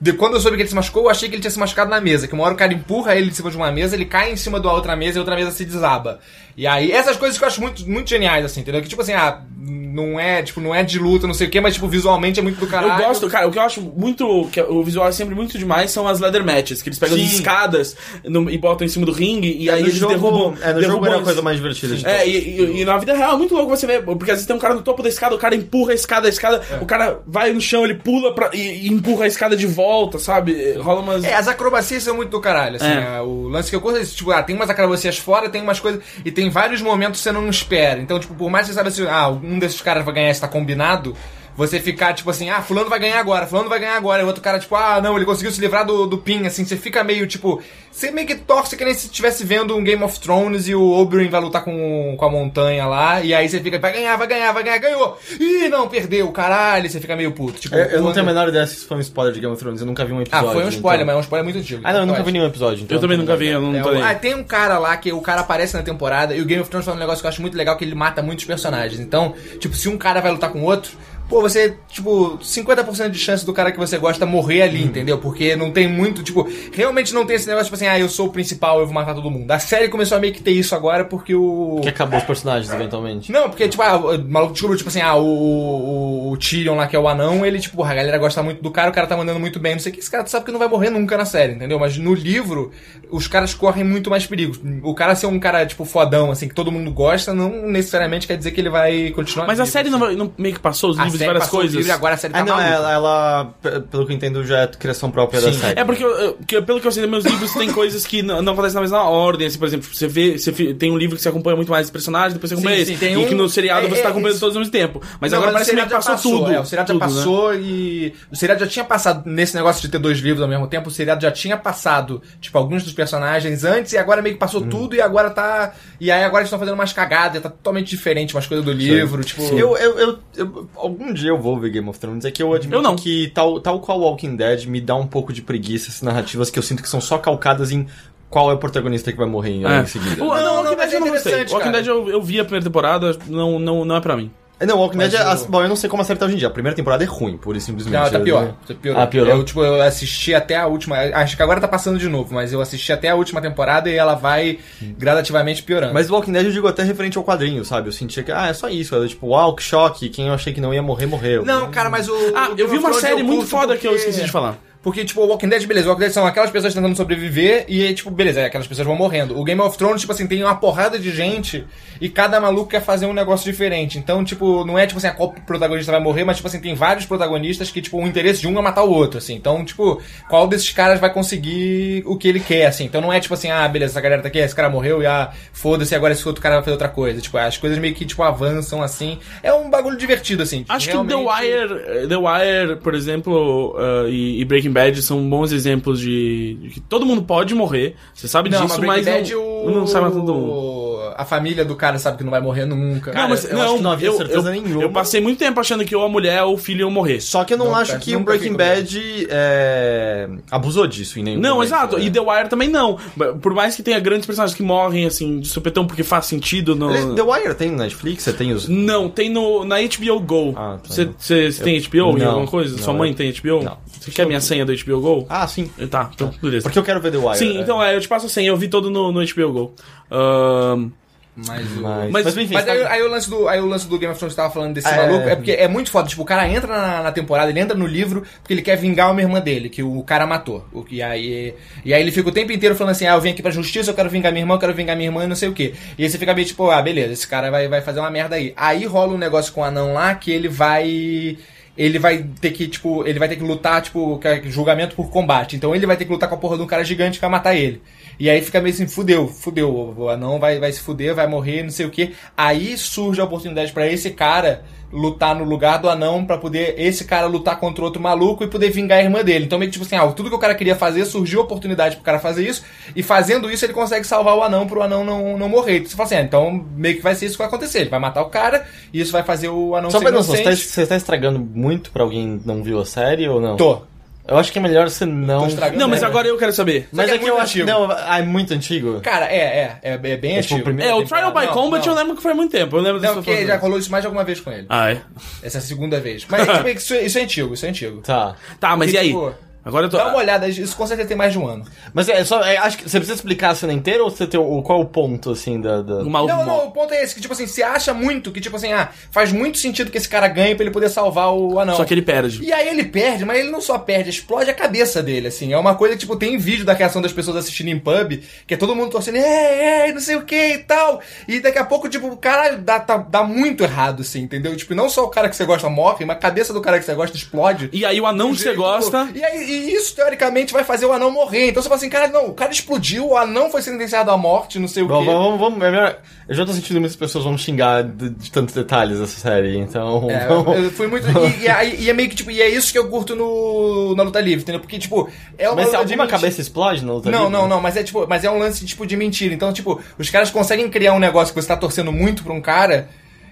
De, 0.00 0.12
quando 0.12 0.34
eu 0.34 0.40
soube 0.40 0.56
que 0.56 0.62
ele 0.62 0.68
se 0.68 0.74
machucou, 0.74 1.04
eu 1.04 1.10
achei 1.10 1.28
que 1.28 1.34
ele 1.34 1.40
tinha 1.42 1.50
se 1.50 1.58
machucado 1.58 1.90
na 1.90 2.00
mesa. 2.00 2.26
Que 2.28 2.34
uma 2.34 2.44
hora 2.44 2.52
o 2.54 2.56
cara 2.56 2.72
empurra 2.72 3.16
ele 3.16 3.30
de 3.30 3.36
cima 3.36 3.50
de 3.50 3.56
uma 3.56 3.70
mesa, 3.72 3.94
ele 3.96 4.04
cai 4.04 4.30
em 4.32 4.36
cima 4.36 4.60
da 4.60 4.70
outra 4.72 4.94
mesa 4.94 5.16
e 5.16 5.18
a 5.18 5.22
outra 5.22 5.34
mesa 5.34 5.50
se 5.50 5.64
desaba. 5.64 6.20
E 6.56 6.66
aí, 6.66 6.90
essas 6.90 7.16
coisas 7.16 7.36
que 7.38 7.44
eu 7.44 7.48
acho 7.48 7.60
muito, 7.60 7.88
muito 7.88 8.08
geniais, 8.08 8.44
assim, 8.44 8.60
entendeu? 8.60 8.80
Que 8.80 8.88
tipo 8.88 9.02
assim, 9.02 9.12
ah, 9.12 9.42
não 9.58 10.18
é, 10.20 10.42
tipo, 10.42 10.60
não 10.60 10.74
é 10.74 10.82
de 10.82 10.98
luta, 10.98 11.26
não 11.26 11.34
sei 11.34 11.46
o 11.46 11.50
quê, 11.50 11.60
mas 11.60 11.74
tipo, 11.74 11.88
visualmente 11.88 12.38
é 12.38 12.42
muito 12.42 12.58
do 12.60 12.66
caralho. 12.66 13.02
Eu 13.02 13.08
gosto, 13.08 13.28
cara, 13.28 13.46
o 13.48 13.50
que 13.50 13.58
eu 13.58 13.62
acho 13.62 13.80
muito. 13.80 14.46
Que 14.52 14.60
o 14.62 14.82
visual 14.82 15.08
é 15.08 15.12
sempre 15.12 15.34
muito 15.34 15.58
demais 15.58 15.90
são 15.90 16.06
as 16.06 16.20
leather 16.20 16.44
matches, 16.44 16.80
que 16.82 16.88
eles 16.90 16.98
pegam 16.98 17.16
as 17.16 17.22
Sim. 17.22 17.34
escadas 17.36 17.96
no- 18.24 18.50
e 18.50 18.56
botam 18.58 18.86
em 18.86 18.88
cima 18.90 19.04
do 19.06 19.12
ringue 19.12 19.54
e 19.58 19.68
É, 19.68 19.72
aí 19.74 19.82
eles 19.82 19.94
jogo, 19.94 20.12
derrubam. 20.12 20.54
é, 20.62 20.72
no 20.72 20.80
jogo 20.80 20.80
derrubam 20.80 21.04
era 21.06 21.14
a 21.14 21.16
esse- 21.16 21.24
coisa 21.24 21.42
mais 21.42 21.56
divertida. 21.56 21.94
de 21.96 22.06
É, 22.06 22.26
e, 22.28 22.36
e- 22.36 22.80
e 22.80 22.84
na 22.84 22.96
vida 22.98 23.14
real 23.14 23.34
é 23.34 23.36
muito 23.38 23.54
louco 23.54 23.70
você 23.74 23.86
ver, 23.86 24.02
porque 24.02 24.30
às 24.30 24.36
vezes 24.38 24.46
tem 24.46 24.54
um 24.54 24.58
cara 24.58 24.74
no 24.74 24.82
topo 24.82 25.02
da 25.02 25.08
escada, 25.08 25.34
o 25.34 25.38
cara 25.38 25.54
empurra 25.54 25.92
a 25.92 25.94
escada, 25.94 26.26
a 26.26 26.30
escada, 26.30 26.62
É. 26.70 26.76
o 26.82 26.86
cara 26.86 27.20
vai 27.26 27.52
no 27.52 27.60
chão, 27.60 27.84
ele 27.84 27.94
pula 27.94 28.34
pra, 28.34 28.50
e, 28.54 28.86
e 28.86 28.88
empurra 28.88 29.24
a 29.24 29.28
escada 29.28 29.56
de 29.56 29.66
volta, 29.66 30.18
sabe? 30.18 30.72
Rola 30.78 31.00
umas. 31.00 31.24
É, 31.24 31.34
as 31.34 31.48
acrobacias 31.48 32.02
são 32.02 32.16
muito 32.16 32.30
do 32.30 32.40
caralho, 32.40 32.76
assim, 32.76 32.86
É. 32.86 33.16
é, 33.18 33.20
o 33.22 33.48
lance 33.48 33.70
que 33.70 33.76
eu 33.76 33.80
curto 33.80 33.98
é 33.98 34.02
isso, 34.02 34.14
tipo, 34.16 34.30
ah, 34.30 34.42
tem 34.42 34.54
umas 34.54 34.68
acrobacias 34.70 35.16
fora, 35.18 35.48
tem 35.48 35.62
umas 35.62 35.80
coisas, 35.80 36.02
e 36.24 36.30
tem 36.30 36.45
vários 36.50 36.82
momentos 36.82 37.20
que 37.20 37.24
você 37.24 37.32
não 37.32 37.48
espera, 37.48 38.00
então, 38.00 38.18
tipo, 38.18 38.34
por 38.34 38.50
mais 38.50 38.66
que 38.66 38.72
você 38.72 38.74
saiba 38.74 38.88
assim, 38.88 39.06
ah, 39.06 39.28
um 39.28 39.58
desses 39.58 39.80
caras 39.80 40.04
vai 40.04 40.14
ganhar, 40.14 40.30
está 40.30 40.48
combinado, 40.48 41.14
Você 41.56 41.80
ficar, 41.80 42.12
tipo 42.12 42.28
assim, 42.28 42.50
ah, 42.50 42.60
fulano 42.60 42.90
vai 42.90 42.98
ganhar 42.98 43.18
agora, 43.18 43.46
fulano 43.46 43.68
vai 43.68 43.78
ganhar 43.80 43.96
agora. 43.96 44.20
E 44.20 44.24
o 44.24 44.26
outro 44.26 44.42
cara, 44.42 44.58
tipo, 44.58 44.74
ah, 44.76 45.00
não, 45.00 45.16
ele 45.16 45.24
conseguiu 45.24 45.50
se 45.50 45.60
livrar 45.60 45.86
do, 45.86 46.06
do 46.06 46.18
pin, 46.18 46.46
assim. 46.46 46.64
Você 46.64 46.76
fica 46.76 47.02
meio, 47.02 47.26
tipo... 47.26 47.62
Você 47.90 48.10
meio 48.10 48.26
que 48.26 48.34
torce 48.34 48.76
que 48.76 48.84
nem 48.84 48.92
se 48.92 49.06
estivesse 49.06 49.42
vendo 49.42 49.74
um 49.74 49.82
Game 49.82 50.02
of 50.04 50.20
Thrones 50.20 50.68
e 50.68 50.74
o 50.74 50.82
Oberyn 50.92 51.30
vai 51.30 51.40
lutar 51.40 51.64
com, 51.64 52.14
com 52.18 52.24
a 52.26 52.30
montanha 52.30 52.84
lá. 52.84 53.22
E 53.22 53.32
aí 53.32 53.48
você 53.48 53.58
fica, 53.58 53.78
vai 53.78 53.90
ganhar, 53.90 54.16
vai 54.16 54.26
ganhar, 54.26 54.52
vai 54.52 54.62
ganhar, 54.62 54.76
ganhou. 54.76 55.18
Ih, 55.40 55.68
não, 55.70 55.88
perdeu, 55.88 56.30
caralho. 56.30 56.90
Você 56.90 57.00
fica 57.00 57.16
meio 57.16 57.32
puto. 57.32 57.58
Tipo, 57.58 57.74
Eu, 57.74 57.84
eu 57.86 58.02
não 58.02 58.12
tenho 58.12 58.26
a 58.26 58.28
menor 58.28 58.48
ideia 58.50 58.66
se 58.66 58.74
isso 58.76 58.86
foi 58.86 58.98
um 58.98 59.00
spoiler 59.00 59.32
de 59.32 59.40
Game 59.40 59.50
of 59.50 59.58
Thrones. 59.62 59.80
Eu 59.80 59.86
nunca 59.86 60.04
vi 60.04 60.12
um 60.12 60.18
Ah, 60.18 60.22
episódio. 60.24 60.50
foi 60.52 60.64
um 60.66 60.68
spoiler, 60.68 61.00
então- 61.00 61.06
mas 61.06 61.14
é 61.14 61.16
um 61.16 61.22
spoiler 61.22 61.44
muito 61.44 61.58
antigo. 61.58 61.80
Ah, 61.84 61.92
não, 61.94 62.00
eu 62.00 62.02
então 62.02 62.06
nunca 62.08 62.16
pode. 62.18 62.26
vi 62.26 62.32
nenhum 62.32 62.46
episódio. 62.50 62.82
Então 62.84 62.96
Eu 62.98 63.00
também 63.00 63.16
nunca 63.16 63.34
vi, 63.34 63.46
eu 63.48 63.62
não 63.62 63.74
É, 63.74 63.82
tô 63.82 63.90
nem. 63.92 64.02
ah, 64.02 64.14
tem 64.14 64.34
um 64.34 64.44
cara 64.44 64.78
lá 64.78 64.94
que 64.98 65.10
o 65.10 65.20
cara 65.22 65.40
aparece 65.40 65.74
na 65.74 65.82
temporada 65.82 66.34
e 66.34 66.42
o 66.42 66.44
Game 66.44 66.60
of 66.60 66.68
Thrones 66.68 66.84
faz 66.84 66.94
um 66.98 67.00
negócio 67.00 67.22
que 67.22 67.26
eu 67.26 67.30
acho 67.30 67.40
muito 67.40 67.56
legal, 67.56 67.78
que 67.78 67.84
ele 67.86 67.94
mata 67.94 68.20
muitos 68.22 68.44
personagens. 68.44 69.00
Então, 69.00 69.34
tipo, 69.58 69.74
se 69.74 69.88
um 69.88 69.96
cara 69.96 70.20
vai 70.20 70.30
lutar 70.30 70.50
com 70.50 70.60
outro, 70.62 70.92
pô, 71.28 71.40
você, 71.40 71.76
tipo, 71.88 72.38
50% 72.42 73.10
de 73.10 73.18
chance 73.18 73.44
do 73.44 73.52
cara 73.52 73.72
que 73.72 73.78
você 73.78 73.98
gosta 73.98 74.24
morrer 74.26 74.62
ali, 74.62 74.80
Uhum. 74.82 74.86
entendeu? 74.86 75.18
Porque 75.18 75.56
não 75.56 75.70
tem 75.70 75.88
muito, 75.88 76.22
tipo, 76.22 76.48
realmente 76.72 77.12
não 77.12 77.26
tem 77.26 77.36
esse 77.36 77.46
negócio, 77.46 77.66
tipo 77.66 77.76
assim, 77.76 77.86
ah, 77.86 77.98
eu 77.98 78.08
sou 78.08 78.26
o 78.26 78.32
principal, 78.32 78.78
eu 78.80 78.86
vou 78.86 78.94
matar 78.94 79.14
todo 79.14 79.30
mundo. 79.30 79.50
A 79.50 79.58
série 79.58 79.88
começou 79.88 80.16
a 80.16 80.20
meio 80.20 80.32
que 80.32 80.42
ter 80.42 80.52
isso 80.52 80.74
agora 80.74 81.04
porque 81.04 81.34
o... 81.34 81.80
Que 81.82 81.88
acabou 81.88 82.18
os 82.18 82.24
personagens, 82.24 82.72
eventualmente. 82.72 83.30
Não, 83.32 83.48
porque, 83.50 83.68
tipo, 83.68 83.82
ah, 83.82 83.96
o 83.96 84.18
maluco 84.28 84.52
descobriu, 84.52 84.76
tipo 84.78 84.88
assim, 84.88 85.00
ah, 85.00 85.14
o, 85.16 85.24
o, 85.26 86.32
o 86.32 86.36
Tyrion 86.36 86.74
lá, 86.76 86.86
que 86.86 86.96
é 86.96 86.98
o 86.98 87.08
anão, 87.08 87.44
ele, 87.44 87.58
tipo, 87.58 87.82
a 87.82 87.94
galera 87.94 88.18
gosta 88.18 88.42
muito 88.42 88.62
do 88.62 88.70
cara, 88.70 88.90
o 88.90 88.92
cara 88.92 89.06
tá 89.06 89.16
mandando 89.16 89.40
muito 89.40 89.58
bem, 89.58 89.72
não 89.72 89.80
sei 89.80 89.90
o 89.90 89.94
que, 89.94 90.00
esse 90.00 90.10
cara 90.10 90.26
sabe 90.26 90.44
que 90.46 90.52
não 90.52 90.58
vai 90.58 90.68
morrer 90.68 90.90
nunca 90.90 91.16
na 91.16 91.24
série, 91.24 91.52
entendeu? 91.54 91.78
Mas 91.78 91.96
no 91.98 92.14
livro, 92.14 92.70
os 93.10 93.26
caras 93.26 93.54
correm 93.54 93.84
muito 93.84 94.10
mais 94.10 94.26
perigo. 94.26 94.56
O 94.82 94.94
cara 94.94 95.14
ser 95.14 95.26
um 95.26 95.38
cara, 95.38 95.64
tipo, 95.66 95.84
fodão, 95.84 96.30
assim, 96.30 96.48
que 96.48 96.54
todo 96.54 96.70
mundo 96.72 96.90
gosta, 96.92 97.32
não 97.34 97.66
necessariamente 97.68 98.26
quer 98.26 98.36
dizer 98.36 98.50
que 98.52 98.60
ele 98.60 98.70
vai 98.70 99.10
continuar 99.10 99.46
Mas 99.46 99.60
a 99.60 99.64
vivo, 99.64 99.72
série 99.72 99.88
assim. 99.88 99.98
não, 99.98 100.06
vai- 100.06 100.14
não 100.16 100.32
meio 100.38 100.54
que 100.54 100.60
passou 100.60 100.90
os 100.90 100.98
A 100.98 101.04
livros 101.04 101.15
série 101.18 101.26
várias 101.26 101.44
passou 101.44 101.60
coisas. 101.60 101.76
livro 101.76 101.92
agora 101.92 102.14
a 102.14 102.18
série 102.18 102.32
tá 102.32 102.40
Ah, 102.40 102.44
não, 102.44 102.60
ela, 102.60 102.92
ela, 102.92 103.54
pelo 103.90 104.06
que 104.06 104.12
eu 104.12 104.16
entendo, 104.16 104.44
já 104.44 104.60
é 104.60 104.66
criação 104.66 105.10
própria 105.10 105.40
da 105.40 105.52
série. 105.52 105.78
É 105.80 105.84
porque, 105.84 106.04
eu- 106.04 106.36
eu- 106.50 106.62
pelo 106.62 106.80
que 106.80 106.86
eu 106.86 106.92
sei 106.92 107.02
dos 107.02 107.10
meus 107.10 107.24
livros, 107.24 107.52
tem 107.54 107.72
coisas 107.72 108.06
que 108.06 108.22
não, 108.22 108.40
não 108.42 108.52
acontecem 108.52 108.74
na 108.76 108.80
mesma 108.82 109.02
ordem. 109.04 109.46
Assim, 109.46 109.58
por 109.58 109.66
exemplo, 109.68 109.88
você 109.92 110.06
vê, 110.08 110.38
você 110.38 110.52
tem 110.74 110.90
um 110.90 110.98
livro 110.98 111.16
que 111.16 111.22
você 111.22 111.28
acompanha 111.28 111.56
muito 111.56 111.70
mais 111.70 111.86
os 111.86 111.90
personagens, 111.90 112.34
depois 112.34 112.48
você 112.50 112.54
acompanha 112.54 112.76
Sim, 112.76 112.82
esse. 112.82 112.92
sim, 112.92 112.98
tem 112.98 113.14
e 113.14 113.16
um- 113.16 113.26
que 113.26 113.34
no 113.34 113.48
seriado 113.48 113.86
é, 113.86 113.88
você 113.90 114.02
tá 114.02 114.08
é, 114.08 114.10
acompanhando 114.10 114.32
isso. 114.36 114.40
todos 114.40 114.56
ao 114.56 114.60
mesmo 114.60 114.72
tempo. 114.72 115.02
Mas 115.20 115.32
Não, 115.32 115.38
agora 115.38 115.52
parece 115.52 115.70
que 115.70 115.76
meio 115.76 115.86
seriado 115.88 116.04
que 116.04 116.08
já 116.08 116.16
passou, 116.16 116.38
tudo. 116.40 116.52
É, 116.52 116.60
o 116.60 116.64
seriado 116.64 116.92
tudo, 116.92 117.00
já 117.00 117.06
né? 117.06 117.14
passou 117.14 117.54
e. 117.54 118.14
O 118.30 118.36
seriado 118.36 118.60
já 118.60 118.66
tinha 118.66 118.84
passado. 118.84 119.22
Nesse 119.26 119.54
negócio 119.54 119.82
de 119.82 119.88
ter 119.88 119.98
dois 119.98 120.18
livros 120.18 120.42
ao 120.42 120.48
mesmo 120.48 120.66
tempo, 120.66 120.88
o 120.88 120.92
seriado 120.92 121.22
já 121.22 121.30
tinha 121.30 121.56
passado, 121.56 122.22
tipo, 122.40 122.56
alguns 122.58 122.82
dos 122.84 122.92
personagens 122.92 123.64
antes 123.64 123.92
e 123.92 123.98
agora 123.98 124.22
meio 124.22 124.34
que 124.34 124.38
passou 124.40 124.60
tudo 124.60 124.94
e 124.96 125.00
agora 125.00 125.30
tá. 125.30 125.72
E 126.00 126.10
aí 126.10 126.24
agora 126.24 126.42
eles 126.42 126.48
estão 126.48 126.58
fazendo 126.58 126.74
umas 126.74 126.92
cagadas, 126.92 127.42
tá 127.42 127.48
totalmente 127.50 127.88
diferente, 127.88 128.34
umas 128.34 128.46
coisas 128.46 128.64
do 128.64 128.72
livro, 128.72 129.22
tipo. 129.24 129.42
Eu, 129.42 129.76
eu, 129.76 129.98
eu, 129.98 130.18
eu- 130.36 130.68
algum 130.76 131.05
dia 131.12 131.30
eu 131.30 131.38
vou 131.40 131.58
ver 131.58 131.70
Game 131.70 131.88
of 131.88 131.98
Thrones. 131.98 132.24
É 132.24 132.30
que 132.30 132.42
eu 132.42 132.52
admito 132.54 132.76
Eu 132.76 132.82
não. 132.82 132.96
que, 132.96 133.28
tal, 133.34 133.60
tal 133.60 133.80
qual 133.80 134.00
Walking 134.00 134.36
Dead, 134.36 134.66
me 134.66 134.80
dá 134.80 134.94
um 134.94 135.06
pouco 135.06 135.32
de 135.32 135.42
preguiça 135.42 135.90
essas 135.90 136.02
narrativas 136.02 136.50
que 136.50 136.58
eu 136.58 136.62
sinto 136.62 136.82
que 136.82 136.88
são 136.88 137.00
só 137.00 137.18
calcadas 137.18 137.70
em 137.72 137.86
qual 138.28 138.50
é 138.50 138.54
o 138.54 138.58
protagonista 138.58 139.12
que 139.12 139.18
vai 139.18 139.26
morrer 139.28 139.50
em, 139.52 139.64
É. 139.64 139.80
em 139.82 139.86
seguida. 139.86 140.22
O- 140.22 140.28
Não, 140.28 140.34
não, 140.34 140.44
não, 140.44 140.62
Walking 140.64 140.76
Dead 140.76 140.92
eu 140.92 141.00
não 141.00 141.06
é 141.06 141.10
gostei. 141.10 141.32
interessante, 141.32 141.54
Walking. 141.54 141.72
Dead 141.72 141.86
eu, 141.86 142.08
eu 142.10 142.22
vi 142.22 142.40
a 142.40 142.44
primeira 142.44 142.64
temporada, 142.64 143.16
não, 143.28 143.58
não, 143.58 143.84
não 143.84 143.96
é 143.96 144.00
pra 144.00 144.16
mim. 144.16 144.30
Não, 144.58 144.78
Walking 144.78 144.96
Dead, 144.96 145.12
é, 145.12 145.22
o- 145.22 145.28
as- 145.28 145.44
bom, 145.44 145.62
eu 145.62 145.68
não 145.68 145.76
sei 145.76 145.90
como 145.90 146.00
a 146.00 146.04
série 146.04 146.18
tá 146.18 146.24
hoje 146.24 146.34
em 146.34 146.38
dia. 146.38 146.48
A 146.48 146.50
primeira 146.50 146.74
temporada 146.74 147.04
é 147.04 147.06
ruim, 147.06 147.36
pura 147.36 147.58
e 147.58 147.60
simplesmente. 147.60 147.92
Não, 148.00 148.08
tá 148.10 148.18
Eu- 148.18 148.24
pior. 148.24 148.54
Tá 148.66 148.74
pior. 148.74 148.98
Ah, 148.98 149.06
piorou? 149.06 149.36
Eu, 149.36 149.44
tipo, 149.44 149.62
eu 149.62 149.82
assisti 149.82 150.34
até 150.34 150.56
a 150.56 150.66
última. 150.66 150.96
Acho 150.96 151.36
que 151.36 151.42
agora 151.42 151.60
tá 151.60 151.68
passando 151.68 151.98
de 151.98 152.08
novo, 152.08 152.34
mas 152.34 152.54
eu 152.54 152.60
assisti 152.62 152.90
até 152.90 153.10
a 153.10 153.14
última 153.14 153.42
temporada 153.42 153.90
e 153.90 153.94
ela 153.94 154.14
vai 154.14 154.58
gradativamente 154.96 155.62
piorando. 155.62 155.92
Mas 155.92 156.08
o 156.08 156.14
Walking 156.14 156.32
Dead 156.32 156.46
eu 156.46 156.52
digo 156.52 156.66
até 156.66 156.82
referente 156.82 157.18
ao 157.18 157.24
quadrinho, 157.24 157.64
sabe? 157.64 157.88
Eu 157.88 157.92
sentia 157.92 158.22
que, 158.22 158.32
ah, 158.32 158.46
é 158.48 158.52
só 158.54 158.68
isso. 158.68 158.94
Era 158.94 159.06
tipo, 159.06 159.26
uau, 159.28 159.54
que 159.54 159.62
choque. 159.62 160.08
Quem 160.08 160.28
eu 160.28 160.34
achei 160.34 160.52
que 160.52 160.60
não 160.60 160.72
ia 160.72 160.82
morrer, 160.82 161.06
morreu. 161.06 161.44
Não, 161.44 161.70
cara, 161.70 161.90
mas 161.90 162.08
o. 162.08 162.14
Ah, 162.34 162.48
o 162.50 162.58
eu 162.58 162.68
vi 162.68 162.78
uma 162.78 162.92
série 162.94 163.20
eu 163.20 163.24
muito 163.26 163.46
foda 163.46 163.76
que 163.76 163.86
eu 163.86 163.92
porque- 163.92 164.08
esqueci 164.08 164.24
de 164.24 164.32
falar. 164.32 164.56
Porque, 164.86 165.04
tipo, 165.04 165.20
o 165.20 165.26
Walking 165.26 165.48
Dead, 165.48 165.66
beleza, 165.66 165.88
o 165.88 165.90
Walking 165.90 166.02
Dead 166.04 166.12
são 166.12 166.24
aquelas 166.24 166.48
pessoas 166.48 166.72
tentando 166.72 166.94
sobreviver 166.94 167.64
e, 167.66 167.92
tipo, 167.92 168.08
beleza, 168.08 168.38
aí 168.38 168.46
aquelas 168.46 168.68
pessoas 168.68 168.86
vão 168.86 168.94
morrendo. 168.94 169.36
O 169.36 169.42
Game 169.42 169.60
of 169.60 169.76
Thrones, 169.76 170.02
tipo 170.02 170.12
assim, 170.12 170.28
tem 170.28 170.44
uma 170.44 170.54
porrada 170.54 170.96
de 170.96 171.10
gente 171.10 171.66
e 172.00 172.08
cada 172.08 172.40
maluco 172.40 172.68
quer 172.70 172.80
fazer 172.80 173.04
um 173.06 173.12
negócio 173.12 173.50
diferente. 173.50 173.98
Então, 173.98 174.24
tipo, 174.24 174.64
não 174.64 174.78
é, 174.78 174.86
tipo 174.86 174.98
assim, 174.98 175.08
a 175.08 175.12
qual 175.12 175.32
protagonista 175.44 175.90
vai 175.90 176.00
morrer, 176.00 176.22
mas, 176.22 176.36
tipo 176.36 176.46
assim, 176.46 176.60
tem 176.60 176.72
vários 176.76 177.04
protagonistas 177.04 177.68
que, 177.68 177.82
tipo, 177.82 178.00
o 178.00 178.06
interesse 178.06 178.40
de 178.42 178.46
um 178.46 178.56
é 178.56 178.62
matar 178.62 178.84
o 178.84 178.92
outro, 178.92 179.18
assim. 179.18 179.34
Então, 179.34 179.64
tipo, 179.64 180.00
qual 180.28 180.46
desses 180.46 180.70
caras 180.70 181.00
vai 181.00 181.12
conseguir 181.12 182.04
o 182.06 182.16
que 182.16 182.28
ele 182.28 182.38
quer, 182.38 182.66
assim. 182.66 182.84
Então 182.84 183.00
não 183.00 183.12
é, 183.12 183.18
tipo 183.18 183.34
assim, 183.34 183.50
ah, 183.50 183.66
beleza, 183.66 183.94
essa 183.94 184.00
galera 184.00 184.22
tá 184.22 184.28
aqui, 184.28 184.38
esse 184.38 184.54
cara 184.54 184.70
morreu 184.70 185.02
e, 185.02 185.06
ah, 185.06 185.32
foda-se, 185.52 185.96
agora 185.96 186.12
esse 186.12 186.24
outro 186.28 186.40
cara 186.40 186.54
vai 186.54 186.62
fazer 186.62 186.74
outra 186.74 186.88
coisa. 186.88 187.20
Tipo, 187.20 187.38
as 187.38 187.58
coisas 187.58 187.76
meio 187.80 187.92
que, 187.92 188.06
tipo, 188.06 188.22
avançam, 188.22 188.80
assim. 188.84 189.18
É 189.42 189.52
um 189.52 189.68
bagulho 189.68 189.96
divertido, 189.96 190.44
assim. 190.44 190.64
Acho 190.68 190.90
Realmente- 190.90 191.12
que 191.16 191.24
The 191.24 191.44
Wire, 191.44 192.06
The 192.06 192.16
Wire, 192.16 192.76
por 192.80 192.94
exemplo, 192.94 193.74
uh, 193.76 194.08
e, 194.08 194.40
e 194.40 194.44
Breaking 194.44 194.75
Bad 194.76 195.02
são 195.02 195.28
bons 195.28 195.52
exemplos 195.52 195.98
de, 195.98 196.54
de 196.60 196.68
que 196.68 196.80
todo 196.80 197.06
mundo 197.06 197.22
pode 197.22 197.54
morrer. 197.54 197.96
Você 198.12 198.28
sabe 198.28 198.50
Não, 198.50 198.66
disso, 198.66 198.78
mas 198.80 198.86
mas, 198.86 199.04
Breaking 199.04 199.22
Bad, 199.22 199.34
não, 199.34 199.64
o... 199.64 199.70
não 199.70 199.86
sai 199.86 200.02
matando 200.02 200.34
mundo. 200.34 200.95
A 201.16 201.24
família 201.24 201.64
do 201.64 201.74
cara 201.74 201.98
sabe 201.98 202.18
que 202.18 202.24
não 202.24 202.30
vai 202.30 202.40
morrer 202.40 202.64
nunca. 202.66 203.12
não, 203.12 203.28
mas 203.28 203.44
eu 203.44 203.56
acho 203.60 203.66
não, 203.70 203.76
que 203.78 203.82
não 203.82 203.90
havia 203.92 204.08
eu, 204.08 204.16
certeza 204.16 204.48
eu, 204.48 204.52
nenhuma. 204.62 204.82
eu 204.82 204.90
passei 204.90 205.20
muito 205.20 205.38
tempo 205.38 205.58
achando 205.58 205.84
que 205.84 205.94
ou 205.96 206.04
a 206.04 206.08
mulher 206.08 206.42
ou 206.42 206.54
o 206.54 206.58
filho 206.58 206.80
iam 206.80 206.90
morrer. 206.90 207.20
Só 207.20 207.44
que 207.44 207.54
eu 207.54 207.58
não 207.58 207.66
Nunca- 207.66 207.78
acho 207.78 207.98
que 208.00 208.14
o 208.14 208.20
Breaking 208.20 208.54
Bad 208.54 209.26
é, 209.30 210.28
abusou 210.50 210.86
disso 210.86 211.18
em 211.18 211.22
nenhum 211.22 211.40
Não, 211.40 211.54
momento, 211.56 211.68
exato. 211.68 211.98
né? 211.98 212.04
E 212.04 212.10
The 212.10 212.20
Wire 212.20 212.48
também 212.48 212.68
não. 212.68 212.98
Por 213.40 213.54
mais 213.54 213.74
que 213.76 213.82
tenha 213.82 213.98
grandes 213.98 214.26
personagens 214.26 214.56
que 214.56 214.62
morrem, 214.62 215.06
assim, 215.06 215.40
de 215.40 215.48
supetão 215.48 215.86
porque 215.86 216.02
faz 216.02 216.26
sentido 216.26 216.74
no... 216.76 217.14
The 217.14 217.22
Wire 217.22 217.54
tem 217.54 217.70
no 217.70 217.78
Netflix? 217.78 218.22
Você 218.24 218.32
tem 218.32 218.52
os... 218.52 218.68
Não, 218.68 219.08
tem 219.08 219.30
no, 219.30 219.64
na 219.64 219.76
HBO 219.80 220.20
Go. 220.20 220.54
Ah, 220.56 220.78
tá. 220.82 220.88
Você 220.92 221.06
você 221.18 221.62
tem 221.62 221.80
HBO 221.80 222.16
em 222.16 222.20
Não, 222.20 222.26
alguma 222.30 222.46
coisa? 222.46 222.76
não, 222.76 222.82
Sua 222.82 222.92
mãe 222.94 223.10
eu- 223.10 223.16
tem 223.16 223.32
HBO? 223.32 223.62
Não. 223.62 223.78
Você 224.00 224.10
quer 224.10 224.26
minha 224.26 224.40
senha 224.40 224.64
do 224.64 224.72
HBO 224.72 225.00
Go? 225.00 225.26
Ah, 225.28 225.46
sim. 225.48 225.70
Tá, 225.90 226.10
então, 226.14 226.32
beleza. 226.42 226.62
Porque 226.64 226.78
eu 226.78 226.82
quero 226.82 227.00
ver 227.00 227.10
The 227.10 227.18
Wire. 227.18 227.36
Sim, 227.38 227.58
é. 227.58 227.60
então 227.60 227.82
é, 227.82 227.96
eu 227.96 228.00
te 228.00 228.06
passo 228.08 228.26
a 228.26 228.28
senha, 228.28 228.48
eu 228.48 228.56
vi 228.56 228.68
todo 228.68 228.90
no, 228.90 229.10
no 229.10 229.20
HBO 229.26 229.52
Go. 229.52 229.74
Ahn, 230.10 230.90
Mas, 231.36 231.70
o- 231.76 231.82
Mas, 231.82 232.10
Mas- 232.10 232.24
mas, 232.24 232.36
enfim, 232.38 232.54
Mas 232.54 232.64
tá- 232.64 232.72
aí, 232.72 232.82
aí 232.86 233.02
o 233.02 233.08
lance 233.10 233.28
do, 233.28 233.46
aí 233.46 233.60
o 233.60 233.66
lance 233.66 233.86
do 233.86 233.98
Game 233.98 234.10
of 234.10 234.18
Thrones 234.18 234.32
que 234.34 234.40
tava 234.40 234.52
falando 234.52 234.72
desse 234.72 234.88
É. 234.88 234.96
maluco 234.96 235.28
é 235.28 235.36
porque 235.36 235.50
é 235.52 235.68
muito 235.68 235.90
foda. 235.90 236.08
Tipo, 236.08 236.22
o 236.22 236.24
cara 236.24 236.48
entra 236.48 236.66
na, 236.68 237.02
na 237.02 237.12
temporada, 237.12 237.50
ele 237.50 237.60
entra 237.60 237.76
no 237.76 237.86
livro 237.86 238.22
porque 238.40 238.54
ele 238.54 238.62
quer 238.62 238.76
vingar 238.76 239.10
uma 239.12 239.20
irmã 239.20 239.38
dele, 239.38 239.68
que 239.68 239.82
o 239.82 240.02
cara 240.02 240.26
matou. 240.26 240.64
O, 240.72 240.82
que 240.82 241.02
aí, 241.02 241.54
e 241.84 241.92
aí 241.92 242.00
ele 242.00 242.10
fica 242.10 242.28
o 242.30 242.32
tempo 242.32 242.52
inteiro 242.52 242.74
falando 242.74 242.92
assim: 242.92 243.06
ah, 243.06 243.12
eu 243.14 243.20
vim 243.20 243.30
aqui 243.30 243.42
pra 243.42 243.50
justiça, 243.50 243.90
eu 243.90 243.94
quero 243.94 244.08
vingar 244.08 244.32
minha 244.32 244.42
irmã, 244.42 244.54
eu 244.54 244.58
quero 244.58 244.72
vingar 244.72 244.96
minha 244.96 245.08
irmã 245.08 245.24
e 245.24 245.26
não 245.26 245.36
sei 245.36 245.50
o 245.50 245.52
quê. 245.52 245.74
E 245.98 246.04
aí 246.04 246.08
você 246.10 246.16
fica 246.16 246.32
meio 246.32 246.46
tipo, 246.46 246.70
ah, 246.70 246.80
beleza, 246.80 247.12
esse 247.12 247.28
cara 247.28 247.50
vai, 247.50 247.68
vai 247.68 247.82
fazer 247.82 248.00
uma 248.00 248.10
merda 248.10 248.36
aí. 248.36 248.54
Aí 248.56 248.86
rola 248.86 249.12
um 249.12 249.18
negócio 249.18 249.52
com 249.52 249.60
o 249.60 249.64
anão 249.64 249.92
lá 249.92 250.14
que 250.14 250.30
ele 250.30 250.48
vai. 250.48 251.36
Ele 251.76 251.98
vai 251.98 252.24
ter 252.40 252.52
que, 252.52 252.66
tipo, 252.68 253.06
ele 253.06 253.18
vai 253.18 253.28
ter 253.28 253.36
que 253.36 253.42
lutar, 253.42 253.82
tipo, 253.82 254.18
que 254.18 254.26
é 254.26 254.40
julgamento 254.46 254.96
por 254.96 255.10
combate. 255.10 255.56
Então 255.56 255.74
ele 255.74 255.84
vai 255.84 255.94
ter 255.98 256.06
que 256.06 256.10
lutar 256.10 256.26
com 256.26 256.34
a 256.34 256.38
porra 256.38 256.56
de 256.56 256.62
um 256.62 256.66
cara 256.66 256.82
gigante 256.82 257.18
que 257.18 257.20
vai 257.20 257.28
matar 257.28 257.54
ele. 257.54 257.82
E 258.18 258.30
aí 258.30 258.40
fica 258.40 258.60
meio 258.60 258.74
assim, 258.74 258.86
fudeu, 258.86 259.28
fudeu, 259.28 259.94
o 259.96 260.08
anão 260.08 260.38
vai, 260.38 260.58
vai 260.58 260.72
se 260.72 260.80
fuder, 260.80 261.14
vai 261.14 261.26
morrer, 261.26 261.62
não 261.62 261.70
sei 261.70 261.86
o 261.86 261.90
que. 261.90 262.14
Aí 262.36 262.76
surge 262.76 263.20
a 263.20 263.24
oportunidade 263.24 263.72
pra 263.72 263.86
esse 263.86 264.10
cara 264.10 264.64
lutar 264.92 265.34
no 265.34 265.44
lugar 265.44 265.78
do 265.78 265.88
anão 265.88 266.24
pra 266.24 266.38
poder 266.38 266.74
esse 266.78 267.04
cara 267.04 267.26
lutar 267.26 267.58
contra 267.58 267.84
outro 267.84 268.00
maluco 268.00 268.44
e 268.44 268.46
poder 268.46 268.70
vingar 268.70 268.98
a 268.98 269.02
irmã 269.02 269.22
dele. 269.22 269.44
Então 269.44 269.58
meio 269.58 269.70
que 269.70 269.78
tipo 269.78 269.84
assim, 269.84 269.96
ah, 269.96 270.10
tudo 270.12 270.30
que 270.30 270.36
o 270.36 270.38
cara 270.38 270.54
queria 270.54 270.76
fazer, 270.76 271.04
surgiu 271.04 271.40
a 271.40 271.44
oportunidade 271.44 271.96
pro 271.96 272.04
cara 272.04 272.18
fazer 272.18 272.46
isso, 272.46 272.64
e 272.94 273.02
fazendo 273.02 273.50
isso 273.50 273.64
ele 273.64 273.72
consegue 273.72 274.06
salvar 274.06 274.36
o 274.36 274.42
anão 274.42 274.66
pro 274.66 274.82
anão 274.82 275.04
não, 275.04 275.36
não 275.36 275.48
morrer. 275.48 275.78
Então 275.78 275.90
você 275.90 275.96
fala 275.96 276.06
assim, 276.06 276.14
ah, 276.16 276.22
então 276.22 276.64
meio 276.76 276.96
que 276.96 277.02
vai 277.02 277.14
ser 277.14 277.26
isso 277.26 277.34
que 277.34 277.38
vai 277.38 277.48
acontecer. 277.48 277.80
Ele 277.80 277.90
vai 277.90 278.00
matar 278.00 278.22
o 278.22 278.30
cara 278.30 278.66
e 278.92 279.00
isso 279.00 279.12
vai 279.12 279.22
fazer 279.22 279.48
o 279.48 279.74
anão 279.74 279.90
Só 279.90 279.98
ser 279.98 280.04
pra 280.04 280.12
noção, 280.12 280.36
você 280.36 280.42
tá, 280.42 280.54
você 280.54 280.86
tá 280.86 280.96
estragando 280.96 281.38
muito 281.38 281.90
pra 281.90 282.02
alguém 282.02 282.38
que 282.38 282.46
não 282.46 282.62
viu 282.62 282.80
a 282.80 282.86
série 282.86 283.28
ou 283.28 283.40
não? 283.40 283.56
Tô. 283.56 283.82
Eu 284.28 284.36
acho 284.38 284.52
que 284.52 284.58
é 284.58 284.62
melhor 284.62 284.88
você 284.90 285.06
não... 285.06 285.46
Estragando. 285.46 285.78
Não, 285.78 285.88
mas 285.88 286.02
É. 286.02 286.06
agora 286.06 286.26
eu 286.26 286.36
quero 286.36 286.52
saber. 286.52 286.88
Mas 286.92 287.08
Só 287.08 287.14
é 287.14 287.18
que 287.18 287.24
que 287.24 287.30
é 287.30 287.32
eu 287.32 287.38
acho. 287.40 287.64
Não, 287.64 287.90
ah, 287.90 288.18
é 288.18 288.22
muito 288.22 288.52
antigo. 288.52 289.00
Cara, 289.00 289.26
é, 289.26 289.36
é, 289.38 289.78
é, 289.82 289.92
é 289.94 290.16
bem 290.16 290.36
É, 290.38 290.42
tipo, 290.42 290.68
antigo. 290.68 290.80
É, 290.82 290.94
o. 290.94 291.04
Trial 291.04 291.32
by 291.32 291.46
Não, 291.46 291.52
Combat 291.52 291.86
não. 291.86 291.92
eu 291.94 291.98
lembro 292.00 292.16
que 292.16 292.22
foi 292.22 292.34
muito 292.34 292.50
tempo. 292.50 292.76
Eu 292.76 292.80
lembro 292.80 292.94
Não, 292.94 293.00
dessa 293.02 293.14
porque 293.14 293.34
foto. 293.36 293.46
já 293.46 293.56
rolou 293.56 293.78
isso 293.78 293.90
mais 293.90 294.02
de 294.02 294.06
alguma 294.06 294.24
vez 294.24 294.40
com 294.40 294.50
ele. 294.50 294.66
Ah, 294.68 294.90
é? 294.90 295.00
Essa 295.42 295.58
é 295.58 295.60
a 295.60 295.62
segunda 295.62 296.00
vez. 296.00 296.26
Mas 296.28 296.42
tipo, 296.56 296.68
isso, 296.68 296.94
isso 296.94 297.18
é 297.18 297.22
antigo, 297.22 297.54
isso 297.54 297.66
é 297.66 297.68
antigo. 297.68 298.00
Tá. 298.02 298.34
Tá, 298.58 298.76
mas 298.76 298.90
Porque, 298.90 298.96
e 298.96 298.98
aí? 299.00 299.06
tipo, 299.08 299.32
Agora 299.66 299.86
eu 299.86 299.90
tô. 299.90 299.96
Dá 299.96 300.06
uma 300.06 300.18
olhada, 300.18 300.48
isso 300.48 300.76
com 300.76 300.86
certeza 300.86 301.08
tem 301.08 301.16
mais 301.16 301.32
de 301.32 301.38
um 301.40 301.46
ano. 301.48 301.64
Mas 301.92 302.08
é 302.08 302.24
só... 302.24 302.40
é, 302.44 302.56
acho 302.56 302.78
que 302.78 302.84
você 302.88 302.98
precisa 302.98 303.14
explicar 303.16 303.50
a 303.50 303.54
cena 303.56 303.72
inteira 303.72 304.04
ou 304.04 304.08
você 304.10 304.24
tem 304.24 304.38
o, 304.38 304.62
qual 304.62 304.78
é 304.78 304.82
o 304.82 304.86
ponto, 304.86 305.32
assim, 305.32 305.60
da... 305.60 305.82
da... 305.82 305.96
Uma, 305.96 306.20
Não, 306.20 306.26
uma- 306.36 306.44
não, 306.44 306.66
o 306.68 306.70
ponto 306.70 306.94
é 306.94 307.02
esse, 307.02 307.16
que 307.16 307.20
tipo 307.20 307.34
assim, 307.34 307.48
você 307.48 307.64
acha 307.64 307.92
muito 307.92 308.30
que, 308.30 308.40
tipo 308.40 308.54
assim, 308.54 308.72
ah, 308.72 308.90
faz 309.10 309.32
muito 309.32 309.58
sentido 309.58 309.90
que 309.90 309.98
esse 309.98 310.08
cara 310.08 310.28
ganhe 310.28 310.54
pra 310.54 310.62
ele 310.64 310.72
poder 310.72 310.88
salvar 310.88 311.34
o 311.34 311.58
anão. 311.58 311.74
Só 311.76 311.84
que 311.84 311.92
ele 311.92 312.02
perde. 312.02 312.44
E 312.44 312.52
aí 312.52 312.68
ele 312.68 312.84
perde, 312.84 313.24
mas 313.24 313.40
ele 313.40 313.50
não 313.50 313.60
só 313.60 313.76
perde, 313.76 314.08
explode 314.08 314.48
a 314.48 314.54
cabeça 314.54 315.02
dele, 315.02 315.26
assim. 315.26 315.52
É 315.52 315.58
uma 315.58 315.74
coisa, 315.74 315.96
tipo, 315.96 316.14
tem 316.14 316.38
vídeo 316.38 316.64
da 316.64 316.72
reação 316.72 317.02
das 317.02 317.12
pessoas 317.12 317.36
assistindo 317.36 317.66
em 317.68 317.78
pub, 317.78 318.22
que 318.46 318.54
é 318.54 318.56
todo 318.56 318.74
mundo 318.76 318.90
torcendo, 318.92 319.16
ei, 319.16 319.86
ei, 319.86 319.92
não 319.92 320.00
sei 320.00 320.14
o 320.14 320.22
que 320.22 320.54
e 320.54 320.58
tal. 320.58 321.00
E 321.26 321.40
daqui 321.40 321.58
a 321.58 321.64
pouco, 321.64 321.88
tipo, 321.88 322.06
o 322.06 322.16
cara 322.16 322.56
dá, 322.56 322.78
tá- 322.78 322.98
dá 322.98 323.24
muito 323.24 323.64
errado, 323.64 324.02
assim, 324.02 324.20
entendeu? 324.20 324.56
Tipo, 324.56 324.74
não 324.76 324.88
só 324.88 325.02
o 325.04 325.08
cara 325.08 325.28
que 325.28 325.34
você 325.34 325.44
gosta 325.44 325.68
morre, 325.68 326.04
mas 326.04 326.16
a 326.16 326.20
cabeça 326.20 326.52
do 326.52 326.60
cara 326.60 326.78
que 326.78 326.84
você 326.84 326.94
gosta 326.94 327.16
explode. 327.16 327.68
E 327.72 327.84
aí 327.84 328.00
o 328.00 328.06
anão 328.06 328.30
que 328.30 328.38
você 328.38 328.44
Jeito, 328.44 328.58
gosta. 328.58 329.08
E 329.14 329.24
aí, 329.24 329.55
e 329.56 329.72
isso, 329.74 329.94
teoricamente, 329.94 330.52
vai 330.52 330.62
fazer 330.64 330.86
o 330.86 330.92
anão 330.92 331.10
morrer. 331.10 331.48
Então 331.48 331.62
você 331.62 331.68
fala 331.68 331.78
assim, 331.78 331.88
cara, 331.88 332.08
não, 332.08 332.26
o 332.26 332.34
cara 332.34 332.52
explodiu, 332.52 333.08
o 333.08 333.16
anão 333.16 333.50
foi 333.50 333.62
sentenciado 333.62 334.10
à 334.10 334.16
morte, 334.16 334.58
não 334.58 334.68
sei 334.68 334.82
o 334.82 334.88
Vamos, 334.88 335.06
quê. 335.06 335.12
vamos, 335.12 335.40
vamos, 335.40 335.62
é 335.62 335.70
melhor- 335.70 335.98
Eu 336.28 336.34
já 336.34 336.44
tô 336.44 336.52
sentindo 336.52 336.80
muitas 336.80 336.96
pessoas 336.96 337.24
vão 337.24 337.38
xingar 337.38 337.82
de, 337.84 338.10
de 338.10 338.30
tantos 338.32 338.54
detalhes 338.54 338.98
dessa 338.98 339.18
série, 339.20 339.58
então. 339.58 340.10
É, 340.10 340.26
vamos- 340.26 340.56
eu 340.58 340.70
fui 340.70 340.86
muito. 340.86 341.06
E, 341.08 341.46
e 341.46 341.84
e 341.84 341.90
é 341.90 341.92
meio 341.92 342.08
que, 342.08 342.16
tipo, 342.16 342.30
e 342.30 342.40
é 342.42 342.48
isso 342.48 342.70
que 342.72 342.78
eu 342.78 342.88
curto 342.88 343.14
no, 343.16 343.94
na 343.96 344.02
luta 344.02 344.20
livre, 344.20 344.42
entendeu? 344.42 344.60
Porque, 344.60 344.78
tipo, 344.78 345.08
é 345.38 345.48
uma 345.48 345.56
Mas 345.62 345.70
de 345.70 345.76
alguma 345.76 346.06
cabeça 346.06 346.40
explode 346.40 346.84
na 346.84 346.92
luta 346.94 347.10
Não, 347.10 347.18
livre? 347.26 347.32
não, 347.32 347.48
não, 347.48 347.60
mas 347.60 347.76
é 347.76 347.82
tipo, 347.82 348.06
mas 348.08 348.24
é 348.24 348.30
um 348.30 348.38
lance 348.38 348.64
tipo 348.66 348.86
de 348.86 348.96
mentira. 348.96 349.32
Então, 349.34 349.52
tipo, 349.52 349.80
os 349.98 350.10
caras 350.10 350.30
conseguem 350.30 350.68
criar 350.68 350.92
um 350.94 350.98
negócio 350.98 351.32
que 351.34 351.40
você 351.40 351.48
tá 351.48 351.56
torcendo 351.56 351.92
muito 351.92 352.22
pra 352.24 352.32
um 352.32 352.40
cara 352.40 352.88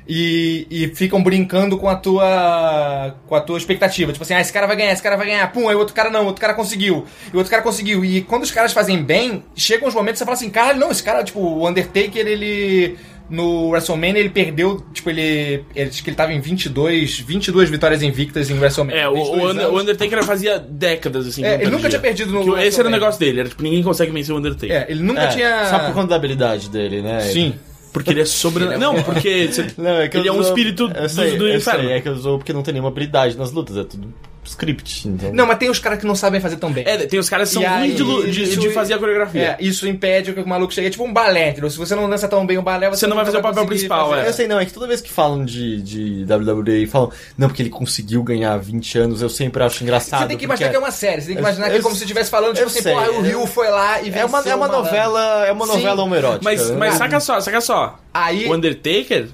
e, 0.06 0.66
e 0.70 0.88
ficam 0.94 1.22
brincando 1.22 1.76
com 1.78 1.88
a 1.88 1.96
tua 1.96 3.14
com 3.26 3.34
a 3.34 3.40
tua 3.40 3.56
expectativa. 3.58 4.12
Tipo 4.12 4.22
assim, 4.22 4.34
ah, 4.34 4.40
esse 4.40 4.52
cara 4.52 4.66
vai 4.66 4.76
ganhar, 4.76 4.92
esse 4.92 5.02
cara 5.02 5.16
vai 5.16 5.26
ganhar. 5.26 5.50
Pum, 5.52 5.68
aí 5.68 5.74
o 5.74 5.78
outro 5.78 5.94
cara 5.94 6.10
não, 6.10 6.22
o 6.22 6.26
outro 6.26 6.40
cara 6.40 6.54
conseguiu. 6.54 7.04
E 7.32 7.34
o 7.34 7.38
outro 7.38 7.50
cara 7.50 7.62
conseguiu. 7.62 8.04
E 8.04 8.20
quando 8.22 8.42
os 8.42 8.50
caras 8.50 8.72
fazem 8.72 9.02
bem, 9.02 9.42
chegam 9.56 9.88
os 9.88 9.94
momentos 9.94 10.14
que 10.14 10.18
você 10.18 10.24
fala 10.24 10.36
assim, 10.36 10.50
cara, 10.50 10.74
não, 10.74 10.90
esse 10.90 11.02
cara, 11.02 11.22
tipo, 11.24 11.40
o 11.40 11.66
Undertaker, 11.68 12.26
ele 12.26 12.96
no 13.30 13.68
WrestleMania 13.70 14.20
ele 14.20 14.28
perdeu, 14.28 14.84
tipo, 14.92 15.08
ele, 15.08 15.64
ele 15.74 15.88
acho 15.88 16.04
que 16.04 16.10
ele 16.10 16.16
tava 16.16 16.34
em 16.34 16.40
22, 16.40 17.20
22 17.20 17.70
vitórias 17.70 18.02
invictas 18.02 18.50
em 18.50 18.58
WrestleMania. 18.58 19.00
É, 19.00 19.08
o, 19.08 19.14
22 19.14 19.42
o, 19.42 19.50
Under- 19.50 19.68
o 19.72 19.80
Undertaker 19.80 20.22
fazia 20.24 20.58
décadas 20.58 21.26
assim. 21.26 21.42
É, 21.42 21.54
ele 21.54 21.64
não 21.64 21.78
nunca 21.78 21.88
tinha 21.88 22.00
perdido 22.00 22.30
no 22.30 22.58
esse 22.58 22.78
era 22.78 22.88
o 22.88 22.92
negócio 22.92 23.18
dele, 23.18 23.40
era 23.40 23.48
tipo, 23.48 23.62
ninguém 23.62 23.82
consegue 23.82 24.12
vencer 24.12 24.34
o 24.34 24.38
Undertaker. 24.38 24.76
É, 24.76 24.86
ele 24.90 25.02
nunca 25.02 25.22
É, 25.22 25.26
tinha 25.28 25.64
Só 25.70 25.78
por 25.78 25.94
conta 25.94 26.08
da 26.08 26.16
habilidade 26.16 26.68
dele, 26.68 27.00
né? 27.00 27.20
Sim. 27.20 27.54
Porque 27.94 28.10
ele 28.10 28.20
é 28.20 28.24
sobre. 28.26 28.64
É 28.64 28.76
não, 28.76 29.02
porque 29.02 29.48
você- 29.50 29.68
Não, 29.78 29.90
é 29.92 30.08
que 30.08 30.16
ele 30.18 30.28
é 30.28 30.32
um 30.32 30.42
espírito 30.42 30.90
eu 30.94 31.02
do, 31.02 31.08
sei, 31.08 31.38
do 31.38 31.48
eu 31.48 31.56
inferno. 31.56 31.88
é 31.88 32.00
que 32.00 32.08
eu 32.08 32.12
usou 32.12 32.36
porque 32.38 32.52
não 32.52 32.62
tem 32.62 32.74
nenhuma 32.74 32.90
habilidade 32.90 33.38
nas 33.38 33.52
lutas, 33.52 33.76
é 33.78 33.84
tudo 33.84 34.12
script. 34.50 35.08
Então... 35.08 35.32
Não, 35.32 35.46
mas 35.46 35.58
tem 35.58 35.68
os 35.70 35.78
caras 35.78 35.98
que 35.98 36.06
não 36.06 36.14
sabem 36.14 36.40
fazer 36.40 36.56
tão 36.56 36.72
bem. 36.72 36.84
É, 36.86 36.98
tem 37.06 37.18
os 37.18 37.28
caras 37.28 37.48
que 37.48 37.54
são 37.54 37.62
ruins 37.62 37.96
de, 37.96 38.30
de, 38.30 38.56
de 38.56 38.70
fazer 38.70 38.94
a 38.94 38.98
coreografia. 38.98 39.56
É, 39.58 39.64
isso 39.64 39.86
impede 39.88 40.32
que 40.32 40.40
o 40.40 40.48
maluco 40.48 40.72
chegue. 40.72 40.86
É 40.88 40.90
tipo 40.90 41.04
um 41.04 41.12
balé, 41.12 41.50
entendeu? 41.50 41.70
Se 41.70 41.76
você 41.78 41.94
não 41.94 42.08
dança 42.08 42.28
tão 42.28 42.46
bem 42.46 42.58
o 42.58 42.62
balé, 42.62 42.88
você, 42.88 43.00
Você 43.00 43.06
não 43.06 43.16
vai 43.16 43.24
fazer 43.24 43.38
o 43.38 43.42
papel 43.42 43.66
principal, 43.66 44.10
fazer. 44.10 44.22
é. 44.22 44.28
Eu 44.28 44.32
sei, 44.32 44.46
não, 44.48 44.58
é 44.60 44.64
que 44.64 44.72
toda 44.72 44.86
vez 44.86 45.00
que 45.00 45.10
falam 45.10 45.44
de, 45.44 45.80
de 45.82 46.24
WWE, 46.32 46.86
falam, 46.86 47.10
não, 47.36 47.48
porque 47.48 47.62
ele 47.62 47.70
conseguiu 47.70 48.22
ganhar 48.22 48.56
20 48.58 48.98
anos, 48.98 49.22
eu 49.22 49.28
sempre 49.28 49.62
acho 49.62 49.82
engraçado. 49.82 50.22
Você 50.22 50.28
tem 50.28 50.36
que 50.38 50.44
imaginar 50.44 50.68
porque 50.68 50.78
que 50.78 50.84
é 50.84 50.86
uma 50.86 50.92
série. 50.92 51.20
Você 51.20 51.26
tem 51.28 51.36
que 51.36 51.40
Eu- 51.40 51.44
imaginar 51.44 51.66
que 51.68 51.74
é 51.74 51.78
eu- 51.78 51.82
como 51.82 51.94
se 51.94 52.02
estivesse 52.02 52.30
falando, 52.30 52.50
tipo 52.54 52.62
eu 52.64 52.66
assim, 52.68 52.82
sei, 52.82 52.94
pô, 52.94 53.00
o 53.00 53.24
é- 53.24 53.28
Rio 53.28 53.46
foi 53.46 53.68
lá 53.70 54.00
e 54.02 54.10
É 54.10 54.24
uma, 54.24 54.38
venceu 54.38 54.52
é 54.52 54.54
uma 54.56 54.66
o 54.66 54.68
malandro. 54.68 54.84
novela, 54.90 55.46
é 55.46 55.52
uma 55.52 55.66
novela 55.66 56.02
homoerótica. 56.02 56.40
Mas, 56.44 56.70
né? 56.70 56.76
mas 56.76 56.94
saca 56.94 57.20
só, 57.20 57.40
saca 57.40 57.60
só. 57.60 57.98
Aí- 58.12 58.46
O 58.46 58.54
Undertaker, 58.54 59.28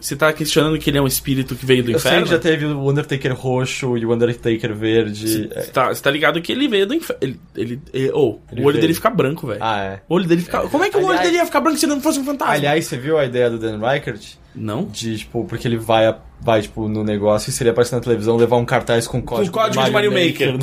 você 0.00 0.14
tá 0.16 0.32
questionando 0.32 0.78
que 0.78 0.90
ele 0.90 0.98
é 0.98 1.02
um 1.02 1.06
espírito 1.06 1.54
que 1.56 1.64
veio 1.66 1.82
do 1.82 1.90
eu 1.92 1.98
sei 1.98 2.10
inferno? 2.10 2.26
que 2.26 2.32
já 2.32 2.38
teve 2.38 2.66
o 2.66 2.88
Undertaker 2.90 3.34
roxo 3.34 3.96
e 3.96 4.04
o 4.06 4.12
Undertaker 4.12 4.74
verde. 4.74 5.48
Você 5.48 5.70
tá, 5.72 5.88
você 5.88 6.02
tá 6.02 6.10
ligado 6.10 6.40
que 6.42 6.52
ele 6.52 6.68
veio 6.68 6.86
do 6.86 6.94
inferno. 6.94 7.20
Ele, 7.22 7.40
ele, 7.56 7.80
ele- 7.92 8.10
oh, 8.12 8.38
Ele 8.52 8.60
o 8.60 8.64
olho 8.64 8.72
veio. 8.74 8.80
dele 8.82 8.94
fica 8.94 9.10
branco, 9.10 9.46
velho. 9.46 9.58
Ah, 9.62 9.80
é. 9.82 10.00
O 10.08 10.14
olho 10.14 10.26
dele 10.26 10.42
fica. 10.42 10.60
Como 10.68 10.84
é 10.84 10.90
que 10.90 10.96
o 10.96 11.00
olho 11.00 11.08
Aliás- 11.08 11.24
dele 11.26 11.36
ia 11.38 11.46
ficar 11.46 11.60
branco 11.60 11.78
se 11.78 11.86
não 11.86 12.00
fosse 12.00 12.18
um 12.18 12.24
fantasma? 12.24 12.54
Aliás, 12.54 12.84
você 12.86 12.96
viu 12.96 13.18
a 13.18 13.24
ideia 13.24 13.48
do 13.50 13.58
Dan 13.58 13.78
Reichert? 13.78 14.22
Não. 14.56 14.84
De, 14.84 15.18
tipo, 15.18 15.44
porque 15.44 15.68
ele 15.68 15.76
vai, 15.76 16.14
vai 16.40 16.62
tipo, 16.62 16.88
no 16.88 17.04
negócio 17.04 17.50
e 17.50 17.52
se 17.52 17.62
ele 17.62 17.70
aparecer 17.70 17.94
na 17.94 18.00
televisão, 18.00 18.36
levar 18.36 18.56
um 18.56 18.64
cartaz 18.64 19.06
com 19.06 19.20
Com 19.20 19.36
código, 19.36 19.56
o 19.56 19.60
código 19.60 19.84
de 19.84 19.90
Mario 19.90 20.10
Maker. 20.12 20.56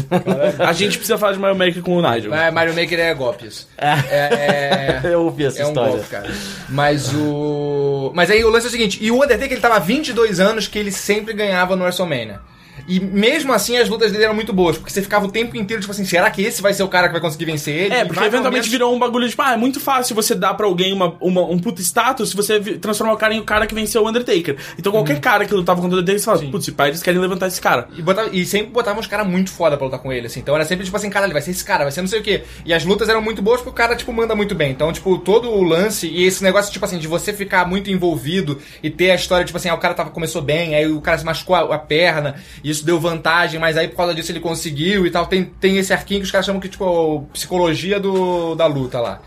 a 0.60 0.74
gente 0.74 0.98
precisa 0.98 1.18
falar 1.18 1.34
de 1.34 1.40
Mario 1.40 1.58
Maker 1.58 1.82
com 1.82 1.98
o 1.98 2.02
Nigel. 2.02 2.34
É, 2.34 2.50
Mario 2.52 2.74
Maker 2.76 3.00
é 3.00 3.14
golpes. 3.14 3.68
É, 3.78 3.88
é- 3.90 5.02
Eu 5.14 5.24
ouvi 5.24 5.46
essa 5.46 5.62
é 5.62 5.66
um 5.66 5.70
história. 5.70 5.92
golpe, 5.94 6.08
cara. 6.10 6.32
Mas 6.70 7.14
o. 7.14 8.12
Mas 8.16 8.30
aí 8.32 8.44
o 8.44 8.50
lance 8.50 8.66
é 8.66 8.70
o 8.70 8.72
seguinte: 8.72 8.98
e 9.02 9.12
o 9.12 9.16
Undertaker 9.24 9.52
ele 9.52 9.62
tava 9.62 9.76
há 9.76 9.80
22 9.80 10.40
anos 10.40 10.68
que 10.68 10.80
ele 10.80 10.92
sempre 10.92 11.34
ganhava 11.34 11.76
no 11.76 11.84
WrestleMania. 11.84 12.40
E 12.88 13.00
mesmo 13.00 13.54
assim 13.54 13.78
as 13.78 13.88
lutas 13.90 14.12
dele 14.12 14.24
eram 14.26 14.34
muito 14.36 14.52
boas, 14.54 14.78
porque 14.78 14.92
você 14.92 15.02
ficava 15.02 15.26
o 15.26 15.32
tempo 15.32 15.56
inteiro, 15.58 15.82
tipo 15.82 15.92
assim, 15.92 16.06
será 16.06 16.30
que 16.30 16.42
esse 16.42 16.62
vai 16.62 16.74
ser 16.74 16.84
o 16.84 16.88
cara 16.88 17.08
que 17.08 17.14
vai 17.14 17.22
conseguir 17.22 17.46
vencer 17.46 17.74
ele? 17.76 17.94
É, 17.94 18.04
porque 18.06 18.20
mais 18.20 18.28
eventualmente 18.34 18.64
menos- 18.64 18.70
virou 18.72 18.94
um 18.96 19.00
bagulho 19.00 19.28
tipo, 19.30 19.42
ah, 19.42 19.54
é 19.54 19.58
muito 19.58 19.80
fácil 19.80 20.16
você 20.16 20.36
dar 20.36 20.54
pra 20.56 20.66
alguém 20.66 20.92
uma, 20.94 21.16
uma- 21.22 21.44
um 21.46 21.58
puto 21.60 21.82
status 21.82 22.30
se 22.32 22.36
você 22.36 22.60
transformar 22.60 23.14
o 23.14 23.18
cara 23.18 23.34
em 23.34 23.40
o 23.40 23.44
cara 23.44 23.66
que 23.68 23.74
venceu 23.76 24.04
o 24.04 24.10
Undertaker. 24.10 24.58
Então 24.78 24.92
qualquer 24.92 25.20
cara 25.20 25.46
que 25.46 25.54
lutava 25.54 25.82
contra 25.82 25.98
o 25.98 26.00
Undertaker, 26.02 26.20
você 26.20 26.26
fala, 26.26 26.52
putz, 26.52 26.70
pai, 26.72 26.90
eles 26.90 27.02
querem 27.04 27.20
levantar 27.20 27.48
esse 27.48 27.62
cara. 27.62 27.88
E, 27.98 28.02
botava- 28.02 28.30
e 28.34 28.46
sempre 28.46 28.68
botavam 28.72 29.00
uns 29.00 29.08
caras 29.08 29.28
muito 29.28 29.50
foda 29.52 29.78
pra 29.78 29.86
lutar 29.86 30.00
com 30.00 30.12
ele, 30.12 30.28
assim. 30.28 30.40
Então 30.40 30.56
era 30.56 30.66
sempre 30.66 30.84
tipo 30.86 30.98
assim, 30.98 31.10
caralho, 31.10 31.34
vai 31.34 31.42
ser 31.42 31.52
esse 31.52 31.64
cara, 31.64 31.84
vai 31.84 31.92
ser 31.92 32.02
não 32.02 32.08
sei 32.08 32.20
o 32.20 32.24
quê. 32.24 32.44
E 32.66 32.74
as 32.74 32.84
lutas 32.84 33.08
eram 33.10 33.22
muito 33.22 33.42
boas 33.42 33.58
porque 33.62 33.70
o 33.70 33.74
cara, 33.74 33.96
tipo, 33.96 34.12
manda 34.12 34.36
muito 34.36 34.54
bem. 34.56 34.72
Então, 34.72 34.92
tipo, 34.92 35.18
todo 35.20 35.50
o 35.50 35.64
lance 35.64 36.08
e 36.08 36.26
esse 36.26 36.44
negócio, 36.44 36.72
tipo 36.72 36.84
assim, 36.86 36.98
de 36.98 37.08
você 37.08 37.32
ficar 37.34 37.66
muito 37.68 37.90
envolvido 37.90 38.60
e 38.82 38.90
ter 38.90 39.12
a 39.12 39.16
história, 39.16 39.46
tipo 39.46 39.58
assim, 39.58 39.70
ah, 39.70 39.76
o 39.76 39.78
cara 39.80 39.94
tava, 39.94 40.10
começou 40.10 40.42
bem, 40.42 40.76
aí 40.76 40.88
o 40.92 41.00
cara 41.02 41.18
se 41.18 41.24
machucou 41.26 41.56
a, 41.56 41.76
a 41.76 41.80
perna, 41.80 42.36
e 42.64 42.73
isso 42.74 42.86
deu 42.86 43.00
vantagem, 43.00 43.60
mas 43.60 43.78
aí 43.78 43.88
por 43.88 43.96
causa 43.96 44.14
disso 44.14 44.32
ele 44.32 44.40
conseguiu 44.40 45.06
e 45.06 45.12
tal. 45.12 45.26
Tem, 45.26 45.46
tem 45.46 45.78
esse 45.78 45.94
arquinho 45.94 46.20
que 46.20 46.26
os 46.26 46.32
caras 46.32 46.46
chamam 46.46 46.60
que, 46.60 46.70
tipo, 46.70 47.28
psicologia 47.32 48.00
do, 48.00 48.56
da 48.56 48.66
luta 48.66 49.00
lá. 49.00 49.22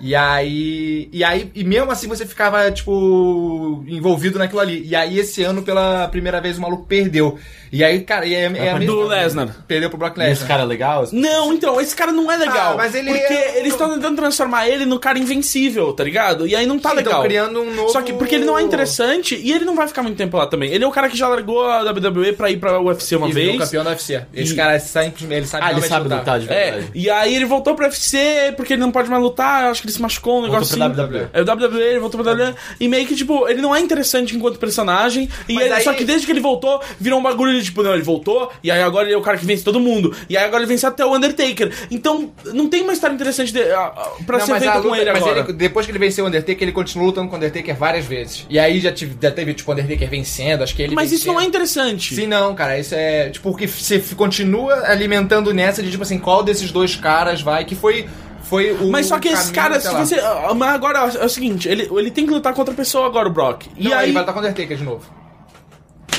E 0.00 0.14
aí, 0.14 1.08
e 1.12 1.24
aí, 1.24 1.50
e 1.54 1.64
mesmo 1.64 1.90
assim 1.90 2.06
você 2.06 2.24
ficava, 2.24 2.70
tipo, 2.70 3.84
envolvido 3.88 4.38
naquilo 4.38 4.60
ali. 4.60 4.84
E 4.86 4.94
aí 4.94 5.18
esse 5.18 5.42
ano, 5.42 5.62
pela 5.62 6.06
primeira 6.08 6.40
vez, 6.40 6.56
o 6.56 6.60
maluco 6.60 6.84
perdeu. 6.86 7.38
E 7.72 7.84
aí, 7.84 8.00
cara, 8.00 8.24
e 8.26 8.34
é, 8.34 8.42
é 8.42 8.46
a 8.46 8.50
mesma... 8.78 8.78
Do 8.86 9.02
Lesnar. 9.06 9.48
Perdeu 9.66 9.88
pro 9.90 9.98
Brock 9.98 10.16
E 10.16 10.20
esse 10.22 10.28
Lesnar. 10.30 10.48
cara 10.48 10.62
é 10.62 10.66
legal? 10.66 11.08
Não, 11.12 11.52
então, 11.52 11.80
esse 11.80 11.94
cara 11.94 12.12
não 12.12 12.30
é 12.30 12.36
legal. 12.36 12.72
Ah, 12.72 12.76
mas 12.76 12.94
ele 12.94 13.10
Porque 13.12 13.32
é- 13.32 13.58
eles 13.58 13.72
estão 13.72 13.90
tentando 13.94 14.16
transformar 14.16 14.68
ele 14.68 14.84
no 14.86 14.98
cara 14.98 15.18
invencível, 15.18 15.92
tá 15.92 16.04
ligado? 16.04 16.46
E 16.46 16.54
aí 16.56 16.66
não 16.66 16.78
tá 16.78 16.90
Sim, 16.90 16.96
legal. 16.96 17.22
criando 17.22 17.60
um 17.60 17.74
novo- 17.74 17.90
Só 17.90 18.02
que 18.02 18.12
porque 18.12 18.34
ele 18.36 18.44
não 18.44 18.58
é 18.58 18.62
interessante 18.62 19.34
e 19.36 19.52
ele 19.52 19.64
não 19.64 19.74
vai 19.76 19.86
ficar 19.88 20.02
muito 20.02 20.16
tempo 20.16 20.36
lá 20.36 20.46
também. 20.46 20.70
Ele 20.70 20.84
é 20.84 20.86
o 20.86 20.90
cara 20.90 21.08
que 21.08 21.16
já 21.16 21.28
largou 21.28 21.64
a 21.64 21.82
WWE 21.82 22.32
pra 22.32 22.50
ir 22.50 22.58
pra 22.58 22.80
UFC 22.80 23.16
uma 23.16 23.28
E 23.28 23.32
vez. 23.32 23.58
campeão 23.58 23.84
da 23.84 23.90
UFC. 23.90 24.22
Esse 24.32 24.52
E- 24.52 24.56
cara 24.56 24.78
sempre, 24.80 25.24
ele 25.34 25.46
sabe 25.46 25.64
Ah, 25.66 25.72
ele 25.72 25.82
sabe 25.82 26.08
lutar 26.08 26.38
de 26.40 26.46
É, 26.50 26.70
verdade. 26.72 26.90
e 26.94 27.10
aí 27.10 27.34
ele 27.34 27.44
voltou 27.44 27.74
pro 27.74 27.84
UFC 27.84 28.52
porque 28.56 28.72
ele 28.74 28.80
não 28.80 28.90
pode 28.90 29.10
mais 29.10 29.22
lutar, 29.22 29.64
eu 29.64 29.70
acho 29.70 29.80
que 29.82 29.86
ele 29.88 29.94
se 29.94 30.00
machucou, 30.02 30.38
um 30.38 30.48
Voltou 30.48 30.54
negócio 30.54 30.76
pra 30.76 30.86
assim. 30.86 30.94
WWE. 30.94 31.28
É 31.32 31.40
o 31.42 31.44
WWE, 31.44 31.82
ele 31.82 31.98
voltou 32.00 32.22
pra 32.22 32.32
WWE. 32.32 32.54
E 32.80 32.88
meio 32.88 33.06
que, 33.06 33.14
tipo, 33.14 33.48
ele 33.48 33.60
não 33.60 33.74
é 33.74 33.80
interessante 33.80 34.34
enquanto 34.36 34.58
personagem. 34.58 35.28
E 35.48 35.56
ele- 35.58 35.72
aí- 35.72 35.82
Só 35.82 35.92
que 35.92 36.04
desde 36.04 36.26
que 36.26 36.32
ele 36.32 36.40
voltou, 36.40 36.80
virou 36.98 37.18
um 37.18 37.22
bagulho 37.22 37.57
de, 37.58 37.64
tipo, 37.66 37.82
não, 37.82 37.94
ele 37.94 38.02
voltou, 38.02 38.50
e 38.62 38.70
aí 38.70 38.82
agora 38.82 39.06
ele 39.06 39.14
é 39.14 39.18
o 39.18 39.22
cara 39.22 39.36
que 39.38 39.44
vence 39.46 39.62
todo 39.64 39.78
mundo. 39.80 40.14
E 40.28 40.36
aí 40.36 40.44
agora 40.44 40.62
ele 40.62 40.68
vence 40.72 40.86
até 40.86 41.04
o 41.04 41.14
Undertaker. 41.14 41.72
Então, 41.90 42.30
não 42.46 42.68
tem 42.68 42.82
uma 42.82 42.92
história 42.92 43.14
interessante 43.14 43.52
de, 43.52 43.60
ah, 43.62 43.92
ah, 43.96 44.10
pra 44.26 44.38
Não, 44.38 44.46
ser 44.46 44.52
mas, 44.52 44.62
a 44.62 44.72
feita 44.72 44.88
com 44.88 44.94
ele 44.96 45.12
mas 45.12 45.22
agora. 45.22 45.40
ele- 45.40 45.52
depois 45.52 45.86
que 45.86 45.92
ele 45.92 45.98
venceu 45.98 46.24
o 46.24 46.28
Undertaker, 46.28 46.62
ele 46.62 46.72
continuou 46.72 47.08
lutando 47.08 47.28
com 47.28 47.34
o 47.34 47.36
Undertaker 47.36 47.74
várias 47.76 48.04
vezes. 48.06 48.46
E 48.48 48.58
aí 48.58 48.80
já, 48.80 48.92
tive, 48.92 49.16
já 49.20 49.30
teve, 49.30 49.54
tipo, 49.54 49.70
o 49.70 49.74
Undertaker 49.74 50.08
vencendo, 50.08 50.62
acho 50.62 50.74
que 50.74 50.82
ele 50.82 50.94
Mas 50.94 51.12
isso 51.12 51.26
não 51.26 51.40
é 51.40 51.44
interessante. 51.44 52.14
Sim, 52.14 52.26
não, 52.26 52.54
cara. 52.54 52.78
Isso 52.78 52.94
é. 52.94 53.30
Tipo, 53.30 53.50
porque 53.50 53.66
você 53.66 53.98
continua 54.16 54.74
alimentando 54.90 55.52
nessa 55.52 55.82
de, 55.82 55.90
tipo 55.90 56.02
assim, 56.02 56.18
qual 56.18 56.42
desses 56.42 56.70
dois 56.70 56.94
caras 56.96 57.40
vai, 57.42 57.64
que 57.64 57.74
foi. 57.74 58.06
Foi 58.42 58.72
o. 58.72 58.88
Mas 58.90 59.06
só 59.06 59.18
que 59.18 59.28
caras, 59.52 59.84
até 59.86 59.94
se 60.06 60.14
você. 60.14 60.20
ah, 60.20 60.54
Mas 60.56 60.70
agora 60.74 61.00
é 61.20 61.24
o 61.24 61.28
seguinte, 61.28 61.68
ele, 61.68 61.86
ele 61.90 62.10
tem 62.10 62.24
que 62.26 62.32
lutar 62.32 62.54
contra 62.54 62.72
a 62.72 62.76
pessoa 62.76 63.04
agora, 63.06 63.28
o 63.28 63.30
Brock. 63.32 63.66
E 63.76 63.84
Não, 63.88 63.96
aí. 63.96 64.04
ele 64.06 64.12
vai 64.12 64.22
lutar 64.22 64.32
com 64.34 64.40
o 64.40 64.42
Undertaker 64.42 64.76
de 64.76 64.84
novo. 64.84 65.04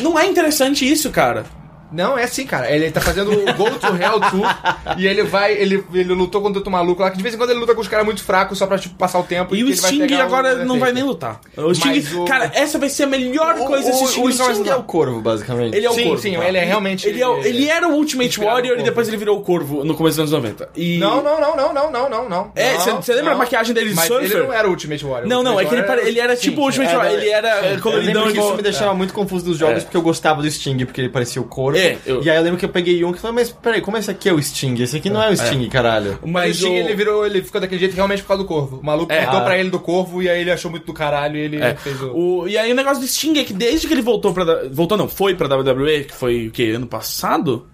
Não 0.02 0.18
é 0.18 0.26
interessante 0.26 0.90
isso, 0.90 1.10
cara. 1.12 1.46
Não, 1.92 2.18
é 2.18 2.24
assim, 2.24 2.46
cara. 2.46 2.70
Ele 2.72 2.90
tá 2.92 3.02
fazendo 3.02 3.32
o 3.32 3.54
Go 3.54 3.70
to 3.80 3.88
Hell 3.88 4.20
Tour 4.30 4.96
e 4.98 5.08
ele 5.08 5.24
vai. 5.24 5.54
Ele, 5.54 5.84
ele 5.94 6.14
lutou 6.14 6.42
contra 6.42 6.60
outro 6.60 6.72
maluco 6.72 7.02
lá, 7.02 7.12
que 7.12 7.18
de 7.18 7.24
vez 7.24 7.36
em 7.36 7.38
quando 7.38 7.50
ele 7.52 7.60
luta 7.60 7.74
com 7.74 7.82
os 7.82 7.88
caras 7.88 8.06
muito 8.06 8.24
fracos 8.24 8.58
só 8.58 8.68
pra, 8.68 8.78
tipo, 8.78 8.96
passar 8.96 9.20
o 9.20 9.24
tempo. 9.24 9.56
E 9.56 9.60
que 9.60 9.64
o 9.64 9.68
ele 9.68 9.76
Sting 9.78 10.14
o 10.14 10.22
agora 10.22 10.64
não 10.66 10.80
vai 10.80 10.92
nem 10.94 11.04
lutar. 11.04 11.40
O 11.58 11.74
Sting, 11.74 12.04
o- 12.16 12.26
cara, 12.26 12.52
essa 12.54 12.78
vai 12.78 12.90
ser 12.90 13.04
a 13.04 13.08
melhor 13.08 13.56
coisa 13.60 13.92
se 13.92 14.04
o 14.04 14.08
Sting 14.08 14.22
o, 14.22 14.26
o 14.26 14.32
Sting 14.32 14.70
é 14.70 14.76
o 14.76 14.84
corvo, 14.84 15.22
basicamente. 15.22 15.76
Ele 15.76 15.86
é 15.86 15.90
o 15.90 15.94
Sim, 15.94 16.04
Corvo. 16.06 16.22
sim, 16.22 16.34
tá? 16.38 16.46
ele 16.48 16.58
é 16.58 16.64
realmente- 16.64 17.08
Ele, 17.08 17.22
é 17.22 17.28
o- 17.28 17.40
ele 17.44 17.68
era 17.68 17.88
o 17.88 17.94
Ultimate 17.94 18.40
Warrior 18.40 18.80
e 18.80 18.84
depois 18.84 19.08
ele 19.08 19.18
virou 19.18 19.38
o 19.40 19.42
Corvo 19.42 19.84
no 19.84 19.96
começo 19.96 20.18
dos 20.22 20.34
anos 20.34 20.44
90. 20.46 20.70
E... 20.76 20.98
Não, 21.00 21.24
não, 21.24 21.40
não, 21.42 21.56
não, 21.56 21.74
não, 21.74 21.92
não, 21.92 22.10
não, 22.10 22.30
não. 22.30 22.52
É, 22.56 22.74
Não, 22.74 22.80
cê- 22.82 23.02
cê 23.02 23.14
lembra 23.14 23.32
não. 23.32 23.38
a 23.38 23.40
maquiagem 23.40 23.74
dele 23.74 23.90
de 23.90 23.96
Mas 23.96 24.06
surfer? 24.08 24.32
ele 24.32 24.44
não 24.44 24.54
era 24.54 24.68
o 24.68 24.72
Ultimate 24.72 25.04
Warrior. 25.06 25.28
Não, 25.28 25.40
O 25.42 25.44
não, 25.44 25.60
é 25.60 25.66
que 25.66 25.74
ele, 25.76 25.84
ele 26.08 26.20
era 26.20 26.36
Sim, 26.36 26.42
tipo 26.50 26.62
o 26.62 26.66
Ultimate 26.66 26.94
É, 26.94 26.98
Warrior. 26.98 27.20
Ele 27.20 27.30
era 27.30 27.66
é, 27.66 27.76
Eu 27.76 27.82
coloridão 27.82 28.30
isso 28.30 28.56
me 28.56 28.62
deixava 28.62 28.92
É. 28.92 28.96
muito 28.96 29.14
confuso 29.14 29.46
dos 29.46 29.58
jogos, 29.58 29.78
É. 29.78 29.82
porque 29.82 29.98
eu 29.98 30.02
gostava 30.02 30.42
do 30.42 30.50
Sting, 30.52 30.86
porque 30.86 31.02
ele 31.02 31.10
parecia 31.10 31.42
o 31.42 31.46
corvo. 31.46 31.79
É, 31.80 31.98
eu- 32.06 32.24
E 32.24 32.30
aí 32.30 32.38
eu 32.38 32.44
lembro 32.44 32.58
que 32.60 32.66
eu 32.66 32.70
peguei 32.70 33.04
um 33.04 33.12
que 33.12 33.20
falei, 33.20 33.36
mas 33.36 33.50
peraí, 33.52 33.82
como 33.82 33.98
esse 33.98 34.10
aqui 34.12 34.30
é 34.30 34.34
o 34.34 34.42
Sting? 34.42 34.76
Esse 34.82 34.98
aqui 34.98 35.10
não 35.10 35.22
é 35.22 35.30
o 35.30 35.36
Sting, 35.38 35.68
caralho. 35.70 36.20
Mas 36.26 36.58
o 36.58 36.60
Sting, 36.60 36.70
o... 36.74 36.76
ele 36.78 36.96
virou, 36.96 37.26
ele 37.26 37.42
ficou 37.42 37.60
daquele 37.62 37.80
jeito 37.80 37.96
realmente 37.96 38.22
por 38.22 38.28
causa 38.30 38.44
do 38.44 38.48
Corvo. 38.48 38.78
O 38.82 38.86
maluco 38.86 39.12
É. 39.12 39.26
contou 39.26 39.40
Ah. 39.40 39.44
pra 39.44 39.58
ele 39.58 39.70
do 39.70 39.80
Corvo 39.80 40.22
e 40.22 40.30
aí 40.30 40.42
ele 40.42 40.52
achou 40.52 40.70
muito 40.72 40.86
do 40.86 40.94
caralho 40.94 41.38
e 41.38 41.40
ele 41.40 41.58
É. 41.58 41.76
fez 41.76 42.02
o... 42.02 42.12
O- 42.16 42.48
e 42.48 42.58
aí 42.58 42.72
o 42.72 42.76
negócio 42.76 43.00
do 43.02 43.08
Sting 43.08 43.38
é 43.40 43.44
que 43.44 43.54
desde 43.54 43.88
que 43.88 43.94
ele 43.94 44.02
voltou 44.02 44.34
pra... 44.34 44.68
Voltou 44.72 44.98
não, 44.98 45.08
foi 45.08 45.36
pra 45.36 45.48
WWE, 45.48 46.06
que 46.06 46.14
foi 46.14 46.48
o 46.48 46.52
quê? 46.52 46.74
Ano 46.76 46.88
passado? 46.88 47.68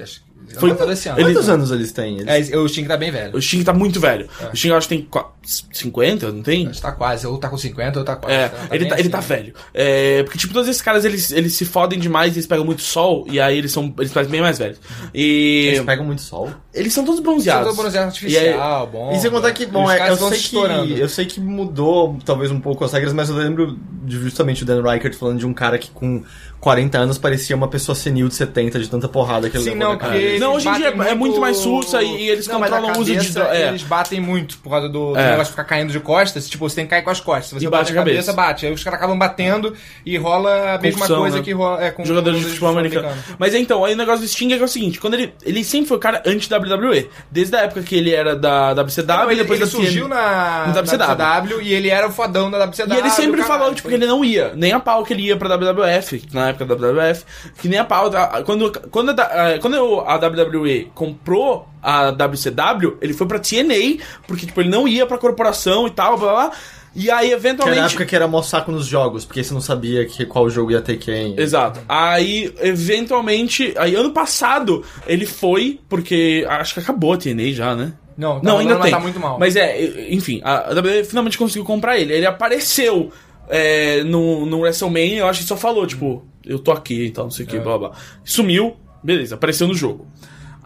Acho 0.00 0.20
que- 0.20 0.30
Foi- 0.58 0.74
todo 0.74 0.90
esse 0.92 1.08
ano. 1.08 1.18
ele- 1.20 1.32
Quantos 1.32 1.48
anos 1.48 1.70
eles 1.70 1.92
têm? 1.92 2.18
Eles- 2.20 2.50
É, 2.50 2.56
o 2.56 2.66
Sting 2.68 2.84
tá 2.84 2.96
bem 2.96 3.10
velho. 3.10 3.36
O 3.36 3.42
Sting 3.42 3.62
tá 3.62 3.72
muito 3.72 4.00
velho. 4.00 4.28
O 4.52 4.56
Sting 4.56 4.68
eu 4.70 4.76
acho 4.76 4.88
que 4.88 4.96
tem 4.96 5.08
50, 5.42 6.30
não 6.32 6.42
tem? 6.42 6.66
Acho 6.66 6.76
que 6.76 6.82
tá 6.82 6.92
quase, 6.92 7.26
ou 7.26 7.38
tá 7.38 7.48
com 7.48 7.56
50 7.56 7.98
ou 7.98 8.04
tá 8.04 8.16
quase. 8.16 8.34
É, 8.34 8.48
Tá- 8.48 8.58
ele, 8.74 8.86
tá, 8.86 8.94
ele 8.94 9.00
assim, 9.02 9.10
tá 9.10 9.18
né? 9.18 9.24
velho. 9.26 9.54
É, 9.74 10.22
porque, 10.22 10.38
tipo, 10.38 10.52
todos 10.52 10.68
esses 10.68 10.82
caras, 10.82 11.04
eles, 11.04 11.30
eles 11.32 11.54
se 11.54 11.64
fodem 11.64 11.98
demais, 11.98 12.34
eles 12.34 12.46
pegam 12.46 12.64
muito 12.64 12.82
sol, 12.82 13.26
e 13.30 13.40
aí 13.40 13.56
eles 13.58 13.72
são 13.72 13.92
eles 13.98 14.12
parecem 14.12 14.30
bem 14.30 14.40
mais 14.40 14.58
velhos. 14.58 14.78
E 15.14 15.68
Eles 15.68 15.82
pegam 15.84 16.04
muito 16.04 16.22
sol. 16.22 16.50
eles 16.74 16.92
são 16.92 17.04
todos 17.04 17.20
bronzeados. 17.20 17.68
do 17.74 17.76
bronzeado 17.80 18.06
artificial, 18.08 18.86
bom. 18.86 19.12
E 19.12 19.18
sem 19.20 19.30
contar 19.30 19.52
que, 19.52 19.66
bom, 19.66 19.84
os 19.84 19.90
é, 19.92 20.10
eu 20.10 20.16
sei 20.16 20.38
estourando. 20.38 20.86
que, 20.94 21.00
eu 21.00 21.08
sei 21.08 21.26
que 21.26 21.40
mudou 21.40 22.16
talvez 22.24 22.50
um 22.50 22.60
pouco 22.60 22.84
as 22.84 22.92
regras, 22.92 23.12
mas 23.12 23.28
eu 23.28 23.36
lembro 23.36 23.78
de 24.04 24.16
justamente 24.18 24.62
o 24.62 24.66
Dan 24.66 24.82
Reichert 24.82 25.14
falando 25.14 25.38
de 25.38 25.46
um 25.46 25.54
cara 25.54 25.78
que 25.78 25.90
com 25.90 26.22
40 26.60 26.98
anos 26.98 27.16
parecia 27.18 27.56
uma 27.56 27.68
pessoa 27.68 27.94
senil 27.96 28.28
de 28.28 28.34
70 28.34 28.78
de 28.78 28.88
tanta 28.88 29.08
porrada 29.08 29.48
que 29.48 29.56
ele 29.56 29.64
Sim, 29.64 29.70
levou 29.70 29.84
não, 29.84 29.92
na 29.92 29.98
cara. 29.98 30.38
Não, 30.38 30.54
hoje 30.54 30.66
em 30.68 30.70
eles 30.70 30.78
dia 30.82 30.88
é 30.88 30.94
batem 30.94 31.14
muito 31.14 31.40
mais 31.40 31.56
sussa 31.56 32.02
e- 32.02 32.24
e 32.24 32.28
eles 32.28 32.46
Não, 32.46 32.60
controlam 32.60 32.92
o 32.92 32.98
uso 33.00 33.16
de 33.16 33.38
é. 33.40 33.68
Eles 33.68 33.82
batem 33.82 34.20
muito 34.20 34.58
por 34.58 34.70
causa 34.70 34.88
do, 34.88 35.12
do 35.12 35.18
É. 35.30 35.32
negócio 35.32 35.50
de 35.52 35.56
ficar 35.56 35.64
caindo 35.64 35.92
de 35.92 36.00
costas. 36.00 36.48
Tipo, 36.48 36.68
você 36.68 36.76
tem 36.76 36.84
que 36.84 36.90
cair 36.90 37.02
com 37.02 37.10
as 37.10 37.20
costas. 37.20 37.46
Se 37.46 37.54
você 37.54 37.66
E 37.66 37.68
bate 37.70 37.92
a 37.92 37.94
cabeça, 37.94 38.32
cabeça. 38.32 38.32
bate. 38.32 38.66
Aí 38.66 38.72
os 38.72 38.82
caras 38.84 38.98
acabam 38.98 39.18
batendo 39.18 39.74
e 40.04 40.16
rola 40.16 40.74
a 40.74 40.78
mesma 40.78 41.06
coisa 41.06 41.38
né? 41.38 41.42
que 41.42 41.52
rola 41.52 41.82
é, 41.84 41.90
com 41.90 42.04
Jogador 42.04 42.32
de 42.34 42.42
futebol 42.44 42.70
americano. 42.70 43.08
Mas 43.38 43.54
então, 43.54 43.84
aí 43.84 43.94
o 43.94 43.96
negócio 43.96 44.20
do 44.22 44.28
Sting 44.28 44.52
é, 44.52 44.58
é 44.58 44.62
o 44.62 44.68
seguinte, 44.68 45.00
quando 45.00 45.14
ele. 45.14 45.34
Ele 45.42 45.64
sempre 45.64 45.88
foi 45.88 45.96
o 45.96 46.00
cara 46.00 46.22
anti-WWE. 46.26 47.08
Desde 47.30 47.56
a 47.56 47.60
época 47.60 47.82
que 47.82 47.94
ele 47.96 48.12
era 48.14 48.34
da 48.36 48.72
WCW 48.74 49.06
Não, 49.06 49.28
e 49.30 49.34
ele, 49.34 49.42
depois 49.42 49.60
ele 49.60 49.66
da 49.70 49.70
surgiu 49.70 50.04
TN. 50.04 50.08
na, 50.14 50.66
no 50.66 50.74
na 50.74 50.80
WCW. 50.80 51.50
WCW 51.50 51.62
e 51.62 51.72
ele 51.74 51.88
era 51.90 52.08
o 52.08 52.12
fodão 52.12 52.50
da 52.50 52.58
WCW. 52.64 52.94
E 52.94 52.98
ele 52.98 53.10
sempre 53.10 53.42
falou, 53.42 53.74
tipo, 53.74 53.88
que 53.88 53.94
ele 53.94 54.06
não 54.06 54.24
ia. 54.24 54.52
Nem 54.54 54.72
a 54.72 54.80
pau 54.80 55.04
que 55.04 55.12
ele 55.12 55.22
ia 55.22 55.36
pra 55.36 55.48
WWF, 55.56 56.22
na 56.32 56.48
época 56.48 56.64
da 56.66 56.74
WWF. 56.74 57.24
Que 57.60 57.68
nem 57.68 57.78
a 57.78 57.84
pau. 57.84 58.08
da- 58.10 58.42
Quando, 58.44 58.70
quando, 58.90 59.10
a, 59.10 59.12
da- 59.12 59.58
quando 59.60 60.00
a 60.06 60.16
WWE 60.16 60.90
comprou 60.94 61.68
a 61.82 62.10
WCW, 62.10 62.96
ele 63.00 63.12
foi 63.12 63.26
pra 63.26 63.38
TNA, 63.38 64.02
porque, 64.26 64.46
tipo, 64.46 64.60
ele 64.60 64.68
não 64.70 64.86
ia 64.88 65.06
pra 65.06 65.18
corporação 65.18 65.86
e 65.86 65.90
tal, 65.90 66.18
blá 66.18 66.32
blá. 66.32 66.52
E 66.92 67.08
aí, 67.08 67.26
Que 67.28 67.32
era 67.32 67.36
eventualmente. 67.40 67.78
a 67.80 67.86
época 67.86 68.04
que 68.04 68.16
era 68.16 68.26
mó 68.26 68.42
saco 68.42 68.72
nos 68.72 68.84
jogos, 68.86 69.24
porque 69.24 69.44
você 69.44 69.54
não 69.54 69.60
sabia 69.60 70.04
que, 70.06 70.26
qual 70.26 70.50
jogo 70.50 70.72
ia 70.72 70.80
ter 70.82 70.96
quem. 70.98 71.38
Exato. 71.38 71.80
Aí, 71.88 72.52
eventualmente, 72.60 73.72
aí 73.78 73.94
ano 73.94 74.10
passado, 74.10 74.84
ele 75.06 75.24
foi, 75.24 75.78
porque 75.88 76.44
acho 76.48 76.74
que 76.74 76.80
acabou 76.80 77.12
a 77.12 77.16
TNA 77.16 77.52
já, 77.52 77.76
né? 77.76 77.92
Não, 78.18 78.40
tá 78.40 78.48
não, 78.50 78.58
ainda 78.58 78.76
tem. 78.80 78.90
tá 78.90 78.98
muito 79.00 79.18
mal. 79.20 79.38
Mas 79.38 79.56
é, 79.56 80.10
enfim, 80.12 80.40
a 80.44 80.70
WWE 80.72 81.04
finalmente 81.04 81.38
conseguiu 81.38 81.64
comprar 81.64 81.96
ele. 81.98 82.12
Ele 82.12 82.26
apareceu 82.26 83.10
é, 83.48 84.02
no, 84.04 84.44
no 84.44 84.60
WrestleMania, 84.60 85.20
eu 85.20 85.26
acho 85.28 85.40
que 85.42 85.46
só 85.46 85.56
falou, 85.56 85.86
tipo, 85.86 86.24
eu 86.44 86.58
tô 86.58 86.72
aqui 86.72 87.04
e 87.06 87.10
tal, 87.10 87.24
não 87.24 87.30
sei 87.30 87.46
o 87.46 87.48
É. 87.48 87.50
que, 87.52 87.58
blá 87.60 87.78
blá. 87.78 87.92
Sumiu, 88.24 88.76
beleza, 89.02 89.36
apareceu 89.36 89.66
no 89.68 89.74
jogo. 89.74 90.06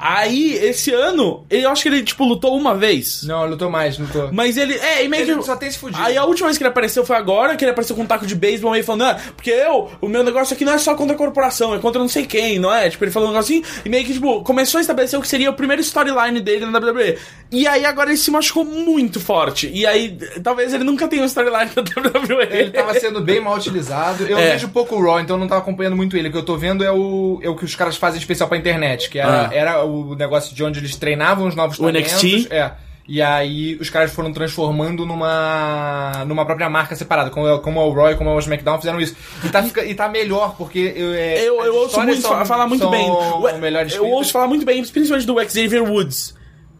Aí, 0.06 0.52
esse 0.62 0.92
ano, 0.92 1.46
eu 1.48 1.70
acho 1.70 1.82
que 1.82 1.88
ele, 1.88 2.02
tipo, 2.02 2.24
lutou 2.26 2.54
uma 2.54 2.74
vez. 2.74 3.22
Não, 3.24 3.46
lutou 3.46 3.70
mais, 3.70 3.98
lutou. 3.98 4.28
Mas 4.34 4.58
ele. 4.58 4.74
É, 4.74 5.02
e 5.02 5.08
meio 5.08 5.22
Ele 5.22 5.36
que. 5.36 5.42
só 5.44 5.56
tem 5.56 5.70
se 5.70 5.78
fudido. 5.78 6.02
Aí 6.02 6.14
a 6.14 6.24
última 6.26 6.48
vez 6.48 6.58
que 6.58 6.62
ele 6.62 6.68
apareceu 6.68 7.06
foi 7.06 7.16
agora, 7.16 7.56
que 7.56 7.64
ele 7.64 7.70
apareceu 7.70 7.96
com 7.96 8.02
um 8.02 8.06
taco 8.06 8.26
de 8.26 8.34
beisebol 8.34 8.72
meio 8.72 8.84
falando, 8.84 9.04
ah, 9.04 9.18
porque 9.34 9.48
eu, 9.50 9.90
o 10.02 10.06
meu 10.06 10.22
negócio 10.22 10.52
aqui 10.52 10.62
não 10.62 10.74
é 10.74 10.78
só 10.78 10.94
contra 10.94 11.14
a 11.14 11.18
corporação, 11.18 11.74
é 11.74 11.78
contra 11.78 11.98
não 12.02 12.08
sei 12.08 12.26
quem, 12.26 12.58
não 12.58 12.70
é? 12.70 12.90
Tipo, 12.90 13.04
ele 13.04 13.10
falou 13.12 13.30
um 13.30 13.32
negócio 13.32 13.56
assim, 13.56 13.64
e 13.82 13.88
meio 13.88 14.04
que, 14.04 14.12
tipo, 14.12 14.42
começou 14.42 14.76
a 14.76 14.82
estabelecer 14.82 15.18
o 15.18 15.22
que 15.22 15.28
seria 15.28 15.48
o 15.48 15.54
primeiro 15.54 15.80
storyline 15.80 16.38
dele 16.38 16.66
na 16.66 16.78
WWE. 16.78 17.16
E 17.50 17.66
aí 17.66 17.86
agora 17.86 18.10
ele 18.10 18.18
se 18.18 18.30
machucou 18.30 18.62
muito 18.64 19.18
forte. 19.18 19.70
E 19.72 19.86
aí, 19.86 20.18
talvez 20.42 20.74
ele 20.74 20.84
nunca 20.84 21.08
tenha 21.08 21.22
um 21.22 21.26
storyline 21.26 21.70
na 21.74 21.82
WWE. 21.82 22.46
Ele 22.50 22.70
tava 22.72 22.92
sendo 23.00 23.22
bem 23.22 23.40
mal 23.40 23.56
utilizado. 23.56 24.26
Eu 24.26 24.36
É. 24.36 24.50
vejo 24.52 24.68
pouco 24.68 24.96
o 24.96 25.02
Raw, 25.02 25.20
então 25.20 25.36
eu 25.36 25.40
não 25.40 25.48
tava 25.48 25.62
acompanhando 25.62 25.96
muito 25.96 26.14
ele. 26.14 26.28
O 26.28 26.32
que 26.32 26.36
eu 26.38 26.42
tô 26.44 26.58
vendo 26.58 26.84
é 26.84 26.92
o, 26.92 27.38
é 27.42 27.48
o 27.48 27.56
que 27.56 27.64
os 27.64 27.74
caras 27.74 27.96
fazem 27.96 28.18
especial 28.20 28.50
pra 28.50 28.58
internet, 28.58 29.08
que 29.08 29.18
era, 29.18 29.46
Ah. 29.48 29.54
era 29.54 29.84
o 29.84 29.93
negócio 30.16 30.54
de 30.54 30.64
onde 30.64 30.80
eles 30.80 30.96
treinavam 30.96 31.46
os 31.46 31.54
novos 31.54 31.78
O 31.78 31.82
talentos. 31.84 32.22
NXT? 32.22 32.52
É. 32.52 32.72
E 33.06 33.20
aí 33.20 33.76
os 33.78 33.90
caras 33.90 34.12
foram 34.12 34.32
transformando 34.32 35.04
numa 35.04 36.24
numa 36.26 36.46
própria 36.46 36.70
marca 36.70 36.96
separada, 36.96 37.28
como, 37.28 37.46
é- 37.46 37.58
como 37.58 37.78
é 37.78 37.84
o 37.84 38.10
e 38.10 38.14
como 38.16 38.30
é 38.30 38.34
o 38.34 38.38
SmackDown 38.38 38.78
fizeram 38.78 38.98
isso. 38.98 39.14
E 39.44 39.48
tá, 39.50 39.62
fica- 39.62 39.84
e 39.84 39.94
tá 39.94 40.08
melhor, 40.08 40.54
porque 40.56 40.94
eu, 40.96 41.12
é, 41.12 41.38
Eu, 41.46 41.62
eu 41.64 41.74
ouço 41.76 42.00
muito 42.00 42.22
são- 42.22 42.30
fa- 42.30 42.44
falar 42.46 42.66
muito 42.66 42.88
bem. 42.88 43.06
Eu 43.06 43.50
escritas. 43.88 43.98
ouço 44.00 44.32
falar 44.32 44.46
muito 44.46 44.64
bem, 44.64 44.82
principalmente 44.84 45.26
do 45.26 45.38
Xavier 45.42 45.82
Woods. 45.82 46.34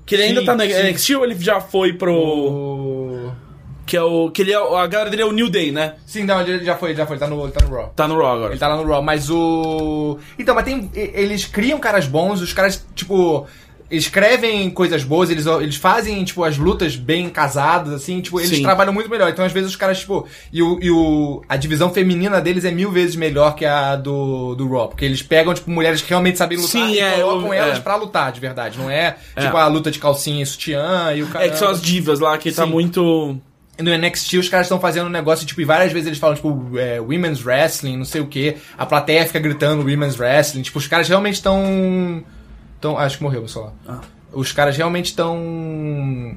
Que 0.06 0.14
ele 0.14 0.22
ainda 0.24 0.40
Sim, 0.40 0.46
tá 0.46 0.54
na 0.54 0.64
sim. 0.64 0.72
NXT 0.72 1.14
ou 1.16 1.24
ele 1.24 1.36
já 1.38 1.60
foi 1.60 1.92
pro. 1.92 2.14
O... 2.14 3.32
Que 3.86 3.96
é 3.96 4.02
o. 4.02 4.30
Que 4.30 4.42
ele 4.42 4.52
é, 4.52 4.56
a 4.56 4.86
galera 4.86 5.10
dele 5.10 5.22
é 5.22 5.26
o 5.26 5.32
New 5.32 5.48
Day, 5.50 5.70
né? 5.70 5.94
Sim, 6.06 6.24
não, 6.24 6.40
ele 6.40 6.64
já 6.64 6.74
foi, 6.76 6.94
já 6.94 7.04
foi, 7.06 7.16
ele 7.16 7.20
tá 7.20 7.26
no, 7.28 7.42
ele 7.44 7.52
tá 7.52 7.64
no 7.66 7.74
Raw. 7.74 7.92
Tá 7.94 8.08
no 8.08 8.16
Raw 8.16 8.32
agora. 8.36 8.52
Ele 8.52 8.58
tá 8.58 8.68
lá 8.68 8.76
no 8.76 8.86
Raw, 8.88 9.02
mas 9.02 9.28
o. 9.30 10.18
Então, 10.38 10.54
mas 10.54 10.64
tem. 10.64 10.90
Eles 10.94 11.44
criam 11.44 11.78
caras 11.78 12.06
bons, 12.06 12.40
os 12.40 12.52
caras, 12.52 12.84
tipo. 12.94 13.46
Escrevem 13.90 14.70
coisas 14.70 15.04
boas, 15.04 15.28
eles, 15.30 15.44
eles 15.46 15.76
fazem, 15.76 16.24
tipo, 16.24 16.42
as 16.42 16.56
lutas 16.56 16.96
bem 16.96 17.28
casadas, 17.28 17.92
assim, 17.92 18.20
tipo, 18.22 18.40
eles 18.40 18.50
Sim. 18.56 18.62
trabalham 18.62 18.92
muito 18.92 19.08
melhor. 19.10 19.28
Então, 19.30 19.44
às 19.44 19.52
vezes, 19.52 19.68
os 19.70 19.76
caras, 19.76 20.00
tipo. 20.00 20.26
E, 20.50 20.62
o, 20.62 20.78
e 20.82 20.90
o, 20.90 21.42
a 21.48 21.56
divisão 21.56 21.92
feminina 21.92 22.40
deles 22.40 22.64
é 22.64 22.70
mil 22.70 22.90
vezes 22.90 23.14
melhor 23.14 23.54
que 23.54 23.64
a 23.64 23.94
do, 23.94 24.54
do 24.54 24.66
Raw. 24.68 24.88
Porque 24.88 25.04
eles 25.04 25.22
pegam, 25.22 25.52
tipo, 25.52 25.70
mulheres 25.70 26.00
que 26.00 26.08
realmente 26.08 26.38
sabem 26.38 26.56
lutar 26.56 26.70
Sim, 26.70 26.92
e 26.94 26.98
é, 26.98 27.20
colocam 27.20 27.48
eu- 27.48 27.52
elas 27.62 27.76
é. 27.78 27.80
pra 27.80 27.94
lutar, 27.94 28.32
de 28.32 28.40
verdade. 28.40 28.78
Não 28.78 28.90
é, 28.90 29.16
É. 29.36 29.42
tipo, 29.42 29.56
a 29.56 29.66
luta 29.68 29.90
de 29.90 29.98
calcinha 29.98 30.42
e 30.42 30.46
sutiã 30.46 31.12
e 31.14 31.22
o 31.22 31.26
cara. 31.28 31.44
É 31.44 31.50
que 31.50 31.58
são 31.58 31.68
as 31.68 31.80
divas 31.82 32.18
lá, 32.18 32.36
que 32.38 32.50
tá 32.50 32.64
Sim. 32.64 32.70
muito. 32.70 33.38
No 33.78 33.96
NXT 33.96 34.34
os 34.34 34.48
caras 34.48 34.66
estão 34.66 34.78
fazendo 34.78 35.06
um 35.06 35.10
negócio, 35.10 35.44
tipo, 35.46 35.60
e 35.60 35.64
várias 35.64 35.92
vezes 35.92 36.06
eles 36.06 36.18
falam, 36.18 36.36
tipo, 36.36 36.78
é, 36.78 37.00
Women's 37.00 37.44
Wrestling, 37.44 37.96
não 37.96 38.04
sei 38.04 38.20
o 38.20 38.26
que. 38.26 38.56
A 38.78 38.86
plateia 38.86 39.26
fica 39.26 39.40
gritando 39.40 39.82
Women's 39.82 40.18
Wrestling. 40.18 40.62
Tipo, 40.62 40.78
os 40.78 40.86
caras 40.86 41.08
realmente 41.08 41.34
estão. 41.34 42.22
Tão, 42.80 42.96
acho 42.96 43.18
que 43.18 43.22
morreu 43.24 43.42
o 43.42 43.48
celular. 43.48 43.72
Ah. 43.88 44.00
Os 44.32 44.52
caras 44.52 44.76
realmente 44.76 45.06
estão. 45.06 46.36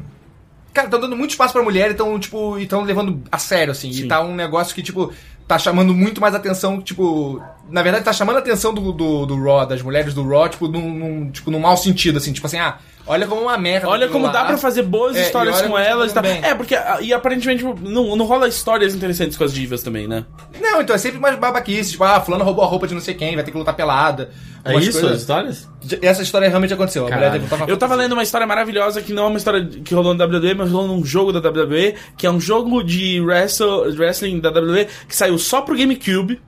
Cara, 0.74 0.88
estão 0.88 1.00
dando 1.00 1.16
muito 1.16 1.32
espaço 1.32 1.54
pra 1.54 1.62
mulher 1.62 1.90
e 1.90 1.92
estão, 1.92 2.20
tipo, 2.20 2.58
e 2.58 2.64
estão 2.64 2.84
levando 2.84 3.22
a 3.32 3.38
sério, 3.38 3.72
assim. 3.72 3.92
Sim. 3.92 4.06
E 4.06 4.08
tá 4.08 4.22
um 4.22 4.34
negócio 4.34 4.74
que, 4.74 4.82
tipo, 4.82 5.12
tá 5.48 5.58
chamando 5.58 5.94
muito 5.94 6.20
mais 6.20 6.34
atenção, 6.34 6.82
tipo. 6.82 7.42
Na 7.70 7.84
verdade, 7.84 8.04
tá 8.04 8.14
chamando 8.14 8.38
a 8.38 8.40
atenção 8.40 8.74
do, 8.74 8.92
do, 8.92 9.26
do 9.26 9.44
Raw, 9.44 9.66
das 9.66 9.82
mulheres 9.82 10.14
do 10.14 10.28
Raw, 10.28 10.50
tipo, 10.50 10.68
num, 10.68 10.94
num, 10.94 11.32
tipo, 11.32 11.52
num 11.52 11.60
mau 11.60 11.78
sentido, 11.78 12.18
assim. 12.18 12.34
Tipo 12.34 12.48
assim, 12.48 12.58
ah, 12.58 12.80
olha 13.08 13.26
como 13.28 13.42
uma 13.42 13.58
merda. 13.58 13.88
Olha 13.90 14.08
como 14.08 14.26
lá. 14.26 14.32
dá 14.32 14.46
pra 14.46 14.58
fazer 14.58 14.84
boas 14.84 15.16
É, 15.16 15.22
histórias 15.22 15.62
com 15.62 15.74
tá 15.74 15.82
elas 15.82 16.12
e 16.16 16.22
bem. 16.22 16.40
É, 16.44 16.54
porque. 16.54 16.76
ah, 16.76 16.98
E 17.02 17.14
aparentemente 17.14 17.64
não, 17.64 18.16
não 18.16 18.26
rola 18.26 18.48
histórias 18.48 18.94
interessantes 18.94 19.38
com 19.38 19.44
as 19.44 19.54
divas 19.54 19.82
também, 19.82 20.08
né? 20.08 20.26
Não, 20.60 20.82
então 20.82 20.96
é 20.96 21.00
sempre 21.00 21.20
mais 21.20 21.38
babaquice, 21.38 21.92
tipo, 21.92 22.04
ah, 22.04 22.20
fulano 22.22 22.44
roubou 22.44 22.64
a 22.64 22.68
roupa 22.68 22.88
de 22.88 22.94
não 22.94 23.02
sei 23.02 23.14
quem, 23.14 23.36
vai 23.36 23.44
ter 23.44 23.52
que 23.52 23.58
lutar 23.58 23.76
pelada. 23.76 24.30
É 24.66 24.76
isso, 24.78 24.90
as 24.98 25.00
coisas- 25.00 25.22
histórias? 25.22 25.70
Essa 26.02 26.22
história 26.22 26.50
realmente 26.50 26.74
aconteceu. 26.74 27.06
Caralho. 27.06 27.42
Eu 27.68 27.78
tava 27.78 27.96
lendo 27.96 28.12
uma 28.14 28.24
história 28.24 28.46
maravilhosa 28.46 29.02
que 29.02 29.14
não 29.14 29.24
é 29.24 29.28
uma 29.28 29.38
história 29.38 29.66
que 29.66 29.94
rolou 29.96 30.14
no 30.14 30.22
WWE, 30.24 30.54
mas 30.56 30.70
rolou 30.72 30.88
num 30.90 31.06
jogo 31.06 31.32
da 31.32 31.40
WWE, 31.40 31.96
que 32.18 32.28
é 32.28 32.32
um 32.32 32.40
jogo 32.42 32.84
de 32.84 33.22
wrestle, 33.22 33.96
wrestling 33.98 34.40
da 34.42 34.50
WWE 34.50 34.88
que 35.08 35.16
saiu 35.16 35.38
só 35.38 35.62
pro 35.62 35.78
GameCube. 35.78 36.42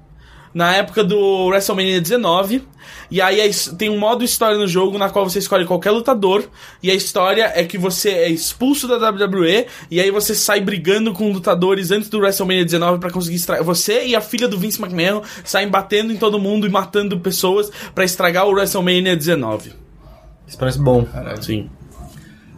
Na 0.53 0.76
época 0.76 1.03
do 1.03 1.47
WrestleMania 1.47 2.01
19. 2.01 2.63
E 3.11 3.21
aí 3.21 3.47
his- 3.47 3.67
tem 3.77 3.89
um 3.89 3.99
modo 3.99 4.23
história 4.23 4.57
no 4.57 4.67
jogo 4.67 4.97
na 4.97 5.09
qual 5.09 5.27
você 5.30 5.39
escolhe 5.39 5.65
qualquer 5.65 5.91
lutador. 5.91 6.43
E 6.81 6.89
a 6.89 6.93
história 6.95 7.51
é 7.55 7.63
que 7.63 7.77
você 7.77 8.09
é 8.09 8.30
expulso 8.30 8.88
da 8.88 8.97
WWE. 8.97 9.67
E 9.91 9.99
aí 9.99 10.09
você 10.11 10.34
sai 10.34 10.59
brigando 10.61 11.13
com 11.13 11.31
lutadores 11.31 11.91
antes 11.91 12.09
do 12.09 12.19
WrestleMania 12.19 12.65
19 12.65 12.99
pra 12.99 13.11
conseguir 13.11 13.35
estragar. 13.38 13.63
Você 13.63 14.05
e 14.07 14.15
a 14.15 14.21
filha 14.21 14.47
do 14.47 14.57
Vince 14.57 14.81
McMahon 14.81 15.21
saem 15.43 15.67
batendo 15.69 16.11
em 16.11 16.17
todo 16.17 16.39
mundo 16.39 16.65
e 16.65 16.69
matando 16.69 17.19
pessoas 17.19 17.71
pra 17.93 18.03
estragar 18.03 18.47
o 18.47 18.51
WrestleMania 18.51 19.15
19. 19.15 19.73
Isso 20.47 20.57
parece 20.57 20.80
bom. 20.80 21.07
Sim. 21.41 21.69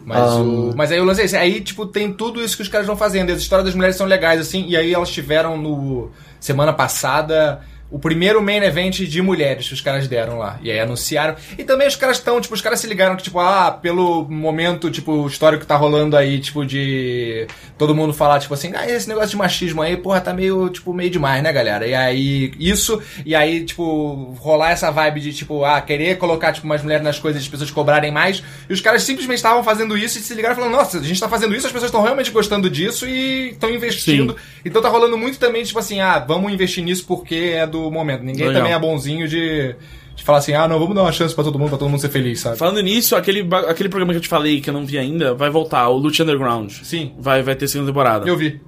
Mas, 0.04 0.32
Um, 0.32 0.70
o, 0.70 0.76
mas 0.76 0.90
aí 0.90 0.98
o 1.00 1.04
lance 1.04 1.20
é 1.20 1.24
esse. 1.24 1.36
Aí, 1.36 1.60
tipo, 1.60 1.86
tem 1.86 2.12
tudo 2.12 2.42
isso 2.42 2.56
que 2.56 2.62
os 2.62 2.68
caras 2.68 2.86
estão 2.86 2.96
fazendo. 2.96 3.28
E 3.28 3.32
as 3.32 3.40
histórias 3.40 3.66
das 3.66 3.74
mulheres 3.74 3.96
são 3.96 4.06
legais, 4.06 4.40
assim. 4.40 4.64
E 4.66 4.76
aí 4.76 4.92
elas 4.92 5.10
tiveram 5.10 5.56
no. 5.56 6.10
Semana 6.40 6.72
passada. 6.72 7.60
O 7.92 7.98
primeiro 7.98 8.42
main 8.42 8.62
event 8.62 9.00
de 9.00 9.20
mulheres 9.20 9.68
que 9.68 9.74
os 9.74 9.82
caras 9.82 10.08
deram 10.08 10.38
lá. 10.38 10.58
E 10.62 10.70
aí 10.70 10.80
anunciaram. 10.80 11.36
E 11.58 11.62
também 11.62 11.86
os 11.86 11.94
caras 11.94 12.16
estão, 12.16 12.40
tipo, 12.40 12.54
os 12.54 12.62
caras 12.62 12.80
se 12.80 12.86
ligaram 12.86 13.14
que, 13.16 13.22
tipo, 13.22 13.38
ah, 13.38 13.70
pelo 13.70 14.26
momento, 14.30 14.90
tipo, 14.90 15.26
histórico 15.26 15.60
que 15.60 15.66
tá 15.66 15.76
rolando 15.76 16.16
aí, 16.16 16.40
tipo, 16.40 16.64
de. 16.64 17.46
Todo 17.76 17.94
mundo 17.94 18.14
falar, 18.14 18.40
tipo 18.40 18.54
assim, 18.54 18.72
ah, 18.74 18.88
esse 18.88 19.06
negócio 19.06 19.28
de 19.28 19.36
machismo 19.36 19.82
aí, 19.82 19.94
porra, 19.94 20.22
tá 20.22 20.32
meio, 20.32 20.70
tipo, 20.70 20.94
meio 20.94 21.10
demais, 21.10 21.42
né, 21.42 21.52
galera? 21.52 21.86
E 21.86 21.94
aí, 21.94 22.54
isso, 22.58 23.02
e 23.26 23.34
aí, 23.34 23.62
tipo, 23.62 24.34
rolar 24.40 24.70
essa 24.70 24.90
vibe 24.90 25.20
de, 25.20 25.34
tipo, 25.34 25.62
ah, 25.62 25.78
querer 25.82 26.16
colocar, 26.16 26.54
tipo, 26.54 26.66
mais 26.66 26.82
mulheres 26.82 27.04
nas 27.04 27.18
coisas, 27.18 27.42
as 27.42 27.48
pessoas 27.48 27.70
cobrarem 27.70 28.10
mais. 28.10 28.42
E 28.70 28.72
os 28.72 28.80
caras 28.80 29.02
simplesmente 29.02 29.36
estavam 29.36 29.62
fazendo 29.62 29.98
isso 29.98 30.16
e 30.16 30.22
se 30.22 30.32
ligaram 30.32 30.54
falando, 30.54 30.72
nossa, 30.72 30.98
a 30.98 31.02
gente 31.02 31.20
tá 31.20 31.28
fazendo 31.28 31.54
isso, 31.54 31.66
as 31.66 31.72
pessoas 31.72 31.90
estão 31.90 32.02
realmente 32.02 32.30
gostando 32.30 32.70
disso 32.70 33.06
e 33.06 33.50
estão 33.50 33.70
investindo. 33.70 34.34
Então 34.64 34.80
tá 34.80 34.88
rolando 34.88 35.18
muito 35.18 35.38
também, 35.38 35.62
tipo 35.62 35.78
assim, 35.78 36.00
ah, 36.00 36.18
vamos 36.18 36.50
investir 36.50 36.82
nisso 36.82 37.04
porque 37.06 37.52
é 37.54 37.66
do 37.66 37.81
momento. 37.90 38.22
Ninguém 38.22 38.48
Legal. 38.48 38.62
também 38.62 38.74
é 38.74 38.78
bonzinho 38.78 39.28
de, 39.28 39.74
de 40.14 40.22
falar 40.22 40.38
assim, 40.38 40.52
ah, 40.54 40.66
não, 40.68 40.78
vamos 40.78 40.94
dar 40.94 41.02
uma 41.02 41.12
chance 41.12 41.34
pra 41.34 41.44
todo 41.44 41.58
mundo, 41.58 41.70
pra 41.70 41.78
todo 41.78 41.88
mundo 41.88 42.00
ser 42.00 42.08
feliz, 42.10 42.40
sabe? 42.40 42.56
Falando 42.56 42.80
nisso, 42.80 43.16
aquele, 43.16 43.48
aquele 43.68 43.88
programa 43.88 44.12
que 44.12 44.18
eu 44.18 44.22
te 44.22 44.28
falei 44.28 44.60
que 44.60 44.70
eu 44.70 44.74
não 44.74 44.86
vi 44.86 44.98
ainda, 44.98 45.34
vai 45.34 45.50
voltar, 45.50 45.88
o 45.88 45.96
Lucha 45.96 46.22
Underground. 46.22 46.70
Sim. 46.82 47.12
Vai, 47.18 47.42
vai 47.42 47.54
ter 47.54 47.68
segunda 47.68 47.90
temporada. 47.90 48.28
Eu 48.28 48.36
vi. 48.36 48.60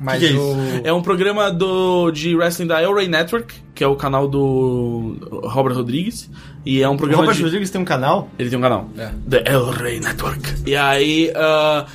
Mas 0.00 0.18
Que 0.20 0.28
que 0.28 0.36
é 0.36 0.38
o... 0.38 0.56
É 0.84 0.92
um 0.92 1.00
programa 1.00 1.50
do, 1.50 2.10
de 2.10 2.36
wrestling 2.36 2.66
da 2.66 2.82
El 2.82 2.92
Rey 2.94 3.08
Network, 3.08 3.54
que 3.74 3.82
é 3.82 3.86
o 3.86 3.96
canal 3.96 4.28
do 4.28 5.16
Robert 5.44 5.74
Rodrigues. 5.74 6.30
E 6.66 6.82
é 6.82 6.88
um 6.88 6.94
O 6.94 6.96
programa 6.96 7.22
Robert 7.22 7.36
de... 7.36 7.42
Rodrigues 7.42 7.70
tem 7.70 7.80
um 7.80 7.84
canal? 7.84 8.28
Ele 8.38 8.50
tem 8.50 8.58
um 8.58 8.62
canal. 8.62 8.88
É. 8.98 9.10
The 9.30 9.44
El 9.46 9.70
Rey 9.70 10.00
Network. 10.00 10.62
E 10.66 10.74
aí, 10.74 11.32
ah, 11.36 11.86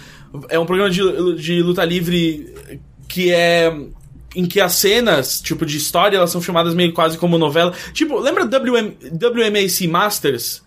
é 0.50 0.58
um 0.58 0.66
programa 0.66 0.90
de, 0.90 1.36
de 1.36 1.62
luta 1.62 1.84
livre 1.84 2.54
que 3.08 3.32
é. 3.32 3.76
Em 4.36 4.46
que 4.46 4.62
as 4.62 4.74
cenas, 4.74 5.42
tipo, 5.42 5.66
de 5.66 5.78
história, 5.78 6.18
elas 6.18 6.30
são 6.30 6.42
filmadas 6.42 6.74
meio 6.74 6.94
quase 6.94 7.18
como 7.18 7.38
novela. 7.38 7.74
Tipo, 7.94 8.20
lembra 8.20 8.46
WM, 8.46 8.96
WMAC 9.14 9.88
Masters? 9.88 10.62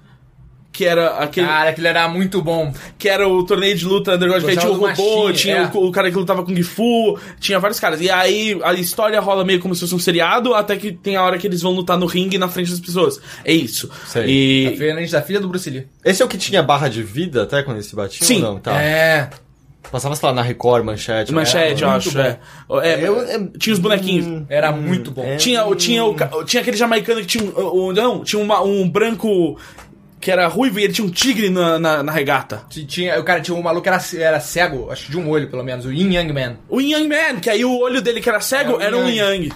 que 0.73 0.87
era 0.87 1.19
aquele. 1.19 1.47
Cara, 1.47 1.71
aquilo 1.71 1.87
era 1.87 2.09
muito 2.09 2.41
bom. 2.41 2.73
que 2.99 3.09
era 3.09 3.29
o 3.29 3.45
torneio 3.45 3.77
de 3.77 3.85
luta 3.85 4.15
underground, 4.15 4.43
que 4.43 4.51
aí 4.51 4.57
tinha 4.57 4.73
o 4.73 4.77
robô, 4.77 5.33
tinha 5.33 5.57
é. 5.57 5.71
o, 5.73 5.87
o 5.87 5.93
cara 5.93 6.11
que 6.11 6.17
lutava 6.17 6.43
com 6.43 6.55
Gifu, 6.55 7.19
tinha 7.39 7.59
vários 7.61 7.79
caras. 7.79 8.01
E 8.01 8.11
aí 8.11 8.59
a 8.65 8.73
história 8.73 9.21
rola 9.21 9.45
meio 9.45 9.61
como 9.61 9.75
se 9.75 9.83
fosse 9.83 9.95
um 9.95 9.99
seriado, 9.99 10.55
até 10.55 10.77
que 10.77 10.91
tem 10.91 11.15
a 11.15 11.23
hora 11.23 11.37
que 11.37 11.47
eles 11.47 11.61
vão 11.61 11.73
lutar 11.73 11.99
no 11.99 12.07
ringue 12.07 12.39
na 12.39 12.49
frente 12.49 12.71
das 12.71 12.81
pessoas. 12.81 13.21
É 13.45 13.53
isso. 13.53 13.91
Sei. 14.07 14.25
E. 14.27 14.71
Diferente 14.71 15.13
da 15.13 15.21
filha 15.21 15.41
do 15.41 15.49
Bruce 15.49 15.69
Lee. 15.69 15.87
Esse 16.03 16.23
é 16.23 16.25
o 16.25 16.29
que 16.29 16.39
tinha 16.39 16.63
barra 16.63 16.89
de 16.89 17.03
vida 17.03 17.43
até 17.43 17.63
quando 17.63 17.77
eles 17.77 17.87
se 17.87 17.95
batiam? 17.95 18.27
Sim. 18.27 18.37
ou 18.37 18.55
Não, 18.55 18.59
tá. 18.59 18.81
É. 18.81 19.29
Passava, 19.91 20.15
sei 20.17 20.29
lá, 20.29 20.35
na 20.35 20.43
Record, 20.43 20.85
Manchete. 20.85 21.33
Manchete, 21.33 21.83
eu 21.83 21.91
acho. 21.91 22.19
É. 22.19 22.39
É, 22.83 23.07
Eu- 23.09 23.21
é- 23.23 23.49
tinha 23.59 23.73
os 23.75 23.79
bonequinhos. 23.79 24.27
Hum, 24.27 24.47
Era 24.49 24.73
muito 24.73 25.11
bom. 25.11 25.25
é. 25.25 25.37
Tinha, 25.37 25.65
o- 25.67 25.75
tinha, 25.75 26.05
o, 26.05 26.45
tinha 26.45 26.63
aquele 26.63 26.77
jamaicano 26.77 27.21
que 27.21 27.27
tinha 27.27 27.45
um. 27.45 27.93
não, 27.93 28.23
tinha 28.25 28.41
uma- 28.41 28.63
um 28.63 28.89
branco 28.89 29.59
que 30.21 30.31
era 30.31 30.47
ruivo 30.47 30.79
e 30.79 30.85
ele 30.85 30.93
tinha 30.93 31.07
um 31.07 31.11
tigre 31.11 31.51
na, 31.51 31.79
na, 31.81 32.03
na 32.03 32.13
regata. 32.13 32.63
Tinha, 32.71 33.19
o 33.19 33.25
cara 33.25 33.41
tinha 33.41 33.57
um 33.57 33.61
maluco 33.63 33.83
que 33.83 33.89
era, 33.89 34.01
era 34.19 34.39
cego, 34.41 34.89
acho 34.91 35.07
que 35.07 35.11
de 35.11 35.19
um 35.19 35.29
olho, 35.29 35.49
pelo 35.51 35.65
menos, 35.65 35.85
o 35.85 35.93
Yin 35.93 36.13
Yang 36.15 36.33
Man. 36.33 36.57
O 36.69 36.81
Yin 36.81 36.93
Yang 36.93 37.09
Man, 37.09 37.41
que 37.41 37.51
aí 37.51 37.65
o 37.65 37.77
olho 37.81 38.01
dele 38.01 38.21
que 38.21 38.29
era 38.29 38.41
cego 38.41 38.75
Era 38.77 38.85
era, 38.85 38.97
um 38.97 39.09
Yin 39.09 39.17
Yang. 39.17 39.53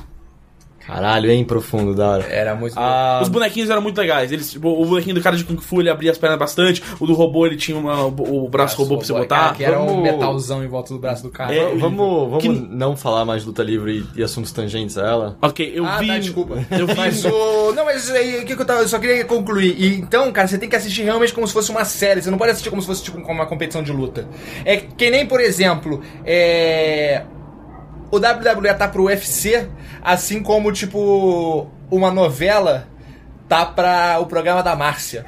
Caralho, 0.87 1.31
hein, 1.31 1.45
profundo, 1.45 1.95
da 1.95 2.09
hora. 2.11 2.25
Era 2.31 2.55
muito 2.55 2.75
Ah, 2.79 3.21
Os 3.23 3.29
bonequinhos 3.29 3.69
eram 3.71 3.83
muito 3.83 3.99
legais. 3.99 4.31
Eles, 4.31 4.51
tipo, 4.53 4.69
o 4.69 4.85
bonequinho 4.87 5.15
do 5.17 5.21
cara 5.21 5.37
de 5.37 5.45
Kung 5.45 5.57
Fu 5.59 5.81
ele 5.81 5.91
abria 5.91 6.11
as 6.13 6.19
pernas 6.19 6.39
bastante. 6.39 6.83
O 7.01 7.07
do 7.07 7.15
robô 7.15 7.45
ele 7.47 7.57
tinha 7.57 7.77
uma- 7.77 8.05
o 8.07 8.49
braço 8.49 8.77
robô 8.77 8.97
pra 8.99 9.07
você 9.07 9.13
botar. 9.13 9.37
Cara, 9.37 9.55
que 9.55 9.65
era 9.65 9.81
um 9.81 9.87
Vamos- 9.87 10.03
metalzão 10.03 10.63
em 10.65 10.69
volta 10.69 10.95
do 10.95 11.01
braço 11.01 11.23
do 11.23 11.31
cara. 11.31 11.55
É, 11.55 11.75
vamos 11.75 12.29
vamos 12.31 12.39
Que- 12.43 12.49
não 12.49 12.97
falar 12.97 13.25
mais 13.25 13.43
de 13.43 13.49
luta 13.49 13.63
livre 13.63 14.07
e, 14.15 14.21
e 14.21 14.23
assuntos 14.23 14.53
tangentes 14.53 14.97
a 14.97 15.07
ela? 15.07 15.37
Ok, 15.43 15.73
eu 15.75 15.85
ah, 15.85 15.99
vi. 15.99 16.07
tá, 16.07 16.19
desculpa. 16.19 16.55
Eu 16.71 16.87
vi. 16.87 16.95
Mas 16.97 17.25
o. 17.25 17.73
Não, 17.73 17.85
mas 17.85 18.09
o 18.09 18.13
que, 18.45 18.55
que 18.55 18.63
eu 18.63 18.65
tava. 18.65 18.81
Eu 18.83 18.89
só 18.89 18.99
queria 18.99 19.25
concluir. 19.25 19.75
E, 19.79 19.97
então, 19.99 20.31
cara, 20.33 20.47
você 20.47 20.57
tem 20.59 20.69
que 20.69 20.77
assistir 20.77 21.03
realmente 21.03 21.33
como 21.33 21.47
se 21.47 21.53
fosse 21.53 21.71
uma 21.71 21.85
série. 21.85 22.23
Você 22.23 22.31
não 22.31 22.39
pode 22.39 22.53
assistir 22.53 22.71
como 22.71 22.81
se 22.81 22.87
fosse 22.89 23.03
tipo 23.03 23.19
uma 23.19 23.47
competição 23.47 23.83
de 23.83 23.91
luta. 23.93 24.27
É 24.65 24.77
que 24.77 25.11
nem, 25.11 25.27
por 25.27 25.41
exemplo, 25.41 26.01
é. 26.25 27.23
O 28.11 28.17
WWE 28.17 28.75
tá 28.75 28.89
pro 28.89 29.05
UFC, 29.05 29.69
assim 30.03 30.43
como, 30.43 30.73
tipo, 30.73 31.67
uma 31.91 32.11
novela 32.11 32.87
tá 33.49 33.67
pra 33.67 34.19
o 34.21 34.27
programa 34.27 34.63
da 34.63 34.77
Márcia. 34.77 35.25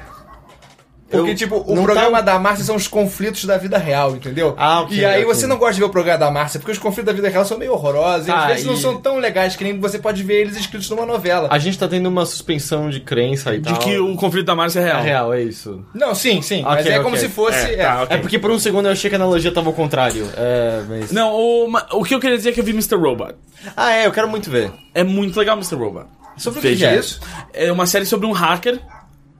Porque, 1.09 1.31
Eu- 1.31 1.35
tipo, 1.35 1.63
o 1.65 1.73
não 1.75 1.83
programa 1.83 2.17
tá- 2.19 2.33
da 2.33 2.39
Márcia 2.39 2.63
são 2.63 2.75
os 2.75 2.87
conflitos 2.87 3.43
da 3.45 3.57
vida 3.57 3.77
real, 3.79 4.15
entendeu? 4.15 4.53
Ah, 4.57 4.81
ok, 4.81 4.95
E 4.97 5.03
aí 5.03 5.23
ok. 5.23 5.33
você 5.33 5.47
não 5.47 5.57
gosta 5.57 5.73
de 5.73 5.79
ver 5.79 5.85
o 5.87 5.89
programa 5.89 6.19
da 6.19 6.29
Márcia, 6.29 6.59
porque 6.59 6.71
os 6.71 6.77
conflitos 6.77 7.05
da 7.07 7.13
vida 7.13 7.27
real 7.29 7.43
são 7.45 7.57
meio 7.57 7.73
horrorosos. 7.73 8.27
e 8.27 8.31
Ah, 8.31 8.41
às 8.43 8.47
vezes 8.49 8.65
não 8.65 8.75
e- 8.75 8.77
são 8.77 8.97
tão 9.01 9.17
legais 9.17 9.55
que 9.55 9.63
nem 9.63 9.79
você 9.79 9.97
pode 9.97 10.21
ver 10.21 10.41
eles 10.41 10.55
escritos 10.55 10.87
numa 10.89 11.05
novela. 11.07 11.47
A 11.51 11.57
gente 11.57 11.79
tá 11.79 11.87
tendo 11.87 12.07
uma 12.07 12.25
suspensão 12.27 12.89
de 12.91 12.99
crença 12.99 13.55
e 13.55 13.59
De 13.59 13.69
tal. 13.69 13.79
que 13.79 13.97
o 13.97 14.15
conflito 14.15 14.45
da 14.45 14.55
Márcia 14.55 14.79
é 14.79 14.83
É 14.83 14.85
real. 14.85 15.01
real, 15.03 15.33
é 15.33 15.41
isso. 15.41 15.83
Não, 15.95 16.13
sim, 16.13 16.41
sim. 16.43 16.61
mas 16.61 16.81
Ok, 16.85 16.91
é 16.95 16.99
como 16.99 17.17
se 17.17 17.27
fosse. 17.27 17.57
É, 17.57 17.73
é. 17.73 17.77
tá. 17.85 18.07
É 18.09 18.17
porque 18.17 18.37
por 18.37 18.51
um 18.51 18.59
segundo 18.59 18.85
eu 18.85 18.91
achei 18.91 19.09
que 19.09 19.15
a 19.15 19.19
analogia 19.19 19.51
tava 19.51 19.67
ao 19.67 19.73
contrário. 19.73 20.29
É, 20.37 20.83
mas... 20.87 21.11
Não, 21.11 21.33
o, 21.33 21.71
o 21.93 22.03
que 22.03 22.13
eu 22.13 22.19
queria 22.19 22.37
dizer 22.37 22.49
é 22.49 22.51
que 22.53 22.59
eu 22.59 22.63
vi 22.63 22.71
Mr. 22.71 22.95
Robot. 22.95 23.33
Ah, 23.75 23.91
é, 23.93 24.05
eu 24.05 24.11
quero 24.11 24.27
muito 24.29 24.49
ver. 24.49 24.71
É 24.93 25.03
muito 25.03 25.37
legal 25.39 25.55
Mr. 25.57 25.75
Robot. 25.75 26.05
Sobre 26.37 26.59
o 26.59 26.61
que 26.61 26.85
é 26.85 26.95
isso? 26.97 27.19
É 27.51 27.71
uma 27.71 27.85
série 27.87 28.05
sobre 28.05 28.27
um 28.27 28.31
hacker. 28.31 28.79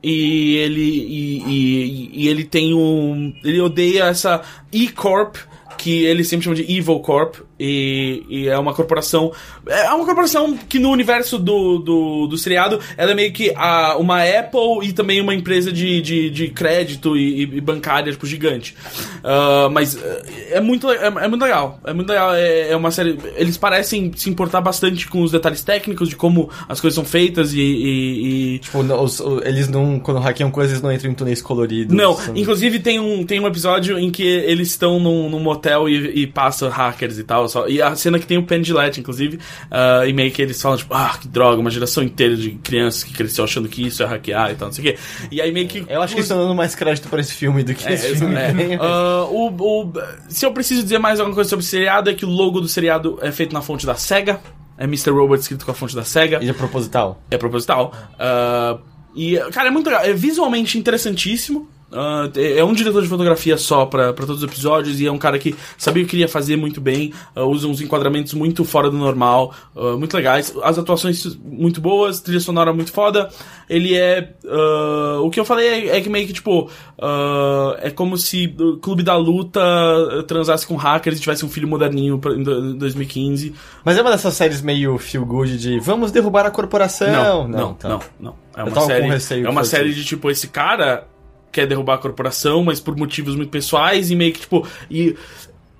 E 0.01 0.55
ele. 0.55 0.81
E, 0.81 1.43
e- 1.47 2.11
e 2.23 2.27
ele 2.27 2.43
tem 2.43 2.73
um. 2.73 3.33
Ele 3.43 3.59
odeia 3.59 4.03
essa 4.05 4.41
E-Corp. 4.71 5.35
Que 5.77 6.03
ele 6.05 6.23
sempre 6.25 6.43
chama 6.43 6.55
de 6.55 6.63
Evil 6.63 6.99
Corp. 6.99 7.35
E, 7.59 8.23
e 8.29 8.47
é 8.47 8.57
uma 8.57 8.73
corporação. 8.73 9.31
É 9.67 9.89
uma 9.91 10.05
corporação 10.05 10.57
que 10.57 10.79
no 10.79 10.89
universo 10.91 11.37
do, 11.37 11.79
do, 11.79 12.27
do 12.27 12.37
seriado 12.37 12.79
ela 12.95 13.11
é 13.11 13.15
meio 13.15 13.33
que 13.33 13.51
a, 13.55 13.97
uma 13.97 14.23
Apple 14.23 14.87
e 14.87 14.93
também 14.93 15.19
uma 15.19 15.35
empresa 15.35 15.71
de, 15.71 16.01
de, 16.01 16.29
de 16.29 16.47
crédito 16.47 17.17
e, 17.17 17.41
e 17.41 17.61
bancária, 17.61 18.11
tipo, 18.11 18.25
gigante. 18.25 18.75
Ah, 19.23 19.67
mas 19.71 19.97
é, 20.01 20.57
é 20.57 20.61
muito, 20.61 20.89
é, 20.89 21.07
é 21.07 21.27
muito 21.27 21.41
legal. 21.41 21.79
É 21.85 21.93
muito 21.93 22.07
legal. 22.09 22.33
É, 22.33 22.69
é 22.71 22.75
uma 22.77 22.91
série. 22.91 23.17
Eles 23.35 23.57
parecem 23.57 24.11
se 24.15 24.29
importar 24.29 24.61
bastante 24.61 25.07
com 25.07 25.21
os 25.21 25.31
detalhes 25.31 25.61
técnicos 25.63 26.07
de 26.07 26.15
como 26.15 26.49
as 26.69 26.79
coisas 26.79 26.95
são 26.95 27.03
feitas 27.03 27.53
e- 27.53 27.59
e- 27.59 28.53
e 28.55 28.59
Tipo, 28.59 28.83
não, 28.83 29.03
os- 29.03 29.19
eles 29.43 29.67
não, 29.67 29.99
quando 29.99 30.19
hackeiam 30.21 30.49
coisas, 30.51 30.71
eles 30.73 30.81
não 30.83 30.91
entram 30.93 31.11
em 31.11 31.13
túneis 31.13 31.41
coloridos. 31.41 31.93
Não, 31.95 32.15
São- 32.15 32.35
inclusive 32.37 32.79
tem 32.79 32.99
um, 32.99 33.25
tem 33.25 33.39
um 33.39 33.47
episódio 33.47 33.99
em 33.99 34.09
que 34.09 34.23
eles 34.23 34.69
estão 34.69 34.97
num, 34.99 35.29
num 35.29 35.39
motel 35.39 35.89
e, 35.89 36.21
e 36.21 36.27
passam 36.27 36.69
hackers 36.69 37.17
e 37.17 37.23
tal. 37.23 37.48
Só, 37.49 37.67
e 37.67 37.81
a 37.81 37.95
cena 37.95 38.17
que 38.19 38.25
tem 38.27 38.37
o 38.37 38.43
Penn 38.43 38.63
Gillette, 38.63 38.99
inclusive, 38.99 39.39
ah, 39.71 40.05
e 40.07 40.13
meio 40.13 40.31
que 40.31 40.41
eles 40.41 40.61
falam, 40.61 40.77
tipo, 40.77 40.93
ah, 40.93 41.17
que 41.19 41.27
droga, 41.27 41.59
uma 41.59 41.69
geração 41.71 42.03
inteira 42.03 42.35
de 42.35 42.51
crianças 42.51 43.03
que 43.03 43.13
cresceu 43.13 43.43
achando 43.43 43.67
que 43.67 43.85
isso 43.85 44.01
é 44.03 44.05
hackear 44.05 44.51
e 44.51 44.55
tal, 44.55 44.67
não 44.69 44.73
sei 44.73 44.83
o 44.83 44.87
quê. 44.93 44.99
E 45.31 45.41
aí 45.41 45.51
meio 45.51 45.67
que. 45.67 45.85
Eu 45.89 46.01
acho 46.01 46.15
que 46.15 46.21
estão 46.21 46.37
dando 46.37 46.55
mais 46.55 46.75
crédito 46.75 47.09
pra 47.09 47.19
esse 47.19 47.33
filme 47.33 47.63
do 47.63 47.73
que 47.73 47.87
É, 47.87 47.93
esse 47.93 48.15
filme 48.15 48.35
é. 48.35 48.53
Ah, 48.79 49.25
o, 49.29 49.47
o- 49.49 49.93
se 50.29 50.45
eu 50.45 50.51
preciso 50.53 50.83
dizer 50.83 50.99
mais 50.99 51.19
alguma 51.19 51.35
coisa 51.35 51.49
sobre 51.49 51.63
o 51.65 51.67
seriado, 51.67 52.09
é 52.09 52.13
que 52.13 52.25
o 52.25 52.29
logo 52.29 52.61
do 52.61 52.67
seriado 52.67 53.17
é 53.21 53.31
feito 53.31 53.53
na 53.53 53.61
fonte 53.61 53.85
da 53.85 53.95
SEGA. 53.95 54.39
É 54.77 54.85
Mr. 54.85 55.09
Robot 55.11 55.41
escrito 55.41 55.65
com 55.65 55.71
a 55.71 55.73
fonte 55.73 55.93
da 55.95 56.05
SEGA. 56.05 56.39
E 56.41 56.49
é 56.49 56.53
proposital. 56.53 57.21
É 57.29 57.37
proposital. 57.37 57.93
Ah, 58.17 58.77
e, 59.15 59.37
cara, 59.51 59.67
é 59.67 59.71
muito 59.71 59.87
legal. 59.89 60.05
É 60.05 60.13
visualmente 60.13 60.77
interessantíssimo. 60.77 61.67
Ah, 61.91 62.29
é 62.35 62.63
um 62.63 62.73
diretor 62.73 63.01
de 63.01 63.07
fotografia 63.07 63.57
só 63.57 63.85
pra 63.85 64.13
pra 64.13 64.25
todos 64.25 64.43
os 64.43 64.47
episódios 64.49 64.99
e 64.99 65.07
é 65.07 65.11
um 65.11 65.17
cara 65.17 65.39
que 65.39 65.55
sabia 65.77 66.03
o 66.03 66.05
que 66.05 66.11
queria 66.11 66.27
fazer 66.27 66.55
muito 66.55 66.79
bem, 66.79 67.13
ah, 67.35 67.43
usa 67.43 67.67
uns 67.67 67.81
enquadramentos 67.81 68.33
muito 68.33 68.63
fora 68.63 68.89
do 68.89 68.97
normal, 68.97 69.53
ah, 69.75 69.95
muito 69.97 70.15
legais. 70.15 70.53
As 70.63 70.77
atuações 70.77 71.37
muito 71.43 71.79
boas, 71.81 72.19
trilha 72.21 72.39
sonora 72.39 72.71
muito 72.73 72.91
foda. 72.91 73.29
Ele 73.69 73.95
é. 73.95 74.33
o 75.21 75.29
que 75.29 75.39
eu 75.39 75.45
falei 75.45 75.67
é, 75.89 75.97
é 75.97 76.01
que 76.01 76.09
meio 76.09 76.25
que 76.25 76.33
tipo. 76.33 76.69
é 77.81 77.89
como 77.91 78.17
se 78.17 78.55
o 78.59 78.77
Clube 78.77 79.03
da 79.03 79.15
Luta 79.15 79.61
transasse 80.27 80.65
com 80.65 80.75
hackers 80.75 81.17
e 81.17 81.21
tivesse 81.21 81.45
um 81.45 81.49
filho 81.49 81.67
moderninho 81.67 82.17
pra, 82.19 82.33
em 82.33 82.43
do- 82.43 82.73
2015. 82.75 83.53
Mas 83.83 83.97
é 83.97 84.01
uma 84.01 84.11
dessas 84.11 84.33
séries 84.33 84.61
meio 84.61 84.97
feel 84.97 85.25
good 85.25 85.57
de 85.57 85.79
vamos 85.79 86.11
derrubar 86.11 86.45
a 86.45 86.51
corporação. 86.51 87.11
Não, 87.11 87.47
não, 87.47 87.73
tá. 87.73 87.89
não, 87.89 87.99
não. 88.19 88.35
É 88.55 88.63
uma 88.63 88.81
série, 88.81 89.45
é 89.45 89.49
uma 89.49 89.63
série 89.63 89.93
de 89.93 90.03
tipo 90.03 90.29
esse 90.29 90.47
cara 90.47 91.07
quer 91.51 91.65
derrubar 91.67 91.95
a 91.95 91.97
corporação, 91.99 92.63
mas 92.63 92.79
por 92.79 92.95
motivos 92.95 93.35
muito 93.35 93.49
pessoais 93.49 94.09
e 94.11 94.15
meio 94.15 94.33
que 94.33 94.41
tipo 94.41 94.67
e 94.89 95.15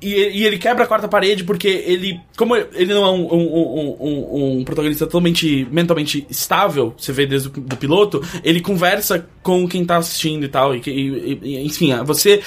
e, 0.02 0.14
e 0.14 0.46
ele 0.46 0.58
quebra 0.58 0.86
a 0.86 0.88
quarta 0.88 1.10
parede 1.10 1.44
porque 1.44 1.68
ele, 1.68 2.18
como 2.38 2.56
ele 2.56 2.94
não 2.94 3.04
é 3.06 3.12
um, 3.12 3.34
um, 3.34 3.98
um, 4.00 4.60
um- 4.60 4.64
protagonista 4.64 5.06
totalmente 5.06 5.68
mentalmente 5.70 6.26
estável, 6.30 6.94
você 6.98 7.12
vê 7.12 7.26
desde 7.26 7.50
o 7.50 7.52
do 7.52 7.76
piloto, 7.76 8.24
ele 8.42 8.62
conversa 8.62 9.28
com 9.44 9.68
quem 9.68 9.84
tá 9.84 9.98
assistindo 9.98 10.46
e 10.46 10.48
tal, 10.48 10.74
e, 10.74 10.82
e- 10.88 11.40
e- 11.44 11.66
enfim, 11.66 11.94
você 12.06 12.42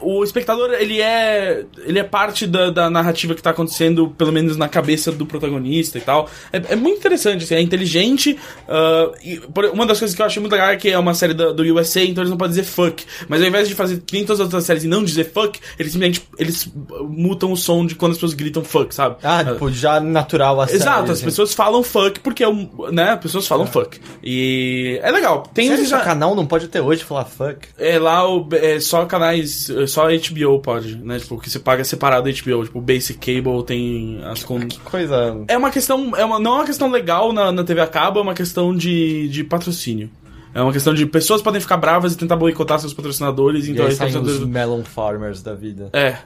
o 0.00 0.22
espectador 0.24 0.72
ele 0.72 1.00
é 1.00 1.64
ele 1.84 1.98
é 1.98 2.02
parte 2.04 2.46
da, 2.46 2.70
da 2.70 2.90
narrativa 2.90 3.34
que 3.34 3.42
tá 3.42 3.50
acontecendo 3.50 4.08
pelo 4.16 4.30
menos 4.32 4.56
na 4.56 4.68
cabeça 4.68 5.10
do 5.10 5.24
protagonista 5.24 5.96
e 5.98 6.00
tal 6.00 6.28
é, 6.52 6.60
é 6.70 6.76
muito 6.76 6.98
interessante 6.98 7.44
assim, 7.44 7.54
é 7.54 7.60
inteligente 7.60 8.38
ah, 8.68 9.10
e 9.24 9.38
por- 9.38 9.66
uma 9.66 9.86
das 9.86 9.98
coisas 9.98 10.14
que 10.14 10.20
eu 10.22 10.26
achei 10.26 10.40
muito 10.40 10.52
legal 10.52 10.68
é 10.70 10.76
que 10.76 10.88
é 10.90 10.98
uma 10.98 11.14
série 11.14 11.34
da- 11.34 11.52
do 11.52 11.62
USA 11.62 12.02
então 12.02 12.22
eles 12.22 12.30
não 12.30 12.36
podem 12.36 12.50
dizer 12.56 12.64
fuck 12.64 13.04
mas 13.28 13.40
ao 13.40 13.48
invés 13.48 13.68
de 13.68 13.74
fazer 13.74 14.00
que 14.04 14.14
nem 14.14 14.24
todas 14.24 14.40
as 14.40 14.44
outras 14.46 14.64
séries 14.64 14.84
e 14.84 14.88
não 14.88 15.02
dizer 15.02 15.30
fuck 15.32 15.58
eles 15.78 15.92
simplesmente 15.92 16.22
eles 16.38 16.68
mutam 17.08 17.52
o 17.52 17.56
som 17.56 17.86
de 17.86 17.94
quando 17.94 18.12
as 18.12 18.18
pessoas 18.18 18.34
gritam 18.34 18.62
fuck 18.64 18.94
sabe 18.94 19.16
Ah, 19.22 19.44
tipo, 19.44 19.70
já 19.70 20.00
natural 20.00 20.60
a 20.60 20.66
série. 20.66 20.78
Exato, 20.78 21.04
as 21.04 21.10
assim. 21.18 21.24
pessoas 21.24 21.54
falam 21.54 21.82
fuck 21.82 22.20
porque 22.20 22.42
é 22.42 22.48
um, 22.48 22.68
né, 22.92 23.10
as 23.10 23.20
pessoas 23.20 23.46
falam 23.46 23.66
fuck. 23.66 23.98
E 24.22 24.98
é 25.02 25.10
legal. 25.10 25.42
Tem 25.54 25.68
Sério, 25.74 26.04
canal 26.04 26.34
não 26.34 26.46
pode 26.46 26.66
até 26.66 26.80
hoje 26.80 27.04
falar 27.04 27.24
fuck. 27.24 27.68
é 27.78 27.98
lá 27.98 28.28
o, 28.28 28.48
é 28.52 28.78
só 28.80 29.04
canais, 29.06 29.69
é 29.69 29.69
só 29.86 30.06
HBO 30.08 30.60
pode, 30.60 30.96
né? 30.96 31.18
Tipo, 31.18 31.38
que 31.38 31.48
você 31.50 31.58
paga 31.58 31.82
separado 31.84 32.28
HBO, 32.28 32.64
tipo, 32.64 32.78
o 32.78 32.82
Basic 32.82 33.18
Cable 33.18 33.64
tem 33.64 34.20
as 34.24 34.42
com 34.44 34.60
Que 34.66 34.78
coisa. 34.80 35.42
É 35.48 35.56
uma 35.56 35.70
questão, 35.70 36.12
é 36.16 36.24
uma, 36.24 36.38
não 36.38 36.52
é 36.52 36.54
uma 36.56 36.64
questão 36.66 36.90
legal 36.90 37.32
na, 37.32 37.50
na 37.52 37.64
TV 37.64 37.80
a 37.80 37.86
cabo, 37.86 38.18
é 38.18 38.22
uma 38.22 38.34
questão 38.34 38.74
de, 38.76 39.28
de 39.28 39.44
patrocínio. 39.44 40.10
É 40.52 40.60
uma 40.60 40.72
questão 40.72 40.92
de 40.92 41.06
pessoas 41.06 41.40
podem 41.40 41.60
ficar 41.60 41.76
bravas 41.76 42.12
e 42.12 42.16
tentar 42.18 42.34
boicotar 42.36 42.78
seus 42.80 42.92
patrocinadores, 42.92 43.66
E 43.68 43.70
então 43.70 43.84
aí 43.84 43.90
esses 43.90 43.98
saem 43.98 44.10
os 44.10 44.16
patrocinadores- 44.16 44.52
melon 44.52 44.82
farmers 44.82 45.42
da 45.42 45.54
vida. 45.54 45.90
É, 45.92 46.16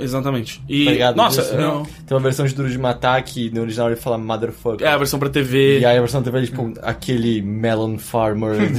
exatamente. 0.00 0.62
E 0.68 0.84
Tá 0.84 0.90
ligado? 0.90 1.16
nossa, 1.16 1.56
não. 1.56 1.84
Tem 1.84 2.16
uma 2.16 2.20
versão 2.20 2.46
de 2.46 2.54
Duro 2.54 2.70
de 2.70 2.78
Matar 2.78 3.22
que 3.22 3.50
no 3.50 3.62
original 3.62 3.88
ele 3.88 3.96
fala 3.96 4.18
motherfucker. 4.18 4.86
É 4.86 4.90
a 4.90 4.96
versão 4.98 5.18
pra 5.18 5.28
TV. 5.28 5.80
E 5.80 5.84
aí 5.84 5.96
a 5.96 6.00
versão 6.00 6.22
TV 6.22 6.38
é 6.38 6.42
tipo 6.46 6.72
aquele 6.82 7.42
melon 7.42 7.98
farmer. 7.98 8.56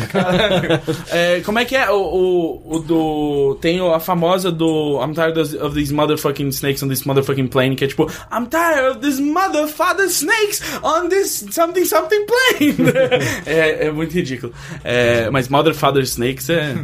É, 1.11 1.41
como 1.41 1.59
é 1.59 1.65
que 1.65 1.75
é 1.75 1.89
o, 1.89 1.95
o, 1.95 2.75
o 2.75 2.79
do. 2.79 3.57
Tem 3.61 3.79
a 3.79 3.99
famosa 3.99 4.51
do 4.51 4.99
I'm 5.01 5.13
tired 5.13 5.39
of, 5.39 5.75
these 5.75 5.93
motherfucking 5.93 6.47
snakes 6.49 6.81
on 6.83 6.87
this 6.87 7.03
motherfucking 7.03 7.47
plane, 7.47 7.75
que 7.75 7.85
é 7.85 7.87
tipo 7.87 8.09
I'm 8.31 8.47
tired 8.47 8.91
of 8.91 8.99
these 9.01 9.21
motherfucking 9.21 10.09
snakes 10.09 10.61
on 10.83 11.09
this 11.09 11.45
something 11.51 11.85
something 11.85 12.25
plane. 12.25 12.75
é, 13.45 13.87
é 13.87 13.91
muito 13.91 14.13
ridículo. 14.13 14.53
É, 14.83 15.29
mas 15.29 15.47
motherfucker 15.49 16.01
snakes 16.03 16.49
é. 16.49 16.75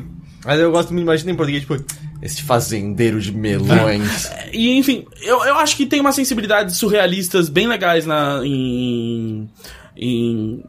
Mas 0.45 0.59
eu 0.59 0.72
gosto 0.72 0.93
muito, 0.93 1.03
imagina 1.03 1.31
em 1.31 1.35
português, 1.35 1.64
tipo, 1.64 1.76
esse 2.22 2.41
fazendeiro 2.41 3.19
de 3.19 3.31
melões. 3.31 4.31
E 4.53 4.77
enfim, 4.77 5.06
eu, 5.22 5.44
eu 5.44 5.56
acho 5.57 5.76
que 5.76 5.85
tem 5.85 5.99
umas 5.99 6.15
sensibilidades 6.15 6.77
surrealistas 6.77 7.49
bem 7.49 7.68
legais 7.68 8.06
na, 8.06 8.39
em. 8.45 9.49
em 9.95 10.64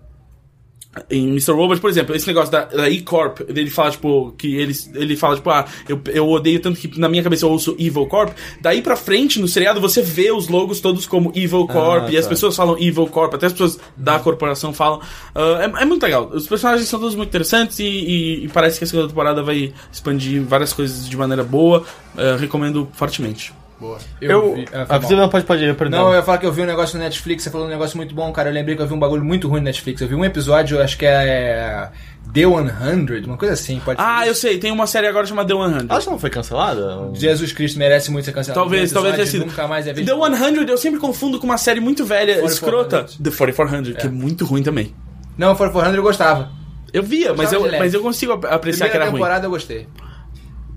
em 1.11 1.29
Mr. 1.29 1.53
Robot, 1.53 1.81
por 1.81 1.91
exemplo, 1.91 2.15
esse 2.15 2.27
negócio 2.27 2.51
da, 2.53 2.65
da 2.65 2.89
E-Corp, 2.89 3.41
ele 3.49 3.69
fala, 3.71 3.91
tipo, 3.91 4.33
que 4.39 4.57
ele, 4.57 4.73
ele 4.95 5.17
fala, 5.17 5.37
tipo, 5.37 5.51
ah, 5.51 5.65
eu, 5.89 6.01
eu 6.13 6.29
odeio 6.29 6.61
tanto 6.61 6.79
que 6.79 6.99
na 6.99 7.09
minha 7.09 7.23
cabeça 7.23 7.45
eu 7.45 7.51
ouço 7.51 7.75
Evil 7.79 8.07
Corp. 8.07 8.31
Daí 8.61 8.83
pra 8.83 8.97
frente, 8.97 9.41
no 9.41 9.49
seriado, 9.49 9.81
você 9.81 10.03
vê 10.03 10.31
os 10.33 10.49
logos 10.49 10.81
todos 10.81 11.07
como 11.07 11.31
Evil 11.35 11.67
Corp, 11.67 12.05
Ah, 12.09 12.11
e 12.13 12.17
as 12.17 12.25
tá. 12.25 12.31
pessoas 12.31 12.57
falam 12.57 12.77
Evil 12.79 13.07
Corp, 13.07 13.35
até 13.35 13.47
as 13.47 13.53
pessoas 13.53 13.79
da 13.97 14.19
corporação 14.19 14.73
falam. 14.73 15.01
Ah, 15.35 15.71
é, 15.79 15.83
é 15.83 15.85
muito 15.85 16.03
legal. 16.03 16.31
Os 16.33 16.47
personagens 16.47 16.89
são 16.89 16.99
todos 17.01 17.15
muito 17.15 17.29
interessantes 17.29 17.79
e, 17.79 17.85
e- 17.85 18.45
e 18.45 18.49
parece 18.49 18.79
que 18.79 18.85
a 18.85 18.87
segunda 18.87 19.09
temporada 19.09 19.43
vai 19.43 19.73
expandir 19.93 20.43
várias 20.43 20.73
coisas 20.73 21.09
de 21.09 21.17
maneira 21.17 21.43
boa. 21.45 21.85
Ah, 22.17 22.37
recomendo 22.39 22.89
fortemente. 22.93 23.53
Boa. 23.81 23.99
Eu. 24.21 24.55
vi- 24.57 24.65
ah, 24.73 24.87
a 24.97 24.99
não 25.17 25.29
pode, 25.29 25.45
pode 25.45 25.65
ir, 25.65 25.75
perdão. 25.77 26.01
Não, 26.01 26.09
eu 26.11 26.17
ia 26.17 26.23
falar 26.23 26.39
que 26.39 26.47
eu 26.47 26.53
vi 26.53 26.63
um 26.63 26.67
negócio 26.67 26.99
no 26.99 27.05
Netflix, 27.05 27.45
você 27.45 27.51
falou 27.51 27.67
um 27.67 27.71
negócio 27.71 27.97
muito 27.97 28.15
bom, 28.15 28.33
cara. 28.33 28.49
Eu 28.51 28.55
lembrei 28.55 28.75
que 28.75 28.83
eu 28.83 28.87
vi 28.87 28.95
um 28.95 28.99
bagulho 28.99 29.25
muito 29.25 29.47
ruim 29.49 29.61
no 29.61 29.65
Netflix. 29.67 30.01
Eu 30.01 30.09
vi 30.09 30.15
um 30.15 30.25
episódio, 30.25 30.81
acho 30.83 30.99
que 30.99 31.07
é. 31.07 31.89
The 32.35 32.43
100, 32.43 33.25
uma 33.25 33.39
coisa 33.39 33.55
assim, 33.55 33.81
pode 33.83 33.99
Ah, 34.03 34.27
eu 34.27 34.35
sei, 34.35 34.59
tem 34.59 34.71
uma 34.71 34.87
série 34.87 35.07
agora 35.07 35.25
chamada 35.25 35.49
The 35.49 35.55
100. 35.79 35.87
Ela 35.89 36.01
já 36.01 36.11
não 36.11 36.19
foi 36.19 36.29
cancelada? 36.29 37.11
Jesus 37.15 37.53
Cristo 37.53 37.79
merece 37.79 38.11
muito 38.11 38.25
ser 38.27 38.33
cancelado. 38.33 38.61
Talvez, 38.61 38.93
talvez 38.93 39.15
tenha 39.15 39.27
sido. 39.27 39.47
Nunca 39.47 39.67
mais 39.67 39.87
é. 39.87 39.95
The 39.95 40.05
100 40.05 40.69
eu 40.69 40.77
sempre 40.77 41.01
confundo 41.01 41.39
com 41.39 41.47
uma 41.47 41.57
série 41.57 41.81
muito 41.81 42.05
velha, 42.05 42.35
4400. 42.41 42.53
escrota. 42.53 43.23
The 43.23 43.31
4400, 43.31 43.95
que 43.97 44.07
é 44.07 44.11
muito 44.11 44.45
ruim 44.45 44.63
também. 44.63 44.95
Não, 45.39 45.55
For 45.57 45.71
400 45.71 45.97
eu 45.97 46.03
gostava. 46.03 46.51
Eu 46.93 47.03
via, 47.03 47.33
mas 47.35 47.53
eu, 47.53 47.61
de 47.61 47.67
leve. 47.67 47.79
mas 47.79 47.95
eu 47.95 48.01
consigo 48.03 48.33
ap- 48.33 48.45
apreciar 48.47 48.87
que 48.87 48.91
Primeira 48.91 48.97
era 48.97 49.05
ruim. 49.11 49.21
temporada 49.21 49.47
eu 49.47 49.51
gostei. 49.51 49.87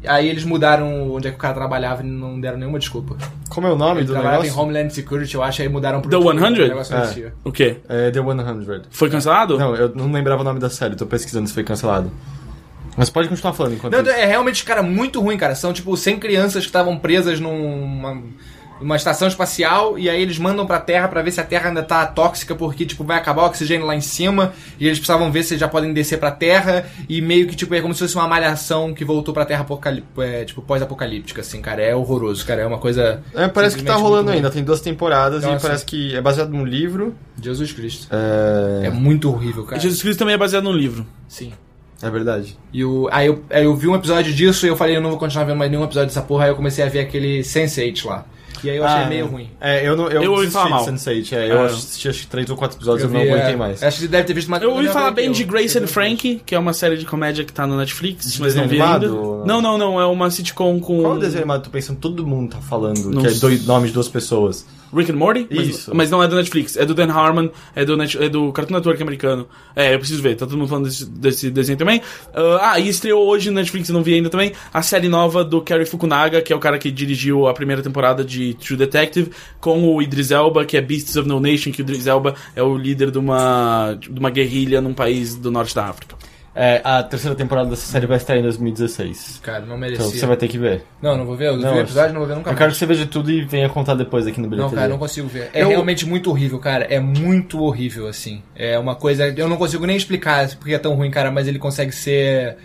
Aí 0.08 0.28
eles 0.28 0.44
mudaram 0.44 1.12
onde 1.12 1.28
é 1.28 1.32
que 1.32 1.38
o 1.38 1.40
cara 1.40 1.54
trabalhava 1.54 2.02
e 2.02 2.06
não 2.06 2.40
deram 2.42 2.58
nenhuma 2.58 2.80
desculpa. 2.80 3.16
Como 3.50 3.68
é 3.68 3.72
o 3.72 3.76
nome 3.76 4.00
Ele 4.02 4.08
do 4.08 4.14
trabalhava 4.14 4.44
negócio? 4.44 4.60
em 4.60 4.64
Homeland 4.64 4.94
Security, 4.94 5.36
eu 5.36 5.44
acho, 5.44 5.62
aí 5.62 5.70
mudaram 5.70 6.02
pro 6.02 6.10
The 6.10 6.18
outro, 6.18 6.40
100? 6.40 6.54
o 6.54 6.68
negócio 6.70 6.96
É. 6.96 7.32
O 7.44 7.52
quê? 7.52 7.78
É 7.88 8.10
The 8.10 8.20
100. 8.22 8.82
Foi 8.90 9.10
cancelado? 9.10 9.58
Não, 9.60 9.76
eu 9.76 9.92
não 9.94 10.12
lembrava 10.12 10.42
o 10.42 10.44
nome 10.44 10.60
da 10.60 10.70
série, 10.70 10.96
tô 10.96 11.06
pesquisando 11.06 11.48
se 11.48 11.54
foi 11.54 11.64
cancelado. 11.64 12.12
Mas 12.98 13.10
pode 13.10 13.30
continuar 13.30 13.54
falando 13.54 13.76
enquanto 13.76 13.94
Não, 13.94 14.02
isso. 14.02 14.10
é 14.10 14.26
realmente, 14.26 14.64
cara, 14.66 14.84
muito 14.84 15.22
ruim, 15.22 15.38
cara. 15.38 15.56
São, 15.56 15.72
tipo, 15.72 15.96
100 15.96 16.20
crianças 16.20 16.64
que 16.64 16.70
estavam 16.70 16.98
presas 16.98 17.40
numa 17.40 18.22
uma 18.82 18.96
estação 18.96 19.28
espacial 19.28 19.98
e 19.98 20.10
aí 20.10 20.22
eles 20.22 20.38
mandam 20.38 20.66
pra 20.66 20.80
Terra 20.80 21.08
pra 21.08 21.22
ver 21.22 21.32
se 21.32 21.40
a 21.40 21.44
Terra 21.44 21.70
ainda 21.70 21.84
tá 21.84 22.06
tóxica 22.06 22.56
porque, 22.56 22.86
tipo, 22.86 23.04
vai 23.04 23.18
acabar 23.18 23.44
o 23.44 23.46
oxigênio 23.46 23.86
lá 23.86 23.96
em 23.96 24.02
cima 24.02 24.54
e 24.80 24.86
eles 24.88 24.98
precisavam 24.98 25.32
ver 25.32 25.44
se 25.44 25.58
já 25.58 25.68
podem 25.68 25.94
descer 25.94 26.20
pra 26.20 26.32
Terra 26.32 26.86
e 27.08 27.22
meio 27.22 27.48
que, 27.48 27.56
tipo, 27.56 27.74
é 27.76 27.82
como 27.82 27.94
se 27.94 28.00
fosse 28.02 28.16
uma 28.16 28.28
malhação 28.28 28.94
que 28.94 29.06
voltou 29.06 29.34
pra 29.34 29.46
Terra 29.46 29.62
apocalí- 29.62 30.04
é, 30.18 30.44
tipo, 30.46 30.62
pós-apocalíptica, 30.62 31.42
assim, 31.42 31.62
cara. 31.62 31.82
É 31.82 31.96
horroroso, 31.96 32.46
cara. 32.46 32.62
É 32.62 32.66
uma 32.66 32.80
coisa... 32.80 33.22
É, 33.36 33.48
parece 33.48 33.78
que 33.78 33.84
tá 33.84 33.96
rolando 33.96 34.32
ainda, 34.32 34.50
tem 34.50 34.64
duas 34.64 34.82
temporadas 34.82 35.44
e 35.44 35.48
Nossa. 35.48 35.68
parece 35.68 35.86
que 35.86 36.16
é 36.16 36.22
baseado 36.22 36.50
num 36.50 36.66
livro. 36.66 37.16
Jesus 37.42 37.72
Cristo. 37.72 38.08
É, 38.12 38.88
É 38.88 38.90
muito 38.90 39.30
horrível, 39.32 39.64
cara. 39.66 39.80
Jesus 39.82 40.02
Cristo 40.02 40.20
também 40.20 40.34
é 40.36 40.38
baseado 40.38 40.64
num 40.64 40.74
livro. 40.74 41.06
Sim. 41.28 41.54
é 42.02 42.10
verdade. 42.10 42.58
E 42.74 42.84
o, 42.84 43.08
aí, 43.12 43.28
eu, 43.28 43.44
aí 43.50 43.64
eu 43.64 43.76
vi 43.76 43.88
um 43.88 43.96
episódio 43.96 44.34
disso 44.34 44.66
e 44.66 44.70
eu 44.70 44.76
falei, 44.76 44.96
eu 44.98 45.02
não 45.02 45.12
vou 45.12 45.20
continuar 45.20 45.46
vendo 45.46 45.58
mais 45.58 45.70
nenhum 45.70 45.84
episódio 45.84 46.08
dessa 46.08 46.22
porra. 46.22 46.46
Aí 46.46 46.50
eu 46.50 46.56
comecei 46.56 46.84
a 46.84 46.90
ver 46.90 47.00
aquele 47.02 47.42
Sense8 47.42 48.06
lá. 48.08 48.26
E 48.64 48.70
aí 48.70 48.78
eu 48.78 48.86
achei 48.86 49.04
Ah, 49.04 49.08
meio 49.08 49.26
ruim. 49.28 49.50
É, 49.60 49.88
eu 49.88 49.96
não. 49.96 50.08
Eu, 50.08 50.24
Eu 50.24 50.32
ouvi 50.34 50.48
falar 50.52 50.66
de 50.66 50.72
mal. 50.72 50.86
Sense8, 50.86 51.34
é, 51.34 51.52
eu 51.52 51.58
É. 51.60 51.66
assisti 51.66 52.10
acho 52.10 52.20
que 52.22 52.28
três 52.28 52.50
ou 52.50 52.56
quatro 52.56 52.78
episódios, 52.78 53.04
eu, 53.04 53.10
não 53.10 53.22
vi, 53.22 53.30
aguentei 53.32 53.54
é, 53.54 53.56
mais. 53.56 53.82
Acho 53.84 54.00
que 54.02 54.08
deve 54.08 54.24
ter 54.26 54.34
visto 54.34 54.50
mais 54.50 54.62
Eu 54.64 54.72
ouvi 54.72 54.86
não 54.86 54.94
falar 54.94 55.12
bem 55.12 55.32
de 55.32 55.42
eu- 55.44 55.48
Grace 55.48 55.76
eu- 55.78 55.84
and 55.84 55.88
Frank, 55.88 56.42
que 56.46 56.54
é 56.56 56.60
uma 56.60 56.74
série 56.74 56.98
de 56.98 57.06
comédia 57.06 57.44
que 57.44 57.52
tá 57.54 57.66
no 57.66 57.78
Netflix, 57.78 58.38
mas 58.40 58.56
não 58.56 58.68
vi 58.68 58.82
ainda. 58.82 59.08
Não, 59.08 59.62
não, 59.62 59.78
não. 59.78 60.00
É 60.00 60.06
uma 60.06 60.30
sitcom 60.30 60.80
com 60.80 61.02
Qual 61.02 61.14
o 61.14 61.20
desenho 61.20 61.40
animado 61.44 61.64
tu 61.64 61.70
pensando? 61.70 62.00
Todo 62.00 62.26
mundo 62.26 62.52
tá 62.52 62.58
falando 62.62 63.10
Não 63.12 63.22
que 63.22 63.28
é 63.28 63.32
dois 63.32 63.66
nomes 63.66 63.90
de 63.90 63.94
duas 63.94 64.08
pessoas. 64.08 64.66
Rick 64.94 65.12
and 65.12 65.16
Morty. 65.16 65.48
Mas, 65.50 65.68
Isso. 65.68 65.96
mas 65.96 66.10
não 66.10 66.22
é 66.22 66.28
do 66.28 66.36
Netflix. 66.36 66.78
É 66.78 66.86
do 66.86 66.94
Dan 66.94 67.12
Harmon, 67.12 67.50
é 67.76 67.86
do, 67.86 67.96
Net, 67.98 68.22
é 68.22 68.30
do 68.30 68.52
Cartoon 68.52 68.76
Network 68.76 69.02
americano. 69.02 69.48
É, 69.76 69.94
eu 69.94 70.00
preciso 70.00 70.22
ver. 70.22 70.36
Tá 70.36 70.46
todo 70.46 70.58
mundo 70.58 70.68
falando 70.68 70.86
desse, 70.86 71.06
desse 71.06 71.50
desenho 71.50 71.78
também. 71.78 72.02
Ah, 72.34 72.72
ah, 72.74 72.80
e 72.80 72.88
estreou 72.88 73.28
hoje 73.28 73.50
no 73.50 73.56
Netflix, 73.56 73.90
eu 73.90 73.94
não 73.94 74.04
vi 74.04 74.14
ainda 74.14 74.30
também, 74.30 74.54
a 74.74 74.82
série 74.82 75.08
nova 75.08 75.44
do 75.44 75.62
Cary 75.62 75.86
Fukunaga, 75.86 76.42
que 76.42 76.54
é 76.54 76.56
o 76.56 76.60
cara 76.60 76.78
que 76.78 76.92
dirigiu 76.92 77.48
a 77.48 77.54
primeira 77.54 77.82
temporada 77.82 78.24
de 78.24 78.54
True 78.56 78.78
Detective, 78.78 79.32
com 79.60 79.84
o 79.88 80.02
Idris 80.02 80.32
Elba, 80.32 80.66
que 80.66 80.78
é 80.78 80.82
Beasts 80.82 81.16
of 81.16 81.28
No 81.28 81.40
Nation, 81.40 81.72
que 81.72 81.82
o 81.82 81.84
Idris 81.84 82.08
Elba 82.08 82.36
é 82.56 82.64
o 82.64 82.78
líder 82.78 83.12
de 83.12 83.18
uma, 83.18 83.98
de 84.00 84.20
uma 84.20 84.30
guerrilha 84.30 84.82
num 84.82 84.94
país 84.94 85.36
do 85.36 85.52
norte 85.52 85.76
da 85.76 85.86
África. 85.86 86.16
É, 86.54 86.82
a 86.84 87.02
terceira 87.02 87.34
temporada 87.36 87.70
dessa 87.70 87.86
série 87.90 88.06
vai 88.06 88.18
estar 88.18 88.36
em 88.36 88.42
2016. 88.42 89.40
Cara, 89.42 89.60
não 89.60 89.68
Então 89.68 89.78
merecia. 89.78 90.06
você 90.20 90.26
vai 90.26 90.36
ter 90.36 90.48
que 90.50 90.58
ver. 90.58 90.84
Não, 91.02 91.16
não 91.18 91.26
vou 91.26 91.36
ver. 91.38 91.48
Eu 91.48 91.58
vi 91.58 91.64
Não, 91.64 91.76
o 91.76 91.80
episódio, 91.80 92.12
não 92.14 92.20
vou 92.20 92.28
ver 92.28 92.36
nunca 92.36 92.52
Eu 92.52 92.56
quero 92.58 92.72
que 92.72 92.78
você 92.78 92.86
veja 92.86 93.06
tudo 93.06 93.32
e 93.32 93.46
venha 93.46 93.70
contar 93.70 93.96
depois 93.96 94.28
aqui 94.28 94.38
no 94.40 94.44
Não, 94.44 94.50
bilheteria. 94.50 94.78
cara, 94.78 94.90
não 94.90 94.98
consigo 94.98 95.28
ver. 95.30 95.50
É 95.54 95.64
Eu- 95.64 95.70
realmente 95.70 96.06
muito 96.06 96.30
horrível, 96.30 96.60
cara. 96.60 96.84
É 96.86 97.00
muito 97.00 97.62
horrível, 97.64 98.06
assim. 98.08 98.44
É 98.56 98.78
uma 98.78 98.96
coisa. 98.96 99.28
Eu 99.30 99.48
não 99.48 99.56
consigo 99.56 99.86
nem 99.86 99.96
explicar 99.96 100.48
porque 100.58 100.74
é 100.74 100.80
tão 100.80 100.94
ruim, 100.94 101.10
cara, 101.10 101.32
mas 101.32 101.48
ele 101.48 101.58
consegue 101.58 101.94
ser. 101.94 102.58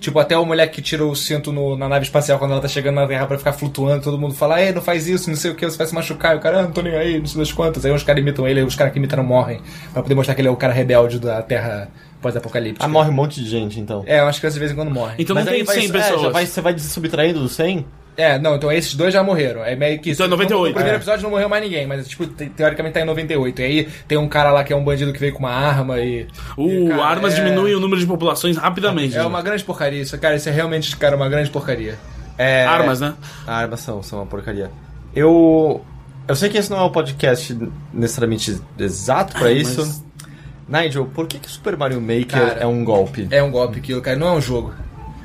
Tipo, 0.00 0.18
até 0.18 0.36
o 0.36 0.44
moleque 0.44 0.74
que 0.76 0.82
tira 0.82 1.04
o 1.06 1.14
cinto 1.16 1.50
no- 1.52 1.74
na 1.76 1.88
nave 1.88 2.04
espacial 2.04 2.38
quando 2.38 2.52
ela 2.52 2.60
tá 2.60 2.68
chegando 2.68 2.96
na 2.96 3.06
Terra 3.06 3.26
pra 3.26 3.38
ficar 3.38 3.54
flutuando, 3.54 4.02
todo 4.04 4.18
mundo 4.18 4.34
fala, 4.34 4.62
ei, 4.62 4.70
não 4.70 4.82
faz 4.82 5.08
isso, 5.08 5.30
não 5.30 5.36
sei 5.36 5.50
o 5.50 5.54
que, 5.54 5.64
você 5.64 5.76
vai 5.78 5.86
se 5.86 5.94
machucar. 5.94 6.34
E 6.34 6.38
o 6.38 6.40
cara, 6.40 6.60
ah, 6.60 6.62
não 6.64 6.70
tô 6.70 6.82
nem 6.82 6.94
aí, 6.94 7.18
não 7.18 7.26
sei 7.26 7.38
das 7.40 7.50
quantas. 7.50 7.84
Aí 7.84 7.90
os 7.92 8.02
caras 8.02 8.20
imitam 8.20 8.46
ele, 8.46 8.62
os 8.62 8.74
caras 8.76 8.92
que 8.92 8.98
imitam 8.98 9.22
morrem. 9.24 9.60
Pra 9.94 10.02
poder 10.02 10.14
mostrar 10.14 10.34
que 10.34 10.40
ele 10.42 10.48
é 10.48 10.50
o 10.50 10.56
cara 10.56 10.72
rebelde 10.72 11.18
da 11.18 11.40
Terra 11.42 11.88
pós-apocalíptica. 12.20 12.84
Ah, 12.84 12.88
morre 12.88 13.10
um 13.10 13.14
monte 13.14 13.42
de 13.42 13.48
gente, 13.48 13.78
então. 13.80 14.02
É, 14.06 14.22
umas 14.22 14.38
crianças 14.38 14.54
de 14.54 14.60
vez 14.60 14.72
em 14.72 14.74
quando 14.74 14.90
morrem. 14.90 15.16
Então 15.18 15.34
Mas 15.34 15.44
não 15.44 15.52
tem 15.52 15.64
vai, 15.64 15.74
100 15.76 15.84
é, 15.88 15.92
pessoas. 15.92 16.20
já 16.22 16.28
vai, 16.30 16.46
você 16.46 16.60
vai 16.60 16.78
subtraindo 16.78 17.40
dos 17.40 17.52
100? 17.52 17.84
É, 18.18 18.38
não, 18.38 18.56
então 18.56 18.72
esses 18.72 18.94
dois 18.94 19.12
já 19.12 19.22
morreram. 19.22 19.62
É 19.62 19.76
meio 19.76 20.00
que 20.00 20.08
isso. 20.10 20.22
Então 20.22 20.26
é 20.26 20.30
98, 20.30 20.68
No 20.68 20.74
primeiro 20.74 20.94
é. 20.94 20.98
episódio 20.98 21.22
não 21.24 21.30
morreu 21.30 21.50
mais 21.50 21.62
ninguém, 21.62 21.86
mas 21.86 22.08
tipo, 22.08 22.26
te- 22.26 22.48
teoricamente 22.48 22.94
tá 22.94 23.00
em 23.02 23.04
98. 23.04 23.60
E 23.60 23.64
aí 23.64 23.88
tem 24.08 24.16
um 24.16 24.26
cara 24.26 24.50
lá 24.50 24.64
que 24.64 24.72
é 24.72 24.76
um 24.76 24.82
bandido 24.82 25.12
que 25.12 25.20
veio 25.20 25.34
com 25.34 25.40
uma 25.40 25.50
arma 25.50 26.00
e. 26.00 26.26
Uh, 26.56 26.86
e, 26.86 26.88
cara, 26.88 27.04
armas 27.04 27.34
é- 27.34 27.36
diminuem 27.44 27.74
o 27.74 27.80
número 27.80 28.00
de 28.00 28.06
populações 28.06 28.56
rapidamente. 28.56 29.16
É 29.18 29.22
uma 29.22 29.42
grande 29.42 29.62
porcaria 29.64 30.00
isso, 30.00 30.16
cara. 30.18 30.34
Isso 30.34 30.48
é 30.48 30.52
realmente, 30.52 30.96
cara, 30.96 31.14
uma 31.14 31.28
grande 31.28 31.50
porcaria. 31.50 31.98
É, 32.38 32.64
Armas, 32.64 33.00
né? 33.02 33.14
Armas 33.46 33.80
são, 33.80 34.02
são 34.02 34.18
uma 34.20 34.26
porcaria. 34.26 34.70
Eu. 35.14 35.82
Eu 36.28 36.34
sei 36.34 36.48
que 36.48 36.58
esse 36.58 36.70
não 36.70 36.78
é 36.78 36.84
um 36.84 36.90
podcast 36.90 37.56
necessariamente 37.92 38.60
exato 38.78 39.34
pra 39.38 39.52
isso. 39.52 39.80
mas- 39.80 40.05
Nigel, 40.68 41.06
por 41.06 41.26
que, 41.26 41.38
que 41.38 41.48
Super 41.50 41.76
Mario 41.76 42.00
Maker 42.00 42.26
Cara, 42.26 42.60
é 42.60 42.66
um 42.66 42.84
golpe? 42.84 43.28
É 43.30 43.42
um 43.42 43.50
golpe 43.50 43.78
aquilo, 43.78 44.00
cara. 44.02 44.16
Não 44.18 44.28
é 44.28 44.32
um 44.32 44.40
jogo. 44.40 44.72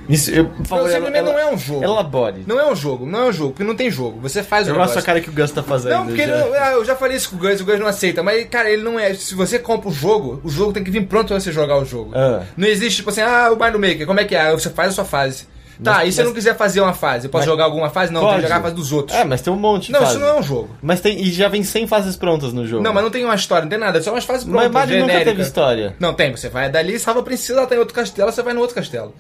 Isso, 0.10 0.30
eu, 0.32 0.44
Não, 0.44 0.56
simplesmente 0.66 1.16
ela- 1.16 1.32
não 1.32 1.40
é 1.40 1.54
um 1.54 1.58
jogo. 1.58 1.84
Elabore. 1.84 2.44
Não 2.46 2.60
é 2.60 2.70
um 2.70 2.76
jogo, 2.76 3.06
não 3.06 3.20
é 3.24 3.26
um 3.30 3.32
jogo, 3.32 3.52
porque 3.52 3.64
não 3.64 3.76
tem 3.76 3.90
jogo. 3.90 4.20
Você 4.22 4.44
faz 4.44 4.68
o 4.68 4.72
Eu 4.72 4.76
gosto 4.76 4.90
negócio. 4.90 5.02
da 5.02 5.06
cara 5.06 5.22
que 5.22 5.30
o 5.30 5.34
Gus 5.34 5.52
tá 5.52 5.64
fazendo. 5.64 5.92
Não, 5.94 6.06
porque 6.08 6.28
já. 6.28 6.38
não- 6.38 6.54
ah, 6.54 6.72
eu 6.74 6.84
já 6.84 6.96
falei 6.96 7.16
isso 7.16 7.30
com 7.30 7.36
o 7.38 7.40
Gus, 7.40 7.62
o 7.62 7.66
Gus 7.66 7.80
não 7.80 7.88
aceita. 7.88 8.22
Mas, 8.22 8.46
cara, 8.50 8.70
ele 8.70 8.84
não 8.84 9.00
é. 9.00 9.14
Se 9.14 9.34
você 9.36 9.58
compra 9.58 9.88
o 9.90 9.94
jogo, 9.94 10.42
o 10.44 10.50
jogo 10.50 10.74
tem 10.74 10.84
que 10.84 10.92
vir 10.92 11.06
pronto 11.06 11.28
pra 11.30 11.40
você 11.40 11.52
jogar 11.52 11.78
o 11.78 11.86
jogo. 11.86 12.12
Ah. 12.14 12.44
Não 12.58 12.68
existe, 12.68 12.98
tipo 12.98 13.10
assim, 13.10 13.22
ah, 13.22 13.52
o 13.54 13.58
Mario 13.58 13.80
Maker, 13.80 14.06
como 14.06 14.20
é 14.20 14.26
que 14.26 14.36
é? 14.36 14.52
Você 14.52 14.70
faz 14.70 14.90
a 14.90 14.92
sua 14.94 15.06
fase. 15.06 15.46
Tá, 15.84 15.94
Mas- 15.96 16.10
e 16.10 16.12
se 16.12 16.20
eu 16.22 16.26
mas- 16.26 16.30
não 16.30 16.36
quiser 16.36 16.56
fazer 16.56 16.80
uma 16.82 16.94
fase? 16.94 17.26
Eu 17.26 17.32
posso 17.32 17.42
Mas- 17.42 17.52
jogar 17.52 17.64
alguma 17.64 17.90
fase? 17.90 18.14
Não, 18.14 18.22
tem 18.22 18.30
Pode. 18.30 18.42
que 18.42 18.48
jogar 18.48 18.58
a 18.60 18.62
fase 18.62 18.76
dos 18.76 18.92
outros. 18.92 19.18
É, 19.18 19.24
mas 19.24 19.42
tem 19.42 19.52
um 19.52 19.56
monte 19.56 19.88
de 19.88 19.94
não, 19.94 20.00
fase. 20.02 20.12
isso 20.12 20.20
não 20.20 20.28
é 20.28 20.40
um 20.40 20.44
jogo. 20.44 20.70
Mas 20.82 21.02
tem. 21.02 21.20
E 21.20 21.32
já 21.32 21.48
vem 21.48 21.64
100 21.64 21.88
fases 21.88 22.16
prontas 22.16 22.54
no 22.54 22.68
jogo. 22.68 22.84
Não, 22.84 22.94
mas 22.94 23.04
não 23.04 23.10
tem 23.10 23.26
uma 23.26 23.34
história, 23.34 23.64
não 23.64 23.70
tem 23.70 23.80
nada, 23.80 23.98
é 23.98 24.02
só 24.02 24.12
umas 24.12 24.24
fases 24.24 24.44
Mas 24.46 24.54
prontas, 24.54 24.72
Mario 24.74 25.00
nunca 25.08 25.24
teve 25.24 25.42
história. 25.42 25.96
Não, 26.00 26.14
tem, 26.14 26.32
você 26.32 26.50
vai 26.50 26.70
dali, 26.70 27.00
salva 27.00 27.22
a 27.22 27.24
princesa, 27.24 27.60
ela 27.60 27.68
tá 27.68 27.76
em 27.76 27.80
outro 27.80 27.96
castelo, 27.96 28.32
você 28.32 28.44
vai 28.44 28.54
no 28.54 28.60
outro 28.62 28.76
castelo. 28.76 29.14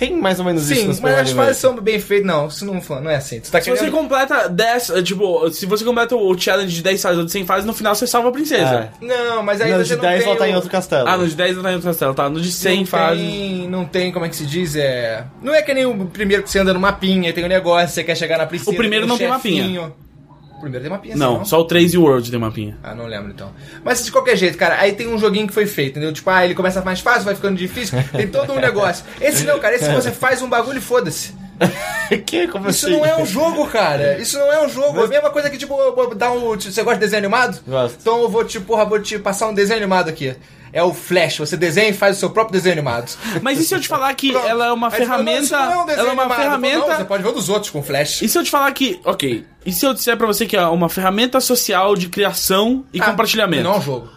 Tem 0.00 0.16
mais 0.16 0.38
ou 0.38 0.46
menos 0.46 0.70
isso 0.70 0.80
Sim, 0.80 0.86
no 0.86 0.94
Super 0.94 1.12
mas 1.12 1.20
as 1.20 1.32
fases 1.32 1.56
são 1.58 1.76
bem 1.76 2.00
feitas. 2.00 2.26
Não, 2.26 2.48
isso 2.48 2.64
não, 2.64 2.80
não 3.02 3.10
é 3.10 3.16
assim. 3.16 3.38
Você 3.38 3.52
tá 3.52 3.60
Se 3.60 3.68
você 3.68 3.80
querendo... 3.80 3.92
completa 3.92 4.48
10, 4.48 4.88
eh, 4.88 5.02
tipo, 5.02 5.50
se 5.50 5.66
você 5.66 5.84
completa 5.84 6.16
o 6.16 6.38
challenge 6.38 6.74
de 6.74 6.82
10 6.82 7.02
fases 7.02 7.18
ou 7.18 7.24
de 7.26 7.30
100 7.30 7.44
fases, 7.44 7.66
no 7.66 7.74
final 7.74 7.94
você 7.94 8.06
salva 8.06 8.30
a 8.30 8.32
princesa. 8.32 8.90
É. 9.02 9.04
Não, 9.04 9.42
mas 9.42 9.60
aí 9.60 9.70
No 9.70 9.76
você 9.76 9.84
de 9.84 9.96
não 9.96 10.02
10 10.02 10.20
tem 10.22 10.30
ela 10.30 10.38
tá 10.38 10.48
em 10.48 10.54
outro 10.54 10.70
castelo. 10.70 11.06
Ah, 11.06 11.18
no 11.18 11.28
de 11.28 11.36
10 11.36 11.56
não 11.56 11.62
tá 11.62 11.70
em 11.70 11.74
outro 11.74 11.88
castelo, 11.90 12.14
tá? 12.14 12.30
No 12.30 12.40
de 12.40 12.50
100 12.50 12.78
não 12.78 12.86
fases. 12.86 13.22
Tem, 13.22 13.68
não 13.68 13.84
tem, 13.84 14.10
como 14.10 14.24
é 14.24 14.30
que 14.30 14.36
se 14.36 14.46
diz? 14.46 14.74
É. 14.74 15.26
Não 15.42 15.54
é 15.54 15.60
que 15.60 15.74
nem 15.74 15.84
o 15.84 16.06
primeiro 16.06 16.42
que 16.44 16.48
você 16.50 16.60
anda 16.60 16.72
no 16.72 16.80
mapinha, 16.80 17.30
tem 17.34 17.44
um 17.44 17.48
negócio, 17.48 17.90
você 17.90 18.02
quer 18.02 18.16
chegar 18.16 18.38
na 18.38 18.46
princesa. 18.46 18.70
O 18.70 18.74
primeiro 18.74 19.06
não 19.06 19.18
tem 19.18 19.30
chefinho. 19.30 19.92
O 20.60 20.64
primeiro 20.64 20.84
tem 20.84 20.92
mapinha, 20.92 21.16
Não, 21.16 21.36
assim, 21.40 21.46
só 21.46 21.60
o 21.60 21.64
3 21.64 21.94
e 21.94 21.96
o 21.96 22.02
World 22.02 22.30
tem 22.30 22.38
mapinha. 22.38 22.76
Ah, 22.82 22.94
não 22.94 23.06
lembro 23.06 23.30
então. 23.30 23.50
Mas 23.82 24.04
de 24.04 24.12
qualquer 24.12 24.36
jeito, 24.36 24.58
cara, 24.58 24.78
aí 24.78 24.92
tem 24.92 25.08
um 25.08 25.18
joguinho 25.18 25.46
que 25.46 25.54
foi 25.54 25.66
feito, 25.66 25.92
entendeu? 25.92 26.12
Tipo, 26.12 26.28
ah, 26.28 26.44
ele 26.44 26.54
começa 26.54 26.82
mais 26.82 27.00
fácil, 27.00 27.24
vai 27.24 27.34
ficando 27.34 27.56
difícil, 27.56 27.98
tem 28.12 28.28
todo 28.28 28.52
um 28.52 28.60
negócio. 28.60 29.02
Esse 29.22 29.44
não, 29.44 29.58
cara, 29.58 29.76
esse 29.76 29.88
você 29.90 30.10
faz 30.10 30.42
um 30.42 30.50
bagulho 30.50 30.76
e 30.76 30.82
foda-se. 30.82 31.34
que? 32.26 32.46
Como 32.48 32.68
Isso 32.68 32.86
assim? 32.86 32.96
não 32.96 33.06
é 33.06 33.16
um 33.16 33.24
jogo, 33.24 33.66
cara. 33.68 34.18
Isso 34.18 34.38
não 34.38 34.52
é 34.52 34.62
um 34.62 34.68
jogo. 34.68 35.00
É 35.00 35.04
a 35.04 35.08
mesma 35.08 35.30
coisa 35.30 35.48
que, 35.48 35.56
tipo, 35.56 35.78
eu 35.80 35.94
vou 35.94 36.14
dar 36.14 36.30
um. 36.30 36.58
Você 36.58 36.82
gosta 36.82 36.94
de 36.98 37.00
desenho 37.00 37.20
animado? 37.20 37.58
Gosto. 37.66 37.96
Então 37.98 38.20
eu 38.20 38.28
vou 38.28 38.44
te, 38.44 38.60
porra, 38.60 38.84
vou 38.84 39.00
te 39.00 39.18
passar 39.18 39.48
um 39.48 39.54
desenho 39.54 39.78
animado 39.78 40.10
aqui. 40.10 40.36
É 40.72 40.82
o 40.82 40.92
Flash, 40.94 41.38
você 41.38 41.56
desenha 41.56 41.88
e 41.88 41.92
faz 41.92 42.16
o 42.16 42.20
seu 42.20 42.30
próprio 42.30 42.52
desenho 42.52 42.74
animado. 42.74 43.10
Mas 43.42 43.58
e 43.58 43.64
se 43.64 43.74
eu 43.74 43.80
te 43.80 43.88
falar 43.88 44.12
que 44.14 44.30
Pronto. 44.32 44.46
ela 44.46 44.66
é 44.66 44.72
uma 44.72 44.86
Aí 44.88 44.92
você 44.92 45.06
fala, 45.06 45.22
não, 45.22 45.32
ferramenta. 45.32 45.58
não 45.58 45.72
é 45.72 45.76
um 45.82 45.86
desenho 45.86 46.00
ela 46.00 46.10
é 46.10 46.12
uma 46.12 46.22
animado. 46.22 46.28
Falo, 46.38 46.42
ferramenta. 46.50 46.86
Não, 46.88 46.96
você 46.96 47.04
pode 47.04 47.22
ver 47.22 47.28
o 47.28 47.32
dos 47.32 47.48
outros 47.48 47.70
com 47.70 47.82
Flash. 47.82 48.22
E 48.22 48.28
se 48.28 48.38
eu 48.38 48.44
te 48.44 48.50
falar 48.50 48.70
que. 48.72 49.00
Ok. 49.04 49.44
E 49.66 49.72
se 49.72 49.84
eu 49.84 49.92
disser 49.92 50.16
pra 50.16 50.26
você 50.26 50.46
que 50.46 50.56
é 50.56 50.62
uma 50.66 50.88
ferramenta 50.88 51.40
social 51.40 51.94
de 51.96 52.08
criação 52.08 52.84
e 52.92 53.00
Ah, 53.00 53.06
compartilhamento? 53.06 53.62
Não 53.64 53.74
é 53.74 53.78
um 53.78 53.82
jogo. 53.82 54.08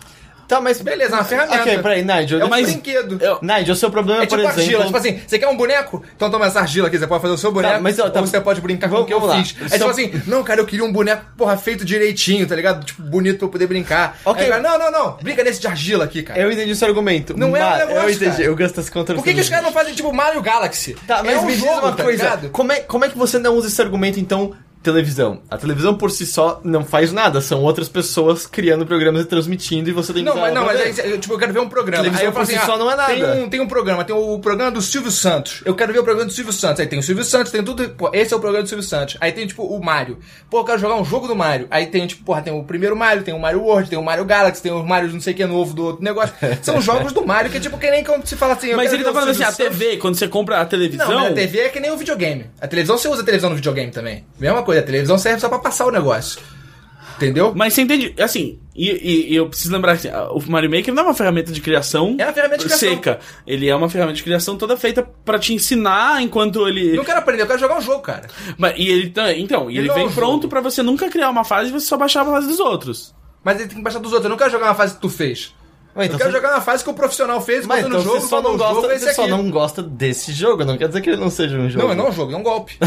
Tá, 0.48 0.60
mas 0.62 0.82
Beleza, 0.82 1.14
é 1.14 1.16
uma 1.16 1.24
ferramenta. 1.24 1.62
Ok, 1.62 1.78
peraí, 1.80 2.04
Nigel. 2.04 2.40
É 2.42 2.46
um 2.46 2.50
Mas- 2.50 2.66
brinquedo. 2.72 3.18
eu- 3.22 3.40
Nigel, 3.42 3.74
o 3.74 3.76
seu 3.76 3.90
problema, 3.90 4.24
É 4.24 4.26
tipo 4.26 4.36
por 4.36 4.40
exemplo... 4.44 4.62
argila, 4.62 4.86
tipo 4.86 4.98
assim, 4.98 5.22
você 5.26 5.40
quer 5.40 5.48
um 5.48 5.56
boneco? 5.58 6.04
Então 6.16 6.30
toma 6.30 6.46
essa 6.46 6.60
argila 6.60 6.88
aqui, 6.88 6.98
você 7.00 7.08
pode 7.08 7.22
fazer 7.22 7.34
o 7.34 7.38
seu 7.38 7.52
boneco, 7.52 7.74
Tá, 7.76 7.80
mas, 7.80 7.98
ó, 8.00 8.10
tá- 8.10 8.20
ou 8.20 8.28
você 8.28 8.40
pode 8.42 8.62
brincar 8.62 8.90
com 8.90 8.98
o 8.98 9.06
que 9.06 9.14
eu 9.14 9.26
lá. 9.26 9.36
fiz. 9.38 9.56
É 9.62 9.70
Só- 9.70 9.78
tipo 9.78 9.90
assim, 9.90 10.22
não, 10.28 10.44
cara, 10.44 10.60
eu 10.62 10.66
queria 10.66 10.86
um 10.86 10.92
boneco, 10.92 11.24
porra, 11.38 11.56
feito 11.58 11.84
direitinho, 11.86 12.46
tá 12.48 12.56
ligado? 12.56 12.84
Tipo, 12.86 13.02
bonito 13.04 13.38
pra 13.40 13.46
eu 13.48 13.52
poder 13.52 13.68
brincar. 13.68 14.18
Ok. 14.26 14.44
Aí, 14.44 14.50
cara, 14.50 14.62
não, 14.62 14.78
não, 14.78 14.92
não, 14.92 15.18
brinca 15.22 15.44
nesse 15.44 15.60
de 15.62 15.68
argila 15.68 16.04
aqui, 16.06 16.22
cara. 16.24 16.40
Eu 16.40 16.52
entendi 16.52 16.72
o 16.72 16.76
seu 16.76 16.88
argumento. 16.88 17.38
Não 17.38 17.56
é 17.56 17.66
um 17.66 17.78
negócio, 17.78 17.96
Eu 18.04 18.10
entendi, 18.10 18.32
cara. 18.32 18.44
eu 18.44 18.56
gosto 18.56 18.76
das 18.76 18.90
contra 18.90 19.16
Por 19.16 19.24
que, 19.24 19.34
que 19.34 19.42
os 19.42 19.50
caras 19.50 19.66
não 19.66 19.72
fazem 19.72 19.94
tipo 19.94 20.12
Mario 20.14 20.42
Galaxy? 20.42 20.96
Tá, 21.08 21.24
mas 21.24 21.36
é 21.36 21.40
um 21.40 21.46
me 21.46 21.54
diz 21.54 21.62
jogo, 21.62 21.80
uma 21.80 21.92
tá 21.94 22.04
coisa. 22.04 22.50
como, 22.52 22.72
é, 22.72 22.80
como 22.82 23.06
é 23.06 23.10
que 23.10 23.18
você 23.18 23.40
não 23.40 23.56
usa 23.56 23.68
esse 23.68 23.82
argumento, 23.82 24.20
então, 24.20 24.54
televisão? 24.84 25.42
A 25.50 25.58
televisão 25.58 25.96
por 25.96 26.12
si 26.12 26.26
só 26.26 26.60
não 26.64 26.84
faz 26.84 27.12
nada. 27.12 27.42
São 27.42 27.62
outras 27.62 27.90
pessoas 27.90 28.46
criando 28.46 28.86
programas 28.86 29.24
e 29.24 29.26
transmitindo 29.26 29.90
e 29.90 29.94
você 29.94 30.14
tem 30.14 30.24
que 30.24 30.30
Não, 30.30 30.38
mas 30.38 30.54
não, 30.54 30.66
mas 30.66 31.00
aí, 31.00 31.12
eu, 31.12 31.20
tipo, 31.20 31.34
eu 31.34 31.40
quero 31.40 31.54
ver 31.54 31.60
um 31.60 31.70
programa. 31.70 32.04
Televisão 32.04 32.22
Aí 32.22 32.28
eu 32.28 32.34
falo 32.34 32.46
por 32.46 32.52
si 32.52 32.58
assim, 32.58 32.66
só 32.66 32.76
ah, 32.76 32.78
não 32.78 32.92
é 32.92 32.96
nada. 32.96 33.14
Tem 33.14 33.44
um, 33.44 33.50
tem 33.50 33.60
um 33.62 33.68
programa, 33.68 34.04
tem 34.04 34.16
o 34.16 34.40
programa 34.40 34.72
do 34.72 34.82
Silvio 34.82 35.12
Santos. 35.12 35.62
Eu 35.66 35.74
quero 35.74 35.94
ver 35.94 36.00
o 36.00 36.04
programa 36.04 36.28
do 36.28 36.34
Silvio 36.34 36.54
Santos. 36.54 36.82
Aí 36.82 36.88
tem 36.88 37.00
o 37.00 37.04
Silvio 37.04 37.24
Santos, 37.24 37.52
tem 37.52 37.64
tudo. 37.64 37.90
Pô, 37.90 38.12
esse 38.14 38.34
é 38.34 38.38
o 38.38 38.40
programa 38.40 38.64
do 38.64 38.70
Silvio 38.70 38.86
Santos. 38.86 39.18
Aí 39.22 39.32
tem, 39.32 39.48
tipo, 39.48 39.64
o 39.64 39.84
Mario. 39.84 40.20
Pô, 40.50 40.60
eu 40.60 40.64
quero 40.66 40.80
jogar 40.80 40.96
um 40.96 41.06
jogo 41.06 41.28
do 41.28 41.36
Mario. 41.36 41.68
Aí 41.72 41.88
tem, 41.88 42.06
tipo, 42.06 42.24
porra, 42.24 42.42
tem 42.42 42.54
o 42.54 42.64
primeiro 42.64 42.96
Mario, 42.96 43.24
tem 43.24 43.34
o 43.34 43.40
Mario 43.40 43.62
World, 43.62 43.90
tem 43.90 43.98
o 43.98 44.04
Mario 44.04 44.26
Galaxy, 44.26 44.62
tem 44.62 44.72
o 44.72 44.84
Mario 44.84 45.12
não 45.14 45.22
sei 45.22 45.34
o 45.34 45.36
que 45.36 45.46
novo 45.46 45.74
do 45.74 45.86
outro 45.86 46.04
negócio. 46.04 46.34
São 46.62 46.80
jogos 46.82 47.14
do 47.14 47.26
Mario 47.26 47.52
que 47.52 47.58
é 47.58 47.60
tipo 47.60 47.78
que 47.78 47.90
nem 47.90 48.04
quando 48.04 48.26
se 48.26 48.36
fala 48.36 48.54
assim. 48.54 48.68
eu 48.68 48.78
Mas 48.78 48.90
quero 48.90 48.98
ele 48.98 49.04
tá 49.04 49.14
falando 49.14 49.30
assim, 49.30 49.44
a. 49.44 49.52
TV, 49.52 49.98
quando 49.98 50.16
você 50.16 50.28
compra 50.28 50.62
a 50.62 50.66
televisão. 50.66 51.08
Não, 51.08 51.20
mas 51.22 51.32
a 51.32 51.36
TV 51.36 51.60
é 51.60 51.70
que 51.70 51.80
nem 51.80 51.92
o 51.92 51.98
videogame. 51.98 52.46
A 52.60 52.68
televisão 52.68 52.98
você 52.98 53.08
usa 53.08 53.22
a 53.22 53.26
televisão 53.26 53.50
no 53.50 53.56
videogame 53.56 53.92
também. 53.92 54.26
Mesma 54.40 54.64
coisa, 54.64 54.73
a 54.80 54.84
televisão 54.84 55.18
serve 55.18 55.40
só 55.40 55.50
pra 55.50 55.60
passar 55.60 55.86
o 55.86 55.92
negócio. 55.92 56.40
Entendeu? 57.16 57.54
Mas 57.56 57.74
você 57.74 57.82
entende, 57.84 58.14
assim, 58.20 58.60
e, 58.76 58.90
e- 58.90 59.32
e 59.34 59.36
eu 59.36 59.48
preciso 59.48 59.72
lembrar 59.72 59.96
que 59.98 60.08
assim, 60.10 60.18
o 60.32 60.52
Mario 60.52 60.70
Maker 60.70 60.94
não 60.94 61.04
é 61.04 61.06
uma 61.08 61.14
ferramenta 61.14 61.52
de 61.52 61.62
criação 61.62 62.16
É 62.18 62.26
uma 62.26 62.34
ferramenta 62.34 62.58
de 62.58 62.66
criação. 62.66 62.90
seca. 62.90 63.20
Ele 63.46 63.70
é 63.70 63.76
uma 63.76 63.88
ferramenta 63.88 64.18
de 64.18 64.24
criação 64.24 64.58
toda 64.58 64.76
feita 64.76 65.04
pra 65.24 65.38
te 65.38 65.54
ensinar 65.54 66.22
enquanto 66.24 66.68
ele. 66.68 66.96
Não 66.98 67.04
quero 67.06 67.20
aprender, 67.20 67.44
eu 67.44 67.48
quero 67.48 67.60
jogar 67.60 67.78
um 67.78 67.82
jogo, 67.82 68.02
cara. 68.02 68.28
Mas- 68.58 68.74
e 68.78 68.88
ele 68.90 69.10
tá- 69.12 69.32
então, 69.34 69.70
e 69.70 69.78
Ele 69.78 69.88
ele 69.90 69.94
vem 69.94 70.10
pronto 70.10 70.48
pra 70.50 70.60
você 70.60 70.82
nunca 70.82 71.08
criar 71.10 71.30
uma 71.30 71.44
fase 71.44 71.70
e 71.70 71.72
você 71.72 71.86
só 71.86 71.96
baixar 71.98 72.24
a 72.24 72.26
fase 72.26 72.48
dos 72.48 72.60
outros. 72.60 73.14
Mas 73.44 73.60
ele 73.60 73.68
tem 73.70 73.78
que 73.78 73.84
baixar 73.84 74.00
dos 74.00 74.12
outros. 74.12 74.26
Eu 74.26 74.30
não 74.32 74.38
quero 74.38 74.50
jogar 74.52 74.66
uma 74.68 74.76
fase 74.76 74.96
que 74.96 75.02
tu 75.02 75.10
fez. 75.10 75.54
Ué, 75.96 76.06
então 76.06 76.16
eu 76.16 76.18
quero 76.20 76.32
você- 76.32 76.38
jogar 76.38 76.50
uma 76.56 76.62
fase 76.62 76.84
que 76.84 76.90
o 76.90 76.94
profissional 76.94 77.40
fez, 77.40 77.66
Mas 77.68 77.80
então 77.86 77.92
no 77.92 78.02
jogo, 78.04 78.20
você 78.22 78.28
só 78.28 78.42
não 78.42 78.56
o 78.56 78.58
jogo, 78.58 78.74
gosta, 78.82 78.96
esse 78.96 79.06
você 79.06 79.14
só 79.14 79.22
aqui. 79.24 79.32
não 79.32 79.50
gosta 79.52 79.84
desse 79.84 80.32
jogo. 80.34 80.66
Não 80.66 80.76
quer 80.78 80.88
dizer 80.88 81.02
que 81.02 81.10
ele 81.12 81.22
não 81.22 81.30
seja 81.30 81.56
um 81.58 81.70
jogo. 81.70 81.88
Não, 81.88 81.94
não 81.96 82.06
é 82.08 82.10
um 82.10 82.12
jogo, 82.12 82.34
é 82.34 82.36
um 82.38 82.42
golpe. 82.44 82.78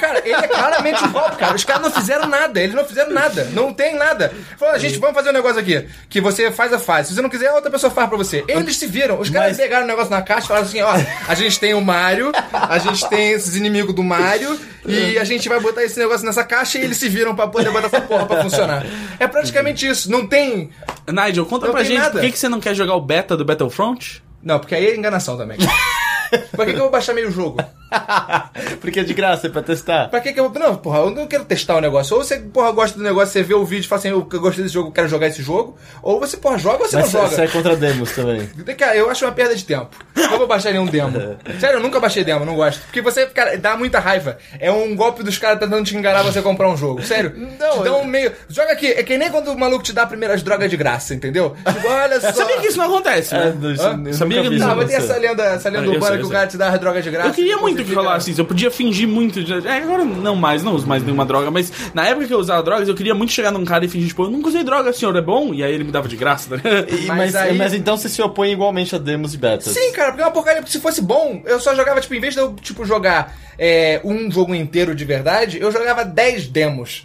Cara, 0.00 0.20
ele 0.24 0.34
é 0.34 0.48
claramente 0.48 1.02
um 1.04 1.10
golpe, 1.12 1.36
cara. 1.36 1.54
Os 1.54 1.64
caras 1.64 1.82
não 1.82 1.90
fizeram 1.90 2.28
nada, 2.28 2.60
eles 2.60 2.74
não 2.74 2.84
fizeram 2.84 3.10
nada. 3.12 3.44
Não 3.52 3.72
tem 3.72 3.96
nada. 3.96 4.32
Falaram, 4.58 4.78
gente, 4.78 4.98
vamos 4.98 5.14
fazer 5.16 5.30
um 5.30 5.32
negócio 5.32 5.58
aqui. 5.58 5.84
Que 6.08 6.20
você 6.20 6.50
faz 6.52 6.72
a 6.72 6.78
fase. 6.78 7.08
Se 7.08 7.14
você 7.14 7.22
não 7.22 7.28
quiser, 7.30 7.50
outra 7.52 7.70
pessoa 7.70 7.90
faz 7.90 8.08
pra 8.08 8.18
você. 8.18 8.44
Eles 8.46 8.76
se 8.76 8.86
viram. 8.86 9.18
Os 9.18 9.30
caras 9.30 9.48
Mas- 9.48 9.56
pegaram 9.56 9.84
o 9.84 9.88
negócio 9.88 10.10
na 10.10 10.22
caixa 10.22 10.44
e 10.44 10.48
falaram 10.48 10.66
assim: 10.66 10.80
ó, 10.82 10.94
a 11.26 11.34
gente 11.34 11.58
tem 11.58 11.74
o 11.74 11.80
Mario, 11.80 12.32
a 12.52 12.78
gente 12.78 13.08
tem 13.08 13.30
esses 13.32 13.56
inimigos 13.56 13.94
do 13.94 14.02
Mario, 14.02 14.58
e 14.86 15.18
a 15.18 15.24
gente 15.24 15.48
vai 15.48 15.58
botar 15.60 15.82
esse 15.82 15.98
negócio 15.98 16.26
nessa 16.26 16.44
caixa 16.44 16.78
e 16.78 16.82
eles 16.82 16.98
se 16.98 17.08
viram 17.08 17.34
pra 17.34 17.46
poder 17.48 17.70
botar 17.70 17.86
essa 17.86 18.00
porra 18.00 18.26
pra 18.26 18.42
funcionar. 18.42 18.84
É 19.18 19.26
praticamente 19.26 19.86
isso. 19.88 20.10
Não 20.10 20.26
tem. 20.26 20.70
Nigel, 21.06 21.44
conta 21.46 21.66
Não 21.66 21.74
pra 21.74 21.82
gente 21.84 21.98
nada. 21.98 22.12
por 22.12 22.20
que, 22.22 22.32
que 22.32 22.38
você 22.44 22.48
não 22.50 22.60
quer 22.60 22.74
jogar 22.74 22.94
o 22.94 23.00
beta 23.00 23.38
do 23.38 23.44
Battlefront? 23.44 24.22
Não, 24.42 24.58
porque 24.58 24.74
aí 24.74 24.88
é 24.88 24.94
enganação 24.94 25.34
também. 25.34 25.56
Pra 26.52 26.64
que, 26.66 26.72
que 26.72 26.78
eu 26.78 26.82
vou 26.82 26.90
baixar 26.90 27.14
meio 27.14 27.30
jogo? 27.30 27.58
Porque 28.80 29.00
é 29.00 29.04
de 29.04 29.14
graça, 29.14 29.46
é 29.46 29.50
pra 29.50 29.62
testar. 29.62 30.08
Pra 30.08 30.20
que 30.20 30.32
que 30.32 30.40
eu 30.40 30.50
vou... 30.50 30.60
Não, 30.60 30.74
porra, 30.76 30.98
eu 30.98 31.10
não 31.10 31.26
quero 31.26 31.44
testar 31.44 31.76
o 31.76 31.80
negócio. 31.80 32.16
Ou 32.16 32.24
você, 32.24 32.38
porra, 32.38 32.70
gosta 32.72 32.98
do 32.98 33.04
negócio, 33.04 33.32
você 33.32 33.42
vê 33.42 33.54
o 33.54 33.64
vídeo 33.64 33.84
e 33.84 33.88
fala 33.88 33.98
assim, 34.00 34.08
eu 34.08 34.22
gostei 34.22 34.62
desse 34.64 34.74
jogo, 34.74 34.88
eu 34.88 34.92
quero 34.92 35.08
jogar 35.08 35.28
esse 35.28 35.42
jogo. 35.42 35.76
Ou 36.02 36.18
você, 36.20 36.36
porra, 36.36 36.58
joga 36.58 36.82
ou 36.82 36.88
você 36.88 36.96
Mas 36.96 37.12
não 37.12 37.20
joga. 37.22 37.34
você 37.34 37.42
é 37.42 37.48
contra 37.48 37.76
demos 37.76 38.10
também. 38.12 38.46
Cara, 38.76 38.96
eu 38.96 39.08
acho 39.10 39.24
uma 39.24 39.32
perda 39.32 39.54
de 39.54 39.64
tempo. 39.64 39.90
Eu 40.16 40.38
vou 40.38 40.46
baixar 40.46 40.72
nenhum 40.72 40.86
demo. 40.86 41.12
Sério, 41.60 41.76
eu 41.78 41.80
nunca 41.82 42.00
baixei 42.00 42.24
demo, 42.24 42.44
não 42.44 42.56
gosto. 42.56 42.80
Porque 42.82 43.00
você, 43.00 43.26
cara, 43.26 43.56
dá 43.56 43.76
muita 43.76 44.00
raiva. 44.00 44.38
É 44.58 44.70
um 44.70 44.94
golpe 44.96 45.22
dos 45.22 45.38
caras 45.38 45.58
tentando 45.60 45.84
te 45.84 45.96
enganar 45.96 46.22
você 46.22 46.42
comprar 46.42 46.68
um 46.68 46.76
jogo. 46.76 47.02
Sério. 47.02 47.32
Não, 47.58 47.78
te 47.78 47.84
dá 47.84 47.94
um 47.96 48.04
meio. 48.04 48.32
Joga 48.48 48.72
aqui. 48.72 48.88
É 48.88 49.02
que 49.02 49.16
nem 49.16 49.30
quando 49.30 49.48
o 49.48 49.58
maluco 49.58 49.84
te 49.84 49.92
dá 49.92 50.06
primeiras 50.06 50.42
drogas 50.42 50.68
de 50.70 50.76
graça, 50.76 51.14
entendeu? 51.14 51.54
Tipo, 51.66 51.88
olha 51.88 52.20
só. 52.20 52.32
Sabia 52.32 52.58
que 52.58 52.66
isso 52.66 52.78
não 52.78 52.86
acontece, 52.86 53.34
É, 53.34 53.50
do- 53.52 53.72
isso- 53.72 53.82
Sabia 54.18 54.42
que 54.42 54.48
não, 54.50 54.56
isso 54.56 54.64
Ah, 54.64 54.74
mas 54.74 54.86
tem 54.88 54.96
essa 54.96 55.16
lenda, 55.16 55.42
essa 55.44 55.68
lenda 55.68 55.88
urbana 55.90 56.18
que 56.28 56.34
o 56.34 56.38
cara 56.38 56.46
te 56.46 56.56
dá 56.56 56.76
drogas 56.76 57.04
de 57.04 57.10
graça. 57.10 57.28
Eu 57.30 57.34
queria 57.34 57.56
muito 57.58 57.78
que 57.78 57.84
fica- 57.84 58.00
rolasse 58.00 58.30
isso. 58.30 58.40
Eu 58.40 58.44
podia 58.44 58.70
fingir 58.70 59.06
muito. 59.08 59.42
de- 59.42 59.66
É, 59.66 59.78
agora 59.78 60.04
não 60.04 60.34
mais, 60.36 60.62
não 60.62 60.74
uso 60.74 60.86
mais 60.86 61.02
nenhuma 61.02 61.24
droga. 61.24 61.50
Mas 61.50 61.72
na 61.94 62.06
época 62.06 62.26
que 62.26 62.34
eu 62.34 62.38
usava 62.38 62.62
drogas, 62.62 62.88
eu 62.88 62.94
queria 62.94 63.14
muito 63.14 63.32
chegar 63.32 63.50
num 63.50 63.64
cara 63.64 63.84
e 63.84 63.88
fingir, 63.88 64.08
tipo, 64.08 64.24
eu 64.24 64.30
nunca 64.30 64.48
usei 64.48 64.62
droga, 64.64 64.92
senhor, 64.92 65.14
é 65.16 65.20
bom? 65.22 65.52
E 65.54 65.62
aí 65.62 65.72
ele 65.72 65.84
me 65.84 65.92
dava 65.92 66.08
de 66.08 66.16
graça, 66.16 66.54
ligado? 66.56 66.88
E- 66.90 67.06
Mas 67.06 67.16
mas, 67.16 67.36
aí- 67.36 67.56
mas 67.56 67.72
então 67.74 67.96
você 67.96 68.08
se 68.08 68.20
opõe 68.22 68.52
igualmente 68.52 68.94
a 68.94 68.98
demos 68.98 69.34
e 69.34 69.38
betas. 69.38 69.72
Sim, 69.72 69.92
cara, 69.92 70.08
porque 70.10 70.22
é 70.22 70.26
uma 70.26 70.32
porcaria. 70.32 70.60
Porque 70.60 70.72
se 70.72 70.80
fosse 70.80 71.00
bom, 71.02 71.42
eu 71.46 71.60
só 71.60 71.74
jogava, 71.74 72.00
tipo, 72.00 72.14
em 72.14 72.20
vez 72.20 72.34
de 72.34 72.40
eu, 72.40 72.54
tipo, 72.54 72.84
jogar 72.84 73.34
é, 73.58 74.00
um 74.04 74.30
jogo 74.30 74.54
inteiro 74.54 74.94
de 74.94 75.04
verdade, 75.04 75.58
eu 75.60 75.70
jogava 75.70 76.04
10 76.04 76.46
demos. 76.48 77.04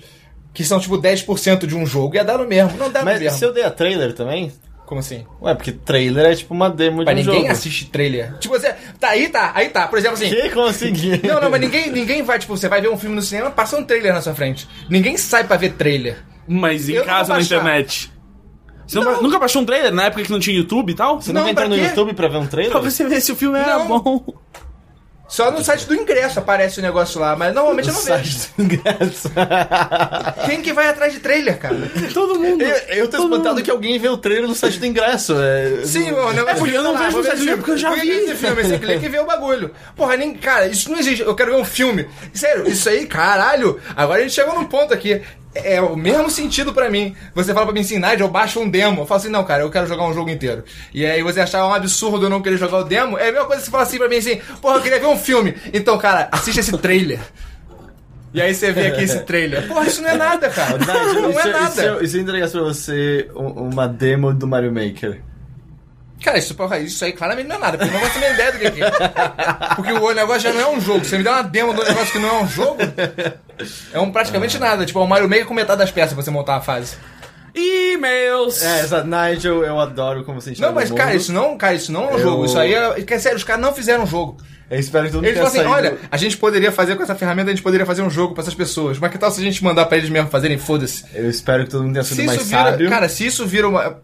Que 0.51 0.63
são, 0.63 0.79
tipo, 0.79 0.97
10% 0.97 1.67
de 1.67 1.75
um 1.75 1.85
jogo. 1.85 2.15
Ia 2.15 2.23
dar 2.23 2.39
no 2.39 2.45
mesmo. 2.47 2.75
Não 2.77 2.91
dá 2.91 2.99
no 2.99 3.05
Mas 3.05 3.19
mesmo. 3.19 3.37
se 3.37 3.45
eu 3.45 3.53
dei 3.53 3.63
a 3.63 3.69
trailer 3.69 4.13
também? 4.13 4.51
Como 4.89 5.01
assim? 5.01 5.23
Ué, 5.39 5.53
porque 5.53 5.71
trailer 5.71 6.25
é 6.25 6.35
tipo 6.35 6.51
uma 6.51 6.67
demo 6.67 7.03
Mas 7.05 7.13
de 7.15 7.21
um 7.21 7.25
ninguém 7.25 7.41
jogo. 7.41 7.51
assiste 7.51 7.85
trailer. 7.91 8.39
Tipo, 8.39 8.57
você. 8.59 8.73
Tá, 8.99 9.09
aí 9.09 9.29
tá, 9.29 9.51
aí 9.53 9.69
tá. 9.69 9.87
Por 9.87 9.99
exemplo, 9.99 10.15
assim. 10.17 10.31
Que 10.31 10.49
consegui? 10.49 11.21
Não, 11.27 11.39
não, 11.39 11.47
mas 11.47 11.61
ninguém, 11.61 11.91
ninguém 11.91 12.23
vai, 12.23 12.39
tipo, 12.39 12.57
você 12.57 12.67
vai 12.67 12.81
ver 12.81 12.89
um 12.89 12.97
filme 12.97 13.15
no 13.15 13.21
cinema, 13.21 13.51
passa 13.51 13.77
um 13.77 13.83
trailer 13.83 14.11
na 14.15 14.19
sua 14.19 14.33
frente. 14.33 14.67
Ninguém 14.89 15.15
sai 15.15 15.43
pra 15.43 15.57
ver 15.57 15.73
trailer. 15.73 16.17
Mas 16.47 16.89
em 16.89 16.93
Eu 16.93 17.05
casa, 17.05 17.31
na 17.35 17.39
internet. 17.39 18.11
Você 18.87 18.99
não 18.99 19.21
nunca 19.21 19.37
baixou 19.37 19.61
um 19.61 19.65
trailer 19.65 19.93
na 19.93 20.05
época 20.05 20.23
que 20.23 20.31
não 20.31 20.39
tinha 20.39 20.57
YouTube 20.57 20.89
e 20.91 20.95
tal? 20.95 21.21
Você 21.21 21.31
Não, 21.31 21.41
nunca 21.41 21.51
entrou 21.51 21.69
no 21.69 21.75
quê? 21.75 21.81
YouTube 21.83 22.13
pra 22.15 22.27
ver 22.27 22.37
um 22.37 22.47
trailer? 22.47 22.71
Pra 22.71 22.81
você 22.81 23.07
ver 23.07 23.21
se 23.21 23.31
o 23.31 23.35
filme 23.35 23.59
era 23.59 23.77
Não. 23.77 23.99
bom. 23.99 24.25
Só 25.29 25.51
no 25.51 25.63
site 25.63 25.85
do 25.85 25.95
ingresso 25.95 26.39
aparece 26.39 26.79
o 26.79 26.81
negócio 26.81 27.21
lá, 27.21 27.35
mas 27.35 27.53
normalmente 27.53 27.87
eu 27.87 27.93
não 27.93 28.01
vejo. 28.01 28.31
Site 28.39 28.51
do 28.57 28.63
ingresso. 28.63 29.29
Quem 30.45 30.61
que 30.61 30.73
vai 30.73 30.87
atrás 30.87 31.13
de 31.13 31.19
trailer, 31.19 31.59
cara? 31.59 31.75
Todo 32.13 32.39
mundo. 32.39 32.61
eu, 32.63 32.95
eu 32.95 33.07
tô 33.07 33.17
espantado 33.17 33.55
mundo. 33.55 33.63
que 33.63 33.69
alguém 33.71 33.99
vê 33.99 34.09
o 34.09 34.17
trailer 34.17 34.47
no 34.47 34.55
site 34.55 34.79
do 34.79 34.85
ingresso. 34.87 35.35
É... 35.39 35.85
Sim, 35.85 36.11
o 36.11 36.33
negócio 36.33 36.49
É 36.49 36.55
porque 36.55 36.75
eu 36.75 36.83
não 36.83 36.93
lá, 36.93 37.03
vejo 37.03 37.17
no 37.17 37.23
site 37.23 37.37
do 37.37 37.43
esse 37.43 37.55
porque 37.57 37.71
eu 37.71 37.77
já 37.77 37.91
filme. 37.91 38.11
vi. 38.11 38.17
Esse 38.23 38.35
filme, 38.35 38.63
você 38.63 38.79
clica 38.79 39.05
e 39.05 39.09
vê 39.09 39.19
o 39.19 39.25
bagulho. 39.25 39.71
Porra, 39.95 40.17
nem, 40.17 40.33
cara, 40.33 40.67
isso 40.67 40.89
não 40.91 40.97
existe. 40.97 41.23
Eu 41.23 41.35
quero 41.35 41.51
ver 41.51 41.61
um 41.61 41.65
filme. 41.65 42.09
Sério, 42.33 42.67
isso 42.67 42.89
aí, 42.89 43.05
caralho. 43.05 43.79
Agora 43.95 44.19
a 44.19 44.23
gente 44.23 44.33
chegou 44.33 44.55
num 44.55 44.65
ponto 44.65 44.93
aqui. 44.93 45.21
É 45.55 45.81
o 45.81 45.95
mesmo 45.95 46.29
sentido 46.29 46.71
pra 46.73 46.89
mim. 46.91 47.15
Você 47.33 47.53
fala 47.53 47.65
pra 47.65 47.73
mim 47.73 47.79
assim, 47.81 47.97
Nádia, 47.97 48.23
eu 48.23 48.27
baixo 48.29 48.59
um 48.59 48.69
demo. 48.69 49.01
Eu 49.01 49.05
falo 49.07 49.19
assim, 49.19 49.29
não, 49.29 49.43
cara, 49.43 49.63
eu 49.63 49.69
quero 49.71 49.87
jogar 49.87 50.03
um 50.07 50.13
jogo 50.13 50.29
inteiro. 50.29 50.63
E 50.93 51.03
aí 51.05 51.23
você 51.23 51.41
achar 51.41 51.65
um 51.67 51.73
absurdo 51.73 52.27
eu 52.27 52.29
não 52.29 52.41
querer 52.41 52.57
jogar 52.57 52.77
o 52.77 52.83
demo. 52.83 53.17
É 53.17 53.29
a 53.29 53.31
mesma 53.31 53.47
coisa 53.47 53.59
que 53.61 53.65
você 53.65 53.71
fala 53.71 53.83
assim 53.83 53.97
pra 53.97 54.07
mim 54.07 54.17
assim, 54.17 54.39
porra, 54.61 54.75
eu 54.77 54.81
queria 54.81 54.99
ver 54.99 55.07
um 55.07 55.17
filme. 55.17 55.55
Então, 55.73 55.97
cara, 55.97 56.29
assiste 56.31 56.59
esse 56.59 56.77
trailer. 56.77 57.19
E 58.31 58.39
aí 58.39 58.53
você 58.53 58.71
vê 58.71 58.87
aqui 58.87 59.01
esse 59.03 59.19
trailer. 59.21 59.67
Porra, 59.67 59.87
isso 59.87 60.03
não 60.03 60.09
é 60.11 60.15
nada, 60.15 60.49
cara. 60.49 60.77
Nigel, 60.77 61.21
Não 61.23 61.31
e 61.31 61.33
se 61.33 61.39
é 61.39 61.41
eu- 61.41 61.49
e 61.49 61.53
se 61.55 61.59
nada. 61.59 61.81
eu- 61.83 62.03
E 62.03 62.07
se 62.07 62.17
eu 62.17 62.21
entregasse 62.21 62.51
pra 62.53 62.61
você 62.61 63.27
um- 63.35 63.69
uma 63.69 63.87
demo 63.87 64.31
do 64.31 64.45
Mario 64.47 64.71
Maker? 64.71 65.19
Cara, 66.23 66.37
isso, 66.37 66.53
porra, 66.55 66.79
isso 66.79 67.03
aí 67.05 67.13
claramente 67.13 67.47
não 67.47 67.55
é 67.55 67.59
nada, 67.59 67.77
porque 67.77 67.89
eu 67.95 67.99
não 67.99 68.05
faço 68.07 68.19
nem 68.19 68.33
ideia 68.33 68.51
do 68.51 68.59
que 68.59 68.71
que 68.71 68.83
é. 68.83 68.91
Porque 69.75 69.91
o 69.93 70.13
negócio 70.13 70.41
já 70.41 70.53
não 70.53 70.61
é 70.61 70.67
um 70.69 70.81
jogo. 70.81 71.05
Você 71.05 71.17
me 71.17 71.23
dá 71.23 71.31
uma 71.33 71.43
demo 71.43 71.73
do 71.73 71.83
negócio 71.83 72.11
que 72.11 72.19
não 72.19 72.29
é 72.29 72.43
um 72.43 72.47
jogo, 72.47 72.77
é 73.93 73.99
um 73.99 74.11
praticamente 74.11 74.57
nada. 74.59 74.85
Tipo, 74.85 74.99
é 74.99 75.03
o 75.03 75.07
Mario 75.07 75.29
Maker 75.29 75.45
com 75.45 75.53
metade 75.53 75.79
das 75.79 75.91
peças 75.91 76.13
pra 76.13 76.21
você 76.23 76.29
montar 76.31 76.57
a 76.57 76.61
fase. 76.61 76.97
E-mails. 77.55 78.61
É, 78.63 78.81
exato. 78.81 79.07
Nigel, 79.07 79.63
eu 79.63 79.79
adoro 79.79 80.23
como 80.23 80.39
você 80.39 80.51
enxerga 80.51 80.67
Não, 80.67 80.75
mas 80.75 80.91
cara, 80.91 81.15
isso 81.15 81.31
não, 81.33 81.57
cara, 81.57 81.73
isso 81.73 81.91
não 81.91 82.03
é 82.05 82.07
um 82.13 82.17
Eu- 82.17 82.19
jogo. 82.19 82.45
Isso 82.45 82.57
aí 82.59 82.73
é. 82.73 82.95
é 83.07 83.19
sério, 83.19 83.37
os 83.37 83.43
caras 83.43 83.61
não 83.61 83.73
fizeram 83.73 84.03
um 84.03 84.07
jogo. 84.07 84.37
Eu 84.69 84.77
espero 84.79 85.05
que 85.05 85.11
todo 85.11 85.21
mundo 85.21 85.25
Eles 85.29 85.37
falam 85.39 85.47
assim, 85.51 85.57
saído... 85.63 85.73
olha, 85.73 85.97
a 86.11 86.17
gente 86.17 86.37
poderia 86.37 86.71
fazer 86.71 86.95
com 86.95 87.01
essa 87.01 87.15
ferramenta, 87.15 87.49
a 87.49 87.53
gente 87.55 87.63
poderia 87.63 87.87
fazer 87.87 88.03
um 88.03 88.09
jogo 88.09 88.35
pra 88.35 88.43
essas 88.43 88.53
pessoas. 88.53 88.99
Mas 88.99 89.11
que 89.11 89.17
tal 89.17 89.31
se 89.31 89.41
a 89.41 89.43
gente 89.43 89.63
mandar 89.63 89.87
pra 89.87 89.97
eles 89.97 90.11
mesmo 90.11 90.29
fazerem? 90.29 90.59
Foda-se. 90.59 91.03
Eu 91.11 91.27
espero 91.27 91.63
que 91.63 91.71
todo 91.71 91.81
mundo 91.83 91.93
tenha 91.93 92.03
sido 92.03 92.17
Se 92.17 92.23
mais 92.23 92.43
vira. 92.45 92.63
sábio. 92.65 92.87
Cara, 92.89 93.09
se 93.09 93.25
isso 93.25 93.47
vira 93.47 93.67
uma. 93.67 93.99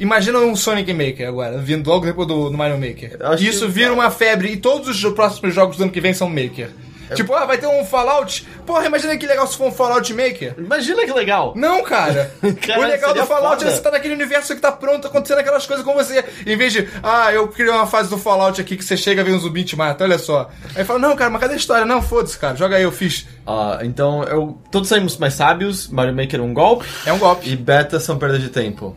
Imagina 0.00 0.38
um 0.40 0.56
Sonic 0.56 0.92
Maker 0.92 1.28
agora, 1.28 1.58
vindo 1.58 1.88
logo 1.88 2.06
depois 2.06 2.26
do, 2.26 2.50
do 2.50 2.56
Mario 2.56 2.78
Maker. 2.78 3.16
Acho 3.20 3.44
Isso 3.44 3.66
que- 3.66 3.72
vira 3.72 3.92
uma 3.92 4.10
febre 4.10 4.48
e 4.50 4.56
todos 4.56 4.88
os 5.04 5.12
próximos 5.12 5.54
jogos 5.54 5.76
do 5.76 5.82
ano 5.84 5.92
que 5.92 6.00
vem 6.00 6.12
são 6.14 6.28
Maker. 6.28 6.70
Tipo, 7.14 7.34
ah, 7.34 7.44
vai 7.44 7.58
ter 7.58 7.66
um 7.66 7.84
Fallout. 7.84 8.46
Porra, 8.64 8.86
imagina 8.86 9.16
que 9.16 9.26
legal 9.26 9.44
se 9.44 9.56
for 9.56 9.66
um 9.66 9.72
Fallout 9.72 10.14
Maker. 10.14 10.54
Imagina 10.56 11.04
que 11.04 11.12
legal. 11.12 11.52
Não, 11.56 11.82
cara. 11.82 12.32
Cara, 12.64 12.78
o 12.80 12.84
legal 12.84 13.12
do 13.12 13.26
Fallout 13.26 13.58
foda. 13.58 13.68
é 13.68 13.74
você 13.74 13.82
tá 13.82 13.90
naquele 13.90 14.14
universo 14.14 14.54
que 14.54 14.60
tá 14.60 14.70
pronto, 14.70 15.08
acontecendo 15.08 15.38
aquelas 15.40 15.66
coisas 15.66 15.84
com 15.84 15.92
você. 15.92 16.24
Em 16.46 16.56
vez 16.56 16.72
de, 16.72 16.88
ah, 17.02 17.32
eu 17.32 17.48
criei 17.48 17.68
uma 17.68 17.84
fase 17.88 18.08
do 18.08 18.16
Fallout 18.16 18.60
aqui 18.60 18.76
que 18.76 18.84
você 18.84 18.96
chega, 18.96 19.24
vem 19.24 19.34
um 19.34 19.40
zumbi 19.40 19.62
e 19.62 19.64
te 19.64 19.74
mata, 19.76 20.04
olha 20.04 20.18
só. 20.20 20.50
Aí 20.76 20.84
fala, 20.84 21.00
não, 21.00 21.16
cara, 21.16 21.30
mas 21.30 21.40
cadê 21.40 21.54
a 21.54 21.56
história? 21.56 21.84
Não, 21.84 22.00
foda-se, 22.00 22.38
cara, 22.38 22.54
joga 22.54 22.76
aí, 22.76 22.84
eu 22.84 22.92
fiz. 22.92 23.26
Ah, 23.44 23.80
então, 23.82 24.22
eu, 24.22 24.56
todos 24.70 24.88
saímos 24.88 25.16
mais 25.18 25.34
sábios. 25.34 25.88
Mario 25.88 26.14
Maker 26.14 26.38
é 26.38 26.42
um 26.44 26.54
golpe. 26.54 26.86
É 27.04 27.12
um 27.12 27.18
golpe. 27.18 27.50
E 27.50 27.56
beta 27.56 27.98
são 27.98 28.16
perda 28.18 28.38
de 28.38 28.50
tempo. 28.50 28.96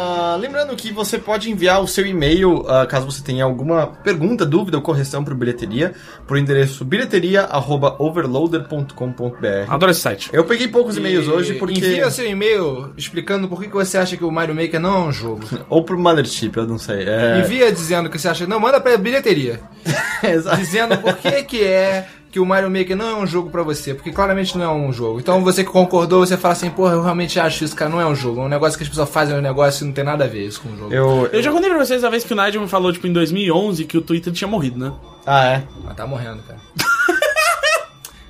Ah, 0.00 0.36
lembrando 0.40 0.74
que 0.74 0.90
você 0.90 1.18
pode 1.18 1.50
enviar 1.50 1.82
o 1.82 1.86
seu 1.86 2.06
e-mail, 2.06 2.64
ah, 2.68 2.86
caso 2.86 3.10
você 3.10 3.22
tenha 3.22 3.44
alguma 3.44 3.86
pergunta, 3.86 4.46
dúvida 4.46 4.78
ou 4.78 4.82
correção 4.82 5.22
para 5.22 5.34
o 5.34 5.36
Bilheteria, 5.36 5.92
por 6.26 6.38
endereço 6.38 6.82
bilheteria.overloader.com.br. 6.84 9.68
Adoro 9.68 9.92
esse 9.92 10.00
site. 10.00 10.30
Eu 10.32 10.44
peguei 10.44 10.68
poucos 10.68 10.96
e-mails 10.96 11.28
hoje 11.28 11.52
porque... 11.54 11.78
Envia 11.78 12.10
seu 12.10 12.26
e-mail 12.26 12.92
explicando 12.96 13.46
por 13.46 13.62
que 13.62 13.68
você 13.68 13.98
acha 13.98 14.16
que 14.16 14.24
o 14.24 14.30
Mario 14.30 14.54
Maker 14.54 14.80
não 14.80 14.94
é 14.94 15.00
um 15.08 15.12
jogo. 15.12 15.42
Ou 15.68 15.84
pro 15.84 15.98
Mothership, 15.98 16.52
eu 16.56 16.66
não 16.66 16.78
sei. 16.78 17.04
É... 17.06 17.40
Envia 17.40 17.70
dizendo 17.70 18.08
que 18.08 18.18
você 18.18 18.28
acha. 18.28 18.46
Não, 18.46 18.58
manda 18.58 18.80
pra 18.80 18.96
bilheteria. 18.96 19.60
Exato. 20.22 20.56
Dizendo 20.56 20.96
por 20.98 21.14
que 21.16 21.42
que 21.42 21.62
é 21.62 22.06
que 22.30 22.38
o 22.38 22.46
Mario 22.46 22.70
Maker 22.70 22.96
não 22.96 23.08
é 23.08 23.14
um 23.16 23.26
jogo 23.26 23.50
pra 23.50 23.62
você. 23.62 23.92
Porque 23.92 24.12
claramente 24.12 24.56
não 24.56 24.64
é 24.64 24.68
um 24.68 24.92
jogo. 24.92 25.18
Então 25.18 25.42
você 25.42 25.64
que 25.64 25.70
concordou, 25.70 26.24
você 26.24 26.36
fala 26.36 26.52
assim, 26.52 26.70
porra, 26.70 26.94
eu 26.94 27.02
realmente 27.02 27.40
acho 27.40 27.64
isso, 27.64 27.74
cara, 27.74 27.90
não 27.90 28.00
é 28.00 28.06
um 28.06 28.14
jogo. 28.14 28.40
É 28.40 28.44
um 28.44 28.48
negócio 28.48 28.78
que 28.78 28.84
as 28.84 28.88
pessoas 28.88 29.08
fazem, 29.10 29.34
é 29.34 29.38
um 29.38 29.42
negócio 29.42 29.84
e 29.84 29.86
não 29.86 29.92
tem 29.92 30.04
nada 30.04 30.24
a 30.24 30.28
ver 30.28 30.46
isso 30.46 30.60
com 30.60 30.68
o 30.70 30.76
jogo. 30.76 30.94
Eu... 30.94 31.28
Eu 31.32 31.42
já 31.42 31.50
contei 31.50 31.68
pra 31.68 31.78
vocês 31.78 32.04
a 32.04 32.10
vez 32.10 32.24
que 32.24 32.32
o 32.32 32.36
Nigel 32.36 32.62
me 32.62 32.68
falou, 32.68 32.92
tipo, 32.92 33.06
em 33.06 33.12
2011, 33.12 33.84
que 33.84 33.98
o 33.98 34.00
Twitter 34.00 34.32
tinha 34.32 34.48
morrido, 34.48 34.78
né? 34.78 34.92
Ah, 35.26 35.46
é? 35.46 35.62
Mas 35.84 35.96
tá 35.96 36.06
morrendo, 36.06 36.42
cara. 36.42 36.60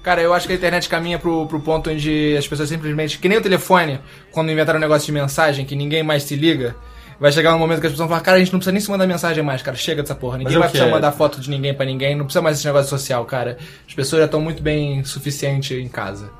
Cara, 0.03 0.23
eu 0.23 0.33
acho 0.33 0.47
que 0.47 0.55
a 0.55 0.57
internet 0.57 0.89
caminha 0.89 1.19
pro, 1.19 1.47
pro 1.47 1.61
ponto 1.61 1.91
onde 1.91 2.35
as 2.39 2.49
pessoas 2.49 2.71
simplesmente. 2.71 3.19
Que 3.19 3.29
nem 3.29 3.37
o 3.37 3.43
telefone, 3.43 4.01
quando 4.33 4.51
inventaram 4.51 4.79
um 4.79 4.81
negócio 4.81 5.05
de 5.05 5.13
mensagem 5.13 5.67
que 5.67 5.77
ninguém 5.77 6.03
mais 6.03 6.23
se 6.23 6.35
liga. 6.35 6.75
Vai 7.21 7.31
chegar 7.31 7.55
um 7.55 7.59
momento 7.59 7.81
que 7.83 7.87
as 7.87 7.93
pessoas 7.93 8.09
vão 8.09 8.17
falar, 8.17 8.25
cara, 8.25 8.39
a 8.39 8.41
gente 8.41 8.51
não 8.51 8.59
precisa 8.59 8.73
nem 8.73 8.81
se 8.81 8.91
mandar 8.91 9.07
mensagem 9.07 9.45
mais, 9.45 9.61
cara. 9.61 9.77
Chega 9.77 10.01
dessa 10.01 10.15
porra. 10.15 10.39
Ninguém 10.39 10.57
é 10.57 10.59
vai 10.59 10.69
precisar 10.69 10.89
é? 10.89 10.91
mandar 10.91 11.13
foto 11.13 11.39
de 11.39 11.51
ninguém 11.51 11.75
pra 11.75 11.85
ninguém. 11.85 12.17
Não 12.17 12.25
precisa 12.25 12.41
mais 12.41 12.57
desse 12.57 12.67
negócio 12.67 12.89
social, 12.89 13.27
cara. 13.27 13.59
As 13.87 13.93
pessoas 13.93 14.21
já 14.21 14.25
estão 14.25 14.41
muito 14.41 14.63
bem 14.63 15.05
suficiente 15.05 15.75
em 15.75 15.89
casa. 15.89 16.31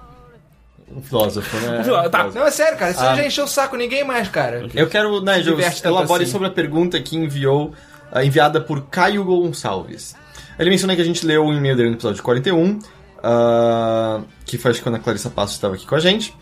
Um 0.91 1.03
filósofo, 1.03 1.55
né? 1.59 1.83
Um 1.83 2.11
tá. 2.11 2.31
Não, 2.35 2.47
é 2.47 2.51
sério, 2.51 2.79
cara. 2.79 2.93
Isso 2.93 3.01
Ah. 3.01 3.15
já 3.15 3.27
encheu 3.27 3.45
o 3.45 3.49
saco 3.49 3.77
ninguém 3.77 4.05
mais, 4.05 4.29
cara. 4.29 4.67
Eu 4.75 4.89
quero, 4.89 5.21
Nigel, 5.21 5.55
diverte 5.55 5.83
tanto 5.83 5.95
elabore 5.97 6.23
assim. 6.23 6.33
sobre 6.33 6.49
a 6.49 6.51
pergunta 6.51 6.99
que 6.99 7.15
enviou, 7.15 7.75
ah, 8.11 8.25
enviada 8.25 8.59
por 8.59 8.87
Caio 8.87 9.23
Gonçalves. 9.23 10.17
Ele 10.59 10.71
mencionou 10.71 10.97
que 10.97 11.03
a 11.03 11.05
gente 11.05 11.25
leu 11.27 11.45
o 11.45 11.53
e-mail 11.53 11.77
dele 11.77 11.91
no 11.91 11.97
episódio 11.97 12.23
41, 12.23 12.79
ah, 13.23 14.23
que 14.47 14.57
que 14.57 14.81
quando 14.81 14.95
a 14.95 14.99
Clarissa 14.99 15.29
Passo 15.29 15.53
estava 15.53 15.75
aqui 15.75 15.87
com 15.87 15.95
a 15.95 16.01
gente. 16.01 16.35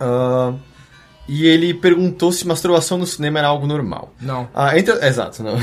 Ah, 0.00 0.52
e 1.28 1.46
ele 1.46 1.74
perguntou 1.74 2.32
se 2.32 2.46
masturbação 2.46 2.96
no 2.98 3.06
cinema 3.06 3.38
era 3.38 3.48
algo 3.48 3.66
normal. 3.66 4.14
Não. 4.20 4.48
Ah, 4.54 4.76
entre... 4.78 4.94
Exato, 5.06 5.42
não. 5.42 5.56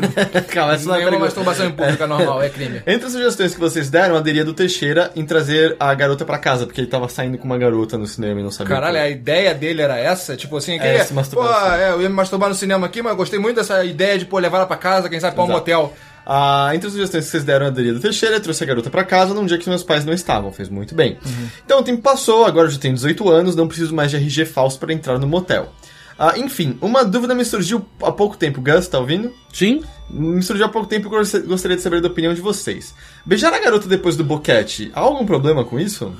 Calma, 0.48 0.74
essa 0.74 0.86
não 0.86 0.94
é 0.94 0.96
a 0.96 1.00
Nenhuma 1.00 1.10
pergunta. 1.10 1.18
masturbação 1.18 1.66
em 1.66 1.72
público 1.72 2.02
é 2.02 2.06
normal, 2.06 2.42
é 2.42 2.48
crime. 2.48 2.82
Entre 2.86 3.06
as 3.06 3.12
sugestões 3.12 3.54
que 3.54 3.60
vocês 3.60 3.90
deram, 3.90 4.16
aderia 4.16 4.44
do 4.44 4.54
Teixeira 4.54 5.10
em 5.14 5.24
trazer 5.24 5.76
a 5.78 5.92
garota 5.94 6.24
pra 6.24 6.38
casa, 6.38 6.66
porque 6.66 6.80
ele 6.80 6.88
tava 6.88 7.08
saindo 7.08 7.36
com 7.38 7.44
uma 7.44 7.58
garota 7.58 7.98
no 7.98 8.06
cinema 8.06 8.40
e 8.40 8.42
não 8.42 8.50
sabia. 8.50 8.74
Caralho, 8.74 8.98
a 8.98 9.08
ideia 9.08 9.54
dele 9.54 9.82
era 9.82 9.98
essa? 9.98 10.36
Tipo 10.36 10.56
assim, 10.56 10.78
que 10.78 10.84
É, 10.86 11.04
se 11.04 11.12
masturbar 11.12 11.70
pô, 11.70 11.74
é, 11.76 11.90
eu 11.92 12.02
ia 12.02 12.08
me 12.08 12.14
masturbar 12.14 12.48
no 12.48 12.54
cinema 12.54 12.86
aqui, 12.86 13.02
mas 13.02 13.10
eu 13.12 13.16
gostei 13.16 13.38
muito 13.38 13.56
dessa 13.56 13.84
ideia 13.84 14.18
de, 14.18 14.24
pô, 14.24 14.38
levar 14.38 14.58
ela 14.58 14.66
pra 14.66 14.76
casa, 14.76 15.08
quem 15.08 15.20
sabe 15.20 15.34
pra 15.34 15.44
um 15.44 15.48
motel. 15.48 15.92
Ah, 16.26 16.70
entre 16.74 16.86
as 16.86 16.92
sugestões 16.92 17.24
que 17.24 17.30
vocês 17.30 17.44
deram, 17.44 17.66
a 17.66 17.68
aderia 17.70 17.92
do 17.92 18.00
Teixeira 18.00 18.38
trouxe 18.40 18.62
a 18.62 18.66
garota 18.66 18.88
pra 18.90 19.02
casa 19.04 19.34
num 19.34 19.44
dia 19.46 19.58
que 19.58 19.68
meus 19.68 19.82
pais 19.82 20.04
não 20.04 20.12
estavam, 20.12 20.52
fez 20.52 20.68
muito 20.68 20.94
bem. 20.94 21.18
Então 21.64 21.80
o 21.80 21.82
tempo 21.82 22.02
passou, 22.02 22.44
agora 22.44 22.66
eu 22.68 22.70
já 22.70 22.78
tenho 22.78 22.94
18 22.94 23.28
anos, 23.28 23.56
não 23.56 23.66
preciso 23.66 23.94
mais 23.94 24.10
de 24.10 24.16
RG 24.16 24.44
falso 24.44 24.78
para 24.78 24.92
entrar 24.92 25.18
no 25.18 25.26
motel. 25.26 25.72
Ah, 26.18 26.34
enfim, 26.38 26.76
uma 26.82 27.02
dúvida 27.04 27.34
me 27.34 27.44
surgiu 27.46 27.84
há 28.02 28.12
pouco 28.12 28.36
tempo. 28.36 28.60
Gus, 28.60 28.86
tá 28.86 28.98
ouvindo? 28.98 29.32
Sim. 29.52 29.82
Me 30.10 30.42
surgiu 30.42 30.66
há 30.66 30.68
pouco 30.68 30.86
tempo 30.86 31.06
e 31.06 31.10
gost- 31.10 31.46
gostaria 31.46 31.76
de 31.78 31.82
saber 31.82 32.02
da 32.02 32.08
opinião 32.08 32.34
de 32.34 32.42
vocês. 32.42 32.94
Beijar 33.24 33.54
a 33.54 33.58
garota 33.58 33.88
depois 33.88 34.16
do 34.16 34.22
boquete, 34.24 34.90
há 34.94 35.00
algum 35.00 35.24
problema 35.24 35.64
com 35.64 35.80
isso? 35.80 36.12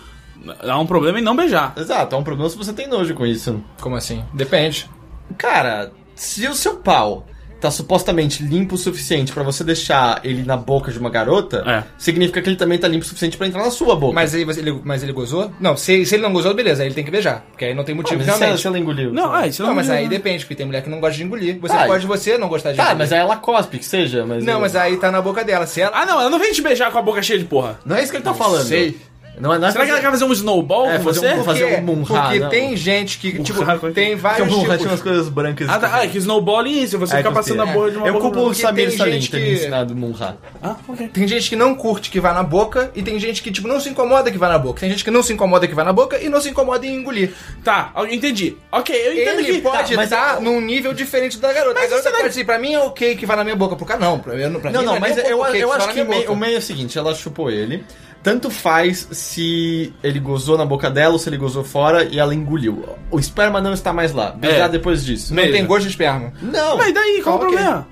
Há 0.60 0.78
um 0.78 0.86
problema 0.86 1.18
em 1.18 1.22
não 1.22 1.36
beijar. 1.36 1.74
Exato, 1.76 2.16
há 2.16 2.18
um 2.18 2.24
problema 2.24 2.48
se 2.48 2.56
você 2.56 2.72
tem 2.72 2.86
nojo 2.88 3.12
com 3.14 3.26
isso. 3.26 3.62
Como 3.78 3.94
assim? 3.94 4.24
Depende. 4.32 4.88
Cara, 5.36 5.92
se 6.14 6.48
o 6.48 6.54
seu 6.54 6.76
pau 6.76 7.26
tá 7.60 7.70
supostamente 7.70 8.42
limpo 8.42 8.74
o 8.74 8.78
suficiente 8.78 9.32
pra 9.32 9.42
você 9.42 9.62
deixar 9.62 10.20
ele 10.24 10.42
na 10.44 10.56
boca 10.56 10.90
de 10.90 10.98
uma 10.98 11.10
garota, 11.10 11.62
É. 11.66 11.84
significa 11.98 12.40
que 12.40 12.48
ele 12.48 12.56
também 12.56 12.78
tá 12.78 12.88
limpo 12.88 13.04
o 13.04 13.08
suficiente 13.08 13.36
pra 13.36 13.46
entrar 13.46 13.62
na 13.62 13.70
sua 13.70 13.94
boca. 13.96 14.14
Mas, 14.14 14.34
aí, 14.34 14.44
você- 14.44 14.60
ele, 14.60 14.80
mas 14.84 15.02
ele 15.02 15.12
gozou? 15.12 15.52
Não, 15.60 15.76
se, 15.76 16.04
se 16.06 16.14
ele 16.14 16.22
não 16.22 16.32
gozou, 16.32 16.54
beleza, 16.54 16.82
aí 16.82 16.88
ele 16.88 16.94
tem 16.94 17.04
que 17.04 17.10
beijar. 17.10 17.44
Porque 17.50 17.64
aí 17.66 17.74
não 17.74 17.84
tem 17.84 17.92
Ah, 17.94 17.96
motivo 17.96 18.16
mas 18.18 18.24
se 18.26 18.30
ela, 18.30 18.38
realmente. 18.38 18.60
se 18.62 18.66
ela 18.66 18.78
engoliu? 18.78 19.12
Não, 19.12 19.32
ah, 19.32 19.46
isso 19.46 19.62
Não, 19.62 19.68
não 19.70 19.76
mas 19.76 19.90
aí 19.90 20.04
né? 20.04 20.08
depende, 20.08 20.44
porque 20.44 20.54
tem 20.54 20.66
mulher 20.66 20.82
que 20.82 20.90
não 20.90 21.00
gosta 21.00 21.16
de 21.16 21.22
engolir. 21.24 21.58
Você 21.60 21.74
Tá, 21.74 21.86
pode 21.86 22.06
você 22.06 22.38
não 22.38 22.48
gostar 22.48 22.70
de 22.72 22.76
Tá, 22.78 22.82
engolir. 22.84 22.98
mas 22.98 23.12
aí 23.12 23.18
ela 23.20 23.36
cospe, 23.36 23.78
que 23.78 23.84
seja, 23.84 24.24
mas... 24.26 24.44
Não, 24.44 24.60
mas 24.60 24.74
aí 24.74 24.96
tá 24.96 25.10
na 25.10 25.20
boca 25.20 25.44
dela. 25.44 25.66
Se 25.66 25.80
ela. 25.80 25.92
Ah, 25.94 26.06
não, 26.06 26.20
ela 26.20 26.30
não 26.30 26.38
vem 26.38 26.52
te 26.52 26.62
beijar 26.62 26.90
com 26.90 26.98
a 26.98 27.02
boca 27.02 27.22
cheia 27.22 27.38
de 27.38 27.44
porra. 27.44 27.78
Não 27.84 27.96
é 27.96 28.02
isso 28.02 28.10
que 28.10 28.16
ele 28.16 28.24
tá 28.24 28.34
falando. 28.34 28.64
sei. 28.66 28.96
Não 29.38 29.54
é, 29.54 29.58
não 29.58 29.68
é 29.68 29.70
Será 29.72 29.84
que 29.86 29.90
ela 29.90 30.00
quer 30.00 30.10
fazer 30.10 30.24
um 30.24 30.32
snowball 30.32 30.90
É, 30.90 30.98
com 30.98 31.04
fazer 31.04 31.20
você? 31.20 31.34
um- 31.34 31.44
fazer 31.44 31.64
um 31.64 31.80
munhá, 31.82 32.22
porque 32.24 32.38
não. 32.40 32.48
tem 32.50 32.76
gente 32.76 33.18
que, 33.18 33.42
tipo, 33.42 33.60
Munhá, 33.60 33.74
é 33.74 33.78
que- 33.78 33.90
tem 33.92 34.14
vários 34.14 34.46
o 34.46 34.50
Munhá 34.50 34.62
tipos. 34.64 34.78
tinha 34.78 34.90
umas 34.90 35.02
coisas 35.02 35.28
brancas. 35.30 35.68
Ah, 35.68 35.78
tá. 35.78 35.90
Ah, 35.94 36.04
é 36.04 36.08
que 36.08 36.18
snowballing 36.18 36.78
é 36.78 36.82
isso, 36.82 36.98
você 36.98 37.14
É, 37.14 37.16
ficar 37.18 37.30
que 37.30 37.34
passando 37.36 37.60
a 37.60 37.62
eu 37.62 37.66
sei. 37.68 37.74
borra 37.74 37.90
de 37.90 37.96
uma 37.96 38.06
Eu 38.06 38.14
culpo 38.20 38.40
o 38.40 38.54
Samir 38.54 38.94
Salim 38.94 39.12
gente 39.12 39.30
ter 39.30 39.38
me 39.38 39.44
que- 39.46 39.52
ensinado 39.54 39.96
Munha. 39.96 40.36
Ah, 40.62 40.76
ok. 40.86 41.08
Tem 41.08 41.26
gente 41.26 41.48
que 41.48 41.56
não 41.56 41.74
curte 41.74 42.10
que 42.10 42.20
vai 42.20 42.34
na 42.34 42.42
boca 42.42 42.90
e 42.94 43.02
tem 43.02 43.18
gente 43.18 43.42
que, 43.42 43.50
tipo, 43.50 43.66
não 43.66 43.80
se 43.80 43.88
incomoda 43.88 44.30
que 44.30 44.36
vai 44.36 44.48
na 44.50 44.58
boca. 44.58 44.80
Tem 44.80 44.90
gente 44.90 45.02
que 45.04 45.10
não 45.10 45.22
se 45.22 45.32
incomoda 45.32 45.66
que 45.66 45.74
vai 45.74 45.84
na 45.86 45.92
boca 45.92 46.18
e 46.22 46.28
não 46.28 46.40
se 46.40 46.50
incomoda 46.50 46.84
em 46.86 46.94
engolir. 46.96 47.32
Tá, 47.64 47.92
eu 47.96 48.06
entendi. 48.08 48.56
Ok, 48.70 48.94
eu 48.94 49.12
entendo 49.14 49.40
Ele 49.40 49.52
que... 49.54 49.60
pode 49.62 49.94
tá, 49.96 50.04
estar 50.04 50.40
num 50.42 50.60
nível 50.60 50.92
diferente 50.92 51.38
da 51.38 51.50
garota. 51.52 51.80
Mas 51.80 51.86
a 51.86 51.96
garota 51.96 52.08
é- 52.10 52.12
pode 52.12 52.28
dizer, 52.28 52.44
pra 52.44 52.58
mim 52.58 52.74
é 52.74 52.78
ok 52.80 53.16
que 53.16 53.24
vai 53.24 53.36
na 53.36 53.44
minha 53.44 53.56
boca. 53.56 53.74
Pro 53.74 53.86
cara, 53.86 54.00
não. 54.00 54.18
Pra 54.18 54.34
mim, 54.34 54.60
pra 54.60 54.70
Não, 54.70 54.82
não, 54.82 54.96
é 54.96 55.00
mas 55.00 55.16
eu, 55.16 55.72
acho 55.72 55.88
que 55.94 56.04
me- 56.04 56.26
o 56.28 56.36
meio 56.36 56.56
é 56.56 56.58
o 56.58 56.62
seguinte, 56.62 56.98
ela 56.98 57.14
chupou 57.14 57.50
ele. 57.50 57.84
Tanto 58.22 58.50
faz 58.50 59.08
se 59.12 59.94
ele 60.02 60.20
gozou 60.20 60.58
na 60.58 60.66
boca 60.66 60.90
dela 60.90 61.14
ou 61.14 61.18
se 61.18 61.28
ele 61.28 61.38
gozou 61.38 61.64
fora 61.64 62.04
e 62.04 62.18
ela 62.18 62.34
engoliu. 62.34 62.84
O 63.10 63.18
esperma 63.18 63.60
não 63.62 63.72
está 63.72 63.92
mais 63.94 64.12
lá. 64.12 64.30
Beijar 64.32 64.66
É. 64.66 64.68
depois 64.68 65.02
disso. 65.04 65.34
Não 65.34 65.42
Mesmo. 65.42 65.56
tem 65.56 65.64
gosto 65.66 65.82
de 65.84 65.88
esperma. 65.90 66.32
Não. 66.42 66.76
Mas 66.76 66.88
e 66.88 66.92
daí, 66.92 67.20
qual 67.22 67.34
Ah, 67.34 67.38
o 67.38 67.40
problema? 67.40 67.88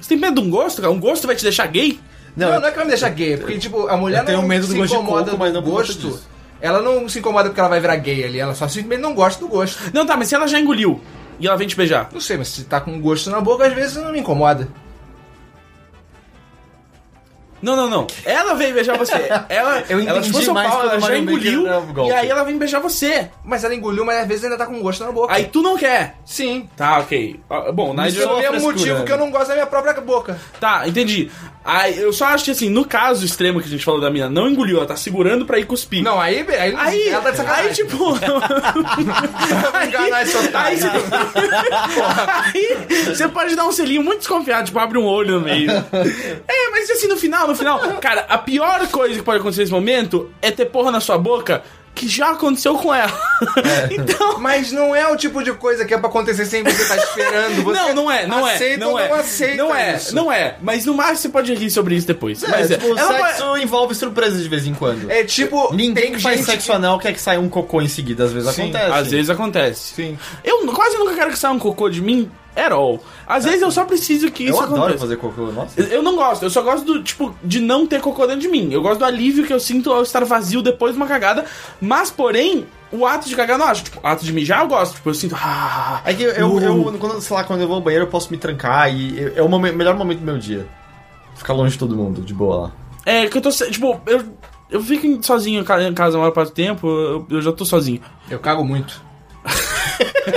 Você 0.00 0.08
tem 0.08 0.18
medo 0.18 0.40
de 0.40 0.48
um 0.48 0.50
gosto, 0.50 0.80
cara? 0.80 0.92
Um 0.92 0.98
gosto 0.98 1.26
vai 1.26 1.36
te 1.36 1.42
deixar 1.42 1.66
gay? 1.66 2.00
Não, 2.34 2.50
Não, 2.50 2.60
não, 2.60 2.68
é 2.68 2.70
que 2.70 2.76
vai 2.76 2.84
me 2.86 2.90
deixar 2.90 3.10
gay, 3.10 3.36
porque, 3.36 3.58
tipo, 3.58 3.86
a 3.88 3.96
mulher 3.96 4.20
eu 4.20 4.24
tenho 4.24 4.38
não 4.40 4.48
medo 4.48 4.66
do 4.66 4.72
se 4.72 4.78
gosto 4.78 4.90
de 4.96 5.02
incomoda 5.02 5.24
coco, 5.26 5.36
mas 5.38 5.52
do 5.52 5.60
não 5.60 5.70
gosto. 5.70 5.98
disso. 6.08 6.28
Ela 6.60 6.80
não 6.80 7.06
se 7.08 7.18
incomoda 7.18 7.50
porque 7.50 7.60
ela 7.60 7.68
vai 7.68 7.78
virar 7.80 7.96
gay 7.96 8.24
ali, 8.24 8.38
ela 8.38 8.54
só 8.54 8.66
simplesmente 8.68 9.02
não 9.02 9.14
gosta 9.14 9.38
do 9.44 9.48
gosto. 9.48 9.78
Não, 9.92 10.06
tá, 10.06 10.16
mas 10.16 10.28
se 10.28 10.34
ela 10.34 10.46
já 10.48 10.58
engoliu 10.58 10.98
e 11.38 11.46
ela 11.46 11.56
vem 11.58 11.68
te 11.68 11.76
beijar? 11.76 12.08
Não 12.10 12.20
sei, 12.20 12.38
mas 12.38 12.48
se 12.48 12.64
tá 12.64 12.80
com 12.80 12.98
gosto 13.02 13.28
na 13.28 13.40
boca, 13.40 13.66
às 13.66 13.74
vezes 13.74 13.96
não 13.96 14.10
me 14.12 14.20
incomoda. 14.20 14.66
Não, 17.62 17.76
não, 17.76 17.88
não. 17.88 18.06
Ela 18.24 18.54
veio 18.54 18.74
beijar 18.74 18.98
você. 18.98 19.12
Ela, 19.48 19.84
Eu 19.88 20.00
ela 20.00 20.02
entendi 20.02 20.26
chupou 20.26 20.42
seu 20.42 20.52
mais 20.54 20.68
pau, 20.68 20.82
ela 20.82 20.96
o 20.96 21.00
já 21.00 21.16
engoliu 21.16 21.64
o 21.64 22.06
e 22.06 22.12
aí 22.12 22.28
ela 22.28 22.42
vem 22.42 22.58
beijar 22.58 22.80
você. 22.80 23.30
Mas 23.44 23.62
ela 23.62 23.74
engoliu, 23.74 24.04
mas 24.04 24.18
às 24.18 24.26
vezes 24.26 24.44
ainda 24.44 24.56
tá 24.58 24.66
com 24.66 24.80
gosto 24.80 25.04
na 25.04 25.12
boca. 25.12 25.32
Aí 25.32 25.44
tu 25.44 25.62
não 25.62 25.76
quer. 25.76 26.16
Sim. 26.24 26.68
Tá, 26.76 26.98
ok. 26.98 27.40
Ah, 27.48 27.70
Bom, 27.72 27.92
Isso 27.92 28.02
Nigel... 28.02 28.28
Pelo 28.28 28.40
é 28.40 28.50
mesmo 28.50 28.72
motivo 28.72 29.04
que 29.04 29.12
eu 29.12 29.18
não 29.18 29.30
gosto 29.30 29.48
da 29.48 29.54
minha 29.54 29.66
própria 29.66 29.94
boca. 30.00 30.38
Tá, 30.58 30.86
entendi. 30.88 31.30
Aí, 31.64 31.98
eu 31.98 32.12
só 32.12 32.26
acho 32.26 32.44
que 32.44 32.50
assim, 32.50 32.68
no 32.68 32.84
caso 32.84 33.24
extremo 33.24 33.60
que 33.60 33.66
a 33.66 33.70
gente 33.70 33.84
falou 33.84 34.00
da 34.00 34.10
mina, 34.10 34.28
não 34.28 34.48
engoliu, 34.48 34.78
ela 34.78 34.86
tá 34.86 34.96
segurando 34.96 35.46
pra 35.46 35.58
ir 35.58 35.64
cuspir. 35.64 36.02
Não, 36.02 36.20
aí, 36.20 36.44
aí, 36.48 36.74
Aí, 36.76 37.08
ela 37.08 37.22
tá 37.22 37.30
de 37.30 37.36
sacanagem. 37.36 37.68
aí 37.68 37.74
tipo. 37.74 37.96
Otário. 40.44 40.58
aí, 40.58 40.76
você... 40.76 40.88
aí 42.54 43.04
você 43.06 43.28
pode 43.28 43.54
dar 43.54 43.66
um 43.66 43.72
selinho 43.72 44.02
muito 44.02 44.18
desconfiado, 44.18 44.66
tipo, 44.66 44.78
abre 44.78 44.98
um 44.98 45.04
olho 45.04 45.38
no 45.38 45.40
meio. 45.40 45.70
É, 45.70 46.70
mas 46.70 46.90
assim, 46.90 47.06
no 47.06 47.16
final, 47.16 47.46
no 47.46 47.54
final, 47.54 47.78
cara, 48.00 48.26
a 48.28 48.38
pior 48.38 48.86
coisa 48.88 49.14
que 49.14 49.22
pode 49.22 49.38
acontecer 49.38 49.60
nesse 49.60 49.72
momento 49.72 50.30
é 50.40 50.50
ter 50.50 50.66
porra 50.66 50.90
na 50.90 51.00
sua 51.00 51.16
boca 51.16 51.62
que 51.94 52.08
já 52.08 52.30
aconteceu 52.30 52.74
com 52.76 52.92
ela. 52.92 53.12
então. 53.90 54.38
Mas 54.38 54.72
não 54.72 54.94
é 54.96 55.06
o 55.08 55.16
tipo 55.16 55.42
de 55.42 55.52
coisa 55.52 55.84
que 55.84 55.92
é 55.94 55.98
pra 55.98 56.08
acontecer 56.08 56.46
sem 56.46 56.62
você 56.64 56.82
estar 56.82 56.96
esperando. 56.96 57.62
Você 57.62 57.78
Não, 57.78 57.94
não 57.94 58.10
é, 58.10 58.26
não 58.26 58.48
é. 58.48 58.54
aceita 58.54 58.78
não 58.84 58.92
ou 58.92 58.98
é. 58.98 59.08
não 59.08 59.14
aceita 59.16 59.56
Não 59.56 59.74
é, 59.74 59.96
isso. 59.96 60.14
não 60.14 60.32
é. 60.32 60.56
Mas 60.62 60.84
no 60.86 60.94
máximo 60.94 61.18
você 61.18 61.28
pode 61.28 61.54
rir 61.54 61.70
sobre 61.70 61.94
isso 61.94 62.06
depois. 62.06 62.42
É, 62.42 62.48
mas 62.48 62.70
é, 62.70 62.76
tipo, 62.78 62.98
ela 62.98 63.18
sexo 63.18 63.42
pode- 63.44 63.62
envolve 63.62 63.94
surpresas 63.94 64.42
de 64.42 64.48
vez 64.48 64.66
em 64.66 64.74
quando. 64.74 65.10
É 65.10 65.22
tipo, 65.24 65.72
Ninguém 65.74 65.94
tem 65.94 66.12
que 66.12 66.20
faz 66.20 66.44
sexo 66.44 66.72
anal 66.72 66.98
quer 66.98 67.12
que 67.12 67.20
saia 67.20 67.38
um 67.40 67.48
cocô 67.48 67.80
em 67.82 67.88
seguida, 67.88 68.24
às 68.24 68.32
vezes 68.32 68.54
Sim, 68.54 68.62
acontece. 68.70 68.92
Às 68.92 69.10
vezes 69.10 69.30
acontece. 69.30 69.94
Sim. 69.94 70.18
Eu 70.42 70.66
quase 70.72 70.96
nunca 70.98 71.14
quero 71.14 71.30
que 71.30 71.38
saia 71.38 71.52
um 71.54 71.58
cocô 71.58 71.88
de 71.88 72.00
mim 72.00 72.30
at 72.56 72.70
all. 72.72 73.00
Às 73.26 73.44
vezes 73.44 73.62
eu 73.62 73.70
só 73.70 73.84
preciso 73.84 74.30
que 74.30 74.44
Eu 74.46 74.50
isso 74.54 74.62
adoro 74.62 74.80
aconteça. 74.82 74.98
fazer 75.00 75.16
cocô, 75.16 75.42
nossa. 75.52 75.80
Eu- 75.80 75.86
Eu 75.86 76.02
não 76.02 76.16
gosto, 76.16 76.42
eu 76.42 76.50
só 76.50 76.62
gosto 76.62 76.84
do, 76.84 77.02
tipo, 77.02 77.34
de 77.42 77.60
não 77.60 77.86
ter 77.86 78.00
cocô 78.00 78.26
dentro 78.26 78.42
de 78.42 78.48
mim. 78.48 78.70
Eu 78.72 78.82
gosto 78.82 78.98
do 78.98 79.04
alívio 79.04 79.46
que 79.46 79.52
eu 79.52 79.60
sinto 79.60 79.90
ao 79.92 80.02
estar 80.02 80.24
vazio 80.24 80.60
depois 80.62 80.92
de 80.92 80.96
uma 80.98 81.06
cagada. 81.06 81.44
Mas, 81.80 82.10
porém, 82.10 82.66
o 82.90 83.06
ato 83.06 83.28
de 83.28 83.34
cagar 83.36 83.54
eu 83.56 83.58
não 83.64 83.66
acho. 83.70 83.84
Tipo, 83.84 84.00
ato 84.02 84.24
de 84.24 84.32
mijar 84.32 84.60
eu 84.62 84.68
gosto. 84.68 84.94
Tipo, 84.96 85.10
eu 85.10 85.14
sinto. 85.14 85.34
Ah, 85.38 86.02
É 86.04 86.12
que 86.12 86.22
eu, 86.22 86.30
eu, 86.32 86.52
uh. 86.52 86.60
eu- 86.62 86.98
quando, 86.98 87.20
sei 87.20 87.36
lá, 87.36 87.44
quando 87.44 87.60
eu 87.62 87.66
vou 87.66 87.76
ao 87.76 87.82
banheiro 87.82 88.04
eu 88.06 88.10
posso 88.10 88.30
me 88.30 88.36
trancar 88.36 88.92
e 88.94 89.18
eu- 89.18 89.32
é 89.36 89.42
o 89.42 89.58
melhor 89.58 89.96
momento 89.96 90.18
do 90.18 90.24
meu 90.26 90.38
dia. 90.38 90.66
Ficar 91.36 91.54
longe 91.54 91.72
de 91.72 91.78
todo 91.78 91.96
mundo, 91.96 92.20
de 92.20 92.34
boa 92.34 92.56
lá. 92.64 92.72
É, 93.06 93.26
que 93.26 93.38
eu 93.38 93.42
tô. 93.42 93.50
Tipo, 93.50 94.00
eu. 94.06 94.22
Eu 94.70 94.80
fico 94.82 95.22
sozinho 95.22 95.60
em 95.60 95.92
casa 95.94 96.16
a 96.16 96.18
maior 96.20 96.30
parte 96.32 96.48
do 96.48 96.54
tempo, 96.54 96.86
eu, 96.88 97.26
eu 97.28 97.42
já 97.42 97.52
tô 97.52 97.62
sozinho. 97.62 98.00
Eu 98.30 98.38
cago 98.38 98.64
muito. 98.64 99.02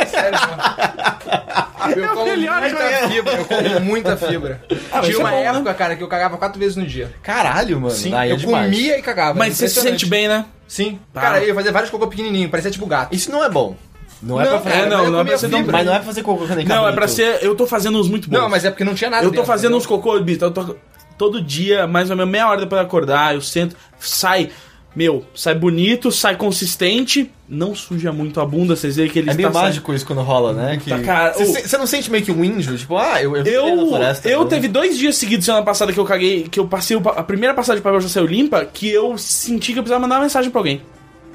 Sério, 0.09 0.39
mano. 0.39 1.95
Eu 1.95 2.07
como 2.09 2.25
melhor, 2.25 2.61
muita 2.61 2.75
cara. 2.77 3.09
fibra, 3.09 3.33
eu 3.33 3.45
como 3.45 3.79
muita 3.81 4.17
fibra. 4.17 4.61
Ah, 4.91 5.01
Tinha 5.01 5.15
é 5.15 5.17
uma 5.19 5.29
bom, 5.29 5.35
né? 5.35 5.45
época, 5.45 5.73
cara, 5.75 5.95
que 5.95 6.03
eu 6.03 6.07
cagava 6.07 6.37
quatro 6.37 6.59
vezes 6.59 6.75
no 6.75 6.85
dia. 6.85 7.11
Caralho, 7.21 7.79
mano. 7.79 7.93
Sim, 7.93 8.13
Aí 8.13 8.29
é 8.29 8.33
eu 8.33 8.37
demais. 8.37 8.65
comia 8.73 8.97
e 8.97 9.01
cagava. 9.01 9.37
Mas 9.37 9.55
você 9.55 9.67
se 9.67 9.79
sente 9.81 10.05
bem, 10.07 10.27
né? 10.27 10.45
Sim. 10.67 10.99
Tá. 11.13 11.21
Cara, 11.21 11.39
eu 11.41 11.47
ia 11.47 11.53
fazer 11.55 11.71
vários 11.71 11.91
cocô 11.91 12.07
pequenininho, 12.07 12.49
parecia 12.49 12.71
tipo 12.71 12.85
gato. 12.87 13.13
Isso 13.15 13.31
não 13.31 13.43
é 13.43 13.49
bom. 13.49 13.75
Não 14.21 14.41
é 14.41 14.45
Não, 14.45 14.51
pra 14.51 14.61
fazer. 14.61 14.81
É, 14.83 14.85
não, 14.87 15.11
não 15.11 15.19
é 15.19 15.23
pra 15.25 15.37
ser 15.37 15.49
fibra. 15.49 15.71
Mas 15.71 15.85
não 15.85 15.93
é 15.93 15.97
pra 15.97 16.05
fazer 16.05 16.23
cocô 16.23 16.45
nem 16.55 16.65
Não, 16.65 16.87
é 16.87 16.91
pra 16.91 17.07
ser. 17.07 17.43
Eu 17.43 17.53
tô 17.55 17.67
fazendo 17.67 17.99
uns 17.99 18.09
muito 18.09 18.29
bons. 18.29 18.39
Não, 18.39 18.49
mas 18.49 18.65
é 18.65 18.71
porque 18.71 18.83
não 18.83 18.95
tinha 18.95 19.09
nada 19.09 19.23
Eu 19.23 19.29
tô 19.29 19.35
dentro, 19.35 19.45
fazendo 19.47 19.75
entendeu? 19.75 19.77
uns 19.77 19.85
cocô, 19.85 20.19
Bita. 20.19 20.45
Eu 20.45 20.51
tô 20.51 20.75
todo 21.17 21.41
dia, 21.41 21.85
mais 21.85 22.09
ou 22.09 22.15
menos 22.17 22.31
meia 22.31 22.47
hora 22.49 22.61
depois 22.61 22.81
de 22.81 22.85
acordar, 22.87 23.35
eu 23.35 23.41
sento, 23.41 23.75
sai. 23.99 24.49
Meu, 24.95 25.25
sai 25.35 25.53
bonito, 25.53 26.11
sai 26.11 26.37
consistente, 26.37 27.29
não 27.49 27.75
suja 27.75 28.13
muito 28.13 28.39
a 28.39 28.45
bunda, 28.45 28.75
vocês 28.75 28.95
veem 28.95 29.09
que 29.09 29.19
ele 29.19 29.29
É 29.29 29.33
meio 29.33 29.51
mágico 29.53 29.93
isso 29.93 30.05
quando 30.05 30.21
rola, 30.21 30.53
né? 30.53 30.77
Que... 30.77 30.89
Tá, 30.89 30.99
cara, 30.99 31.33
Você 31.33 31.77
não 31.77 31.85
sente 31.85 32.09
meio 32.09 32.23
que 32.23 32.31
um 32.31 32.43
índio? 32.43 32.77
Tipo, 32.77 32.97
ah, 32.97 33.21
eu, 33.21 33.35
eu, 33.35 33.45
Eu, 33.45 33.87
floresta, 33.87 34.29
eu 34.29 34.43
né? 34.43 34.49
teve 34.49 34.67
dois 34.69 34.97
dias 34.97 35.17
seguidos 35.17 35.45
semana 35.45 35.65
passada 35.65 35.91
que 35.91 35.99
eu 35.99 36.05
caguei, 36.05 36.43
que 36.43 36.59
eu 36.59 36.67
passei 36.67 36.95
o 36.95 37.09
a 37.09 37.23
primeira 37.23 37.53
passagem 37.53 37.79
de 37.79 37.83
papel 37.83 37.99
já 37.99 38.09
saiu 38.09 38.25
limpa, 38.25 38.63
que 38.65 38.89
eu 38.89 39.17
senti 39.17 39.73
que 39.73 39.79
eu 39.79 39.83
precisava 39.83 40.01
mandar 40.01 40.15
uma 40.15 40.23
mensagem 40.23 40.49
pra 40.49 40.59
alguém. 40.61 40.81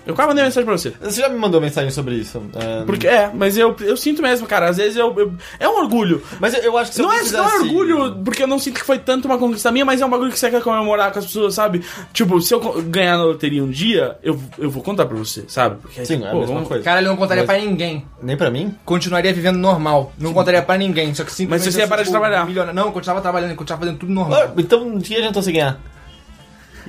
Eu 0.07 0.15
quase 0.15 0.29
mandei 0.29 0.43
uma 0.43 0.47
mensagem 0.49 0.65
pra 0.67 0.77
você. 0.77 0.93
Você 1.01 1.21
já 1.21 1.29
me 1.29 1.39
mandou 1.39 1.61
mensagem 1.61 1.91
sobre 1.91 2.15
isso. 2.17 2.43
é, 2.55 2.85
Porque 2.85 3.07
é, 3.07 3.31
mas 3.33 3.57
eu, 3.57 3.77
eu 3.81 3.97
sinto 3.97 4.23
mesmo, 4.23 4.47
cara. 4.47 4.69
Às 4.69 4.77
vezes 4.79 4.97
eu, 4.97 5.15
eu- 5.19 5.33
é 5.59 5.69
um 5.69 5.79
orgulho. 5.79 6.23
Mas 6.41 6.55
eu, 6.55 6.61
eu 6.63 6.79
acho 6.79 6.91
que 6.91 6.97
se 6.97 7.03
Não 7.03 7.13
é, 7.13 7.19
alguém 7.19 7.33
não 7.33 7.45
é 7.49 7.59
orgulho, 7.59 8.17
porque 8.25 8.43
eu 8.43 8.47
não 8.47 8.59
sinto 8.59 8.81
que 8.81 8.85
foi 8.87 8.99
tanto 8.99 9.27
uma 9.27 9.39
conquista 9.39 9.71
minha, 9.71 9.85
mas 9.85 10.01
é 10.01 10.07
um 10.07 10.11
bagulho 10.11 10.31
que 10.33 10.39
você 10.39 10.51
quer 10.51 10.63
comemorar 10.63 11.13
com 11.13 11.19
as 11.19 11.27
pessoas, 11.27 11.55
sabe? 11.55 11.83
Tipo, 12.13 12.41
se 12.41 12.53
eu 12.55 12.61
ganhar 12.83 13.17
na 13.19 13.25
loteria 13.25 13.63
um 13.63 13.71
dia, 13.71 14.17
eu, 14.23 14.41
eu 14.59 14.71
vou 14.71 14.83
contar 14.83 15.07
pra 15.07 15.17
você, 15.17 15.45
sabe? 15.49 15.77
Porque, 15.83 16.05
Sim, 16.05 16.15
tipo, 16.15 16.25
é 16.25 16.29
a 16.29 16.33
pô, 16.33 16.39
mesma 16.41 16.55
vamos- 16.55 16.69
coisa. 16.69 16.83
Cara, 16.85 17.01
ele 17.01 17.09
não 17.09 17.17
contaria 17.17 17.45
Mas- 17.47 17.57
pra 17.59 17.67
ninguém. 17.69 18.05
Nem 18.23 18.37
pra 18.37 18.51
mim? 18.51 18.75
Continuaria 18.85 19.33
vivendo 19.33 19.57
normal. 19.57 20.13
Não 20.19 20.33
contaria 20.33 20.63
pra 20.63 20.77
ninguém. 20.79 21.15
Só 21.15 21.25
que 21.25 21.33
simplesmente. 21.33 21.67
Mas 21.67 21.75
você 21.75 21.81
ia 21.81 21.85
eu 21.85 21.89
parar 21.89 22.03
de 22.03 22.09
tipo, 22.09 22.19
trabalhar. 22.19 22.47
milionário. 22.47 22.75
Não, 22.75 22.87
eu 22.87 22.93
continuava 22.93 23.21
trabalhando, 23.21 23.51
eu 23.51 23.57
continuava 23.57 23.85
fazendo 23.85 23.99
tudo 23.99 24.13
Ah, 24.13 24.15
normal. 24.15 24.53
então 24.57 24.83
um 24.83 24.99
dia 24.99 25.19
adiantou 25.19 25.43
você 25.43 25.53
ganhar. 25.53 25.79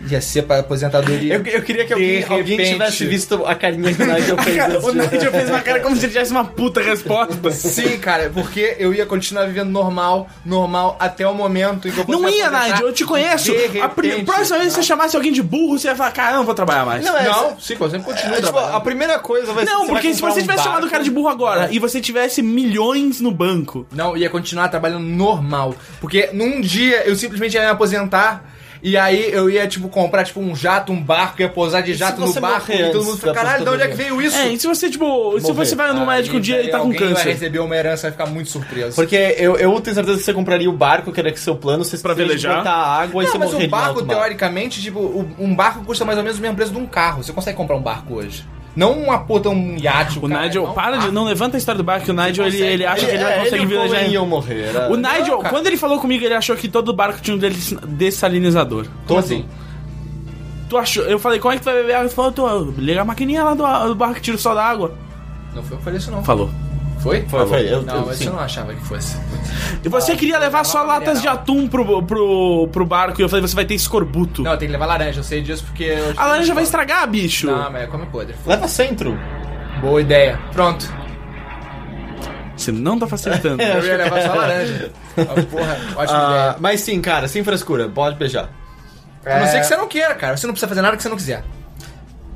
Ia 0.09 0.21
ser 0.21 0.43
pra 0.43 0.59
aposentadoria. 0.59 1.35
Eu, 1.35 1.45
eu 1.45 1.61
queria 1.61 1.85
que 1.85 1.93
alguém, 1.93 2.23
alguém 2.23 2.57
repente. 2.57 2.73
tivesse 2.73 3.05
visto 3.05 3.45
a 3.45 3.55
carinha 3.55 3.93
que 3.93 4.01
o 4.01 4.05
Nigel 4.05 4.37
fez. 4.37 4.57
antes 4.63 4.83
O 4.83 4.91
Nigel 4.93 5.31
fez 5.31 5.49
uma 5.49 5.61
cara 5.61 5.79
como 5.79 5.95
se 5.95 6.05
ele 6.05 6.13
tivesse 6.13 6.31
uma 6.31 6.45
puta 6.45 6.81
resposta. 6.81 7.51
Sim, 7.51 7.97
cara, 7.99 8.31
porque 8.33 8.75
eu 8.79 8.93
ia 8.93 9.05
continuar 9.05 9.45
vivendo 9.45 9.69
normal, 9.69 10.29
normal, 10.45 10.97
até 10.99 11.27
o 11.27 11.33
momento 11.33 11.87
em 11.87 11.91
que 11.91 11.99
eu 11.99 12.05
Não 12.07 12.27
ia. 12.27 12.49
Nigel, 12.49 12.87
eu 12.87 12.93
te 12.93 13.05
conheço. 13.05 13.51
De 13.51 13.79
A 13.79 13.87
repente, 13.87 14.25
próxima 14.25 14.59
vez 14.59 14.69
que 14.69 14.81
você 14.81 14.83
chamasse 14.83 15.15
alguém 15.15 15.31
de 15.31 15.41
burro, 15.43 15.77
você 15.77 15.87
ia 15.87 15.95
falar, 15.95 16.11
cara, 16.11 16.37
não 16.37 16.45
vou 16.45 16.53
trabalhar 16.53 16.85
mais. 16.85 17.03
Não, 17.03 17.17
é, 17.17 17.23
Não, 17.23 17.59
sim, 17.59 17.75
eu 17.79 17.89
sempre 17.89 18.05
continuo 18.05 18.33
é, 18.33 18.37
tipo, 18.37 18.51
trabalhando. 18.51 18.75
a 18.75 18.79
primeira 18.81 19.19
coisa 19.19 19.53
vai 19.53 19.65
ser 19.65 19.71
Não, 19.71 19.87
porque 19.87 20.13
se 20.13 20.21
você 20.21 20.39
um 20.39 20.41
tivesse 20.43 20.63
chamado 20.63 20.87
o 20.87 20.89
cara 20.89 21.03
de 21.03 21.11
burro 21.11 21.29
agora 21.29 21.69
e 21.71 21.79
você 21.79 22.01
tivesse 22.01 22.41
milhões 22.41 23.21
no 23.21 23.31
banco. 23.31 23.85
Não, 23.91 24.15
ia 24.17 24.29
continuar 24.29 24.67
trabalhando 24.69 25.05
normal. 25.05 25.75
Porque 25.99 26.29
num 26.33 26.61
dia 26.61 27.03
eu 27.05 27.15
simplesmente 27.15 27.53
ia 27.55 27.61
me 27.61 27.67
aposentar. 27.67 28.43
E 28.83 28.97
aí 28.97 29.31
eu 29.31 29.47
ia, 29.47 29.67
tipo, 29.67 29.87
comprar, 29.89 30.23
tipo, 30.23 30.39
um 30.39 30.55
jato, 30.55 30.91
um 30.91 30.99
barco, 31.01 31.39
ia 31.39 31.47
pousar 31.49 31.81
de 31.83 31.91
se 31.93 31.99
jato 31.99 32.19
no 32.19 32.33
barco. 32.33 32.71
morrer 32.71 32.89
E 32.89 32.91
todo 32.91 33.05
mundo 33.05 33.17
fica, 33.17 33.31
caralho, 33.31 33.63
de 33.63 33.69
onde 33.69 33.83
é 33.83 33.87
que 33.87 33.93
aposentadoria?" 33.93 34.15
veio 34.19 34.27
isso? 34.27 34.37
É, 34.37 34.47
e 34.53 34.59
se 34.59 34.65
você, 34.67 34.89
tipo, 34.89 35.39
se 35.39 35.43
Morrer. 35.43 35.53
você 35.65 35.75
vai 35.75 35.93
no 35.93 36.05
médico 36.05 36.37
um 36.37 36.39
dia 36.39 36.63
e 36.63 36.69
tá 36.69 36.79
com 36.79 36.85
alguém 36.85 36.99
vai 36.99 37.09
câncer. 37.09 37.29
receber 37.29 37.59
uma 37.59 37.75
herança 37.75 38.03
vai 38.03 38.11
ficar 38.11 38.25
muito 38.25 38.49
surpreso. 38.49 38.95
Porque 38.95 39.15
eu, 39.37 39.55
eu 39.57 39.79
tenho 39.81 39.93
certeza 39.95 40.17
que 40.17 40.23
você 40.23 40.33
compraria 40.33 40.69
o 40.69 40.73
barco, 40.73 41.11
que 41.11 41.19
era 41.19 41.31
que 41.31 41.39
seu 41.39 41.55
plano, 41.55 41.83
você 41.85 41.97
Pra 41.99 42.13
velejar? 42.15 42.57
botar 42.57 42.71
água 42.73 43.21
e 43.21 43.25
Não, 43.25 43.31
você 43.31 43.37
mas 43.37 43.47
morreria 43.51 43.67
um 43.67 43.71
barco, 43.71 43.93
no 43.93 43.99
alto 43.99 44.07
mar. 44.07 44.15
teoricamente, 44.15 44.81
tipo, 44.81 44.99
o- 44.99 45.29
um 45.37 45.53
barco 45.55 45.83
custa 45.85 46.03
mais 46.03 46.17
ou 46.17 46.23
menos 46.23 46.39
o 46.39 46.41
mesmo 46.41 46.55
preço 46.55 46.71
de 46.71 46.77
um 46.79 46.85
carro. 46.87 47.23
Você 47.23 47.31
consegue 47.31 47.55
comprar 47.55 47.75
um 47.75 47.81
barco 47.81 48.15
hoje. 48.15 48.43
Não 48.75 48.93
uma 48.93 49.19
puta, 49.19 49.49
um 49.49 49.75
iate. 49.77 50.17
O 50.17 50.27
cara, 50.29 50.45
Nigel, 50.45 50.63
não, 50.67 50.73
para 50.73 50.97
de. 50.97 51.11
Não 51.11 51.25
levanta 51.25 51.57
a 51.57 51.59
história 51.59 51.77
do 51.77 51.83
barco, 51.83 52.05
que 52.05 52.11
o 52.11 52.13
Nigel 52.13 52.45
ele, 52.47 52.61
ele 52.61 52.85
acha 52.85 53.05
que 53.05 53.11
ele 53.11 53.23
é, 53.23 53.25
vai 53.25 53.39
conseguir 53.49 54.05
em- 54.07 54.11
iam 54.11 54.25
morrer. 54.25 54.69
Era... 54.69 54.89
O 54.91 54.95
Nigel, 54.95 55.37
cara. 55.39 55.49
quando 55.49 55.67
ele 55.67 55.77
falou 55.77 55.99
comigo, 55.99 56.23
ele 56.23 56.33
achou 56.33 56.55
que 56.55 56.67
todo 56.69 56.93
barco 56.93 57.19
tinha 57.21 57.35
um 57.35 57.39
dessalinizador. 57.87 58.85
Como 59.05 59.19
assim? 59.19 59.45
Tu 60.69 60.77
achou? 60.77 61.03
Eu 61.03 61.19
falei, 61.19 61.37
como 61.39 61.53
é 61.53 61.57
que 61.57 61.63
tu 61.63 61.65
vai 61.65 61.75
beber 61.75 61.93
água? 61.95 62.05
Ele 62.05 62.13
falou, 62.13 62.31
tu, 62.31 62.73
liga 62.77 63.01
a 63.01 63.05
maquininha 63.05 63.43
lá 63.43 63.53
do, 63.53 63.87
do 63.89 63.95
barco 63.95 64.15
que 64.15 64.21
tira 64.21 64.37
o 64.37 64.39
sol 64.39 64.55
da 64.55 64.63
água. 64.63 64.93
Não 65.53 65.61
foi 65.63 65.73
eu 65.75 65.77
que 65.79 65.83
falei 65.83 65.99
isso, 65.99 66.09
não. 66.11 66.23
Falou. 66.23 66.49
Foi? 67.01 67.21
Foi, 67.27 67.47
foi, 67.47 67.73
eu, 67.73 67.81
Não, 67.81 67.95
eu, 67.95 68.05
mas 68.05 68.17
sim. 68.17 68.25
eu 68.27 68.33
não 68.33 68.39
achava 68.39 68.73
que 68.75 68.81
fosse. 68.81 69.17
E 69.83 69.89
você 69.89 70.15
queria 70.15 70.37
levar 70.37 70.63
só 70.63 70.83
latas 70.83 71.19
de 71.21 71.27
atum 71.27 71.67
pro, 71.67 72.03
pro, 72.03 72.67
pro 72.71 72.85
barco 72.85 73.19
e 73.19 73.23
eu 73.23 73.29
falei, 73.29 73.41
você 73.41 73.55
vai 73.55 73.65
ter 73.65 73.73
escorbuto. 73.73 74.43
Não, 74.43 74.55
tem 74.55 74.67
que 74.67 74.71
levar 74.71 74.85
laranja, 74.85 75.19
eu 75.19 75.23
sei 75.23 75.41
disso 75.41 75.63
porque... 75.65 75.83
eu- 75.85 76.13
A 76.15 76.27
laranja 76.27 76.53
vai 76.53 76.63
estragar, 76.63 77.07
bicho. 77.09 77.47
Não, 77.47 77.71
mas 77.71 77.89
come 77.89 78.05
podre. 78.05 78.35
Leva 78.45 78.67
centro. 78.67 79.17
Boa 79.81 79.99
ideia. 79.99 80.39
Pronto. 80.53 80.87
Você 82.55 82.71
não 82.71 82.99
tá 82.99 83.07
facilitando. 83.07 83.61
Eu 83.63 83.83
ia 83.83 83.97
levar 83.97 84.21
só 84.21 84.35
laranja. 84.35 84.91
Ah, 85.17 85.41
Porra, 85.49 85.77
ótima 85.95 86.17
Ah, 86.27 86.29
ideia. 86.29 86.55
mas 86.59 86.81
sim, 86.81 87.01
cara, 87.01 87.27
sem 87.27 87.43
frescura, 87.43 87.89
pode 87.89 88.15
beijar. 88.17 88.49
A 89.25 89.39
não 89.39 89.47
ser 89.47 89.59
que 89.61 89.65
você 89.65 89.75
não 89.75 89.87
queira, 89.87 90.13
cara. 90.13 90.37
Você 90.37 90.45
não 90.45 90.53
precisa 90.53 90.67
fazer 90.67 90.81
nada 90.81 90.95
que 90.95 91.01
você 91.01 91.09
não 91.09 91.15
quiser. 91.17 91.43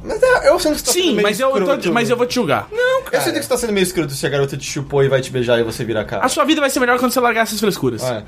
Mas 0.07 0.21
é, 0.21 0.49
eu 0.49 0.59
sinto 0.59 0.73
que 0.75 0.79
você 0.79 0.85
tá 0.85 0.91
sendo 0.91 1.03
Sim, 1.03 1.11
meio 1.13 1.21
mas 1.23 1.39
eu, 1.39 1.49
tô- 1.49 1.57
escroto. 1.59 1.93
mas 1.93 2.09
eu 2.09 2.17
vou 2.17 2.25
te 2.25 2.35
julgar. 2.35 2.67
Não, 2.71 3.01
Eu 3.11 3.21
sinto 3.21 3.33
que 3.35 3.41
você 3.43 3.49
tá 3.49 3.57
sendo 3.57 3.73
meio 3.73 3.83
escroto 3.83 4.13
se 4.13 4.25
a 4.25 4.29
garota 4.29 4.55
te 4.55 4.65
chupou 4.65 5.03
e 5.03 5.07
vai 5.09 5.21
te 5.21 5.31
beijar 5.31 5.59
e 5.59 5.63
você 5.63 5.83
vira 5.83 6.01
a 6.01 6.05
cara. 6.05 6.25
A 6.25 6.29
sua 6.29 6.43
vida 6.45 6.61
vai 6.61 6.69
ser 6.69 6.79
melhor 6.79 6.99
quando 6.99 7.11
você 7.11 7.19
largar 7.19 7.41
essas 7.43 7.59
frescuras. 7.59 8.03
É. 8.03 8.23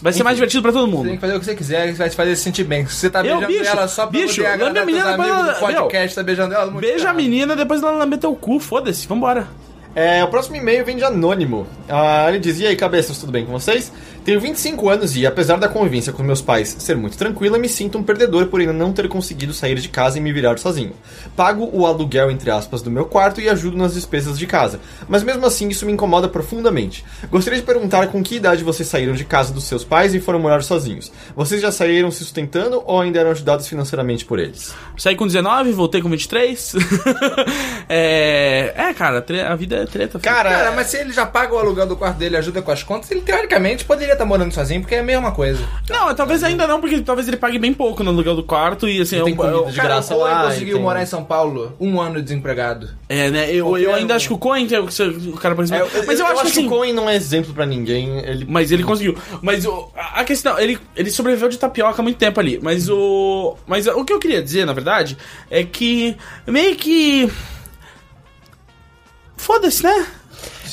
Vai 0.00 0.12
ser 0.12 0.24
mais 0.24 0.36
divertido 0.36 0.62
pra 0.62 0.72
todo 0.72 0.84
Você 0.86 0.90
tem 0.90 0.98
mundo. 1.04 1.10
que 1.14 1.20
fazer 1.20 1.36
o 1.36 1.38
que 1.38 1.44
você 1.44 1.54
quiser, 1.54 1.92
vai 1.92 2.10
te 2.10 2.16
fazer 2.16 2.34
se 2.34 2.42
sentir 2.42 2.64
bem. 2.64 2.84
Se 2.88 2.94
você 2.96 3.08
tá 3.10 3.20
Eu, 3.20 3.36
beijando 3.38 3.46
bicho, 3.46 3.70
ela 3.70 3.86
só 3.86 4.02
pra 4.06 4.10
bicho, 4.20 4.34
poder 4.34 4.46
agradar 4.48 4.84
menina, 4.84 5.04
teus 5.04 5.14
amigos 5.14 5.38
ela- 5.38 5.52
do 5.52 5.58
podcast, 5.60 6.14
tá 6.16 6.22
beijando 6.24 6.54
ela. 6.54 6.66
muito 6.72 6.80
Beija 6.80 7.10
a 7.10 7.12
menina, 7.14 7.54
depois 7.54 7.80
ela 7.80 7.92
lamber 7.92 8.18
teu 8.18 8.34
cu, 8.34 8.58
foda-se, 8.58 9.06
vambora. 9.06 9.46
É, 9.94 10.24
o 10.24 10.28
próximo 10.28 10.56
e-mail 10.56 10.84
vem 10.84 10.96
de 10.96 11.04
Anônimo. 11.04 11.66
Ah, 11.88 12.24
ele 12.28 12.40
diz: 12.40 12.58
E 12.58 12.66
aí, 12.66 12.74
cabeças, 12.74 13.18
tudo 13.18 13.30
bem 13.30 13.44
com 13.46 13.52
vocês? 13.52 13.92
Tenho 14.24 14.40
25 14.40 14.88
anos 14.88 15.16
e, 15.16 15.26
apesar 15.26 15.58
da 15.58 15.68
convivência 15.68 16.12
com 16.12 16.22
meus 16.22 16.40
pais 16.40 16.76
ser 16.78 16.96
muito 16.96 17.18
tranquila, 17.18 17.58
me 17.58 17.68
sinto 17.68 17.98
um 17.98 18.02
perdedor 18.02 18.46
por 18.46 18.60
ainda 18.60 18.72
não 18.72 18.92
ter 18.92 19.08
conseguido 19.08 19.52
sair 19.52 19.78
de 19.78 19.88
casa 19.88 20.18
e 20.18 20.20
me 20.20 20.32
virar 20.32 20.58
sozinho. 20.58 20.92
Pago 21.36 21.68
o 21.72 21.86
aluguel, 21.86 22.30
entre 22.30 22.50
aspas, 22.50 22.82
do 22.82 22.90
meu 22.90 23.04
quarto 23.04 23.40
e 23.40 23.48
ajudo 23.48 23.76
nas 23.76 23.94
despesas 23.94 24.38
de 24.38 24.46
casa. 24.46 24.80
Mas 25.08 25.22
mesmo 25.22 25.44
assim, 25.44 25.68
isso 25.68 25.84
me 25.84 25.92
incomoda 25.92 26.28
profundamente. 26.28 27.04
Gostaria 27.30 27.58
de 27.58 27.66
perguntar 27.66 28.06
com 28.08 28.22
que 28.22 28.36
idade 28.36 28.62
vocês 28.62 28.88
saíram 28.88 29.14
de 29.14 29.24
casa 29.24 29.52
dos 29.52 29.64
seus 29.64 29.84
pais 29.84 30.14
e 30.14 30.20
foram 30.20 30.38
morar 30.38 30.62
sozinhos. 30.62 31.12
Vocês 31.34 31.60
já 31.60 31.72
saíram 31.72 32.10
se 32.10 32.18
sustentando 32.18 32.82
ou 32.86 33.00
ainda 33.00 33.18
eram 33.18 33.32
ajudados 33.32 33.66
financeiramente 33.66 34.24
por 34.24 34.38
eles? 34.38 34.72
Saí 34.96 35.16
com 35.16 35.26
19, 35.26 35.72
voltei 35.72 36.00
com 36.00 36.08
23. 36.08 36.74
é, 37.88 38.72
é, 38.76 38.94
cara, 38.94 39.24
a 39.48 39.56
vida 39.56 39.76
é 39.76 39.84
treta. 39.84 40.18
filho. 40.18 40.34
Cara, 40.34 40.50
Cara, 40.50 40.72
mas 40.72 40.86
se 40.86 40.96
ele 40.96 41.12
já 41.12 41.26
paga 41.26 41.54
o 41.54 41.58
aluguel 41.58 41.86
do 41.86 41.96
quarto 41.96 42.18
dele 42.18 42.36
e 42.36 42.38
ajuda 42.38 42.62
com 42.62 42.70
as 42.70 42.82
contas, 42.82 43.10
ele 43.10 43.20
teoricamente 43.20 43.84
poderia 43.84 44.11
estar 44.12 44.24
morando 44.24 44.52
sozinho, 44.52 44.80
porque 44.80 44.94
é 44.94 45.00
a 45.00 45.02
mesma 45.02 45.32
coisa. 45.32 45.62
Não, 45.88 46.14
talvez 46.14 46.42
ainda 46.42 46.66
não, 46.66 46.80
porque 46.80 47.00
talvez 47.00 47.26
ele 47.28 47.36
pague 47.36 47.58
bem 47.58 47.72
pouco 47.74 48.02
no 48.02 48.10
aluguel 48.10 48.36
do 48.36 48.42
quarto 48.42 48.88
e 48.88 49.00
assim, 49.00 49.20
é 49.20 49.24
tem 49.24 49.34
comida 49.34 49.60
um- 49.62 49.70
de 49.70 49.76
Cara, 49.76 49.88
graça 49.88 50.14
o 50.14 50.18
Cohen 50.18 50.32
lá, 50.34 50.44
conseguiu 50.44 50.74
tem- 50.76 50.82
morar 50.82 51.02
em 51.02 51.06
São 51.06 51.24
Paulo 51.24 51.74
um 51.80 52.00
ano 52.00 52.22
desempregado. 52.22 52.88
É, 53.08 53.30
né? 53.30 53.50
Eu, 53.52 53.76
eu 53.76 53.94
ainda 53.94 54.14
um. 54.14 54.16
acho 54.16 54.28
que 54.28 54.34
o 54.34 54.38
Cohen 54.38 54.66
que 54.66 54.74
é 54.74 54.80
o 54.80 54.86
que 54.86 55.02
o 55.28 55.36
cara 55.36 55.54
parece. 55.54 55.74
É, 55.74 55.78
mas 56.06 56.18
eu, 56.18 56.26
acho 56.26 56.42
que 56.42 56.48
assim. 56.48 56.66
o 56.66 56.68
Cohen 56.70 56.92
não 56.92 57.08
é 57.08 57.14
exemplo 57.16 57.52
pra 57.52 57.66
ninguém. 57.66 58.18
Ele 58.20 58.46
Mas 58.48 58.70
ele 58.72 58.82
conseguiu. 58.84 59.16
Mas 59.42 59.64
o- 59.66 59.90
a 59.96 60.20
a 60.20 60.24
questão, 60.24 60.58
ele, 60.58 60.78
ele 60.96 61.10
sobreviveu 61.10 61.48
de 61.48 61.58
tapioca 61.58 62.00
há 62.00 62.02
muito 62.02 62.16
tempo 62.18 62.38
ali. 62.40 62.58
Mas 62.62 62.88
o. 62.88 63.56
Mas 63.66 63.86
o 63.86 64.04
que 64.04 64.12
eu 64.12 64.18
queria 64.18 64.42
dizer, 64.42 64.64
na 64.64 64.72
verdade, 64.72 65.16
é 65.50 65.62
que 65.64 66.16
meio 66.46 66.76
que. 66.76 67.30
Foda-se, 69.36 69.82
né? 69.82 70.06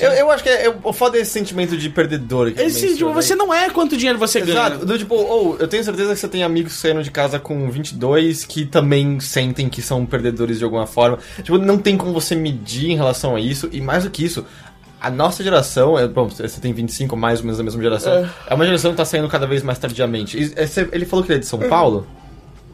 Eu, 0.03 0.11
eu 0.11 0.31
acho 0.31 0.43
que 0.43 0.49
é, 0.49 0.73
o 0.83 0.93
foda 0.93 1.17
é 1.17 1.21
esse 1.21 1.31
sentimento 1.31 1.77
de 1.77 1.89
perdedor. 1.89 2.51
Que 2.51 2.61
Esse, 2.61 2.95
tipo, 2.95 3.11
você 3.13 3.35
não 3.35 3.53
é 3.53 3.69
quanto 3.69 3.97
dinheiro 3.97 4.17
você 4.19 4.39
Exato, 4.39 4.71
ganha. 4.77 4.85
do 4.85 4.97
tipo, 4.97 5.15
ou 5.15 5.57
eu 5.57 5.67
tenho 5.67 5.83
certeza 5.83 6.13
que 6.13 6.19
você 6.19 6.27
tem 6.27 6.43
amigos 6.43 6.73
que 6.73 6.79
saíram 6.79 7.01
de 7.01 7.11
casa 7.11 7.39
com 7.39 7.69
22 7.69 8.45
que 8.45 8.65
também 8.65 9.19
sentem 9.19 9.69
que 9.69 9.81
são 9.81 10.05
perdedores 10.05 10.57
de 10.57 10.63
alguma 10.63 10.87
forma. 10.87 11.19
Tipo, 11.37 11.57
não 11.57 11.77
tem 11.77 11.97
como 11.97 12.13
você 12.13 12.35
medir 12.35 12.91
em 12.91 12.95
relação 12.95 13.35
a 13.35 13.39
isso, 13.39 13.69
e 13.71 13.81
mais 13.81 14.03
do 14.03 14.09
que 14.09 14.23
isso, 14.23 14.45
a 15.01 15.09
nossa 15.09 15.43
geração, 15.43 15.97
é, 15.97 16.07
bom, 16.07 16.27
você 16.27 16.59
tem 16.59 16.73
25, 16.73 17.15
mais 17.15 17.39
ou 17.39 17.45
menos 17.45 17.57
da 17.57 17.63
mesma 17.63 17.81
geração, 17.81 18.29
é, 18.47 18.53
uma 18.53 18.65
geração 18.65 18.91
que 18.91 18.97
tá 18.97 19.05
saindo 19.05 19.27
cada 19.29 19.47
vez 19.47 19.63
mais 19.63 19.79
tardiamente. 19.79 20.53
É, 20.55 20.67
ele 20.91 21.05
falou 21.05 21.23
que 21.23 21.31
ele 21.31 21.37
é 21.37 21.39
de 21.39 21.47
São 21.47 21.59
Paulo? 21.59 22.05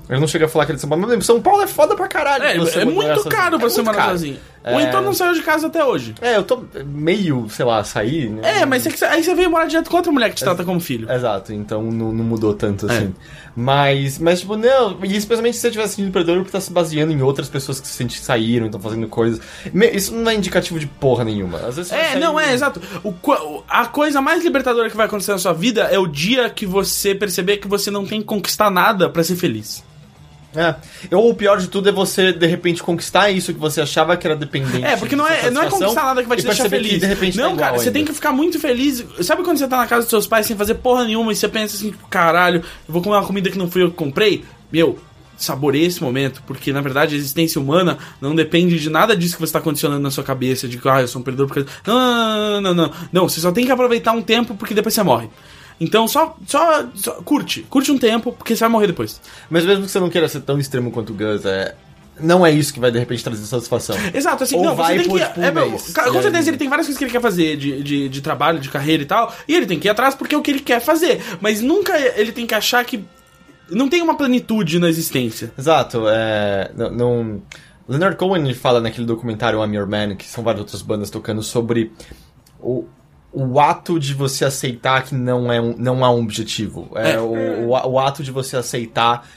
Ele 0.09 0.19
não 0.19 0.27
chega 0.27 0.45
a 0.45 0.47
falar 0.47 0.65
que 0.65 0.71
ele 0.71 0.75
é 0.75 0.77
de 0.77 0.81
São 0.81 0.89
Paulo, 0.89 1.07
mas 1.07 1.25
São 1.25 1.41
Paulo 1.41 1.61
é 1.63 1.67
foda 1.67 1.95
pra 1.95 2.07
caralho. 2.07 2.43
É, 2.43 2.81
é 2.81 2.85
muito 2.85 3.23
caro 3.25 3.57
pra 3.57 3.67
É 3.67 3.71
muito 3.71 3.83
morar 3.83 3.97
caro. 3.97 4.35
Sozinho. 4.65 4.73
É. 4.73 4.73
Ou 4.73 4.81
então 4.81 5.01
não 5.01 5.13
saiu 5.13 5.33
de 5.33 5.41
casa 5.43 5.67
até 5.67 5.83
hoje. 5.83 6.15
É, 6.21 6.35
eu 6.35 6.43
tô 6.43 6.63
meio, 6.85 7.47
sei 7.49 7.65
lá, 7.65 7.83
sair, 7.83 8.29
né? 8.29 8.61
É, 8.61 8.65
mas 8.65 8.85
é 8.85 9.07
aí 9.07 9.23
você 9.23 9.35
veio 9.35 9.49
morar 9.49 9.65
direto 9.65 9.89
com 9.89 9.97
outra 9.97 10.11
mulher 10.11 10.29
que 10.29 10.35
te 10.35 10.43
trata 10.43 10.63
como 10.63 10.79
filho. 10.79 11.11
Exato, 11.11 11.53
então 11.53 11.83
não, 11.83 12.11
não 12.11 12.23
mudou 12.23 12.53
tanto 12.53 12.89
É. 12.89 12.97
assim. 12.97 13.13
Mas, 13.55 14.19
mas, 14.19 14.41
tipo, 14.41 14.57
não, 14.57 14.97
e 15.03 15.15
especialmente 15.15 15.55
se 15.55 15.61
você 15.61 15.67
estiver 15.67 15.87
sentindo 15.87 16.11
perdedor 16.11 16.37
porque 16.39 16.51
tá 16.51 16.59
se 16.59 16.71
baseando 16.73 17.13
em 17.13 17.21
outras 17.21 17.47
pessoas 17.47 17.79
que 17.79 17.87
se 17.87 18.05
saíram, 18.09 18.65
estão 18.65 18.81
fazendo 18.81 19.07
coisas. 19.07 19.39
Isso 19.93 20.13
não 20.13 20.29
é 20.29 20.35
indicativo 20.35 20.77
de 20.77 20.87
porra 20.87 21.23
nenhuma. 21.23 21.59
Às 21.59 21.77
vezes 21.77 21.87
você 21.91 21.95
É, 21.95 22.19
não, 22.19 22.37
é, 22.39 22.53
exato. 22.53 22.81
O, 23.03 23.13
a 23.69 23.85
coisa 23.85 24.19
mais 24.19 24.43
libertadora 24.43 24.89
que 24.89 24.97
vai 24.97 25.05
acontecer 25.05 25.31
na 25.31 25.37
sua 25.37 25.53
vida 25.53 25.83
é 25.83 25.97
o 25.97 26.05
dia 26.07 26.49
que 26.49 26.65
você 26.65 27.15
perceber 27.15 27.57
que 27.57 27.67
você 27.67 27.89
não 27.89 28.05
tem 28.05 28.19
que 28.19 28.25
conquistar 28.27 28.69
nada 28.69 29.09
pra 29.09 29.23
ser 29.23 29.35
feliz. 29.35 29.83
É. 30.55 30.75
Ou 31.15 31.29
o 31.29 31.35
pior 31.35 31.57
de 31.57 31.67
tudo 31.67 31.89
é 31.89 31.91
você, 31.91 32.31
de 32.31 32.47
repente, 32.47 32.81
conquistar 32.81 33.29
isso 33.29 33.53
que 33.53 33.59
você 33.59 33.81
achava 33.81 34.15
que 34.17 34.25
era 34.25 34.35
dependente. 34.35 34.85
É, 34.85 34.95
porque 34.95 35.15
não 35.15 35.27
é, 35.27 35.49
não 35.51 35.63
é 35.63 35.69
conquistar 35.69 36.03
nada 36.03 36.23
que 36.23 36.29
vai 36.29 36.37
te 36.37 36.45
deixar 36.45 36.63
que, 36.63 36.69
feliz. 36.69 36.99
de 36.99 37.05
repente, 37.05 37.37
não, 37.37 37.55
tá 37.55 37.63
cara, 37.65 37.77
você 37.77 37.91
tem 37.91 38.01
ainda. 38.01 38.11
que 38.11 38.15
ficar 38.15 38.31
muito 38.31 38.59
feliz. 38.59 39.03
Sabe 39.21 39.43
quando 39.43 39.57
você 39.57 39.67
tá 39.67 39.77
na 39.77 39.87
casa 39.87 40.01
dos 40.01 40.09
seus 40.09 40.27
pais 40.27 40.45
sem 40.45 40.55
fazer 40.55 40.75
porra 40.75 41.05
nenhuma 41.05 41.31
e 41.31 41.35
você 41.35 41.47
pensa 41.47 41.75
assim, 41.75 41.91
tipo, 41.91 42.07
caralho, 42.07 42.63
eu 42.87 42.93
vou 42.93 43.01
comer 43.01 43.15
uma 43.15 43.25
comida 43.25 43.49
que 43.49 43.57
não 43.57 43.69
fui 43.69 43.83
eu 43.83 43.91
que 43.91 43.97
comprei? 43.97 44.43
Meu, 44.71 44.97
saboreie 45.37 45.85
esse 45.85 46.01
momento, 46.01 46.41
porque 46.45 46.71
na 46.71 46.81
verdade 46.81 47.15
a 47.15 47.17
existência 47.17 47.59
humana 47.59 47.97
não 48.21 48.35
depende 48.35 48.79
de 48.79 48.89
nada 48.89 49.15
disso 49.15 49.35
que 49.35 49.41
você 49.41 49.53
tá 49.53 49.61
condicionando 49.61 50.01
na 50.01 50.11
sua 50.11 50.23
cabeça, 50.23 50.67
de 50.67 50.77
que, 50.77 50.89
ah, 50.89 51.01
eu 51.01 51.07
sou 51.07 51.21
um 51.21 51.23
perdedor 51.23 51.47
porque. 51.47 51.65
Não, 51.85 51.95
não, 51.95 52.61
não, 52.61 52.61
não, 52.61 52.73
não. 52.73 52.93
Não, 53.11 53.29
você 53.29 53.39
só 53.39 53.51
tem 53.51 53.65
que 53.65 53.71
aproveitar 53.71 54.13
um 54.13 54.21
tempo 54.21 54.55
porque 54.55 54.73
depois 54.73 54.93
você 54.93 55.03
morre. 55.03 55.29
Então 55.79 56.07
só, 56.07 56.35
só, 56.47 56.85
só 56.95 57.11
curte, 57.21 57.63
curte 57.69 57.91
um 57.91 57.97
tempo, 57.97 58.31
porque 58.31 58.55
você 58.55 58.61
vai 58.61 58.69
morrer 58.69 58.87
depois. 58.87 59.19
Mas 59.49 59.65
mesmo 59.65 59.85
que 59.85 59.91
você 59.91 59.99
não 59.99 60.09
queira 60.09 60.27
ser 60.27 60.41
tão 60.41 60.57
extremo 60.57 60.91
quanto 60.91 61.11
o 61.11 61.15
Gus, 61.15 61.43
é... 61.45 61.75
não 62.19 62.45
é 62.45 62.51
isso 62.51 62.73
que 62.73 62.79
vai, 62.79 62.91
de 62.91 62.99
repente, 62.99 63.23
trazer 63.23 63.45
satisfação. 63.45 63.95
Exato, 64.13 64.43
assim, 64.43 64.55
Ou 64.55 64.63
não, 64.63 64.75
vai 64.75 64.97
você 64.97 65.03
tem 65.03 65.09
por, 65.09 65.19
que. 65.19 65.25
tipo, 65.27 65.39
um 65.41 65.43
é, 65.43 65.51
meu, 65.51 65.69
mês. 65.71 65.93
com 65.93 66.21
certeza 66.21 66.49
ele 66.49 66.57
tem 66.57 66.69
várias 66.69 66.87
coisas 66.87 66.97
que 66.97 67.03
ele 67.03 67.11
quer 67.11 67.21
fazer 67.21 67.57
de, 67.57 67.83
de, 67.83 68.09
de 68.09 68.21
trabalho, 68.21 68.59
de 68.59 68.69
carreira 68.69 69.03
e 69.03 69.05
tal, 69.05 69.35
e 69.47 69.53
ele 69.53 69.65
tem 69.65 69.77
que 69.77 69.87
ir 69.87 69.91
atrás 69.91 70.15
porque 70.15 70.33
é 70.33 70.37
o 70.37 70.41
que 70.41 70.51
ele 70.51 70.61
quer 70.61 70.79
fazer. 70.79 71.21
Mas 71.41 71.61
nunca 71.61 71.97
ele 72.17 72.31
tem 72.31 72.47
que 72.47 72.55
achar 72.55 72.83
que. 72.85 73.03
Não 73.69 73.89
tem 73.89 74.01
uma 74.01 74.15
plenitude 74.15 74.79
na 74.79 74.87
existência. 74.87 75.51
Exato, 75.57 76.03
é... 76.07 76.71
Não... 76.75 76.91
não- 76.91 77.41
Leonard 77.87 78.17
Cohen 78.17 78.51
fala 78.55 78.81
naquele 78.81 79.05
documentário 79.05 79.63
I'm 79.63 79.75
Your 79.75 79.87
Man, 79.87 80.15
que 80.15 80.25
são 80.25 80.43
várias 80.43 80.61
outras 80.61 80.81
bandas 80.81 81.11
tocando 81.11 81.43
sobre 81.43 81.91
o, 82.59 82.85
o 83.35 83.59
ato 83.59 83.99
de 83.99 84.13
você 84.13 84.45
aceitar 84.45 85.03
que 85.03 85.13
não, 85.13 85.51
é 85.51 85.59
um, 85.59 85.75
não 85.77 86.05
há 86.05 86.09
um 86.09 86.21
objetivo. 86.21 86.89
É, 86.95 87.11
É. 87.11 87.19
O, 87.19 87.69
o, 87.69 87.91
o 87.91 87.99
ato 87.99 88.23
de 88.23 88.31
você 88.31 88.55
aceitar 88.55 89.27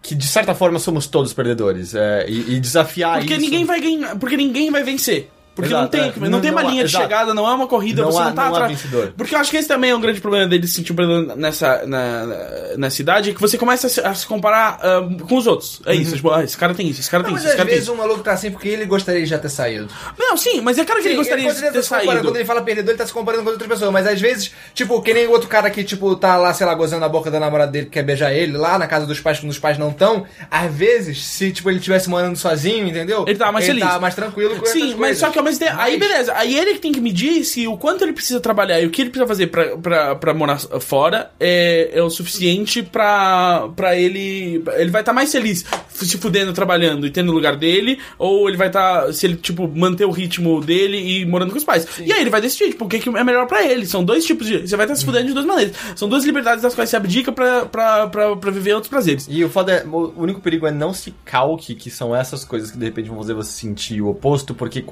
que, 0.00 0.14
de 0.14 0.26
certa 0.26 0.54
forma, 0.54 0.78
somos 0.78 1.06
todos 1.08 1.32
perdedores. 1.32 1.94
é, 1.94 2.24
e, 2.28 2.54
e 2.54 2.60
desafiar 2.60 3.18
Porque 3.18 3.34
isso. 3.34 3.42
ninguém 3.42 3.64
vai 3.64 3.80
ganhar. 3.80 4.16
Porque 4.16 4.36
ninguém 4.36 4.70
vai 4.70 4.84
vencer. 4.84 5.28
Porque 5.58 5.72
Exato, 5.74 5.82
não 5.82 5.88
tem, 5.90 6.00
é. 6.24 6.28
não, 6.30 6.40
tem 6.40 6.50
uma 6.52 6.62
Não 6.62 6.70
linha 6.70 6.84
de 6.84 6.90
exato. 6.90 7.02
chegada, 7.04 7.34
não 7.34 7.48
é 7.48 7.52
uma 7.52 7.66
corrida, 7.66 8.02
Não 8.02 8.12
você 8.12 8.20
há- 8.20 8.24
não 8.26 8.32
tá 8.32 8.44
não 8.44 8.54
atrás. 8.54 8.80
Porque 9.16 9.34
eu 9.34 9.40
acho 9.40 9.50
que 9.50 9.56
esse 9.56 9.66
também 9.66 9.90
é 9.90 9.96
um 9.96 10.00
grande 10.00 10.20
problema 10.20 10.46
dele 10.46 10.68
se 10.68 10.74
sentir 10.74 10.92
um 10.92 10.94
perdedor 10.94 11.36
nessa, 11.36 11.84
na, 11.84 12.24
na, 12.26 12.36
nessa 12.76 13.02
idade, 13.02 13.30
é 13.30 13.34
que 13.34 13.40
você 13.40 13.58
começa 13.58 13.88
a 13.88 13.90
se, 13.90 14.00
a 14.00 14.14
se 14.14 14.24
comparar 14.24 14.78
ah, 14.80 15.02
com 15.28 15.36
os 15.36 15.48
outros. 15.48 15.80
É 15.84 15.96
isso, 15.96 16.14
tipo, 16.14 16.30
ah, 16.30 16.44
esse 16.44 16.56
cara 16.56 16.72
tem 16.74 16.86
isso, 16.88 17.00
esse 17.00 17.10
cara 17.10 17.24
Não, 17.24 17.30
tem 17.30 17.34
mas 17.34 17.42
isso, 17.42 17.52
esse 17.54 17.60
às 17.60 17.66
vezes 17.66 17.82
isso. 17.82 17.92
o 17.92 17.96
maluco 17.96 18.20
tá 18.22 18.32
assim 18.34 18.52
porque 18.52 18.68
ele 18.68 18.84
gostaria 18.86 19.20
de 19.20 19.26
já 19.26 19.36
ter 19.38 19.48
saído. 19.48 19.88
Não, 20.16 20.36
sim, 20.36 20.60
mas 20.60 20.78
é 20.78 20.84
claro 20.84 21.02
que 21.02 21.08
ele 21.08 21.14
Sim, 21.14 21.18
gostaria 21.20 21.44
quando 21.46 21.56
de 21.56 21.62
ele 21.64 21.72
ter 21.72 21.78
tá 21.78 21.82
saído. 21.82 22.22
Quando 22.22 22.36
ele 22.36 22.44
fala 22.44 22.62
perdedor, 22.62 22.90
ele 22.90 22.98
tá 22.98 23.06
se 23.06 23.12
comparando 23.12 23.42
com 23.42 23.50
outras 23.50 23.68
pessoas. 23.68 23.90
Mas 23.92 24.06
às 24.06 24.20
vezes, 24.20 24.52
tipo, 24.74 25.02
que 25.02 25.12
nem 25.12 25.26
o 25.26 25.30
outro 25.32 25.48
cara 25.48 25.68
que, 25.70 25.82
tipo, 25.82 26.14
tá 26.14 26.36
lá, 26.36 26.54
sei 26.54 26.66
lá, 26.66 26.74
gozando 26.74 27.00
na 27.00 27.08
boca 27.08 27.30
da 27.32 27.40
namorada 27.40 27.72
dele 27.72 27.86
que 27.86 27.92
quer 27.92 28.04
beijar 28.04 28.32
ele, 28.32 28.56
lá 28.56 28.78
na 28.78 28.86
casa 28.86 29.06
dos 29.06 29.18
pais, 29.18 29.40
quando 29.40 29.50
os 29.50 29.58
pais 29.58 29.76
não 29.76 29.90
estão. 29.90 30.24
Às 30.50 30.72
vezes, 30.72 31.24
se, 31.24 31.50
tipo, 31.50 31.68
ele 31.70 31.80
tivesse 31.80 32.08
morando 32.08 32.36
sozinho, 32.36 32.86
entendeu? 32.86 33.24
Ele 33.26 33.38
tava 33.38 33.52
mais 33.52 33.64
ele 33.64 33.74
feliz. 33.74 33.88
tava 33.88 34.00
mais 34.00 34.14
tranquilo 34.14 34.56
com 34.56 34.66
Sim, 34.66 34.88
mas 34.90 34.96
coisas. 34.98 35.18
só 35.18 35.30
que 35.30 35.38
tempo. 35.56 35.72
Aí 35.78 35.96
Mas- 35.98 36.08
beleza. 36.08 36.32
Aí 36.34 36.58
ele 36.58 36.74
que 36.74 36.80
tem 36.80 36.92
que 36.92 37.00
medir 37.00 37.44
se 37.44 37.66
o 37.66 37.76
quanto 37.76 38.02
ele 38.04 38.12
precisa 38.12 38.40
trabalhar 38.40 38.80
e 38.80 38.86
o 38.86 38.90
que 38.90 39.00
ele 39.02 39.10
precisa 39.10 39.26
fazer 39.28 39.46
pra, 39.46 39.76
pra, 39.78 40.14
pra 40.16 40.34
morar 40.34 40.58
fora 40.80 41.30
é, 41.38 41.90
é 41.94 42.02
o 42.02 42.10
suficiente 42.10 42.82
pra, 42.82 43.68
pra 43.76 43.96
ele. 43.96 44.62
Ele 44.76 44.90
vai 44.90 45.02
estar 45.02 45.12
mais 45.12 45.30
feliz 45.32 45.64
se 45.88 46.18
fudendo 46.18 46.52
trabalhando 46.52 47.06
e 47.06 47.10
tendo 47.10 47.30
o 47.30 47.34
lugar 47.34 47.56
dele, 47.56 47.98
ou 48.18 48.48
ele 48.48 48.56
vai 48.56 48.66
estar. 48.68 49.12
se 49.12 49.26
ele, 49.26 49.36
tipo, 49.36 49.66
manter 49.68 50.04
o 50.04 50.10
ritmo 50.10 50.60
dele 50.60 50.98
e 50.98 51.24
morando 51.26 51.50
com 51.52 51.58
os 51.58 51.64
pais. 51.64 51.86
E 52.00 52.12
aí 52.12 52.20
ele 52.20 52.30
vai 52.30 52.40
decidir, 52.40 52.70
tipo, 52.70 52.84
o 52.84 52.88
que, 52.88 53.08
é 53.08 53.24
melhor 53.24 53.46
pra 53.46 53.64
ele. 53.64 53.86
São 53.86 54.04
dois 54.04 54.24
tipos 54.24 54.46
de. 54.46 54.66
Você 54.66 54.76
vai 54.76 54.86
estar 54.86 54.96
se 54.96 55.04
fudendo 55.04 55.28
de 55.28 55.32
duas 55.32 55.46
maneiras. 55.46 55.74
São 55.96 56.08
duas 56.08 56.24
liberdades 56.24 56.62
das 56.62 56.74
quais 56.74 56.90
você 56.90 56.96
abdica 56.96 57.30
pra, 57.32 57.66
pra, 57.66 58.06
pra, 58.08 58.36
pra 58.36 58.50
viver 58.50 58.74
outros 58.74 58.90
prazeres. 58.90 59.26
E 59.28 59.44
o 59.44 59.48
foda 59.48 59.72
é, 59.72 59.84
o 59.86 60.12
único 60.16 60.40
perigo 60.40 60.66
é 60.66 60.70
não 60.70 60.92
se 60.92 61.14
calque 61.24 61.74
que 61.74 61.90
são 61.90 62.14
essas 62.14 62.44
coisas 62.44 62.70
que 62.70 62.78
de 62.78 62.84
repente 62.84 63.08
vão 63.08 63.18
fazer 63.18 63.34
você 63.34 63.50
sentir 63.52 64.00
o 64.00 64.08
oposto, 64.08 64.54
porque 64.54 64.84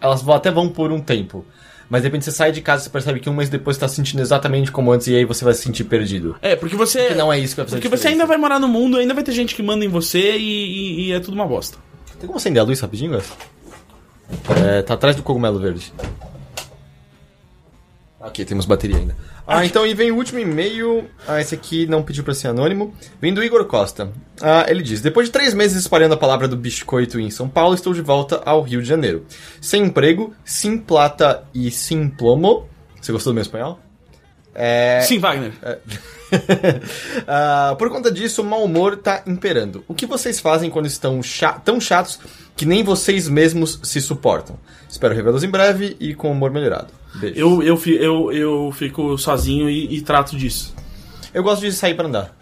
elas 0.00 0.26
até 0.28 0.50
vão 0.50 0.68
por 0.68 0.92
um 0.92 1.00
tempo. 1.00 1.44
Mas 1.88 2.02
de 2.02 2.08
repente 2.08 2.24
você 2.24 2.32
sai 2.32 2.50
de 2.50 2.60
casa 2.60 2.82
e 2.82 2.84
você 2.84 2.90
percebe 2.90 3.20
que 3.20 3.30
um 3.30 3.34
mês 3.34 3.48
depois 3.48 3.76
você 3.76 3.80
tá 3.80 3.88
se 3.88 3.94
sentindo 3.94 4.20
exatamente 4.20 4.72
como 4.72 4.90
antes 4.90 5.06
e 5.06 5.14
aí 5.14 5.24
você 5.24 5.44
vai 5.44 5.54
se 5.54 5.62
sentir 5.62 5.84
perdido. 5.84 6.36
É, 6.42 6.56
porque 6.56 6.74
você. 6.74 6.98
Porque 7.00 7.14
não 7.14 7.32
é 7.32 7.38
isso 7.38 7.54
que 7.54 7.60
vai 7.60 7.66
fazer 7.66 7.76
Porque 7.80 7.96
você 7.96 8.08
ainda 8.08 8.26
vai 8.26 8.36
morar 8.36 8.58
no 8.58 8.66
mundo, 8.66 8.96
ainda 8.96 9.14
vai 9.14 9.22
ter 9.22 9.30
gente 9.32 9.54
que 9.54 9.62
manda 9.62 9.84
em 9.84 9.88
você 9.88 10.36
e, 10.36 10.40
e- 10.42 11.06
e 11.06 11.12
é 11.12 11.20
tudo 11.20 11.34
uma 11.34 11.46
bosta. 11.46 11.78
Tem 12.18 12.26
como 12.26 12.38
acender 12.38 12.60
a 12.60 12.64
luz 12.64 12.80
rapidinho, 12.80 13.12
Gus? 13.12 13.30
É, 14.66 14.82
tá 14.82 14.94
atrás 14.94 15.14
do 15.14 15.22
cogumelo 15.22 15.60
verde. 15.60 15.92
Ok, 18.20 18.44
temos 18.44 18.66
bateria 18.66 18.96
ainda. 18.96 19.16
Ah, 19.46 19.64
então 19.64 19.86
e 19.86 19.94
vem 19.94 20.10
o 20.10 20.16
último 20.16 20.40
e-mail. 20.40 21.08
Ah, 21.26 21.40
esse 21.40 21.54
aqui 21.54 21.86
não 21.86 22.02
pediu 22.02 22.24
pra 22.24 22.34
ser 22.34 22.48
anônimo. 22.48 22.92
Vem 23.20 23.32
do 23.32 23.44
Igor 23.44 23.64
Costa. 23.66 24.10
Ah, 24.40 24.66
ele 24.68 24.82
diz: 24.82 25.00
Depois 25.00 25.28
de 25.28 25.32
três 25.32 25.54
meses 25.54 25.78
espalhando 25.78 26.14
a 26.14 26.16
palavra 26.16 26.48
do 26.48 26.56
biscoito 26.56 27.20
em 27.20 27.30
São 27.30 27.48
Paulo, 27.48 27.74
estou 27.74 27.94
de 27.94 28.02
volta 28.02 28.42
ao 28.44 28.62
Rio 28.62 28.82
de 28.82 28.88
Janeiro. 28.88 29.24
Sem 29.60 29.84
emprego, 29.84 30.34
sem 30.44 30.76
plata 30.76 31.44
e 31.54 31.70
sem 31.70 32.08
plomo. 32.08 32.68
Você 33.00 33.12
gostou 33.12 33.32
do 33.32 33.34
meu 33.34 33.42
espanhol? 33.42 33.78
É. 34.58 35.00
Sim, 35.02 35.18
Wagner. 35.18 35.52
Ah, 37.26 37.74
por 37.78 37.88
conta 37.90 38.10
disso, 38.10 38.42
o 38.42 38.44
mau 38.44 38.64
humor 38.64 38.96
tá 38.96 39.22
imperando. 39.26 39.84
O 39.86 39.94
que 39.94 40.06
vocês 40.06 40.40
fazem 40.40 40.70
quando 40.70 40.86
estão 40.86 41.22
cha- 41.22 41.52
tão 41.52 41.80
chatos 41.80 42.18
que 42.56 42.66
nem 42.66 42.82
vocês 42.82 43.28
mesmos 43.28 43.78
se 43.82 44.00
suportam? 44.00 44.58
Espero 44.88 45.14
revê-los 45.14 45.44
em 45.44 45.48
breve 45.48 45.96
e 46.00 46.14
com 46.14 46.30
humor 46.32 46.50
melhorado. 46.50 46.88
Beijo. 47.14 47.38
Eu, 47.38 47.62
eu, 47.62 47.80
eu, 47.86 48.32
eu 48.32 48.72
fico 48.72 49.16
sozinho 49.16 49.70
e, 49.70 49.96
e 49.96 50.00
trato 50.02 50.36
disso. 50.36 50.74
Eu 51.32 51.42
gosto 51.42 51.60
de 51.62 51.72
sair 51.72 51.94
pra 51.94 52.06
andar. 52.06 52.35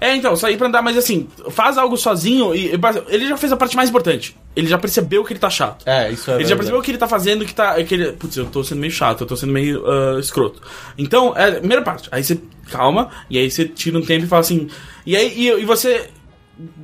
É, 0.00 0.16
então, 0.16 0.34
sair 0.34 0.56
pra 0.56 0.66
andar, 0.66 0.80
mas 0.82 0.96
assim, 0.96 1.28
faz 1.50 1.76
algo 1.76 1.96
sozinho 1.96 2.54
e. 2.54 2.72
Ele 3.08 3.28
já 3.28 3.36
fez 3.36 3.52
a 3.52 3.56
parte 3.56 3.76
mais 3.76 3.90
importante. 3.90 4.36
Ele 4.56 4.66
já 4.66 4.78
percebeu 4.78 5.22
que 5.24 5.32
ele 5.32 5.40
tá 5.40 5.50
chato. 5.50 5.86
É, 5.86 6.10
isso 6.10 6.30
é 6.30 6.34
Ele 6.34 6.44
já 6.44 6.48
verdade. 6.48 6.56
percebeu 6.56 6.82
que 6.82 6.90
ele 6.90 6.98
tá 6.98 7.06
fazendo, 7.06 7.44
que 7.44 7.54
tá. 7.54 7.82
Que 7.84 7.94
ele, 7.94 8.12
putz, 8.12 8.36
eu 8.36 8.46
tô 8.46 8.64
sendo 8.64 8.80
meio 8.80 8.92
chato, 8.92 9.20
eu 9.20 9.26
tô 9.26 9.36
sendo 9.36 9.52
meio 9.52 9.84
ah, 9.86 10.18
escroto. 10.18 10.62
Então, 10.96 11.36
é 11.36 11.48
a 11.48 11.52
primeira 11.52 11.82
parte. 11.82 12.08
Aí 12.10 12.24
você 12.24 12.40
calma, 12.70 13.10
e 13.28 13.36
aí 13.38 13.50
você 13.50 13.66
tira 13.66 13.98
um 13.98 14.02
tempo 14.02 14.24
e 14.24 14.28
fala 14.28 14.40
assim. 14.40 14.68
E 15.04 15.14
aí 15.14 15.32
e, 15.36 15.48
e 15.60 15.64
você. 15.64 16.08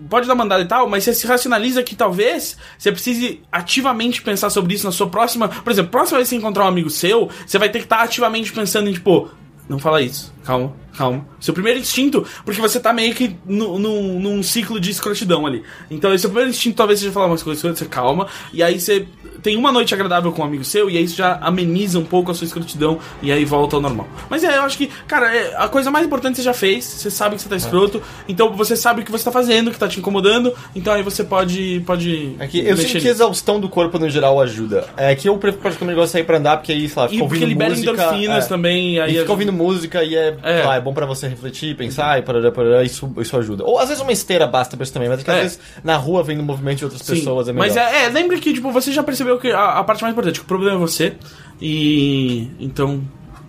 Pode 0.08 0.26
dar 0.26 0.34
mandada 0.34 0.62
e 0.62 0.66
tal, 0.66 0.88
mas 0.88 1.04
você 1.04 1.12
se 1.12 1.26
racionaliza 1.26 1.82
que 1.82 1.94
talvez 1.94 2.56
você 2.78 2.90
precise 2.90 3.42
ativamente 3.52 4.22
pensar 4.22 4.48
sobre 4.48 4.74
isso 4.74 4.86
na 4.86 4.92
sua 4.92 5.06
próxima. 5.06 5.48
Por 5.48 5.70
exemplo, 5.70 5.90
próxima 5.90 6.16
vez 6.18 6.28
que 6.28 6.34
você 6.34 6.38
encontrar 6.38 6.64
um 6.64 6.68
amigo 6.68 6.88
seu, 6.88 7.28
você 7.46 7.58
vai 7.58 7.68
ter 7.68 7.80
que 7.80 7.84
estar 7.84 8.00
ativamente 8.00 8.52
pensando 8.52 8.88
em, 8.88 8.94
tipo, 8.94 9.28
não 9.68 9.78
fala 9.78 10.00
isso. 10.02 10.32
Calma, 10.44 10.72
calma. 10.96 11.26
Seu 11.40 11.52
primeiro 11.52 11.78
instinto, 11.80 12.24
porque 12.44 12.60
você 12.60 12.78
tá 12.78 12.92
meio 12.92 13.14
que 13.14 13.36
nu- 13.44 13.78
num, 13.78 14.20
num 14.20 14.42
ciclo 14.42 14.78
de 14.80 14.90
escrotidão 14.90 15.44
ali. 15.46 15.62
Então, 15.90 16.12
esse 16.12 16.22
seu 16.22 16.30
primeiro 16.30 16.50
instinto 16.50 16.76
talvez 16.76 17.00
seja 17.00 17.12
falar 17.12 17.26
umas 17.26 17.42
coisas, 17.42 17.62
você 17.78 17.86
calma, 17.86 18.28
e 18.52 18.62
aí 18.62 18.80
você 18.80 19.06
tem 19.46 19.56
uma 19.56 19.70
noite 19.70 19.94
agradável 19.94 20.32
com 20.32 20.42
um 20.42 20.44
amigo 20.44 20.64
seu, 20.64 20.90
e 20.90 20.98
aí 20.98 21.04
isso 21.04 21.14
já 21.16 21.38
ameniza 21.40 22.00
um 22.00 22.04
pouco 22.04 22.32
a 22.32 22.34
sua 22.34 22.44
escrotidão, 22.46 22.98
e 23.22 23.30
aí 23.30 23.44
volta 23.44 23.76
ao 23.76 23.80
normal. 23.82 24.08
Mas 24.28 24.42
é, 24.42 24.56
eu 24.56 24.62
acho 24.62 24.76
que, 24.76 24.88
cara, 25.06 25.32
é, 25.32 25.54
a 25.56 25.68
coisa 25.68 25.88
mais 25.88 26.04
importante 26.04 26.34
você 26.36 26.42
já 26.42 26.52
fez, 26.52 26.84
você 26.84 27.08
sabe 27.12 27.36
que 27.36 27.42
você 27.42 27.48
tá 27.48 27.54
escroto, 27.54 28.02
então 28.28 28.52
você 28.54 28.74
sabe 28.74 29.02
o 29.02 29.04
que 29.04 29.12
você 29.12 29.22
tá 29.24 29.30
fazendo, 29.30 29.70
que 29.70 29.78
tá 29.78 29.86
te 29.86 30.00
incomodando, 30.00 30.52
então 30.74 30.92
aí 30.92 31.02
você 31.04 31.22
pode. 31.22 31.80
pode 31.86 32.34
É 32.40 32.46
que 32.48 32.58
eu 32.58 32.76
sinto 32.76 33.00
que 33.00 33.06
a 33.06 33.10
exaustão 33.12 33.60
do 33.60 33.68
corpo 33.68 34.00
no 34.00 34.10
geral 34.10 34.40
ajuda. 34.40 34.84
É 34.96 35.14
que 35.14 35.28
eu 35.28 35.38
prefiro 35.38 35.62
particularmente 35.62 35.96
gosto 36.00 36.08
de 36.08 36.12
sair 36.14 36.24
pra 36.24 36.38
andar, 36.38 36.56
porque 36.56 36.72
aí, 36.72 36.88
sei 36.88 37.00
lá, 37.02 37.06
E 37.06 37.10
fica 37.12 37.22
porque 37.22 37.34
ouvindo 37.36 37.48
libera 37.48 37.70
música. 37.70 37.92
endorfinas 37.92 38.44
é. 38.44 38.48
também, 38.48 38.94
E 38.94 39.00
aí 39.00 39.06
fica 39.10 39.18
ajuda. 39.20 39.32
ouvindo 39.32 39.52
música 39.52 40.02
e 40.02 40.16
é, 40.16 40.36
É. 40.42 40.62
lá, 40.64 40.74
é 40.74 40.80
bom 40.80 40.92
pra 40.92 41.06
você 41.06 41.28
refletir, 41.28 41.76
pensar 41.76 42.18
e 42.18 42.22
parará, 42.22 42.50
parará, 42.50 42.82
isso, 42.82 43.08
isso 43.18 43.36
ajuda. 43.36 43.62
Ou 43.62 43.78
às 43.78 43.88
vezes 43.90 44.02
uma 44.02 44.10
esteira 44.12 44.44
basta 44.48 44.76
pra 44.76 44.82
isso 44.82 44.92
também, 44.92 45.08
mas 45.08 45.20
é 45.20 45.22
que 45.22 45.30
É. 45.30 45.34
às 45.34 45.40
vezes 45.42 45.60
na 45.84 45.96
rua 45.96 46.24
vendo 46.24 46.40
o 46.40 46.42
movimento 46.42 46.78
de 46.78 46.84
outras 46.84 47.02
Sim, 47.02 47.14
pessoas 47.14 47.48
é 47.48 47.52
melhor. 47.52 47.68
Mas 47.68 47.76
é, 47.76 48.06
é, 48.06 48.08
lembre 48.08 48.40
que 48.40 48.52
tipo, 48.52 48.72
você 48.72 48.90
já 48.90 49.04
percebeu 49.04 49.35
que 49.38 49.50
a, 49.50 49.78
a 49.78 49.84
parte 49.84 50.02
mais 50.02 50.12
importante, 50.12 50.40
o 50.40 50.44
problema 50.44 50.76
é 50.76 50.78
você. 50.78 51.14
E. 51.60 52.50
Então. 52.60 53.02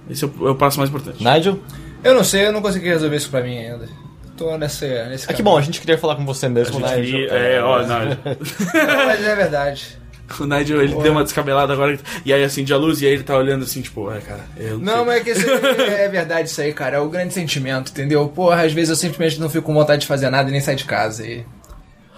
Esse 0.10 0.24
é 0.24 0.28
o, 0.40 0.48
é 0.48 0.52
o 0.52 0.56
passo 0.56 0.78
mais 0.78 0.90
importante. 0.90 1.24
Nigel? 1.24 1.60
Eu 2.04 2.14
não 2.16 2.24
sei, 2.24 2.48
eu 2.48 2.54
não 2.54 2.62
consegui 2.62 2.88
resolver 2.88 3.16
isso 3.18 3.30
pra 3.30 3.42
mim 3.42 3.58
ainda. 3.58 3.90
Tô 4.38 4.56
nessa, 4.58 4.86
nesse 5.10 5.30
Ah, 5.30 5.34
que 5.34 5.42
bom, 5.42 5.58
a 5.58 5.62
gente 5.62 5.82
queria 5.82 5.98
falar 5.98 6.16
com 6.16 6.26
você 6.26 6.48
mesmo, 6.48 6.78
A 6.86 6.96
gente- 6.96 7.12
Nigel. 7.12 7.36
é, 7.36 7.62
ó, 7.62 7.82
não, 7.86 8.06
Não, 8.06 9.06
mas 9.06 9.26
é 9.26 9.36
verdade. 9.36 9.98
o 10.40 10.46
Nigel 10.46 10.82
ele 10.82 10.96
deu 10.96 11.12
uma 11.12 11.24
descabelada 11.24 11.74
agora 11.74 11.98
e 12.24 12.32
aí 12.32 12.44
acende 12.44 12.72
a 12.72 12.78
luz 12.78 13.02
e 13.02 13.08
aí 13.08 13.14
ele 13.14 13.24
tá 13.24 13.36
olhando 13.36 13.64
assim, 13.64 13.82
tipo, 13.82 14.10
é, 14.12 14.20
cara, 14.20 14.46
eu 14.58 14.78
Não, 14.78 14.98
sei. 14.98 15.06
mas 15.06 15.16
é 15.16 15.20
que 15.24 15.30
isso 15.32 15.50
é 15.50 16.08
verdade 16.08 16.50
isso 16.50 16.62
aí, 16.62 16.72
cara. 16.72 16.98
É 16.98 17.00
o 17.00 17.10
grande 17.10 17.34
sentimento, 17.34 17.90
entendeu? 17.92 18.28
Porra, 18.30 18.62
às 18.64 18.72
vezes 18.72 18.90
eu 18.92 18.96
simplesmente 18.96 19.40
não 19.42 19.50
fico 19.50 19.66
com 19.66 19.74
vontade 19.74 20.02
de 20.02 20.08
fazer 20.08 20.30
nada 20.30 20.48
e 20.48 20.52
nem 20.52 20.62
sair 20.62 20.76
de 20.76 20.86
casa. 20.86 21.26
E, 21.28 21.44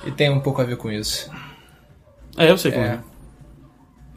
e 0.05 0.11
tem 0.11 0.29
um 0.29 0.39
pouco 0.41 0.61
a 0.61 0.65
ver 0.65 0.75
com 0.77 0.91
isso. 0.91 1.31
É, 2.37 2.51
eu 2.51 2.57
sei 2.57 2.71
como. 2.71 2.83
É. 2.85 2.99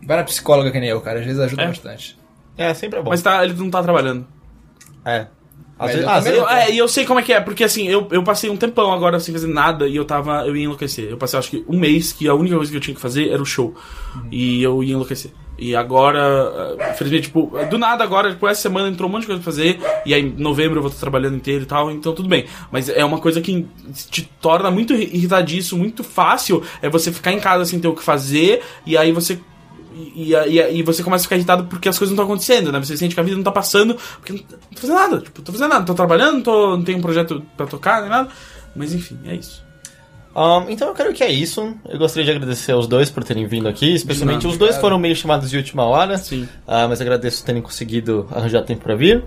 Vai 0.06 0.16
na 0.16 0.24
psicóloga 0.24 0.70
que 0.70 0.80
nem 0.80 0.88
eu, 0.88 1.00
cara. 1.00 1.20
Às 1.20 1.26
vezes 1.26 1.40
ajuda 1.40 1.62
É? 1.62 1.66
bastante. 1.68 2.18
É, 2.56 2.74
sempre 2.74 2.98
é 2.98 3.02
bom. 3.02 3.10
Mas 3.10 3.22
tá, 3.22 3.44
ele 3.44 3.54
não 3.54 3.70
tá 3.70 3.82
trabalhando. 3.82 4.26
É. 5.04 5.26
Às 5.78 5.88
vezes, 5.92 6.02
eu 6.04 6.10
às 6.10 6.24
também 6.24 6.32
vezes- 6.32 6.38
Eu, 6.38 6.56
é, 6.56 6.70
e 6.70 6.78
eu 6.78 6.86
sei 6.86 7.04
como 7.04 7.18
é 7.18 7.22
que 7.22 7.32
é, 7.32 7.40
porque 7.40 7.64
assim, 7.64 7.88
eu, 7.88 8.06
eu 8.12 8.22
passei 8.22 8.48
um 8.48 8.56
tempão 8.56 8.92
agora 8.92 9.18
sem 9.18 9.32
fazer 9.34 9.48
nada 9.48 9.88
e 9.88 9.96
eu 9.96 10.04
tava. 10.04 10.46
Eu 10.46 10.54
ia 10.54 10.64
enlouquecer. 10.64 11.08
Eu 11.10 11.16
passei 11.16 11.38
acho 11.38 11.50
que 11.50 11.64
um 11.68 11.78
mês 11.78 12.12
que 12.12 12.28
a 12.28 12.34
única 12.34 12.54
coisa 12.56 12.70
que 12.70 12.76
eu 12.76 12.80
tinha 12.80 12.94
que 12.94 13.00
fazer 13.00 13.30
era 13.30 13.42
o 13.42 13.46
show. 13.46 13.74
E 14.30 14.62
eu 14.62 14.82
ia 14.84 14.92
enlouquecer. 14.92 15.32
E 15.58 15.74
agora, 15.76 16.76
eh, 16.78 16.90
infelizmente, 16.92 17.24
tipo, 17.24 17.52
do 17.70 17.78
nada 17.78 18.02
agora, 18.02 18.30
tipo, 18.30 18.48
essa 18.48 18.62
semana 18.62 18.88
entrou 18.88 19.08
um 19.08 19.12
monte 19.12 19.22
de 19.22 19.26
coisa 19.28 19.40
pra 19.42 19.52
fazer, 19.52 19.78
e 20.04 20.12
aí 20.14 20.22
em 20.22 20.30
novembro 20.30 20.78
eu 20.78 20.82
vou 20.82 20.88
estar 20.88 21.00
trabalhando 21.00 21.36
inteiro 21.36 21.62
e 21.62 21.66
tal, 21.66 21.90
então 21.90 22.12
tudo 22.14 22.28
bem. 22.28 22.46
Mas 22.70 22.88
é 22.88 23.04
uma 23.04 23.18
coisa 23.18 23.40
que 23.40 23.66
te 24.10 24.22
torna 24.40 24.70
muito 24.70 24.92
irritadiço, 24.94 25.76
muito 25.76 26.02
fácil, 26.02 26.62
é 26.80 26.88
você 26.88 27.12
ficar 27.12 27.32
em 27.32 27.38
casa 27.38 27.64
sem 27.64 27.78
ter 27.78 27.86
o 27.86 27.94
que 27.94 28.02
fazer, 28.02 28.62
e 28.86 28.96
aí 28.96 29.12
você 29.12 29.38
e, 29.94 30.34
e, 30.34 30.78
e, 30.78 30.82
você 30.82 31.02
começa 31.02 31.22
a 31.22 31.24
ficar 31.24 31.36
irritado 31.36 31.64
porque 31.64 31.88
as 31.88 31.98
coisas 31.98 32.16
não 32.16 32.22
estão 32.22 32.32
acontecendo, 32.32 32.72
né? 32.72 32.78
Você 32.80 32.96
sente 32.96 33.14
que 33.14 33.20
a 33.20 33.24
vida 33.24 33.36
não 33.36 33.44
tá 33.44 33.52
passando, 33.52 33.96
porque 34.18 34.32
não 34.32 34.38
tô 34.40 34.80
fazendo 34.80 34.96
nada. 34.96 35.20
Tipo, 35.20 35.42
tô 35.42 35.52
fazendo 35.52 35.70
nada, 35.70 35.84
tô 35.84 35.94
trabalhando, 35.94 36.34
não, 36.34 36.42
tô, 36.42 36.76
não 36.76 36.82
tenho 36.84 36.98
um 36.98 37.02
projeto 37.02 37.42
pra 37.56 37.66
tocar, 37.66 38.00
nem 38.00 38.10
nada. 38.10 38.28
Mas 38.74 38.94
enfim, 38.94 39.18
é 39.26 39.34
isso. 39.34 39.62
Ahn, 40.34 40.70
então 40.70 40.88
eu 40.88 40.94
quero 40.94 41.12
que 41.12 41.22
é 41.22 41.30
isso. 41.30 41.74
Eu 41.86 41.98
gostaria 41.98 42.24
de 42.24 42.30
agradecer 42.30 42.72
aos 42.72 42.86
dois 42.86 43.10
por 43.10 43.22
terem 43.22 43.46
vindo 43.46 43.68
aqui, 43.68 43.94
especialmente 43.94 44.44
nada. 44.44 44.48
os 44.48 44.56
dois 44.56 44.76
foram 44.78 44.98
meio 44.98 45.14
chamados 45.14 45.50
de 45.50 45.56
última 45.56 45.84
hora. 45.84 46.16
Sim. 46.16 46.48
Ah, 46.66 46.88
mas 46.88 47.00
agradeço 47.00 47.44
terem 47.44 47.60
conseguido 47.60 48.26
arranjar 48.30 48.62
tempo 48.62 48.82
pra 48.82 48.94
vir. 48.94 49.22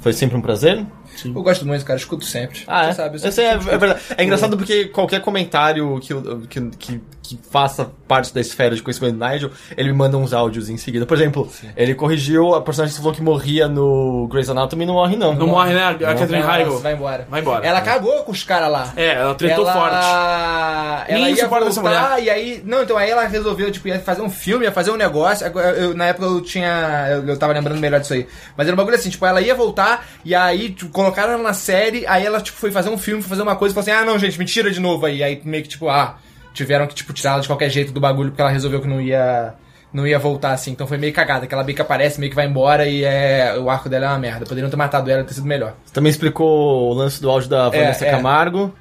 Foi 0.00 0.12
sempre 0.12 0.36
um 0.36 0.40
prazer. 0.40 0.84
Eu 1.24 1.42
gosto 1.42 1.66
muito, 1.66 1.84
cara. 1.84 1.98
Escuto 1.98 2.24
sempre. 2.24 2.60
Ah, 2.66 2.84
Você 2.84 2.90
é? 2.90 2.94
sabe, 2.94 3.18
eu 3.22 3.32
sei, 3.32 3.44
é, 3.46 3.50
é 3.52 3.56
verdade. 3.56 4.00
É 4.16 4.24
engraçado 4.24 4.56
porque 4.56 4.86
qualquer 4.86 5.20
comentário 5.20 5.98
que, 6.00 6.14
que, 6.48 6.70
que, 6.78 7.00
que 7.22 7.38
faça 7.50 7.90
parte 8.06 8.32
da 8.32 8.40
esfera 8.40 8.74
de 8.74 8.82
conhecimento 8.82 9.16
do 9.18 9.26
Nigel, 9.26 9.50
ele 9.76 9.90
me 9.92 9.96
manda 9.98 10.16
uns 10.16 10.32
áudios 10.32 10.68
em 10.68 10.76
seguida. 10.76 11.04
Por 11.06 11.16
exemplo, 11.16 11.50
ele 11.76 11.94
corrigiu 11.94 12.54
a 12.54 12.62
personagem 12.62 12.90
que 12.92 12.96
você 12.96 13.02
falou 13.02 13.14
que 13.14 13.22
morria 13.22 13.68
no 13.68 14.28
Grey's 14.30 14.48
Anatomy 14.48 14.86
não 14.86 14.94
morre, 14.94 15.16
não. 15.16 15.34
Não 15.34 15.46
morre, 15.46 15.74
né? 15.74 15.84
A 15.88 15.94
Catherine 15.94 16.44
Heigl. 16.46 16.78
vai 16.78 16.94
embora. 16.94 17.26
Vai 17.28 17.40
embora. 17.40 17.66
Ela 17.66 17.80
cagou 17.80 18.22
com 18.24 18.32
os 18.32 18.44
caras 18.44 18.70
lá. 18.70 18.92
É, 18.96 19.14
ela 19.14 19.34
tretou 19.34 19.64
ela... 19.68 19.72
forte. 19.72 21.08
Ela 21.10 21.18
Ninguém 21.18 21.34
ia 21.34 21.44
suporta 21.44 21.68
essa 21.68 21.80
voltar 21.82 22.22
e 22.22 22.30
aí... 22.30 22.62
Não, 22.64 22.82
então 22.82 22.96
aí 22.96 23.10
ela 23.10 23.26
resolveu, 23.26 23.70
tipo, 23.70 23.88
ia 23.88 24.00
fazer 24.00 24.22
um 24.22 24.30
filme, 24.30 24.64
ia 24.64 24.72
fazer 24.72 24.90
um 24.90 24.96
negócio. 24.96 25.46
Eu- 25.46 25.94
na 25.94 26.06
época 26.06 26.26
eu 26.26 26.40
tinha... 26.40 27.06
Eu, 27.10 27.26
eu 27.28 27.38
tava 27.38 27.52
lembrando 27.52 27.78
melhor 27.78 28.00
disso 28.00 28.14
aí. 28.14 28.26
Mas 28.56 28.66
era 28.66 28.74
um 28.74 28.76
bagulho 28.76 28.96
assim, 28.96 29.10
tipo, 29.10 29.24
ela 29.26 29.40
ia 29.40 29.54
voltar 29.54 30.06
e 30.24 30.34
aí 30.34 30.70
tipo, 30.70 30.90
colocaram 31.10 31.34
ela 31.34 31.42
na 31.42 31.54
série, 31.54 32.06
aí 32.06 32.24
ela, 32.24 32.40
tipo, 32.40 32.58
foi 32.58 32.70
fazer 32.70 32.90
um 32.90 32.98
filme, 32.98 33.22
foi 33.22 33.30
fazer 33.30 33.42
uma 33.42 33.56
coisa 33.56 33.72
e 33.72 33.74
falou 33.74 33.90
assim, 33.90 34.02
ah, 34.02 34.04
não, 34.04 34.18
gente, 34.18 34.38
me 34.38 34.44
tira 34.44 34.70
de 34.70 34.80
novo 34.80 35.06
aí. 35.06 35.22
Aí 35.22 35.40
meio 35.44 35.62
que, 35.62 35.68
tipo, 35.68 35.88
ah... 35.88 36.18
Tiveram 36.54 36.88
que, 36.88 36.94
tipo, 36.94 37.12
tirar 37.12 37.34
ela 37.34 37.40
de 37.40 37.46
qualquer 37.46 37.70
jeito 37.70 37.92
do 37.92 38.00
bagulho 38.00 38.30
porque 38.30 38.40
ela 38.40 38.50
resolveu 38.50 38.80
que 38.80 38.88
não 38.88 39.00
ia... 39.00 39.54
Não 39.92 40.06
ia 40.06 40.18
voltar 40.18 40.52
assim, 40.52 40.72
então 40.72 40.86
foi 40.86 40.98
meio 40.98 41.14
cagada. 41.14 41.44
Aquela 41.44 41.64
meio 41.64 41.74
que 41.74 41.80
aparece, 41.80 42.20
meio 42.20 42.28
que 42.28 42.36
vai 42.36 42.46
embora 42.46 42.86
e 42.86 43.04
é, 43.04 43.56
o 43.58 43.70
arco 43.70 43.88
dela 43.88 44.06
é 44.06 44.08
uma 44.08 44.18
merda. 44.18 44.44
Poderiam 44.44 44.68
ter 44.68 44.76
matado 44.76 45.10
ela 45.10 45.24
ter 45.24 45.32
sido 45.32 45.46
melhor. 45.46 45.74
Você 45.84 45.94
também 45.94 46.10
explicou 46.10 46.90
o 46.90 46.92
lance 46.92 47.22
do 47.22 47.30
áudio 47.30 47.48
da 47.48 47.70
Vanessa 47.70 48.04
é. 48.04 48.10
Camargo. 48.10 48.74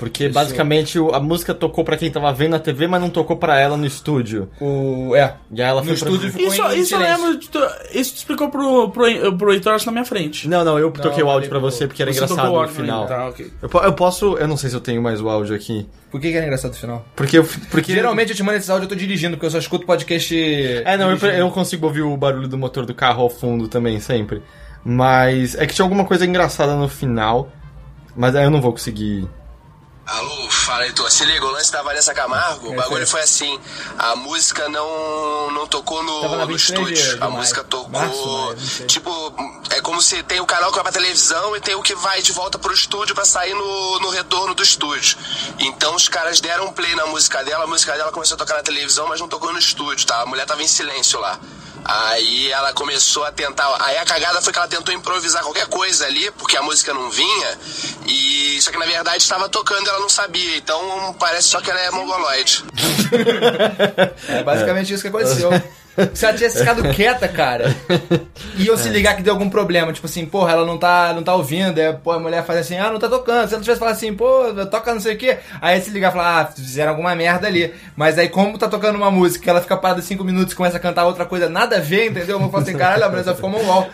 Porque 0.00 0.24
Isso. 0.24 0.34
basicamente 0.34 0.98
a 1.12 1.20
música 1.20 1.54
tocou 1.54 1.84
pra 1.84 1.96
quem 1.96 2.10
tava 2.10 2.32
vendo 2.32 2.52
na 2.52 2.58
TV, 2.58 2.86
mas 2.88 3.00
não 3.00 3.10
tocou 3.10 3.36
pra 3.36 3.60
ela 3.60 3.76
no 3.76 3.84
estúdio. 3.86 4.48
O. 4.60 5.14
É. 5.14 5.34
E 5.52 5.62
aí 5.62 5.68
ela 5.68 5.82
No 5.82 5.86
foi 5.86 5.96
pra- 5.96 6.08
estúdio 6.08 6.32
ficou 6.32 6.46
Isso, 6.48 6.62
em 6.62 6.80
isso 6.80 6.94
eu 6.94 6.98
silêncio. 6.98 7.22
lembro. 7.24 7.38
de 7.38 7.48
tu- 7.50 7.58
Isso 7.92 8.14
tu 8.14 8.16
explicou 8.16 8.48
pro, 8.48 8.88
pro, 8.90 9.36
pro 9.36 9.52
Heitor 9.52 9.74
acho, 9.74 9.84
na 9.86 9.92
minha 9.92 10.04
frente. 10.04 10.48
Não, 10.48 10.64
não, 10.64 10.78
eu 10.78 10.90
toquei 10.90 11.22
o 11.22 11.28
áudio 11.30 11.48
pra 11.50 11.58
ele- 11.58 11.70
você 11.70 11.86
porque 11.86 12.00
era 12.02 12.10
Você 12.12 12.18
engraçado 12.24 12.48
no 12.50 12.56
áudio 12.58 12.74
final. 12.74 13.06
Tá, 13.06 13.28
ok. 13.28 13.52
Eu, 13.60 13.70
eu 13.82 13.92
posso. 13.92 14.36
Eu 14.38 14.48
não 14.48 14.56
sei 14.56 14.70
se 14.70 14.74
eu 14.76 14.80
tenho 14.80 15.02
mais 15.02 15.20
o 15.20 15.28
áudio 15.28 15.54
aqui. 15.54 15.86
Por 16.10 16.20
que, 16.20 16.30
que 16.30 16.36
era 16.36 16.46
engraçado 16.46 16.72
o 16.72 16.76
final? 16.76 17.04
Porque 17.14 17.36
eu. 17.38 17.46
Porque 17.70 17.92
Geralmente 17.92 18.30
eu 18.30 18.36
te 18.36 18.42
mando 18.42 18.56
esses 18.56 18.70
áudios 18.70 18.90
eu 18.90 18.96
tô 18.96 18.98
dirigindo, 18.98 19.36
porque 19.36 19.46
eu 19.46 19.50
só 19.50 19.58
escuto 19.58 19.84
podcast. 19.86 20.34
É, 20.84 20.96
não, 20.96 21.10
eu, 21.10 21.16
eu 21.28 21.50
consigo 21.50 21.86
ouvir 21.86 22.00
o 22.02 22.16
barulho 22.16 22.48
do 22.48 22.56
motor 22.56 22.86
do 22.86 22.94
carro 22.94 23.22
ao 23.22 23.28
fundo 23.30 23.68
também, 23.68 24.00
sempre. 24.00 24.42
Mas 24.82 25.54
é 25.56 25.66
que 25.66 25.74
tinha 25.74 25.84
alguma 25.84 26.04
coisa 26.06 26.24
engraçada 26.24 26.74
no 26.74 26.88
final. 26.88 27.50
Mas 28.16 28.34
aí 28.34 28.44
eu 28.44 28.50
não 28.50 28.60
vou 28.60 28.72
conseguir. 28.72 29.28
Alô, 30.12 30.50
fala 30.50 30.86
Heitor, 30.86 31.08
se 31.08 31.24
liga, 31.24 31.44
o 31.46 31.50
lance 31.52 31.70
da 31.70 31.82
Vanessa 31.82 32.12
Camargo, 32.12 32.70
o 32.72 32.74
bagulho 32.74 33.06
foi 33.06 33.20
assim, 33.20 33.60
a 33.96 34.16
música 34.16 34.68
não, 34.68 35.52
não 35.52 35.68
tocou 35.68 36.02
no, 36.02 36.36
no 36.36 36.46
23 36.48 36.88
de- 36.88 36.94
estúdio, 36.94 37.24
a 37.24 37.28
música 37.30 37.62
tocou, 37.62 38.58
sei. 38.58 38.86
tipo, 38.86 39.10
é 39.70 39.80
como 39.80 40.02
se 40.02 40.20
tem 40.24 40.40
o 40.40 40.46
canal 40.46 40.70
que 40.70 40.74
vai 40.74 40.82
pra 40.82 40.90
televisão 40.90 41.54
e 41.56 41.60
tem 41.60 41.76
o 41.76 41.82
que 41.82 41.94
vai 41.94 42.20
de 42.22 42.32
volta 42.32 42.58
pro 42.58 42.74
estúdio 42.74 43.14
pra 43.14 43.24
sair 43.24 43.54
no, 43.54 44.00
no 44.00 44.10
retorno 44.10 44.52
do 44.52 44.64
estúdio. 44.64 45.16
Então 45.60 45.94
os 45.94 46.08
caras 46.08 46.40
deram 46.40 46.72
play 46.72 46.92
na 46.96 47.06
música 47.06 47.44
dela, 47.44 47.62
a 47.62 47.66
música 47.68 47.92
dela 47.96 48.10
começou 48.10 48.34
a 48.34 48.38
tocar 48.38 48.56
na 48.56 48.64
televisão, 48.64 49.06
mas 49.06 49.20
não 49.20 49.28
tocou 49.28 49.52
no 49.52 49.60
estúdio, 49.60 50.04
tá? 50.06 50.22
A 50.22 50.26
mulher 50.26 50.44
tava 50.44 50.60
em 50.60 50.66
silêncio 50.68 51.20
lá. 51.20 51.38
Aí 51.84 52.50
ela 52.50 52.72
começou 52.72 53.24
a 53.24 53.32
tentar. 53.32 53.66
Aí 53.80 53.98
a 53.98 54.04
cagada 54.04 54.40
foi 54.40 54.52
que 54.52 54.58
ela 54.58 54.68
tentou 54.68 54.94
improvisar 54.94 55.42
qualquer 55.42 55.66
coisa 55.66 56.06
ali, 56.06 56.30
porque 56.32 56.56
a 56.56 56.62
música 56.62 56.92
não 56.94 57.10
vinha. 57.10 57.58
E 58.06 58.60
só 58.60 58.70
que 58.70 58.78
na 58.78 58.86
verdade 58.86 59.22
estava 59.22 59.48
tocando 59.48 59.86
e 59.86 59.88
ela 59.88 60.00
não 60.00 60.08
sabia. 60.08 60.56
Então 60.56 61.14
parece 61.18 61.48
só 61.48 61.60
que 61.60 61.70
ela 61.70 61.80
é 61.80 61.90
mongoloide. 61.90 62.64
É 64.28 64.42
basicamente 64.42 64.92
isso 64.92 65.02
que 65.02 65.08
aconteceu. 65.08 65.50
Se 66.14 66.24
ela 66.24 66.34
tivesse 66.34 66.58
ficado 66.58 66.82
quieta, 66.94 67.28
cara, 67.28 67.74
e 68.56 68.66
eu 68.66 68.76
se 68.76 68.88
ligar 68.88 69.16
que 69.16 69.22
deu 69.22 69.32
algum 69.34 69.50
problema, 69.50 69.92
tipo 69.92 70.06
assim, 70.06 70.24
porra, 70.26 70.52
ela 70.52 70.66
não 70.66 70.78
tá, 70.78 71.12
não 71.12 71.22
tá 71.22 71.34
ouvindo, 71.34 71.78
aí, 71.78 71.92
pô, 71.92 72.12
a 72.12 72.18
mulher 72.18 72.44
faz 72.44 72.60
assim, 72.60 72.76
ah, 72.76 72.90
não 72.90 72.98
tá 72.98 73.08
tocando. 73.08 73.48
Se 73.48 73.54
ela 73.54 73.62
tivesse 73.62 73.78
falado 73.78 73.94
assim, 73.94 74.14
pô, 74.14 74.52
toca 74.70 74.92
não 74.92 75.00
sei 75.00 75.14
o 75.14 75.18
quê, 75.18 75.38
aí 75.60 75.80
se 75.80 75.90
ligar 75.90 76.10
e 76.10 76.12
falar, 76.12 76.40
ah, 76.40 76.46
fizeram 76.46 76.90
alguma 76.90 77.14
merda 77.14 77.46
ali. 77.46 77.72
Mas 77.96 78.18
aí, 78.18 78.28
como 78.28 78.58
tá 78.58 78.68
tocando 78.68 78.96
uma 78.96 79.10
música, 79.10 79.50
ela 79.50 79.60
fica 79.60 79.76
parada 79.76 80.02
cinco 80.02 80.24
minutos 80.24 80.52
e 80.52 80.56
começa 80.56 80.76
a 80.76 80.80
cantar 80.80 81.04
outra 81.06 81.24
coisa, 81.24 81.48
nada 81.48 81.76
a 81.76 81.80
ver, 81.80 82.10
entendeu? 82.10 82.36
Eu 82.36 82.40
vou 82.40 82.50
falar 82.50 82.62
assim, 82.62 82.76
caralho, 82.76 83.04
a 83.04 83.08
Brasa 83.08 83.34
ficou 83.34 83.50
mongol. 83.50 83.88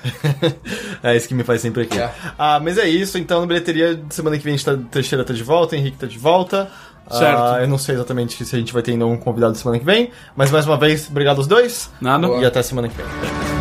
é 1.02 1.16
isso 1.16 1.28
que 1.28 1.34
me 1.34 1.44
faz 1.44 1.60
sempre 1.60 1.82
aqui. 1.82 1.98
É. 1.98 2.10
Ah, 2.38 2.60
mas 2.60 2.78
é 2.78 2.88
isso, 2.88 3.18
então 3.18 3.40
na 3.40 3.46
bilheteria, 3.46 4.00
semana 4.10 4.36
que 4.36 4.44
vem 4.44 4.54
a 4.54 4.56
gente 4.56 4.66
tá, 4.66 4.76
Teixeira 4.90 5.24
tá 5.24 5.32
de 5.32 5.42
volta, 5.42 5.76
Henrique 5.76 5.98
tá 5.98 6.06
de 6.06 6.18
volta. 6.18 6.70
Certo. 7.10 7.40
Ah, 7.40 7.58
eu 7.60 7.68
não 7.68 7.78
sei 7.78 7.94
exatamente 7.94 8.44
se 8.44 8.54
a 8.54 8.58
gente 8.58 8.72
vai 8.72 8.82
ter 8.82 8.92
ainda 8.92 9.06
um 9.06 9.16
convidado 9.16 9.56
semana 9.56 9.78
que 9.78 9.84
vem, 9.84 10.10
mas 10.34 10.50
mais 10.50 10.66
uma 10.66 10.76
vez, 10.76 11.08
obrigado 11.08 11.38
aos 11.38 11.46
dois. 11.46 11.90
Nada. 12.00 12.26
E 12.28 12.44
até 12.44 12.62
semana 12.62 12.88
que 12.88 12.96
vem. 12.96 13.55